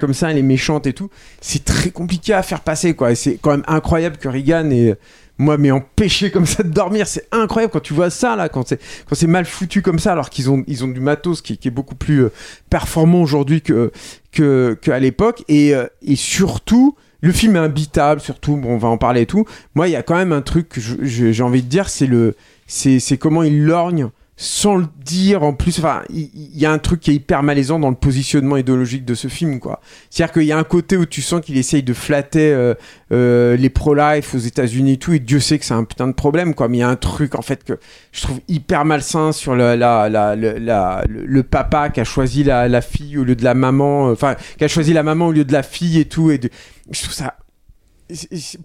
comme 0.00 0.14
ça 0.14 0.30
elle 0.30 0.38
est 0.38 0.42
méchante 0.42 0.86
et 0.86 0.92
tout 0.92 1.10
c'est 1.40 1.64
très 1.64 1.90
compliqué 1.90 2.32
à 2.32 2.42
faire 2.42 2.60
passer 2.60 2.94
quoi 2.94 3.10
et 3.10 3.14
c'est 3.16 3.36
quand 3.42 3.50
même 3.50 3.64
incroyable 3.66 4.16
que 4.16 4.28
Reagan 4.28 4.70
ait 4.70 4.96
moi 5.38 5.58
mais 5.58 5.70
empêché 5.72 6.30
comme 6.32 6.46
ça 6.46 6.62
de 6.62 6.68
dormir 6.70 7.06
c'est 7.08 7.26
incroyable 7.32 7.72
quand 7.72 7.80
tu 7.82 7.94
vois 7.94 8.10
ça 8.10 8.36
là 8.36 8.48
quand 8.48 8.66
c'est 8.68 8.80
quand 9.08 9.14
c'est 9.16 9.26
mal 9.26 9.44
foutu 9.44 9.82
comme 9.82 9.98
ça 9.98 10.12
alors 10.12 10.30
qu'ils 10.30 10.50
ont 10.50 10.62
ils 10.68 10.84
ont 10.84 10.88
du 10.88 11.00
matos 11.00 11.42
qui, 11.42 11.58
qui 11.58 11.66
est 11.68 11.72
beaucoup 11.72 11.94
plus 11.96 12.24
euh, 12.24 12.32
performant 12.70 13.22
aujourd'hui 13.22 13.60
que 13.60 13.90
que 14.30 14.78
qu'à 14.80 14.98
l'époque 15.00 15.42
et 15.48 15.74
euh, 15.74 15.86
et 16.02 16.14
surtout 16.16 16.96
le 17.20 17.32
film 17.32 17.56
est 17.56 17.60
imbitable 17.60 18.20
surtout 18.20 18.56
bon 18.56 18.74
on 18.74 18.78
va 18.78 18.88
en 18.88 18.98
parler 18.98 19.22
et 19.22 19.26
tout. 19.26 19.44
Moi 19.74 19.88
il 19.88 19.92
y 19.92 19.96
a 19.96 20.02
quand 20.02 20.16
même 20.16 20.32
un 20.32 20.42
truc 20.42 20.68
que 20.68 20.80
j'ai 20.80 21.42
envie 21.42 21.62
de 21.62 21.68
dire 21.68 21.88
c'est 21.88 22.06
le 22.06 22.36
c'est 22.66 23.18
comment 23.18 23.42
il 23.42 23.64
lorgne 23.64 24.10
sans 24.40 24.76
le 24.76 24.86
dire 25.04 25.42
en 25.42 25.52
plus 25.52 25.78
enfin 25.80 26.02
il 26.10 26.30
y, 26.56 26.64
a 26.64 26.70
un 26.70 26.78
truc 26.78 27.00
qui 27.00 27.10
est 27.10 27.14
hyper 27.14 27.42
malaisant 27.42 27.80
dans 27.80 27.90
le 27.90 27.96
positionnement 27.96 28.56
idéologique 28.56 29.04
de 29.04 29.14
ce 29.14 29.26
film 29.26 29.58
quoi 29.58 29.80
c'est 30.10 30.22
à 30.22 30.26
dire 30.26 30.32
qu'il 30.32 30.44
y 30.44 30.52
a 30.52 30.58
un 30.58 30.64
côté 30.64 30.96
où 30.96 31.06
tu 31.06 31.22
sens 31.22 31.40
qu'il 31.40 31.56
essaye 31.58 31.82
de 31.82 31.92
flatter 31.92 32.52
euh, 32.52 32.74
euh, 33.10 33.56
les 33.56 33.68
pro-life 33.68 34.34
aux 34.34 34.38
États-Unis 34.38 34.92
et 34.92 34.96
tout, 34.98 35.12
et 35.12 35.18
Dieu 35.18 35.40
sait 35.40 35.58
que 35.58 35.64
c'est 35.64 35.74
un 35.74 35.84
putain 35.84 36.06
de 36.06 36.12
problème, 36.12 36.54
quoi. 36.54 36.68
Mais 36.68 36.78
il 36.78 36.80
y 36.80 36.84
a 36.84 36.88
un 36.88 36.96
truc, 36.96 37.34
en 37.34 37.42
fait, 37.42 37.64
que 37.64 37.78
je 38.12 38.22
trouve 38.22 38.40
hyper 38.48 38.84
malsain 38.84 39.32
sur 39.32 39.56
la, 39.56 39.76
la, 39.76 40.08
le- 40.36 40.58
la- 40.58 41.04
le, 41.08 41.42
papa 41.42 41.90
qui 41.90 42.00
a 42.00 42.04
choisi 42.04 42.44
la, 42.44 42.68
la 42.68 42.80
fille 42.80 43.18
au 43.18 43.24
lieu 43.24 43.34
de 43.36 43.44
la 43.44 43.54
maman, 43.54 44.08
euh, 44.08 44.12
enfin, 44.12 44.36
qui 44.58 44.64
a 44.64 44.68
choisi 44.68 44.92
la 44.92 45.02
maman 45.02 45.28
au 45.28 45.32
lieu 45.32 45.44
de 45.44 45.52
la 45.52 45.62
fille 45.62 45.98
et 45.98 46.04
tout. 46.04 46.30
Et 46.30 46.38
de... 46.38 46.50
Je 46.90 47.02
trouve 47.02 47.14
ça. 47.14 47.34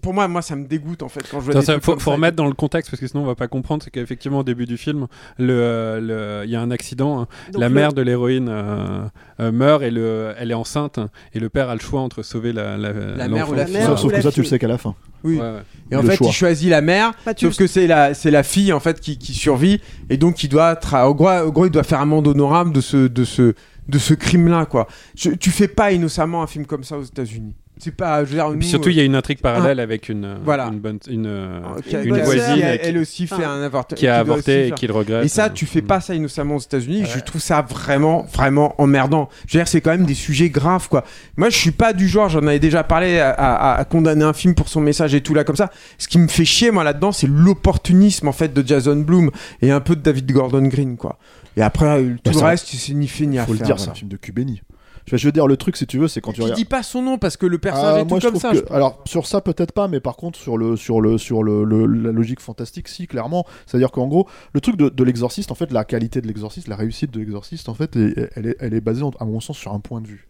Pour 0.00 0.14
moi, 0.14 0.26
moi, 0.28 0.40
ça 0.42 0.56
me 0.56 0.66
dégoûte, 0.66 1.02
en 1.02 1.08
fait, 1.08 1.20
quand 1.30 1.38
je 1.40 1.44
vois 1.44 1.50
Attends, 1.52 1.60
des 1.60 1.66
ça, 1.66 1.72
trucs 1.72 1.84
faut, 1.84 1.92
comme 1.92 2.00
faut 2.00 2.10
ça. 2.10 2.14
remettre 2.16 2.36
dans 2.36 2.46
le 2.46 2.54
contexte 2.54 2.90
parce 2.90 3.00
que 3.00 3.06
sinon 3.06 3.22
on 3.24 3.26
va 3.26 3.34
pas 3.34 3.46
comprendre. 3.48 3.82
C'est 3.82 3.90
qu'effectivement 3.90 4.38
au 4.38 4.42
début 4.44 4.64
du 4.64 4.76
film, 4.78 5.06
le, 5.38 5.52
euh, 5.52 6.00
le- 6.40 6.46
il 6.46 6.50
y 6.50 6.56
a 6.56 6.60
un 6.62 6.70
accident. 6.70 7.20
hein. 7.20 7.28
Donc 7.52 7.60
la 7.60 7.68
le- 7.68 7.74
mère 7.74 7.92
de 7.92 8.00
l'héroïne 8.02 8.48
euh, 8.48 9.04
euh, 9.40 9.52
meurt 9.52 9.82
et 9.82 9.90
le, 9.90 10.32
elle 10.38 10.50
est 10.50 10.54
enceinte 10.54 10.98
et 11.34 11.40
le 11.40 11.48
père 11.50 11.68
a 11.68 11.74
le 11.74 11.80
choix 11.80 12.00
entre 12.00 12.22
sauver 12.22 12.52
la, 12.52 12.76
la, 12.78 12.92
La 12.92 13.28
mère 13.28 13.50
ou 13.50 13.54
la 13.54 13.66
fille. 13.66 13.76
Sauf, 13.82 13.96
sauf 13.98 14.04
ou 14.04 14.08
que 14.08 14.14
la 14.16 14.22
ça, 14.22 14.32
tu 14.32 14.40
le 14.40 14.46
sais 14.46 14.58
qu'à 14.58 14.68
la 14.68 14.78
fin. 14.78 14.94
Oui. 15.24 15.34
Ouais, 15.36 15.40
ouais. 15.42 15.62
Et 15.90 15.96
en 15.96 16.02
Le 16.02 16.08
fait, 16.08 16.16
choix. 16.16 16.26
il 16.28 16.32
choisit 16.32 16.70
la 16.70 16.80
mère, 16.80 17.12
tu 17.36 17.46
sauf 17.46 17.56
que 17.56 17.66
c'est 17.66 17.86
la, 17.86 18.14
c'est 18.14 18.30
la 18.30 18.42
fille 18.42 18.72
en 18.72 18.80
fait 18.80 19.00
qui, 19.00 19.18
qui 19.18 19.34
survit, 19.34 19.80
et 20.10 20.16
donc 20.16 20.42
il 20.42 20.48
doit, 20.48 20.74
tra- 20.74 21.06
au, 21.06 21.14
gros, 21.14 21.30
au 21.46 21.52
gros, 21.52 21.66
il 21.66 21.70
doit 21.70 21.82
faire 21.82 22.00
amende 22.00 22.26
honorable 22.28 22.72
de 22.72 22.80
ce, 22.80 23.08
de 23.08 23.24
ce, 23.24 23.54
de 23.88 23.98
ce 23.98 24.14
crime-là, 24.14 24.64
quoi. 24.66 24.86
Je- 25.14 25.30
tu 25.30 25.50
fais 25.50 25.68
pas 25.68 25.92
innocemment 25.92 26.42
un 26.42 26.46
film 26.46 26.64
comme 26.66 26.84
ça 26.84 26.96
aux 26.98 27.02
États-Unis. 27.04 27.54
C'est 27.76 27.94
pas, 27.94 28.24
je 28.24 28.30
veux 28.30 28.36
dire, 28.36 28.46
Et 28.46 28.50
nous, 28.52 28.58
puis 28.58 28.68
surtout, 28.68 28.88
il 28.90 28.94
y 28.96 29.00
a 29.00 29.04
une 29.04 29.16
intrigue 29.16 29.40
parallèle 29.40 29.80
avec 29.80 30.08
une, 30.08 30.24
euh, 30.24 30.36
Voilà. 30.44 30.70
bonne, 30.70 30.98
euh, 31.08 31.60
euh, 31.60 32.22
voisine 32.22 32.54
qui 32.54 32.62
a- 32.62 32.74
et 32.74 32.78
qui- 32.78 32.86
elle 32.86 32.98
aussi 32.98 33.26
fait 33.26 33.34
Enfin, 33.34 33.50
un 33.50 33.62
avortement, 33.62 33.96
qui 33.98 34.06
a 34.06 34.22
doit 34.22 34.36
aussi 34.36 34.50
avorté 34.50 34.68
et 34.68 34.70
qui 34.72 34.86
le 34.86 34.92
regrette. 34.94 35.24
Et 35.24 35.28
ça, 35.28 35.50
tu 35.50 35.66
fais 35.66 35.82
pas 35.82 36.00
ça 36.00 36.14
innocemment 36.14 36.54
aux 36.56 36.60
États-Unis. 36.60 37.04
Je 37.12 37.18
trouve 37.20 37.40
ça 37.40 37.62
vraiment, 37.62 38.22
vraiment 38.32 38.74
emmerdant. 38.80 39.28
Je 39.48 39.58
veux 39.58 39.60
dire, 39.60 39.68
c'est 39.68 39.80
quand 39.80 39.90
même 39.90 40.06
des 40.06 40.14
sujets 40.14 40.50
graves, 40.50 40.88
quoi. 40.88 41.04
Moi, 41.36 41.50
je 41.50 41.56
suis 41.58 41.72
pas 41.72 41.92
du 41.92 42.06
genre, 42.08 42.28
j'en 42.28 42.46
avais 42.46 42.60
déjà 42.60 42.84
parlé, 42.84 43.18
à, 43.18 43.30
à- 43.30 43.74
à 43.80 43.84
condamner 43.84 44.24
un 44.24 44.32
film 44.32 44.54
pour 44.54 44.68
son 44.68 44.80
message 44.80 45.12
et 45.14 45.20
tout 45.20 45.34
là 45.34 45.42
comme 45.42 45.56
ça. 45.56 45.70
Ce 45.98 46.06
qui 46.06 46.18
me 46.18 46.28
fait 46.28 46.44
chier, 46.44 46.70
moi, 46.70 46.84
là-dedans, 46.84 47.10
c'est 47.10 47.26
l'opportunisme 47.28 48.28
en 48.28 48.32
fait 48.32 48.54
de 48.54 48.66
Jason 48.66 48.96
Bloom 48.96 49.30
et 49.62 49.70
un 49.72 49.80
peu 49.80 49.96
de 49.96 50.00
David 50.00 50.30
Gordon 50.30 50.62
Green, 50.62 50.96
quoi. 50.96 51.18
Et 51.56 51.62
après, 51.62 51.86
euh, 51.86 52.14
tout 52.22 52.30
Bah, 52.32 52.38
le 52.40 52.46
reste, 52.46 52.68
c'est 52.68 52.94
ni 52.94 53.08
fait 53.08 53.26
ni 53.26 53.38
à 53.38 53.46
Faut 53.46 53.52
le 53.52 53.58
faire. 53.58 53.66
dire, 53.66 53.80
c'est 53.80 53.90
un 53.90 53.94
film 53.94 54.10
de 54.10 54.16
Cubeni. 54.16 54.62
Je 55.06 55.16
veux- 55.26 55.32
dire, 55.32 55.46
le 55.46 55.56
truc, 55.56 55.76
si 55.76 55.86
tu 55.86 55.98
veux, 55.98 56.08
c'est 56.08 56.20
quand 56.20 56.30
tu 56.32 56.36
Tu 56.36 56.42
regardes. 56.42 56.58
dis 56.58 56.64
pas 56.64 56.82
son 56.82 57.02
nom 57.02 57.18
parce 57.18 57.36
que 57.36 57.44
le 57.46 57.58
personnage 57.58 57.94
Ah, 57.96 58.00
est 58.00 58.06
tout 58.06 58.18
comme 58.20 58.36
ça. 58.40 58.52
que- 58.52 58.72
Alors 58.72 59.02
sur 59.04 59.26
ça 59.26 59.40
peut-être 59.40 59.72
pas, 59.72 59.86
mais 59.88 60.00
par 60.00 60.16
contre 60.16 60.38
sur 60.38 60.56
le 60.56 60.76
sur 60.76 61.00
le 61.00 61.18
sur 61.18 61.42
le, 61.42 61.64
la 61.64 62.10
logique 62.12 62.40
fantastique, 62.40 62.88
si 62.88 63.06
clairement. 63.06 63.44
C'est-à-dire 63.66 63.90
qu'en 63.90 64.06
gros, 64.06 64.26
le 64.54 64.60
truc 64.60 64.76
de, 64.76 65.04
l'exorciste, 65.04 65.50
en 65.50 65.54
fait, 65.54 65.70
la 65.72 65.84
qualité 65.84 66.20
de 66.20 66.26
l'exorciste, 66.26 66.68
la 66.68 66.76
réussite 66.76 67.10
de 67.10 67.18
l'exorciste, 67.18 67.68
en 67.68 67.74
fait, 67.74 67.96
elle 67.96 68.46
est, 68.46 68.56
elle 68.60 68.72
est 68.74 68.80
basée, 68.80 69.02
en- 69.02 69.10
à 69.20 69.24
mon 69.26 69.40
sens, 69.40 69.58
sur 69.58 69.72
un 69.74 69.80
point 69.80 70.00
de 70.00 70.06
vue. 70.06 70.26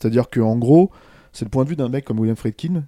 C'est-à-dire 0.00 0.30
qu'en 0.30 0.56
gros, 0.56 0.90
c'est 1.32 1.44
le 1.44 1.50
point 1.50 1.64
de 1.64 1.68
vue 1.68 1.76
d'un 1.76 1.88
mec 1.88 2.04
comme 2.04 2.18
William 2.18 2.36
Friedkin 2.36 2.84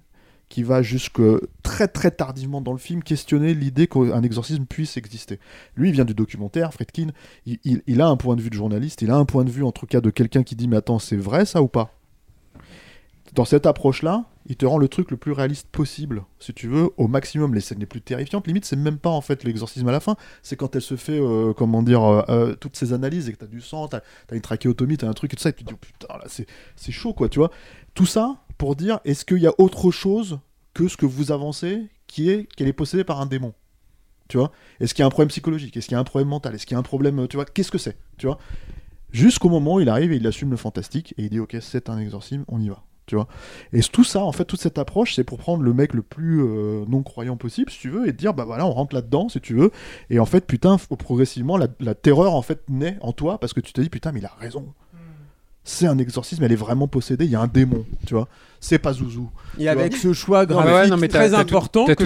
qui 0.49 0.63
va 0.63 0.81
jusque 0.81 1.21
très 1.61 1.87
très 1.87 2.11
tardivement 2.11 2.61
dans 2.61 2.71
le 2.71 2.77
film 2.77 3.03
questionner 3.03 3.53
l'idée 3.53 3.87
qu'un 3.87 4.21
exorcisme 4.21 4.65
puisse 4.65 4.95
exister. 4.97 5.39
Lui, 5.75 5.89
il 5.89 5.93
vient 5.93 6.05
du 6.05 6.13
documentaire, 6.13 6.73
Friedkin, 6.73 7.07
il, 7.45 7.59
il- 7.85 8.01
a 8.01 8.07
un 8.07 8.15
point 8.17 8.35
de 8.35 8.41
vue 8.41 8.49
de 8.49 8.55
journaliste, 8.55 9.01
il 9.01 9.11
a 9.11 9.15
un 9.15 9.25
point 9.25 9.43
de 9.43 9.49
vue 9.49 9.63
en 9.63 9.71
tout 9.71 9.85
cas 9.85 10.01
de 10.01 10.09
quelqu'un 10.09 10.43
qui 10.43 10.55
dit 10.55 10.67
mais 10.67 10.77
attends, 10.77 10.99
c'est 10.99 11.17
vrai 11.17 11.45
ça 11.45 11.61
ou 11.61 11.67
pas? 11.67 11.93
Dans 13.33 13.45
cette 13.45 13.65
approche-là, 13.65 14.25
il 14.47 14.55
te 14.55 14.65
rend 14.65 14.77
le 14.77 14.87
truc 14.87 15.11
le 15.11 15.17
plus 15.17 15.33
réaliste 15.33 15.67
possible, 15.67 16.23
si 16.39 16.53
tu 16.53 16.67
veux, 16.69 16.89
au 16.95 17.07
maximum. 17.07 17.53
Les 17.53 17.59
scènes 17.59 17.79
les 17.79 17.85
plus 17.85 18.01
terrifiantes, 18.01 18.47
limite, 18.47 18.63
c'est 18.65 18.77
même 18.77 18.97
pas 18.97 19.09
en 19.09 19.19
fait 19.21 19.43
l'exorcisme 19.43 19.87
à 19.89 19.91
la 19.91 19.99
fin, 19.99 20.15
c'est 20.41 20.55
quand 20.55 20.75
elle 20.75 20.81
se 20.81 20.95
fait, 20.95 21.19
euh, 21.19 21.53
comment 21.53 21.83
dire, 21.83 22.03
euh, 22.03 22.21
euh, 22.29 22.55
toutes 22.55 22.77
ces 22.77 22.93
analyses 22.93 23.27
et 23.27 23.33
que 23.33 23.37
t'as 23.37 23.45
du 23.47 23.59
sang, 23.61 23.89
t'as 23.89 23.99
as 24.31 24.35
une 24.35 24.41
trachéotomie, 24.41 24.97
t'as 24.97 25.09
un 25.09 25.13
truc 25.13 25.33
et 25.33 25.35
tout 25.35 25.43
ça, 25.43 25.49
et 25.49 25.53
tu 25.53 25.65
te 25.65 25.69
dis, 25.69 25.75
oh, 25.75 25.79
putain, 25.79 26.07
là, 26.17 26.23
c'est 26.27 26.91
chaud, 26.91 27.13
quoi, 27.13 27.27
tu 27.27 27.39
vois. 27.39 27.51
Tout 27.93 28.05
ça 28.05 28.37
pour 28.57 28.75
dire, 28.75 28.99
est-ce 29.05 29.25
qu'il 29.25 29.39
y 29.39 29.47
a 29.47 29.53
autre 29.57 29.91
chose 29.91 30.39
que 30.73 30.87
ce 30.87 30.97
que 30.97 31.05
vous 31.05 31.31
avancez 31.31 31.87
qui 32.07 32.29
est 32.29 32.45
qu'elle 32.55 32.67
est 32.67 32.73
possédée 32.73 33.03
par 33.03 33.21
un 33.21 33.25
démon? 33.25 33.53
Tu 34.27 34.37
vois? 34.37 34.51
Est-ce 34.79 34.93
qu'il 34.93 35.01
y 35.01 35.03
a 35.03 35.07
un 35.07 35.11
problème 35.11 35.29
psychologique? 35.29 35.77
Est-ce 35.77 35.87
qu'il 35.87 35.95
y 35.95 35.97
a 35.97 35.99
un 35.99 36.03
problème 36.03 36.27
mental? 36.29 36.53
Est-ce 36.53 36.65
qu'il 36.65 36.75
y 36.75 36.77
a 36.77 36.79
un 36.79 36.83
problème, 36.83 37.27
tu 37.27 37.37
vois 37.37 37.45
Qu'est-ce 37.45 37.71
que 37.71 37.77
c'est? 37.77 37.97
Tu 38.17 38.25
vois? 38.25 38.37
Jusqu'au 39.11 39.49
moment 39.49 39.75
où 39.75 39.79
il 39.79 39.89
arrive 39.89 40.11
et 40.11 40.17
il 40.17 40.27
assume 40.27 40.51
le 40.51 40.57
fantastique 40.57 41.13
et 41.17 41.23
il 41.23 41.29
dit, 41.29 41.39
ok, 41.39 41.57
c'est 41.61 41.89
un 41.89 41.97
exorcisme, 41.97 42.43
on 42.49 42.59
y 42.59 42.67
va. 42.67 42.83
Tu 43.05 43.15
vois? 43.15 43.29
Et 43.71 43.79
tout 43.79 44.03
ça, 44.03 44.21
en 44.21 44.33
fait, 44.33 44.43
toute 44.43 44.59
cette 44.59 44.77
approche, 44.77 45.15
c'est 45.15 45.23
pour 45.23 45.37
prendre 45.37 45.63
le 45.63 45.73
mec 45.73 45.93
le 45.93 46.01
plus 46.01 46.41
euh, 46.41 46.83
non 46.89 47.03
croyant 47.03 47.37
possible, 47.37 47.71
si 47.71 47.79
tu 47.79 47.89
veux, 47.89 48.05
et 48.05 48.11
dire, 48.11 48.33
bah 48.33 48.43
voilà, 48.43 48.67
on 48.67 48.71
rentre 48.71 48.93
là-dedans, 48.93 49.29
si 49.29 49.39
tu 49.39 49.53
veux. 49.53 49.71
Et 50.09 50.19
en 50.19 50.25
fait, 50.25 50.45
putain, 50.45 50.75
progressivement, 50.99 51.55
la, 51.55 51.67
la 51.79 51.95
terreur, 51.95 52.35
en 52.35 52.41
fait, 52.41 52.63
naît 52.67 52.97
en 52.99 53.13
toi, 53.13 53.39
parce 53.39 53.53
que 53.53 53.61
tu 53.61 53.71
te 53.71 53.79
dis, 53.79 53.89
putain, 53.89 54.11
mais 54.11 54.19
il 54.19 54.25
a 54.25 54.35
raison. 54.37 54.73
C'est 55.69 55.85
un 55.85 55.97
exorcisme, 55.97 56.41
elle 56.45 56.53
est 56.53 56.55
vraiment 56.55 56.87
possédée, 56.87 57.25
il 57.25 57.31
y 57.31 57.35
a 57.35 57.41
un 57.41 57.47
démon, 57.47 57.85
tu 58.05 58.13
vois. 58.13 58.29
C'est 58.59 58.79
pas 58.79 58.93
Zouzou. 58.93 59.29
Et 59.59 59.69
avec 59.69 59.93
vois. 59.93 60.01
ce 60.01 60.13
choix 60.13 60.45
graphique 60.45 60.73
ouais, 60.73 60.87
non, 60.87 60.97
mais 60.97 61.07
t'as- 61.07 61.19
très 61.19 61.29
t'as 61.31 61.43
tout- 61.43 61.55
important 61.55 61.85
tout 61.85 62.05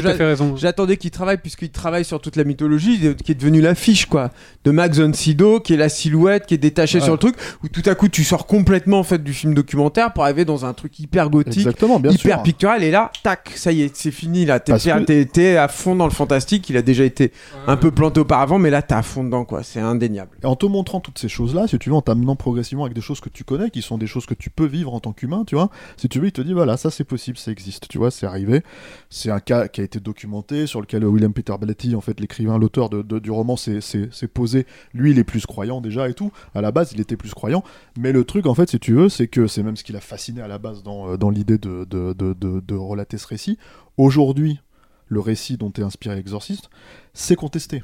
j'attendais 0.58 0.98
qu'il 0.98 1.12
travaille 1.12 1.38
puisqu'il 1.38 1.70
travaille 1.70 2.06
sur 2.06 2.22
toute 2.22 2.36
la 2.36 2.44
mythologie 2.44 3.16
qui 3.24 3.32
est 3.32 3.36
devenue 3.36 3.62
l'affiche 3.62 4.06
quoi 4.06 4.30
de 4.64 4.72
Max 4.72 4.98
von 5.00 5.12
Sydow 5.14 5.60
qui 5.60 5.74
est 5.74 5.78
la 5.78 5.90
silhouette 5.90 6.46
qui 6.46 6.54
est 6.54 6.58
détachée 6.58 7.00
Ouais. 7.00 7.04
sur 7.04 7.14
le 7.14 7.20
truc 7.20 7.36
où 7.64 7.68
tout 7.68 7.82
à 7.86 7.96
coup 7.96 8.08
tu 8.08 8.24
sors 8.24 8.46
complètement 8.48 9.00
en 9.00 9.04
fait 9.04 9.24
du 9.24 9.34
film 9.34 9.54
documentaire 9.54 10.14
pour 10.14 10.24
arriver 10.24 10.46
dans 10.46 10.66
un 10.66 10.74
truc 10.74 10.98
hyper 11.00 11.30
gothique 11.30 11.58
Exactement, 11.58 12.00
bien 12.00 12.12
hyper 12.12 12.38
sûr. 12.38 12.44
pictural 12.44 12.84
et 12.84 12.92
là 12.92 13.12
tac 13.24 13.52
ça 13.56 13.72
y 13.72 13.82
est 13.82 13.96
c'est 13.96 14.12
fini 14.12 14.46
là 14.46 14.60
t'es 14.60 14.72
Parce 14.72 14.86
que- 14.86 15.00
t'es- 15.04 15.26
t'es 15.26 15.58
à 15.58 15.68
fond 15.68 15.96
dans 15.96 16.06
le 16.06 16.12
fantastique 16.12 16.70
il 16.70 16.78
a 16.78 16.82
déjà 16.82 17.04
été 17.04 17.32
un 17.68 17.76
peu 17.78 17.92
planté 17.92 18.20
auparavant 18.22 18.60
mais 18.60 18.70
là 18.70 18.82
t'es 18.82 18.94
à 18.96 19.02
fond 19.02 19.24
dedans 19.24 19.44
quoi 19.46 19.64
c'est 19.64 19.80
indéniable 19.80 20.38
Et 20.44 20.46
en 20.46 20.56
te 20.56 20.66
montrant 20.66 21.00
toutes 21.02 21.20
ces 21.20 21.30
choses-là, 21.30 21.68
si 21.68 21.78
tu 21.80 21.90
veux, 21.90 21.96
en 21.96 22.02
t'amenant 22.02 22.36
progressivement 22.36 22.84
avec 22.86 22.96
des 22.96 23.02
choses 23.02 23.20
que 23.20 23.30
tu 23.30 23.44
connais, 23.44 23.70
qui 23.70 23.82
sont 23.82 23.98
des 23.98 24.08
choses 24.08 24.26
que 24.26 24.34
tu 24.34 24.50
peux 24.50 24.66
vivre 24.66 24.94
en 24.94 25.00
tant 25.00 25.12
qu'humain, 25.14 25.44
tu 25.46 25.56
vois. 25.56 25.70
Si 25.98 26.08
tu 26.10 26.20
veux, 26.20 26.28
il 26.28 26.32
te 26.32 26.41
dit 26.42 26.54
voilà, 26.54 26.78
ça 26.78 26.90
c'est 26.90 27.04
possible, 27.04 27.38
ça 27.38 27.52
existe, 27.52 27.88
tu 27.88 27.98
vois, 27.98 28.12
c'est 28.12 28.26
arrivé. 28.26 28.64
C'est 29.10 29.32
un 29.32 29.40
cas 29.40 29.68
qui 29.68 29.82
a 29.82 29.84
été 29.84 30.00
documenté, 30.00 30.68
sur 30.68 30.82
lequel 30.82 31.06
William 31.06 31.34
Peter 31.34 31.54
Blatty, 31.60 31.96
en 31.96 32.02
fait, 32.02 32.20
l'écrivain, 32.20 32.58
l'auteur 32.58 32.90
de, 32.90 33.20
du 33.20 33.32
roman, 33.32 33.56
s'est 33.56 34.10
posé. 34.34 34.66
Lui, 34.94 35.12
il 35.12 35.20
est 35.20 35.24
plus 35.24 35.46
croyant 35.46 35.82
déjà 35.82 36.10
et 36.10 36.14
tout. 36.14 36.32
À 36.56 36.62
la 36.62 36.72
base, 36.72 36.92
il 36.94 37.02
était 37.02 37.18
plus 37.18 37.34
croyant. 37.34 37.64
Mais 37.98 38.12
le 38.12 38.24
truc, 38.24 38.46
en 38.46 38.54
fait, 38.54 38.70
si 38.70 38.80
tu 38.80 38.94
veux, 38.94 39.10
c'est 39.10 39.28
que 39.28 39.48
c'est 39.48 39.64
même 39.64 39.76
ce 39.76 39.84
qui 39.84 39.92
l'a 39.92 40.02
fasciné 40.02 40.42
à 40.42 40.48
la 40.48 40.58
base 40.58 40.84
dans, 40.84 41.10
euh, 41.10 41.18
dans 41.18 41.30
l'idée 41.30 41.58
de, 41.58 41.86
de, 41.86 42.76
relater 42.76 43.18
ce 43.18 43.28
récit. 43.28 43.58
Aujourd'hui, 43.98 44.60
le 45.08 45.20
récit 45.20 45.58
dont 45.58 45.72
est 45.72 45.82
inspiré 45.82 46.16
l'exorciste, 46.16 46.70
c'est 47.14 47.36
contesté. 47.36 47.84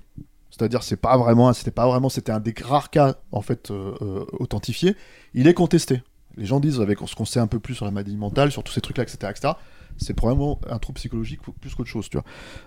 C'est-à-dire, 0.49 0.81
c'est 0.81 0.97
pas 0.97 1.17
vraiment, 1.17 1.51
c'était 1.53 1.71
pas 1.71 1.87
vraiment, 1.87 2.09
c'était 2.09 2.31
un 2.31 2.39
des 2.39 2.53
rares 2.63 2.89
cas 2.89 3.15
en 3.31 3.41
fait 3.41 3.69
euh, 3.69 3.93
euh, 4.01 4.25
authentifiés. 4.39 4.95
Il 5.33 5.47
est 5.47 5.53
contesté. 5.53 6.01
Les 6.37 6.45
gens 6.45 6.59
disent 6.59 6.79
avec 6.79 6.99
ce 7.05 7.15
qu'on 7.15 7.25
sait 7.25 7.39
un 7.39 7.47
peu 7.47 7.59
plus 7.59 7.75
sur 7.75 7.85
la 7.85 7.91
maladie 7.91 8.15
mentale, 8.15 8.51
sur 8.51 8.63
tous 8.63 8.73
ces 8.73 8.81
trucs-là, 8.81 9.03
etc., 9.03 9.17
etc. 9.29 9.53
C'est 9.97 10.13
probablement 10.13 10.59
un 10.69 10.77
trouble 10.77 10.97
psychologique 10.97 11.39
plus 11.41 11.73
qu'autre 11.73 11.89
chose, 11.89 12.07
tu 12.09 12.17
vois. 12.17 12.25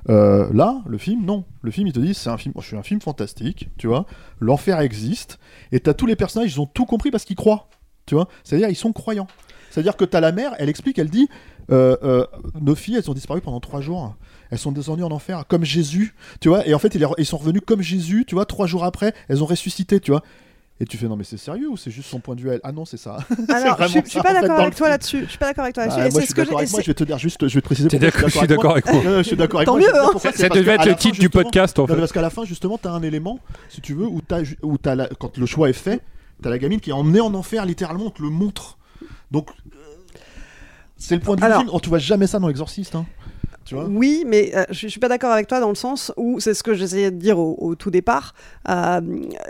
Euh, 0.08 0.48
là, 0.52 0.82
le 0.86 0.98
film, 0.98 1.24
non. 1.24 1.44
Le 1.62 1.70
film, 1.70 1.86
il 1.86 1.92
te 1.92 2.00
dit, 2.00 2.12
c'est 2.12 2.30
un 2.30 2.36
film, 2.36 2.52
je 2.58 2.66
suis 2.66 2.76
un 2.76 2.82
film 2.82 3.00
fantastique, 3.00 3.68
tu 3.78 3.86
vois. 3.86 4.06
L'enfer 4.40 4.80
existe, 4.80 5.38
et 5.70 5.78
t'as 5.78 5.94
tous 5.94 6.06
les 6.06 6.16
personnages, 6.16 6.52
ils 6.52 6.60
ont 6.60 6.66
tout 6.66 6.86
compris 6.86 7.12
parce 7.12 7.24
qu'ils 7.24 7.36
croient, 7.36 7.68
tu 8.06 8.16
vois. 8.16 8.28
C'est-à-dire, 8.42 8.68
ils 8.68 8.76
sont 8.76 8.92
croyants. 8.92 9.28
C'est-à-dire 9.70 9.96
que 9.96 10.04
t'as 10.04 10.20
la 10.20 10.32
mère, 10.32 10.54
elle 10.58 10.68
explique, 10.68 10.98
elle 10.98 11.10
dit, 11.10 11.28
euh, 11.70 11.96
euh, 12.02 12.26
nos 12.60 12.74
filles, 12.74 12.96
elles 12.96 13.10
ont 13.10 13.14
disparu 13.14 13.40
pendant 13.40 13.60
trois 13.60 13.80
jours. 13.80 14.16
Elles 14.50 14.58
sont 14.58 14.72
descendues 14.72 15.04
en 15.04 15.12
enfer, 15.12 15.44
comme 15.46 15.64
Jésus, 15.64 16.14
tu 16.40 16.48
vois. 16.48 16.66
Et 16.66 16.74
en 16.74 16.78
fait, 16.78 16.96
ils, 17.18 17.26
sont 17.26 17.36
revenus 17.36 17.62
comme 17.64 17.80
Jésus, 17.80 18.24
tu 18.26 18.34
vois. 18.34 18.46
Trois 18.46 18.66
jours 18.66 18.84
après, 18.84 19.14
elles 19.28 19.42
ont 19.42 19.46
ressuscité, 19.46 20.00
tu 20.00 20.10
vois. 20.10 20.22
Et 20.82 20.86
tu 20.86 20.96
fais 20.96 21.08
non 21.08 21.16
mais 21.16 21.24
c'est 21.24 21.36
sérieux 21.36 21.68
ou 21.68 21.76
c'est 21.76 21.90
juste 21.90 22.08
son 22.08 22.20
point 22.20 22.34
de 22.34 22.40
vue 22.40 22.48
à 22.50 22.54
elle? 22.54 22.60
Ah 22.64 22.72
non 22.72 22.86
c'est 22.86 22.96
ça. 22.96 23.18
Alors, 23.50 23.82
je, 23.82 23.88
suis- 23.88 24.00
je 24.06 24.18
pas 24.20 24.32
d'accord 24.32 24.58
avec 24.60 24.70
le 24.72 24.76
toi 24.78 24.88
là-dessus. 24.88 25.24
Je 25.24 25.28
suis 25.28 25.38
pas 25.38 25.46
d'accord 25.48 25.64
avec 25.64 25.74
toi 25.74 25.86
Bah, 25.86 25.96
là-dessus. 25.98 26.08
Et 26.08 26.12
moi, 26.12 26.20
c'est 26.22 26.28
je 26.28 26.34
que 26.34 26.40
d'accord 26.40 26.58
avec 26.58 26.70
moi. 26.70 26.80
Je 26.80 26.86
vais 26.86 26.94
te 26.94 27.04
dire 27.04 27.18
juste, 27.18 27.46
je 27.48 27.54
vais 27.54 27.60
te 27.60 27.66
préciser. 27.66 27.88
T'es 27.88 27.98
pourquoi 27.98 28.10
d'accord- 28.22 28.28
je 28.30 28.38
suis 28.38 28.46
d'accord 28.46 28.70
avec 28.72 28.86
moi. 28.92 29.04
Non, 29.04 29.10
non, 29.10 29.16
je 29.18 29.22
suis 29.24 29.36
d'accord 29.36 29.60
avec 29.60 29.66
Tant 29.66 29.76
mieux, 29.76 29.84
Je 29.84 29.90
te 29.90 30.28
hein. 30.28 30.32
Ça 30.34 30.48
devait 30.48 30.72
être 30.76 30.86
le 30.86 30.94
titre 30.96 31.18
du 31.18 31.28
podcast, 31.28 31.78
en 31.78 31.86
fait. 31.86 31.96
Parce 31.96 32.12
qu'à 32.12 32.22
la 32.22 32.30
fin 32.30 32.44
justement, 32.44 32.78
t'as 32.78 32.92
un 32.92 33.02
élément, 33.02 33.40
si 33.68 33.82
tu 33.82 33.92
veux, 33.92 34.06
où 34.06 34.22
t'as, 34.26 34.40
où 34.62 34.78
t'as 34.78 34.94
la- 34.94 35.08
quand 35.08 35.36
le 35.36 35.44
choix 35.46 35.68
est 35.68 35.74
fait, 35.74 36.00
t'as 36.42 36.48
la 36.48 36.58
gamine 36.58 36.80
qui 36.80 36.88
est 36.90 36.94
emmenée 36.94 37.20
en 37.20 37.34
enfer 37.34 37.66
littéralement, 37.66 38.06
on 38.06 38.10
te 38.10 38.22
le 38.22 38.30
montre. 38.30 38.78
Donc 39.30 39.50
euh, 39.50 39.76
c'est 40.96 41.14
le 41.14 41.20
point 41.20 41.36
de 41.36 41.42
vue 41.44 41.52
film. 41.52 41.68
Oh, 41.72 41.80
tu 41.80 41.90
vois 41.90 41.98
jamais 41.98 42.26
ça 42.26 42.38
dans 42.38 42.48
l'exorciste, 42.48 42.94
hein. 42.94 43.04
Tu 43.64 43.74
vois 43.74 43.84
Oui, 43.84 44.24
mais 44.26 44.50
euh, 44.56 44.64
je, 44.70 44.80
je 44.80 44.88
suis 44.88 44.98
pas 45.00 45.08
d'accord 45.08 45.30
avec 45.32 45.46
toi 45.46 45.60
dans 45.60 45.68
le 45.68 45.74
sens 45.74 46.12
où 46.16 46.40
c'est 46.40 46.54
ce 46.54 46.62
que 46.62 46.74
j'essayais 46.74 47.10
de 47.10 47.16
dire 47.18 47.38
au, 47.38 47.56
au 47.60 47.74
tout 47.74 47.90
départ. 47.90 48.34
euh, 48.68 49.00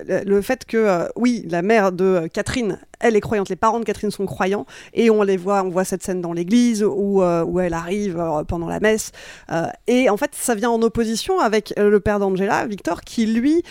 le, 0.06 0.24
le 0.26 0.42
fait 0.42 0.64
que, 0.66 0.76
euh, 0.76 1.06
oui, 1.16 1.46
la 1.48 1.62
mère 1.62 1.92
de 1.92 2.28
Catherine, 2.32 2.78
elle 2.98 3.16
est 3.16 3.20
croyante, 3.20 3.48
les 3.48 3.56
parents 3.56 3.78
de 3.80 3.84
Catherine 3.84 4.10
sont 4.10 4.26
croyants, 4.26 4.66
et 4.92 5.08
on 5.10 5.22
les 5.22 5.36
voit, 5.38 5.62
on 5.62 5.70
voit 5.70 5.84
cette 5.84 6.02
scène 6.02 6.20
dans 6.20 6.32
l'église 6.34 6.82
où, 6.84 7.22
où 7.22 7.60
elle 7.60 7.72
arrive 7.72 8.22
pendant 8.46 8.66
la 8.68 8.78
messe. 8.80 9.12
et 9.86 10.10
en 10.10 10.16
fait, 10.18 10.32
ça 10.34 10.54
vient 10.54 10.68
en 10.70 10.82
opposition 10.82 11.40
avec 11.40 11.72
le 11.78 11.98
père 12.00 12.18
d'Angela, 12.18 12.66
Victor, 12.66 13.00
qui 13.00 13.24
lui 13.26 13.62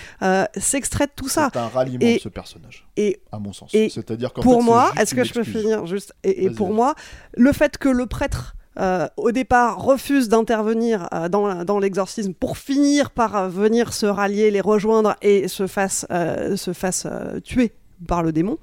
s'extrait 0.57 1.05
de 1.05 1.11
tout 1.15 1.29
ça. 1.29 1.49
C'est 1.53 1.59
un 1.59 1.67
ralliement 1.67 1.99
Et- 2.05 2.15
de 2.15 2.19
ce 2.21 2.29
personnage, 2.29 2.87
Et 2.97 3.19
à 3.31 3.37
mon 3.37 3.53
sens. 3.53 3.69
C'est-à-dire 3.71 4.33
pour 4.33 4.59
fait, 4.61 4.65
moi, 4.65 4.91
est-ce 4.99 5.13
que 5.13 5.23
je 5.23 5.33
peux 5.33 5.43
finir 5.43 5.85
juste 5.85 6.13
Et, 6.23 6.49
pour 6.49 6.73
moi, 6.73 6.95
le 7.35 7.51
fait 7.53 7.77
que 7.77 7.89
le 7.89 8.07
prêtre 8.07 8.55
euh, 8.80 9.07
au 9.18 9.31
départ 9.31 9.81
refuse 9.84 10.30
d'intervenir 10.30 11.07
euh, 11.14 11.27
dans, 11.30 11.64
dans 11.65 11.80
l'exorcisme 11.80 12.34
pour 12.34 12.57
finir 12.57 13.11
par 13.11 13.35
euh, 13.35 13.47
venir 13.49 13.93
se 13.93 14.06
rallier, 14.06 14.51
les 14.51 14.61
rejoindre 14.61 15.15
et 15.22 15.47
se 15.47 15.68
fasse, 15.68 16.06
euh, 16.11 16.56
se 16.56 16.72
fasse 16.73 17.06
euh, 17.06 17.39
tuer 17.41 17.72
par 18.07 18.23
le 18.23 18.31
démon. 18.31 18.57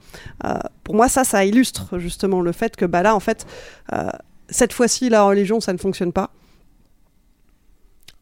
euh, 0.44 0.54
pour 0.84 0.94
moi, 0.94 1.08
ça, 1.08 1.22
ça 1.24 1.44
illustre 1.44 1.98
justement 1.98 2.40
le 2.40 2.52
fait 2.52 2.76
que 2.76 2.84
bah 2.86 3.02
là, 3.02 3.14
en 3.14 3.20
fait, 3.20 3.46
euh, 3.92 4.08
cette 4.48 4.72
fois-ci, 4.72 5.08
la 5.10 5.24
religion, 5.24 5.60
ça 5.60 5.72
ne 5.72 5.78
fonctionne 5.78 6.12
pas. 6.12 6.30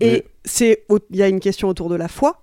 Et 0.01 0.11
Mais- 0.11 0.25
c'est 0.45 0.85
il 1.11 1.17
y 1.17 1.23
a 1.23 1.29
une 1.29 1.41
question 1.41 1.69
autour 1.69 1.89
de 1.89 1.95
la 1.95 2.09
foi. 2.09 2.41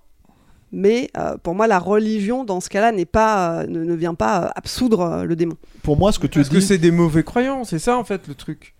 Mais 0.74 1.10
euh, 1.18 1.36
pour 1.36 1.54
moi, 1.54 1.66
la 1.66 1.78
religion, 1.78 2.44
dans 2.44 2.60
ce 2.62 2.70
cas-là, 2.70 2.92
n'est 2.92 3.04
pas, 3.04 3.60
euh, 3.60 3.66
ne, 3.66 3.84
ne 3.84 3.94
vient 3.94 4.14
pas 4.14 4.44
euh, 4.44 4.48
absoudre 4.56 5.00
euh, 5.02 5.24
le 5.24 5.36
démon. 5.36 5.56
Pour 5.82 5.98
moi, 5.98 6.12
ce 6.12 6.18
que 6.18 6.26
tu 6.26 6.38
Parce 6.38 6.48
dis. 6.48 6.54
que 6.54 6.60
c'est 6.62 6.78
des 6.78 6.90
mauvais 6.90 7.22
croyants, 7.24 7.64
c'est 7.64 7.78
ça 7.78 7.98
en 7.98 8.04
fait 8.04 8.26
le 8.26 8.34
truc. 8.34 8.74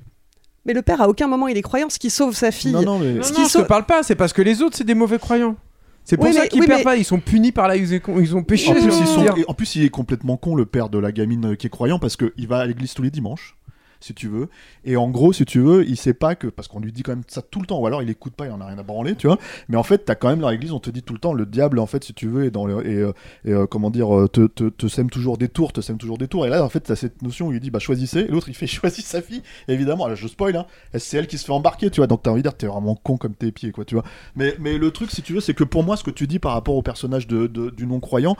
Mais 0.64 0.72
le 0.74 0.82
père, 0.82 1.00
à 1.02 1.08
aucun 1.08 1.26
moment, 1.26 1.48
il 1.48 1.56
est 1.56 1.62
croyant, 1.62 1.90
ce 1.90 1.98
qui 1.98 2.08
sauve 2.10 2.34
sa 2.36 2.50
fille. 2.52 2.72
Non, 2.72 2.82
non, 2.82 2.98
mais. 2.98 3.14
Non, 3.14 3.22
Ce 3.22 3.32
non, 3.32 3.42
qui 3.44 3.48
je 3.50 3.58
te 3.58 3.62
parle 3.62 3.84
pas, 3.84 4.02
c'est 4.02 4.14
parce 4.14 4.32
que 4.32 4.42
les 4.42 4.62
autres 4.62 4.76
c'est 4.76 4.84
des 4.84 4.94
mauvais 4.94 5.18
croyants. 5.18 5.56
C'est 6.04 6.16
pour 6.16 6.26
Oui, 6.26 6.32
ça 6.34 6.46
qu'ils 6.48 6.60
oui, 6.60 6.66
perdent 6.66 6.80
mais- 6.80 6.84
pas, 6.84 6.96
ils 6.96 7.04
sont 7.04 7.20
punis 7.20 7.52
par 7.52 7.68
là, 7.68 7.76
ils, 7.76 7.94
ont- 7.94 8.18
ils 8.20 8.36
ont 8.36 8.42
péché. 8.42 8.70
En 8.70 8.72
plus, 8.74 8.82
ils 8.84 9.06
sont- 9.06 9.24
en 9.46 9.54
plus, 9.54 9.76
il 9.76 9.84
est 9.84 9.88
complètement 9.88 10.36
con, 10.36 10.56
le 10.56 10.66
père 10.66 10.88
de 10.88 10.98
la 10.98 11.12
gamine 11.12 11.52
euh, 11.52 11.54
qui 11.54 11.68
est 11.68 11.70
croyant, 11.70 11.98
parce 12.00 12.16
qu'il 12.16 12.48
va 12.48 12.58
à 12.58 12.66
l'église 12.66 12.92
tous 12.94 13.02
les 13.02 13.10
dimanches, 13.10 13.56
si 14.02 14.14
tu 14.14 14.28
veux. 14.28 14.48
Et 14.84 14.96
en 14.96 15.08
gros, 15.08 15.32
si 15.32 15.44
tu 15.44 15.60
veux, 15.60 15.86
il 15.86 15.96
sait 15.96 16.14
pas 16.14 16.34
que. 16.34 16.46
Parce 16.46 16.68
qu'on 16.68 16.80
lui 16.80 16.92
dit 16.92 17.02
quand 17.02 17.12
même 17.12 17.22
ça 17.28 17.42
tout 17.42 17.60
le 17.60 17.66
temps, 17.66 17.78
ou 17.78 17.86
alors 17.86 18.02
il 18.02 18.10
écoute 18.10 18.34
pas, 18.34 18.46
il 18.46 18.52
en 18.52 18.60
a 18.60 18.66
rien 18.66 18.78
à 18.78 18.82
branler, 18.82 19.14
tu 19.14 19.26
vois. 19.26 19.38
Mais 19.68 19.76
en 19.76 19.82
fait, 19.82 20.04
t'as 20.04 20.14
quand 20.14 20.28
même 20.28 20.40
dans 20.40 20.50
l'église, 20.50 20.72
on 20.72 20.80
te 20.80 20.90
dit 20.90 21.02
tout 21.02 21.12
le 21.12 21.18
temps, 21.18 21.32
le 21.32 21.46
diable, 21.46 21.78
en 21.78 21.86
fait, 21.86 22.04
si 22.04 22.14
tu 22.14 22.28
veux, 22.28 22.44
est 22.44 22.50
dans 22.50 22.66
le, 22.66 22.86
et, 22.86 22.96
euh, 22.96 23.12
euh, 23.46 23.66
comment 23.66 23.90
dire, 23.90 24.14
euh, 24.14 24.28
te, 24.28 24.46
te, 24.46 24.68
te 24.68 24.86
sème 24.88 25.10
toujours 25.10 25.38
des 25.38 25.48
tours, 25.48 25.72
te 25.72 25.80
sème 25.80 25.98
toujours 25.98 26.18
des 26.18 26.28
tours. 26.28 26.46
Et 26.46 26.48
là, 26.48 26.64
en 26.64 26.68
fait, 26.68 26.80
t'as 26.80 26.96
cette 26.96 27.22
notion 27.22 27.48
où 27.48 27.52
il 27.52 27.60
dit, 27.60 27.70
bah 27.70 27.78
choisissez. 27.78 28.26
L'autre, 28.26 28.48
il 28.48 28.54
fait 28.54 28.66
choisis 28.66 29.04
sa 29.04 29.22
fille. 29.22 29.42
Évidemment, 29.68 30.06
là, 30.08 30.14
je 30.14 30.26
spoil, 30.26 30.56
hein, 30.56 30.66
c'est 30.96 31.16
elle 31.16 31.26
qui 31.26 31.38
se 31.38 31.44
fait 31.44 31.52
embarquer, 31.52 31.90
tu 31.90 32.00
vois. 32.00 32.06
Donc 32.06 32.22
t'as 32.22 32.30
envie 32.30 32.42
de 32.42 32.48
dire, 32.48 32.56
t'es 32.56 32.66
vraiment 32.66 32.94
con 32.94 33.16
comme 33.16 33.34
tes 33.34 33.52
pieds, 33.52 33.72
quoi, 33.72 33.84
tu 33.84 33.94
vois. 33.94 34.04
Mais, 34.36 34.54
mais 34.58 34.78
le 34.78 34.90
truc, 34.90 35.10
si 35.10 35.22
tu 35.22 35.32
veux, 35.34 35.40
c'est 35.40 35.54
que 35.54 35.64
pour 35.64 35.84
moi, 35.84 35.96
ce 35.96 36.04
que 36.04 36.10
tu 36.10 36.26
dis 36.26 36.38
par 36.38 36.52
rapport 36.52 36.74
au 36.74 36.82
personnage 36.82 37.26
de, 37.26 37.46
du 37.46 37.86
non-croyant, 37.86 38.36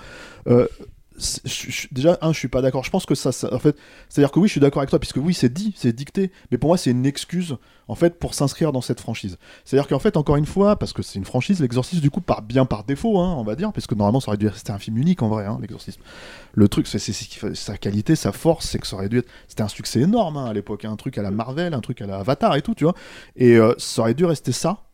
déjà, 1.92 2.18
un, 2.20 2.32
je 2.32 2.38
suis 2.38 2.48
pas 2.48 2.62
d'accord. 2.62 2.84
Je 2.84 2.90
pense 2.90 3.06
que 3.06 3.14
ça, 3.14 3.30
en 3.52 3.58
fait, 3.58 3.76
c'est-à-dire 4.08 4.30
que 4.30 4.38
oui, 4.38 4.48
je 4.48 4.52
suis 4.52 4.60
d'accord 4.60 4.80
avec 4.80 4.90
toi, 4.90 4.98
puisque 4.98 5.18
oui, 5.18 5.34
c'est 5.34 5.52
dit, 5.52 5.72
c'est 5.76 5.94
dicté, 5.94 6.30
mais 6.50 6.58
pour 6.58 6.68
moi, 6.68 6.76
c'est 6.76 6.90
une 6.90 7.06
excuse, 7.06 7.56
en 7.88 7.94
fait, 7.94 8.18
pour 8.18 8.34
s'inscrire 8.34 8.72
dans 8.72 8.80
cette 8.80 9.00
franchise. 9.00 9.38
C'est-à-dire 9.64 9.88
qu'en 9.88 9.98
fait, 9.98 10.16
encore 10.16 10.36
une 10.36 10.46
fois, 10.46 10.76
parce 10.76 10.92
que 10.92 11.02
c'est 11.02 11.18
une 11.18 11.24
franchise, 11.24 11.60
l'exorcisme, 11.60 12.00
du 12.00 12.10
coup, 12.10 12.20
part 12.20 12.42
bien 12.42 12.64
par 12.64 12.84
défaut, 12.84 13.18
hein, 13.18 13.34
on 13.36 13.44
va 13.44 13.56
dire, 13.56 13.72
parce 13.72 13.86
que 13.86 13.94
normalement, 13.94 14.20
ça 14.20 14.28
aurait 14.28 14.38
dû 14.38 14.48
rester 14.48 14.72
un 14.72 14.78
film 14.78 14.98
unique, 14.98 15.22
en 15.22 15.28
vrai, 15.28 15.46
hein, 15.46 15.58
l'exorcisme. 15.60 16.00
Le 16.54 16.68
truc, 16.68 16.86
c'est 16.86 16.98
sa 17.54 17.76
qualité, 17.76 18.16
sa 18.16 18.32
force, 18.32 18.68
c'est 18.68 18.78
que 18.78 18.86
ça 18.86 18.96
aurait 18.96 19.08
dû 19.08 19.18
être. 19.18 19.28
C'était 19.48 19.62
un 19.62 19.68
succès 19.68 20.00
énorme 20.00 20.36
hein, 20.36 20.46
à 20.46 20.52
l'époque, 20.52 20.84
un 20.84 20.96
truc 20.96 21.18
à 21.18 21.22
la 21.22 21.30
Marvel, 21.30 21.74
un 21.74 21.80
truc 21.80 22.00
à 22.02 22.06
la 22.06 22.18
Avatar 22.18 22.56
et 22.56 22.62
tout, 22.62 22.74
tu 22.74 22.84
vois. 22.84 22.94
Et 23.36 23.56
euh, 23.56 23.74
ça 23.78 24.02
aurait 24.02 24.14
dû 24.14 24.24
rester 24.24 24.52
ça. 24.52 24.84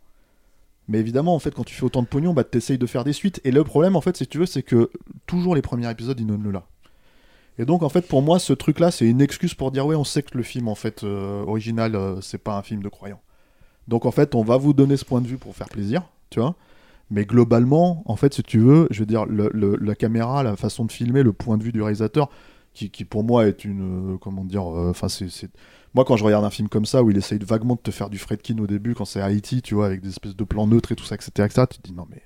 Mais 0.89 0.98
évidemment, 0.98 1.35
en 1.35 1.39
fait, 1.39 1.51
quand 1.55 1.65
tu 1.65 1.74
fais 1.74 1.85
autant 1.85 2.02
de 2.02 2.06
pognon, 2.06 2.32
bah, 2.32 2.44
t'essayes 2.44 2.78
de 2.78 2.86
faire 2.86 3.05
des 3.05 3.12
suites. 3.12 3.40
Et 3.44 3.51
le 3.51 3.62
problème, 3.62 3.94
en 3.94 4.01
fait, 4.01 4.16
si 4.16 4.27
tu 4.27 4.39
veux, 4.39 4.47
c'est 4.47 4.62
que 4.62 4.90
toujours 5.27 5.55
les 5.55 5.62
premiers 5.62 5.90
épisodes, 5.90 6.19
ils 6.19 6.27
donnent 6.27 6.43
le 6.43 6.51
là. 6.51 6.65
Et 7.59 7.65
donc, 7.66 7.82
en 7.82 7.89
fait, 7.89 8.06
pour 8.09 8.23
moi, 8.23 8.39
ce 8.39 8.52
truc-là, 8.52 8.90
c'est 8.90 9.06
une 9.06 9.20
excuse 9.20 9.52
pour 9.55 9.70
dire, 9.70 9.85
ouais, 9.85 9.97
on 9.97 10.05
sait 10.05 10.23
que 10.23 10.36
le 10.36 10.43
film, 10.43 10.69
en 10.69 10.74
fait, 10.74 11.05
euh, 11.05 11.43
original, 11.43 11.94
euh, 11.94 12.20
c'est 12.20 12.39
pas 12.39 12.56
un 12.56 12.62
film 12.62 12.82
de 12.82 12.89
croyants. 12.89 13.20
Donc, 13.89 14.06
en 14.06 14.10
fait, 14.10 14.35
on 14.35 14.43
va 14.43 14.56
vous 14.56 14.73
donner 14.73 14.97
ce 14.97 15.05
point 15.05 15.20
de 15.20 15.27
vue 15.27 15.39
pour 15.39 15.55
faire 15.55 15.69
plaisir, 15.69 16.02
tu 16.31 16.40
vois. 16.40 16.55
Mais 17.10 17.24
globalement, 17.24 18.02
en 18.06 18.16
fait, 18.16 18.32
si 18.35 18.43
tu 18.43 18.59
veux, 18.59 18.86
je 18.90 19.01
veux 19.01 19.06
dire, 19.06 19.27
la 19.27 19.94
caméra, 19.94 20.43
la 20.43 20.56
façon 20.56 20.85
de 20.85 20.93
filmer, 20.93 21.23
le 21.23 21.32
point 21.32 21.59
de 21.59 21.65
vue 21.65 21.73
du 21.73 21.82
réalisateur, 21.82 22.31
qui, 22.74 22.90
qui 22.90 23.05
pour 23.05 23.24
moi 23.24 23.47
est 23.47 23.65
une. 23.65 24.15
euh, 24.15 24.19
comment 24.19 24.44
dire. 24.44 24.65
Enfin, 24.65 25.09
c'est. 25.09 25.51
Moi, 25.98 26.04
quand 26.04 26.16
je 26.16 26.22
regarde 26.22 26.44
un 26.44 26.50
film 26.50 26.68
comme 26.68 26.86
ça, 26.86 27.02
où 27.02 27.10
il 27.10 27.16
essaye 27.16 27.40
vaguement 27.40 27.74
de 27.74 27.80
te 27.80 27.90
faire 27.90 28.08
du 28.08 28.18
Fredkin 28.18 28.56
au 28.60 28.68
début, 28.68 28.94
quand 28.94 29.04
c'est 29.04 29.20
Haïti, 29.20 29.62
tu 29.62 29.74
vois, 29.74 29.86
avec 29.86 30.00
des 30.00 30.10
espèces 30.10 30.36
de 30.36 30.44
plans 30.44 30.68
neutres 30.68 30.92
et 30.92 30.94
tout 30.94 31.04
ça, 31.04 31.16
etc., 31.16 31.30
etc., 31.38 31.64
tu 31.68 31.78
te 31.78 31.88
dis 31.88 31.92
non, 31.92 32.06
mais. 32.08 32.22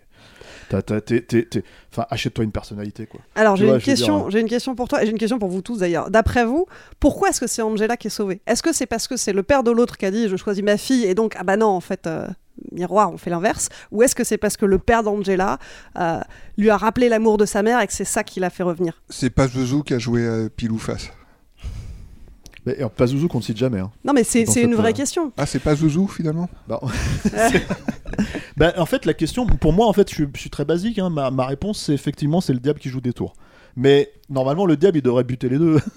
t'as- 0.69 0.83
t'as- 0.83 1.01
t'es- 1.01 1.23
t'es- 1.23 1.47
t'es- 1.47 1.65
Enfin, 1.91 2.05
achète-toi 2.11 2.45
une 2.45 2.53
personnalité, 2.53 3.07
quoi. 3.07 3.21
Alors 3.35 3.57
j'ai 3.57 3.65
une 3.67 3.77
dire, 3.79 3.83
question, 3.83 4.27
hein. 4.27 4.29
j'ai 4.29 4.41
une 4.41 4.49
question 4.51 4.75
pour 4.75 4.89
toi 4.89 5.03
et 5.03 5.07
j'ai 5.07 5.13
une 5.13 5.17
question 5.17 5.39
pour 5.39 5.49
vous 5.49 5.63
tous 5.63 5.79
d'ailleurs. 5.79 6.11
D'après 6.11 6.45
vous, 6.45 6.67
pourquoi 7.01 7.31
est-ce 7.31 7.41
que 7.41 7.47
c'est 7.47 7.63
Angela 7.63 7.97
qui 7.97 8.09
est 8.09 8.11
sauvée? 8.11 8.43
Est-ce 8.47 8.63
que 8.63 8.75
c'est 8.75 8.85
parce 8.85 9.09
que 9.09 9.17
c'est 9.17 9.33
le 9.33 9.43
père 9.43 9.63
de 9.63 9.71
l'autre 9.71 9.97
qui 9.97 10.05
a 10.05 10.11
dit 10.11 10.29
je 10.29 10.37
choisis 10.37 10.63
ma 10.63 10.77
fille 10.77 11.05
et 11.07 11.15
donc 11.15 11.35
ah 11.39 11.43
bah 11.43 11.57
non 11.57 11.69
en 11.69 11.81
fait 11.81 12.07
euh, 12.07 12.29
miroir 12.73 13.11
on 13.11 13.17
fait 13.17 13.31
l'inverse? 13.31 13.71
Ou 13.91 14.03
est-ce 14.03 14.15
que 14.15 14.23
c'est 14.25 14.37
parce 14.39 14.59
que 14.59 14.67
le 14.67 14.79
père 14.79 15.03
d'Angela 15.03 15.59
euh, 15.99 16.21
lui 16.59 16.69
a 16.69 16.77
rappelé 16.77 17.09
l'amour 17.09 17.39
de 17.39 17.47
sa 17.47 17.63
mère 17.63 17.81
et 17.81 17.87
que 17.87 17.95
c'est 17.95 18.05
ça 18.05 18.23
qui 18.23 18.39
l'a 18.39 18.51
fait 18.51 18.63
revenir? 18.65 19.01
C'est 19.09 19.31
pas 19.31 19.49
Zouzou 19.49 19.83
qui 19.83 19.95
a 19.95 19.99
joué 19.99 20.27
à 20.29 20.51
pile 20.51 20.73
ou 20.73 20.79
face. 20.79 21.11
Mais 22.65 22.77
pas 22.97 23.07
Zouzou 23.09 23.27
qu'on 23.29 23.39
ne 23.39 23.43
cite 23.43 23.57
jamais. 23.57 23.81
hein. 23.81 23.91
Non 24.05 24.13
mais 24.13 24.23
c'est 24.25 24.45
une 24.63 24.75
vraie 24.75 24.91
euh, 24.91 24.93
question. 24.95 25.33
Ah, 25.37 25.47
c'est 25.47 25.59
pas 25.59 25.75
Zouzou 25.75 26.07
finalement? 26.07 26.49
Bah, 26.69 26.81
Bah, 28.57 28.73
en 28.77 28.87
fait, 28.87 29.07
la 29.07 29.15
question, 29.15 29.47
pour 29.47 29.73
moi, 29.73 29.87
en 29.87 29.93
fait, 29.93 30.09
je, 30.11 30.15
suis- 30.15 30.27
je 30.35 30.41
suis 30.41 30.51
très 30.51 30.65
basique. 30.65 30.99
hein. 30.99 31.09
Ma, 31.11 31.31
ma 31.31 31.47
réponse, 31.47 31.83
c'est 31.87 31.95
effectivement, 31.95 32.41
c'est 32.41 32.53
le 32.53 32.59
diable 32.61 32.79
qui 32.79 32.91
joue 32.91 33.01
des 33.01 33.13
tours. 33.15 33.33
Mais 33.75 34.13
normalement, 34.29 34.67
le 34.67 34.77
diable, 34.77 34.99
il 34.99 35.03
devrait 35.03 35.25
buter 35.25 35.49
les 35.49 35.59
deux. 35.59 35.79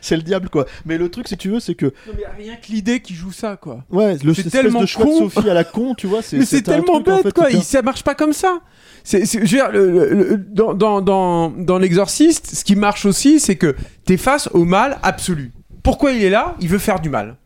C'est 0.00 0.16
le 0.16 0.22
diable, 0.22 0.48
quoi. 0.48 0.66
Mais 0.84 0.98
le 0.98 1.08
truc, 1.08 1.28
si 1.28 1.36
tu 1.36 1.48
veux, 1.50 1.60
c'est 1.60 1.74
que. 1.76 1.86
Non, 1.86 2.12
mais 2.16 2.24
rien 2.44 2.56
que 2.56 2.72
l'idée 2.72 3.00
qui 3.00 3.14
joue 3.14 3.30
ça, 3.30 3.56
quoi. 3.56 3.84
Ouais, 3.90 4.16
le 4.24 4.32
espèce 4.32 4.50
tellement 4.50 4.80
de 4.80 4.86
choix 4.86 5.04
con. 5.04 5.24
de 5.26 5.30
Sophie 5.30 5.48
à 5.50 5.54
la 5.54 5.62
con, 5.62 5.94
tu 5.94 6.08
vois. 6.08 6.22
c'est- 6.22 6.38
Mais 6.38 6.44
c'est 6.44 6.62
tellement 6.62 6.94
truc, 7.00 7.08
en 7.08 7.14
bête, 7.16 7.22
fait, 7.24 7.32
quoi. 7.32 7.50
Il, 7.52 7.62
ça 7.62 7.80
marche 7.82 8.02
pas 8.02 8.14
comme 8.16 8.32
ça. 8.32 8.60
C'est, 9.04 9.26
c'est- 9.26 9.38
je 9.38 9.42
veux 9.42 9.46
dire, 9.46 9.70
le- 9.70 9.90
le- 9.92 10.08
le- 10.30 10.36
dans, 10.38 10.74
dans, 10.74 11.00
dans, 11.02 11.50
dans 11.50 11.78
l'exorciste, 11.78 12.52
ce 12.54 12.64
qui 12.64 12.74
marche 12.74 13.04
aussi, 13.06 13.38
c'est 13.38 13.54
que 13.56 13.76
t'es 14.06 14.16
face 14.16 14.48
au 14.54 14.64
mal 14.64 14.98
absolu. 15.04 15.52
Pourquoi 15.84 16.10
il 16.12 16.24
est 16.24 16.30
là? 16.30 16.56
Il 16.60 16.68
veut 16.68 16.78
faire 16.78 16.98
du 16.98 17.10
mal. 17.10 17.36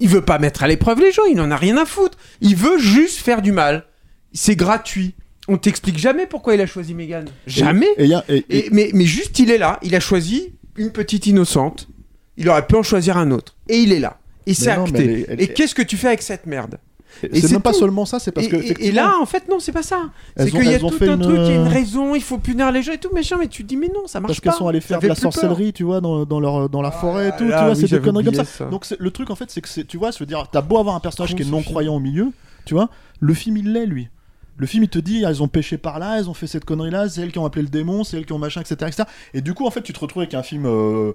Il 0.00 0.08
veut 0.08 0.22
pas 0.22 0.40
mettre 0.40 0.64
à 0.64 0.66
l'épreuve 0.68 0.98
les 1.00 1.12
gens, 1.12 1.24
il 1.30 1.40
en 1.40 1.52
a 1.52 1.56
rien 1.56 1.76
à 1.76 1.84
foutre. 1.84 2.18
Il 2.40 2.56
veut 2.56 2.78
juste 2.78 3.18
faire 3.20 3.40
du 3.42 3.52
mal. 3.52 3.84
C'est 4.32 4.56
gratuit. 4.56 5.14
On 5.46 5.58
t'explique 5.58 5.98
jamais 5.98 6.26
pourquoi 6.26 6.54
il 6.56 6.60
a 6.60 6.66
choisi 6.66 6.94
Megan. 6.94 7.26
Jamais. 7.46 7.86
Et, 7.98 8.06
y 8.06 8.14
a- 8.14 8.24
et- 8.28 8.44
Et- 8.48 8.68
mais, 8.72 8.90
mais 8.94 9.04
juste, 9.04 9.38
il 9.38 9.50
est 9.50 9.58
là, 9.58 9.78
il 9.82 9.94
a 9.94 10.00
choisi 10.00 10.54
une 10.76 10.90
petite 10.90 11.26
innocente. 11.26 11.88
Il 12.36 12.48
aurait 12.48 12.66
pu 12.66 12.74
en 12.76 12.82
choisir 12.82 13.16
un 13.16 13.30
autre. 13.30 13.54
Et 13.68 13.78
il 13.78 13.92
est 13.92 14.00
là. 14.00 14.18
Et 14.46 14.54
c'est 14.54 14.70
acté. 14.70 15.04
elle 15.04 15.10
est- 15.10 15.26
elle 15.28 15.40
Et 15.40 15.44
est- 15.44 15.54
qu'est-ce 15.54 15.74
que 15.74 15.82
tu 15.82 15.96
fais 15.96 16.08
avec 16.08 16.22
cette 16.22 16.46
merde? 16.46 16.78
C'est 17.20 17.50
même 17.52 17.60
pas 17.62 17.72
seulement 17.72 18.04
ça, 18.06 18.18
c'est 18.18 18.32
parce 18.32 18.46
Et- 18.46 18.50
que 18.74 18.82
et- 18.82 18.92
là, 18.92 19.14
en 19.20 19.26
fait, 19.26 19.48
non, 19.48 19.60
c'est 19.60 19.72
pas 19.72 19.82
ça. 19.82 20.10
C'est 20.36 20.50
qu'il 20.50 20.64
y 20.64 20.74
a 20.74 20.78
tout 20.78 20.90
fait 20.90 21.08
un 21.08 21.14
une- 21.16 21.20
truc, 21.22 21.36
il 21.38 21.46
y 21.46 21.50
a 21.50 21.54
une 21.56 21.68
raison, 21.68 22.14
il 22.14 22.22
faut 22.22 22.38
punir 22.38 22.70
les 22.72 22.82
gens 22.82 22.92
et 22.92 22.98
tout, 22.98 23.10
machin, 23.14 23.36
mais 23.38 23.48
tu 23.48 23.62
te 23.62 23.68
dis, 23.68 23.76
mais 23.76 23.88
non, 23.88 24.06
ça 24.06 24.20
marche 24.20 24.28
Parce 24.32 24.40
pas. 24.40 24.50
qu'elles 24.50 24.58
sont 24.58 24.68
allées 24.68 24.80
faire 24.80 24.98
de 25.00 25.06
la 25.06 25.14
peur. 25.14 25.22
sorcellerie, 25.32 25.72
tu 25.72 25.84
vois, 25.84 26.00
dans, 26.00 26.24
dans, 26.24 26.40
leur, 26.40 26.68
dans 26.68 26.82
la 26.82 26.90
forêt 26.90 27.28
et 27.28 27.32
tout, 27.36 27.44
là, 27.44 27.58
tu 27.58 27.64
vois, 27.64 27.74
oui, 27.74 27.80
c'est 27.88 27.96
des 27.96 28.00
conneries 28.02 28.24
comme 28.24 28.44
ça. 28.44 28.64
Donc 28.66 28.86
le 28.98 29.10
truc, 29.10 29.30
en 29.30 29.34
fait, 29.36 29.50
c'est 29.50 29.60
que, 29.60 29.80
tu 29.82 29.96
vois, 29.96 30.10
je 30.10 30.18
veux 30.18 30.26
dire, 30.26 30.46
t'as 30.50 30.62
beau 30.62 30.78
avoir 30.78 30.94
un 30.96 31.00
personnage 31.00 31.34
qui 31.34 31.42
est 31.42 31.50
non-croyant 31.50 31.94
au 31.96 32.00
milieu, 32.00 32.30
tu 32.64 32.74
vois, 32.74 32.88
le 33.20 33.34
film, 33.34 33.56
il 33.58 33.72
l'est, 33.72 33.86
lui. 33.86 34.08
Le 34.58 34.66
film, 34.66 34.84
il 34.84 34.88
te 34.90 34.98
dit, 34.98 35.24
elles 35.24 35.42
ont 35.42 35.48
pêché 35.48 35.78
par 35.78 35.98
là, 35.98 36.18
elles 36.18 36.28
ont 36.28 36.34
fait 36.34 36.46
cette 36.46 36.64
connerie-là, 36.64 37.08
c'est 37.08 37.22
elles 37.22 37.32
qui 37.32 37.38
ont 37.38 37.46
appelé 37.46 37.62
le 37.62 37.68
démon, 37.68 38.04
c'est 38.04 38.18
elles 38.18 38.26
qui 38.26 38.32
ont 38.34 38.38
machin, 38.38 38.60
etc., 38.60 38.76
etc. 38.86 39.04
Et 39.34 39.40
du 39.40 39.54
coup, 39.54 39.66
en 39.66 39.70
fait, 39.70 39.80
tu 39.82 39.92
te 39.92 39.98
retrouves 39.98 40.22
avec 40.22 40.34
un 40.34 40.42
film, 40.42 40.66
euh, 40.66 41.12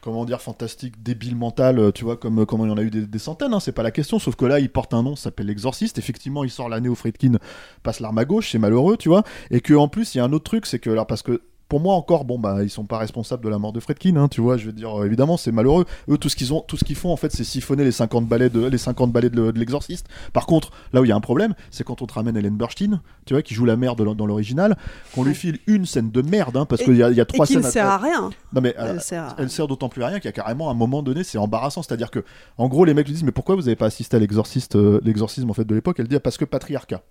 comment 0.00 0.24
dire, 0.24 0.40
fantastique, 0.40 1.02
débile 1.02 1.36
mental, 1.36 1.78
euh, 1.78 1.92
tu 1.92 2.04
vois, 2.04 2.16
comme, 2.16 2.46
comme 2.46 2.60
il 2.62 2.68
y 2.68 2.70
en 2.70 2.76
a 2.76 2.82
eu 2.82 2.90
des, 2.90 3.18
centaines, 3.18 3.52
hein, 3.52 3.60
c'est 3.60 3.72
pas 3.72 3.82
la 3.82 3.90
question, 3.90 4.18
sauf 4.18 4.36
que 4.36 4.44
là, 4.44 4.60
il 4.60 4.70
porte 4.70 4.94
un 4.94 5.02
nom, 5.02 5.16
s'appelle 5.16 5.46
L'Exorciste. 5.46 5.98
Effectivement, 5.98 6.44
il 6.44 6.50
sort 6.50 6.68
l'année 6.68 6.88
où 6.88 6.94
Friedkin 6.94 7.38
passe 7.82 8.00
l'arme 8.00 8.18
à 8.18 8.24
gauche, 8.24 8.52
c'est 8.52 8.58
malheureux, 8.58 8.96
tu 8.96 9.08
vois. 9.08 9.22
Et 9.50 9.60
que 9.60 9.74
en 9.74 9.88
plus, 9.88 10.14
il 10.14 10.18
y 10.18 10.20
a 10.20 10.24
un 10.24 10.32
autre 10.32 10.44
truc, 10.44 10.66
c'est 10.66 10.78
que, 10.78 10.90
alors, 10.90 11.06
parce 11.06 11.22
que 11.22 11.42
pour 11.70 11.80
moi 11.80 11.94
encore, 11.94 12.26
bon 12.26 12.38
bah 12.38 12.62
ils 12.62 12.68
sont 12.68 12.84
pas 12.84 12.98
responsables 12.98 13.42
de 13.42 13.48
la 13.48 13.58
mort 13.58 13.72
de 13.72 13.80
Fredkin, 13.80 14.16
hein, 14.16 14.28
tu 14.28 14.42
vois. 14.42 14.58
Je 14.58 14.66
veux 14.66 14.72
dire, 14.72 15.00
euh, 15.00 15.06
évidemment, 15.06 15.38
c'est 15.38 15.52
malheureux. 15.52 15.86
Eux, 16.10 16.18
tout 16.18 16.28
ce 16.28 16.36
qu'ils 16.36 16.52
ont, 16.52 16.60
tout 16.60 16.76
ce 16.76 16.84
qu'ils 16.84 16.96
font 16.96 17.10
en 17.12 17.16
fait, 17.16 17.32
c'est 17.32 17.44
siphonner 17.44 17.84
les 17.84 17.92
50 17.92 18.26
balais 18.26 18.50
de 18.50 18.66
les 18.66 18.76
50 18.76 19.10
balais 19.12 19.30
de, 19.30 19.50
de 19.52 19.58
l'exorciste. 19.58 20.06
Par 20.34 20.44
contre, 20.44 20.70
là 20.92 21.00
où 21.00 21.04
il 21.04 21.08
y 21.08 21.12
a 21.12 21.16
un 21.16 21.20
problème, 21.20 21.54
c'est 21.70 21.84
quand 21.84 22.02
on 22.02 22.06
te 22.06 22.12
ramène 22.12 22.36
Helen 22.36 22.56
Burstyn, 22.56 23.00
tu 23.24 23.32
vois, 23.34 23.42
qui 23.42 23.54
joue 23.54 23.64
la 23.64 23.76
mère 23.76 23.96
de 23.96 24.04
dans 24.04 24.26
l'original, 24.26 24.76
qu'on 25.14 25.22
lui 25.24 25.34
file 25.34 25.58
une 25.68 25.86
scène 25.86 26.10
de 26.10 26.20
merde, 26.20 26.56
hein, 26.56 26.66
parce 26.66 26.82
Et- 26.82 26.84
qu'il 26.86 26.96
y, 26.96 27.02
a- 27.02 27.10
y 27.10 27.20
a 27.20 27.22
et 27.22 27.26
trois 27.26 27.46
qui 27.46 27.52
scènes. 27.54 27.62
ne 27.62 27.68
sert 27.68 27.86
à 27.86 27.96
rien. 27.98 28.30
Non 28.52 28.60
mais 28.60 28.74
Elle 28.76 28.96
euh, 28.96 28.98
sert 28.98 29.22
à- 29.24 29.36
elle 29.38 29.48
sert 29.50 29.68
d'autant 29.68 29.88
plus 29.88 30.02
à 30.02 30.08
rien 30.08 30.18
qu'il 30.18 30.26
y 30.26 30.28
a 30.28 30.32
carrément 30.32 30.70
un 30.70 30.74
moment 30.74 31.02
donné, 31.02 31.22
c'est 31.22 31.38
embarrassant. 31.38 31.82
C'est-à-dire 31.82 32.10
que, 32.10 32.24
en 32.58 32.66
gros, 32.68 32.84
les 32.84 32.92
mecs 32.94 33.06
lui 33.06 33.14
disent 33.14 33.22
mais 33.24 33.30
pourquoi 33.32 33.54
vous 33.54 33.68
avez 33.68 33.76
pas 33.76 33.86
assisté 33.86 34.16
à 34.16 34.20
l'exorciste, 34.20 34.74
euh, 34.76 35.00
l'exorcisme 35.04 35.48
en 35.48 35.54
fait 35.54 35.64
de 35.64 35.74
l'époque? 35.74 35.96
Elle 36.00 36.08
dit 36.08 36.16
ah, 36.16 36.20
parce 36.20 36.36
que 36.36 36.44
patriarcat. 36.44 37.02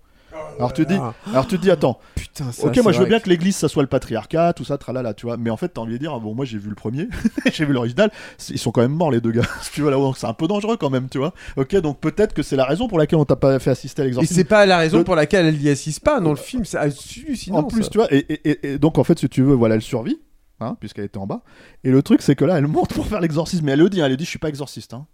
Alors 0.60 0.72
tu 0.72 0.84
dis, 0.86 0.94
alors 1.32 1.46
tu 1.46 1.56
te 1.56 1.62
dis 1.62 1.70
attends. 1.70 1.98
Putain, 2.14 2.52
ça, 2.52 2.66
ok, 2.66 2.76
moi 2.82 2.92
je 2.92 2.98
veux 3.00 3.06
bien 3.06 3.18
que- 3.18 3.24
que 3.24 3.30
l'église 3.30 3.56
ça 3.56 3.68
soit 3.68 3.82
le 3.82 3.88
patriarcat, 3.88 4.52
tout 4.52 4.64
ça, 4.64 4.78
tralala, 4.78 5.14
tu 5.14 5.26
vois. 5.26 5.36
Mais 5.36 5.50
en 5.50 5.56
fait, 5.56 5.68
t'as 5.68 5.80
envie 5.80 5.94
de 5.94 5.98
dire, 5.98 6.12
ah, 6.14 6.18
bon, 6.18 6.34
moi 6.34 6.44
j'ai 6.44 6.58
vu 6.58 6.68
le 6.68 6.74
premier, 6.74 7.08
j'ai 7.52 7.64
vu 7.64 7.72
l'original, 7.72 8.10
c'est- 8.38 8.54
ils 8.54 8.58
sont 8.58 8.70
quand 8.70 8.80
même 8.82 8.92
morts 8.92 9.10
les 9.10 9.20
deux 9.20 9.32
gars. 9.32 9.42
tu 9.72 9.82
vois 9.82 9.90
là, 9.90 9.96
donc 9.96 10.16
c'est 10.16 10.26
un 10.26 10.32
peu 10.34 10.46
dangereux 10.46 10.76
quand 10.76 10.90
même, 10.90 11.08
tu 11.08 11.18
vois. 11.18 11.32
Ok, 11.56 11.74
donc 11.76 11.98
peut-être 12.00 12.34
que 12.34 12.42
c'est 12.42 12.56
la 12.56 12.64
raison 12.64 12.88
pour 12.88 12.98
laquelle 12.98 13.18
on 13.18 13.24
t'a 13.24 13.36
pas 13.36 13.58
fait 13.58 13.70
assister 13.70 14.02
à 14.02 14.04
Et 14.04 14.08
l'exorcisme. 14.08 14.34
c'est 14.34 14.44
pas 14.44 14.66
la 14.66 14.78
raison 14.78 14.98
De- 14.98 15.02
pour 15.02 15.14
laquelle 15.16 15.46
elle 15.46 15.60
y 15.60 15.68
assiste 15.68 16.00
pas 16.04 16.20
dans 16.20 16.30
le 16.30 16.36
film, 16.36 16.64
c'est 16.64 16.78
hallucinant. 16.78 17.58
en 17.58 17.62
plus, 17.64 17.84
ça. 17.84 17.88
tu 17.90 17.98
vois, 17.98 18.12
et, 18.12 18.18
et- 18.18 18.50
et- 18.50 18.72
et 18.74 18.78
donc 18.78 18.98
en 18.98 19.04
fait, 19.04 19.18
si 19.18 19.28
tu 19.28 19.42
veux, 19.42 19.54
voilà, 19.54 19.74
elle 19.76 19.82
survit, 19.82 20.18
hein, 20.60 20.76
puisqu'elle 20.80 21.04
était 21.06 21.18
en 21.18 21.26
bas. 21.26 21.42
Et 21.84 21.90
le 21.90 22.02
truc, 22.02 22.22
c'est 22.22 22.34
que 22.36 22.44
là, 22.44 22.58
elle 22.58 22.66
monte 22.66 22.92
pour 22.92 23.06
faire 23.06 23.20
l'exorcisme, 23.20 23.64
mais 23.64 23.72
elle 23.72 23.78
le 23.80 23.88
dit, 23.90 24.00
hein, 24.02 24.06
elle 24.06 24.16
dit, 24.16 24.24
je 24.24 24.30
suis 24.30 24.38
pas 24.38 24.48
exorciste. 24.48 24.94
Hein. 24.94 25.06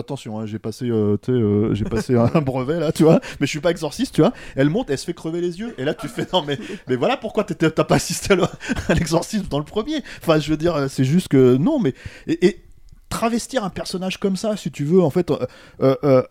Attention, 0.00 0.38
hein, 0.40 0.46
j'ai 0.46 0.58
passé, 0.58 0.88
euh, 0.90 1.16
euh, 1.28 1.74
j'ai 1.74 1.84
passé 1.84 2.16
un 2.16 2.40
brevet 2.40 2.80
là, 2.80 2.92
tu 2.92 3.04
vois, 3.04 3.20
mais 3.40 3.46
je 3.46 3.50
suis 3.50 3.60
pas 3.60 3.70
exorciste, 3.70 4.14
tu 4.14 4.20
vois. 4.20 4.32
Elle 4.56 4.70
monte, 4.70 4.90
elle 4.90 4.98
se 4.98 5.04
fait 5.04 5.14
crever 5.14 5.40
les 5.40 5.58
yeux, 5.60 5.74
et 5.78 5.84
là 5.84 5.94
tu 5.94 6.08
fais 6.08 6.26
non 6.32 6.42
mais, 6.42 6.58
mais 6.88 6.96
voilà 6.96 7.16
pourquoi 7.16 7.44
t'as 7.44 7.70
pas 7.84 7.94
assisté 7.94 8.32
à 8.32 8.36
le- 8.36 8.42
à 8.88 8.94
l'exorcisme 8.94 9.46
dans 9.48 9.58
le 9.58 9.64
premier. 9.64 10.02
Enfin, 10.20 10.38
je 10.38 10.50
veux 10.50 10.56
dire, 10.56 10.74
euh, 10.74 10.88
c'est 10.88 11.04
juste 11.04 11.28
que 11.28 11.56
non, 11.56 11.78
mais 11.78 11.94
et, 12.26 12.60
travestir 13.08 13.62
un 13.62 13.70
personnage 13.70 14.18
comme 14.18 14.34
ça, 14.36 14.56
si 14.56 14.72
tu 14.72 14.84
veux, 14.84 15.00
en 15.00 15.10
fait, 15.10 15.32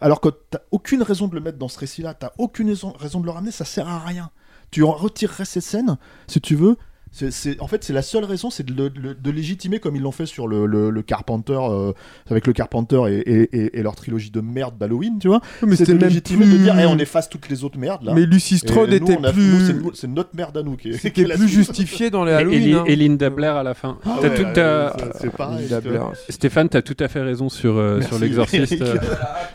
alors 0.02 0.20
que 0.20 0.28
t'as 0.50 0.60
aucune 0.72 1.02
raison 1.02 1.30
de 1.30 1.36
le 1.36 1.40
mettre 1.40 1.58
dans 1.58 1.70
ce 1.70 1.80
récit-là, 1.80 2.14
t'as 2.14 2.32
aucune 2.38 2.68
raison, 2.68 2.94
raison 3.00 3.22
de 3.22 3.26
le 3.26 3.32
ramener, 3.32 3.52
ça 3.52 3.64
sert 3.64 3.88
à 3.88 4.00
rien. 4.00 4.32
Tu 4.70 4.84
en 4.84 4.92
retirerais 4.92 5.46
ces 5.46 5.62
scènes, 5.62 5.98
si 6.28 6.42
tu 6.42 6.56
veux. 6.56 6.76
En 7.60 7.68
fait, 7.68 7.84
c'est 7.84 7.94
la 7.94 8.02
seule 8.02 8.24
raison, 8.26 8.50
c'est 8.50 8.66
de, 8.66 8.74
le- 8.74 8.90
de- 8.90 9.14
de 9.14 9.32
légitimer 9.32 9.80
comme 9.80 9.96
ils 9.96 10.02
l'ont 10.02 10.12
fait 10.12 10.26
sur 10.26 10.48
le, 10.48 10.66
le, 10.66 10.90
le 10.90 11.02
Carpenter, 11.04 11.58
euh, 11.60 11.92
avec 12.30 12.48
le 12.48 12.54
Carpenter 12.54 13.02
et, 13.08 13.18
et- 13.20 13.50
et- 13.58 13.80
et 13.80 13.84
leur 13.84 13.96
trilogie 13.96 14.32
de 14.32 14.42
merde 14.42 14.78
d'Halloween, 14.80 15.20
tu 15.20 15.28
vois. 15.28 15.40
Mais 15.62 15.76
c'est 15.76 15.86
c'était 15.86 16.06
légitimer 16.06 16.46
plus- 16.46 16.54
de 16.54 16.58
dire, 16.58 16.76
Eh, 16.80 16.86
on 16.88 16.98
efface 16.98 17.30
toutes 17.30 17.50
les 17.50 17.64
autres 17.64 17.78
merdes 17.78 18.04
là. 18.04 18.14
Mais 18.14 18.26
Lucy 18.26 18.56
Et 18.56 18.58
Strode 18.58 18.90
nous, 18.90 18.96
était 18.96 19.18
a- 19.26 19.32
plus- 19.32 19.94
c'est, 19.94 20.08
notre 20.08 20.32
merde 20.36 20.58
à 20.58 20.64
nous 20.64 20.76
qui 20.76 20.90
est. 20.90 20.92
qui 20.94 20.98
C'était 21.00 21.22
est 21.22 21.36
plus 21.36 21.48
justifié 21.48 22.10
dans 22.10 22.24
les 22.26 22.32
Et, 22.32 22.36
Halloween. 22.36 22.62
Eli- 22.64 22.74
hein. 22.74 22.84
et 22.88 22.96
Linda 22.96 23.30
Blair 23.30 23.56
à 23.58 23.64
la 23.64 23.74
fin. 23.76 23.98
Ah 24.06 24.20
ouais, 24.22 24.34
tout- 24.34 24.44
c'est- 25.20 25.30
pareil. 25.30 25.68
Stéphane, 26.30 26.70
t'as 26.70 26.82
tout 26.82 26.98
à 27.00 27.08
fait 27.08 27.22
raison 27.22 27.50
sur, 27.50 27.78
euh, 27.78 28.02
sur 28.02 28.18
l'exorciste. 28.20 28.74
Eric. 28.82 29.02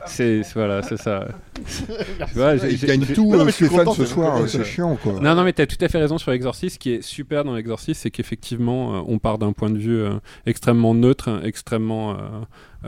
c'est 0.07 0.43
voilà, 0.55 0.83
c'est 0.83 0.97
ça. 0.97 1.27
Tu 1.59 2.35
vois, 2.35 2.55
Il 2.55 2.79
gagne 2.79 3.05
tout, 3.05 3.33
euh, 3.35 3.49
suis 3.51 3.67
Stéphane, 3.67 3.93
ce 3.93 4.05
soir, 4.05 4.37
euh, 4.41 4.47
c'est 4.47 4.65
chiant, 4.65 4.97
quoi. 4.97 5.15
Non, 5.21 5.35
non, 5.35 5.43
mais 5.45 5.53
t'as 5.53 5.67
tout 5.67 5.77
à 5.85 5.89
fait 5.89 5.99
raison 5.99 6.17
sur 6.19 6.31
l'exorciste. 6.31 6.79
Qui 6.79 6.93
est 6.95 7.03
super 7.03 7.45
dans 7.49 7.57
l'exorciste, 7.57 8.03
c'est 8.03 8.11
qu'effectivement, 8.11 8.97
euh, 8.97 9.03
on 9.07 9.19
part 9.19 9.39
d'un 9.39 9.53
point 9.53 9.71
de 9.71 9.79
vue 9.79 10.01
euh, 10.01 10.19
extrêmement 10.47 10.95
neutre, 10.95 11.41
extrêmement 11.45 12.13
euh, 12.13 12.41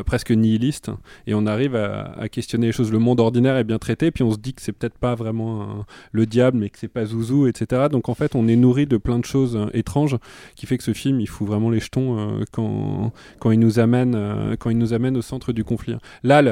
presque 0.07 0.31
nihiliste, 0.31 0.91
et 1.27 1.35
on 1.35 1.47
arrive 1.47 1.77
à, 1.77 2.29
questionner 2.31 2.67
les 2.67 2.73
choses. 2.73 2.93
Le 2.93 2.99
monde 2.99 3.21
ordinaire 3.21 3.57
est 3.57 3.65
bien 3.65 3.79
traité, 3.79 4.11
puis 4.11 4.23
on 4.23 4.31
se 4.31 4.39
dit 4.39 4.55
que 4.55 4.63
c'est 4.63 4.73
peut-être 4.73 4.99
pas 4.99 5.15
vraiment 5.15 5.63
un- 5.63 5.87
le 6.13 6.27
diable, 6.27 6.59
mais 6.59 6.71
que 6.71 6.79
c'est 6.79 6.89
pas 6.89 7.05
Zouzou, 7.05 7.47
etc. 7.47 7.87
Donc 7.91 8.09
en 8.09 8.15
fait, 8.15 8.35
on 8.35 8.47
est 8.49 8.57
nourri 8.57 8.87
de 8.87 8.97
plein 8.97 9.19
de 9.19 9.25
choses 9.25 9.57
euh, 9.57 9.67
étranges, 9.75 10.17
qui 10.55 10.67
fait 10.67 10.79
que 10.79 10.85
ce 10.85 10.93
film, 10.93 11.21
il 11.21 11.29
fout 11.29 11.47
vraiment 11.47 11.71
les 11.71 11.81
jetons 11.81 12.19
euh, 12.19 12.45
quand, 12.53 13.13
quand 13.39 13.51
il 13.51 13.59
nous 13.59 13.79
amène, 13.79 14.15
euh, 14.15 14.57
quand 14.57 14.71
il 14.71 14.79
nous 14.79 14.93
amène 14.93 15.17
au 15.17 15.23
centre 15.23 15.53
du 15.53 15.65
conflit. 15.65 15.97
Là, 16.23 16.43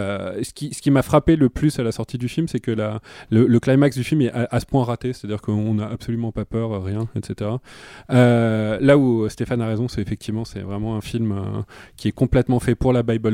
ce 0.42 0.52
qui, 0.52 0.74
ce 0.74 0.82
qui 0.82 0.90
m'a 0.90 1.02
frappé 1.02 1.36
le 1.36 1.48
plus 1.48 1.78
à 1.78 1.82
la 1.82 1.92
sortie 1.92 2.18
du 2.18 2.28
film, 2.28 2.48
c'est 2.48 2.60
que 2.60 2.70
la, 2.70 3.00
le, 3.30 3.58
climax 3.60 3.96
du 3.96 4.04
film 4.04 4.22
est 4.22 4.32
à, 4.32 4.60
ce 4.60 4.66
point 4.66 4.84
raté, 4.84 5.12
c'est-à-dire 5.12 5.40
qu'on 5.40 5.74
n'a 5.74 5.88
absolument 5.88 6.32
pas 6.32 6.44
peur, 6.44 6.72
euh, 6.72 6.78
rien, 6.78 7.08
etc. 7.14 7.50
Euh, 8.10 8.78
là 8.80 8.96
où 8.96 9.28
Stéphane 9.28 9.60
a 9.60 9.66
raison, 9.66 9.88
c'est 9.88 10.00
effectivement 10.00 10.44
c'est 10.44 10.60
vraiment 10.60 10.96
un 10.96 11.00
film 11.00 11.32
euh, 11.32 11.62
qui 11.96 12.08
est 12.08 12.12
complètement 12.12 12.60
fait 12.60 12.74
pour 12.74 12.92
la 12.92 13.02
Bible 13.02 13.27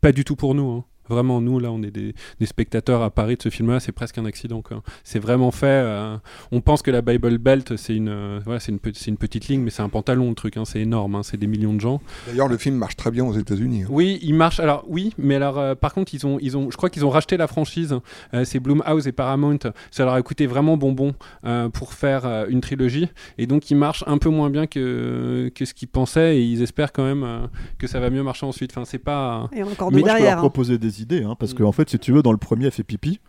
Pas 0.00 0.12
du 0.12 0.24
tout 0.24 0.36
pour 0.36 0.54
nous. 0.54 0.70
hein. 0.70 0.84
Vraiment, 1.08 1.40
nous, 1.40 1.58
là, 1.58 1.70
on 1.70 1.82
est 1.82 1.90
des, 1.90 2.14
des 2.40 2.46
spectateurs 2.46 3.02
à 3.02 3.10
Paris 3.10 3.36
de 3.36 3.42
ce 3.42 3.48
film-là, 3.50 3.80
c'est 3.80 3.92
presque 3.92 4.18
un 4.18 4.24
accident. 4.24 4.62
C'est 5.02 5.18
vraiment 5.18 5.50
fait. 5.50 5.66
euh, 5.66 6.16
on 6.52 6.60
pense 6.60 6.82
que 6.82 6.90
la 6.90 7.02
Bible 7.02 7.38
Belt, 7.38 7.76
c'est 7.76 7.94
une, 7.94 8.08
euh, 8.08 8.40
voilà, 8.44 8.60
une, 8.68 8.78
pe- 8.78 8.92
c'est 8.94 9.10
une 9.10 9.16
petite 9.16 9.48
ligne, 9.48 9.60
mais 9.60 9.70
c'est 9.70 9.82
un 9.82 9.88
pantalon, 9.88 10.28
le 10.30 10.34
truc. 10.34 10.56
hein, 10.56 10.64
c'est 10.64 10.80
énorme, 10.80 11.14
hein, 11.16 11.22
c'est 11.22 11.36
des 11.36 11.46
millions 11.46 11.74
de 11.74 11.80
gens. 11.80 12.00
D'ailleurs, 12.26 12.48
le 12.48 12.56
film 12.56 12.76
marche 12.76 12.96
très 12.96 13.10
bien 13.10 13.24
aux 13.24 13.34
États-Unis. 13.34 13.82
hein. 13.82 13.88
Oui, 13.90 14.18
il 14.22 14.34
marche. 14.34 14.60
Alors 14.60 14.84
oui, 14.88 15.12
mais 15.18 15.34
alors 15.36 15.58
euh, 15.58 15.74
par 15.74 15.92
contre, 15.94 16.14
ils 16.14 16.26
ont, 16.26 16.38
ils 16.40 16.56
ont, 16.56 16.70
je 16.70 16.76
crois 16.76 16.88
qu'ils 16.90 17.04
ont 17.04 17.10
racheté 17.10 17.36
la 17.36 17.46
franchise. 17.46 17.96
Euh, 18.32 18.44
c'est 18.44 18.60
Blumhouse 18.60 19.06
et 19.06 19.12
Paramount. 19.12 19.58
Ça 19.90 20.04
leur 20.04 20.14
a 20.14 20.22
coûté 20.22 20.46
vraiment 20.46 20.76
bonbon 20.76 21.14
euh, 21.44 21.68
pour 21.68 21.92
faire 21.92 22.24
euh, 22.24 22.46
une 22.48 22.60
trilogie, 22.60 23.08
et 23.38 23.46
donc 23.46 23.70
ils 23.70 23.76
marchent 23.76 24.04
un 24.06 24.18
peu 24.18 24.28
moins 24.30 24.48
bien 24.50 24.66
que 24.66 25.50
que 25.54 25.64
ce 25.64 25.74
qu'ils 25.74 25.88
pensaient, 25.88 26.36
et 26.38 26.42
ils 26.42 26.62
espèrent 26.62 26.92
quand 26.92 27.04
même 27.04 27.24
euh, 27.24 27.46
que 27.78 27.86
ça 27.86 28.00
va 28.00 28.10
mieux 28.10 28.22
marcher 28.22 28.46
ensuite. 28.46 28.70
Enfin, 28.72 28.84
c'est 28.84 28.98
pas. 28.98 29.48
Et 29.54 29.62
encore 29.62 29.90
Mais 29.90 29.98
je 29.98 30.02
peux 30.02 30.08
derrière. 30.10 30.30
leur 30.36 30.38
proposer 30.38 30.78
des 30.78 30.93
idées, 31.00 31.22
hein, 31.24 31.36
parce 31.38 31.54
que 31.54 31.62
en 31.62 31.72
fait, 31.72 31.88
si 31.90 31.98
tu 31.98 32.12
veux, 32.12 32.22
dans 32.22 32.32
le 32.32 32.38
premier, 32.38 32.66
elle 32.66 32.72
fait 32.72 32.82
pipi. 32.82 33.20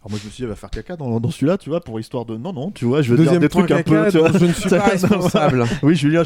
Alors 0.00 0.10
moi, 0.10 0.18
je 0.22 0.26
me 0.26 0.30
suis 0.32 0.36
dit, 0.36 0.42
elle 0.42 0.50
va 0.50 0.54
faire 0.56 0.68
caca 0.68 0.96
dans, 0.96 1.18
dans 1.18 1.30
celui-là, 1.30 1.56
tu 1.56 1.70
vois, 1.70 1.80
pour 1.80 1.98
histoire 1.98 2.26
de. 2.26 2.36
Non, 2.36 2.52
non, 2.52 2.70
tu 2.70 2.84
vois, 2.84 3.00
je 3.00 3.10
veux 3.10 3.16
Deuxième 3.16 3.38
dire 3.38 3.40
des 3.40 3.48
trucs 3.48 3.70
un 3.70 3.82
peu. 3.82 4.10
tu 4.10 4.18
vois. 4.18 4.28
dont 4.28 4.38
je 4.38 4.44
ne 4.44 4.52
suis 4.52 4.68
pas 4.68 4.80
responsable. 4.86 5.64
oui, 5.82 5.96
Julien, 5.96 6.22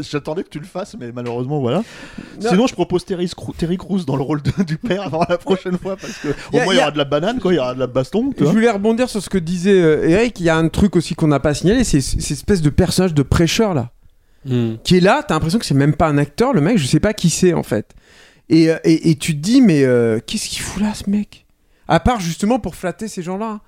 j'attendais 0.00 0.42
que 0.44 0.48
tu 0.48 0.58
le 0.58 0.64
fasses, 0.64 0.96
mais 0.98 1.12
malheureusement, 1.12 1.60
voilà. 1.60 1.82
Sinon, 2.40 2.66
je 2.66 2.72
propose 2.72 3.04
Terry, 3.04 3.30
Terry 3.58 3.76
Crews 3.76 4.04
dans 4.06 4.16
le 4.16 4.22
rôle 4.22 4.40
de- 4.42 4.62
du 4.64 4.78
père 4.78 5.02
avant 5.02 5.24
la 5.28 5.36
prochaine 5.38 5.76
fois, 5.78 5.96
parce 5.96 6.16
que 6.18 6.28
au 6.28 6.58
a- 6.58 6.64
moins, 6.64 6.72
il 6.72 6.76
y 6.76 6.80
a- 6.80 6.84
aura 6.84 6.90
de 6.90 6.98
la 6.98 7.04
banane, 7.04 7.38
quoi, 7.38 7.52
il 7.52 7.56
y 7.56 7.58
aura 7.58 7.74
de 7.74 7.80
la 7.80 7.86
baston, 7.86 8.30
tu 8.30 8.36
Je 8.38 8.44
vois. 8.44 8.52
voulais 8.54 8.70
rebondir 8.70 9.10
sur 9.10 9.22
ce 9.22 9.28
que 9.28 9.38
disait 9.38 9.80
euh, 9.80 10.08
Eric. 10.08 10.40
Il 10.40 10.44
y 10.46 10.48
a 10.48 10.56
un 10.56 10.68
truc 10.68 10.96
aussi 10.96 11.14
qu'on 11.14 11.28
n'a 11.28 11.40
pas 11.40 11.52
signalé, 11.52 11.84
c'est 11.84 12.00
cette 12.00 12.30
espèce 12.30 12.62
de 12.62 12.70
personnage 12.70 13.12
de 13.12 13.22
prêcheur 13.22 13.74
là, 13.74 13.90
Hmm. 14.46 14.76
qui 14.84 14.96
est 14.96 15.00
là. 15.00 15.22
T'as 15.26 15.34
l'impression 15.34 15.58
que 15.58 15.66
c'est 15.66 15.74
même 15.74 15.94
pas 15.94 16.08
un 16.08 16.16
acteur, 16.18 16.52
le 16.54 16.60
mec. 16.62 16.78
Je 16.78 16.86
sais 16.86 16.98
pas 16.98 17.12
qui 17.12 17.28
c'est 17.30 17.52
en 17.52 17.62
fait. 17.62 17.92
Et, 18.48 18.70
euh, 18.70 18.78
et, 18.84 19.10
et 19.10 19.16
tu 19.16 19.34
te 19.34 19.40
dis, 19.40 19.60
mais 19.60 19.82
euh, 19.84 20.20
qu'est-ce 20.26 20.48
qu'il 20.48 20.62
fout 20.62 20.82
là, 20.82 20.94
ce 20.94 21.08
mec? 21.08 21.46
À 21.88 22.00
part 22.00 22.20
justement 22.20 22.58
pour 22.58 22.74
flatter 22.76 23.08
ces 23.08 23.22
gens-là. 23.22 23.60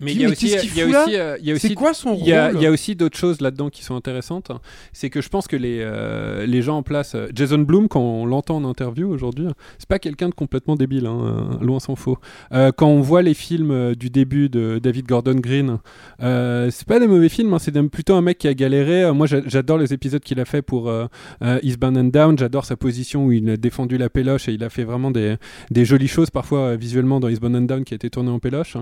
Mais 0.00 0.12
il 0.12 0.20
y 0.20 0.24
a 0.24 0.28
aussi, 0.28 0.46
qu'il 0.56 0.70
il 0.70 0.76
y 0.76 0.82
a 0.82 1.02
aussi, 1.02 1.16
euh, 1.16 1.56
C'est 1.58 1.74
quoi 1.74 1.92
son 1.92 2.14
il 2.14 2.26
y 2.26 2.32
a, 2.32 2.48
rôle 2.48 2.56
il 2.56 2.62
y 2.62 2.66
a 2.66 2.70
aussi 2.70 2.94
d'autres 2.94 3.18
choses 3.18 3.40
là-dedans 3.40 3.68
qui 3.68 3.82
sont 3.82 3.96
intéressantes. 3.96 4.52
C'est 4.92 5.10
que 5.10 5.20
je 5.20 5.28
pense 5.28 5.48
que 5.48 5.56
les, 5.56 5.78
euh, 5.80 6.46
les 6.46 6.62
gens 6.62 6.76
en 6.78 6.82
place, 6.84 7.14
euh, 7.16 7.26
Jason 7.34 7.58
Bloom, 7.58 7.88
quand 7.88 8.00
on 8.00 8.24
l'entend 8.26 8.56
en 8.58 8.64
interview 8.64 9.08
aujourd'hui, 9.10 9.46
c'est 9.78 9.88
pas 9.88 9.98
quelqu'un 9.98 10.28
de 10.28 10.34
complètement 10.34 10.76
débile, 10.76 11.06
hein, 11.06 11.48
euh, 11.60 11.64
loin 11.64 11.80
s'en 11.80 11.96
faut. 11.96 12.18
Euh, 12.52 12.70
quand 12.70 12.86
on 12.88 13.00
voit 13.00 13.22
les 13.22 13.34
films 13.34 13.70
euh, 13.72 13.94
du 13.94 14.08
début 14.10 14.48
de 14.48 14.78
David 14.80 15.06
Gordon 15.06 15.34
Green, 15.34 15.78
euh, 16.22 16.70
c'est 16.70 16.86
pas 16.86 17.00
des 17.00 17.06
mauvais 17.08 17.28
films, 17.28 17.52
hein, 17.54 17.58
c'est 17.58 17.72
plutôt 17.88 18.14
un 18.14 18.22
mec 18.22 18.38
qui 18.38 18.48
a 18.48 18.54
galéré. 18.54 19.04
Euh, 19.04 19.12
Moi, 19.14 19.26
j'a- 19.26 19.42
j'adore 19.46 19.78
les 19.78 19.92
épisodes 19.92 20.22
qu'il 20.22 20.38
a 20.40 20.44
fait 20.44 20.62
pour 20.62 20.88
euh, 20.88 21.06
euh, 21.42 21.58
Eastbound 21.62 21.96
and 21.96 22.04
Down. 22.04 22.38
J'adore 22.38 22.64
sa 22.64 22.76
position 22.76 23.26
où 23.26 23.32
il 23.32 23.48
a 23.50 23.56
défendu 23.56 23.98
la 23.98 24.08
péloche 24.08 24.48
et 24.48 24.52
il 24.52 24.62
a 24.62 24.70
fait 24.70 24.84
vraiment 24.84 25.10
des, 25.10 25.36
des 25.70 25.84
jolies 25.84 26.08
choses 26.08 26.30
parfois 26.30 26.60
euh, 26.60 26.76
visuellement 26.76 27.18
dans 27.20 27.28
Eastbound 27.28 27.56
and 27.56 27.60
Down 27.62 27.84
qui 27.84 27.94
a 27.94 27.96
été 27.96 28.10
tourné 28.10 28.30
en 28.30 28.38
péloche. 28.38 28.76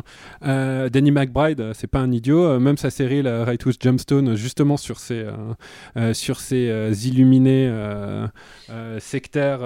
Euh, 0.45 0.89
Danny 1.07 1.13
McBride, 1.21 1.61
euh, 1.61 1.73
c'est 1.73 1.87
pas 1.87 2.01
un 2.01 2.11
idiot. 2.11 2.43
Euh, 2.45 2.59
même 2.59 2.77
sa 2.77 2.91
série, 2.91 3.23
la 3.23 3.47
justement 4.35 4.77
sur 4.77 4.99
ces, 4.99 5.21
euh, 5.21 5.33
euh, 5.97 6.15
sur 6.15 6.41
ces 6.41 7.07
illuminés 7.07 7.73
sectaires 8.99 9.61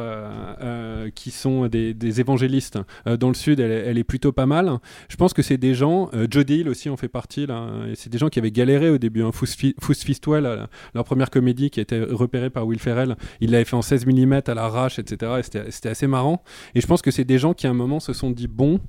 qui 1.14 1.30
sont 1.30 1.66
des, 1.68 2.20
évangélistes 2.20 2.78
euh, 3.06 3.16
dans 3.16 3.28
le 3.28 3.34
sud, 3.34 3.60
elle, 3.60 3.96
est- 3.96 4.04
plutôt 4.04 4.32
pas 4.32 4.46
mal. 4.46 4.78
Je 5.08 5.16
pense 5.16 5.32
que 5.32 5.42
c'est 5.42 5.56
des 5.56 5.72
gens, 5.74 6.10
Jodie 6.30 6.60
Hill 6.60 6.68
aussi 6.68 6.90
en 6.90 6.96
fait 6.96 7.06
partie, 7.08 7.46
c'est 7.94 8.10
des 8.10 8.18
gens 8.18 8.28
qui 8.28 8.38
avaient 8.40 8.50
galéré 8.50 8.90
au 8.90 8.98
début. 8.98 9.22
Hein. 9.22 9.30
Foos 9.32 9.94
Fistwell, 10.04 10.66
leur 10.94 11.04
première 11.04 11.30
comédie 11.30 11.70
qui 11.70 11.78
a 11.80 11.82
été 11.82 12.00
repérée 12.00 12.50
par 12.50 12.66
Will 12.66 12.80
Ferrell, 12.80 13.16
il 13.40 13.52
l'avait 13.52 13.64
fait 13.64 13.76
en 13.76 13.82
16 13.82 14.04
mm 14.06 14.40
à 14.46 14.54
l'arrache, 14.54 14.98
etc. 14.98 15.32
Et 15.38 15.42
c'était- 15.70 15.88
assez 15.90 16.06
marrant. 16.06 16.42
Et 16.74 16.80
je 16.80 16.86
pense 16.86 17.02
que 17.02 17.10
c'est 17.10 17.24
des 17.24 17.38
gens 17.38 17.54
qui 17.54 17.66
à 17.66 17.70
un 17.70 17.74
moment 17.74 18.00
se 18.00 18.12
sont 18.12 18.30
dit 18.30 18.48
bon, 18.48 18.80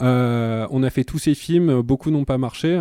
on 0.00 0.82
a 0.82 0.90
fait 0.90 1.04
tous 1.04 1.18
ces 1.18 1.34
films, 1.34 1.82
beaucoup 1.82 2.10
n'ont 2.10 2.24
pas 2.24 2.38
marché. 2.38 2.80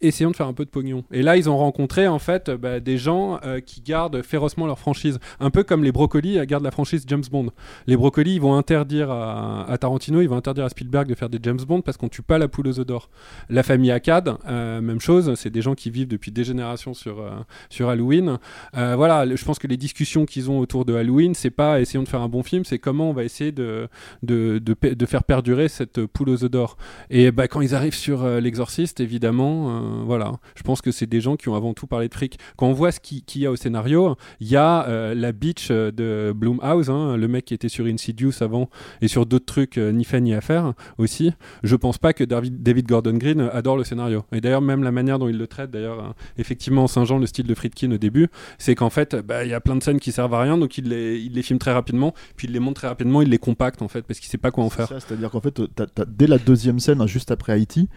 Essayons 0.00 0.30
de 0.30 0.36
faire 0.36 0.46
un 0.46 0.52
peu 0.52 0.64
de 0.64 0.70
pognon. 0.70 1.04
Et 1.10 1.22
là, 1.22 1.36
ils 1.36 1.50
ont 1.50 1.56
rencontré 1.56 2.06
en 2.06 2.18
fait 2.18 2.50
bah, 2.50 2.80
des 2.80 2.98
gens 2.98 3.40
euh, 3.44 3.60
qui 3.60 3.80
gardent 3.80 4.22
férocement 4.22 4.66
leur 4.66 4.78
franchise. 4.78 5.18
Un 5.40 5.50
peu 5.50 5.64
comme 5.64 5.82
les 5.82 5.92
brocolis 5.92 6.38
euh, 6.38 6.44
gardent 6.44 6.64
la 6.64 6.70
franchise 6.70 7.04
James 7.06 7.24
Bond. 7.30 7.50
Les 7.86 7.96
brocolis, 7.96 8.34
ils 8.34 8.40
vont 8.40 8.54
interdire 8.54 9.10
à, 9.10 9.76
Tarantino, 9.78 10.20
ils 10.20 10.28
vont 10.28 10.36
interdire 10.36 10.64
à 10.64 10.68
Spielberg 10.68 11.08
de 11.08 11.14
faire 11.14 11.28
des 11.28 11.38
James 11.42 11.60
Bond 11.66 11.82
parce 11.82 11.96
qu'on 11.96 12.08
tue 12.08 12.22
pas 12.22 12.38
la 12.38 12.48
poule 12.48 12.68
aux 12.68 12.78
œufs 12.78 12.86
d'or. 12.86 13.10
La 13.48 13.62
famille 13.62 13.90
Akkad, 13.90 14.36
euh, 14.46 14.80
même 14.80 15.00
chose. 15.00 15.34
C'est 15.34 15.50
des 15.50 15.62
gens 15.62 15.74
qui 15.74 15.90
vivent 15.90 16.08
depuis 16.08 16.30
des 16.30 16.44
générations 16.44 16.94
sur, 16.94 17.20
euh, 17.20 17.30
sur 17.68 17.88
Halloween. 17.88 18.38
Euh, 18.76 18.94
voilà, 18.96 19.24
je 19.34 19.44
pense 19.44 19.58
que 19.58 19.66
les 19.66 19.76
discussions 19.76 20.26
qu'ils 20.26 20.50
ont 20.50 20.58
autour 20.58 20.84
de 20.84 20.94
Halloween, 20.94 21.34
c'est 21.34 21.50
pas 21.50 21.80
essayons 21.80 22.02
de 22.02 22.08
faire 22.08 22.22
un 22.22 22.28
bon 22.28 22.42
film, 22.42 22.64
c'est 22.64 22.78
comment 22.78 23.10
on 23.10 23.12
va 23.12 23.24
essayer 23.24 23.52
de, 23.52 23.88
de, 24.22 24.58
de, 24.58 25.06
faire 25.06 25.24
perdurer 25.24 25.68
cette 25.68 26.04
poule 26.06 26.30
aux 26.30 26.44
œufs 26.44 26.50
d'or. 26.50 26.76
Et 27.10 27.30
bah, 27.30 27.48
quand 27.48 27.60
ils 27.60 27.74
arrivent 27.74 27.94
sur 27.94 28.24
euh, 28.24 28.40
l'exorciste, 28.40 29.00
évidemment, 29.00 29.68
euh, 29.70 29.87
voilà, 30.04 30.32
je 30.54 30.62
pense 30.62 30.80
que 30.80 30.90
c'est 30.90 31.06
des 31.06 31.20
gens 31.20 31.36
qui 31.36 31.48
ont 31.48 31.54
avant 31.54 31.74
tout 31.74 31.86
parlé 31.86 32.08
de 32.08 32.14
fric. 32.14 32.38
Quand 32.56 32.66
on 32.66 32.72
voit 32.72 32.92
ce 32.92 33.00
qui- 33.00 33.22
qu'il 33.22 33.42
y 33.42 33.46
a 33.46 33.50
au 33.50 33.56
scénario, 33.56 34.16
il 34.40 34.48
y 34.48 34.56
a 34.56 34.86
euh, 34.88 35.14
la 35.14 35.32
bitch 35.32 35.68
euh, 35.70 35.90
de 35.90 36.32
Blumhouse, 36.34 36.90
hein, 36.90 37.16
le 37.16 37.28
mec 37.28 37.44
qui 37.46 37.54
était 37.54 37.68
sur 37.68 37.86
Insidious 37.86 38.32
avant 38.42 38.68
et 39.00 39.08
sur 39.08 39.26
d'autres 39.26 39.46
trucs, 39.46 39.78
euh, 39.78 39.92
ni 39.92 40.04
fait 40.04 40.20
ni 40.20 40.34
à 40.34 40.40
faire 40.40 40.74
aussi. 40.98 41.32
Je 41.62 41.76
pense 41.76 41.98
pas 41.98 42.12
que 42.12 42.24
David, 42.24 42.86
Gordon 42.86 43.14
Green 43.14 43.40
adore 43.52 43.76
le 43.76 43.84
scénario. 43.84 44.24
Et 44.32 44.40
d'ailleurs, 44.40 44.62
même 44.62 44.82
la 44.82 44.92
manière 44.92 45.18
dont 45.18 45.28
il 45.28 45.38
le 45.38 45.46
traite, 45.46 45.70
d'ailleurs, 45.70 46.00
euh, 46.00 46.12
effectivement, 46.38 46.84
en 46.84 46.86
Saint-Jean, 46.88 47.18
le 47.18 47.26
style 47.26 47.46
de 47.46 47.54
Friedkin 47.54 47.90
au 47.92 47.98
début, 47.98 48.28
c'est 48.58 48.74
qu'en 48.74 48.90
fait, 48.90 49.16
bah, 49.16 49.44
il 49.44 49.50
y 49.50 49.54
a 49.54 49.60
plein 49.60 49.76
de 49.76 49.82
scènes 49.82 50.00
qui 50.00 50.12
servent 50.12 50.34
à 50.34 50.40
rien, 50.42 50.58
donc 50.58 50.78
il 50.78 50.88
les, 50.88 51.18
il 51.18 51.32
les 51.32 51.42
filme 51.42 51.58
très 51.58 51.72
rapidement, 51.72 52.14
puis 52.36 52.46
il 52.48 52.52
les 52.52 52.60
montre 52.60 52.80
très 52.80 52.88
rapidement, 52.88 53.22
il 53.22 53.28
les 53.30 53.38
compacte 53.38 53.82
en 53.82 53.88
fait, 53.88 54.02
parce 54.02 54.20
qu'il 54.20 54.28
sait 54.30 54.38
pas 54.38 54.50
quoi 54.50 54.64
en 54.64 54.70
faire. 54.70 54.88
C'est-à-dire 54.88 55.30
qu'en 55.30 55.40
fait, 55.40 55.60
dès 56.08 56.26
la 56.26 56.38
deuxième 56.38 56.78
scène, 56.80 57.00
hein, 57.00 57.06
juste 57.06 57.30
après 57.30 57.52
Haïti, 57.52 57.88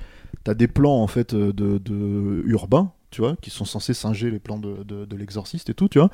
t'as 0.44 0.54
des 0.54 0.68
plans 0.68 1.02
en 1.02 1.08
fait 1.08 1.34
euh, 1.34 1.54
de, 1.54 1.78
de 1.78 2.44
urbains, 2.46 2.92
tu 3.12 3.22
vois, 3.22 3.36
qui 3.42 3.50
sont 3.50 3.66
censés 3.66 3.94
singer 3.94 4.32
les 4.32 4.40
plans 4.40 4.58
de, 4.58 4.84
de, 4.84 5.06
de 5.06 5.16
l'exorciste 5.18 5.70
et 5.70 5.74
tout, 5.74 5.88
tu 5.90 6.00
vois. 6.00 6.10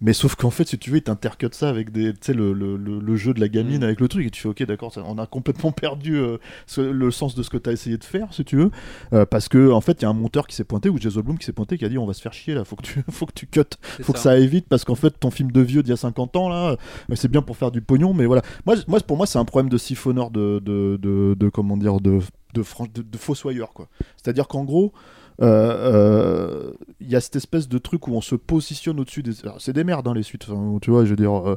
Mais 0.00 0.12
sauf 0.12 0.34
qu'en 0.34 0.50
fait, 0.50 0.68
si 0.68 0.78
tu 0.78 0.90
veux, 0.90 0.98
ils 0.98 1.02
t'intercutent 1.02 1.54
ça 1.54 1.68
avec 1.68 1.90
des, 1.92 2.12
tu 2.12 2.34
le, 2.34 2.52
le, 2.52 2.76
le, 2.76 3.16
jeu 3.16 3.32
de 3.32 3.40
la 3.40 3.48
gamine 3.48 3.82
avec 3.84 4.00
le 4.00 4.08
truc, 4.08 4.26
et 4.26 4.30
tu 4.30 4.42
fais, 4.42 4.48
ok, 4.48 4.62
d'accord, 4.64 4.92
on 5.06 5.16
a 5.18 5.26
complètement 5.26 5.72
perdu 5.72 6.16
euh, 6.16 6.38
ce- 6.66 6.80
le 6.80 7.10
sens 7.10 7.34
de 7.34 7.42
ce 7.42 7.50
que 7.50 7.56
t'as 7.56 7.72
essayé 7.72 7.96
de 7.96 8.04
faire, 8.04 8.32
si 8.34 8.44
tu 8.44 8.56
veux, 8.56 8.70
Euh, 9.12 9.24
parce 9.24 9.48
que 9.48 9.70
en 9.70 9.80
fait, 9.80 10.00
il 10.00 10.02
y 10.02 10.06
a 10.06 10.10
un 10.10 10.12
monteur 10.14 10.46
qui 10.46 10.54
s'est 10.56 10.64
pointé 10.64 10.88
ou 10.88 10.98
Jason 10.98 11.20
Bloom 11.20 11.38
qui 11.38 11.44
s'est 11.46 11.52
pointé, 11.52 11.78
qui 11.78 11.84
a 11.84 11.88
dit, 11.88 11.98
on 11.98 12.06
va 12.06 12.12
se 12.14 12.20
faire 12.20 12.32
chier 12.32 12.54
là, 12.54 12.64
faut 12.64 12.76
que 12.76 12.82
tu, 12.82 13.02
faut 13.10 13.26
que 13.26 13.32
tu 13.34 13.46
cut, 13.46 13.62
faut 14.02 14.12
que 14.12 14.18
ça. 14.18 14.32
aille 14.32 14.46
vite, 14.48 14.66
parce 14.68 14.84
qu'en 14.84 14.94
fait, 14.96 15.10
ton 15.18 15.30
film 15.30 15.52
de 15.52 15.60
vieux 15.60 15.82
d'il 15.82 15.90
y 15.90 15.92
a 15.92 15.96
50 15.96 16.36
ans 16.36 16.48
là, 16.48 16.70
euh, 16.72 17.14
c'est 17.14 17.28
bien 17.30 17.42
pour 17.42 17.56
faire 17.56 17.70
du 17.70 17.80
pognon, 17.80 18.12
mais 18.14 18.26
voilà. 18.26 18.42
Moi, 18.66 18.76
moi 18.88 18.98
pour 19.00 19.16
moi, 19.16 19.26
c'est 19.26 19.38
un 19.38 19.44
problème 19.44 19.68
de 19.70 19.78
siphonneur 19.78 20.30
de, 20.30 20.58
de, 20.64 20.98
de, 21.00 21.34
de- 21.38 21.48
comment 21.48 21.76
dire, 21.76 22.00
de, 22.00 22.18
de, 22.54 22.62
de, 22.94 23.02
de 23.02 23.16
fossoyeur, 23.18 23.72
quoi. 23.72 23.88
C'est-à-dire 24.16 24.48
qu'en 24.48 24.64
gros, 24.64 24.92
euh, 25.40 25.46
euh, 25.46 26.72
il 27.00 27.08
y 27.08 27.16
a 27.16 27.20
cette 27.20 27.36
espèce 27.36 27.68
de 27.68 27.78
truc 27.78 28.08
où 28.08 28.12
on 28.12 28.20
se 28.20 28.34
positionne 28.34 29.00
au-dessus 29.00 29.22
des. 29.22 29.32
C'est 29.58 29.72
des 29.72 29.84
merdes, 29.84 30.06
hein, 30.06 30.14
les 30.14 30.22
suites. 30.22 30.46
Tu 30.82 30.90
vois, 30.90 31.04
je 31.04 31.10
veux 31.10 31.16
dire, 31.16 31.48
euh, 31.48 31.56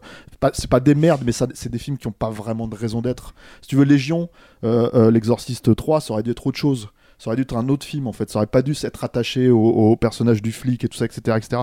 c'est 0.53 0.69
pas 0.69 0.79
des 0.79 0.95
merdes, 0.95 1.23
mais 1.25 1.31
c'est 1.31 1.69
des 1.69 1.77
films 1.77 1.97
qui 1.97 2.07
ont 2.07 2.11
pas 2.11 2.29
vraiment 2.29 2.67
de 2.67 2.75
raison 2.75 3.01
d'être. 3.01 3.33
Si 3.61 3.67
tu 3.67 3.75
veux, 3.75 3.83
Légion, 3.83 4.29
euh, 4.63 5.11
L'Exorciste 5.11 5.75
3, 5.75 6.01
ça 6.01 6.13
aurait 6.13 6.23
dû 6.23 6.31
être 6.31 6.47
autre 6.47 6.57
chose. 6.57 6.89
Ça 7.23 7.29
aurait 7.29 7.37
dû 7.37 7.43
être 7.43 7.55
un 7.55 7.69
autre 7.69 7.85
film 7.85 8.05
en 8.07 8.11
fait. 8.11 8.29
Ça 8.29 8.39
aurait 8.39 8.47
pas 8.47 8.61
dû 8.61 8.75
s'être 8.75 9.05
attaché 9.05 9.49
au, 9.49 9.95
personnage 9.95 10.41
du 10.41 10.51
flic 10.51 10.83
et 10.83 10.89
tout 10.89 10.97
ça, 10.97 11.05
etc. 11.05 11.37
etc. 11.37 11.61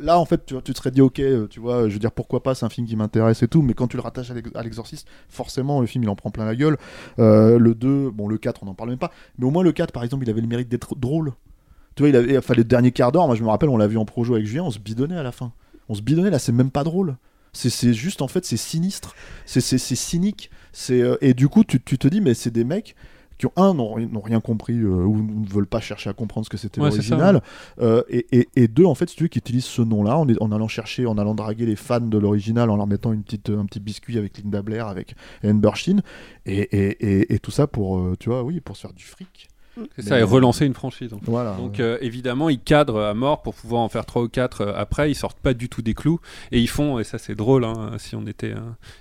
Là 0.00 0.18
en 0.18 0.26
fait, 0.26 0.44
tu, 0.44 0.54
te 0.60 0.76
serais 0.76 0.90
dit 0.90 1.00
ok, 1.00 1.18
euh, 1.20 1.46
tu 1.48 1.60
vois, 1.60 1.88
je 1.88 1.94
veux 1.94 1.98
dire 1.98 2.12
pourquoi 2.12 2.42
pas, 2.42 2.54
c'est 2.54 2.66
un 2.66 2.68
film 2.68 2.86
qui 2.86 2.94
m'intéresse 2.94 3.42
et 3.42 3.48
tout. 3.48 3.62
Mais 3.62 3.72
quand 3.72 3.86
tu 3.86 3.96
le 3.96 4.02
rattaches 4.02 4.30
à 4.30 4.34
l'ex- 4.34 4.50
à 4.54 4.62
l'exorciste, 4.62 5.08
forcément 5.30 5.80
le 5.80 5.86
film 5.86 6.04
il 6.04 6.10
en 6.10 6.14
prend 6.14 6.30
plein 6.30 6.44
la 6.44 6.54
gueule. 6.54 6.76
Euh, 7.20 7.58
le 7.58 7.74
2, 7.74 8.10
bon 8.10 8.28
le 8.28 8.36
4 8.36 8.62
on 8.64 8.68
en 8.68 8.74
parle 8.74 8.90
même 8.90 8.98
pas. 8.98 9.12
Mais 9.38 9.46
au 9.46 9.50
moins 9.50 9.62
le 9.62 9.72
4 9.72 9.92
par 9.92 10.04
exemple, 10.04 10.26
il 10.26 10.30
avait 10.30 10.42
le 10.42 10.46
mérite 10.46 10.68
d'être 10.68 10.94
drôle. 10.94 11.32
Tu 11.94 12.02
vois, 12.02 12.10
il 12.10 12.16
avait, 12.16 12.36
enfin, 12.36 12.52
le 12.54 12.64
dernier 12.64 12.92
quart 12.92 13.12
d'heure, 13.12 13.26
moi 13.26 13.34
je 13.34 13.42
me 13.42 13.48
rappelle, 13.48 13.70
on 13.70 13.78
l'a 13.78 13.86
vu 13.86 13.96
en 13.96 14.04
projo 14.04 14.34
avec 14.34 14.44
Julien, 14.44 14.64
on 14.64 14.70
se 14.70 14.78
bidonnait 14.78 15.16
à 15.16 15.22
la 15.22 15.32
fin. 15.32 15.52
On 15.88 15.94
se 15.94 16.02
bidonnait 16.02 16.30
là, 16.30 16.38
c'est 16.38 16.52
même 16.52 16.70
pas 16.70 16.84
drôle. 16.84 17.16
C'est- 17.54 17.94
juste 17.94 18.20
en 18.20 18.28
fait, 18.28 18.44
c'est 18.44 18.58
sinistre, 18.58 19.14
c'est 19.46 19.62
cynique. 19.78 20.50
euh, 20.90 21.16
et 21.22 21.32
du 21.32 21.48
coup, 21.48 21.64
tu, 21.64 21.80
tu 21.82 21.96
te 21.96 22.08
dis, 22.08 22.20
mais 22.20 22.34
c'est 22.34 22.50
des 22.50 22.64
mecs 22.64 22.94
qui 23.42 23.46
ont 23.46 23.52
un 23.56 23.74
n'ont 23.74 23.94
ri- 23.94 24.06
n'ont 24.06 24.20
rien 24.20 24.40
compris 24.40 24.78
euh, 24.78 24.86
ou 24.88 25.16
ne 25.20 25.46
veulent 25.48 25.66
pas 25.66 25.80
chercher 25.80 26.08
à 26.10 26.12
comprendre 26.12 26.44
ce 26.44 26.50
que 26.50 26.56
c'était 26.56 26.80
Ouais, 26.80 26.90
l'original 26.90 27.42
Euh, 27.80 28.02
et, 28.08 28.26
et- 28.30 28.48
et 28.54 28.68
deux 28.68 28.84
en 28.84 28.94
fait 28.94 29.10
si 29.10 29.16
tu 29.16 29.24
veux 29.24 29.28
qui 29.28 29.38
utilisent 29.40 29.64
ce 29.64 29.82
nom 29.82 30.04
là 30.04 30.16
en, 30.16 30.26
en 30.40 30.52
allant 30.52 30.68
chercher 30.68 31.06
en 31.06 31.18
allant 31.18 31.34
draguer 31.34 31.66
les 31.66 31.74
fans 31.76 32.00
de 32.00 32.18
l'original 32.18 32.70
en 32.70 32.76
leur 32.76 32.86
mettant 32.86 33.12
une 33.12 33.22
petite 33.24 33.50
un 33.50 33.66
petit 33.66 33.80
biscuit 33.80 34.16
avec 34.16 34.38
Linda 34.38 34.62
Blair 34.62 34.86
avec 34.86 35.16
Ellen 35.42 35.58
Burstyn 35.60 36.02
et, 36.46 36.60
et, 36.60 37.06
et- 37.20 37.34
et 37.34 37.38
tout 37.40 37.50
ça 37.50 37.66
pour 37.66 37.98
euh, 37.98 38.14
tu 38.18 38.28
vois 38.28 38.44
oui 38.44 38.60
pour 38.60 38.76
se 38.76 38.82
faire 38.82 38.92
du 38.92 39.04
fric 39.04 39.48
C'est 39.96 40.02
ça, 40.02 40.20
et 40.20 40.22
relancer 40.22 40.66
une 40.66 40.74
franchise. 40.74 41.12
Voilà. 41.22 41.54
Donc 41.54 41.80
euh, 41.80 41.96
évidemment, 42.02 42.50
ils 42.50 42.60
cadrent 42.60 43.00
à 43.00 43.14
mort 43.14 43.40
pour 43.40 43.54
pouvoir 43.54 43.80
en 43.80 43.88
faire 43.88 44.04
trois 44.04 44.22
ou 44.22 44.28
quatre 44.28 44.60
euh, 44.60 44.74
après. 44.76 45.10
Ils 45.10 45.14
sortent 45.14 45.38
pas 45.40 45.54
du 45.54 45.70
tout 45.70 45.80
des 45.80 45.94
clous 45.94 46.20
et 46.50 46.60
ils 46.60 46.68
font, 46.68 46.98
et 46.98 47.04
ça 47.04 47.16
c'est 47.16 47.34
drôle, 47.34 47.64
hein, 47.64 47.92
si 47.96 48.14
on 48.14 48.26
était, 48.26 48.52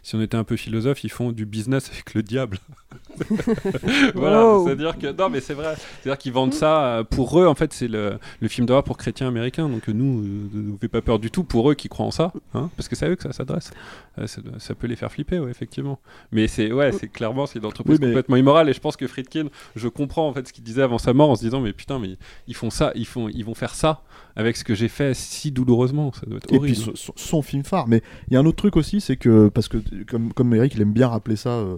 si 0.02 0.16
on 0.16 0.22
était 0.22 0.38
un 0.38 0.46
peu 0.46 0.56
philosophe, 0.56 1.04
ils 1.04 1.12
font 1.12 1.34
du 1.34 1.46
business 1.46 1.90
avec 1.92 2.14
le 2.14 2.24
diable. 2.24 2.58
voilà, 4.16 4.46
Wow. 4.46 4.66
c'est-à-dire 4.66 4.98
que 4.98 5.12
non, 5.12 5.30
mais 5.30 5.40
c'est 5.42 5.54
vrai. 5.54 5.76
C'est-à-dire 6.02 6.18
qu'ils 6.18 6.34
vendent 6.34 6.54
ça 6.54 6.86
euh, 6.86 7.04
pour 7.04 7.40
eux. 7.40 7.46
En 7.48 7.56
fait, 7.56 7.74
c'est 7.74 7.88
le, 7.88 8.18
le 8.40 8.48
film 8.48 8.66
d'horreur 8.68 8.84
pour 8.84 8.98
chrétiens 8.98 9.28
américains. 9.28 9.70
Donc 9.70 9.88
euh, 9.90 9.94
nous, 9.94 10.22
euh, 10.22 10.50
ne 10.54 10.62
nous 10.62 10.78
fait 10.78 10.88
pas 10.88 11.02
peur 11.02 11.20
du 11.20 11.32
tout 11.32 11.44
pour 11.44 11.70
eux 11.70 11.76
qui 11.76 11.90
croient 11.90 12.06
en 12.06 12.12
ça, 12.12 12.32
hein, 12.54 12.70
parce 12.78 12.88
que 12.90 12.96
c'est 12.96 13.06
à 13.06 13.10
eux 13.10 13.16
que 13.16 13.24
ça 13.24 13.34
s'adresse. 13.34 13.72
Euh, 14.20 14.28
ça, 14.28 14.42
ça 14.60 14.76
peut 14.76 14.88
les 14.88 14.96
faire 14.96 15.12
flipper, 15.12 15.40
ouais, 15.40 15.52
effectivement. 15.52 16.00
Mais 16.32 16.48
c'est 16.48 16.72
ouais, 16.72 16.92
c'est 16.92 17.08
clairement 17.08 17.46
c'est 17.46 17.60
une 17.60 17.66
entreprise 17.66 17.98
Oui, 18.00 18.06
mais- 18.06 18.12
complètement 18.12 18.36
immorale. 18.38 18.70
Et 18.70 18.74
je 18.74 18.80
pense 18.80 18.98
que 18.98 19.08
Friedkin, 19.08 19.46
je 19.76 19.88
comprends 19.88 20.28
en 20.28 20.34
fait 20.34 20.48
ce 20.48 20.54
qu'il 20.54 20.64
disait 20.64 20.82
avant 20.82 20.98
sa 20.98 21.14
mort 21.14 21.30
en 21.30 21.36
se 21.36 21.42
disant 21.42 21.62
mais 21.62 21.74
putain 21.74 22.00
mais 22.00 22.18
ils 22.48 22.56
font 22.56 22.70
ça, 22.70 22.92
ils 22.96 23.06
font, 23.08 23.30
ils 23.30 23.46
vont 23.46 23.56
faire 23.56 23.76
ça 23.76 24.02
avec 24.36 24.56
ce 24.58 24.64
que 24.64 24.74
j'ai 24.76 24.88
fait 24.88 25.14
si 25.14 25.52
douloureusement. 25.52 26.12
Ça 26.14 26.22
doit 26.26 26.38
être 26.38 26.52
Et 26.52 26.58
horrible. 26.58 26.76
puis 26.76 26.84
son, 26.84 26.92
son- 26.96 27.14
son 27.16 27.42
film 27.42 27.64
phare. 27.64 27.88
Mais 27.88 28.02
il 28.30 28.34
y 28.34 28.38
a 28.38 28.40
un 28.40 28.46
autre 28.46 28.58
truc 28.58 28.76
aussi, 28.78 29.02
c'est 29.02 29.18
que 29.18 29.50
parce 29.50 29.68
que 29.68 29.78
comme 30.10 30.34
comme 30.34 30.54
Eric, 30.54 30.74
il 30.76 30.82
aime 30.82 30.94
bien 30.94 31.08
rappeler 31.08 31.36
ça. 31.36 31.50
euh, 31.50 31.78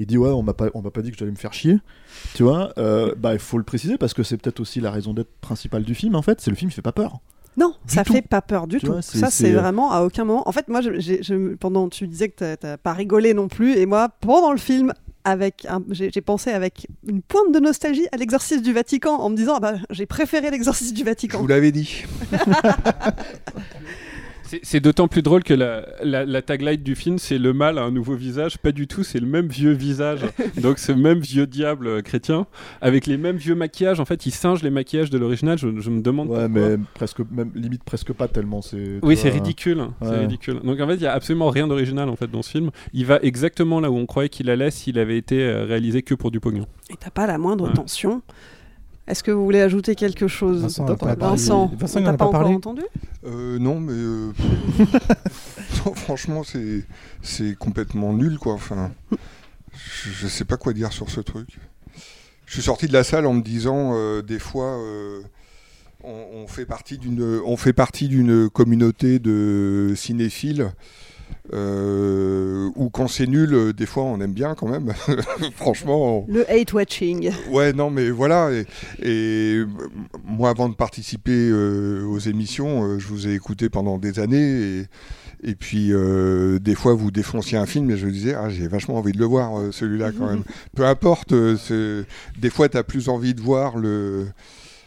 il 0.00 0.06
dit 0.06 0.18
ouais, 0.18 0.30
on 0.30 0.42
m'a 0.42 0.54
pas 0.54 0.68
on 0.74 0.82
m'a 0.82 0.90
pas 0.90 1.02
dit 1.02 1.10
que 1.12 1.16
j'allais 1.18 1.30
me 1.30 1.36
faire 1.36 1.52
chier. 1.52 1.78
Tu 2.34 2.42
vois, 2.42 2.72
euh, 2.78 3.14
bah 3.16 3.32
il 3.34 3.38
faut 3.38 3.58
le 3.58 3.64
préciser 3.64 3.98
parce 3.98 4.14
que 4.14 4.22
c'est 4.22 4.36
peut-être 4.36 4.60
aussi 4.60 4.80
la 4.80 4.90
raison 4.90 5.14
d'être 5.14 5.30
principale 5.40 5.84
du 5.84 5.94
film. 5.94 6.14
En 6.14 6.22
fait, 6.22 6.40
c'est 6.40 6.50
le 6.50 6.56
film 6.56 6.70
il 6.70 6.74
fait 6.74 6.82
pas 6.82 6.92
peur. 6.92 7.20
Non, 7.56 7.74
Du 7.86 7.94
ça 7.94 8.04
tout. 8.04 8.12
fait 8.12 8.22
pas 8.22 8.40
peur 8.42 8.66
du 8.68 8.78
Tu 8.78 8.86
tout. 8.86 8.92
vois, 8.92 9.02
ça, 9.02 9.28
c'est, 9.28 9.52
euh, 9.54 9.60
vraiment 9.60 9.90
à 9.92 10.02
aucun 10.02 10.24
moment. 10.24 10.48
En 10.48 10.52
fait, 10.52 10.68
moi, 10.68 10.80
je- 10.82 11.54
pendant 11.56 11.88
tu 11.88 12.06
disais 12.06 12.28
que 12.28 12.54
t'as- 12.54 12.76
pas 12.78 12.92
rigolé 12.92 13.34
non 13.34 13.48
plus, 13.48 13.76
et 13.76 13.86
moi, 13.86 14.08
pendant 14.20 14.52
le 14.52 14.58
film, 14.58 14.92
avec 15.24 15.66
j'ai 15.90 16.20
pensé 16.22 16.50
avec 16.50 16.86
une 17.06 17.20
pointe 17.20 17.52
de 17.52 17.58
nostalgie 17.60 18.06
à 18.12 18.16
l'exorcisme 18.16 18.62
du 18.62 18.72
Vatican, 18.72 19.16
en 19.20 19.28
me 19.30 19.36
disant 19.36 19.54
ah 19.56 19.60
bah 19.60 19.74
j'ai 19.90 20.06
préféré 20.06 20.50
l'exorcisme 20.50 20.94
du 20.94 21.00
Je 21.00 21.04
Vatican. 21.04 21.40
vous 21.40 21.46
l'avais 21.48 21.72
dit. 21.72 22.04
C'est- 24.62 24.80
d'autant 24.80 25.08
plus 25.08 25.22
drôle 25.22 25.42
que 25.44 25.54
la, 25.54 25.86
la, 26.02 26.24
la 26.24 26.42
tagline 26.42 26.82
du 26.82 26.94
film, 26.94 27.18
c'est 27.18 27.38
le 27.38 27.52
mal 27.52 27.78
a 27.78 27.82
un 27.82 27.90
nouveau 27.90 28.14
visage. 28.14 28.58
Pas 28.58 28.72
du 28.72 28.86
tout, 28.86 29.02
c'est 29.04 29.20
le 29.20 29.26
même 29.26 29.46
vieux 29.48 29.72
visage. 29.72 30.20
Donc 30.60 30.78
ce 30.78 30.92
même 30.92 31.18
vieux 31.20 31.46
diable 31.46 31.86
euh, 31.86 32.02
chrétien, 32.02 32.46
avec 32.80 33.06
les 33.06 33.16
mêmes 33.16 33.36
vieux 33.36 33.54
maquillages. 33.54 34.00
En 34.00 34.04
fait, 34.04 34.26
il 34.26 34.30
singe 34.32 34.62
les 34.62 34.70
maquillages 34.70 35.10
de 35.10 35.18
l'original. 35.18 35.58
Je, 35.58 35.68
je 35.78 35.90
me 35.90 36.00
demande 36.02 36.28
Ouais, 36.30 36.46
pourquoi. 36.48 36.68
mais 36.68 36.76
presque 36.94 37.20
même 37.30 37.50
limite 37.54 37.84
presque 37.84 38.12
pas 38.12 38.28
tellement. 38.28 38.60
Oui, 39.02 39.16
c'est 39.16 39.30
ridicule. 39.30 39.84
C'est 40.02 40.18
ridicule. 40.18 40.60
Donc 40.64 40.80
en 40.80 40.86
fait, 40.88 40.94
il 40.94 41.02
y 41.02 41.06
a 41.06 41.12
absolument 41.12 41.50
rien 41.50 41.68
d'original 41.68 42.08
en 42.08 42.16
fait 42.16 42.30
dans 42.30 42.42
ce 42.42 42.50
film. 42.50 42.70
Il 42.92 43.06
va 43.06 43.18
exactement 43.22 43.80
là 43.80 43.90
où 43.90 43.96
on 43.96 44.06
croyait 44.06 44.28
qu'il 44.28 44.50
allait 44.50 44.70
s'il 44.70 44.98
avait 44.98 45.16
été 45.18 45.42
euh, 45.42 45.64
réalisé 45.64 46.02
que 46.02 46.14
pour 46.14 46.30
du 46.30 46.40
pognon. 46.40 46.66
Et 46.90 46.94
t'as 46.98 47.10
pas 47.10 47.26
la 47.26 47.38
moindre 47.38 47.66
Ouais. 47.68 47.72
tension. 47.74 48.22
Est-ce 49.06 49.22
que 49.22 49.30
vous 49.30 49.44
voulez 49.44 49.60
ajouter 49.60 49.94
quelque 49.96 50.28
chose 50.28 50.62
Vincent, 50.62 50.84
pas 50.84 50.96
pas 50.96 51.16
pas 51.16 51.32
encore 51.32 52.30
parlé 52.30 52.54
entendu? 52.54 52.82
Euh, 53.24 53.58
non, 53.58 53.80
mais 53.80 53.92
euh, 53.92 54.32
non, 55.84 55.94
franchement, 55.94 56.44
c'est 56.44 56.84
c'est 57.22 57.56
complètement 57.56 58.12
nul, 58.12 58.38
quoi. 58.38 58.54
Enfin, 58.54 58.92
je, 59.72 60.10
je 60.10 60.26
sais 60.28 60.44
pas 60.44 60.56
quoi 60.56 60.72
dire 60.72 60.92
sur 60.92 61.10
ce 61.10 61.20
truc. 61.20 61.58
Je 62.46 62.54
suis 62.54 62.62
sorti 62.62 62.86
de 62.88 62.92
la 62.92 63.04
salle 63.04 63.26
en 63.26 63.34
me 63.34 63.42
disant, 63.42 63.92
euh, 63.94 64.22
des 64.22 64.38
fois, 64.38 64.76
euh, 64.78 65.22
on, 66.02 66.24
on 66.34 66.46
fait 66.46 66.66
partie 66.66 66.98
d'une, 66.98 67.40
on 67.44 67.56
fait 67.56 67.72
partie 67.72 68.08
d'une 68.08 68.48
communauté 68.50 69.18
de 69.18 69.92
cinéphiles 69.96 70.72
Euh, 71.52 72.70
ou 72.76 72.90
quand 72.90 73.08
c'est 73.08 73.26
nul, 73.26 73.52
euh, 73.54 73.72
des 73.72 73.86
fois 73.86 74.04
on 74.04 74.20
aime 74.20 74.32
bien 74.32 74.54
quand 74.54 74.68
même. 74.68 74.92
Franchement. 75.56 76.24
on- 76.28 76.32
Le 76.32 76.48
hate 76.50 76.72
watching. 76.72 77.30
Ouais, 77.50 77.72
non, 77.72 77.90
mais 77.90 78.10
voilà. 78.10 78.50
Et, 78.52 78.66
et, 79.02 79.64
moi, 80.24 80.50
avant 80.50 80.68
de 80.68 80.74
participer 80.74 81.32
euh, 81.50 82.04
aux 82.06 82.18
émissions, 82.18 82.84
euh, 82.84 82.98
je 82.98 83.08
vous 83.08 83.26
ai 83.26 83.34
écouté 83.34 83.68
pendant 83.68 83.98
des 83.98 84.18
années. 84.20 84.60
Et, 84.62 84.86
et 85.42 85.54
puis, 85.54 85.90
des 86.60 86.74
fois, 86.74 86.92
vous 86.94 87.10
défonciez 87.10 87.56
un 87.56 87.64
film 87.66 87.90
et 87.90 87.96
je 87.96 88.06
me 88.06 88.12
disais, 88.12 88.34
ah, 88.34 88.50
j'ai 88.50 88.68
vachement 88.68 88.96
envie 88.96 89.12
de 89.12 89.18
le 89.18 89.24
voir, 89.24 89.72
celui-là, 89.72 90.12
quand 90.12 90.26
même. 90.28 90.42
Peu 90.76 90.84
importe. 90.84 91.32
des 91.32 92.50
fois, 92.50 92.68
tu 92.68 92.76
as 92.76 92.84
plus 92.84 93.08
envie 93.08 93.32
de 93.32 93.40
voir 93.40 93.78
le, 93.78 94.26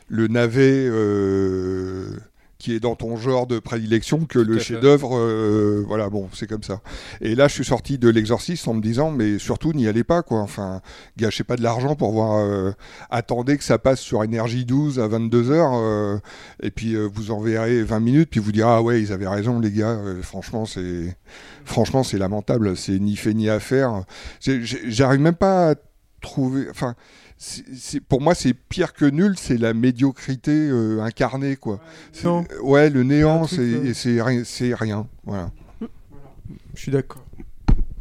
le 0.09 0.27
navet. 0.27 0.87
Euh, 2.63 2.73
qui 2.73 2.73
est 2.73 2.79
dans 2.79 2.95
ton 2.95 3.17
genre 3.17 3.45
de 3.45 3.59
prédilection 3.59 4.25
que 4.25 4.39
le 4.39 4.57
chef-d'œuvre, 4.57 5.17
euh, 5.17 5.83
voilà, 5.85 6.09
bon, 6.09 6.29
c'est 6.33 6.47
comme 6.47 6.63
ça. 6.63 6.79
Et 7.19 7.35
là, 7.35 7.47
je 7.47 7.53
suis 7.53 7.65
sorti 7.65 7.97
de 7.97 8.07
l'exorciste 8.09 8.67
en 8.67 8.73
me 8.73 8.81
disant, 8.81 9.11
mais 9.11 9.37
surtout, 9.37 9.73
n'y 9.73 9.87
allez 9.87 10.03
pas, 10.03 10.23
quoi. 10.23 10.39
Enfin, 10.39 10.81
gâchez 11.17 11.43
pas 11.43 11.55
de 11.57 11.63
l'argent 11.63 11.95
pour 11.95 12.11
voir. 12.13 12.37
euh, 12.37 12.71
attendez 13.09 13.57
que 13.57 13.63
ça 13.63 13.77
passe 13.77 13.99
sur 13.99 14.23
énergie 14.23 14.65
12 14.65 14.99
à 14.99 15.07
22h, 15.07 16.19
et 16.61 16.71
puis 16.71 16.95
euh, 16.95 17.09
vous 17.13 17.31
en 17.31 17.39
verrez 17.41 17.83
20 17.83 17.99
minutes, 17.99 18.29
puis 18.29 18.39
vous 18.39 18.51
direz, 18.51 18.69
ah 18.69 18.81
ouais, 18.81 19.01
ils 19.01 19.11
avaient 19.11 19.27
raison, 19.27 19.59
les 19.59 19.71
gars. 19.71 19.89
euh, 19.89 20.21
franchement, 20.21 20.65
c'est 20.65 21.15
franchement, 21.65 22.03
c'est 22.03 22.17
lamentable. 22.17 22.77
C'est 22.77 22.99
ni 22.99 23.15
fait 23.15 23.33
ni 23.33 23.49
à 23.49 23.59
faire. 23.59 24.03
J'arrive 24.41 25.19
même 25.19 25.35
pas 25.35 25.71
à 25.71 25.75
trouver. 26.21 26.67
Enfin. 26.69 26.95
C'est- 27.43 27.99
pour 27.99 28.21
moi, 28.21 28.35
c'est 28.35 28.53
pire 28.53 28.93
que 28.93 29.05
nul, 29.05 29.35
c'est 29.37 29.57
la 29.57 29.73
médiocrité 29.73 30.51
euh, 30.51 31.01
incarnée, 31.01 31.55
quoi. 31.57 31.79
C'est-. 32.11 32.27
Ouais, 32.61 32.89
le 32.89 33.03
néant, 33.03 33.45
truc, 33.45 33.59
c'est 33.59 33.61
euh, 33.61 33.85
et 33.85 33.93
c'est 33.93 34.21
rien, 34.21 34.43
c'est 34.45 34.73
rien, 34.73 35.07
voilà. 35.25 35.51
Je 36.75 36.79
suis 36.81 36.91
d'accord. 36.91 37.23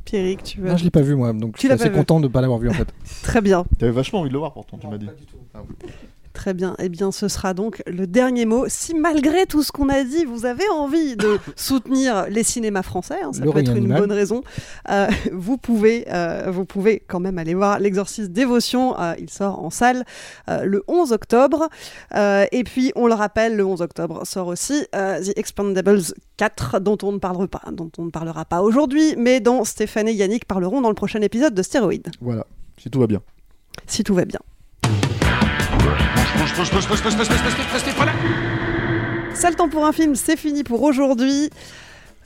Pierrick, 0.04 0.42
tu 0.42 0.60
veux. 0.60 0.68
Non, 0.68 0.76
je 0.76 0.84
l'ai 0.84 0.90
pas 0.90 1.00
vu 1.02 1.14
moi, 1.14 1.32
donc 1.32 1.52
Tu 1.52 1.56
je 1.56 1.58
suis 1.60 1.68
l'as 1.68 1.74
assez 1.74 1.84
pas 1.84 1.90
vu. 1.90 1.96
content 1.96 2.20
de 2.20 2.26
ne 2.26 2.32
pas 2.32 2.40
l'avoir 2.40 2.58
vu 2.58 2.68
en 2.68 2.72
fait. 2.74 2.88
Très 3.22 3.40
bien. 3.40 3.64
T'avais 3.78 3.92
vachement 3.92 4.20
envie 4.20 4.28
de 4.28 4.34
le 4.34 4.38
voir 4.40 4.52
pourtant, 4.52 4.76
tu 4.78 4.86
m'as 4.86 4.98
dit. 4.98 5.08
Très 6.32 6.54
bien. 6.54 6.74
Eh 6.78 6.88
bien, 6.88 7.12
ce 7.12 7.28
sera 7.28 7.52
donc 7.52 7.82
le 7.86 8.06
dernier 8.06 8.46
mot. 8.46 8.64
Si 8.68 8.94
malgré 8.94 9.46
tout 9.46 9.62
ce 9.62 9.70
qu'on 9.70 9.88
a 9.88 10.02
dit, 10.02 10.24
vous 10.24 10.46
avez 10.46 10.66
envie 10.70 11.16
de 11.16 11.38
soutenir 11.56 12.26
les 12.28 12.42
cinémas 12.42 12.82
français, 12.82 13.20
hein, 13.22 13.32
ça 13.32 13.44
Le 13.44 13.50
peut 13.50 13.58
être 13.58 13.70
une 13.72 13.76
animal. 13.78 14.00
bonne 14.00 14.12
raison, 14.12 14.42
euh, 14.88 15.08
vous, 15.32 15.58
pouvez, 15.58 16.06
euh, 16.08 16.50
vous 16.50 16.64
pouvez 16.64 17.00
quand 17.06 17.20
même 17.20 17.38
aller 17.38 17.54
voir 17.54 17.78
l'exorciste 17.78 18.32
Dévotion. 18.32 18.98
Euh, 18.98 19.14
il 19.18 19.28
sort 19.30 19.62
en 19.62 19.70
salle 19.70 20.04
le 20.48 20.82
11 20.88 21.12
octobre. 21.12 21.68
Et 22.14 22.64
puis, 22.64 22.92
on 22.96 23.06
le 23.06 23.14
rappelle, 23.14 23.56
le 23.56 23.64
11 23.64 23.82
octobre 23.82 24.26
sort 24.26 24.46
aussi 24.46 24.86
The 24.92 25.36
Expandables 25.36 26.02
4, 26.36 26.80
dont 26.80 26.98
on 27.02 27.12
ne 27.12 27.18
parlera 27.18 27.46
pas, 27.46 27.62
dont 27.72 27.90
on 27.98 28.04
ne 28.04 28.10
parlera 28.10 28.44
pas 28.44 28.62
aujourd'hui, 28.62 29.14
mais 29.16 29.40
dont 29.40 29.64
Stéphane 29.64 30.08
et 30.08 30.12
Yannick 30.12 30.46
parleront 30.46 30.80
dans 30.80 30.88
le 30.88 30.94
prochain 30.94 31.20
épisode 31.20 31.54
de 31.54 31.62
Stéroïde. 31.62 32.08
Voilà, 32.20 32.46
si 32.78 32.90
tout 32.90 33.00
va 33.00 33.06
bien. 33.06 33.20
Si 33.86 34.02
tout 34.02 34.14
va 34.14 34.24
bien. 34.24 34.40
Ça 39.34 39.48
le 39.48 39.56
temps 39.56 39.68
pour 39.68 39.86
un 39.86 39.92
film, 39.92 40.14
c'est 40.14 40.36
fini 40.36 40.64
pour 40.64 40.82
aujourd'hui. 40.82 41.50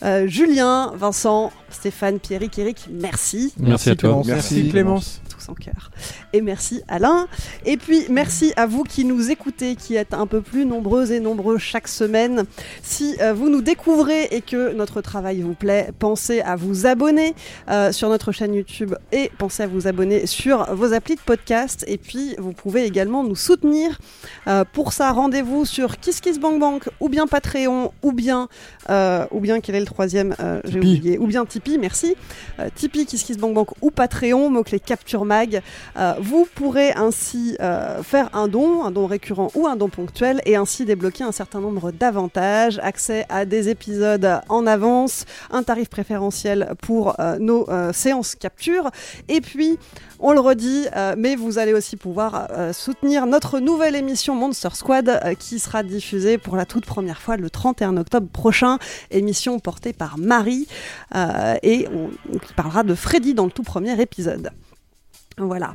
Euh, 0.03 0.27
Julien, 0.27 0.93
Vincent, 0.95 1.53
Stéphane, 1.71 2.19
Pierrick, 2.19 2.59
Eric, 2.59 2.89
merci. 2.91 3.53
Merci 3.59 3.91
à 3.91 3.97
toi. 3.97 4.11
Clémence. 4.11 4.27
Merci 4.27 4.69
Clémence. 4.69 5.23
Tous 5.31 5.49
en 5.49 5.55
cœur. 5.55 5.91
Et 6.37 6.43
merci 6.43 6.83
Alain. 6.87 7.29
Et 7.65 7.79
puis 7.79 8.05
merci 8.11 8.53
à 8.57 8.67
vous 8.67 8.83
qui 8.83 9.07
nous 9.07 9.31
écoutez, 9.31 9.75
qui 9.75 9.97
êtes 9.97 10.13
un 10.13 10.27
peu 10.27 10.43
plus 10.43 10.67
nombreux 10.67 11.11
et 11.13 11.19
nombreux 11.19 11.57
chaque 11.57 11.89
semaine. 11.89 12.45
Si 12.83 13.17
euh, 13.23 13.33
vous 13.33 13.49
nous 13.49 13.63
découvrez 13.63 14.25
et 14.31 14.43
que 14.43 14.75
notre 14.75 15.01
travail 15.01 15.41
vous 15.41 15.55
plaît, 15.55 15.89
pensez 15.99 16.43
à 16.43 16.55
vous 16.55 16.85
abonner 16.85 17.35
euh, 17.71 17.91
sur 17.91 18.11
notre 18.11 18.33
chaîne 18.33 18.53
YouTube 18.53 18.95
et 19.13 19.31
pensez 19.39 19.63
à 19.63 19.67
vous 19.67 19.87
abonner 19.87 20.27
sur 20.27 20.75
vos 20.75 20.93
applis 20.93 21.15
de 21.15 21.21
podcast. 21.23 21.87
Et 21.89 21.97
puis 21.97 22.35
vous 22.37 22.53
pouvez 22.53 22.85
également 22.85 23.25
nous 23.25 23.35
soutenir. 23.35 23.99
Euh, 24.47 24.65
pour 24.71 24.93
ça, 24.93 25.13
rendez-vous 25.13 25.65
sur 25.65 25.99
KissKissBankBank 25.99 26.91
ou 27.01 27.09
bien 27.09 27.27
Patreon 27.27 27.95
ou 28.03 28.13
bien 28.13 28.49
ou 29.31 29.41
bien 29.41 29.61
quel 29.61 29.75
est 29.75 29.81
le 29.81 29.87
troisième 29.87 30.37
J'ai 30.65 30.73
Tipeee. 30.73 30.79
oublié. 30.99 31.19
Ou 31.19 31.27
bien 31.29 31.47
Tipeee, 31.47 31.79
merci. 31.79 32.15
Tipeee, 32.75 33.07
KissKissBankBank 33.07 33.71
ou 33.81 33.91
Patreon, 33.91 34.51
mot-clé 34.51 34.81
Capture 34.81 35.25
Mag. 35.25 35.63
Euh, 35.97 36.15
vous 36.27 36.45
pourrez 36.57 36.93
ainsi 36.93 37.57
euh, 37.61 38.03
faire 38.03 38.35
un 38.35 38.49
don, 38.49 38.83
un 38.83 38.91
don 38.91 39.07
récurrent 39.07 39.53
ou 39.55 39.69
un 39.69 39.77
don 39.77 39.89
ponctuel 39.89 40.41
et 40.45 40.57
ainsi 40.57 40.85
débloquer 40.85 41.23
un 41.23 41.31
certain 41.31 41.61
nombre 41.61 41.93
d'avantages, 41.93 42.81
accès 42.83 43.25
à 43.29 43.45
des 43.45 43.69
épisodes 43.69 44.41
en 44.49 44.67
avance, 44.67 45.25
un 45.53 45.63
tarif 45.63 45.89
préférentiel 45.89 46.75
pour 46.83 47.15
euh, 47.21 47.39
nos 47.39 47.71
euh, 47.71 47.93
séances 47.93 48.35
capture 48.35 48.91
et 49.29 49.41
puis 49.41 49.79
on 50.19 50.33
le 50.33 50.41
redit, 50.41 50.87
mais 51.19 51.37
vous 51.37 51.59
allez 51.59 51.75
aussi 51.75 51.99
pouvoir 51.99 52.49
soutenir 52.73 53.27
notre 53.27 53.61
nouvelle 53.61 53.95
émission 53.95 54.35
Monster 54.35 54.71
Squad 54.73 55.37
qui 55.39 55.59
sera 55.59 55.83
diffusée 55.83 56.39
pour 56.39 56.57
la 56.57 56.65
toute 56.65 56.87
première 56.87 57.21
fois 57.21 57.37
le 57.37 57.51
31 57.51 57.99
octobre 57.99 58.27
prochain. 58.27 58.79
Émission 59.11 59.59
portée 59.59 59.93
par 59.93 60.17
Marie 60.17 60.69
et 61.63 61.87
qui 62.47 62.55
parlera 62.55 62.83
de 62.83 62.95
Freddy 62.95 63.35
dans 63.35 63.45
le 63.45 63.51
tout 63.51 63.63
premier 63.63 64.01
épisode. 64.01 64.53
Voilà. 65.39 65.75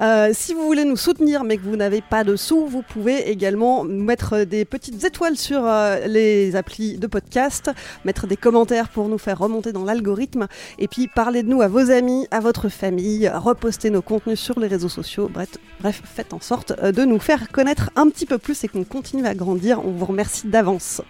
Euh, 0.00 0.30
si 0.32 0.54
vous 0.54 0.64
voulez 0.64 0.86
nous 0.86 0.96
soutenir 0.96 1.44
mais 1.44 1.58
que 1.58 1.64
vous 1.64 1.76
n'avez 1.76 2.00
pas 2.00 2.24
de 2.24 2.34
sous, 2.34 2.66
vous 2.66 2.80
pouvez 2.80 3.30
également 3.30 3.84
mettre 3.84 4.44
des 4.44 4.64
petites 4.64 5.04
étoiles 5.04 5.36
sur 5.36 5.66
euh, 5.66 6.06
les 6.06 6.56
applis 6.56 6.96
de 6.96 7.06
podcast, 7.06 7.70
mettre 8.06 8.26
des 8.26 8.38
commentaires 8.38 8.88
pour 8.88 9.10
nous 9.10 9.18
faire 9.18 9.38
remonter 9.38 9.72
dans 9.72 9.84
l'algorithme 9.84 10.46
et 10.78 10.88
puis 10.88 11.08
parler 11.08 11.42
de 11.42 11.48
nous 11.48 11.60
à 11.60 11.68
vos 11.68 11.90
amis, 11.90 12.26
à 12.30 12.40
votre 12.40 12.70
famille, 12.70 13.28
reposter 13.28 13.90
nos 13.90 14.00
contenus 14.00 14.40
sur 14.40 14.58
les 14.58 14.66
réseaux 14.66 14.88
sociaux. 14.88 15.30
Bref, 15.30 16.02
faites 16.06 16.32
en 16.32 16.40
sorte 16.40 16.72
euh, 16.82 16.90
de 16.90 17.04
nous 17.04 17.18
faire 17.18 17.50
connaître 17.50 17.90
un 17.96 18.08
petit 18.08 18.24
peu 18.24 18.38
plus 18.38 18.64
et 18.64 18.68
qu'on 18.68 18.84
continue 18.84 19.26
à 19.26 19.34
grandir. 19.34 19.84
On 19.84 19.90
vous 19.90 20.06
remercie 20.06 20.46
d'avance. 20.46 21.02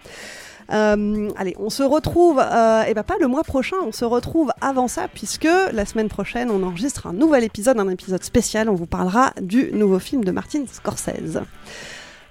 Euh, 0.72 1.30
allez, 1.36 1.54
on 1.58 1.70
se 1.70 1.82
retrouve, 1.82 2.40
euh, 2.40 2.84
et 2.84 2.94
ben 2.94 3.02
pas 3.02 3.16
le 3.20 3.26
mois 3.26 3.44
prochain, 3.44 3.76
on 3.86 3.92
se 3.92 4.04
retrouve 4.04 4.52
avant 4.60 4.88
ça, 4.88 5.08
puisque 5.08 5.48
la 5.72 5.84
semaine 5.84 6.08
prochaine, 6.08 6.50
on 6.50 6.62
enregistre 6.62 7.06
un 7.06 7.12
nouvel 7.12 7.44
épisode, 7.44 7.78
un 7.78 7.88
épisode 7.88 8.22
spécial. 8.24 8.68
On 8.68 8.74
vous 8.74 8.86
parlera 8.86 9.32
du 9.40 9.70
nouveau 9.72 9.98
film 9.98 10.24
de 10.24 10.30
Martin 10.30 10.64
Scorsese. 10.70 11.40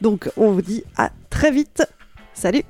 Donc, 0.02 0.30
on 0.38 0.52
vous 0.52 0.62
dit 0.62 0.84
à 0.98 1.12
très 1.30 1.52
vite. 1.52 1.84
Salut! 2.34 2.64